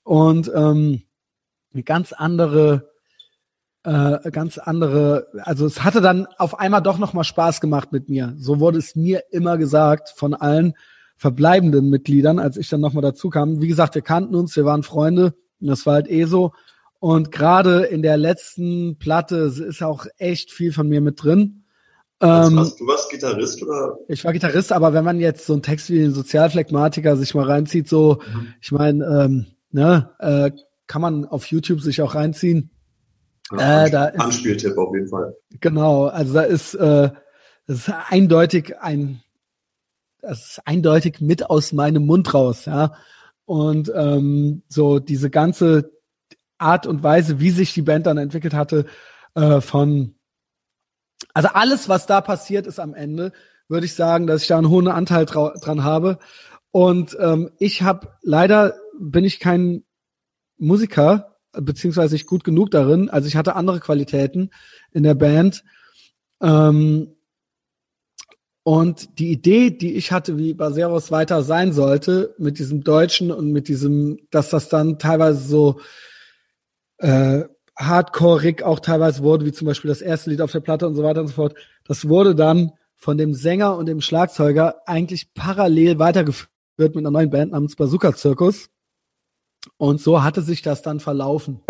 und 0.04 0.50
ähm, 0.56 1.04
eine 1.74 1.84
ganz 1.84 2.14
andere 2.14 2.93
äh, 3.84 4.32
ganz 4.32 4.58
andere, 4.58 5.28
also 5.44 5.66
es 5.66 5.84
hatte 5.84 6.02
dann 6.02 6.26
auf 6.38 6.60
einmal 6.60 6.82
doch 6.82 6.98
nochmal 6.98 7.24
Spaß 7.24 7.62
gemacht 7.62 7.92
mit 7.92 8.10
mir. 8.10 8.34
So 8.38 8.60
wurde 8.60 8.78
es 8.78 8.96
mir 8.96 9.24
immer 9.32 9.58
gesagt 9.58 10.14
von 10.16 10.34
allen 10.34 10.74
verbleibenden 11.18 11.90
Mitgliedern, 11.90 12.40
als 12.40 12.58
ich 12.58 12.70
dann 12.70 12.82
nochmal 12.82 13.02
dazu 13.04 13.30
kam. 13.30 13.62
Wie 13.62 13.68
gesagt, 13.68 13.96
wir 13.96 14.02
kannten 14.02 14.36
uns, 14.36 14.56
wir 14.56 14.66
waren 14.66 14.84
Freunde 14.84 15.34
und 15.60 15.68
das 15.68 15.86
war 15.86 15.96
halt 15.96 16.10
eh 16.10 16.26
so. 16.26 16.52
Und 17.00 17.32
gerade 17.32 17.84
in 17.84 18.02
der 18.02 18.18
letzten 18.18 18.98
Platte 18.98 19.36
ist 19.36 19.84
auch 19.84 20.06
echt 20.18 20.52
viel 20.52 20.72
von 20.72 20.88
mir 20.88 21.02
mit 21.02 21.22
drin. 21.22 21.64
Ähm, 22.22 22.56
was, 22.56 22.78
du 22.78 22.88
warst 22.88 23.10
Gitarrist 23.10 23.62
oder? 23.62 23.98
Ich 24.08 24.24
war 24.24 24.32
Gitarrist, 24.32 24.72
aber 24.72 24.94
wenn 24.94 25.04
man 25.04 25.20
jetzt 25.20 25.46
so 25.46 25.52
einen 25.52 25.62
Text 25.62 25.90
wie 25.90 26.00
den 26.00 26.14
Sozialphlegmatiker 26.14 27.18
sich 27.18 27.36
mal 27.36 27.46
reinzieht, 27.46 27.90
so, 27.90 28.22
mhm. 28.34 28.54
ich 28.62 28.72
meine, 28.72 29.06
ähm, 29.06 29.46
ne, 29.72 30.12
äh, 30.20 30.52
kann 30.88 31.02
man 31.02 31.26
auf 31.26 31.48
YouTube 31.48 31.82
sich 31.82 32.02
auch 32.02 32.16
reinziehen. 32.16 32.70
Äh, 33.52 33.90
da 33.90 34.06
ist, 34.06 34.20
Anspieltipp 34.20 34.78
auf 34.78 34.94
jeden 34.94 35.08
Fall. 35.08 35.36
Genau, 35.60 36.06
also 36.06 36.34
da 36.34 36.42
ist, 36.44 36.74
äh, 36.76 37.12
das 37.68 37.78
ist 37.78 37.94
eindeutig 38.10 38.78
ein, 38.80 39.22
das 40.22 40.52
ist 40.52 40.62
eindeutig 40.66 41.20
mit 41.20 41.50
aus 41.50 41.74
meinem 41.74 42.06
Mund 42.06 42.34
raus, 42.34 42.66
ja. 42.66 42.94
Und 43.46 43.92
ähm, 43.94 44.64
so 44.70 45.00
diese 45.00 45.30
ganze 45.30 45.92
Art 46.58 46.88
und 46.88 47.04
Weise, 47.04 47.40
wie 47.40 47.52
sich 47.52 47.74
die 47.74 47.82
Band 47.82 48.06
dann 48.06 48.18
entwickelt 48.18 48.54
hatte, 48.54 48.86
äh, 49.36 49.60
von 49.60 50.16
also 51.34 51.50
alles, 51.50 51.90
was 51.90 52.06
da 52.06 52.22
passiert 52.22 52.68
ist 52.68 52.80
am 52.80 52.94
Ende, 52.94 53.32
würde 53.68 53.86
ich 53.86 53.96
sagen, 53.96 54.28
dass 54.28 54.44
ich 54.44 54.48
da 54.48 54.58
einen 54.58 54.70
hohen 54.70 54.88
Anteil 54.88 55.26
dran 55.26 55.84
habe. 55.84 56.20
Und 56.72 57.18
ähm, 57.20 57.52
ich 57.60 57.82
habe 57.82 58.10
leider 58.22 58.76
bin 59.00 59.24
ich 59.24 59.40
kein 59.40 59.84
Musiker, 60.58 61.33
beziehungsweise 61.54 62.16
nicht 62.16 62.28
gut 62.28 62.44
genug 62.44 62.72
darin. 62.72 63.10
Also 63.10 63.28
ich 63.28 63.36
hatte 63.36 63.56
andere 63.56 63.80
Qualitäten 63.80 64.50
in 64.92 65.04
der 65.04 65.16
Band. 65.16 65.64
Ähm, 66.42 67.16
und 68.64 69.20
die 69.20 69.32
Idee, 69.32 69.72
die 69.72 69.96
ich 69.96 70.12
hatte, 70.12 70.38
wie 70.38 70.54
Baseros 70.54 71.12
weiter 71.12 71.44
sein 71.44 71.74
sollte, 71.74 72.34
mit 72.38 72.60
diesem 72.60 72.84
Deutschen 72.84 73.32
und 73.32 73.52
mit 73.52 73.68
diesem, 73.68 74.20
dass 74.32 74.50
das 74.50 74.70
dann 74.70 75.00
teilweise 75.00 75.46
so 75.46 75.82
äh, 77.00 77.44
hardcore 77.78 78.56
auch 78.64 78.80
teilweise 78.80 79.22
wurde, 79.22 79.46
wie 79.46 79.52
zum 79.52 79.68
Beispiel 79.68 79.90
das 79.90 80.02
erste 80.02 80.30
Lied 80.30 80.42
auf 80.42 80.52
der 80.52 80.62
Platte 80.62 80.88
und 80.88 80.96
so 80.96 81.04
weiter 81.04 81.22
und 81.22 81.28
so 81.28 81.34
fort, 81.34 81.56
das 81.86 82.08
wurde 82.08 82.36
dann 82.36 82.72
von 82.96 83.18
dem 83.18 83.34
Sänger 83.34 83.76
und 83.76 83.88
dem 83.88 84.00
Schlagzeuger 84.00 84.76
eigentlich 84.86 85.34
parallel 85.34 86.00
weitergeführt 86.00 86.50
mit 86.78 86.98
einer 86.98 87.12
neuen 87.12 87.30
Band 87.30 87.52
namens 87.52 87.76
Bazooka 87.76 88.16
Zirkus. 88.16 88.70
Und 89.78 90.02
so 90.02 90.24
hatte 90.24 90.42
sich 90.42 90.62
das 90.62 90.82
dann 90.82 91.00
verlaufen. 91.00 91.62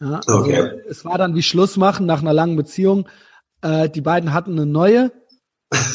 Ja, 0.00 0.20
also 0.26 0.38
okay. 0.38 0.80
Es 0.88 1.04
war 1.04 1.18
dann 1.18 1.34
wie 1.34 1.42
Schluss 1.42 1.76
machen 1.76 2.06
nach 2.06 2.20
einer 2.20 2.32
langen 2.32 2.56
Beziehung. 2.56 3.08
Äh, 3.62 3.88
die 3.88 4.00
beiden 4.00 4.32
hatten 4.32 4.52
eine 4.52 4.66
neue, 4.66 5.12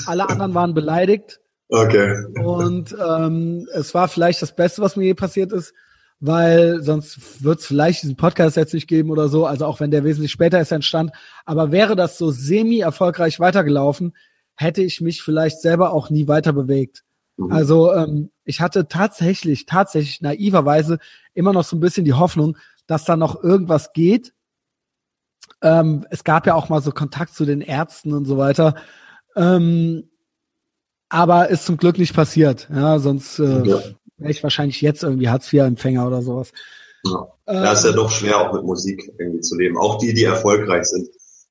alle 0.06 0.30
anderen 0.30 0.54
waren 0.54 0.74
beleidigt. 0.74 1.42
Okay. 1.70 2.16
Und 2.42 2.96
ähm, 2.98 3.68
es 3.74 3.94
war 3.94 4.08
vielleicht 4.08 4.42
das 4.42 4.56
Beste, 4.56 4.82
was 4.82 4.96
mir 4.96 5.06
je 5.06 5.14
passiert 5.14 5.52
ist, 5.52 5.74
weil 6.20 6.82
sonst 6.82 7.44
wird 7.44 7.60
es 7.60 7.66
vielleicht 7.66 8.04
diesen 8.04 8.16
Podcast 8.16 8.56
jetzt 8.56 8.74
nicht 8.74 8.88
geben 8.88 9.12
oder 9.12 9.28
so, 9.28 9.46
also 9.46 9.66
auch 9.66 9.82
wenn 9.82 9.92
der 9.92 10.06
wesentlich 10.06 10.32
später 10.32 10.62
ist 10.62 10.72
entstand. 10.72 11.12
Aber 11.46 11.72
wäre 11.72 11.98
das 11.98 12.18
so 12.18 12.32
semi-erfolgreich 12.32 13.40
weitergelaufen, 13.42 14.16
hätte 14.56 14.82
ich 14.82 15.02
mich 15.02 15.22
vielleicht 15.22 15.62
selber 15.62 15.92
auch 15.92 16.10
nie 16.10 16.28
weiter 16.28 16.54
bewegt. 16.54 17.04
Mhm. 17.38 17.52
Also 17.52 17.94
ähm, 17.94 18.32
ich 18.44 18.62
hatte 18.62 18.88
tatsächlich, 18.88 19.66
tatsächlich 19.66 20.22
naiverweise 20.22 21.00
immer 21.34 21.54
noch 21.54 21.64
so 21.64 21.76
ein 21.76 21.80
bisschen 21.80 22.06
die 22.06 22.14
Hoffnung, 22.14 22.58
dass 22.88 23.06
da 23.06 23.16
noch 23.16 23.44
irgendwas 23.44 23.94
geht. 23.94 24.34
Ähm, 25.62 26.06
es 26.10 26.24
gab 26.24 26.46
ja 26.46 26.56
auch 26.56 26.70
mal 26.70 26.82
so 26.82 26.92
Kontakt 26.92 27.34
zu 27.34 27.46
den 27.46 27.62
Ärzten 27.62 28.14
und 28.14 28.26
so 28.26 28.38
weiter. 28.38 28.76
Ähm, 29.36 30.10
aber 31.10 31.50
ist 31.50 31.66
zum 31.66 31.78
Glück 31.78 31.98
nicht 31.98 32.16
passiert. 32.16 32.68
Ja, 32.74 33.00
sonst 33.00 33.40
äh, 33.40 33.64
ja. 33.64 33.80
wäre 34.18 34.32
ich 34.32 34.44
wahrscheinlich 34.44 34.82
jetzt 34.82 35.04
irgendwie 35.04 35.30
Hartz-IV-Empfänger 35.30 36.06
oder 36.06 36.22
sowas. 36.22 36.52
Ja. 37.06 37.28
Ähm, 37.48 37.64
da 37.64 37.72
ist 37.72 37.86
ja 37.86 37.92
doch 37.92 38.12
schwer, 38.12 38.40
auch 38.40 38.54
mit 38.54 38.64
Musik 38.64 39.10
irgendwie 39.18 39.42
zu 39.42 39.56
leben. 39.56 39.78
Auch 39.78 40.00
die, 40.00 40.14
die 40.14 40.24
erfolgreich 40.24 40.86
sind. 40.86 41.08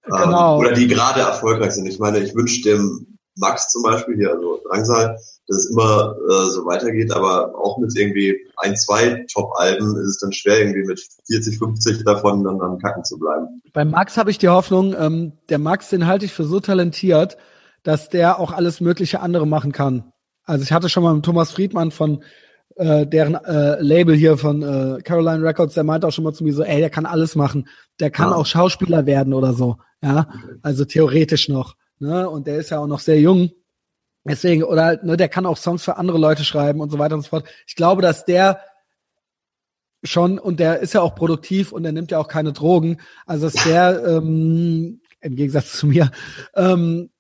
Ähm, 0.07 0.23
genau. 0.25 0.59
oder 0.59 0.73
die 0.73 0.87
gerade 0.87 1.21
erfolgreich 1.21 1.73
sind. 1.73 1.87
Ich 1.87 1.99
meine, 1.99 2.19
ich 2.19 2.35
wünsche 2.35 2.63
dem 2.63 3.19
Max 3.37 3.71
zum 3.71 3.83
Beispiel 3.83 4.17
hier, 4.17 4.33
also 4.33 4.61
Drangsal, 4.69 5.19
dass 5.49 5.59
es 5.59 5.71
immer 5.71 6.17
äh, 6.29 6.51
so 6.51 6.67
weitergeht, 6.67 7.13
aber 7.13 7.55
auch 7.57 7.79
mit 7.79 7.97
irgendwie 7.97 8.37
ein, 8.57 8.77
zwei 8.77 9.25
Top-Alben 9.33 9.97
ist 9.97 10.07
es 10.07 10.19
dann 10.19 10.33
schwer, 10.33 10.59
irgendwie 10.59 10.85
mit 10.85 11.01
40, 11.27 11.59
50 11.59 12.05
davon 12.05 12.43
dann 12.45 12.61
am 12.61 12.79
Kacken 12.79 13.05
zu 13.05 13.19
bleiben. 13.19 13.63
Bei 13.73 13.85
Max 13.85 14.17
habe 14.17 14.31
ich 14.31 14.39
die 14.39 14.49
Hoffnung, 14.49 14.95
ähm, 14.99 15.33
der 15.49 15.59
Max, 15.59 15.91
den 15.91 16.07
halte 16.07 16.25
ich 16.25 16.33
für 16.33 16.45
so 16.45 16.61
talentiert, 16.61 17.37
dass 17.83 18.09
der 18.09 18.41
auch 18.41 18.53
alles 18.53 18.81
mögliche 18.81 19.21
andere 19.21 19.47
machen 19.47 19.73
kann. 19.73 20.13
Also 20.45 20.65
ich 20.65 20.73
hatte 20.73 20.89
schon 20.89 21.03
mal 21.03 21.15
mit 21.15 21.25
Thomas 21.25 21.53
Friedmann 21.53 21.91
von 21.91 22.23
äh, 22.77 23.07
deren 23.07 23.35
äh, 23.37 23.81
Label 23.81 24.15
hier 24.15 24.37
von 24.37 24.63
äh, 24.63 25.01
Caroline 25.03 25.43
Records, 25.43 25.75
der 25.75 25.85
meinte 25.85 26.07
auch 26.07 26.13
schon 26.13 26.25
mal 26.25 26.33
zu 26.33 26.45
mir 26.45 26.53
so, 26.53 26.63
ey, 26.63 26.81
der 26.81 26.91
kann 26.91 27.07
alles 27.07 27.35
machen. 27.37 27.69
Der 28.01 28.11
kann 28.11 28.31
ja. 28.31 28.37
auch 28.37 28.47
Schauspieler 28.47 29.07
werden 29.07 29.33
oder 29.33 29.55
so. 29.55 29.77
Ja, 30.03 30.29
also 30.63 30.85
theoretisch 30.85 31.49
noch. 31.49 31.75
Ne? 31.99 32.29
Und 32.29 32.47
der 32.47 32.59
ist 32.59 32.71
ja 32.71 32.79
auch 32.79 32.87
noch 32.87 33.01
sehr 33.01 33.19
jung. 33.19 33.51
Deswegen, 34.29 34.65
oder 34.65 34.85
halt, 34.85 35.05
ne, 35.05 35.17
der 35.17 35.29
kann 35.29 35.47
auch 35.47 35.57
Songs 35.57 35.85
für 35.85 35.97
andere 35.97 36.19
Leute 36.19 36.45
schreiben 36.45 36.81
und 36.81 36.91
so 36.91 36.99
weiter 36.99 37.15
und 37.15 37.23
so 37.23 37.29
fort. 37.29 37.45
Ich 37.67 37.77
glaube, 37.77 38.03
dass 38.03 38.25
der 38.25 38.61
schon, 40.05 40.39
und 40.39 40.61
der 40.61 40.81
ist 40.81 40.95
ja 40.95 41.01
auch 41.01 41.15
produktiv 41.15 41.73
und 41.73 41.83
der 41.83 41.93
nimmt 41.93 42.11
ja 42.11 42.19
auch 42.19 42.29
keine 42.29 42.53
Drogen, 42.53 42.99
also 43.27 43.47
dass 43.47 43.65
der, 43.65 44.05
ähm, 44.07 45.01
im 45.21 45.37
Gegensatz 45.37 45.73
zu 45.73 45.87
mir, 45.87 46.11
ähm, 46.55 47.11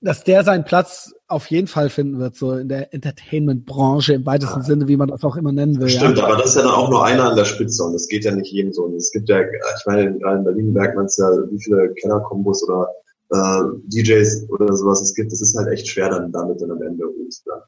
dass 0.00 0.24
der 0.24 0.42
seinen 0.42 0.64
Platz 0.64 1.14
auf 1.28 1.46
jeden 1.46 1.68
Fall 1.68 1.88
finden 1.88 2.18
wird, 2.18 2.34
so 2.34 2.54
in 2.54 2.68
der 2.68 2.92
Entertainment-Branche 2.92 4.14
im 4.14 4.26
weitesten 4.26 4.60
ja. 4.60 4.64
Sinne, 4.64 4.88
wie 4.88 4.96
man 4.96 5.08
das 5.08 5.22
auch 5.22 5.36
immer 5.36 5.52
nennen 5.52 5.80
will. 5.80 5.88
Stimmt, 5.88 6.18
ja. 6.18 6.24
aber 6.24 6.36
das 6.36 6.50
ist 6.50 6.56
ja 6.56 6.62
dann 6.62 6.72
auch 6.72 6.90
nur 6.90 7.04
einer 7.04 7.30
an 7.30 7.36
der 7.36 7.44
Spitze 7.44 7.84
und 7.84 7.92
das 7.92 8.08
geht 8.08 8.24
ja 8.24 8.34
nicht 8.34 8.50
jedem 8.50 8.72
so. 8.72 8.84
Und 8.84 8.96
es 8.96 9.12
gibt 9.12 9.28
ja, 9.28 9.40
ich 9.40 9.86
meine, 9.86 10.18
gerade 10.18 10.38
in 10.38 10.44
Berlin 10.44 10.72
merkt 10.72 10.96
man 10.96 11.06
es 11.06 11.16
ja, 11.16 11.30
wie 11.50 11.62
viele 11.62 11.94
Kennerkombos 11.94 12.68
oder 12.68 12.88
äh, 13.32 13.62
DJs 13.86 14.48
oder 14.50 14.74
sowas 14.76 15.02
es 15.02 15.14
gibt. 15.14 15.32
Das 15.32 15.40
ist 15.40 15.56
halt 15.56 15.68
echt 15.68 15.88
schwer 15.88 16.10
dann 16.10 16.32
damit 16.32 16.60
dann 16.60 16.70
am 16.70 16.82
Ende 16.82 17.06
umzugehen. 17.06 17.62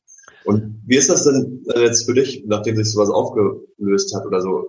Und 0.45 0.83
wie 0.87 0.97
ist 0.97 1.09
das 1.09 1.25
denn 1.25 1.65
äh, 1.75 1.85
jetzt 1.85 2.05
für 2.05 2.15
dich, 2.15 2.45
nachdem 2.47 2.77
sich 2.77 2.93
sowas 2.93 3.09
aufgelöst 3.09 4.15
hat 4.15 4.27
oder 4.27 4.43
so? 4.43 4.69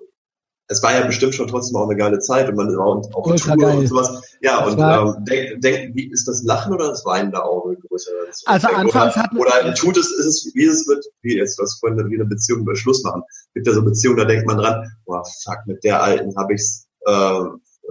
es 0.68 0.82
war 0.82 0.94
ja 0.94 1.06
bestimmt 1.06 1.36
schon 1.36 1.48
trotzdem 1.48 1.78
auch 1.78 1.88
eine 1.88 1.96
geile 1.96 2.20
Zeit 2.20 2.50
und 2.50 2.56
man 2.56 2.76
war 2.76 2.86
auch 2.86 3.28
Ultra 3.28 3.54
Tour 3.54 3.66
geil. 3.66 3.78
und 3.78 3.88
sowas. 3.88 4.22
Ja, 4.42 4.66
das 4.66 4.74
und 4.74 4.80
ähm, 4.80 5.26
denk, 5.26 5.62
denk, 5.62 5.96
wie 5.96 6.10
ist 6.12 6.28
das 6.28 6.44
Lachen 6.44 6.74
oder 6.74 6.90
das 6.90 7.06
weinende 7.06 7.44
Auge 7.44 7.78
größer? 7.88 8.12
Also 8.46 8.68
anfangs 8.70 9.16
hatten 9.16 9.38
oder 9.38 9.74
tut 9.76 9.98
es, 9.98 10.12
ist 10.12 10.26
es, 10.26 10.52
wie 10.56 10.64
ist 10.64 10.82
es 10.82 10.88
mit, 10.88 11.06
wie 11.22 11.40
ist 11.40 11.60
was 11.60 11.78
vorhin 11.80 12.10
wie 12.10 12.16
eine 12.16 12.26
Beziehung 12.26 12.62
über 12.62 12.76
Schluss 12.76 13.04
machen? 13.04 13.22
Gibt 13.54 13.68
ja 13.68 13.74
so 13.74 13.84
Beziehungen, 13.84 14.18
da 14.18 14.26
denkt 14.26 14.48
man 14.48 14.58
dran, 14.58 14.92
boah, 15.06 15.24
fuck, 15.44 15.60
mit 15.68 15.84
der 15.84 16.02
alten 16.02 16.36
habe 16.36 16.54
ich's, 16.54 16.88
äh, 17.06 17.42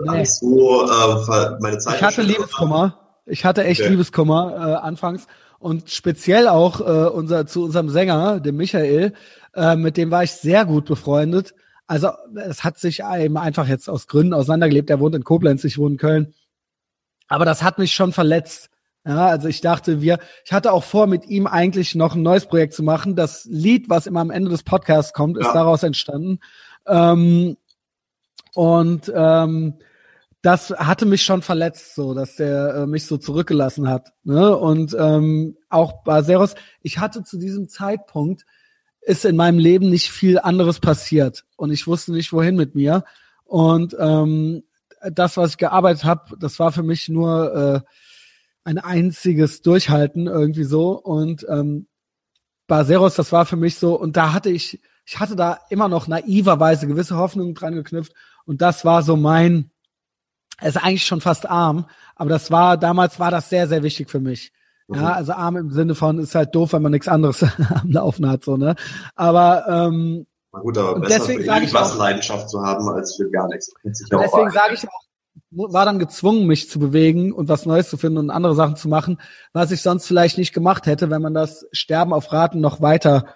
nee. 0.02 0.24
so 0.24 0.82
äh, 0.82 1.56
meine 1.60 1.78
Zeit. 1.78 1.96
Ich 1.96 2.02
hatte 2.02 2.22
Liebeskummer. 2.22 3.00
Ich 3.26 3.44
hatte 3.44 3.64
echt 3.64 3.80
okay. 3.80 3.90
Liebeskummer 3.90 4.54
äh, 4.54 4.86
anfangs 4.86 5.26
und 5.58 5.90
speziell 5.90 6.48
auch 6.48 6.80
äh, 6.80 7.08
unser 7.08 7.46
zu 7.46 7.64
unserem 7.64 7.88
Sänger, 7.88 8.40
dem 8.40 8.56
Michael, 8.56 9.14
äh, 9.54 9.76
mit 9.76 9.96
dem 9.96 10.10
war 10.10 10.24
ich 10.24 10.32
sehr 10.32 10.64
gut 10.64 10.84
befreundet 10.84 11.54
also 11.86 12.10
es 12.36 12.64
hat 12.64 12.78
sich 12.78 13.00
eben 13.00 13.36
einfach 13.36 13.68
jetzt 13.68 13.88
aus 13.88 14.06
Gründen 14.06 14.34
auseinandergelebt. 14.34 14.90
Er 14.90 15.00
wohnt 15.00 15.14
in 15.14 15.24
Koblenz, 15.24 15.64
ich 15.64 15.78
wohne 15.78 15.94
in 15.94 15.98
Köln. 15.98 16.34
Aber 17.28 17.44
das 17.44 17.62
hat 17.62 17.78
mich 17.78 17.92
schon 17.92 18.12
verletzt. 18.12 18.70
Ja, 19.06 19.26
also 19.26 19.48
ich 19.48 19.60
dachte, 19.60 20.00
wir, 20.00 20.18
ich 20.46 20.52
hatte 20.52 20.72
auch 20.72 20.84
vor, 20.84 21.06
mit 21.06 21.26
ihm 21.26 21.46
eigentlich 21.46 21.94
noch 21.94 22.14
ein 22.14 22.22
neues 22.22 22.46
Projekt 22.46 22.72
zu 22.72 22.82
machen. 22.82 23.16
Das 23.16 23.44
Lied, 23.44 23.90
was 23.90 24.06
immer 24.06 24.20
am 24.20 24.30
Ende 24.30 24.50
des 24.50 24.62
Podcasts 24.62 25.12
kommt, 25.12 25.36
ist 25.36 25.46
ja. 25.46 25.52
daraus 25.52 25.82
entstanden. 25.82 26.38
Ähm, 26.86 27.58
und 28.55 29.12
ähm, 29.14 29.74
das 30.43 30.70
hatte 30.70 31.06
mich 31.06 31.22
schon 31.22 31.40
verletzt, 31.40 31.94
so 31.94 32.12
dass 32.12 32.36
der 32.36 32.74
äh, 32.74 32.86
mich 32.86 33.06
so 33.06 33.16
zurückgelassen 33.16 33.89
hat. 33.89 34.12
Ne? 34.24 34.56
Und 34.56 34.94
ähm, 34.98 35.56
auch 35.70 36.05
Baseros, 36.05 36.55
ich 36.82 36.98
hatte 36.98 37.24
zu 37.24 37.39
diesem 37.39 37.68
Zeitpunkt 37.68 38.44
ist 39.01 39.24
in 39.24 39.36
meinem 39.36 39.59
Leben 39.59 39.90
nicht 39.90 40.10
viel 40.10 40.39
anderes 40.39 40.81
passiert 40.81 41.44
und 41.56 41.70
ich 41.70 41.86
wusste 41.86 42.12
nicht, 42.12 42.32
wohin 42.32 42.56
mit 42.56 42.74
mir. 42.74 43.05
Und 43.44 43.97
ähm, 43.98 44.64
das, 45.12 45.36
was 45.36 45.52
ich 45.52 45.59
gearbeitet 45.59 46.05
habe, 46.05 46.36
das 46.39 46.59
war 46.59 46.72
für 46.72 46.82
mich 46.82 47.09
nur 47.09 47.55
äh, 47.55 47.81
ein 48.64 48.78
einziges 48.78 49.62
Durchhalten 49.62 50.26
irgendwie 50.26 50.64
so. 50.64 51.01
Und 51.01 51.47
ähm, 51.48 51.86
Baseros, 52.66 53.14
das 53.14 53.32
war 53.32 53.44
für 53.44 53.56
mich 53.56 53.76
so, 53.76 53.98
und 53.98 54.16
da 54.16 54.32
hatte 54.32 54.51
ich, 54.51 54.81
ich 55.05 55.20
hatte 55.20 55.36
da 55.36 55.60
immer 55.68 55.89
noch 55.89 56.09
naiverweise 56.09 56.86
gewisse 56.86 57.16
Hoffnungen 57.16 57.55
dran 57.55 57.74
geknüpft. 57.74 58.12
Und 58.46 58.62
das 58.62 58.84
war 58.84 59.02
so 59.02 59.16
mein, 59.16 59.70
es 60.60 60.76
ist 60.76 60.82
eigentlich 60.82 61.06
schon 61.06 61.20
fast 61.20 61.48
arm, 61.48 61.86
aber 62.16 62.30
das 62.30 62.50
war, 62.50 62.76
damals 62.76 63.18
war 63.18 63.30
das 63.30 63.48
sehr, 63.48 63.68
sehr 63.68 63.82
wichtig 63.82 64.10
für 64.10 64.20
mich. 64.20 64.52
Ja, 64.88 64.96
mhm. 64.96 65.06
also 65.06 65.32
arm 65.32 65.56
im 65.56 65.70
Sinne 65.70 65.94
von 65.94 66.18
ist 66.18 66.34
halt 66.34 66.54
doof, 66.54 66.74
wenn 66.74 66.82
man 66.82 66.92
nichts 66.92 67.08
anderes 67.08 67.42
am 67.74 67.90
Laufen 67.90 68.28
hat, 68.28 68.44
so, 68.44 68.56
ne? 68.56 68.76
Aber 69.14 69.66
ähm, 69.68 70.26
Na 70.52 70.60
gut, 70.60 70.76
aber 70.76 71.00
besser 71.00 71.18
deswegen 71.18 71.44
für 71.44 71.50
irgendwas 71.50 71.96
Leidenschaft 71.96 72.50
zu 72.50 72.62
haben, 72.62 72.88
als 72.88 73.16
für 73.16 73.30
gar 73.30 73.48
nichts. 73.48 73.72
Deswegen 73.82 74.50
sage 74.50 74.74
ich 74.74 74.86
auch, 74.86 75.04
war 75.50 75.86
dann 75.86 75.98
gezwungen, 75.98 76.46
mich 76.46 76.68
zu 76.68 76.78
bewegen 76.78 77.32
und 77.32 77.48
was 77.48 77.64
Neues 77.64 77.88
zu 77.88 77.96
finden 77.96 78.18
und 78.18 78.30
andere 78.30 78.54
Sachen 78.54 78.76
zu 78.76 78.88
machen, 78.88 79.20
was 79.52 79.70
ich 79.70 79.82
sonst 79.82 80.06
vielleicht 80.06 80.36
nicht 80.36 80.52
gemacht 80.52 80.86
hätte, 80.86 81.10
wenn 81.10 81.22
man 81.22 81.34
das 81.34 81.66
Sterben 81.72 82.12
auf 82.12 82.32
Raten 82.32 82.60
noch 82.60 82.80
weiter 82.80 83.34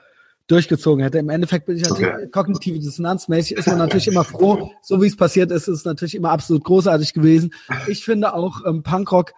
durchgezogen 0.49 1.05
hätte. 1.05 1.19
Im 1.19 1.29
Endeffekt 1.29 1.67
bin 1.67 1.77
ich 1.77 1.83
natürlich 1.83 2.13
okay. 2.13 2.29
kognitive 2.31 2.79
Dissonanzmäßig 2.81 3.57
ist 3.59 3.69
man 3.69 3.79
natürlich 3.79 4.09
immer 4.09 4.25
froh. 4.25 4.73
So 4.83 5.03
wie 5.03 5.07
es 5.07 5.17
passiert 5.17 5.53
ist, 5.53 5.69
ist 5.69 5.79
es 5.81 5.85
natürlich 5.85 6.15
immer 6.15 6.31
absolut 6.31 6.65
großartig 6.65 7.13
gewesen. 7.13 7.53
Ich 7.87 8.05
finde 8.05 8.33
auch 8.33 8.65
ähm, 8.65 8.83
Punkrock 8.83 9.35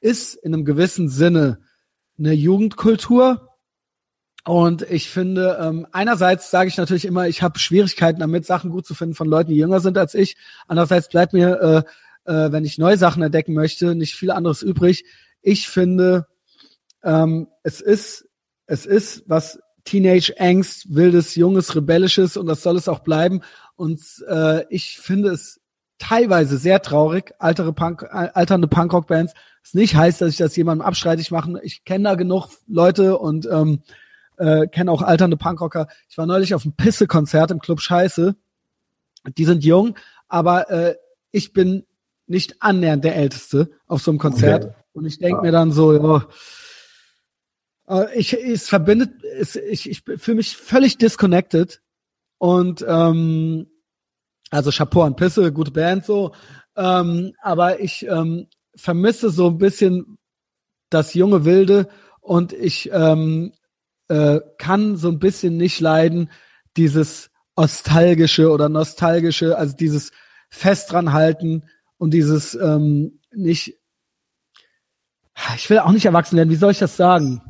ist 0.00 0.34
in 0.34 0.54
einem 0.54 0.64
gewissen 0.64 1.08
Sinne 1.08 1.60
eine 2.18 2.32
Jugendkultur. 2.32 3.50
Und 4.46 4.82
ich 4.82 5.10
finde, 5.10 5.58
ähm, 5.60 5.86
einerseits 5.92 6.50
sage 6.50 6.68
ich 6.68 6.76
natürlich 6.76 7.06
immer, 7.06 7.28
ich 7.28 7.42
habe 7.42 7.58
Schwierigkeiten 7.58 8.20
damit, 8.20 8.44
Sachen 8.44 8.70
gut 8.70 8.86
zu 8.86 8.94
finden 8.94 9.14
von 9.14 9.28
Leuten, 9.28 9.50
die 9.50 9.56
jünger 9.56 9.80
sind 9.80 9.96
als 9.96 10.14
ich. 10.14 10.36
Andererseits 10.66 11.08
bleibt 11.08 11.32
mir, 11.32 11.84
äh, 12.26 12.30
äh, 12.30 12.52
wenn 12.52 12.64
ich 12.64 12.78
neue 12.78 12.98
Sachen 12.98 13.22
entdecken 13.22 13.54
möchte, 13.54 13.94
nicht 13.94 14.14
viel 14.14 14.30
anderes 14.30 14.62
übrig. 14.62 15.04
Ich 15.40 15.68
finde, 15.68 16.26
ähm, 17.02 17.48
es 17.62 17.80
ist, 17.80 18.28
es 18.66 18.86
ist 18.86 19.24
was 19.26 19.58
Teenage 19.84 20.34
Angst, 20.38 20.94
wildes, 20.94 21.34
junges, 21.34 21.74
rebellisches 21.76 22.36
und 22.36 22.46
das 22.46 22.62
soll 22.62 22.76
es 22.76 22.88
auch 22.88 23.00
bleiben. 23.00 23.42
Und 23.76 24.00
äh, 24.28 24.64
ich 24.68 24.98
finde 24.98 25.30
es 25.30 25.60
teilweise 25.98 26.58
sehr 26.58 26.82
traurig, 26.82 27.32
altere 27.38 27.72
Punk, 27.72 28.04
alternde 28.10 28.68
Punkrock-Bands. 28.68 29.34
Das 29.62 29.74
nicht 29.74 29.94
heißt, 29.94 30.20
dass 30.20 30.30
ich 30.30 30.36
das 30.36 30.56
jemandem 30.56 30.86
abstreitig 30.86 31.30
mache. 31.30 31.60
Ich 31.62 31.84
kenne 31.84 32.04
da 32.04 32.14
genug 32.14 32.48
Leute 32.66 33.18
und 33.18 33.46
ähm, 33.46 33.82
äh, 34.36 34.66
kenne 34.66 34.90
auch 34.90 35.02
alternde 35.02 35.36
Punkrocker. 35.36 35.88
Ich 36.08 36.18
war 36.18 36.26
neulich 36.26 36.54
auf 36.54 36.64
einem 36.64 36.74
Pisse-Konzert 36.74 37.50
im 37.50 37.60
Club 37.60 37.80
Scheiße. 37.80 38.34
Die 39.38 39.44
sind 39.44 39.64
jung, 39.64 39.96
aber 40.28 40.70
äh, 40.70 40.96
ich 41.30 41.52
bin 41.52 41.84
nicht 42.26 42.62
annähernd 42.62 43.04
der 43.04 43.16
Älteste 43.16 43.70
auf 43.86 44.02
so 44.02 44.10
einem 44.10 44.18
Konzert. 44.18 44.64
Okay. 44.64 44.74
Und 44.92 45.06
ich 45.06 45.18
denke 45.18 45.36
ja. 45.36 45.42
mir 45.42 45.52
dann 45.52 45.72
so, 45.72 45.92
ja, 45.92 46.16
äh, 46.16 46.20
ich, 48.14 48.32
es 48.32 48.68
verbindet, 48.68 49.22
es, 49.24 49.56
ich, 49.56 49.90
ich 49.90 50.02
fühle 50.16 50.36
mich 50.36 50.56
völlig 50.56 50.98
disconnected. 50.98 51.80
Und 52.38 52.84
ähm, 52.86 53.66
also 54.50 54.70
Chapeau 54.70 55.02
an 55.02 55.16
Pisse, 55.16 55.52
gute 55.52 55.70
Band 55.70 56.04
so. 56.04 56.32
Ähm, 56.76 57.34
aber 57.42 57.80
ich 57.80 58.06
ähm, 58.06 58.48
vermisse 58.76 59.30
so 59.30 59.48
ein 59.48 59.58
bisschen 59.58 60.18
das 60.90 61.14
junge 61.14 61.44
Wilde 61.44 61.88
und 62.20 62.52
ich 62.52 62.90
ähm, 62.92 63.52
äh, 64.08 64.40
kann 64.58 64.96
so 64.96 65.08
ein 65.08 65.18
bisschen 65.18 65.56
nicht 65.56 65.80
leiden, 65.80 66.30
dieses 66.76 67.30
nostalgische 67.56 68.50
oder 68.50 68.68
nostalgische, 68.68 69.56
also 69.56 69.76
dieses 69.76 70.10
fest 70.50 70.92
dran 70.92 71.12
halten 71.12 71.64
und 71.98 72.12
dieses 72.12 72.54
ähm, 72.54 73.20
nicht, 73.32 73.78
ich 75.56 75.70
will 75.70 75.78
auch 75.80 75.92
nicht 75.92 76.06
erwachsen 76.06 76.36
werden, 76.36 76.50
wie 76.50 76.56
soll 76.56 76.72
ich 76.72 76.78
das 76.78 76.96
sagen? 76.96 77.42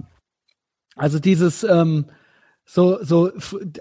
Also 0.97 1.19
dieses, 1.19 1.65
ähm, 1.65 2.07
so, 2.67 2.99
so 3.03 3.31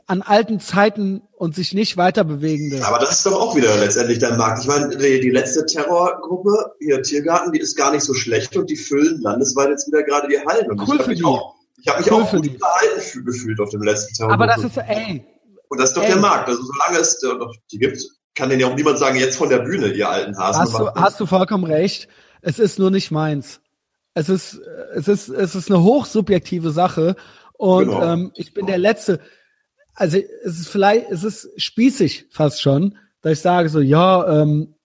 an 0.07 0.21
alten 0.21 0.59
Zeiten 0.59 1.21
und 1.37 1.55
sich 1.55 1.73
nicht 1.73 1.95
weiter 1.95 2.23
bewegende. 2.23 2.85
Aber 2.85 2.99
das 2.99 3.11
ist 3.11 3.25
doch 3.25 3.39
auch 3.39 3.55
wieder 3.55 3.77
letztendlich 3.77 4.19
dein 4.19 4.37
Markt. 4.37 4.61
Ich 4.61 4.67
meine, 4.67 4.89
die, 4.89 5.21
die 5.21 5.29
letzte 5.29 5.65
Terrorgruppe, 5.65 6.73
hier 6.79 7.01
Tiergarten, 7.01 7.53
die 7.53 7.59
ist 7.59 7.77
gar 7.77 7.91
nicht 7.91 8.03
so 8.03 8.13
schlecht 8.13 8.55
und 8.57 8.69
die 8.69 8.75
füllen 8.75 9.21
landesweit 9.21 9.69
jetzt 9.69 9.87
wieder 9.87 10.03
gerade 10.03 10.27
die 10.27 10.39
Hallen. 10.39 10.69
Und 10.69 10.81
cool 10.87 10.97
ich 10.97 11.03
für 11.03 11.15
die. 11.15 11.23
Auch, 11.23 11.55
ich 11.81 11.87
habe 11.87 11.99
mich 11.99 12.11
cool 12.11 12.23
auch 12.23 12.31
gut 12.31 12.47
unterhalten 12.47 13.25
gefühlt 13.25 13.59
auf 13.59 13.69
dem 13.69 13.83
letzten 13.83 14.13
Terror. 14.15 14.33
Aber 14.33 14.47
das 14.47 14.63
ist, 14.63 14.77
ey. 14.77 15.25
Und 15.69 15.79
das 15.79 15.89
ist 15.89 15.97
doch 15.97 16.03
ey. 16.03 16.09
der 16.09 16.19
Markt. 16.19 16.49
Also 16.49 16.61
solange 16.63 16.97
es 16.99 17.19
doch 17.19 17.53
die 17.71 17.79
gibt, 17.79 18.03
kann 18.35 18.49
denn 18.49 18.59
ja 18.59 18.67
auch 18.67 18.75
niemand 18.75 18.99
sagen, 18.99 19.17
jetzt 19.17 19.37
von 19.37 19.49
der 19.49 19.59
Bühne, 19.59 19.87
ihr 19.93 20.09
alten 20.09 20.37
Hasen. 20.37 20.61
Hast 20.61 20.73
du, 20.77 20.93
hast 20.93 21.19
du 21.19 21.25
vollkommen 21.25 21.63
recht. 21.63 22.09
Es 22.41 22.59
ist 22.59 22.79
nur 22.79 22.91
nicht 22.91 23.11
meins. 23.11 23.61
Es 24.13 24.29
ist, 24.29 24.59
es 24.93 25.07
ist, 25.07 25.29
es 25.29 25.55
ist 25.55 25.71
eine 25.71 25.81
hochsubjektive 25.81 26.71
Sache 26.71 27.15
und 27.53 27.85
genau. 27.85 28.13
ähm, 28.13 28.31
ich 28.35 28.53
bin 28.53 28.65
der 28.65 28.77
Letzte. 28.77 29.19
also 29.95 30.17
es 30.17 30.59
ist 30.59 30.67
vielleicht, 30.67 31.09
es 31.09 31.23
ist 31.23 31.49
spießig 31.57 32.27
fast 32.29 32.61
schon, 32.61 32.97
dass 33.21 33.33
ich 33.33 33.39
sage 33.39 33.69
so, 33.69 33.79
ja, 33.79 34.41
ähm, 34.41 34.75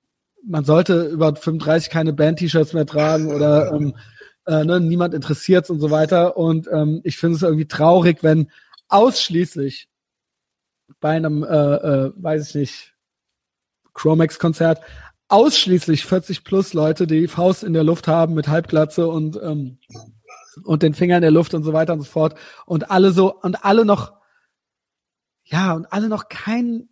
man 0.44 0.64
sollte 0.64 1.06
über 1.06 1.34
35 1.34 1.90
keine 1.90 2.12
Band-T-Shirts 2.12 2.72
mehr 2.72 2.86
tragen 2.86 3.32
oder 3.32 3.72
ähm, 3.74 3.94
äh, 4.46 4.64
ne, 4.64 4.80
niemand 4.80 5.14
interessiert 5.14 5.68
und 5.70 5.80
so 5.80 5.90
weiter. 5.90 6.36
Und 6.36 6.68
ähm, 6.72 7.00
ich 7.05 7.18
finde 7.18 7.36
es 7.36 7.42
irgendwie 7.42 7.68
traurig, 7.68 8.22
wenn 8.22 8.50
ausschließlich 8.88 9.88
bei 11.00 11.10
einem, 11.10 11.44
äh, 11.44 11.46
äh, 11.46 12.12
weiß 12.16 12.48
ich 12.48 12.55
nicht, 12.55 12.94
Chromex-Konzert 13.92 14.80
ausschließlich 15.28 16.05
40 16.05 16.44
plus 16.44 16.72
Leute, 16.72 17.06
die 17.06 17.28
Faust 17.28 17.62
in 17.62 17.74
der 17.74 17.84
Luft 17.84 18.09
haben 18.09 18.34
mit 18.34 18.48
Halbglatze 18.48 19.06
und 19.06 19.38
ähm, 19.42 19.78
und 20.64 20.82
den 20.82 20.94
Finger 20.94 21.16
in 21.16 21.22
der 21.22 21.30
Luft 21.30 21.55
und 21.55 21.62
so 21.62 21.72
weiter 21.72 21.92
und 21.92 22.00
so 22.00 22.06
fort 22.06 22.36
und 22.66 22.90
alle 22.90 23.12
so 23.12 23.32
und 23.34 23.64
alle 23.64 23.84
noch 23.84 24.12
ja 25.44 25.72
und 25.72 25.86
alle 25.92 26.09
noch 26.09 26.28
kein 26.28 26.88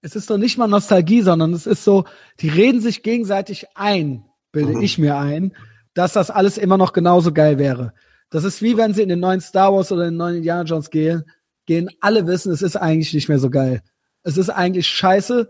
es 0.00 0.14
ist 0.14 0.30
doch 0.30 0.38
nicht 0.38 0.58
mal 0.58 0.68
Nostalgie, 0.68 1.22
sondern 1.22 1.52
es 1.52 1.66
ist 1.66 1.82
so, 1.82 2.04
die 2.38 2.48
reden 2.48 2.80
sich 2.80 3.02
gegenseitig 3.02 3.66
ein, 3.74 4.24
bilde 4.52 4.74
mhm. 4.74 4.82
ich 4.82 4.96
mir 4.98 5.16
ein, 5.16 5.56
dass 5.92 6.12
das 6.12 6.30
alles 6.30 6.56
immer 6.56 6.78
noch 6.78 6.92
genauso 6.92 7.32
geil 7.32 7.58
wäre. 7.58 7.92
Das 8.30 8.44
ist 8.44 8.62
wie 8.62 8.76
wenn 8.76 8.94
sie 8.94 9.02
in 9.02 9.08
den 9.08 9.20
neuen 9.20 9.40
Star 9.40 9.72
Wars 9.72 9.90
oder 9.90 10.04
in 10.04 10.10
den 10.10 10.18
neuen 10.18 10.36
Indiana 10.36 10.62
Jones 10.62 10.90
gehen, 10.90 11.24
gehen 11.66 11.90
alle 12.00 12.26
wissen, 12.26 12.52
es 12.52 12.62
ist 12.62 12.76
eigentlich 12.76 13.12
nicht 13.12 13.28
mehr 13.28 13.38
so 13.40 13.50
geil. 13.50 13.82
Es 14.22 14.36
ist 14.36 14.50
eigentlich 14.50 14.86
scheiße 14.86 15.48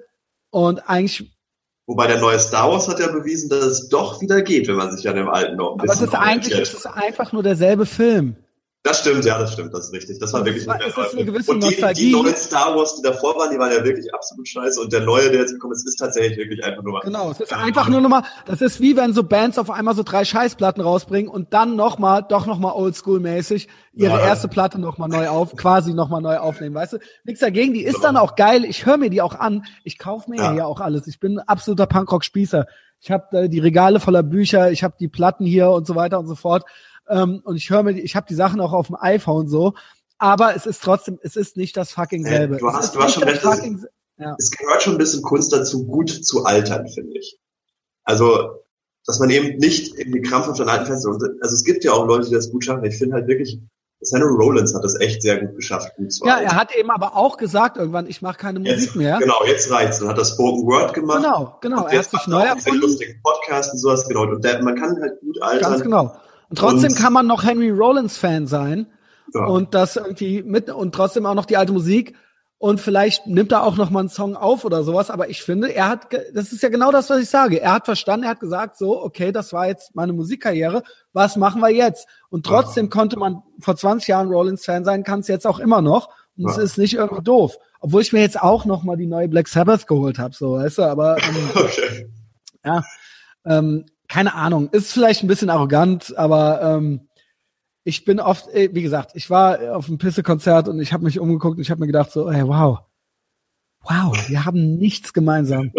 und 0.50 0.88
eigentlich 0.88 1.30
Wobei 1.88 2.06
der 2.06 2.20
neue 2.20 2.38
Star 2.38 2.70
Wars 2.70 2.86
hat 2.86 3.00
ja 3.00 3.10
bewiesen, 3.10 3.48
dass 3.48 3.64
es 3.64 3.88
doch 3.88 4.20
wieder 4.20 4.42
geht, 4.42 4.68
wenn 4.68 4.76
man 4.76 4.94
sich 4.94 5.08
an 5.08 5.16
dem 5.16 5.28
alten 5.28 5.56
noch 5.56 5.72
ein 5.72 5.78
bisschen 5.78 5.90
Aber 5.90 6.04
es 6.04 6.12
ist 6.12 6.14
eigentlich 6.14 6.60
es 6.60 6.74
ist 6.74 6.86
einfach 6.86 7.32
nur 7.32 7.42
derselbe 7.42 7.86
Film. 7.86 8.36
Das 8.84 9.00
stimmt, 9.00 9.24
ja, 9.24 9.36
das 9.38 9.52
stimmt, 9.52 9.74
das 9.74 9.86
ist 9.86 9.92
richtig. 9.92 10.18
Das 10.20 10.32
war 10.32 10.44
wirklich 10.44 10.66
war, 10.66 10.78
nicht 10.78 10.96
eine 10.96 11.24
gewisse 11.24 11.50
Und 11.50 11.64
die, 11.64 11.92
die 11.94 12.12
neuen 12.12 12.34
Star 12.36 12.76
Wars, 12.76 12.94
die 12.96 13.02
davor 13.02 13.36
waren, 13.36 13.50
die 13.50 13.58
waren 13.58 13.72
ja 13.72 13.84
wirklich 13.84 14.12
absolut 14.14 14.46
scheiße. 14.46 14.80
Und 14.80 14.92
der 14.92 15.00
neue, 15.00 15.30
der 15.30 15.40
jetzt 15.40 15.52
gekommen 15.52 15.72
ist, 15.72 15.86
ist 15.86 15.96
tatsächlich 15.96 16.38
wirklich 16.38 16.64
einfach 16.64 16.82
nur 16.84 16.92
mal. 16.92 17.00
Genau, 17.00 17.32
es 17.32 17.40
ist 17.40 17.52
einfach 17.52 17.88
nur 17.88 18.00
nochmal, 18.00 18.22
das 18.46 18.60
ist 18.62 18.80
wie 18.80 18.96
wenn 18.96 19.12
so 19.12 19.24
Bands 19.24 19.58
auf 19.58 19.70
einmal 19.70 19.96
so 19.96 20.04
drei 20.04 20.24
Scheißplatten 20.24 20.80
rausbringen 20.80 21.28
und 21.28 21.52
dann 21.52 21.74
nochmal, 21.74 22.24
doch 22.26 22.46
nochmal 22.46 22.72
oldschool-mäßig 22.74 23.66
ihre 23.94 24.12
ja. 24.12 24.20
erste 24.20 24.46
Platte 24.46 24.80
nochmal 24.80 25.08
neu 25.08 25.28
auf, 25.28 25.56
quasi 25.56 25.92
nochmal 25.92 26.22
neu 26.22 26.36
aufnehmen, 26.38 26.76
weißt 26.76 26.94
du? 26.94 26.98
Nichts 27.24 27.40
dagegen, 27.40 27.74
die 27.74 27.82
ist 27.82 27.96
genau. 27.96 28.06
dann 28.06 28.16
auch 28.16 28.36
geil. 28.36 28.64
Ich 28.64 28.86
höre 28.86 28.96
mir 28.96 29.10
die 29.10 29.22
auch 29.22 29.34
an. 29.34 29.64
Ich 29.82 29.98
kaufe 29.98 30.30
mir 30.30 30.36
ja 30.36 30.52
hier 30.52 30.66
auch 30.68 30.80
alles. 30.80 31.08
Ich 31.08 31.18
bin 31.18 31.40
ein 31.40 31.48
absoluter 31.48 31.86
Punkrock-Spießer. 31.86 32.66
Ich 33.00 33.10
habe 33.10 33.38
äh, 33.38 33.48
die 33.48 33.60
Regale 33.60 34.00
voller 34.00 34.22
Bücher, 34.22 34.70
ich 34.70 34.82
habe 34.82 34.94
die 34.98 35.08
Platten 35.08 35.44
hier 35.44 35.70
und 35.70 35.86
so 35.86 35.94
weiter 35.94 36.18
und 36.18 36.26
so 36.26 36.34
fort. 36.34 36.64
Ähm, 37.08 37.40
und 37.44 37.56
ich 37.56 37.70
höre 37.70 37.82
mir, 37.82 37.94
die, 37.94 38.00
ich 38.02 38.16
habe 38.16 38.26
die 38.28 38.34
Sachen 38.34 38.60
auch 38.60 38.72
auf 38.72 38.88
dem 38.88 38.96
iPhone 38.98 39.48
so, 39.48 39.74
aber 40.18 40.54
es 40.56 40.66
ist 40.66 40.82
trotzdem, 40.82 41.18
es 41.22 41.36
ist 41.36 41.56
nicht 41.56 41.76
das 41.76 41.92
fucking 41.92 42.24
selbe. 42.24 42.54
Hey, 42.54 42.60
du 42.60 42.72
hast, 42.72 42.94
du 42.94 43.00
hast 43.00 43.14
schon 43.14 43.22
recht. 43.24 43.42
Fucking, 43.42 43.84
ja. 44.18 44.34
Es 44.38 44.50
gehört 44.50 44.82
schon 44.82 44.94
ein 44.94 44.98
bisschen 44.98 45.22
Kunst 45.22 45.52
dazu, 45.52 45.86
gut 45.86 46.10
zu 46.10 46.44
altern, 46.44 46.88
finde 46.88 47.18
ich. 47.18 47.38
Also, 48.04 48.64
dass 49.06 49.20
man 49.20 49.30
eben 49.30 49.58
nicht 49.58 49.96
irgendwie 49.96 50.22
krampfhaft 50.22 50.60
an 50.60 50.68
alten 50.68 50.86
Festen, 50.86 51.08
also 51.40 51.54
es 51.54 51.64
gibt 51.64 51.84
ja 51.84 51.92
auch 51.92 52.06
Leute, 52.06 52.28
die 52.28 52.34
das 52.34 52.50
gut 52.50 52.64
schaffen. 52.64 52.84
Ich 52.84 52.98
finde 52.98 53.14
halt 53.14 53.28
wirklich, 53.28 53.60
Henry 54.12 54.34
Rollins 54.34 54.74
hat 54.74 54.84
das 54.84 54.98
echt 55.00 55.22
sehr 55.22 55.38
gut 55.44 55.56
geschafft, 55.56 55.94
gut 55.96 56.12
zu 56.12 56.24
Ja, 56.24 56.38
er 56.38 56.54
hat 56.54 56.74
eben 56.76 56.90
aber 56.90 57.16
auch 57.16 57.36
gesagt 57.36 57.76
irgendwann, 57.76 58.06
ich 58.06 58.22
mache 58.22 58.38
keine 58.38 58.60
Musik 58.60 58.80
jetzt, 58.80 58.96
mehr. 58.96 59.18
Genau, 59.18 59.44
jetzt 59.46 59.70
reicht's. 59.70 59.98
Dann 59.98 60.08
hat 60.08 60.18
er 60.18 60.24
Spoken 60.24 60.66
Word 60.66 60.94
gemacht. 60.94 61.22
Genau, 61.22 61.56
genau. 61.60 61.86
Er 61.86 61.98
hat 62.00 62.10
sich 62.10 62.26
neu 62.26 62.42
erfunden. 62.42 62.80
lustigen 62.80 63.20
Podcast 63.22 63.72
und 63.72 63.78
sowas, 63.78 64.06
genau. 64.08 64.22
Und 64.22 64.44
der, 64.44 64.62
man 64.62 64.76
kann 64.76 65.00
halt 65.00 65.20
gut 65.20 65.40
altern. 65.42 65.70
Ganz 65.72 65.82
genau. 65.82 66.16
Und 66.48 66.58
trotzdem 66.58 66.92
und, 66.92 66.98
kann 66.98 67.12
man 67.12 67.26
noch 67.26 67.44
Henry 67.44 67.70
Rollins 67.70 68.16
Fan 68.16 68.46
sein 68.46 68.86
ja. 69.34 69.44
und 69.46 69.74
das 69.74 69.96
irgendwie 69.96 70.42
mit 70.42 70.70
und 70.70 70.94
trotzdem 70.94 71.26
auch 71.26 71.34
noch 71.34 71.46
die 71.46 71.56
alte 71.56 71.72
Musik 71.72 72.14
und 72.60 72.80
vielleicht 72.80 73.28
nimmt 73.28 73.52
er 73.52 73.62
auch 73.62 73.76
noch 73.76 73.90
mal 73.90 74.00
einen 74.00 74.08
Song 74.08 74.34
auf 74.34 74.64
oder 74.64 74.82
sowas. 74.82 75.10
Aber 75.10 75.30
ich 75.30 75.42
finde, 75.42 75.72
er 75.72 75.88
hat, 75.88 76.08
das 76.34 76.52
ist 76.52 76.60
ja 76.60 76.68
genau 76.68 76.90
das, 76.90 77.08
was 77.08 77.20
ich 77.20 77.30
sage. 77.30 77.60
Er 77.60 77.72
hat 77.72 77.84
verstanden, 77.84 78.24
er 78.24 78.30
hat 78.30 78.40
gesagt, 78.40 78.76
so, 78.76 79.00
okay, 79.00 79.30
das 79.30 79.52
war 79.52 79.68
jetzt 79.68 79.94
meine 79.94 80.12
Musikkarriere. 80.12 80.82
Was 81.12 81.36
machen 81.36 81.60
wir 81.60 81.70
jetzt? 81.70 82.08
Und 82.30 82.44
trotzdem 82.44 82.86
ja. 82.86 82.90
konnte 82.90 83.16
man 83.16 83.42
vor 83.60 83.76
20 83.76 84.08
Jahren 84.08 84.28
Rollins 84.28 84.64
Fan 84.64 84.84
sein, 84.84 85.04
kann 85.04 85.20
es 85.20 85.28
jetzt 85.28 85.46
auch 85.46 85.60
immer 85.60 85.82
noch. 85.82 86.08
Und 86.36 86.50
es 86.50 86.58
ist 86.58 86.78
nicht 86.78 86.94
irgendwie 86.94 87.22
doof. 87.22 87.58
Obwohl 87.80 88.02
ich 88.02 88.12
mir 88.12 88.20
jetzt 88.20 88.40
auch 88.40 88.64
noch 88.64 88.82
mal 88.82 88.96
die 88.96 89.06
neue 89.06 89.28
Black 89.28 89.46
Sabbath 89.46 89.86
geholt 89.86 90.18
habe, 90.18 90.34
so, 90.34 90.54
weißt 90.54 90.78
du, 90.78 90.82
aber 90.82 91.16
ähm, 91.18 91.50
okay. 91.54 92.10
ja, 92.64 92.82
ähm, 93.44 93.86
keine 94.08 94.34
Ahnung, 94.34 94.70
ist 94.70 94.92
vielleicht 94.92 95.22
ein 95.22 95.28
bisschen 95.28 95.50
arrogant, 95.50 96.16
aber 96.16 96.62
ähm, 96.62 97.08
ich 97.84 98.04
bin 98.04 98.20
oft, 98.20 98.48
äh, 98.48 98.70
wie 98.72 98.82
gesagt, 98.82 99.12
ich 99.14 99.30
war 99.30 99.76
auf 99.76 99.88
einem 99.88 99.98
Pisse-Konzert 99.98 100.68
und 100.68 100.80
ich 100.80 100.92
habe 100.92 101.04
mich 101.04 101.18
umgeguckt 101.18 101.56
und 101.56 101.62
ich 101.62 101.70
habe 101.70 101.80
mir 101.80 101.86
gedacht 101.86 102.10
so, 102.10 102.30
hey, 102.30 102.46
wow, 102.46 102.80
wow, 103.82 104.28
wir 104.28 104.44
haben 104.44 104.76
nichts 104.76 105.12
gemeinsam. 105.12 105.72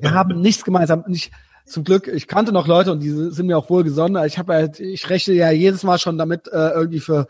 Wir 0.00 0.12
haben 0.12 0.40
nichts 0.40 0.64
gemeinsam. 0.64 1.02
Und 1.02 1.14
ich, 1.14 1.30
zum 1.64 1.84
Glück, 1.84 2.08
ich 2.08 2.26
kannte 2.26 2.52
noch 2.52 2.66
Leute 2.66 2.92
und 2.92 3.00
die 3.00 3.10
sind 3.10 3.46
mir 3.46 3.58
auch 3.58 3.70
wohlgesonnen. 3.70 4.24
Ich 4.26 4.38
habe 4.38 4.54
halt, 4.54 4.80
ich 4.80 5.10
rechne 5.10 5.34
ja 5.34 5.50
jedes 5.50 5.82
Mal 5.82 5.98
schon 5.98 6.18
damit, 6.18 6.48
äh, 6.48 6.70
irgendwie 6.70 7.00
für 7.00 7.26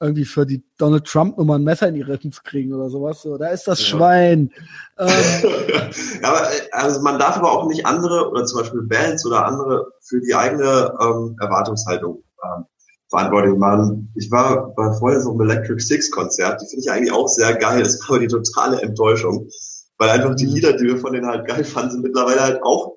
irgendwie 0.00 0.24
für 0.24 0.44
die 0.44 0.62
Donald 0.76 1.06
Trump 1.06 1.38
Nummer 1.38 1.56
ein 1.56 1.64
Messer 1.64 1.88
in 1.88 1.94
die 1.94 2.02
Rippen 2.02 2.30
zu 2.30 2.42
kriegen 2.42 2.74
oder 2.74 2.90
sowas. 2.90 3.22
So, 3.22 3.38
da 3.38 3.48
ist 3.48 3.66
das 3.66 3.80
ja. 3.80 3.86
Schwein. 3.86 4.52
Ähm, 4.98 5.08
ja, 6.22 6.28
aber 6.28 6.48
also 6.72 7.00
man 7.00 7.18
darf 7.18 7.36
aber 7.36 7.50
auch 7.50 7.66
nicht 7.66 7.86
andere 7.86 8.30
oder 8.30 8.44
zum 8.44 8.60
Beispiel 8.60 8.82
Bands 8.82 9.24
oder 9.24 9.46
andere 9.46 9.86
für 10.02 10.20
die 10.20 10.34
eigene 10.34 10.92
ähm, 11.00 11.36
Erwartungshaltung 11.40 12.22
ähm, 12.44 12.64
verantwortlich 13.08 13.56
machen. 13.56 14.12
Ich 14.16 14.30
war 14.30 14.74
bei 14.74 14.92
vorher 14.98 15.20
so 15.20 15.30
einem 15.30 15.42
Electric 15.42 15.80
Six 15.80 16.10
Konzert, 16.10 16.60
die 16.60 16.66
finde 16.66 16.82
ich 16.84 16.90
eigentlich 16.90 17.12
auch 17.12 17.28
sehr 17.28 17.54
geil. 17.54 17.82
Das 17.82 17.98
war 18.00 18.16
aber 18.16 18.18
die 18.18 18.26
totale 18.26 18.82
Enttäuschung, 18.82 19.48
weil 19.96 20.10
einfach 20.10 20.34
die 20.34 20.46
mhm. 20.46 20.54
Lieder, 20.54 20.72
die 20.74 20.84
wir 20.84 20.98
von 20.98 21.12
denen 21.12 21.26
halt 21.26 21.46
geil 21.46 21.64
fanden, 21.64 21.92
sind 21.92 22.02
mittlerweile 22.02 22.42
halt 22.42 22.62
auch 22.62 22.96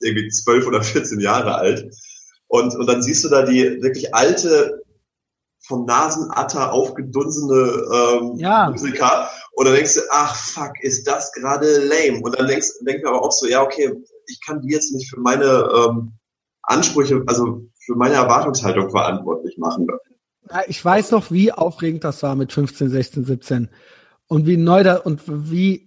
irgendwie 0.00 0.28
zwölf 0.28 0.66
oder 0.66 0.82
14 0.82 1.20
Jahre 1.20 1.54
alt. 1.54 1.88
Und, 2.48 2.74
und 2.76 2.86
dann 2.86 3.02
siehst 3.02 3.24
du 3.24 3.28
da 3.28 3.42
die 3.42 3.82
wirklich 3.82 4.14
alte 4.14 4.82
vom 5.66 5.84
Nasenatter 5.84 6.72
aufgedunsene 6.72 7.86
ähm, 7.92 8.36
ja. 8.36 8.70
Musiker. 8.70 9.28
Und 9.52 9.66
dann 9.66 9.74
denkst 9.74 9.94
du, 9.94 10.00
ach 10.10 10.34
fuck, 10.36 10.72
ist 10.82 11.06
das 11.06 11.32
gerade 11.32 11.84
lame. 11.84 12.20
Und 12.22 12.38
dann 12.38 12.46
denkst, 12.46 12.68
denkst 12.82 13.02
du 13.02 13.08
aber 13.08 13.22
auch 13.22 13.32
so, 13.32 13.46
ja, 13.46 13.62
okay, 13.62 13.92
ich 14.28 14.40
kann 14.44 14.60
die 14.60 14.72
jetzt 14.72 14.92
nicht 14.92 15.10
für 15.10 15.20
meine 15.20 15.68
ähm, 15.74 16.12
Ansprüche, 16.62 17.22
also 17.26 17.62
für 17.84 17.94
meine 17.94 18.14
Erwartungshaltung 18.14 18.90
verantwortlich 18.90 19.56
machen. 19.58 19.86
Ja, 20.50 20.62
ich 20.66 20.84
weiß 20.84 21.10
noch, 21.10 21.30
wie 21.30 21.52
aufregend 21.52 22.04
das 22.04 22.22
war 22.22 22.34
mit 22.34 22.52
15, 22.52 22.88
16, 22.88 23.24
17. 23.24 23.68
Und 24.28 24.46
wie 24.46 24.56
neu 24.56 24.82
da 24.82 24.96
und 24.96 25.22
wie 25.26 25.86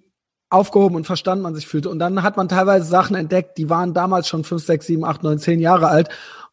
aufgehoben 0.50 0.96
und 0.96 1.06
verstanden 1.06 1.44
man 1.44 1.56
sich 1.56 1.68
fühlte. 1.68 1.90
Und 1.90 2.00
dann 2.00 2.24
hat 2.24 2.38
man 2.38 2.50
teilweise 2.50 2.86
Sachen 2.86 3.16
entdeckt, 3.16 3.58
die 3.58 3.70
waren 3.70 3.94
damals 3.94 4.28
schon 4.28 4.44
5, 4.44 4.64
6, 4.64 4.88
7, 4.88 5.06
8, 5.06 5.24
9, 5.24 5.40
10 5.40 5.60
Jahre 5.60 5.88
alt 5.88 6.10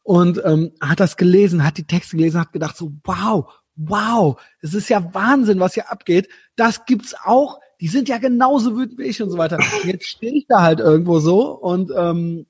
und 0.07 0.41
ähm, 0.45 0.70
hat 0.81 1.01
das 1.01 1.16
gelesen, 1.16 1.65
hat 1.65 1.78
die 1.78 1.87
Texte 1.87 2.16
gelesen, 2.16 2.39
hat 2.39 2.53
gedacht 2.53 2.77
so, 2.77 2.93
wow, 3.03 3.53
wow, 3.74 4.41
es 4.61 4.73
ist 4.73 4.89
ja 4.89 5.12
Wahnsinn, 5.12 5.59
was 5.59 5.74
hier 5.74 5.91
abgeht. 5.91 6.28
Das 6.55 6.87
gibt's 6.87 7.16
auch. 7.24 7.59
Die 7.81 7.89
sind 7.89 8.09
ja 8.09 8.19
genauso 8.19 8.77
wütend 8.77 9.01
wie 9.01 9.07
ich 9.07 9.20
und 9.20 9.31
so 9.31 9.37
weiter. 9.37 9.59
Jetzt 9.85 10.07
stehe 10.07 10.33
ich 10.33 10.47
da 10.47 10.62
halt 10.62 10.78
irgendwo 10.78 11.19
so 11.19 11.51
und 11.51 11.91
ähm, 11.95 12.47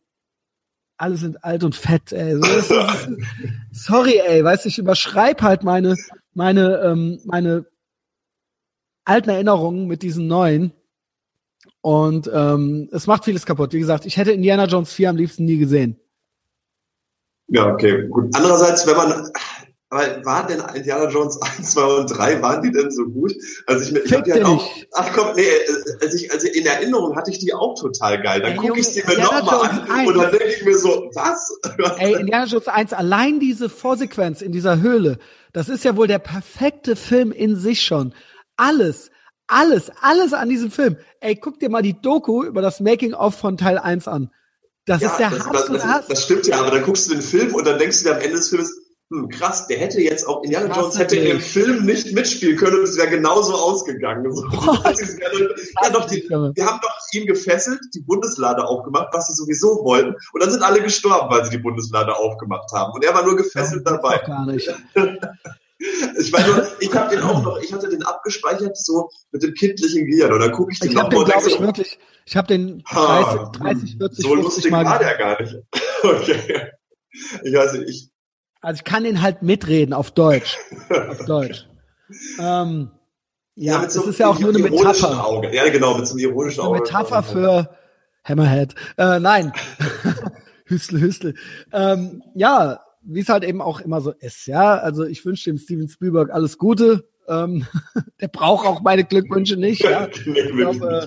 alle 0.98 1.16
sind 1.16 1.44
alt 1.44 1.64
und 1.64 1.74
fett, 1.74 2.12
ey. 2.12 2.36
So, 2.36 2.44
ist, 2.44 2.74
sorry, 3.72 4.20
ey, 4.26 4.44
weißt 4.44 4.66
du, 4.66 4.68
ich 4.68 4.76
überschreib 4.76 5.40
halt 5.40 5.64
meine, 5.64 5.96
meine, 6.34 6.76
ähm, 6.80 7.20
meine 7.24 7.64
alten 9.06 9.30
Erinnerungen 9.30 9.86
mit 9.86 10.02
diesen 10.02 10.26
neuen. 10.26 10.72
Und 11.80 12.30
ähm, 12.30 12.90
es 12.92 13.06
macht 13.06 13.24
vieles 13.24 13.46
kaputt. 13.46 13.72
Wie 13.72 13.78
gesagt, 13.78 14.04
ich 14.04 14.18
hätte 14.18 14.32
Indiana 14.32 14.66
Jones 14.66 14.92
4 14.92 15.08
am 15.08 15.16
liebsten 15.16 15.46
nie 15.46 15.56
gesehen. 15.56 15.98
Ja, 17.48 17.72
okay, 17.72 18.06
gut. 18.08 18.34
Andererseits, 18.34 18.86
wenn 18.86 18.96
man, 18.96 19.30
aber 19.88 20.24
waren 20.24 20.48
denn 20.48 20.62
Indiana 20.74 21.08
Jones 21.08 21.40
1, 21.58 21.72
2 21.72 21.82
und 21.82 22.06
3, 22.06 22.42
waren 22.42 22.62
die 22.62 22.72
denn 22.72 22.90
so 22.90 23.04
gut? 23.04 23.32
Also 23.66 23.84
ich, 23.84 24.04
ich 24.04 24.12
hab 24.12 24.24
die 24.24 24.32
halt 24.32 24.44
auch, 24.44 24.68
ach 24.92 25.12
komm, 25.14 25.36
nee, 25.36 25.44
also, 26.00 26.16
ich, 26.16 26.32
also 26.32 26.48
in 26.48 26.66
Erinnerung 26.66 27.14
hatte 27.14 27.30
ich 27.30 27.38
die 27.38 27.54
auch 27.54 27.78
total 27.78 28.20
geil. 28.20 28.40
Dann 28.40 28.56
gucke 28.56 28.80
ich 28.80 28.88
sie 28.88 29.02
mir 29.06 29.18
nochmal 29.18 29.70
an 29.70 29.88
1. 29.88 30.08
und 30.08 30.16
dann 30.16 30.30
denke 30.30 30.54
ich 30.58 30.64
mir 30.64 30.76
so, 30.76 31.08
was? 31.14 31.56
Ey, 31.98 32.14
Indiana 32.20 32.46
Jones 32.46 32.68
1, 32.68 32.92
allein 32.92 33.38
diese 33.38 33.68
Vorsequenz 33.68 34.42
in 34.42 34.50
dieser 34.50 34.80
Höhle, 34.80 35.18
das 35.52 35.68
ist 35.68 35.84
ja 35.84 35.96
wohl 35.96 36.08
der 36.08 36.18
perfekte 36.18 36.96
Film 36.96 37.30
in 37.30 37.56
sich 37.56 37.82
schon. 37.82 38.12
Alles, 38.56 39.10
alles, 39.46 39.92
alles 40.02 40.32
an 40.32 40.48
diesem 40.48 40.72
Film. 40.72 40.96
Ey, 41.20 41.36
guck 41.36 41.60
dir 41.60 41.70
mal 41.70 41.82
die 41.82 42.00
Doku 42.00 42.42
über 42.42 42.60
das 42.60 42.80
Making-of 42.80 43.36
von 43.36 43.56
Teil 43.56 43.78
1 43.78 44.08
an. 44.08 44.30
Das 44.86 45.02
ja, 45.02 45.10
ist 45.10 45.18
der 45.18 45.30
das, 45.30 45.46
Hass 45.46 45.66
das, 45.66 45.82
das, 45.82 46.06
das, 46.06 46.22
stimmt 46.22 46.46
ja, 46.46 46.60
aber 46.60 46.70
dann 46.70 46.84
guckst 46.84 47.10
du 47.10 47.14
den 47.14 47.22
Film 47.22 47.54
und 47.54 47.66
dann 47.66 47.78
denkst 47.78 47.98
du 47.98 48.04
dir 48.04 48.14
am 48.14 48.20
Ende 48.20 48.36
des 48.36 48.48
Films, 48.48 48.72
hm, 49.10 49.28
krass, 49.28 49.66
der 49.66 49.78
hätte 49.78 50.00
jetzt 50.00 50.26
auch, 50.26 50.42
Indiana 50.44 50.68
krass 50.68 50.78
Jones 50.78 50.98
hätte 50.98 51.16
in 51.16 51.24
dem 51.24 51.40
Film 51.40 51.84
nicht 51.84 52.12
mitspielen 52.12 52.56
können 52.56 52.78
und 52.78 52.84
es 52.84 52.96
wäre 52.96 53.08
genauso 53.08 53.54
ausgegangen. 53.54 54.32
So. 54.32 54.44
ja, 55.82 55.90
doch, 55.92 56.06
die, 56.06 56.22
die 56.22 56.64
haben 56.64 56.80
doch 56.82 56.96
ihn 57.12 57.26
gefesselt, 57.26 57.80
die 57.94 58.00
Bundeslade 58.00 58.64
aufgemacht, 58.64 59.08
was 59.12 59.26
sie 59.26 59.34
sowieso 59.34 59.84
wollten. 59.84 60.14
Und 60.32 60.42
dann 60.42 60.50
sind 60.50 60.62
alle 60.62 60.80
gestorben, 60.80 61.30
weil 61.30 61.44
sie 61.44 61.50
die 61.50 61.58
Bundeslade 61.58 62.14
aufgemacht 62.16 62.70
haben. 62.72 62.92
Und 62.92 63.04
er 63.04 63.14
war 63.14 63.24
nur 63.24 63.36
gefesselt 63.36 63.82
ja, 63.86 63.92
dabei. 63.92 64.18
Gar 64.26 64.46
nicht. 64.46 64.72
Ich 65.78 66.32
meine, 66.32 66.66
ich 66.80 66.94
habe 66.94 67.14
den 67.14 67.22
auch 67.22 67.42
noch, 67.42 67.60
ich 67.60 67.72
hatte 67.72 67.88
den 67.88 68.02
abgespeichert 68.02 68.76
so 68.78 69.10
mit 69.30 69.42
dem 69.42 69.52
kindlichen 69.52 70.06
Gehirn 70.06 70.32
und 70.32 70.40
dann 70.40 70.52
gucke 70.52 70.72
ich 70.72 70.80
den 70.80 70.92
ich 70.92 70.96
hab 70.96 71.10
den, 71.10 71.24
glaube 71.24 71.48
ich, 71.48 71.60
wirklich, 71.60 71.98
ich 72.24 72.36
habe 72.36 72.48
den 72.48 72.82
30, 72.90 73.40
30, 73.60 73.96
40, 73.98 74.24
so 74.24 74.28
50 74.30 74.44
lustig 74.44 74.70
Mal 74.70 74.84
war 74.84 74.98
der 74.98 75.16
gar 75.16 75.40
nicht. 75.40 75.54
Okay. 76.02 76.70
Ich 77.42 77.54
weiß 77.54 77.72
nicht, 77.72 77.88
ich. 77.88 78.10
Also 78.60 78.80
ich 78.80 78.84
kann 78.84 79.04
den 79.04 79.22
halt 79.22 79.42
mitreden 79.42 79.94
auf 79.94 80.10
Deutsch. 80.10 80.58
auf 80.90 81.24
Deutsch. 81.24 81.66
Ähm, 82.38 82.90
ja, 83.54 83.82
ja 83.82 83.90
so 83.90 84.00
das 84.00 84.10
ist 84.10 84.18
ja 84.18 84.28
auch 84.28 84.38
nur 84.38 84.50
eine 84.50 84.58
Metapher. 84.58 85.26
Auge. 85.26 85.54
Ja, 85.54 85.68
genau, 85.70 85.96
mit 85.96 86.06
so 86.06 86.14
einem 86.14 86.20
ironischen 86.20 86.60
Auge. 86.60 86.76
Eine 86.76 86.84
Metapher 86.84 87.22
für 87.22 87.76
Hammerhead. 88.24 88.74
Äh, 88.98 89.18
nein. 89.20 89.52
Hüstel, 90.66 91.00
Hüstel. 91.00 91.34
Ähm, 91.72 92.22
ja, 92.34 92.80
wie 93.06 93.20
es 93.20 93.28
halt 93.28 93.44
eben 93.44 93.62
auch 93.62 93.80
immer 93.80 94.00
so 94.00 94.10
ist, 94.10 94.46
ja. 94.46 94.76
Also 94.78 95.04
ich 95.04 95.24
wünsche 95.24 95.50
dem 95.50 95.58
Steven 95.58 95.88
Spielberg 95.88 96.30
alles 96.30 96.58
Gute. 96.58 97.08
Ähm, 97.28 97.66
der 98.20 98.28
braucht 98.28 98.66
auch 98.66 98.82
meine 98.82 99.04
Glückwünsche 99.04 99.56
nicht. 99.56 99.82
Ja. 99.82 100.08
Glaub, 100.56 100.82
äh, 100.82 101.06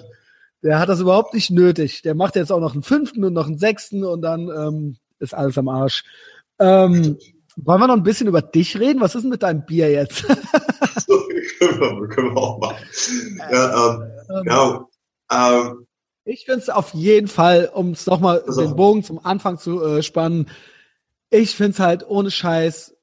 der 0.64 0.80
hat 0.80 0.90
das 0.90 1.00
überhaupt 1.00 1.34
nicht 1.34 1.52
nötig. 1.52 2.02
Der 2.02 2.16
macht 2.16 2.36
jetzt 2.36 2.52
auch 2.52 2.60
noch 2.60 2.74
einen 2.74 2.84
fünften 2.84 3.24
und 3.24 3.34
noch 3.34 3.48
einen 3.48 3.58
sechsten 3.58 4.04
und 4.04 4.22
dann 4.22 4.50
ähm, 4.50 4.98
ist 5.20 5.34
alles 5.34 5.58
am 5.58 5.68
Arsch. 5.68 6.04
Ähm, 6.60 7.18
wollen 7.56 7.82
wir 7.82 7.88
noch 7.88 7.96
ein 7.96 8.04
bisschen 8.04 8.28
über 8.28 8.42
dich 8.42 8.80
reden? 8.80 9.02
Was 9.02 9.16
ist 9.16 9.24
denn 9.24 9.32
mit 9.32 9.44
deinem 9.44 9.66
Bier 9.66 9.92
jetzt? 9.92 10.26
können, 11.60 11.80
wir, 11.80 12.08
können 12.10 12.34
wir 12.34 12.38
auch 12.38 12.60
machen. 12.60 12.86
Ja, 13.52 13.90
ähm, 13.90 14.12
ähm, 14.30 14.44
ja, 14.46 14.88
ähm, 15.32 15.86
ich 16.26 16.46
finde 16.46 16.60
es 16.60 16.70
auf 16.70 16.94
jeden 16.94 17.28
Fall, 17.28 17.72
um 17.74 17.92
es 17.92 18.06
nochmal 18.06 18.44
den 18.58 18.76
Bogen 18.76 19.04
zum 19.04 19.24
Anfang 19.24 19.58
zu 19.58 19.84
äh, 19.84 20.04
spannen, 20.04 20.48
ich 21.30 21.56
finde 21.56 21.72
es 21.72 21.80
halt 21.80 22.08
ohne 22.08 22.32
Scheiß 22.32 22.96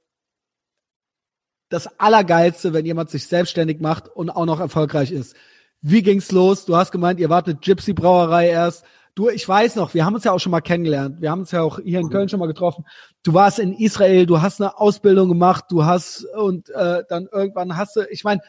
das 1.68 1.98
Allergeilste, 1.98 2.72
wenn 2.72 2.86
jemand 2.86 3.10
sich 3.10 3.26
selbstständig 3.26 3.80
macht 3.80 4.08
und 4.08 4.30
auch 4.30 4.46
noch 4.46 4.60
erfolgreich 4.60 5.10
ist. 5.10 5.34
Wie 5.80 6.02
ging's 6.02 6.32
los? 6.32 6.64
Du 6.64 6.76
hast 6.76 6.92
gemeint, 6.92 7.20
ihr 7.20 7.28
wart 7.28 7.46
eine 7.46 7.56
Gypsy 7.56 7.92
Brauerei 7.92 8.48
erst. 8.48 8.84
Du, 9.14 9.30
ich 9.30 9.48
weiß 9.48 9.76
noch, 9.76 9.94
wir 9.94 10.04
haben 10.04 10.14
uns 10.14 10.24
ja 10.24 10.32
auch 10.32 10.38
schon 10.38 10.50
mal 10.52 10.60
kennengelernt. 10.60 11.20
Wir 11.20 11.30
haben 11.30 11.40
uns 11.40 11.50
ja 11.50 11.62
auch 11.62 11.80
hier 11.82 12.00
in 12.00 12.10
Köln 12.10 12.28
schon 12.28 12.38
mal 12.38 12.46
getroffen. 12.46 12.84
Du 13.22 13.32
warst 13.32 13.58
in 13.58 13.72
Israel, 13.72 14.26
du 14.26 14.42
hast 14.42 14.60
eine 14.60 14.78
Ausbildung 14.78 15.28
gemacht, 15.28 15.64
du 15.70 15.84
hast 15.84 16.24
und 16.36 16.68
äh, 16.70 17.02
dann 17.08 17.26
irgendwann 17.32 17.76
hast 17.76 17.96
du, 17.96 18.02
ich 18.10 18.24
meine, 18.24 18.42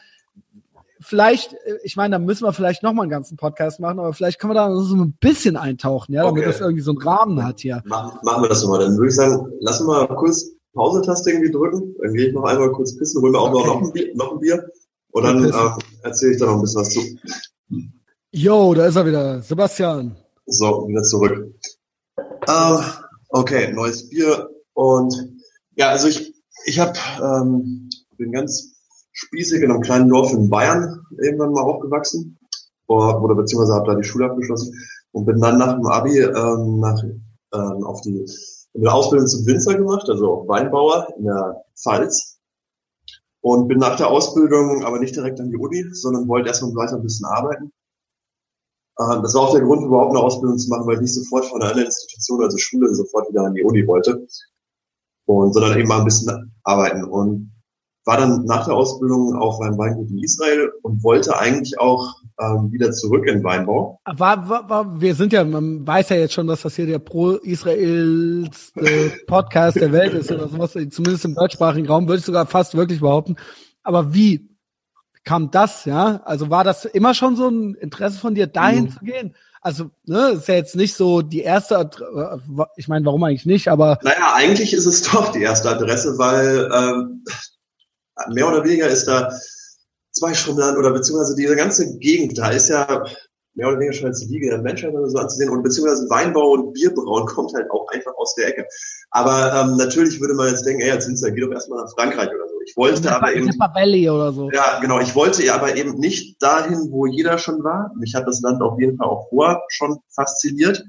vielleicht, 1.00 1.52
äh, 1.52 1.78
ich 1.82 1.96
meine, 1.96 2.16
da 2.16 2.18
müssen 2.18 2.44
wir 2.44 2.52
vielleicht 2.52 2.82
noch 2.82 2.92
mal 2.92 3.02
einen 3.02 3.10
ganzen 3.10 3.36
Podcast 3.36 3.80
machen, 3.80 3.98
aber 3.98 4.12
vielleicht 4.12 4.38
können 4.38 4.52
wir 4.52 4.54
da 4.54 4.74
so 4.74 4.96
ein 4.96 5.12
bisschen 5.20 5.56
eintauchen, 5.56 6.14
ja, 6.14 6.24
damit 6.24 6.42
okay. 6.42 6.50
das 6.50 6.60
irgendwie 6.60 6.82
so 6.82 6.92
einen 6.92 7.02
Rahmen 7.02 7.44
hat 7.44 7.60
hier. 7.60 7.82
Machen, 7.84 8.18
machen 8.22 8.42
wir 8.42 8.48
das 8.48 8.62
nochmal. 8.62 8.80
Dann 8.80 8.96
würde 8.96 9.08
ich 9.08 9.14
sagen, 9.14 9.52
lassen 9.60 9.86
wir 9.86 10.06
mal 10.06 10.16
kurz 10.16 10.50
Pause-Taste 10.74 11.30
irgendwie 11.30 11.50
drücken. 11.50 11.94
Dann 12.00 12.14
gehe 12.14 12.28
ich 12.28 12.34
noch 12.34 12.44
einmal 12.44 12.70
kurz 12.72 12.96
pissen, 12.96 13.22
holen 13.22 13.32
wir 13.32 13.40
auch 13.40 13.52
okay. 13.52 13.66
noch, 13.66 13.82
ein 13.82 13.92
Bier, 13.92 14.14
noch 14.14 14.32
ein 14.32 14.40
Bier. 14.40 14.68
Und 15.10 15.22
dann 15.24 15.44
äh, 15.44 16.06
erzähle 16.06 16.32
ich 16.32 16.38
da 16.38 16.46
noch 16.46 16.54
ein 16.56 16.60
bisschen 16.62 16.80
was 16.80 16.90
zu. 16.90 17.00
Jo, 18.30 18.74
da 18.74 18.86
ist 18.86 18.96
er 18.96 19.06
wieder. 19.06 19.42
Sebastian. 19.42 20.16
So, 20.46 20.86
wieder 20.88 21.02
zurück. 21.02 21.54
Uh, 22.48 22.80
okay, 23.30 23.72
neues 23.72 24.08
Bier. 24.08 24.48
Und 24.74 25.14
ja, 25.74 25.90
also 25.90 26.08
ich, 26.08 26.34
ich 26.66 26.78
habe 26.78 26.98
ähm, 27.22 27.88
bin 28.16 28.32
ganz 28.32 28.77
spießig 29.18 29.62
in 29.62 29.70
einem 29.70 29.80
kleinen 29.80 30.08
Dorf 30.08 30.32
in 30.32 30.48
Bayern 30.48 31.04
irgendwann 31.20 31.52
mal 31.52 31.62
aufgewachsen. 31.62 32.38
Oder, 32.86 33.34
beziehungsweise 33.34 33.74
habe 33.74 33.90
da 33.90 33.94
die 33.96 34.04
Schule 34.04 34.26
abgeschlossen 34.26 34.72
und 35.12 35.26
bin 35.26 35.40
dann 35.40 35.58
nach 35.58 35.74
dem 35.74 35.86
Abi 35.86 36.18
ähm, 36.20 36.80
nach, 36.80 37.02
ähm, 37.52 37.84
auf 37.84 38.00
die 38.00 38.24
eine 38.74 38.92
Ausbildung 38.92 39.26
zum 39.26 39.44
Winzer 39.44 39.74
gemacht, 39.74 40.08
also 40.08 40.44
Weinbauer 40.46 41.08
in 41.18 41.24
der 41.24 41.64
Pfalz. 41.76 42.38
Und 43.40 43.68
bin 43.68 43.78
nach 43.78 43.96
der 43.96 44.08
Ausbildung 44.08 44.84
aber 44.84 44.98
nicht 44.98 45.14
direkt 45.14 45.40
an 45.40 45.50
die 45.50 45.56
Uni, 45.56 45.84
sondern 45.92 46.28
wollte 46.28 46.48
erstmal 46.48 46.74
weiter 46.74 46.96
ein 46.96 47.02
bisschen 47.02 47.26
arbeiten. 47.26 47.72
Ähm, 49.00 49.22
das 49.22 49.34
war 49.34 49.42
auch 49.42 49.52
der 49.52 49.62
Grund, 49.62 49.84
überhaupt 49.84 50.10
eine 50.10 50.20
Ausbildung 50.20 50.58
zu 50.58 50.68
machen, 50.70 50.86
weil 50.86 50.94
ich 50.94 51.02
nicht 51.02 51.14
sofort 51.14 51.44
von 51.46 51.62
einer 51.62 51.84
Institution, 51.84 52.42
also 52.42 52.56
Schule, 52.56 52.94
sofort 52.94 53.28
wieder 53.28 53.42
an 53.42 53.54
die 53.54 53.64
Uni 53.64 53.86
wollte. 53.86 54.26
Und 55.26 55.52
sondern 55.52 55.78
eben 55.78 55.88
mal 55.88 55.98
ein 55.98 56.04
bisschen 56.04 56.54
arbeiten. 56.62 57.04
Und 57.04 57.52
war 58.08 58.16
dann 58.16 58.46
nach 58.46 58.64
der 58.64 58.74
Ausbildung 58.74 59.36
auf 59.36 59.60
einem 59.60 59.76
Weingut 59.76 60.08
in 60.08 60.18
Israel 60.20 60.72
und 60.80 61.04
wollte 61.04 61.38
eigentlich 61.38 61.78
auch 61.78 62.14
ähm, 62.40 62.72
wieder 62.72 62.90
zurück 62.90 63.26
in 63.26 63.44
Weinbau. 63.44 64.00
War, 64.06 64.48
war, 64.48 64.70
war, 64.70 64.98
wir 64.98 65.14
sind 65.14 65.34
ja, 65.34 65.44
man 65.44 65.86
weiß 65.86 66.08
ja 66.08 66.16
jetzt 66.16 66.32
schon, 66.32 66.46
dass 66.46 66.62
das 66.62 66.74
hier 66.74 66.86
der 66.86 67.00
pro-israelste 67.00 69.12
Podcast 69.26 69.76
der 69.76 69.92
Welt 69.92 70.14
ist 70.14 70.32
oder 70.32 70.48
sowas, 70.48 70.72
zumindest 70.72 71.26
im 71.26 71.34
deutschsprachigen 71.34 71.86
Raum, 71.86 72.08
würde 72.08 72.20
ich 72.20 72.24
sogar 72.24 72.46
fast 72.46 72.74
wirklich 72.74 73.00
behaupten. 73.00 73.36
Aber 73.82 74.14
wie 74.14 74.56
kam 75.24 75.50
das, 75.50 75.84
ja? 75.84 76.22
Also 76.24 76.48
war 76.48 76.64
das 76.64 76.86
immer 76.86 77.12
schon 77.12 77.36
so 77.36 77.48
ein 77.48 77.74
Interesse 77.74 78.18
von 78.18 78.34
dir, 78.34 78.46
dahin 78.46 78.84
mhm. 78.84 78.90
zu 78.90 79.00
gehen? 79.00 79.34
Also, 79.60 79.90
ne, 80.06 80.30
ist 80.30 80.48
ja 80.48 80.54
jetzt 80.54 80.76
nicht 80.76 80.94
so 80.94 81.20
die 81.20 81.42
erste, 81.42 81.74
äh, 81.74 82.38
ich 82.76 82.88
meine, 82.88 83.04
warum 83.04 83.22
eigentlich 83.24 83.44
nicht, 83.44 83.68
aber. 83.68 83.98
Naja, 84.02 84.32
eigentlich 84.32 84.72
ist 84.72 84.86
es 84.86 85.02
doch 85.02 85.30
die 85.30 85.42
erste 85.42 85.68
Adresse, 85.68 86.16
weil 86.16 86.70
ähm, 86.72 87.24
mehr 88.30 88.48
oder 88.48 88.64
weniger 88.64 88.88
ist 88.88 89.06
da 89.06 89.30
Zweistromland 90.12 90.78
oder 90.78 90.92
beziehungsweise 90.92 91.36
diese 91.36 91.56
ganze 91.56 91.98
Gegend, 91.98 92.38
da 92.38 92.50
ist 92.50 92.68
ja 92.68 93.04
mehr 93.54 93.68
oder 93.68 93.78
weniger 93.78 93.92
schon 93.92 94.06
als 94.06 94.28
Wiege 94.28 94.48
der 94.48 94.62
Menschheit 94.62 94.94
oder 94.94 95.08
so 95.08 95.18
anzusehen 95.18 95.50
und 95.50 95.62
beziehungsweise 95.62 96.08
Weinbau 96.08 96.52
und 96.52 96.72
Bierbrauen 96.74 97.26
kommt 97.26 97.52
halt 97.54 97.68
auch 97.70 97.88
einfach 97.88 98.12
aus 98.16 98.34
der 98.36 98.48
Ecke. 98.48 98.66
Aber 99.10 99.52
ähm, 99.52 99.76
natürlich 99.76 100.20
würde 100.20 100.34
man 100.34 100.48
jetzt 100.48 100.64
denken, 100.64 100.82
ey, 100.82 100.92
als 100.92 101.08
Winzer, 101.08 101.32
geh 101.32 101.40
doch 101.40 101.50
erstmal 101.50 101.82
nach 101.82 101.92
Frankreich 101.92 102.28
oder 102.28 102.48
so. 102.48 102.54
Ich 102.64 102.76
wollte 102.76 103.02
ja, 103.02 103.16
aber 103.16 103.34
eben... 103.34 103.48
Valley 103.48 104.08
oder 104.08 104.32
so. 104.32 104.50
Ja, 104.52 104.78
genau. 104.80 105.00
Ich 105.00 105.14
wollte 105.14 105.44
ja 105.44 105.56
aber 105.56 105.74
eben 105.74 105.94
nicht 105.94 106.40
dahin, 106.40 106.88
wo 106.90 107.06
jeder 107.06 107.38
schon 107.38 107.64
war. 107.64 107.90
Mich 107.98 108.14
hat 108.14 108.28
das 108.28 108.40
Land 108.42 108.62
auf 108.62 108.78
jeden 108.78 108.96
Fall 108.96 109.08
auch 109.08 109.28
vorher 109.28 109.60
schon 109.68 109.98
fasziniert. 110.14 110.84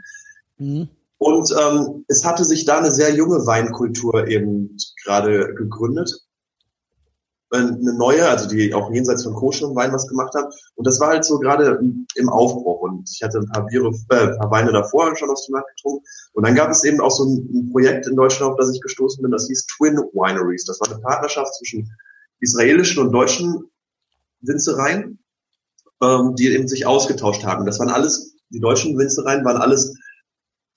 Mhm. 0.57 0.89
Und 1.17 1.51
ähm, 1.51 2.05
es 2.07 2.23
hatte 2.23 2.45
sich 2.45 2.65
da 2.65 2.77
eine 2.77 2.91
sehr 2.91 3.13
junge 3.13 3.45
Weinkultur 3.47 4.27
eben 4.27 4.77
gerade 5.03 5.53
gegründet 5.55 6.28
eine 7.51 7.93
neue, 7.93 8.27
also 8.27 8.47
die 8.47 8.73
auch 8.73 8.91
jenseits 8.93 9.23
von 9.23 9.33
koschem 9.33 9.75
Wein 9.75 9.91
was 9.91 10.07
gemacht 10.07 10.33
hat. 10.35 10.53
Und 10.75 10.85
das 10.85 10.99
war 10.99 11.09
halt 11.09 11.25
so 11.25 11.39
gerade 11.39 11.79
im 12.15 12.29
Aufbruch. 12.29 12.81
Und 12.81 13.09
ich 13.11 13.23
hatte 13.23 13.39
ein 13.39 13.47
paar 13.47 13.65
Biere, 13.65 13.91
äh, 14.09 14.27
ein 14.31 14.37
paar 14.37 14.51
Weine 14.51 14.71
davor 14.71 15.15
schon 15.15 15.29
aus 15.29 15.45
dem 15.45 15.53
Markt 15.53 15.69
getrunken. 15.75 16.05
Und 16.33 16.45
dann 16.45 16.55
gab 16.55 16.69
es 16.69 16.83
eben 16.83 17.01
auch 17.01 17.11
so 17.11 17.25
ein, 17.25 17.49
ein, 17.53 17.71
Projekt 17.71 18.07
in 18.07 18.15
Deutschland, 18.15 18.51
auf 18.51 18.57
das 18.57 18.73
ich 18.73 18.81
gestoßen 18.81 19.21
bin, 19.21 19.31
das 19.31 19.47
hieß 19.47 19.65
Twin 19.65 19.97
Wineries. 20.13 20.65
Das 20.65 20.79
war 20.79 20.91
eine 20.91 21.01
Partnerschaft 21.01 21.55
zwischen 21.55 21.89
israelischen 22.39 23.03
und 23.03 23.11
deutschen 23.11 23.63
Winzereien, 24.41 25.19
ähm, 26.01 26.35
die 26.35 26.49
eben 26.49 26.67
sich 26.67 26.85
ausgetauscht 26.85 27.43
haben. 27.43 27.65
Das 27.65 27.79
waren 27.79 27.89
alles, 27.89 28.35
die 28.49 28.59
deutschen 28.59 28.97
Winzereien 28.97 29.43
waren 29.43 29.57
alles 29.57 29.95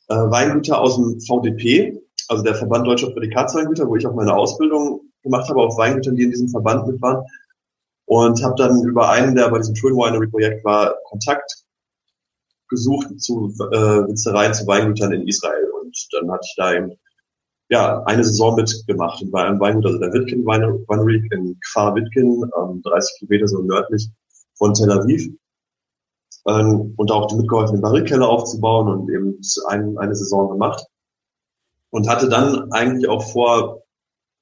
äh, 0.09 0.15
Weingüter 0.15 0.81
aus 0.81 0.97
dem 0.97 1.21
VDP, 1.21 2.01
also 2.29 2.43
der 2.43 2.55
Verband 2.55 2.87
Deutscher 2.87 3.11
Prädikatsweingüter, 3.11 3.87
wo 3.87 3.97
ich 3.97 4.07
auch 4.07 4.15
meine 4.15 4.35
Ausbildung 4.35 5.12
gemacht 5.23 5.49
habe 5.49 5.61
auf 5.61 5.77
Weingütern, 5.77 6.17
die 6.17 6.25
in 6.25 6.31
diesem 6.31 6.49
Verband 6.49 6.87
mit 6.87 7.01
waren. 7.01 7.25
Und 8.07 8.43
habe 8.43 8.55
dann 8.57 8.83
über 8.83 9.11
einen, 9.11 9.35
der 9.35 9.49
bei 9.49 9.59
diesem 9.59 9.75
Twin 9.75 9.95
Winery 9.95 10.29
Projekt 10.29 10.65
war, 10.65 10.95
Kontakt 11.05 11.65
gesucht 12.69 13.21
zu 13.21 13.55
äh, 13.71 14.09
Winzereien, 14.09 14.55
zu 14.55 14.67
Weingütern 14.67 15.13
in 15.13 15.29
Israel. 15.29 15.71
Und 15.83 15.97
dann 16.13 16.31
hatte 16.31 16.45
ich 16.45 16.55
da 16.57 16.75
eben 16.75 16.93
ja, 17.73 18.03
eine 18.05 18.23
Saison 18.23 18.55
mitgemacht. 18.55 19.23
Und 19.23 19.31
bei 19.31 19.45
einem 19.45 19.59
Weingut, 19.59 19.87
also 19.87 19.99
der 19.99 20.13
Witkin 20.13 20.45
Winery 20.45 21.29
in 21.31 21.59
Kfar 21.61 21.95
Witkin, 21.95 22.45
ähm, 22.59 22.83
30 22.83 23.19
Kilometer 23.19 23.49
so 23.49 23.63
nördlich 23.63 24.11
von 24.59 24.75
Tel 24.75 24.93
Aviv. 24.93 25.31
Ähm, 26.47 26.93
und 26.97 27.11
auch 27.11 27.33
mitgeholfen, 27.35 27.77
den 27.77 27.83
Barrikkeller 27.83 28.29
aufzubauen 28.29 28.89
und 28.89 29.11
eben 29.11 29.41
ein, 29.69 29.97
eine 29.97 30.15
Saison 30.15 30.51
gemacht. 30.51 30.85
Und 31.91 32.09
hatte 32.09 32.29
dann 32.29 32.71
eigentlich 32.73 33.09
auch 33.09 33.23
vor, 33.33 33.83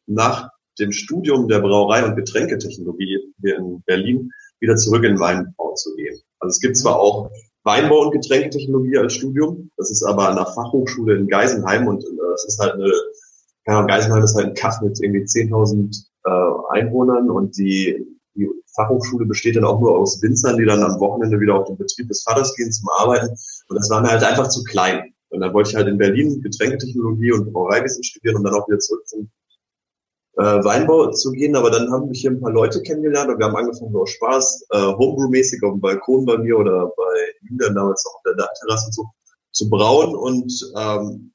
nach 0.07 0.50
dem 0.81 0.93
Studium 0.93 1.49
der 1.49 1.61
Brauerei 1.61 2.05
und 2.05 2.17
Getränketechnologie 2.17 3.19
hier 3.41 3.57
in 3.57 3.83
Berlin 3.87 4.31
wieder 4.61 4.77
zurück 4.77 5.05
in 5.05 5.19
Weinbau 5.19 5.75
zu 5.75 5.95
gehen. 5.95 6.19
Also 6.41 6.51
es 6.51 6.61
gibt 6.61 6.77
zwar 6.77 6.99
auch 6.99 7.31
Weinbau 7.65 8.07
und 8.07 8.13
Getränketechnologie 8.13 8.99
als 8.99 9.15
Studium, 9.15 9.71
das 9.77 9.91
ist 9.91 10.03
aber 10.03 10.29
an 10.29 10.37
der 10.37 10.47
Fachhochschule 10.47 11.17
in 11.17 11.29
Geisenheim 11.29 11.87
und 11.87 12.03
äh, 12.03 12.09
das 12.31 12.47
ist 12.47 12.59
halt 12.59 12.75
eine, 12.75 12.91
keine 13.65 13.79
Ahnung, 13.79 13.89
Geisenheim 13.89 14.23
ist 14.23 14.35
halt 14.35 14.47
ein 14.47 14.55
Kaff 14.55 14.81
mit 14.81 14.99
irgendwie 15.03 15.25
10.000 15.25 16.05
äh, 16.25 16.79
Einwohnern 16.79 17.31
und 17.31 17.57
die, 17.59 18.07
die 18.35 18.49
Fachhochschule 18.75 19.27
besteht 19.27 19.57
dann 19.57 19.65
auch 19.65 19.81
nur 19.81 19.99
aus 19.99 20.23
Winzern, 20.23 20.57
die 20.57 20.65
dann 20.65 20.83
am 20.83 20.99
Wochenende 21.01 21.39
wieder 21.39 21.55
auf 21.55 21.67
den 21.67 21.77
Betrieb 21.77 22.09
des 22.09 22.23
Vaters 22.23 22.55
gehen 22.57 22.73
zum 22.73 22.89
Arbeiten 22.97 23.29
und 23.29 23.77
das 23.77 23.91
war 23.91 24.01
mir 24.01 24.09
halt 24.09 24.25
einfach 24.25 24.49
zu 24.49 24.65
klein. 24.65 25.13
Und 25.29 25.41
dann 25.41 25.55
wollte 25.55 25.71
ich 25.71 25.77
halt 25.77 25.87
in 25.87 25.97
Berlin 25.97 26.41
Getränketechnologie 26.43 27.33
und 27.33 27.53
Brauereiwissen 27.53 28.03
studieren 28.03 28.37
und 28.37 28.45
dann 28.45 28.55
auch 28.55 28.67
wieder 28.67 28.81
zurück 28.81 29.07
zum 29.07 29.31
äh, 30.41 30.65
Weinbau 30.65 31.11
zu 31.11 31.33
gehen, 31.33 31.55
aber 31.55 31.71
dann 31.71 31.93
haben 31.93 32.09
mich 32.09 32.23
hier 32.23 32.31
ein 32.31 32.41
paar 32.41 32.53
Leute 32.53 32.83
kennengelernt 32.83 33.31
und 33.31 33.39
wir 33.39 33.47
haben 33.47 33.57
angefangen, 33.57 33.93
so 33.93 34.07
Spaß, 34.07 34.67
äh, 34.71 34.79
Homebrew-mäßig 34.79 35.63
auf 35.63 35.73
dem 35.73 35.81
Balkon 35.81 36.25
bei 36.25 36.39
mir 36.39 36.59
oder 36.59 36.87
bei 36.97 37.35
Julian 37.43 37.75
damals 37.75 38.05
noch 38.05 38.15
auf 38.15 38.23
der 38.25 38.37
Terrasse 38.37 38.91
so 38.91 39.07
zu 39.53 39.69
brauen 39.69 40.15
und 40.15 40.53
ähm, 40.77 41.33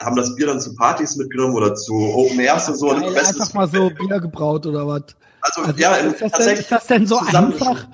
haben 0.00 0.16
das 0.16 0.34
Bier 0.36 0.46
dann 0.46 0.60
zu 0.60 0.74
Partys 0.76 1.16
mitgenommen 1.16 1.54
oder 1.54 1.74
zu 1.74 1.92
Open 1.94 2.38
Airs 2.38 2.68
und 2.68 2.76
so. 2.76 2.88
Geil, 2.88 3.02
und 3.02 3.16
einfach 3.16 3.52
mal 3.54 3.68
so 3.68 3.90
Bier 3.90 4.20
gebraut 4.20 4.66
oder 4.66 4.86
was? 4.86 5.02
Also, 5.42 5.62
also 5.62 5.80
ja, 5.80 5.94
ist 5.96 6.20
das, 6.20 6.32
denn, 6.32 6.56
ist 6.56 6.72
das 6.72 6.86
denn 6.86 7.06
so 7.06 7.18
einfach? 7.18 7.86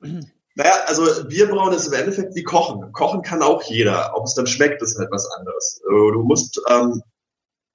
Naja, 0.00 0.72
also 0.86 1.04
Bierbrauen 1.28 1.74
ist 1.74 1.86
im 1.86 1.92
Endeffekt 1.92 2.34
wie 2.34 2.42
Kochen. 2.42 2.90
Kochen 2.92 3.22
kann 3.22 3.42
auch 3.42 3.62
jeder. 3.64 4.16
Ob 4.16 4.24
es 4.24 4.34
dann 4.34 4.46
schmeckt, 4.46 4.80
ist 4.82 4.98
halt 4.98 5.10
was 5.10 5.30
anderes. 5.38 5.82
Äh, 5.86 6.12
du 6.12 6.22
musst 6.22 6.60
ähm, 6.70 7.02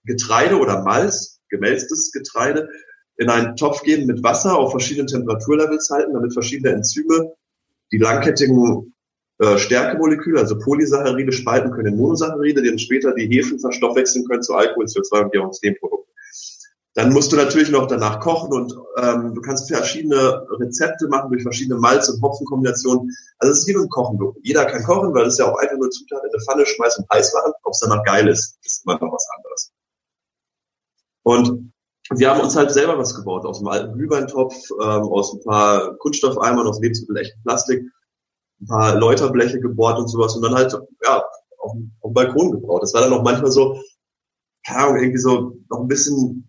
Getreide 0.06 0.58
oder 0.58 0.82
Malz, 0.82 1.41
gemälztes 1.52 2.12
Getreide, 2.12 2.70
in 3.18 3.30
einen 3.30 3.56
Topf 3.56 3.84
geben 3.84 4.08
mit 4.08 4.24
Wasser 4.24 4.58
auf 4.58 4.72
verschiedenen 4.72 5.08
Temperaturlevels 5.08 5.90
halten, 5.92 6.14
damit 6.14 6.34
verschiedene 6.34 6.74
Enzyme 6.74 7.34
die 7.92 8.00
langkettigen 8.00 8.94
äh, 9.40 9.58
Stärkemoleküle, 9.58 10.40
also 10.40 10.58
Polysaccharide, 10.58 11.32
spalten 11.32 11.72
können 11.72 11.94
in 11.94 11.98
Monosaccharide, 11.98 12.62
die 12.62 12.70
dann 12.70 12.80
später 12.80 13.14
die 13.14 13.28
Hefen 13.28 13.60
verstoffwechseln 13.60 14.26
können 14.26 14.42
zu 14.42 14.56
Alkohol, 14.56 14.86
CO2 14.86 15.24
und 15.24 15.32
Gärungsnebenprodukten. 15.32 16.12
Dann 16.94 17.14
musst 17.14 17.32
du 17.32 17.38
natürlich 17.38 17.72
noch 17.72 17.88
danach 17.88 18.20
kochen 18.20 18.52
und 18.52 18.76
ähm, 18.98 19.34
du 19.34 19.42
kannst 19.42 19.70
verschiedene 19.70 20.46
Rezepte 20.60 21.08
machen 21.08 21.32
durch 21.32 21.44
verschiedene 21.44 21.80
Malz- 21.80 22.10
und 22.10 22.22
Hopfenkombinationen. 22.22 23.16
Also 23.40 23.54
es 23.54 23.60
ist 23.60 23.68
wie 23.68 23.74
beim 23.74 23.88
Kochen. 23.88 24.20
Jeder 24.42 24.66
kann 24.66 24.84
kochen, 24.84 25.14
weil 25.14 25.28
es 25.28 25.38
ja 25.38 25.46
auch 25.46 25.58
einfach 25.58 25.78
nur 25.78 25.90
Zutaten 25.90 26.28
in 26.28 26.36
eine 26.36 26.44
Pfanne 26.44 26.66
schmeißen 26.66 27.04
und 27.04 27.16
heiß 27.16 27.34
machen. 27.34 27.54
Ob 27.64 27.72
es 27.72 27.80
danach 27.80 28.04
geil 28.04 28.28
ist, 28.28 28.60
ist 28.64 28.84
immer 28.86 29.00
noch 29.00 29.14
was 29.14 29.26
anderes. 29.38 29.72
Und 31.24 31.72
wir 32.14 32.30
haben 32.30 32.42
uns 32.42 32.56
halt 32.56 32.72
selber 32.72 32.98
was 32.98 33.16
gebaut 33.16 33.46
aus 33.46 33.60
einem 33.60 33.68
alten 33.68 33.94
Glühweintopf, 33.94 34.56
ähm, 34.82 35.04
aus 35.04 35.34
ein 35.34 35.44
paar 35.44 35.96
Kunststoffeimern, 35.98 36.68
aus 36.68 36.80
Lebensmittel, 36.80 37.18
echten 37.18 37.42
Plastik, 37.44 37.84
ein 38.62 38.68
paar 38.68 38.96
Läuterbleche 38.96 39.60
gebohrt 39.60 40.00
und 40.00 40.08
sowas 40.08 40.36
und 40.36 40.42
dann 40.42 40.56
halt 40.56 40.74
ja 41.06 41.24
auf, 41.60 41.74
auf 42.02 42.12
dem 42.12 42.14
Balkon 42.14 42.52
gebaut. 42.52 42.84
Das 42.84 42.94
war 42.94 43.02
dann 43.02 43.14
auch 43.14 43.24
manchmal 43.24 43.52
so, 43.52 43.80
keine 44.66 44.84
Ahnung, 44.84 44.98
irgendwie 44.98 45.20
so 45.20 45.58
noch 45.70 45.80
ein 45.82 45.88
bisschen 45.88 46.48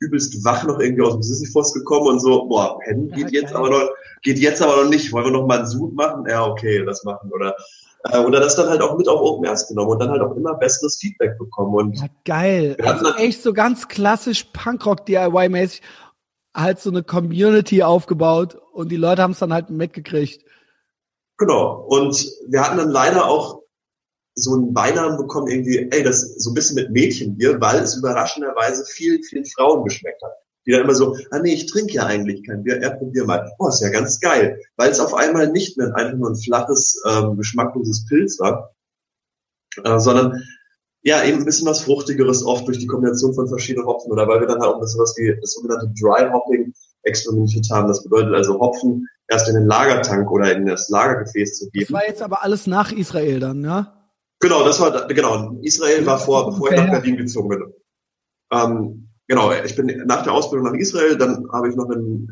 übelst 0.00 0.44
wach 0.44 0.64
noch 0.64 0.80
irgendwie 0.80 1.02
aus 1.02 1.12
dem 1.14 1.22
Sisyphos 1.22 1.72
gekommen 1.72 2.08
und 2.08 2.20
so, 2.20 2.46
boah, 2.46 2.78
pennen 2.80 3.10
geht 3.12 3.30
jetzt 3.30 3.54
aber 3.54 3.70
noch, 3.70 3.88
geht 4.22 4.38
jetzt 4.38 4.60
aber 4.62 4.82
noch 4.82 4.90
nicht. 4.90 5.12
Wollen 5.12 5.26
wir 5.26 5.32
noch 5.32 5.46
mal 5.46 5.58
einen 5.58 5.68
Zoom 5.68 5.94
machen? 5.94 6.24
Ja, 6.28 6.46
okay, 6.46 6.84
das 6.84 7.04
machen. 7.04 7.30
Oder, 7.32 7.54
oder 8.04 8.40
das 8.40 8.56
dann 8.56 8.68
halt 8.68 8.80
auch 8.80 8.96
mit 8.96 9.08
auf 9.08 9.20
Open 9.20 9.44
Airs 9.44 9.68
genommen 9.68 9.90
und 9.90 9.98
dann 9.98 10.10
halt 10.10 10.22
auch 10.22 10.34
immer 10.34 10.54
besseres 10.54 10.96
Feedback 10.96 11.38
bekommen. 11.38 11.74
Und 11.74 11.98
ja, 11.98 12.06
geil. 12.24 12.76
Also 12.82 13.14
echt 13.14 13.42
so 13.42 13.52
ganz 13.52 13.88
klassisch 13.88 14.44
Punkrock 14.52 15.04
DIY-mäßig 15.06 15.82
halt 16.54 16.80
so 16.80 16.90
eine 16.90 17.02
Community 17.02 17.82
aufgebaut 17.82 18.56
und 18.72 18.90
die 18.90 18.96
Leute 18.96 19.22
haben 19.22 19.32
es 19.32 19.38
dann 19.38 19.52
halt 19.52 19.70
mitgekriegt. 19.70 20.44
Genau. 21.38 21.86
Und 21.88 22.26
wir 22.48 22.62
hatten 22.62 22.78
dann 22.78 22.90
leider 22.90 23.26
auch 23.26 23.60
so 24.34 24.54
einen 24.54 24.72
Beinamen 24.72 25.16
bekommen, 25.16 25.48
irgendwie, 25.48 25.88
ey, 25.90 26.02
das 26.02 26.22
ist 26.22 26.42
so 26.42 26.50
ein 26.50 26.54
bisschen 26.54 26.76
mit 26.76 26.90
Mädchenbier, 26.90 27.60
weil 27.60 27.80
es 27.80 27.96
überraschenderweise 27.96 28.84
vielen, 28.86 29.22
vielen 29.22 29.44
Frauen 29.44 29.84
geschmeckt 29.84 30.22
hat. 30.22 30.32
Die 30.70 30.76
dann 30.76 30.84
immer 30.84 30.94
so, 30.94 31.16
ah 31.32 31.40
nee, 31.40 31.52
ich 31.52 31.66
trinke 31.66 31.94
ja 31.94 32.06
eigentlich 32.06 32.46
kein 32.46 32.62
Bier, 32.62 32.80
er 32.80 32.90
probier 32.90 33.24
mal. 33.24 33.50
Oh, 33.58 33.66
ist 33.66 33.80
ja 33.80 33.88
ganz 33.88 34.20
geil. 34.20 34.56
Weil 34.76 34.90
es 34.90 35.00
auf 35.00 35.14
einmal 35.14 35.50
nicht 35.50 35.76
mehr 35.76 35.92
einfach 35.96 36.16
nur 36.16 36.30
ein 36.30 36.36
flaches, 36.36 37.02
ähm, 37.08 37.36
geschmackloses 37.36 38.06
Pilz 38.06 38.38
war, 38.38 38.72
äh, 39.82 39.98
sondern 39.98 40.40
ja, 41.02 41.24
eben 41.24 41.38
ein 41.38 41.44
bisschen 41.44 41.66
was 41.66 41.80
Fruchtigeres, 41.80 42.44
oft 42.44 42.68
durch 42.68 42.78
die 42.78 42.86
Kombination 42.86 43.34
von 43.34 43.48
verschiedenen 43.48 43.88
Hopfen 43.88 44.12
oder 44.12 44.28
weil 44.28 44.38
wir 44.38 44.46
dann 44.46 44.60
halt 44.60 44.70
auch 44.70 44.74
ein 44.76 44.80
bisschen 44.80 45.00
was 45.00 45.16
wie 45.16 45.36
das 45.40 45.54
sogenannte 45.54 45.92
Dry 46.00 46.30
Hopping 46.30 46.72
experimentiert 47.02 47.66
haben. 47.72 47.88
Das 47.88 48.04
bedeutet 48.04 48.32
also 48.32 48.60
Hopfen 48.60 49.08
erst 49.26 49.48
in 49.48 49.56
den 49.56 49.66
Lagertank 49.66 50.30
oder 50.30 50.54
in 50.54 50.66
das 50.66 50.88
Lagergefäß 50.88 51.58
zu 51.58 51.70
geben. 51.70 51.86
Das 51.86 51.92
war 51.92 52.06
jetzt 52.06 52.22
aber 52.22 52.44
alles 52.44 52.68
nach 52.68 52.92
Israel 52.92 53.40
dann, 53.40 53.64
ja? 53.64 54.08
Genau, 54.38 54.64
das 54.64 54.78
war, 54.78 55.08
genau, 55.08 55.58
Israel 55.62 56.06
war 56.06 56.18
vor, 56.18 56.48
bevor 56.50 56.70
ich 56.70 56.76
nach 56.76 56.90
Berlin 56.90 57.16
gezogen 57.16 57.48
bin. 57.48 57.74
Ähm, 58.52 59.09
genau, 59.30 59.52
ich 59.52 59.76
bin 59.76 59.86
nach 60.06 60.24
der 60.24 60.32
Ausbildung 60.32 60.72
nach 60.72 60.78
Israel, 60.78 61.16
dann 61.16 61.48
habe 61.52 61.70
ich 61.70 61.76
noch 61.76 61.88
in, 61.90 62.28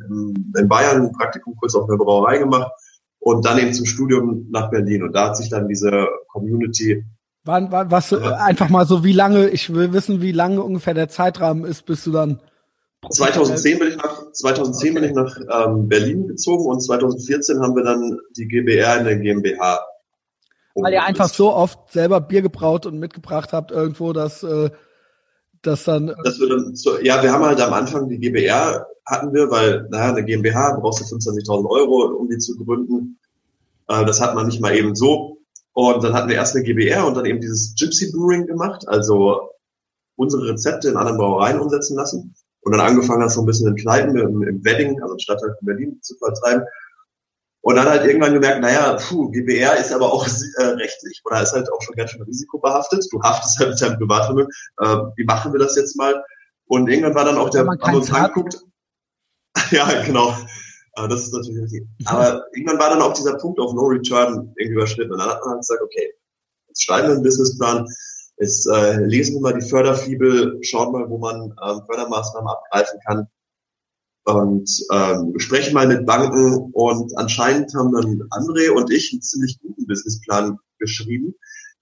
in, 0.57 0.69
Bayern 0.69 1.07
ein 1.07 1.13
Praktikum 1.13 1.55
kurz 1.57 1.75
auf 1.77 1.89
einer 1.89 1.97
Brauerei 1.97 2.39
gemacht 2.39 2.73
und 3.21 3.47
dann 3.47 3.59
eben 3.59 3.73
zum 3.73 3.87
Studium 3.87 4.47
nach 4.51 4.69
Berlin. 4.71 5.05
Und 5.05 5.13
da 5.13 5.27
hat 5.27 5.37
sich 5.37 5.49
dann 5.49 5.69
diese 5.69 6.07
Community 6.27 7.05
Wann, 7.45 7.71
wann, 7.71 7.91
was, 7.91 8.13
äh, 8.13 8.19
einfach 8.19 8.69
mal 8.69 8.85
so, 8.85 9.05
wie 9.05 9.13
lange, 9.13 9.49
ich 9.49 9.73
will 9.73 9.93
wissen, 9.95 10.21
wie 10.21 10.33
lange 10.33 10.61
ungefähr 10.63 10.93
der 10.93 11.09
Zeitrahmen 11.09 11.65
ist, 11.65 11.87
bis 11.87 12.05
du 12.05 12.11
dann 12.11 12.41
2010 13.09 13.79
bin 13.79 13.89
ich 13.89 13.97
nach, 13.97 14.33
2010 14.33 14.91
okay. 14.91 15.01
bin 15.01 15.09
ich 15.09 15.15
nach 15.15 15.67
ähm, 15.67 15.89
Berlin 15.89 16.27
gezogen 16.27 16.67
und 16.67 16.81
2014 16.81 17.61
haben 17.61 17.77
wir 17.77 17.85
dann 17.85 18.19
die 18.37 18.49
GBR 18.49 18.99
in 18.99 19.05
der 19.05 19.17
GmbH 19.17 19.81
weil 20.75 20.93
ihr 20.93 21.03
einfach 21.03 21.29
so 21.29 21.53
oft 21.53 21.91
selber 21.91 22.21
Bier 22.21 22.43
gebraut 22.43 22.87
und 22.87 22.99
mitgebracht 22.99 23.53
habt 23.53 23.73
irgendwo, 23.73 24.13
dass 24.13 24.45
äh, 24.45 24.71
das 25.63 25.85
dann. 25.85 26.15
Das 26.25 26.41
wir 26.41 26.49
dann 26.49 26.75
so, 26.75 26.99
ja, 27.01 27.23
wir 27.23 27.33
haben 27.33 27.45
halt 27.45 27.61
am 27.61 27.73
Anfang 27.73 28.09
die 28.09 28.19
GBR 28.19 28.87
hatten 29.09 29.33
wir, 29.33 29.51
weil, 29.51 29.89
naja, 29.91 30.13
eine 30.13 30.25
GmbH 30.25 30.79
brauchst 30.81 31.01
du 31.01 31.17
25.000 31.17 31.69
Euro, 31.69 32.17
um 32.19 32.29
die 32.29 32.39
zu 32.39 32.57
gründen. 32.57 33.19
Äh, 33.89 34.05
das 34.05 34.21
hat 34.21 34.35
man 34.35 34.47
nicht 34.47 34.61
mal 34.61 34.77
eben 34.77 34.95
so. 34.95 35.39
Und 35.73 36.03
dann 36.03 36.13
hatten 36.13 36.29
wir 36.29 36.37
erst 36.37 36.55
eine 36.55 36.65
GBR 36.65 37.07
und 37.07 37.17
dann 37.17 37.25
eben 37.25 37.41
dieses 37.41 37.75
Gypsy 37.75 38.13
Brewing 38.13 38.47
gemacht, 38.47 38.87
also 38.89 39.51
unsere 40.17 40.49
Rezepte 40.49 40.89
in 40.89 40.97
anderen 40.97 41.19
Brauereien 41.19 41.61
umsetzen 41.61 41.97
lassen. 41.97 42.35
Und 42.63 42.73
dann 42.73 42.81
angefangen, 42.81 43.21
das 43.21 43.35
so 43.35 43.43
ein 43.43 43.47
bisschen 43.47 43.69
in 43.69 43.77
Kneipen 43.77 44.19
im, 44.19 44.43
im 44.43 44.65
Wedding, 44.65 45.01
also 45.01 45.15
im 45.15 45.19
Stadtteil 45.21 45.55
von 45.57 45.67
Berlin, 45.67 45.99
zu 46.03 46.17
vertreiben. 46.17 46.65
Und 47.69 47.77
dann 47.77 47.87
halt 47.87 48.07
irgendwann 48.07 48.33
gemerkt, 48.33 48.63
naja, 48.63 48.97
puh, 48.97 49.29
GBR 49.29 49.77
ist 49.77 49.93
aber 49.93 50.11
auch 50.11 50.27
äh, 50.57 50.63
rechtlich 50.63 51.21
oder 51.27 51.43
ist 51.43 51.53
halt 51.53 51.71
auch 51.71 51.83
schon 51.83 51.97
ganz 51.97 52.13
schön 52.13 52.23
risikobehaftet. 52.23 53.07
Du 53.11 53.21
haftest 53.21 53.59
halt 53.59 53.69
mit 53.69 53.83
deinem 53.83 53.99
Privatvermögen. 53.99 54.51
Äh, 54.79 54.97
wie 55.17 55.25
machen 55.25 55.53
wir 55.53 55.61
das 55.61 55.77
jetzt 55.77 55.95
mal? 55.95 56.25
Und 56.69 56.89
irgendwann 56.89 57.15
war 57.15 57.27
dann 57.27 57.37
auch 57.37 57.51
der, 57.51 57.67
haben 57.67 57.95
uns 57.95 58.11
anguckt. 58.11 58.57
ja, 59.71 60.03
genau. 60.03 60.35
Aber 60.95 61.09
das 61.09 61.25
ist 61.25 61.35
natürlich 61.35 61.65
richtig. 61.65 61.87
Aber 62.07 62.43
irgendwann 62.55 62.79
war 62.79 62.89
dann 62.89 63.03
auch 63.03 63.13
dieser 63.13 63.37
Punkt 63.37 63.61
auf 63.61 63.75
No 63.75 63.83
Return 63.83 64.51
irgendwie 64.57 64.77
überschritten. 64.77 65.13
Und 65.13 65.19
dann 65.19 65.29
hat 65.29 65.41
man 65.43 65.51
halt 65.51 65.61
gesagt, 65.61 65.83
okay, 65.83 66.11
jetzt 66.69 66.83
schreiben 66.83 67.09
wir 67.09 67.15
einen 67.17 67.23
Businessplan, 67.23 67.87
jetzt 68.39 68.67
äh, 68.67 68.97
lesen 69.05 69.35
wir 69.35 69.41
mal 69.43 69.61
die 69.61 69.69
Förderfibel, 69.69 70.59
schauen 70.63 70.93
mal, 70.93 71.07
wo 71.11 71.19
man 71.19 71.55
ähm, 71.63 71.83
Fördermaßnahmen 71.85 72.49
abgreifen 72.49 72.99
kann 73.07 73.29
und 74.29 74.71
ähm, 74.93 75.33
sprechen 75.39 75.73
mal 75.73 75.87
mit 75.87 76.05
Banken 76.05 76.71
und 76.73 77.17
anscheinend 77.17 77.73
haben 77.75 77.93
dann 77.93 78.23
André 78.31 78.71
und 78.71 78.93
ich 78.93 79.11
einen 79.13 79.23
ziemlich 79.23 79.59
guten 79.63 79.87
Businessplan 79.87 80.59
geschrieben, 80.79 81.35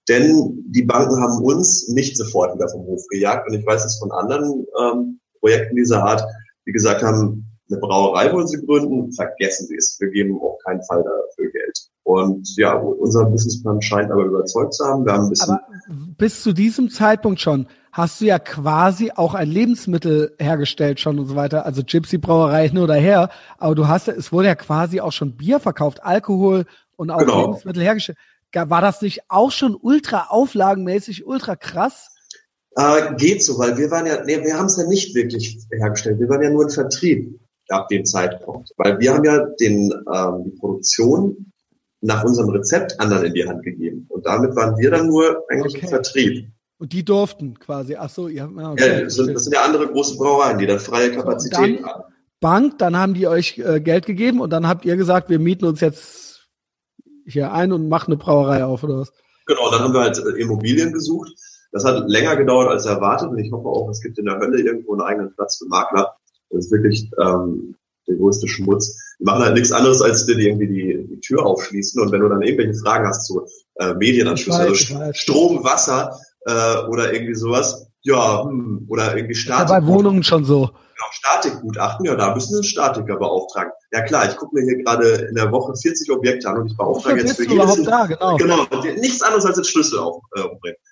denn 0.07 0.63
die 0.67 0.83
Banken 0.83 1.21
haben 1.21 1.43
uns 1.43 1.89
nicht 1.89 2.15
sofort 2.15 2.55
wieder 2.55 2.69
vom 2.69 2.85
Hof 2.85 3.01
gejagt 3.09 3.49
und 3.49 3.59
ich 3.59 3.65
weiß 3.65 3.83
es 3.83 3.99
von 3.99 4.11
anderen 4.11 4.65
ähm, 4.79 5.19
Projekten 5.41 5.75
dieser 5.75 6.03
Art, 6.03 6.23
die 6.65 6.71
gesagt 6.71 7.03
haben, 7.03 7.45
eine 7.69 7.79
Brauerei 7.81 8.31
wollen 8.31 8.47
sie 8.47 8.65
gründen, 8.65 9.11
vergessen 9.11 9.67
sie 9.67 9.75
es, 9.75 9.97
wir 9.99 10.09
geben 10.09 10.39
auf 10.41 10.57
keinen 10.65 10.83
Fall 10.83 11.03
dafür 11.03 11.51
Geld. 11.51 11.86
Und 12.07 12.55
ja, 12.55 12.73
unser 12.73 13.25
Businessplan 13.25 13.81
scheint 13.81 14.09
aber 14.11 14.23
überzeugt 14.23 14.73
zu 14.75 14.85
haben. 14.85 15.05
Wir 15.05 15.11
haben 15.11 15.25
ein 15.25 15.29
bisschen 15.29 15.49
aber 15.49 15.61
bis 16.17 16.41
zu 16.41 16.53
diesem 16.53 16.89
Zeitpunkt 16.89 17.41
schon 17.41 17.67
hast 17.91 18.21
du 18.21 18.25
ja 18.25 18.39
quasi 18.39 19.11
auch 19.13 19.33
ein 19.33 19.49
Lebensmittel 19.49 20.33
hergestellt 20.39 21.01
schon 21.01 21.19
und 21.19 21.25
so 21.25 21.35
weiter. 21.35 21.65
Also 21.65 21.83
Gypsy 21.83 22.17
Brauerei 22.17 22.69
hin 22.69 22.77
oder 22.77 22.93
her. 22.93 23.29
Aber 23.57 23.75
du 23.75 23.89
hast, 23.89 24.07
es 24.07 24.31
wurde 24.31 24.47
ja 24.47 24.55
quasi 24.55 25.01
auch 25.01 25.11
schon 25.11 25.35
Bier 25.35 25.59
verkauft, 25.59 26.01
Alkohol 26.01 26.63
und 26.95 27.09
auch 27.09 27.19
genau. 27.19 27.41
Lebensmittel 27.41 27.83
hergestellt. 27.83 28.17
War 28.53 28.79
das 28.79 29.01
nicht 29.01 29.23
auch 29.27 29.51
schon 29.51 29.75
ultra 29.75 30.27
auflagenmäßig, 30.29 31.27
ultra 31.27 31.57
krass? 31.57 32.07
Äh, 32.77 33.15
geht 33.17 33.43
so, 33.43 33.59
weil 33.59 33.77
wir 33.77 33.91
waren 33.91 34.05
ja, 34.05 34.23
nee, 34.23 34.41
wir 34.45 34.57
haben 34.57 34.67
es 34.67 34.77
ja 34.77 34.87
nicht 34.87 35.13
wirklich 35.13 35.59
hergestellt. 35.73 36.21
Wir 36.21 36.29
waren 36.29 36.41
ja 36.41 36.51
nur 36.51 36.63
ein 36.63 36.69
Vertrieb 36.69 37.37
ab 37.67 37.89
dem 37.89 38.05
Zeitpunkt. 38.05 38.69
Weil 38.77 38.97
wir 38.97 39.13
haben 39.13 39.25
ja 39.25 39.45
den, 39.59 39.91
ähm, 40.15 40.43
die 40.45 40.57
Produktion 40.57 41.51
nach 42.01 42.23
unserem 42.23 42.49
Rezept 42.49 42.99
anderen 42.99 43.25
in 43.25 43.33
die 43.33 43.47
Hand 43.47 43.63
gegeben. 43.63 44.05
Und 44.09 44.25
damit 44.25 44.55
waren 44.55 44.77
wir 44.77 44.91
dann 44.91 45.07
nur 45.07 45.43
eigentlich 45.49 45.75
okay. 45.75 45.85
im 45.85 45.89
Vertrieb. 45.89 46.47
Und 46.79 46.93
die 46.93 47.03
durften 47.03 47.57
quasi, 47.57 47.95
ach 47.95 48.09
so, 48.09 48.27
ihr 48.27 48.43
habt, 48.43 48.55
okay. 48.55 48.87
ja, 48.87 49.03
das 49.03 49.15
sind, 49.15 49.33
das 49.33 49.45
sind 49.45 49.53
ja 49.53 49.63
andere 49.63 49.87
große 49.87 50.15
Brauereien, 50.17 50.59
die 50.59 50.67
dann 50.67 50.79
freie 50.79 51.11
Kapazitäten 51.11 51.83
haben. 51.83 52.03
Bank, 52.39 52.77
dann 52.77 52.95
haben 52.95 53.15
die 53.15 53.27
euch 53.27 53.57
äh, 53.57 53.81
Geld 53.81 54.05
gegeben 54.05 54.41
und 54.41 54.51
dann 54.51 54.67
habt 54.67 54.85
ihr 54.85 54.95
gesagt, 54.95 55.29
wir 55.29 55.39
mieten 55.39 55.65
uns 55.65 55.81
jetzt 55.81 56.47
hier 57.25 57.51
ein 57.51 57.71
und 57.71 57.89
machen 57.89 58.11
eine 58.11 58.17
Brauerei 58.17 58.63
auf, 58.63 58.83
oder 58.83 58.99
was? 58.99 59.11
Genau, 59.47 59.71
dann 59.71 59.81
haben 59.81 59.93
wir 59.93 60.01
halt 60.01 60.19
äh, 60.19 60.39
Immobilien 60.39 60.93
gesucht. 60.93 61.31
Das 61.71 61.83
hat 61.83 62.07
länger 62.07 62.35
gedauert 62.35 62.69
als 62.69 62.85
erwartet 62.85 63.29
und 63.29 63.39
ich 63.39 63.51
hoffe 63.51 63.67
auch, 63.67 63.89
es 63.89 64.01
gibt 64.01 64.19
in 64.19 64.25
der 64.25 64.37
Hölle 64.37 64.61
irgendwo 64.61 64.93
einen 64.93 65.01
eigenen 65.01 65.33
Platz 65.33 65.57
für 65.57 65.65
Makler. 65.65 66.15
Das 66.49 66.65
ist 66.65 66.71
wirklich 66.71 67.09
ähm, 67.19 67.75
der 68.07 68.15
größte 68.15 68.47
Schmutz. 68.47 68.97
Die 69.19 69.23
machen 69.23 69.43
halt 69.43 69.55
nichts 69.55 69.71
anderes, 69.71 70.01
als 70.01 70.25
dir 70.25 70.37
irgendwie 70.37 70.67
die, 70.67 71.07
die 71.07 71.19
Tür 71.19 71.45
aufschließen 71.45 72.01
und 72.01 72.11
wenn 72.11 72.21
du 72.21 72.29
dann 72.29 72.41
irgendwelche 72.41 72.79
Fragen 72.79 73.07
hast 73.07 73.25
zu 73.25 73.45
äh, 73.75 73.93
Medienanschluss, 73.95 74.55
also 74.55 74.75
Strom, 75.13 75.63
Wasser, 75.63 76.17
äh, 76.47 76.87
oder 76.87 77.13
irgendwie 77.13 77.35
sowas. 77.35 77.87
Ja, 78.03 78.43
hm, 78.43 78.85
oder 78.87 79.15
irgendwie 79.17 79.35
Statik. 79.35 79.69
Ja 79.69 79.79
bei 79.79 79.85
Wohnungen 79.85 80.23
schon 80.23 80.45
so. 80.45 80.67
Genau, 80.67 81.11
Statikgutachten, 81.11 82.05
ja, 82.05 82.15
da 82.15 82.33
müssen 82.33 82.49
Sie 82.49 82.55
einen 82.55 82.63
Statiker 82.63 83.17
beauftragen. 83.17 83.71
Ja 83.91 84.01
klar, 84.01 84.29
ich 84.29 84.35
gucke 84.37 84.55
mir 84.55 84.63
hier 84.63 84.83
gerade 84.83 85.27
in 85.29 85.35
der 85.35 85.51
Woche 85.51 85.75
40 85.75 86.09
Objekte 86.11 86.49
an 86.49 86.57
und 86.57 86.67
ich 86.67 86.77
beauftrage 86.77 87.21
jetzt 87.21 87.35
für 87.35 87.43
jedes. 87.43 87.83
Da, 87.83 88.05
genau. 88.07 88.37
genau, 88.37 88.65
nichts 88.99 89.21
anderes 89.21 89.45
als 89.45 89.55
den 89.55 89.65
Schlüssel 89.65 89.99
aufbringen. 89.99 90.75
Äh, 90.75 90.86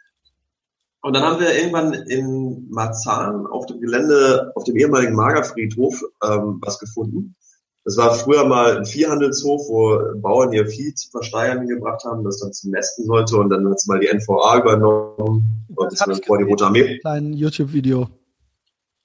Und 1.05 1.13
dann 1.13 1.21
haben 1.21 1.39
wir 1.39 1.55
irgendwann 1.55 1.93
in 1.93 2.67
Marzahn 2.71 3.45
auf 3.45 3.67
dem 3.67 3.79
Gelände, 3.79 4.51
auf 4.55 4.63
dem 4.63 4.75
ehemaligen 4.75 5.13
Magerfriedhof, 5.13 6.01
ähm, 6.23 6.59
was 6.65 6.79
gefunden. 6.79 7.35
Das 7.83 7.95
war 7.97 8.15
früher 8.15 8.43
mal 8.47 8.77
ein 8.77 8.85
Viehhandelshof, 8.87 9.69
wo 9.69 9.99
Bauern 10.19 10.51
ihr 10.51 10.65
Vieh 10.65 10.95
zu 10.95 11.11
versteigern 11.11 11.67
gebracht 11.67 12.03
haben, 12.05 12.23
das 12.23 12.39
dann 12.39 12.53
zum 12.53 12.71
Mästen 12.71 13.05
sollte 13.05 13.37
und 13.37 13.51
dann 13.51 13.69
hat 13.69 13.75
es 13.75 13.85
mal 13.85 13.99
die 13.99 14.07
NVA 14.07 14.57
übernommen 14.57 15.67
und 15.75 15.91
das 15.91 15.99
das 15.99 16.21
vor 16.25 16.39
die 16.39 16.45
Rote 16.45 16.65
Armee. 16.65 16.99
Ein 17.03 17.33
YouTube-Video. 17.33 18.09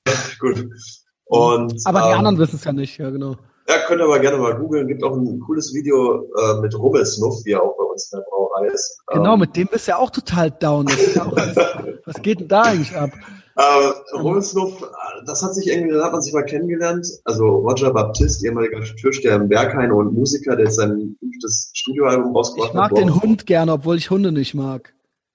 Gut. 0.40 0.70
Und, 1.26 1.82
aber 1.84 2.00
die 2.00 2.08
ähm, 2.08 2.18
anderen 2.18 2.38
wissen 2.38 2.56
es 2.56 2.64
ja 2.64 2.72
nicht, 2.72 2.96
ja 2.96 3.10
genau. 3.10 3.36
Ja, 3.70 3.78
könnt 3.86 4.00
ihr 4.00 4.04
aber 4.04 4.18
gerne 4.18 4.38
mal 4.38 4.56
googeln. 4.56 4.88
Gibt 4.88 5.04
auch 5.04 5.16
ein 5.16 5.38
cooles 5.46 5.72
Video 5.72 6.24
äh, 6.24 6.60
mit 6.60 6.76
Rummelsnuff, 6.76 7.44
wie 7.44 7.52
er 7.52 7.62
auch 7.62 7.76
bei 7.76 7.84
uns 7.84 8.12
in 8.12 8.18
der 8.18 8.26
Brauerei 8.28 8.66
ist. 8.66 9.00
Genau, 9.06 9.34
ähm, 9.34 9.40
mit 9.40 9.56
dem 9.56 9.68
bist 9.68 9.86
du 9.86 9.92
ja 9.92 9.98
auch 9.98 10.10
total 10.10 10.50
down. 10.50 10.88
Ja 11.14 11.24
auch 11.24 11.36
was 12.06 12.20
geht 12.20 12.40
denn 12.40 12.48
da 12.48 12.62
eigentlich 12.62 12.96
ab? 12.96 13.10
Äh, 13.54 14.16
Rummelsnuff, 14.16 14.84
das 15.24 15.44
hat 15.44 15.54
sich 15.54 15.68
irgendwie, 15.68 15.94
da 15.94 16.06
hat 16.06 16.12
man 16.12 16.20
sich 16.20 16.32
mal 16.32 16.42
kennengelernt. 16.42 17.06
Also 17.24 17.46
Roger 17.46 17.92
Baptiste, 17.92 18.46
ehemaliger 18.46 18.80
Türsteher 18.80 19.36
im 19.36 19.48
Berghain 19.48 19.92
und 19.92 20.14
Musiker, 20.14 20.56
der 20.56 20.64
jetzt 20.64 20.76
sein 20.76 21.16
fünftes 21.20 21.70
Studioalbum 21.74 22.34
rausgebracht 22.34 22.74
hat. 22.74 22.90
Ich 22.90 22.90
mag 22.90 22.94
den 22.94 23.22
Hund 23.22 23.46
gerne, 23.46 23.72
obwohl 23.74 23.98
ich 23.98 24.10
Hunde 24.10 24.32
nicht 24.32 24.54
mag. 24.54 24.92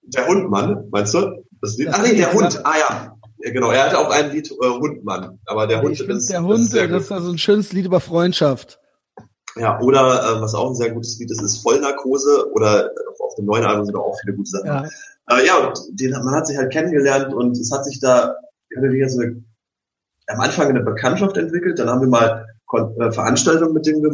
Der 0.07 0.27
Hundmann, 0.27 0.89
meinst 0.91 1.13
du? 1.13 1.45
Das 1.61 1.77
Lied? 1.77 1.87
Ach 1.91 2.03
nee, 2.03 2.15
der 2.15 2.33
Hund. 2.33 2.59
Ah 2.65 2.73
ja, 2.77 3.15
ja, 3.39 3.51
genau, 3.51 3.71
er 3.71 3.85
hatte 3.85 3.99
auch 3.99 4.09
ein 4.09 4.31
Lied 4.31 4.49
äh, 4.51 4.69
Hundmann, 4.69 5.39
aber 5.45 5.67
der 5.67 5.81
Hund 5.81 5.93
ich 5.93 6.07
ist 6.07 6.29
der 6.29 6.43
Hund, 6.43 6.59
ist 6.59 6.73
das 6.73 7.03
ist 7.03 7.11
also 7.11 7.31
ein 7.31 7.37
schönes 7.37 7.73
Lied 7.73 7.85
über 7.85 7.99
Freundschaft. 7.99 8.79
Ja, 9.57 9.79
oder 9.79 10.37
äh, 10.37 10.41
was 10.41 10.53
auch 10.53 10.69
ein 10.69 10.75
sehr 10.75 10.91
gutes 10.91 11.17
Lied 11.19 11.31
ist, 11.31 11.41
ist 11.41 11.61
Vollnarkose 11.63 12.51
oder 12.53 12.91
auf 13.19 13.35
dem 13.35 13.45
neuen 13.45 13.65
Album 13.65 13.85
sind 13.85 13.95
auch 13.95 14.17
viele 14.21 14.35
gute 14.35 14.49
Sachen. 14.49 14.67
Ja, 14.67 14.85
äh, 15.29 15.45
ja 15.45 15.67
und 15.67 15.79
den, 15.99 16.11
man 16.11 16.35
hat 16.35 16.47
sich 16.47 16.57
halt 16.57 16.71
kennengelernt 16.71 17.33
und 17.33 17.57
es 17.57 17.71
hat 17.71 17.85
sich 17.85 17.99
da 17.99 18.35
wieder 18.69 19.09
so 19.09 19.21
eine, 19.21 19.43
am 20.27 20.39
Anfang 20.39 20.67
eine 20.67 20.81
Bekanntschaft 20.81 21.37
entwickelt, 21.37 21.79
dann 21.79 21.89
haben 21.89 22.01
wir 22.01 22.07
mal 22.07 22.45
Kon 22.65 22.99
äh, 22.99 23.11
Veranstaltungen 23.11 23.73
mit 23.73 23.85
dem 23.85 24.01
ge 24.01 24.11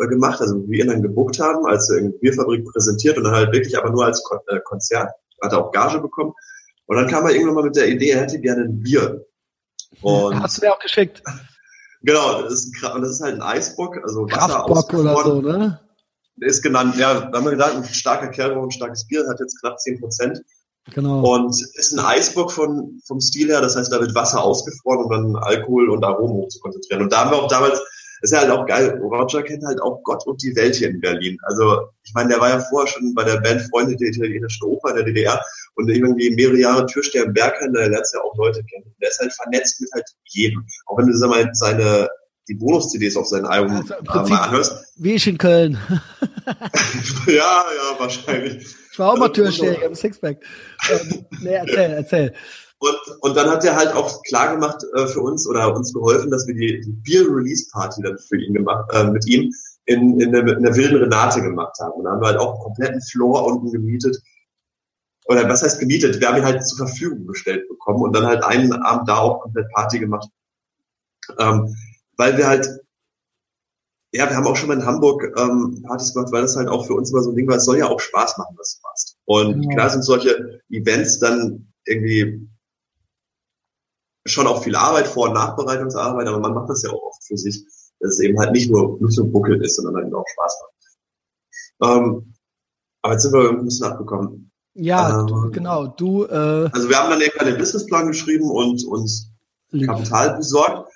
äh, 0.00 0.06
gemacht, 0.08 0.40
also 0.40 0.62
wie 0.62 0.72
wir 0.72 0.84
ihn 0.84 0.90
dann 0.90 1.02
gebucht 1.02 1.40
haben, 1.40 1.66
als 1.66 1.90
er 1.90 1.98
in 1.98 2.18
Bierfabrik 2.20 2.64
präsentiert 2.70 3.16
und 3.16 3.24
dann 3.24 3.34
halt 3.34 3.52
wirklich 3.52 3.76
aber 3.76 3.90
nur 3.90 4.04
als 4.04 4.22
Kon 4.22 4.38
äh, 4.48 4.60
Konzert, 4.64 5.10
hat 5.42 5.52
er 5.52 5.64
auch 5.64 5.72
Gage 5.72 6.00
bekommen 6.00 6.34
und 6.86 6.96
dann 6.96 7.08
kam 7.08 7.26
er 7.26 7.32
irgendwann 7.32 7.54
mal 7.54 7.64
mit 7.64 7.76
der 7.76 7.88
Idee, 7.88 8.10
er 8.10 8.22
hätte 8.22 8.40
gerne 8.40 8.62
ein 8.62 8.82
Bier. 8.82 9.24
Und 10.02 10.40
Hast 10.40 10.58
du 10.58 10.66
mir 10.66 10.72
auch 10.72 10.78
geschickt? 10.78 11.22
Genau, 12.02 12.42
das 12.42 12.52
ist, 12.52 12.84
ein, 12.84 13.02
das 13.02 13.10
ist 13.10 13.20
halt 13.20 13.34
ein 13.34 13.42
Eisbock, 13.42 13.96
also 14.02 14.26
Wasser 14.28 14.68
oder 14.68 15.24
so, 15.24 15.40
ne? 15.40 15.80
Ist 16.38 16.62
genannt, 16.62 16.96
ja, 16.96 17.14
da 17.14 17.38
haben 17.38 17.44
wir 17.44 17.52
gedacht, 17.52 17.74
ein 17.74 17.84
starker 17.84 18.28
Kerl 18.28 18.54
braucht 18.54 18.68
ein 18.68 18.70
starkes 18.70 19.06
Bier, 19.08 19.26
hat 19.26 19.40
jetzt 19.40 19.58
knapp 19.60 19.80
10 19.80 20.00
Prozent. 20.00 20.42
Genau. 20.92 21.34
Und 21.34 21.50
ist 21.50 21.92
ein 21.92 21.98
Eisbock 21.98 22.52
von, 22.52 23.00
vom 23.06 23.20
Stil 23.20 23.48
her, 23.48 23.60
das 23.60 23.74
heißt, 23.74 23.90
da 23.90 24.00
wird 24.00 24.14
Wasser 24.14 24.42
ausgefroren, 24.42 25.04
um 25.04 25.10
dann 25.10 25.42
Alkohol 25.42 25.90
und 25.90 26.04
Aromen 26.04 26.48
zu 26.48 26.60
konzentrieren. 26.60 27.02
Und 27.02 27.12
da 27.12 27.24
haben 27.24 27.30
wir 27.30 27.42
auch 27.42 27.48
damals 27.48 27.80
ist 28.26 28.32
ja 28.32 28.40
halt 28.40 28.50
auch 28.50 28.66
geil. 28.66 29.00
Roger 29.00 29.42
kennt 29.42 29.64
halt 29.64 29.80
auch 29.80 30.02
Gott 30.02 30.26
und 30.26 30.42
die 30.42 30.54
Welt 30.56 30.74
hier 30.74 30.88
in 30.88 31.00
Berlin. 31.00 31.38
Also 31.42 31.88
ich 32.02 32.12
meine, 32.12 32.30
der 32.30 32.40
war 32.40 32.50
ja 32.50 32.58
vorher 32.58 32.92
schon 32.92 33.14
bei 33.14 33.22
der 33.22 33.40
Band 33.40 33.62
Freunde 33.70 33.96
der 33.96 34.08
italienischen 34.08 34.64
Oper 34.64 34.90
in 34.90 34.96
der 34.96 35.04
DDR 35.04 35.40
und 35.76 35.88
irgendwie 35.88 36.30
mehrere 36.30 36.58
Jahre 36.58 36.86
Türsteher 36.86 37.24
im 37.24 37.32
Bergheim, 37.32 37.72
da 37.72 37.86
lernt 37.86 38.06
ja 38.12 38.20
auch 38.20 38.36
Leute 38.36 38.64
kennen. 38.64 38.92
Der 39.00 39.10
ist 39.10 39.20
halt 39.20 39.32
vernetzt 39.32 39.80
mit 39.80 39.90
halt 39.92 40.04
jedem. 40.24 40.66
Auch 40.86 40.98
wenn 40.98 41.06
du 41.06 41.16
sag 41.16 41.30
mal, 41.30 41.48
seine 41.52 42.08
die 42.48 42.54
Bonus-CDs 42.54 43.16
auf 43.16 43.26
seinem 43.26 43.46
Album 43.46 43.76
also 43.76 43.94
äh, 43.94 44.30
mal 44.30 44.42
anhörst. 44.42 44.72
Wie 44.96 45.14
ich 45.14 45.26
in 45.26 45.38
Köln. 45.38 45.78
ja, 47.26 47.32
ja, 47.32 47.98
wahrscheinlich. 47.98 48.74
Ich 48.92 48.98
war 48.98 49.12
auch 49.12 49.18
mal 49.18 49.28
Türsteher, 49.28 49.72
ich 49.72 49.82
habe 49.82 49.94
Sixpack. 49.94 50.38
Ähm, 50.90 51.26
nee, 51.40 51.54
erzähl, 51.54 51.92
erzähl. 51.92 52.32
Und, 52.78 52.96
und 53.20 53.36
dann 53.36 53.50
hat 53.50 53.64
er 53.64 53.74
halt 53.74 53.94
auch 53.94 54.22
klar 54.24 54.54
gemacht 54.54 54.84
äh, 54.94 55.06
für 55.06 55.20
uns 55.20 55.48
oder 55.48 55.74
uns 55.74 55.94
geholfen, 55.94 56.30
dass 56.30 56.46
wir 56.46 56.54
die, 56.54 56.80
die 56.80 56.92
Bier-Release-Party 56.92 58.02
dann 58.02 58.18
für 58.18 58.36
ihn 58.36 58.52
gemacht, 58.52 58.90
äh, 58.92 59.04
mit 59.04 59.26
ihm 59.26 59.50
in, 59.86 60.20
in, 60.20 60.32
der, 60.32 60.46
in 60.46 60.62
der 60.62 60.76
wilden 60.76 60.98
Renate 60.98 61.40
gemacht 61.40 61.76
haben. 61.80 61.92
Und 61.92 62.04
da 62.04 62.10
haben 62.10 62.20
wir 62.20 62.28
halt 62.28 62.38
auch 62.38 62.54
einen 62.54 62.62
kompletten 62.62 63.00
Floor 63.00 63.46
unten 63.46 63.72
gemietet. 63.72 64.20
Oder 65.26 65.48
was 65.48 65.62
heißt 65.62 65.80
gemietet? 65.80 66.20
Wir 66.20 66.28
haben 66.28 66.36
ihn 66.36 66.44
halt 66.44 66.66
zur 66.66 66.86
Verfügung 66.86 67.26
gestellt 67.26 67.66
bekommen 67.68 68.02
und 68.02 68.14
dann 68.14 68.26
halt 68.26 68.44
einen 68.44 68.72
Abend 68.72 69.08
da 69.08 69.18
auch 69.18 69.40
komplett 69.40 69.70
Party 69.72 69.98
gemacht. 69.98 70.28
Ähm, 71.38 71.74
weil 72.16 72.36
wir 72.36 72.46
halt, 72.46 72.68
ja, 74.12 74.28
wir 74.28 74.36
haben 74.36 74.46
auch 74.46 74.56
schon 74.56 74.68
mal 74.68 74.78
in 74.78 74.86
Hamburg 74.86 75.22
ähm, 75.36 75.82
Partys 75.86 76.12
gemacht, 76.12 76.32
weil 76.32 76.42
das 76.42 76.56
halt 76.56 76.68
auch 76.68 76.86
für 76.86 76.94
uns 76.94 77.10
immer 77.10 77.22
so 77.22 77.30
ein 77.30 77.36
Ding 77.36 77.48
war, 77.48 77.56
es 77.56 77.64
soll 77.64 77.78
ja 77.78 77.88
auch 77.88 78.00
Spaß 78.00 78.38
machen, 78.38 78.54
was 78.58 78.76
du 78.76 78.82
machst. 78.86 79.16
Und 79.24 79.62
ja. 79.62 79.70
klar 79.70 79.90
sind 79.90 80.02
solche 80.02 80.60
Events 80.70 81.18
dann 81.18 81.72
irgendwie 81.86 82.48
schon 84.26 84.46
auch 84.46 84.62
viel 84.62 84.76
Arbeit, 84.76 85.06
Vor- 85.06 85.28
und 85.28 85.34
Nachbereitungsarbeit, 85.34 86.26
aber 86.28 86.40
man 86.40 86.54
macht 86.54 86.70
das 86.70 86.82
ja 86.82 86.90
auch 86.90 87.02
oft 87.02 87.24
für 87.24 87.36
sich, 87.36 87.64
dass 88.00 88.12
es 88.12 88.20
eben 88.20 88.38
halt 88.38 88.52
nicht 88.52 88.70
nur, 88.70 88.98
nur 89.00 89.10
so 89.10 89.24
Buckel 89.24 89.62
ist, 89.64 89.76
sondern 89.76 90.04
halt 90.04 90.14
auch 90.14 90.24
Spaß 90.26 90.62
macht. 90.62 91.96
Ähm, 91.96 92.34
aber 93.02 93.12
jetzt 93.14 93.22
sind 93.22 93.32
wir 93.32 93.50
ein 93.50 93.64
bisschen 93.64 93.86
abgekommen. 93.86 94.50
Ja, 94.74 95.20
ähm, 95.20 95.26
du, 95.26 95.50
genau, 95.50 95.86
du. 95.86 96.24
Äh, 96.24 96.68
also 96.72 96.88
wir 96.88 96.98
haben 96.98 97.10
dann 97.10 97.20
eben 97.20 97.38
einen 97.38 97.56
Businessplan 97.56 98.08
geschrieben 98.08 98.50
und 98.50 98.84
uns 98.84 99.30
lieb. 99.70 99.88
Kapital 99.88 100.36
besorgt. 100.36 100.92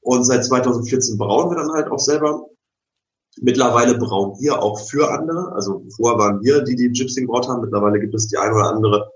Und 0.00 0.24
seit 0.24 0.44
2014 0.44 1.18
brauen 1.18 1.50
wir 1.50 1.56
dann 1.56 1.72
halt 1.72 1.90
auch 1.90 1.98
selber. 1.98 2.46
Mittlerweile 3.40 3.98
brauen 3.98 4.38
wir 4.40 4.62
auch 4.62 4.78
für 4.88 5.10
andere. 5.10 5.52
Also 5.52 5.84
vorher 5.96 6.18
waren 6.18 6.40
wir 6.42 6.62
die, 6.62 6.76
die 6.76 6.90
Gypsy 6.90 7.22
gebraut 7.22 7.48
haben. 7.48 7.60
Mittlerweile 7.60 7.98
gibt 8.00 8.14
es 8.14 8.28
die 8.28 8.36
eine 8.36 8.54
oder 8.54 8.70
andere 8.70 9.10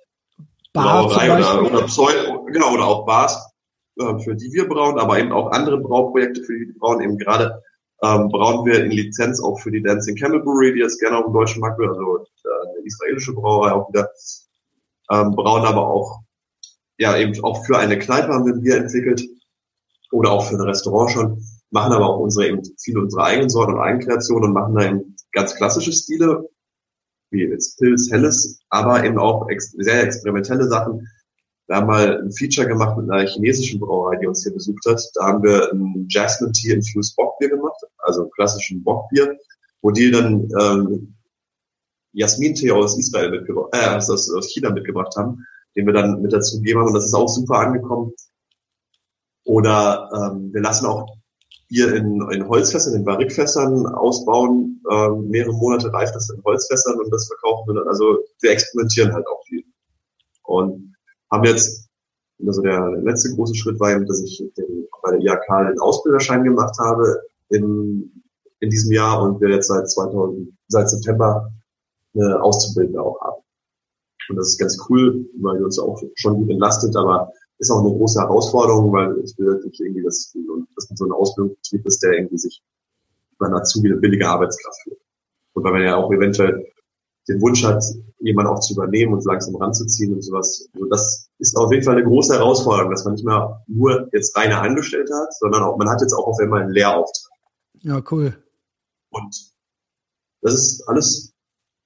Bar 0.72 1.06
Brauerei 1.06 1.36
oder, 1.36 1.62
oder 1.62 1.82
Pseudo, 1.86 2.44
genau, 2.46 2.72
oder 2.72 2.84
auch 2.86 3.04
Bars, 3.04 3.51
äh, 3.98 4.18
für 4.20 4.34
die 4.34 4.52
wir 4.52 4.68
brauen, 4.68 4.98
aber 4.98 5.18
eben 5.18 5.32
auch 5.32 5.50
andere 5.50 5.78
Brauprojekte, 5.78 6.42
für 6.42 6.54
die 6.54 6.68
wir 6.68 6.78
brauen. 6.78 7.02
Eben 7.02 7.18
gerade 7.18 7.62
ähm, 8.02 8.28
brauen 8.28 8.66
wir 8.66 8.84
in 8.84 8.90
Lizenz 8.90 9.40
auch 9.42 9.60
für 9.60 9.70
die 9.70 9.82
Dancing 9.82 10.16
Camel 10.16 10.40
Brewery, 10.40 10.74
die 10.74 10.80
jetzt 10.80 10.98
gerne 10.98 11.18
auf 11.18 11.26
dem 11.26 11.34
deutschen 11.34 11.60
Markt 11.60 11.78
will, 11.78 11.88
also 11.88 12.18
äh, 12.18 12.68
eine 12.68 12.84
israelische 12.84 13.32
Brauerei 13.32 13.72
auch 13.72 13.88
wieder. 13.90 14.10
Ähm, 15.10 15.32
brauen 15.32 15.64
aber 15.64 15.86
auch, 15.86 16.20
ja, 16.98 17.16
eben 17.16 17.32
auch 17.44 17.64
für 17.64 17.78
eine 17.78 17.98
Kneipe 17.98 18.28
haben 18.28 18.46
wir 18.46 18.54
ein 18.54 18.62
Bier 18.62 18.76
entwickelt 18.76 19.22
oder 20.10 20.30
auch 20.32 20.44
für 20.44 20.56
ein 20.56 20.60
Restaurant 20.62 21.10
schon, 21.10 21.44
machen 21.70 21.92
aber 21.92 22.08
auch 22.08 22.18
unsere 22.18 22.48
eben 22.48 22.62
viele 22.78 23.00
unserer 23.00 23.24
eigenen 23.24 23.50
Sorten 23.50 23.74
und 23.74 23.80
Eigenkreationen 23.80 24.48
und 24.48 24.52
machen 24.52 24.74
da 24.74 24.84
eben 24.84 25.16
ganz 25.32 25.54
klassische 25.54 25.92
Stile, 25.92 26.48
wie 27.30 27.44
jetzt 27.44 27.78
Pilz, 27.78 28.10
Helles, 28.10 28.60
aber 28.68 29.04
eben 29.04 29.18
auch 29.18 29.48
ex 29.48 29.72
sehr 29.72 30.02
experimentelle 30.02 30.68
Sachen. 30.68 31.08
Wir 31.72 31.78
haben 31.78 31.86
mal 31.86 32.20
ein 32.20 32.30
Feature 32.32 32.68
gemacht 32.68 32.98
mit 32.98 33.10
einer 33.10 33.26
chinesischen 33.26 33.80
Brauerei, 33.80 34.18
die 34.18 34.26
uns 34.26 34.42
hier 34.42 34.52
besucht 34.52 34.84
hat. 34.86 35.00
Da 35.14 35.24
haben 35.24 35.42
wir 35.42 35.72
ein 35.72 36.06
Jasmine 36.06 36.52
Tea 36.52 36.74
Infused 36.74 37.16
Bockbier 37.16 37.48
gemacht, 37.48 37.80
also 38.00 38.20
einen 38.20 38.30
klassischen 38.32 38.84
Bockbier, 38.84 39.38
wo 39.80 39.90
die 39.90 40.10
dann 40.10 40.50
ähm, 40.60 41.14
Jasmin-Tee 42.12 42.72
aus 42.72 42.98
Israel 42.98 43.30
mitgebracht, 43.30 43.70
äh, 43.72 43.88
aus, 43.88 44.10
aus 44.10 44.52
China 44.52 44.68
mitgebracht 44.68 45.16
haben, 45.16 45.46
den 45.74 45.86
wir 45.86 45.94
dann 45.94 46.20
mit 46.20 46.34
dazu 46.34 46.58
gegeben 46.58 46.80
haben 46.80 46.88
und 46.88 46.94
das 46.94 47.06
ist 47.06 47.14
auch 47.14 47.26
super 47.26 47.60
angekommen. 47.60 48.12
Oder 49.44 50.10
ähm, 50.14 50.52
wir 50.52 50.60
lassen 50.60 50.84
auch 50.84 51.08
Bier 51.68 51.94
in, 51.94 52.20
in 52.32 52.48
Holzfässern, 52.48 52.96
in 52.96 53.04
Barrikfässern 53.06 53.86
ausbauen. 53.86 54.82
Ähm, 54.90 55.30
mehrere 55.30 55.54
Monate 55.54 55.90
reift 55.90 56.14
das 56.14 56.28
in 56.28 56.44
Holzfässern 56.44 57.00
und 57.00 57.10
das 57.10 57.28
verkaufen 57.28 57.68
wir 57.68 57.80
dann. 57.80 57.88
Also 57.88 58.18
wir 58.42 58.50
experimentieren 58.50 59.14
halt 59.14 59.26
auch 59.26 59.42
viel. 59.46 59.64
Und 60.42 60.91
haben 61.32 61.44
jetzt, 61.44 61.88
also 62.46 62.62
der 62.62 62.90
letzte 63.02 63.34
große 63.34 63.54
Schritt 63.54 63.80
war 63.80 63.92
eben, 63.92 64.06
dass 64.06 64.22
ich 64.22 64.44
den, 64.56 64.86
bei 65.02 65.12
der 65.12 65.20
IHK 65.20 65.70
den 65.70 65.80
Ausbilderschein 65.80 66.44
gemacht 66.44 66.76
habe 66.78 67.22
in, 67.48 68.22
in 68.60 68.70
diesem 68.70 68.92
Jahr 68.92 69.22
und 69.22 69.40
wir 69.40 69.48
jetzt 69.48 69.68
seit 69.68 69.90
2000, 69.90 70.52
seit 70.68 70.88
September 70.90 71.50
eine 72.14 72.40
Auszubildende 72.42 73.02
auch 73.02 73.20
haben. 73.20 73.42
Und 74.28 74.36
das 74.36 74.50
ist 74.50 74.58
ganz 74.58 74.78
cool, 74.88 75.26
weil 75.40 75.58
wir 75.58 75.64
uns 75.64 75.78
auch 75.78 76.00
schon 76.14 76.34
gut 76.36 76.50
entlastet, 76.50 76.94
aber 76.94 77.32
ist 77.58 77.70
auch 77.70 77.80
eine 77.80 77.96
große 77.96 78.20
Herausforderung, 78.20 78.92
weil 78.92 79.18
ich 79.24 79.36
will 79.38 79.54
natürlich 79.54 79.80
irgendwie, 79.80 80.02
dass, 80.02 80.34
dass 80.74 80.90
man 80.90 80.96
so 80.96 81.04
ein 81.06 81.12
Ausbildungsbetrieb 81.12 81.86
ist, 81.86 82.02
der 82.02 82.12
irgendwie 82.12 82.38
sich 82.38 82.62
über 83.36 83.46
eine 83.46 83.56
Azubi 83.56 83.88
eine 83.88 84.00
billige 84.00 84.28
Arbeitskraft 84.28 84.82
führt. 84.82 85.00
Und 85.54 85.64
weil 85.64 85.72
man 85.72 85.82
ja 85.82 85.96
auch 85.96 86.12
eventuell 86.12 86.66
den 87.28 87.40
Wunsch 87.40 87.64
hat, 87.64 87.82
jemanden 88.20 88.52
auch 88.52 88.60
zu 88.60 88.74
übernehmen 88.74 89.14
und 89.14 89.24
langsam 89.24 89.56
ranzuziehen 89.56 90.14
und 90.14 90.22
sowas. 90.22 90.68
Also 90.74 90.86
das 90.86 91.28
ist 91.38 91.56
auf 91.56 91.70
jeden 91.72 91.84
Fall 91.84 91.96
eine 91.96 92.04
große 92.04 92.34
Herausforderung, 92.34 92.90
dass 92.90 93.04
man 93.04 93.14
nicht 93.14 93.24
mehr 93.24 93.62
nur 93.66 94.08
jetzt 94.12 94.36
reine 94.36 94.58
Angestellte 94.58 95.12
hat, 95.14 95.34
sondern 95.34 95.62
auch, 95.62 95.76
man 95.76 95.88
hat 95.88 96.00
jetzt 96.00 96.12
auch 96.12 96.26
auf 96.26 96.38
einmal 96.40 96.62
einen 96.62 96.72
Lehrauftrag. 96.72 97.32
Ja, 97.80 98.02
cool. 98.10 98.36
Und 99.10 99.52
das 100.40 100.54
ist 100.54 100.88
alles 100.88 101.32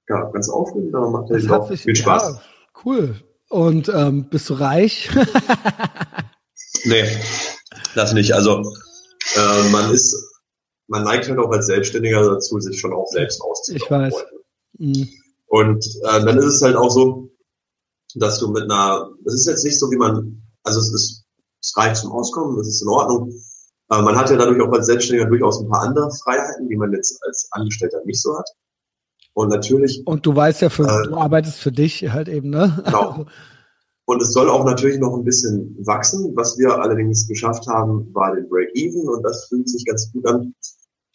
ja, 0.09 0.29
ganz 0.31 0.49
aufregend, 0.49 0.95
aber 0.95 1.09
macht 1.09 1.29
halt 1.29 1.49
auch 1.51 1.67
viel 1.67 1.95
Spaß. 1.95 2.35
Ja, 2.35 2.41
cool. 2.85 3.15
Und 3.49 3.89
ähm, 3.89 4.29
bist 4.29 4.49
du 4.49 4.55
reich? 4.55 5.09
nee, 6.83 7.03
das 7.95 8.13
nicht. 8.13 8.33
Also 8.33 8.61
äh, 9.35 9.69
man 9.69 9.91
ist, 9.91 10.15
man 10.87 11.03
neigt 11.03 11.27
halt 11.29 11.39
auch 11.39 11.51
als 11.51 11.67
Selbstständiger 11.67 12.23
dazu, 12.23 12.59
sich 12.59 12.79
schon 12.79 12.93
auch 12.93 13.07
selbst 13.07 13.41
auszubauen. 13.41 13.81
Ich 13.81 13.91
weiß. 13.91 14.25
Mhm. 14.79 15.09
Und 15.47 15.85
äh, 16.03 16.25
dann 16.25 16.37
ist 16.37 16.45
es 16.45 16.61
halt 16.61 16.75
auch 16.75 16.89
so, 16.89 17.29
dass 18.15 18.39
du 18.39 18.49
mit 18.49 18.63
einer, 18.63 19.09
das 19.23 19.33
ist 19.33 19.47
jetzt 19.47 19.63
nicht 19.63 19.79
so, 19.79 19.89
wie 19.91 19.97
man, 19.97 20.41
also 20.63 20.79
es 20.79 20.93
ist, 20.93 21.25
es 21.61 21.75
reicht 21.77 21.97
zum 21.97 22.11
Auskommen, 22.11 22.57
das 22.57 22.67
ist 22.67 22.81
in 22.81 22.89
Ordnung. 22.89 23.31
Aber 23.89 24.03
man 24.03 24.17
hat 24.17 24.29
ja 24.29 24.37
dadurch 24.37 24.61
auch 24.61 24.71
als 24.71 24.87
Selbstständiger 24.87 25.29
durchaus 25.29 25.61
ein 25.61 25.69
paar 25.69 25.83
andere 25.83 26.11
Freiheiten, 26.23 26.67
die 26.67 26.75
man 26.75 26.91
jetzt 26.91 27.17
als 27.25 27.47
Angestellter 27.51 27.99
nicht 28.05 28.21
so 28.21 28.37
hat. 28.37 28.49
Und 29.33 29.49
natürlich. 29.49 30.01
Und 30.05 30.25
du 30.25 30.35
weißt 30.35 30.61
ja, 30.61 30.69
für, 30.69 30.83
äh, 30.83 31.07
du 31.07 31.15
arbeitest 31.15 31.59
für 31.59 31.71
dich 31.71 32.09
halt 32.11 32.27
eben, 32.27 32.49
ne? 32.49 32.81
Genau. 32.85 33.25
Und 34.09 34.21
es 34.21 34.31
soll 34.31 34.49
auch 34.49 34.63
natürlich 34.63 34.99
noch 34.99 35.17
ein 35.17 35.25
bisschen 35.25 35.75
wachsen. 35.85 36.33
Was 36.37 36.57
wir 36.57 36.73
allerdings 36.81 37.27
geschafft 37.27 37.67
haben, 37.67 38.07
war 38.13 38.33
den 38.33 38.47
Break-Even 38.47 39.09
und 39.09 39.21
das 39.21 39.47
fühlt 39.49 39.67
sich 39.67 39.83
ganz 39.83 40.09
gut 40.13 40.25
an. 40.25 40.55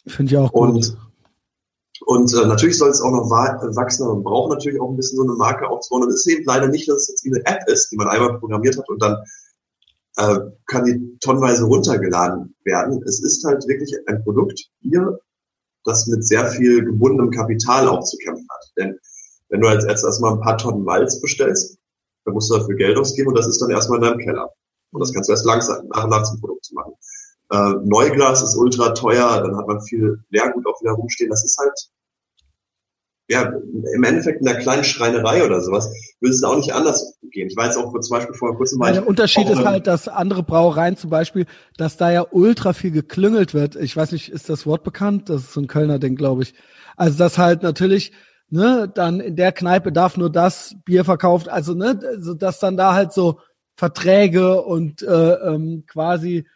Finde 0.07 0.31
ich 0.31 0.37
auch 0.37 0.53
gut. 0.53 0.69
Und, 0.69 0.97
und 2.07 2.33
äh, 2.35 2.47
natürlich 2.47 2.79
soll 2.79 2.91
es 2.91 3.01
auch 3.01 3.11
noch 3.11 3.31
wachsen, 3.31 4.05
aber 4.05 4.15
man 4.15 4.25
braucht 4.25 4.51
natürlich 4.51 4.81
auch 4.81 4.91
ein 4.91 4.97
bisschen 4.97 5.17
so 5.17 5.25
eine 5.25 5.35
Marke 5.35 5.69
aufzubauen. 5.69 6.05
Und 6.05 6.11
es 6.11 6.27
ist 6.27 6.33
eben 6.33 6.45
leider 6.45 6.69
nicht, 6.69 6.89
dass 6.89 7.03
es 7.03 7.09
jetzt 7.09 7.27
eine 7.27 7.45
App 7.47 7.69
ist, 7.69 7.91
die 7.91 7.97
man 7.97 8.09
einmal 8.09 8.39
programmiert 8.39 8.77
hat 8.77 8.89
und 8.89 9.03
dann 9.03 9.17
äh, 10.17 10.39
kann 10.67 10.85
die 10.85 11.19
tonnenweise 11.21 11.65
runtergeladen 11.65 12.55
werden. 12.65 13.03
Es 13.07 13.23
ist 13.23 13.45
halt 13.45 13.67
wirklich 13.67 13.95
ein 14.07 14.23
Produkt 14.25 14.61
hier, 14.81 15.19
das 15.85 16.07
mit 16.07 16.25
sehr 16.27 16.47
viel 16.49 16.85
gebundenem 16.85 17.31
Kapital 17.31 17.89
auch 17.89 18.05
zu 18.05 18.17
kämpfen 18.19 18.47
hat. 18.51 18.73
Denn 18.77 18.99
wenn 19.49 19.61
du 19.61 19.69
als 19.69 19.85
erstes 19.85 20.05
erstmal 20.05 20.35
ein 20.35 20.41
paar 20.41 20.59
Tonnen 20.59 20.85
Malz 20.85 21.21
bestellst, 21.21 21.79
dann 22.25 22.35
musst 22.35 22.51
du 22.51 22.59
dafür 22.59 22.77
Geld 22.77 22.99
ausgeben 22.99 23.29
und 23.29 23.39
das 23.39 23.49
ist 23.49 23.61
dann 23.61 23.71
erstmal 23.71 23.99
in 23.99 24.05
deinem 24.05 24.19
Keller. 24.19 24.51
Und 24.93 25.01
das 25.01 25.13
kannst 25.13 25.29
du 25.29 25.33
erst 25.33 25.47
langsam 25.47 25.87
nach 25.89 26.05
und 26.05 26.11
nach 26.11 26.23
zum 26.23 26.41
Produkt 26.41 26.65
zu 26.65 26.75
machen. 26.75 26.93
Äh, 27.53 27.75
Neuglas 27.85 28.43
ist 28.43 28.57
ultra 28.57 28.91
teuer, 28.91 29.43
dann 29.43 29.57
hat 29.57 29.69
man 29.69 29.81
viel 29.83 30.19
Leergut 30.31 30.67
auch 30.67 30.81
wieder 30.81 30.93
rumstehen. 30.93 31.31
Das 31.31 31.45
ist 31.45 31.59
halt 31.59 31.91
ja, 33.29 33.43
im 33.95 34.05
Endeffekt 34.05 34.41
in 34.41 34.47
der 34.47 34.59
kleinen 34.59 34.85
Schreinerei 34.85 35.45
oder 35.45 35.61
sowas 35.61 35.91
würde 36.21 36.35
es 36.35 36.45
auch 36.45 36.57
nicht 36.57 36.75
anders 36.75 37.19
gehen. 37.31 37.49
Ich 37.49 37.57
weiß 37.57 37.77
auch 37.77 37.93
zum 37.99 38.17
Beispiel 38.17 38.35
vor 38.35 38.57
kurzem 38.57 38.79
mal. 38.79 38.93
Der 38.93 39.07
Unterschied 39.07 39.49
ist 39.49 39.65
halt, 39.65 39.87
dass 39.87 40.09
andere 40.09 40.43
Brauereien 40.43 40.97
zum 40.97 41.09
Beispiel, 41.09 41.47
dass 41.77 41.97
da 41.97 42.11
ja 42.11 42.27
ultra 42.31 42.73
viel 42.73 42.91
geklüngelt 42.91 43.55
wird. 43.55 43.77
Ich 43.77 43.97
weiß 43.97 44.13
nicht, 44.13 44.31
ist 44.31 44.49
das 44.49 44.67
Wort 44.67 44.85
bekannt? 44.85 45.31
Das 45.31 45.43
ist 45.43 45.53
so 45.53 45.61
ein 45.61 45.67
Kölner 45.67 45.99
Ding, 45.99 46.17
glaube 46.17 46.43
ich. 46.43 46.55
Also 46.97 47.17
das 47.17 47.39
halt 47.39 47.63
natürlich, 47.63 48.13
ne, 48.51 48.91
dann 48.93 49.21
in 49.21 49.37
der 49.37 49.53
Kneipe 49.53 49.93
darf 49.93 50.17
nur 50.17 50.31
das 50.31 50.75
Bier 50.85 51.05
verkauft. 51.05 51.49
Also 51.49 51.75
ne, 51.75 51.99
also 52.05 52.35
dass 52.35 52.59
dann 52.59 52.77
da 52.77 52.93
halt 52.93 53.13
so 53.13 53.39
Verträge 53.77 54.63
und 54.63 55.03
äh, 55.03 55.33
ähm, 55.33 55.85
quasi, 55.89 56.47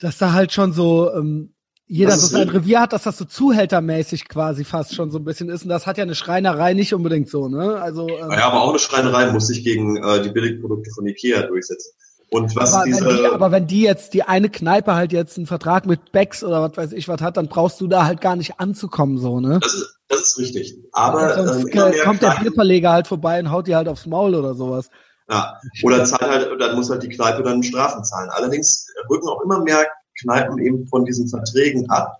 dass 0.00 0.18
da 0.18 0.32
halt 0.32 0.52
schon 0.52 0.72
so 0.72 1.12
ähm, 1.12 1.52
jeder 1.88 2.16
so 2.16 2.26
sein 2.26 2.48
Revier 2.48 2.80
hat, 2.80 2.92
dass 2.92 3.04
das 3.04 3.16
so 3.16 3.24
zuhältermäßig 3.24 4.28
quasi 4.28 4.64
fast 4.64 4.94
schon 4.94 5.10
so 5.10 5.18
ein 5.18 5.24
bisschen 5.24 5.48
ist. 5.48 5.62
Und 5.62 5.68
das 5.68 5.86
hat 5.86 5.98
ja 5.98 6.02
eine 6.02 6.16
Schreinerei 6.16 6.74
nicht 6.74 6.94
unbedingt 6.94 7.28
so, 7.28 7.48
ne? 7.48 7.80
Also, 7.80 8.08
ähm, 8.08 8.32
ja, 8.32 8.48
aber 8.48 8.62
auch 8.62 8.70
eine 8.70 8.78
Schreinerei 8.80 9.30
muss 9.30 9.46
sich 9.46 9.62
gegen 9.62 9.96
äh, 10.02 10.20
die 10.22 10.30
Billigprodukte 10.30 10.90
von 10.90 11.06
Ikea 11.06 11.42
durchsetzen. 11.42 11.92
Und 12.28 12.56
was 12.56 12.74
aber, 12.74 12.84
diese, 12.84 13.06
wenn 13.06 13.16
die, 13.16 13.26
aber 13.26 13.52
wenn 13.52 13.66
die 13.68 13.82
jetzt, 13.82 14.14
die 14.14 14.24
eine 14.24 14.50
Kneipe 14.50 14.94
halt 14.96 15.12
jetzt 15.12 15.36
einen 15.36 15.46
Vertrag 15.46 15.86
mit 15.86 16.10
Becks 16.10 16.42
oder 16.42 16.60
was 16.60 16.76
weiß 16.76 16.92
ich 16.92 17.06
was 17.06 17.20
hat, 17.20 17.36
dann 17.36 17.46
brauchst 17.46 17.80
du 17.80 17.86
da 17.86 18.04
halt 18.04 18.20
gar 18.20 18.34
nicht 18.34 18.58
anzukommen, 18.58 19.18
so, 19.18 19.38
ne? 19.38 19.60
Das 19.62 19.74
ist, 19.74 19.98
das 20.08 20.20
ist 20.20 20.38
richtig. 20.38 20.76
Aber 20.90 21.22
ja, 21.22 21.46
sonst 21.46 21.72
ähm, 21.72 21.94
kommt 22.02 22.22
der 22.22 22.36
Bierverleger 22.40 22.90
halt 22.90 23.06
vorbei 23.06 23.38
und 23.38 23.52
haut 23.52 23.68
die 23.68 23.76
halt 23.76 23.86
aufs 23.86 24.06
Maul 24.06 24.34
oder 24.34 24.54
sowas. 24.54 24.90
Ja, 25.28 25.60
oder 25.82 26.04
zahlt 26.04 26.22
halt, 26.22 26.60
dann 26.60 26.76
muss 26.76 26.88
halt 26.88 27.02
die 27.02 27.08
Kneipe 27.08 27.42
dann 27.42 27.62
Strafen 27.62 28.04
zahlen. 28.04 28.30
Allerdings 28.30 28.86
rücken 29.10 29.28
auch 29.28 29.42
immer 29.42 29.60
mehr 29.60 29.84
Kneipen 30.20 30.58
eben 30.58 30.86
von 30.86 31.04
diesen 31.04 31.28
Verträgen 31.28 31.88
ab, 31.90 32.18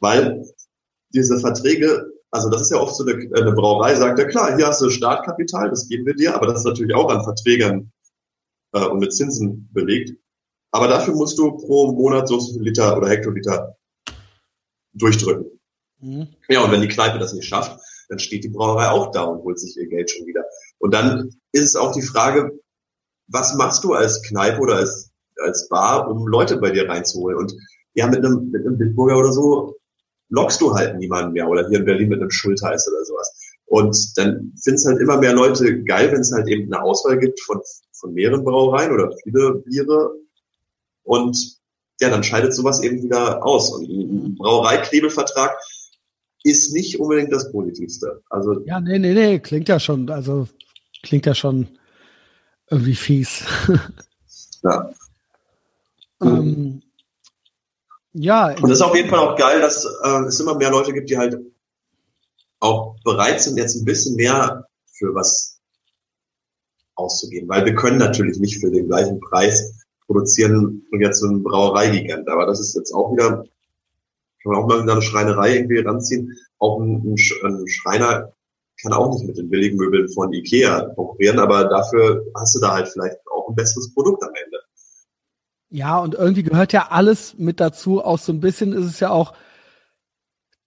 weil 0.00 0.44
diese 1.14 1.38
Verträge, 1.38 2.12
also 2.30 2.50
das 2.50 2.62
ist 2.62 2.70
ja 2.72 2.78
oft 2.78 2.96
so, 2.96 3.04
eine, 3.04 3.14
eine 3.36 3.52
Brauerei 3.52 3.94
sagt, 3.94 4.18
ja 4.18 4.24
klar, 4.24 4.56
hier 4.56 4.66
hast 4.66 4.82
du 4.82 4.90
Startkapital, 4.90 5.70
das 5.70 5.88
geben 5.88 6.04
wir 6.06 6.14
dir, 6.14 6.34
aber 6.34 6.46
das 6.46 6.58
ist 6.58 6.66
natürlich 6.66 6.94
auch 6.94 7.10
an 7.10 7.22
Verträgen 7.22 7.92
äh, 8.72 8.84
und 8.84 8.98
mit 8.98 9.12
Zinsen 9.12 9.68
belegt. 9.72 10.18
Aber 10.70 10.88
dafür 10.88 11.14
musst 11.14 11.38
du 11.38 11.56
pro 11.56 11.92
Monat 11.92 12.28
so 12.28 12.40
viel 12.40 12.60
Liter 12.60 12.96
oder 12.96 13.08
Hektoliter 13.08 13.76
durchdrücken. 14.92 15.58
Mhm. 16.00 16.28
Ja, 16.48 16.64
und 16.64 16.72
wenn 16.72 16.82
die 16.82 16.88
Kneipe 16.88 17.18
das 17.18 17.32
nicht 17.32 17.48
schafft, 17.48 17.78
dann 18.08 18.18
steht 18.18 18.44
die 18.44 18.48
Brauerei 18.48 18.88
auch 18.90 19.10
da 19.10 19.24
und 19.24 19.42
holt 19.42 19.58
sich 19.58 19.76
ihr 19.76 19.88
Geld 19.88 20.10
schon 20.10 20.26
wieder. 20.26 20.44
Und 20.78 20.94
dann 20.94 21.30
ist 21.52 21.64
es 21.64 21.76
auch 21.76 21.92
die 21.92 22.02
Frage, 22.02 22.52
was 23.26 23.54
machst 23.56 23.84
du 23.84 23.92
als 23.92 24.22
Kneipe 24.22 24.60
oder 24.60 24.76
als 24.76 25.08
als 25.40 25.68
Bar, 25.68 26.10
um 26.10 26.26
Leute 26.26 26.56
bei 26.58 26.70
dir 26.70 26.88
reinzuholen. 26.88 27.38
Und 27.38 27.54
ja, 27.94 28.06
mit 28.06 28.24
einem, 28.24 28.50
mit 28.50 28.66
einem 28.66 28.78
Bitburger 28.78 29.18
oder 29.18 29.32
so 29.32 29.76
lockst 30.30 30.60
du 30.60 30.74
halt 30.74 30.98
niemanden 30.98 31.32
mehr. 31.32 31.48
Oder 31.48 31.68
hier 31.68 31.78
in 31.78 31.84
Berlin 31.84 32.08
mit 32.08 32.20
einem 32.20 32.30
Schultheiß 32.30 32.88
oder 32.88 33.04
sowas. 33.04 33.40
Und 33.66 33.96
dann 34.16 34.52
finden 34.62 34.76
es 34.76 34.86
halt 34.86 35.00
immer 35.00 35.18
mehr 35.18 35.34
Leute 35.34 35.82
geil, 35.84 36.10
wenn 36.12 36.20
es 36.20 36.32
halt 36.32 36.48
eben 36.48 36.72
eine 36.72 36.82
Auswahl 36.82 37.18
gibt 37.18 37.40
von, 37.40 37.60
von 37.92 38.12
mehreren 38.14 38.44
Brauereien 38.44 38.92
oder 38.92 39.10
viele 39.22 39.62
Biere. 39.66 40.12
Und 41.02 41.58
ja, 42.00 42.10
dann 42.10 42.22
scheidet 42.22 42.54
sowas 42.54 42.82
eben 42.82 43.02
wieder 43.02 43.44
aus. 43.44 43.70
Und 43.72 43.88
ein 43.88 44.36
Brauereiknebelvertrag 44.36 45.58
ist 46.44 46.72
nicht 46.72 47.00
unbedingt 47.00 47.32
das 47.32 47.50
Positivste. 47.50 48.22
Also 48.30 48.60
ja, 48.64 48.80
nee, 48.80 48.98
nee, 48.98 49.12
nee, 49.12 49.38
klingt 49.38 49.68
ja 49.68 49.80
schon, 49.80 50.08
also 50.08 50.46
klingt 51.02 51.26
ja 51.26 51.34
schon 51.34 51.68
irgendwie 52.70 52.94
fies. 52.94 53.44
ja. 54.62 54.90
Ähm, 56.22 56.30
mhm. 56.30 56.82
ja. 58.12 58.48
Und 58.48 58.70
es 58.70 58.78
ist 58.78 58.82
auf 58.82 58.94
jeden 58.94 59.08
Fall 59.08 59.20
auch 59.20 59.36
geil, 59.36 59.60
dass 59.60 59.84
äh, 59.84 60.24
es 60.26 60.40
immer 60.40 60.56
mehr 60.56 60.70
Leute 60.70 60.92
gibt, 60.92 61.10
die 61.10 61.18
halt 61.18 61.38
auch 62.60 62.96
bereit 63.04 63.40
sind, 63.40 63.56
jetzt 63.56 63.76
ein 63.76 63.84
bisschen 63.84 64.16
mehr 64.16 64.66
für 64.92 65.14
was 65.14 65.60
auszugeben. 66.96 67.48
Weil 67.48 67.64
wir 67.64 67.74
können 67.74 67.98
natürlich 67.98 68.38
nicht 68.38 68.60
für 68.60 68.70
den 68.70 68.88
gleichen 68.88 69.20
Preis 69.20 69.74
produzieren 70.06 70.82
und 70.90 71.00
jetzt 71.00 71.20
so 71.20 71.28
ein 71.28 71.42
Brauereigigant. 71.42 72.28
Aber 72.28 72.46
das 72.46 72.60
ist 72.60 72.74
jetzt 72.74 72.92
auch 72.92 73.12
wieder, 73.12 73.44
kann 74.42 74.52
man 74.52 74.56
auch 74.56 74.66
mal 74.66 74.82
wieder 74.82 74.92
eine 74.92 75.02
Schreinerei 75.02 75.56
irgendwie 75.56 75.78
ranziehen. 75.78 76.36
Auch 76.58 76.80
ein, 76.80 77.14
ein 77.14 77.68
Schreiner 77.68 78.32
kann 78.82 78.92
auch 78.92 79.12
nicht 79.12 79.26
mit 79.26 79.36
den 79.36 79.50
billigen 79.50 79.76
Möbeln 79.76 80.08
von 80.08 80.32
Ikea 80.32 80.92
konkurrieren, 80.94 81.38
aber 81.38 81.64
dafür 81.64 82.24
hast 82.34 82.54
du 82.54 82.60
da 82.60 82.74
halt 82.74 82.88
vielleicht 82.88 83.16
auch 83.32 83.48
ein 83.48 83.54
besseres 83.54 83.92
Produkt 83.94 84.22
am 84.22 84.30
Ende. 84.44 84.58
Ja, 85.70 85.98
und 85.98 86.14
irgendwie 86.14 86.44
gehört 86.44 86.72
ja 86.72 86.88
alles 86.90 87.36
mit 87.36 87.60
dazu. 87.60 88.02
Auch 88.02 88.18
so 88.18 88.32
ein 88.32 88.40
bisschen 88.40 88.72
ist 88.72 88.86
es 88.86 89.00
ja 89.00 89.10
auch 89.10 89.34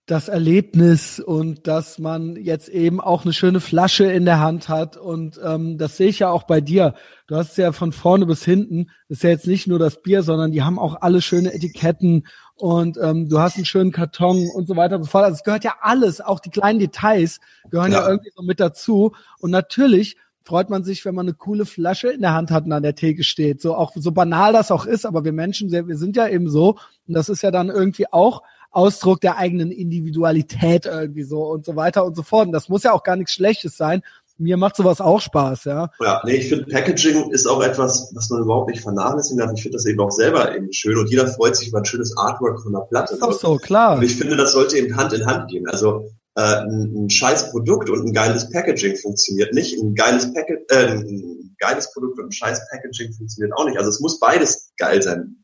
das 0.06 0.28
Erlebnis 0.28 1.20
und 1.20 1.68
dass 1.68 1.98
man 1.98 2.36
jetzt 2.36 2.68
eben 2.70 3.00
auch 3.00 3.24
eine 3.24 3.34
schöne 3.34 3.62
Flasche 3.62 4.12
in 4.12 4.26
der 4.26 4.40
Hand 4.40 4.68
hat. 4.68 4.98
Und 4.98 5.40
ähm, 5.44 5.78
das 5.78 5.98
sehe 5.98 6.10
ich 6.10 6.20
ja 6.20 6.30
auch 6.30 6.44
bei 6.44 6.60
dir. 6.60 6.96
Du 7.28 7.36
hast 7.36 7.58
ja 7.58 7.72
von 7.72 7.94
vorne 7.94 8.26
bis 8.26 8.44
hinten, 8.44 8.88
das 9.08 9.20
ist 9.20 9.24
ja 9.24 9.30
jetzt 9.30 9.48
nicht 9.48 9.68
nur 9.68 9.80
das 9.80 10.02
Bier, 10.02 10.22
sondern 10.22 10.52
die 10.52 10.64
haben 10.64 10.80
auch 10.80 11.02
alle 11.02 11.22
schöne 11.22 11.54
Etiketten 11.54 12.28
und 12.62 13.00
ähm, 13.02 13.28
du 13.28 13.40
hast 13.40 13.56
einen 13.56 13.66
schönen 13.66 13.92
Karton 13.92 14.48
und 14.54 14.68
so 14.68 14.76
weiter 14.76 14.98
und 14.98 15.04
so 15.04 15.10
fort. 15.10 15.24
Also 15.24 15.34
es 15.34 15.44
gehört 15.44 15.64
ja 15.64 15.78
alles, 15.82 16.22
auch 16.22 16.40
die 16.40 16.52
kleinen 16.52 16.78
Details 16.78 17.40
gehören 17.72 17.92
ja, 17.92 18.02
ja 18.02 18.10
irgendwie 18.10 18.30
so 18.36 18.44
mit 18.44 18.60
dazu. 18.60 19.14
Und 19.40 19.50
natürlich 19.50 20.16
freut 20.44 20.70
man 20.70 20.84
sich, 20.84 21.04
wenn 21.04 21.16
man 21.16 21.26
eine 21.26 21.34
coole 21.34 21.66
Flasche 21.66 22.10
in 22.10 22.22
der 22.22 22.34
Hand 22.34 22.52
hat 22.52 22.66
und 22.66 22.72
an 22.72 22.84
der 22.84 22.94
Theke 22.94 23.24
steht. 23.24 23.62
So 23.62 23.74
auch 23.74 23.94
so 23.96 24.12
banal 24.12 24.54
das 24.54 24.70
auch 24.70 24.86
ist, 24.86 25.08
aber 25.08 25.26
wir 25.26 25.34
Menschen, 25.34 25.72
wir 25.72 25.98
sind 25.98 26.16
ja 26.16 26.28
eben 26.28 26.50
so 26.50 26.78
und 27.08 27.16
das 27.16 27.30
ist 27.30 27.42
ja 27.42 27.50
dann 27.50 27.70
irgendwie 27.70 28.06
auch 28.14 28.44
Ausdruck 28.70 29.22
der 29.22 29.38
eigenen 29.38 29.72
Individualität 29.72 30.86
irgendwie 30.86 31.24
so 31.24 31.44
und 31.44 31.66
so 31.66 31.76
weiter 31.76 32.06
und 32.06 32.16
so 32.16 32.22
fort. 32.22 32.46
Und 32.46 32.54
das 32.54 32.70
muss 32.70 32.84
ja 32.84 32.94
auch 32.94 33.04
gar 33.04 33.16
nichts 33.16 33.34
Schlechtes 33.34 33.76
sein. 33.76 34.04
Mir 34.42 34.58
macht 34.58 34.76
sowas 34.76 35.00
auch 35.00 35.22
Spaß, 35.22 35.66
ja. 35.66 35.90
Ja, 36.00 36.22
nee, 36.26 36.38
ich 36.38 36.50
finde 36.50 36.66
Packaging 36.66 37.30
ist 37.30 37.46
auch 37.46 37.62
etwas, 37.62 38.12
was 38.16 38.30
man 38.32 38.42
überhaupt 38.42 38.72
nicht 38.72 38.82
vernachlässigen 38.82 39.38
darf. 39.38 39.52
Ich 39.56 39.62
finde 39.62 39.78
das 39.78 39.86
eben 39.86 40.00
auch 40.00 40.10
selber 40.10 40.56
eben 40.56 40.74
schön 40.74 40.98
und 40.98 41.10
jeder 41.12 41.28
freut 41.28 41.56
sich 41.56 41.68
über 41.68 41.78
ein 41.78 41.86
schönes 41.86 42.18
Artwork 42.18 42.60
von 42.62 42.76
einer 42.76 42.86
Platte. 42.86 43.14
Ist 43.14 43.22
auch 43.22 43.34
so, 43.34 43.58
klar. 43.58 43.98
Und 43.98 44.04
ich 44.04 44.16
finde, 44.16 44.36
das 44.36 44.54
sollte 44.54 44.78
eben 44.78 44.98
Hand 44.98 45.14
in 45.14 45.28
Hand 45.28 45.52
gehen. 45.52 45.68
Also 45.70 46.10
äh, 46.36 46.42
ein, 46.42 47.06
ein 47.06 47.10
scheiß 47.10 47.52
Produkt 47.52 47.90
und 47.92 48.04
ein 48.04 48.14
geiles 48.14 48.50
Packaging 48.50 48.98
funktioniert 48.98 49.54
nicht. 49.54 49.80
Ein 49.80 49.94
geiles, 49.94 50.34
Pack 50.34 50.50
äh, 50.70 50.88
ein 50.88 51.56
geiles 51.60 51.94
Produkt 51.94 52.18
und 52.18 52.26
ein 52.26 52.32
scheiß 52.32 52.62
Packaging 52.72 53.14
funktioniert 53.14 53.56
auch 53.56 53.66
nicht. 53.66 53.78
Also 53.78 53.92
es 53.92 54.00
muss 54.00 54.20
beides 54.20 54.72
geil 54.78 55.04
sein. 55.04 55.36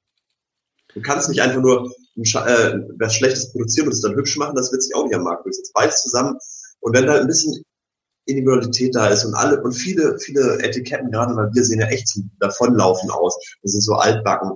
Du 0.95 1.01
kannst 1.01 1.29
nicht 1.29 1.41
einfach 1.41 1.61
nur 1.61 1.91
ein, 2.17 2.23
äh, 2.23 2.79
was 2.97 3.13
Schlechtes 3.13 3.51
produzieren 3.51 3.87
und 3.87 3.93
es 3.93 4.01
dann 4.01 4.15
hübsch 4.15 4.37
machen, 4.37 4.55
das 4.55 4.71
wird 4.71 4.81
sich 4.81 4.95
auch 4.95 5.03
nicht 5.03 5.13
am 5.13 5.23
Markt 5.23 5.45
durchsetzen. 5.45 5.71
Beides 5.75 6.01
zusammen. 6.01 6.35
Und 6.79 6.95
wenn 6.95 7.05
da 7.05 7.19
ein 7.19 7.27
bisschen 7.27 7.63
Individualität 8.27 8.95
da 8.95 9.07
ist 9.07 9.25
und 9.25 9.33
alle 9.33 9.61
und 9.61 9.73
viele, 9.73 10.17
viele 10.19 10.59
Etiketten, 10.59 11.11
gerade 11.11 11.35
weil 11.35 11.49
wir 11.53 11.63
sehen 11.63 11.79
ja 11.79 11.87
echt 11.87 12.07
zum 12.07 12.29
Davonlaufen 12.39 13.09
aus. 13.09 13.37
Das 13.63 13.71
sind 13.71 13.81
so 13.81 13.93
altbacken. 13.93 14.51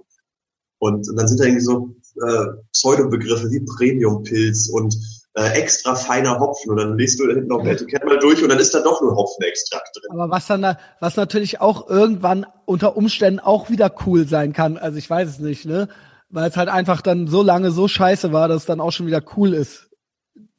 Und, 0.79 1.07
und 1.09 1.15
dann 1.15 1.27
sind 1.27 1.39
da 1.39 1.45
irgendwie 1.45 1.63
so 1.63 1.95
äh, 2.27 2.45
Pseudobegriffe 2.71 3.49
wie 3.51 3.63
Premium-Pilz 3.77 4.69
und 4.69 4.95
äh, 5.35 5.51
extra 5.51 5.95
feiner 5.95 6.39
Hopfen 6.39 6.71
und 6.71 6.77
dann 6.77 6.97
liest 6.97 7.19
du 7.19 7.27
hinten 7.27 7.51
auf 7.51 7.63
der 7.63 7.73
Etikett 7.73 8.03
mal 8.03 8.19
durch 8.19 8.43
und 8.43 8.49
dann 8.49 8.59
ist 8.59 8.73
da 8.73 8.81
doch 8.81 9.01
nur 9.01 9.15
Hopfenextrakt 9.15 9.95
drin. 9.95 10.11
Aber 10.11 10.29
was 10.29 10.47
dann 10.47 10.61
da, 10.61 10.77
was 10.99 11.15
natürlich 11.15 11.61
auch 11.61 11.89
irgendwann 11.89 12.45
unter 12.65 12.97
Umständen 12.97 13.39
auch 13.39 13.69
wieder 13.69 13.93
cool 14.05 14.27
sein 14.27 14.53
kann, 14.53 14.77
also 14.77 14.97
ich 14.97 15.09
weiß 15.09 15.29
es 15.29 15.39
nicht, 15.39 15.65
ne? 15.65 15.87
Weil 16.29 16.49
es 16.49 16.57
halt 16.57 16.69
einfach 16.69 17.01
dann 17.01 17.27
so 17.27 17.43
lange 17.43 17.71
so 17.71 17.87
scheiße 17.87 18.31
war, 18.33 18.47
dass 18.47 18.61
es 18.61 18.65
dann 18.65 18.81
auch 18.81 18.91
schon 18.91 19.07
wieder 19.07 19.21
cool 19.37 19.53
ist. 19.53 19.89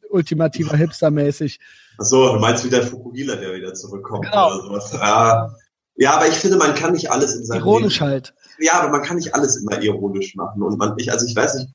Ultimativer 0.08 0.74
Hipster-mäßig. 0.76 1.58
Achso, 1.98 2.34
du 2.34 2.40
meinst 2.40 2.64
wieder 2.64 2.82
Fukuhila, 2.82 3.36
der 3.36 3.54
wieder 3.54 3.74
zurückkommt 3.74 4.24
genau. 4.24 4.46
oder 4.46 4.62
sowas. 4.62 4.92
Ja. 4.92 5.54
ja, 5.96 6.14
aber 6.14 6.28
ich 6.28 6.34
finde, 6.34 6.56
man 6.56 6.74
kann 6.74 6.92
nicht 6.92 7.10
alles 7.10 7.34
in 7.34 7.44
seinem 7.44 7.60
Ironisch 7.60 8.00
Leben. 8.00 8.12
halt. 8.12 8.34
Ja, 8.58 8.80
aber 8.80 8.90
man 8.90 9.02
kann 9.02 9.16
nicht 9.16 9.34
alles 9.34 9.56
immer 9.56 9.80
ironisch 9.80 10.34
machen. 10.34 10.62
Und 10.62 10.78
man, 10.78 10.94
ich, 10.98 11.10
also 11.10 11.26
ich 11.26 11.34
weiß 11.34 11.54
nicht, 11.56 11.68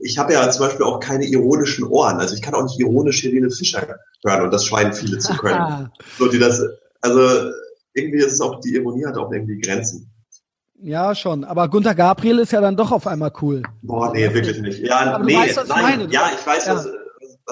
ich 0.00 0.18
habe 0.18 0.32
ja 0.32 0.50
zum 0.50 0.66
Beispiel 0.66 0.86
auch 0.86 1.00
keine 1.00 1.26
ironischen 1.26 1.84
Ohren. 1.84 2.18
Also 2.18 2.34
ich 2.34 2.42
kann 2.42 2.54
auch 2.54 2.62
nicht 2.62 2.78
ironisch 2.80 3.22
Helene 3.22 3.50
Fischer 3.50 3.98
hören 4.24 4.42
und 4.42 4.52
das 4.52 4.64
scheinen 4.64 4.92
viele 4.92 5.18
zu 5.18 5.34
können. 5.36 5.90
so, 6.18 6.28
die 6.28 6.38
das, 6.38 6.62
also 7.00 7.50
irgendwie 7.94 8.18
ist 8.18 8.32
es 8.32 8.40
auch, 8.40 8.60
die 8.60 8.74
Ironie 8.74 9.04
hat 9.04 9.16
auch 9.18 9.30
irgendwie 9.30 9.60
Grenzen. 9.60 10.08
Ja, 10.84 11.14
schon. 11.14 11.44
Aber 11.44 11.68
Gunter 11.68 11.94
Gabriel 11.94 12.40
ist 12.40 12.52
ja 12.52 12.60
dann 12.60 12.76
doch 12.76 12.90
auf 12.90 13.06
einmal 13.06 13.32
cool. 13.40 13.62
Boah, 13.82 14.12
nee, 14.12 14.32
wirklich 14.34 14.60
nicht. 14.60 14.80
Ja, 14.80 15.14
Aber 15.14 15.24
nee, 15.24 15.36
weißt, 15.36 15.68
nein, 15.68 15.82
meine, 15.82 16.12
ja, 16.12 16.28
ich 16.34 16.44
weiß, 16.44 16.66
ja. 16.66 16.74
was, 16.74 16.88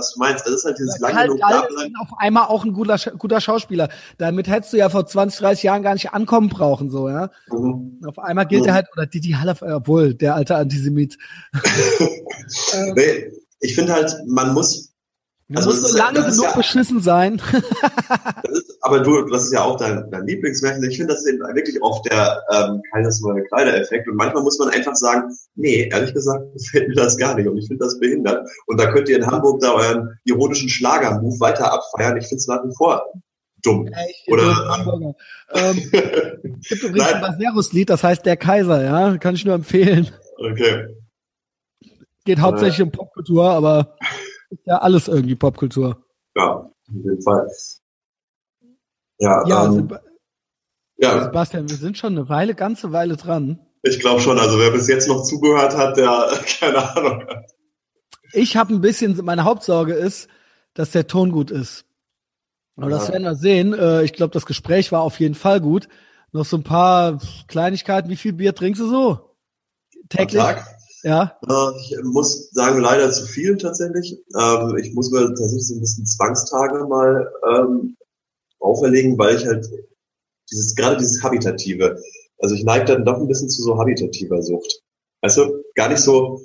was 0.01 0.13
du 0.15 0.19
meinst. 0.19 0.47
Das 0.47 0.55
ist 0.55 0.65
halt 0.65 0.79
dieses 0.79 0.99
lange 0.99 1.15
halt 1.15 1.31
genug 1.31 1.41
ist 1.41 1.93
auf 2.01 2.19
einmal 2.19 2.47
auch 2.47 2.65
ein 2.65 2.73
guter, 2.73 2.97
guter 3.19 3.41
Schauspieler. 3.41 3.89
Damit 4.19 4.49
hättest 4.49 4.73
du 4.73 4.79
ja 4.79 4.89
vor 4.89 5.07
20, 5.07 5.39
30 5.39 5.63
Jahren 5.63 5.83
gar 5.83 5.95
nicht 5.95 6.13
ankommen 6.13 6.49
brauchen, 6.49 6.91
so, 6.91 7.09
ja. 7.09 7.31
Mhm. 7.51 8.01
Auf 8.07 8.19
einmal 8.19 8.47
gilt 8.47 8.63
mhm. 8.63 8.69
er 8.69 8.75
halt, 8.75 8.87
oder 8.93 9.07
Didi 9.07 9.31
Haller, 9.31 9.57
obwohl, 9.77 10.15
der 10.15 10.35
alte 10.35 10.57
Antisemit. 10.57 11.19
nee, 12.95 13.33
ich 13.61 13.75
finde 13.75 13.93
halt, 13.93 14.15
man 14.27 14.55
muss 14.55 14.90
Du 15.51 15.57
also 15.57 15.71
musst 15.71 15.83
nur 15.83 15.99
lange 15.99 16.23
genug 16.23 16.45
ja, 16.45 16.57
beschissen 16.57 17.01
sein. 17.01 17.43
ist, 18.53 18.79
aber 18.83 19.01
du, 19.01 19.27
das 19.27 19.43
ist 19.47 19.53
ja 19.53 19.65
auch 19.65 19.77
dein, 19.77 20.09
dein 20.09 20.25
Lieblingsmärchen. 20.25 20.89
Ich 20.89 20.97
finde, 20.97 21.13
das 21.13 21.25
ist 21.25 21.29
eben 21.29 21.41
wirklich 21.41 21.83
oft 21.83 22.09
der 22.09 22.41
ähm, 22.53 22.81
keines 22.93 23.21
neue 23.21 23.43
Kleider-Effekt. 23.43 24.07
Und 24.07 24.15
manchmal 24.15 24.45
muss 24.45 24.61
man 24.61 24.69
einfach 24.69 24.95
sagen, 24.95 25.25
nee, 25.57 25.89
ehrlich 25.91 26.15
gesagt 26.15 26.53
gefällt 26.55 26.91
mir 26.91 26.95
das 26.95 27.17
gar 27.17 27.35
nicht. 27.35 27.49
Und 27.49 27.59
ich 27.59 27.67
finde 27.67 27.85
das 27.85 27.99
behindert. 27.99 28.49
Und 28.67 28.81
da 28.81 28.93
könnt 28.93 29.09
ihr 29.09 29.17
in 29.17 29.27
Hamburg 29.27 29.61
da 29.61 29.73
euren 29.73 30.21
ironischen 30.25 30.69
Schlager-Move 30.69 31.41
weiter 31.41 31.73
abfeiern. 31.73 32.17
Ich 32.17 32.29
finde 32.29 32.37
es 32.37 32.47
nach 32.47 32.63
wie 32.63 32.75
vor 32.77 33.05
dumm. 33.63 33.89
Echt, 33.89 34.29
Oder 34.29 35.15
ähm, 35.53 35.77
gibt 36.69 36.83
übrigens 36.83 37.11
Nein. 37.11 37.25
ein 37.25 37.39
Baserus-Lied, 37.39 37.91
das 37.91 38.05
heißt 38.05 38.25
Der 38.25 38.37
Kaiser, 38.37 38.85
ja, 38.85 39.19
kann 39.19 39.35
ich 39.35 39.45
nur 39.45 39.57
empfehlen. 39.57 40.11
Okay. 40.37 40.87
Geht 42.25 42.39
hauptsächlich 42.39 42.79
äh. 42.79 42.83
um 42.85 42.93
Popkultur, 42.93 43.51
aber 43.51 43.97
ist 44.51 44.67
ja 44.67 44.79
alles 44.79 45.09
irgendwie 45.09 45.35
Popkultur. 45.35 46.05
Ja, 46.37 46.55
auf 46.55 46.73
jeden 46.89 47.23
Fall. 47.23 47.49
Ja, 49.19 49.47
ja, 49.47 49.65
ähm, 49.67 49.89
ja, 50.97 51.25
Sebastian, 51.25 51.69
wir 51.69 51.77
sind 51.77 51.97
schon 51.97 52.17
eine 52.17 52.29
Weile, 52.29 52.55
ganze 52.55 52.93
Weile 52.93 53.17
dran. 53.17 53.59
Ich 53.83 54.01
glaube 54.01 54.21
schon, 54.21 54.39
also 54.39 54.59
wer 54.59 54.71
bis 54.71 54.89
jetzt 54.89 55.09
noch 55.09 55.23
zugehört 55.23 55.77
hat, 55.77 55.97
der 55.97 56.31
keine 56.61 56.97
Ahnung 56.97 57.27
hat. 57.27 57.47
Ich 58.33 58.57
habe 58.57 58.75
ein 58.75 58.81
bisschen, 58.81 59.19
meine 59.25 59.45
Hauptsorge 59.45 59.95
ist, 59.95 60.29
dass 60.75 60.91
der 60.91 61.07
Ton 61.07 61.33
gut 61.33 61.51
ist. 61.51 61.85
Aber 62.77 62.91
ja. 62.91 62.99
das 62.99 63.11
werden 63.11 63.25
wir 63.25 63.35
sehen. 63.35 63.73
Äh, 63.73 64.05
ich 64.05 64.13
glaube, 64.13 64.33
das 64.33 64.47
Gespräch 64.47 64.93
war 64.93 65.03
auf 65.03 65.19
jeden 65.21 65.35
Fall 65.35 65.61
gut. 65.61 65.89
Noch 66.33 66.45
so 66.45 66.57
ein 66.57 66.63
paar 66.63 67.19
Kleinigkeiten. 67.49 68.09
Wie 68.09 68.17
viel 68.17 68.33
Bier 68.33 68.55
trinkst 68.55 68.81
du 68.81 68.89
so? 68.89 69.37
Täglich? 70.09 70.41
Am 70.41 70.55
Tag? 70.55 70.80
Ja. 71.03 71.39
Äh, 71.49 71.81
ich 71.81 71.97
muss 72.03 72.51
sagen, 72.51 72.81
leider 72.81 73.11
zu 73.11 73.27
viel 73.27 73.57
tatsächlich. 73.57 74.19
Ähm, 74.39 74.77
ich 74.77 74.93
muss 74.95 75.11
mir 75.11 75.27
tatsächlich 75.27 75.67
so 75.67 75.75
ein 75.75 75.81
bisschen 75.81 76.07
Zwangstage 76.07 76.87
mal 76.87 77.31
ähm, 77.49 77.97
auferlegen, 78.61 79.19
weil 79.19 79.37
ich 79.37 79.47
halt 79.47 79.67
dieses, 80.51 80.75
gerade 80.75 80.97
dieses 80.97 81.23
Habitative, 81.23 81.99
also 82.39 82.55
ich 82.55 82.65
neige 82.65 82.87
dann 82.87 83.05
doch 83.05 83.17
ein 83.17 83.29
bisschen 83.29 83.49
zu 83.49 83.63
so 83.63 83.79
habitativer 83.79 84.43
Sucht. 84.43 84.81
Weißt 85.23 85.39
du, 85.39 85.63
gar 85.75 85.89
nicht 85.89 86.01
so, 86.01 86.41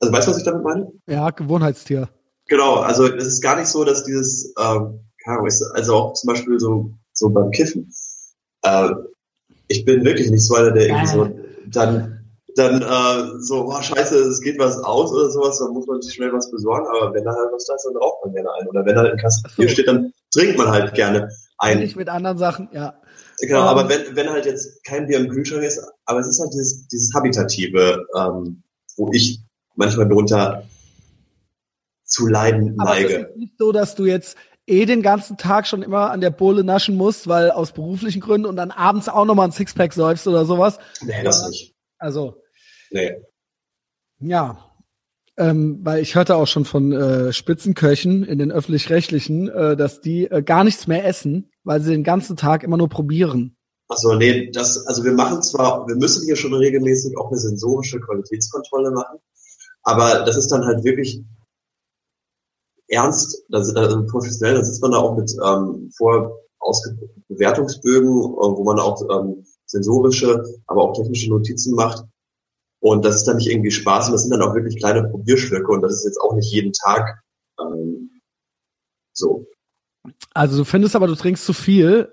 also 0.00 0.12
weißt 0.12 0.26
du, 0.26 0.30
was 0.30 0.38
ich 0.38 0.44
damit 0.44 0.62
meine? 0.62 0.92
Ja, 1.06 1.30
Gewohnheitstier. 1.30 2.08
Genau, 2.46 2.76
also 2.76 3.06
es 3.06 3.26
ist 3.26 3.42
gar 3.42 3.56
nicht 3.56 3.68
so, 3.68 3.84
dass 3.84 4.04
dieses, 4.04 4.54
ähm, 4.58 5.00
keine 5.22 5.38
Ahnung, 5.38 5.50
also 5.74 5.94
auch 5.94 6.12
zum 6.14 6.28
Beispiel 6.28 6.58
so, 6.58 6.90
so 7.12 7.28
beim 7.28 7.50
Kiffen. 7.50 7.92
Äh, 8.62 8.90
ich 9.68 9.84
bin 9.84 10.04
wirklich 10.04 10.30
nicht 10.30 10.46
so 10.46 10.54
einer, 10.54 10.70
der 10.70 10.86
irgendwie 10.86 11.06
so 11.06 11.30
dann 11.66 12.17
dann 12.58 12.82
äh, 12.82 13.40
so, 13.40 13.66
oh, 13.66 13.80
scheiße, 13.80 14.16
es 14.18 14.40
geht 14.40 14.58
was 14.58 14.78
aus 14.82 15.12
oder 15.12 15.30
sowas, 15.30 15.58
dann 15.58 15.72
muss 15.72 15.86
man 15.86 16.02
sich 16.02 16.14
schnell 16.14 16.32
was 16.32 16.50
besorgen, 16.50 16.86
aber 16.88 17.14
wenn 17.14 17.24
da 17.24 17.32
halt 17.32 17.52
was 17.52 17.66
da 17.66 17.74
ist, 17.74 17.84
dann 17.84 17.96
raucht 17.96 18.24
man 18.24 18.34
gerne 18.34 18.52
ein. 18.54 18.68
Oder 18.68 18.84
wenn 18.84 18.94
da 18.94 19.02
halt 19.02 19.12
ein 19.12 19.18
Kasten 19.18 19.48
so. 19.48 19.68
steht, 19.68 19.88
dann 19.88 20.12
trinkt 20.32 20.58
man 20.58 20.68
halt 20.68 20.94
gerne 20.94 21.30
ein. 21.58 21.80
Nicht 21.80 21.96
mit 21.96 22.08
anderen 22.08 22.38
Sachen, 22.38 22.68
ja. 22.72 23.00
Genau, 23.40 23.62
um, 23.62 23.68
aber 23.68 23.82
ähm. 23.82 23.88
wenn, 23.88 24.16
wenn 24.16 24.30
halt 24.30 24.46
jetzt 24.46 24.84
kein 24.84 25.06
Bier 25.06 25.18
im 25.18 25.28
Kühlschrank 25.28 25.62
ist, 25.62 25.80
aber 26.04 26.20
es 26.20 26.26
ist 26.26 26.40
halt 26.40 26.52
dieses, 26.52 26.88
dieses 26.88 27.14
Habitative, 27.14 28.06
ähm, 28.16 28.62
wo 28.96 29.10
ich 29.12 29.40
manchmal 29.76 30.08
drunter 30.08 30.64
zu 32.04 32.26
leiden 32.26 32.74
aber 32.78 32.90
neige. 32.90 33.14
Aber 33.14 33.24
es 33.24 33.30
ist 33.30 33.36
nicht 33.36 33.58
so, 33.58 33.72
dass 33.72 33.94
du 33.94 34.06
jetzt 34.06 34.36
eh 34.66 34.84
den 34.84 35.02
ganzen 35.02 35.36
Tag 35.36 35.66
schon 35.66 35.82
immer 35.82 36.10
an 36.10 36.20
der 36.20 36.30
Bohle 36.30 36.64
naschen 36.64 36.96
musst, 36.96 37.28
weil 37.28 37.50
aus 37.50 37.72
beruflichen 37.72 38.20
Gründen 38.20 38.46
und 38.46 38.56
dann 38.56 38.70
abends 38.70 39.08
auch 39.08 39.24
nochmal 39.24 39.48
ein 39.48 39.52
Sixpack 39.52 39.92
säufst 39.92 40.26
oder 40.26 40.44
sowas. 40.44 40.78
Nee, 41.00 41.22
das 41.22 41.48
nicht. 41.48 41.74
Also, 41.98 42.42
Nee. 42.90 43.22
Ja. 44.20 44.64
Ähm, 45.36 45.78
weil 45.84 46.02
ich 46.02 46.16
hörte 46.16 46.34
auch 46.34 46.48
schon 46.48 46.64
von 46.64 46.92
äh, 46.92 47.32
Spitzenköchen 47.32 48.24
in 48.24 48.38
den 48.38 48.50
öffentlich-rechtlichen, 48.50 49.48
äh, 49.48 49.76
dass 49.76 50.00
die 50.00 50.24
äh, 50.24 50.42
gar 50.42 50.64
nichts 50.64 50.88
mehr 50.88 51.06
essen, 51.06 51.52
weil 51.62 51.80
sie 51.80 51.92
den 51.92 52.02
ganzen 52.02 52.36
Tag 52.36 52.64
immer 52.64 52.76
nur 52.76 52.88
probieren. 52.88 53.56
Achso, 53.88 54.14
nee, 54.16 54.50
das, 54.50 54.84
also 54.86 55.04
wir 55.04 55.12
machen 55.12 55.40
zwar, 55.42 55.86
wir 55.86 55.94
müssen 55.94 56.24
hier 56.24 56.34
schon 56.34 56.52
regelmäßig 56.52 57.16
auch 57.16 57.28
eine 57.28 57.38
sensorische 57.38 58.00
Qualitätskontrolle 58.00 58.90
machen, 58.90 59.18
aber 59.82 60.24
das 60.24 60.36
ist 60.36 60.48
dann 60.48 60.64
halt 60.64 60.82
wirklich 60.84 61.22
ernst, 62.88 63.44
das, 63.48 63.74
also 63.76 64.04
professionell, 64.06 64.56
da 64.56 64.64
sitzt 64.64 64.82
man 64.82 64.92
da 64.92 64.98
auch 64.98 65.16
mit 65.16 65.32
ähm, 65.42 65.90
vor 65.96 66.38
Bewertungsbögen, 67.28 68.08
äh, 68.08 68.12
wo 68.12 68.64
man 68.64 68.78
auch 68.78 69.00
ähm, 69.10 69.44
sensorische, 69.66 70.42
aber 70.66 70.82
auch 70.82 70.94
technische 70.94 71.30
Notizen 71.30 71.74
macht. 71.74 72.04
Und 72.88 73.04
das 73.04 73.16
ist 73.16 73.24
dann 73.24 73.36
nicht 73.36 73.50
irgendwie 73.50 73.70
Spaß, 73.70 74.06
und 74.06 74.12
das 74.12 74.22
sind 74.22 74.30
dann 74.30 74.40
auch 74.40 74.54
wirklich 74.54 74.78
kleine 74.78 75.06
Probierschlücke 75.06 75.70
und 75.70 75.82
das 75.82 75.92
ist 75.92 76.04
jetzt 76.06 76.20
auch 76.22 76.34
nicht 76.34 76.50
jeden 76.50 76.72
Tag 76.72 77.22
ähm, 77.60 78.10
so. 79.12 79.46
Also 80.32 80.56
du 80.56 80.64
findest 80.64 80.96
aber, 80.96 81.06
du 81.06 81.14
trinkst 81.14 81.44
zu 81.44 81.52
viel. 81.52 82.08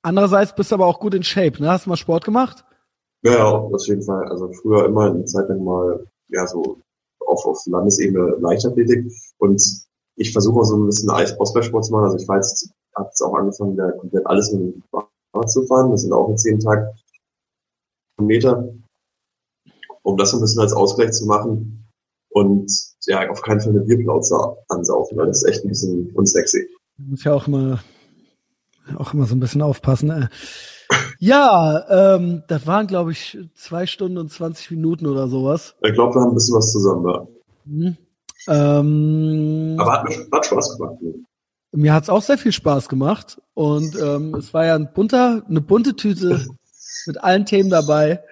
Andererseits 0.00 0.54
bist 0.54 0.70
du 0.70 0.76
aber 0.76 0.86
auch 0.86 1.00
gut 1.00 1.14
in 1.14 1.24
Shape, 1.24 1.60
ne? 1.60 1.70
Hast 1.70 1.86
du 1.86 1.90
mal 1.90 1.96
Sport 1.96 2.24
gemacht? 2.24 2.64
Ja, 3.22 3.32
ja, 3.32 3.48
auf 3.48 3.86
jeden 3.88 4.04
Fall. 4.04 4.28
Also 4.28 4.52
früher 4.52 4.84
immer 4.84 5.10
eine 5.10 5.24
Zeit 5.24 5.48
lang 5.48 5.64
mal, 5.64 6.06
ja, 6.28 6.46
so 6.46 6.78
auf, 7.26 7.44
auf 7.44 7.58
Landesebene 7.66 8.36
Leichtathletik. 8.38 9.12
Und 9.38 9.60
ich 10.14 10.32
versuche 10.32 10.60
auch 10.60 10.64
so 10.64 10.76
ein 10.76 10.86
bisschen 10.86 11.10
Ausballsport 11.10 11.84
zu 11.84 11.92
machen. 11.92 12.04
Also 12.04 12.16
ich 12.16 12.28
war 12.28 12.36
jetzt, 12.36 12.72
hab 12.94 13.06
jetzt 13.06 13.22
auch 13.22 13.34
angefangen, 13.34 13.76
da 13.76 13.90
komplett 13.90 14.24
alles 14.26 14.52
mit 14.52 14.62
dem 14.62 14.82
Fahrrad 14.92 15.50
zu 15.50 15.66
fahren. 15.66 15.90
Das 15.90 16.02
sind 16.02 16.12
auch 16.12 16.28
jetzt 16.28 16.44
jeden 16.44 16.60
Tag 16.60 16.94
Meter 18.20 18.72
um 20.02 20.16
das 20.16 20.32
ein 20.32 20.40
bisschen 20.40 20.60
als 20.60 20.72
Ausgleich 20.72 21.12
zu 21.12 21.26
machen 21.26 21.88
und 22.30 22.70
ja, 23.06 23.28
auf 23.30 23.42
keinen 23.42 23.60
Fall 23.60 23.70
eine 23.70 23.80
Bierplauze 23.80 24.36
ansaufen, 24.68 25.18
weil 25.18 25.26
das 25.26 25.42
ist 25.42 25.48
echt 25.48 25.64
ein 25.64 25.68
bisschen 25.68 26.10
unsexy. 26.14 26.68
Muss 26.98 27.24
ja 27.24 27.32
auch 27.32 27.46
immer, 27.46 27.80
auch 28.96 29.12
immer 29.14 29.26
so 29.26 29.34
ein 29.34 29.40
bisschen 29.40 29.62
aufpassen. 29.62 30.10
Äh. 30.10 30.28
Ja, 31.18 32.14
ähm, 32.16 32.42
das 32.48 32.66
waren, 32.66 32.86
glaube 32.86 33.12
ich, 33.12 33.38
zwei 33.54 33.86
Stunden 33.86 34.18
und 34.18 34.30
20 34.30 34.70
Minuten 34.72 35.06
oder 35.06 35.28
sowas. 35.28 35.74
Ich 35.82 35.92
glaube, 35.94 36.14
wir 36.14 36.20
haben 36.20 36.30
ein 36.30 36.34
bisschen 36.34 36.56
was 36.56 36.72
zusammen 36.72 37.04
da. 37.04 37.26
Mhm. 37.64 37.96
Ähm, 38.48 39.76
Aber 39.78 39.92
hat 39.92 40.08
mir 40.08 40.26
hat 40.32 40.46
Spaß 40.46 40.76
gemacht. 40.76 40.96
Mir 41.74 41.94
hat's 41.94 42.10
auch 42.10 42.22
sehr 42.22 42.38
viel 42.38 42.52
Spaß 42.52 42.88
gemacht 42.88 43.40
und 43.54 43.96
ähm, 43.98 44.34
es 44.34 44.52
war 44.52 44.66
ja 44.66 44.74
ein 44.74 44.92
bunter, 44.92 45.42
eine 45.48 45.60
bunte 45.60 45.96
Tüte 45.96 46.44
mit 47.06 47.22
allen 47.22 47.46
Themen 47.46 47.70
dabei. 47.70 48.22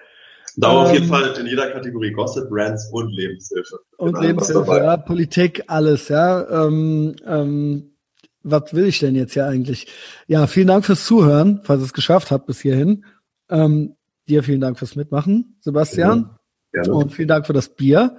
Da 0.57 0.71
ähm, 0.71 0.77
auf 0.77 0.93
jeden 0.93 1.05
ähm, 1.05 1.09
Fall 1.09 1.33
in 1.39 1.47
jeder 1.47 1.71
Kategorie 1.71 2.11
Gossip, 2.11 2.49
Brands 2.49 2.89
und 2.91 3.11
Lebenshilfe. 3.11 3.79
Und 3.97 4.13
genau, 4.13 4.25
Lebenshilfe, 4.25 4.77
ja, 4.77 4.97
Politik, 4.97 5.63
alles, 5.67 6.09
ja. 6.09 6.65
Ähm, 6.65 7.15
ähm, 7.25 7.95
was 8.43 8.73
will 8.73 8.85
ich 8.85 8.99
denn 8.99 9.15
jetzt 9.15 9.33
hier 9.33 9.45
eigentlich? 9.45 9.87
Ja, 10.27 10.47
vielen 10.47 10.67
Dank 10.67 10.85
fürs 10.85 11.05
Zuhören, 11.05 11.61
falls 11.63 11.81
ihr 11.81 11.85
es 11.85 11.93
geschafft 11.93 12.31
habt 12.31 12.47
bis 12.47 12.59
hierhin. 12.59 13.05
Ähm, 13.49 13.95
dir 14.27 14.43
vielen 14.43 14.61
Dank 14.61 14.79
fürs 14.79 14.95
Mitmachen, 14.95 15.57
Sebastian. 15.61 16.37
Ja. 16.73 16.91
Und 16.91 17.13
vielen 17.13 17.27
Dank 17.27 17.45
für 17.45 17.53
das 17.53 17.75
Bier. 17.75 18.17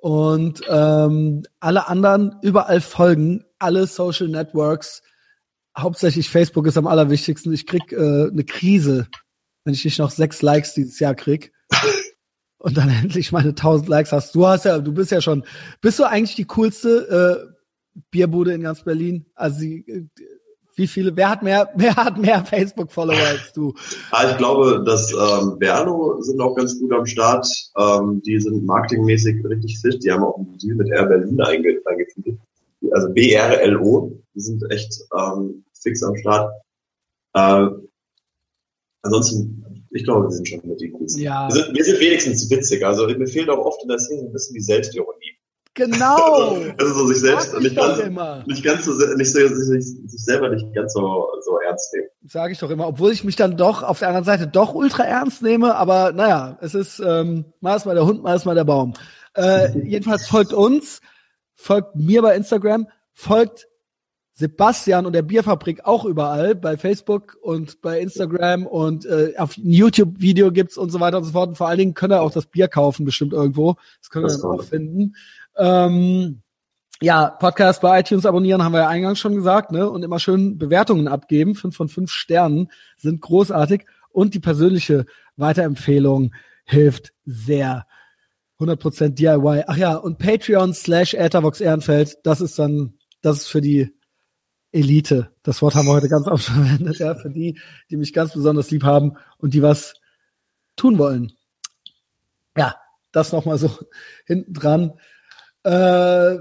Und 0.00 0.62
ähm, 0.68 1.42
alle 1.60 1.88
anderen 1.88 2.36
überall 2.42 2.80
folgen, 2.80 3.44
alle 3.58 3.86
Social 3.86 4.28
Networks. 4.28 5.02
Hauptsächlich 5.76 6.30
Facebook 6.30 6.66
ist 6.66 6.78
am 6.78 6.86
allerwichtigsten. 6.86 7.52
Ich 7.52 7.66
krieg 7.66 7.92
äh, 7.92 8.28
eine 8.28 8.44
Krise, 8.44 9.06
wenn 9.64 9.74
ich 9.74 9.84
nicht 9.84 9.98
noch 9.98 10.10
sechs 10.10 10.42
Likes 10.42 10.74
dieses 10.74 10.98
Jahr 10.98 11.14
krieg 11.14 11.52
und 12.60 12.76
dann 12.76 12.88
endlich 13.02 13.32
meine 13.32 13.50
1000 13.50 13.88
Likes 13.88 14.12
hast. 14.12 14.34
Du 14.34 14.46
hast 14.46 14.64
ja, 14.64 14.78
du 14.78 14.92
bist 14.92 15.10
ja 15.10 15.20
schon, 15.20 15.44
bist 15.80 15.98
du 15.98 16.04
eigentlich 16.04 16.36
die 16.36 16.44
coolste 16.44 17.50
äh, 17.50 18.00
Bierbude 18.10 18.52
in 18.52 18.62
ganz 18.62 18.82
Berlin? 18.82 19.26
Also 19.34 19.60
die, 19.60 19.88
äh, 19.88 20.06
wie 20.76 20.86
viele, 20.86 21.14
wer 21.16 21.30
hat 21.30 21.42
mehr, 21.42 21.68
wer 21.76 21.96
hat 21.96 22.18
mehr 22.18 22.44
Facebook-Follower 22.44 23.18
als 23.18 23.52
du? 23.52 23.74
Ah, 24.12 24.30
ich 24.30 24.36
glaube, 24.36 24.82
dass 24.84 25.12
ähm, 25.12 25.58
Berlo 25.58 26.20
sind 26.22 26.40
auch 26.40 26.54
ganz 26.54 26.78
gut 26.78 26.92
am 26.92 27.06
Start. 27.06 27.46
Ähm, 27.76 28.22
die 28.24 28.38
sind 28.40 28.64
marketingmäßig 28.64 29.44
richtig 29.44 29.78
fit. 29.80 30.02
Die 30.04 30.10
haben 30.10 30.24
auch 30.24 30.36
einen 30.36 30.58
Deal 30.58 30.76
mit 30.76 30.88
Air 30.88 31.06
Berlin 31.06 31.40
einge 31.40 31.80
eingefügt. 31.84 32.40
Die 32.82 32.92
also 32.92 33.12
BRLO, 33.12 34.18
die 34.34 34.40
sind 34.40 34.62
echt 34.70 35.00
ähm, 35.16 35.64
fix 35.74 36.02
am 36.02 36.16
Start. 36.16 36.52
Äh, 37.34 37.68
ansonsten, 39.02 39.79
ich 39.90 40.04
glaube, 40.04 40.26
wir 40.26 40.30
sind 40.30 40.48
schon 40.48 40.60
mit 40.64 40.80
den 40.80 40.92
coolsten. 40.92 41.22
Ja. 41.22 41.48
Wir 41.48 41.64
sind, 41.64 41.76
wir 41.76 41.84
sind 41.84 42.00
wenigstens 42.00 42.50
witzig. 42.50 42.84
Also 42.84 43.06
mir 43.06 43.26
fehlt 43.26 43.48
auch 43.48 43.58
oft 43.58 43.82
in 43.82 43.88
der 43.88 43.98
Szene 43.98 44.22
ein 44.22 44.32
bisschen 44.32 44.54
die 44.54 44.60
Selbstironie. 44.60 45.36
Genau. 45.74 46.56
also 46.78 46.94
so 46.94 47.06
sich 47.06 47.20
selbst 47.20 47.58
nicht 47.58 47.76
ganz, 47.76 47.98
nicht 48.46 48.64
ganz 48.64 48.84
so 48.84 48.92
nicht 49.16 49.32
so 49.32 49.46
sich, 49.48 49.84
sich 49.84 50.24
selber 50.24 50.48
nicht 50.50 50.72
ganz 50.74 50.92
so 50.92 51.26
so 51.40 51.58
ernst 51.60 51.94
nehmen. 51.94 52.08
Sage 52.26 52.52
ich 52.52 52.58
doch 52.58 52.70
immer, 52.70 52.86
obwohl 52.86 53.12
ich 53.12 53.24
mich 53.24 53.36
dann 53.36 53.56
doch 53.56 53.82
auf 53.82 53.98
der 54.00 54.08
anderen 54.08 54.24
Seite 54.24 54.46
doch 54.46 54.74
ultra 54.74 55.04
ernst 55.04 55.42
nehme, 55.42 55.76
aber 55.76 56.12
naja, 56.12 56.58
es 56.60 56.74
ist 56.74 57.00
ähm, 57.00 57.44
mal 57.60 57.76
ist 57.76 57.86
mal 57.86 57.94
der 57.94 58.06
Hund, 58.06 58.22
mal 58.22 58.36
ist 58.36 58.44
mal 58.44 58.54
der 58.54 58.64
Baum. 58.64 58.94
Äh, 59.34 59.78
jedenfalls 59.84 60.26
folgt 60.26 60.52
uns, 60.52 61.00
folgt 61.54 61.94
mir 61.94 62.20
bei 62.22 62.34
Instagram, 62.34 62.88
folgt 63.12 63.68
Sebastian 64.40 65.04
und 65.04 65.12
der 65.12 65.20
Bierfabrik 65.20 65.84
auch 65.84 66.06
überall, 66.06 66.54
bei 66.54 66.78
Facebook 66.78 67.36
und 67.42 67.82
bei 67.82 68.00
Instagram 68.00 68.66
und 68.66 69.04
äh, 69.04 69.34
auf 69.36 69.54
YouTube-Video 69.56 70.50
gibt's 70.50 70.78
und 70.78 70.90
so 70.90 70.98
weiter 70.98 71.18
und 71.18 71.24
so 71.24 71.32
fort. 71.32 71.50
Und 71.50 71.56
vor 71.56 71.68
allen 71.68 71.78
Dingen 71.78 71.94
könnt 71.94 72.14
ihr 72.14 72.22
auch 72.22 72.32
das 72.32 72.46
Bier 72.46 72.66
kaufen, 72.66 73.04
bestimmt 73.04 73.34
irgendwo. 73.34 73.76
Das 74.00 74.08
können 74.08 74.26
wir 74.26 74.34
dann 74.34 74.58
auch 74.58 74.64
finden. 74.64 75.14
Ähm, 75.58 76.40
ja, 77.02 77.28
Podcast 77.28 77.82
bei 77.82 78.00
iTunes 78.00 78.24
abonnieren, 78.24 78.64
haben 78.64 78.72
wir 78.72 78.80
ja 78.80 78.88
eingangs 78.88 79.18
schon 79.18 79.34
gesagt, 79.34 79.72
ne? 79.72 79.90
Und 79.90 80.02
immer 80.02 80.18
schön 80.18 80.56
Bewertungen 80.56 81.06
abgeben. 81.06 81.54
Fünf 81.54 81.76
von 81.76 81.88
fünf 81.88 82.10
Sternen 82.10 82.70
sind 82.96 83.20
großartig. 83.20 83.84
Und 84.08 84.32
die 84.32 84.40
persönliche 84.40 85.04
Weiterempfehlung 85.36 86.34
hilft 86.64 87.12
sehr. 87.26 87.86
100% 88.58 89.10
DIY. 89.10 89.64
Ach 89.66 89.76
ja, 89.76 89.96
und 89.96 90.18
Patreon 90.18 90.72
slash 90.72 91.12
Ethervox 91.12 91.60
Ehrenfeld, 91.60 92.16
das 92.24 92.40
ist 92.40 92.58
dann, 92.58 92.94
das 93.20 93.38
ist 93.38 93.48
für 93.48 93.60
die 93.60 93.90
Elite. 94.72 95.30
Das 95.42 95.62
Wort 95.62 95.74
haben 95.74 95.86
wir 95.86 95.92
heute 95.92 96.08
ganz 96.08 96.26
oft 96.28 96.44
verwendet, 96.44 96.98
ja, 96.98 97.14
für 97.14 97.30
die, 97.30 97.58
die 97.90 97.96
mich 97.96 98.12
ganz 98.12 98.32
besonders 98.32 98.70
lieb 98.70 98.84
haben 98.84 99.16
und 99.38 99.54
die 99.54 99.62
was 99.62 99.94
tun 100.76 100.98
wollen. 100.98 101.32
Ja, 102.56 102.76
das 103.12 103.32
nochmal 103.32 103.58
so 103.58 103.70
hinten 104.26 104.54
dran. 104.54 104.92
Äh, 105.62 106.38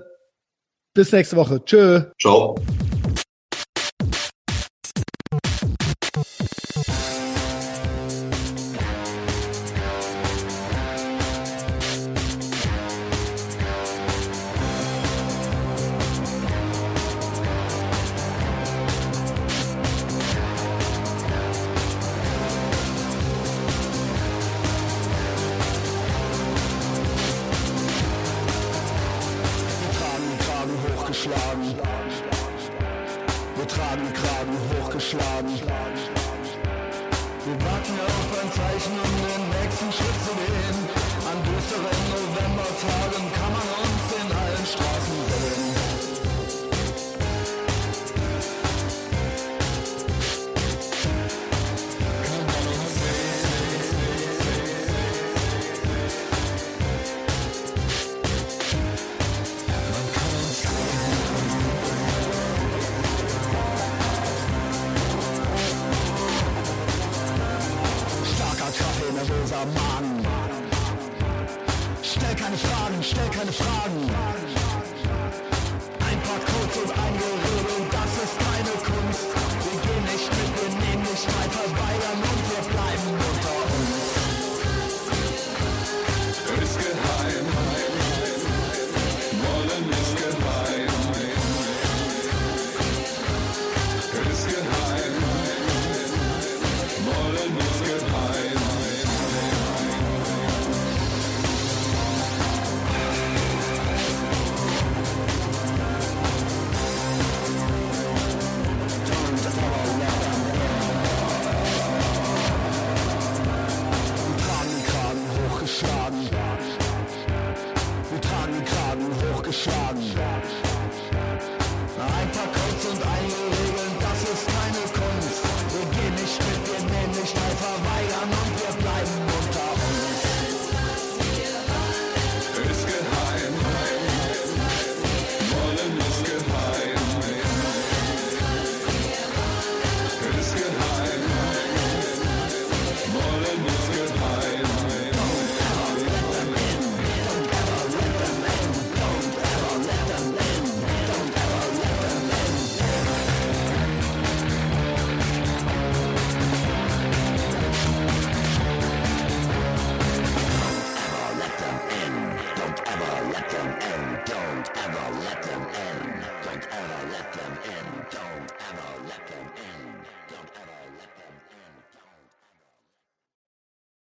bis 0.93 1.11
nächste 1.11 1.35
Woche. 1.35 1.63
Tschö. 1.63 2.11
Ciao. 2.19 2.55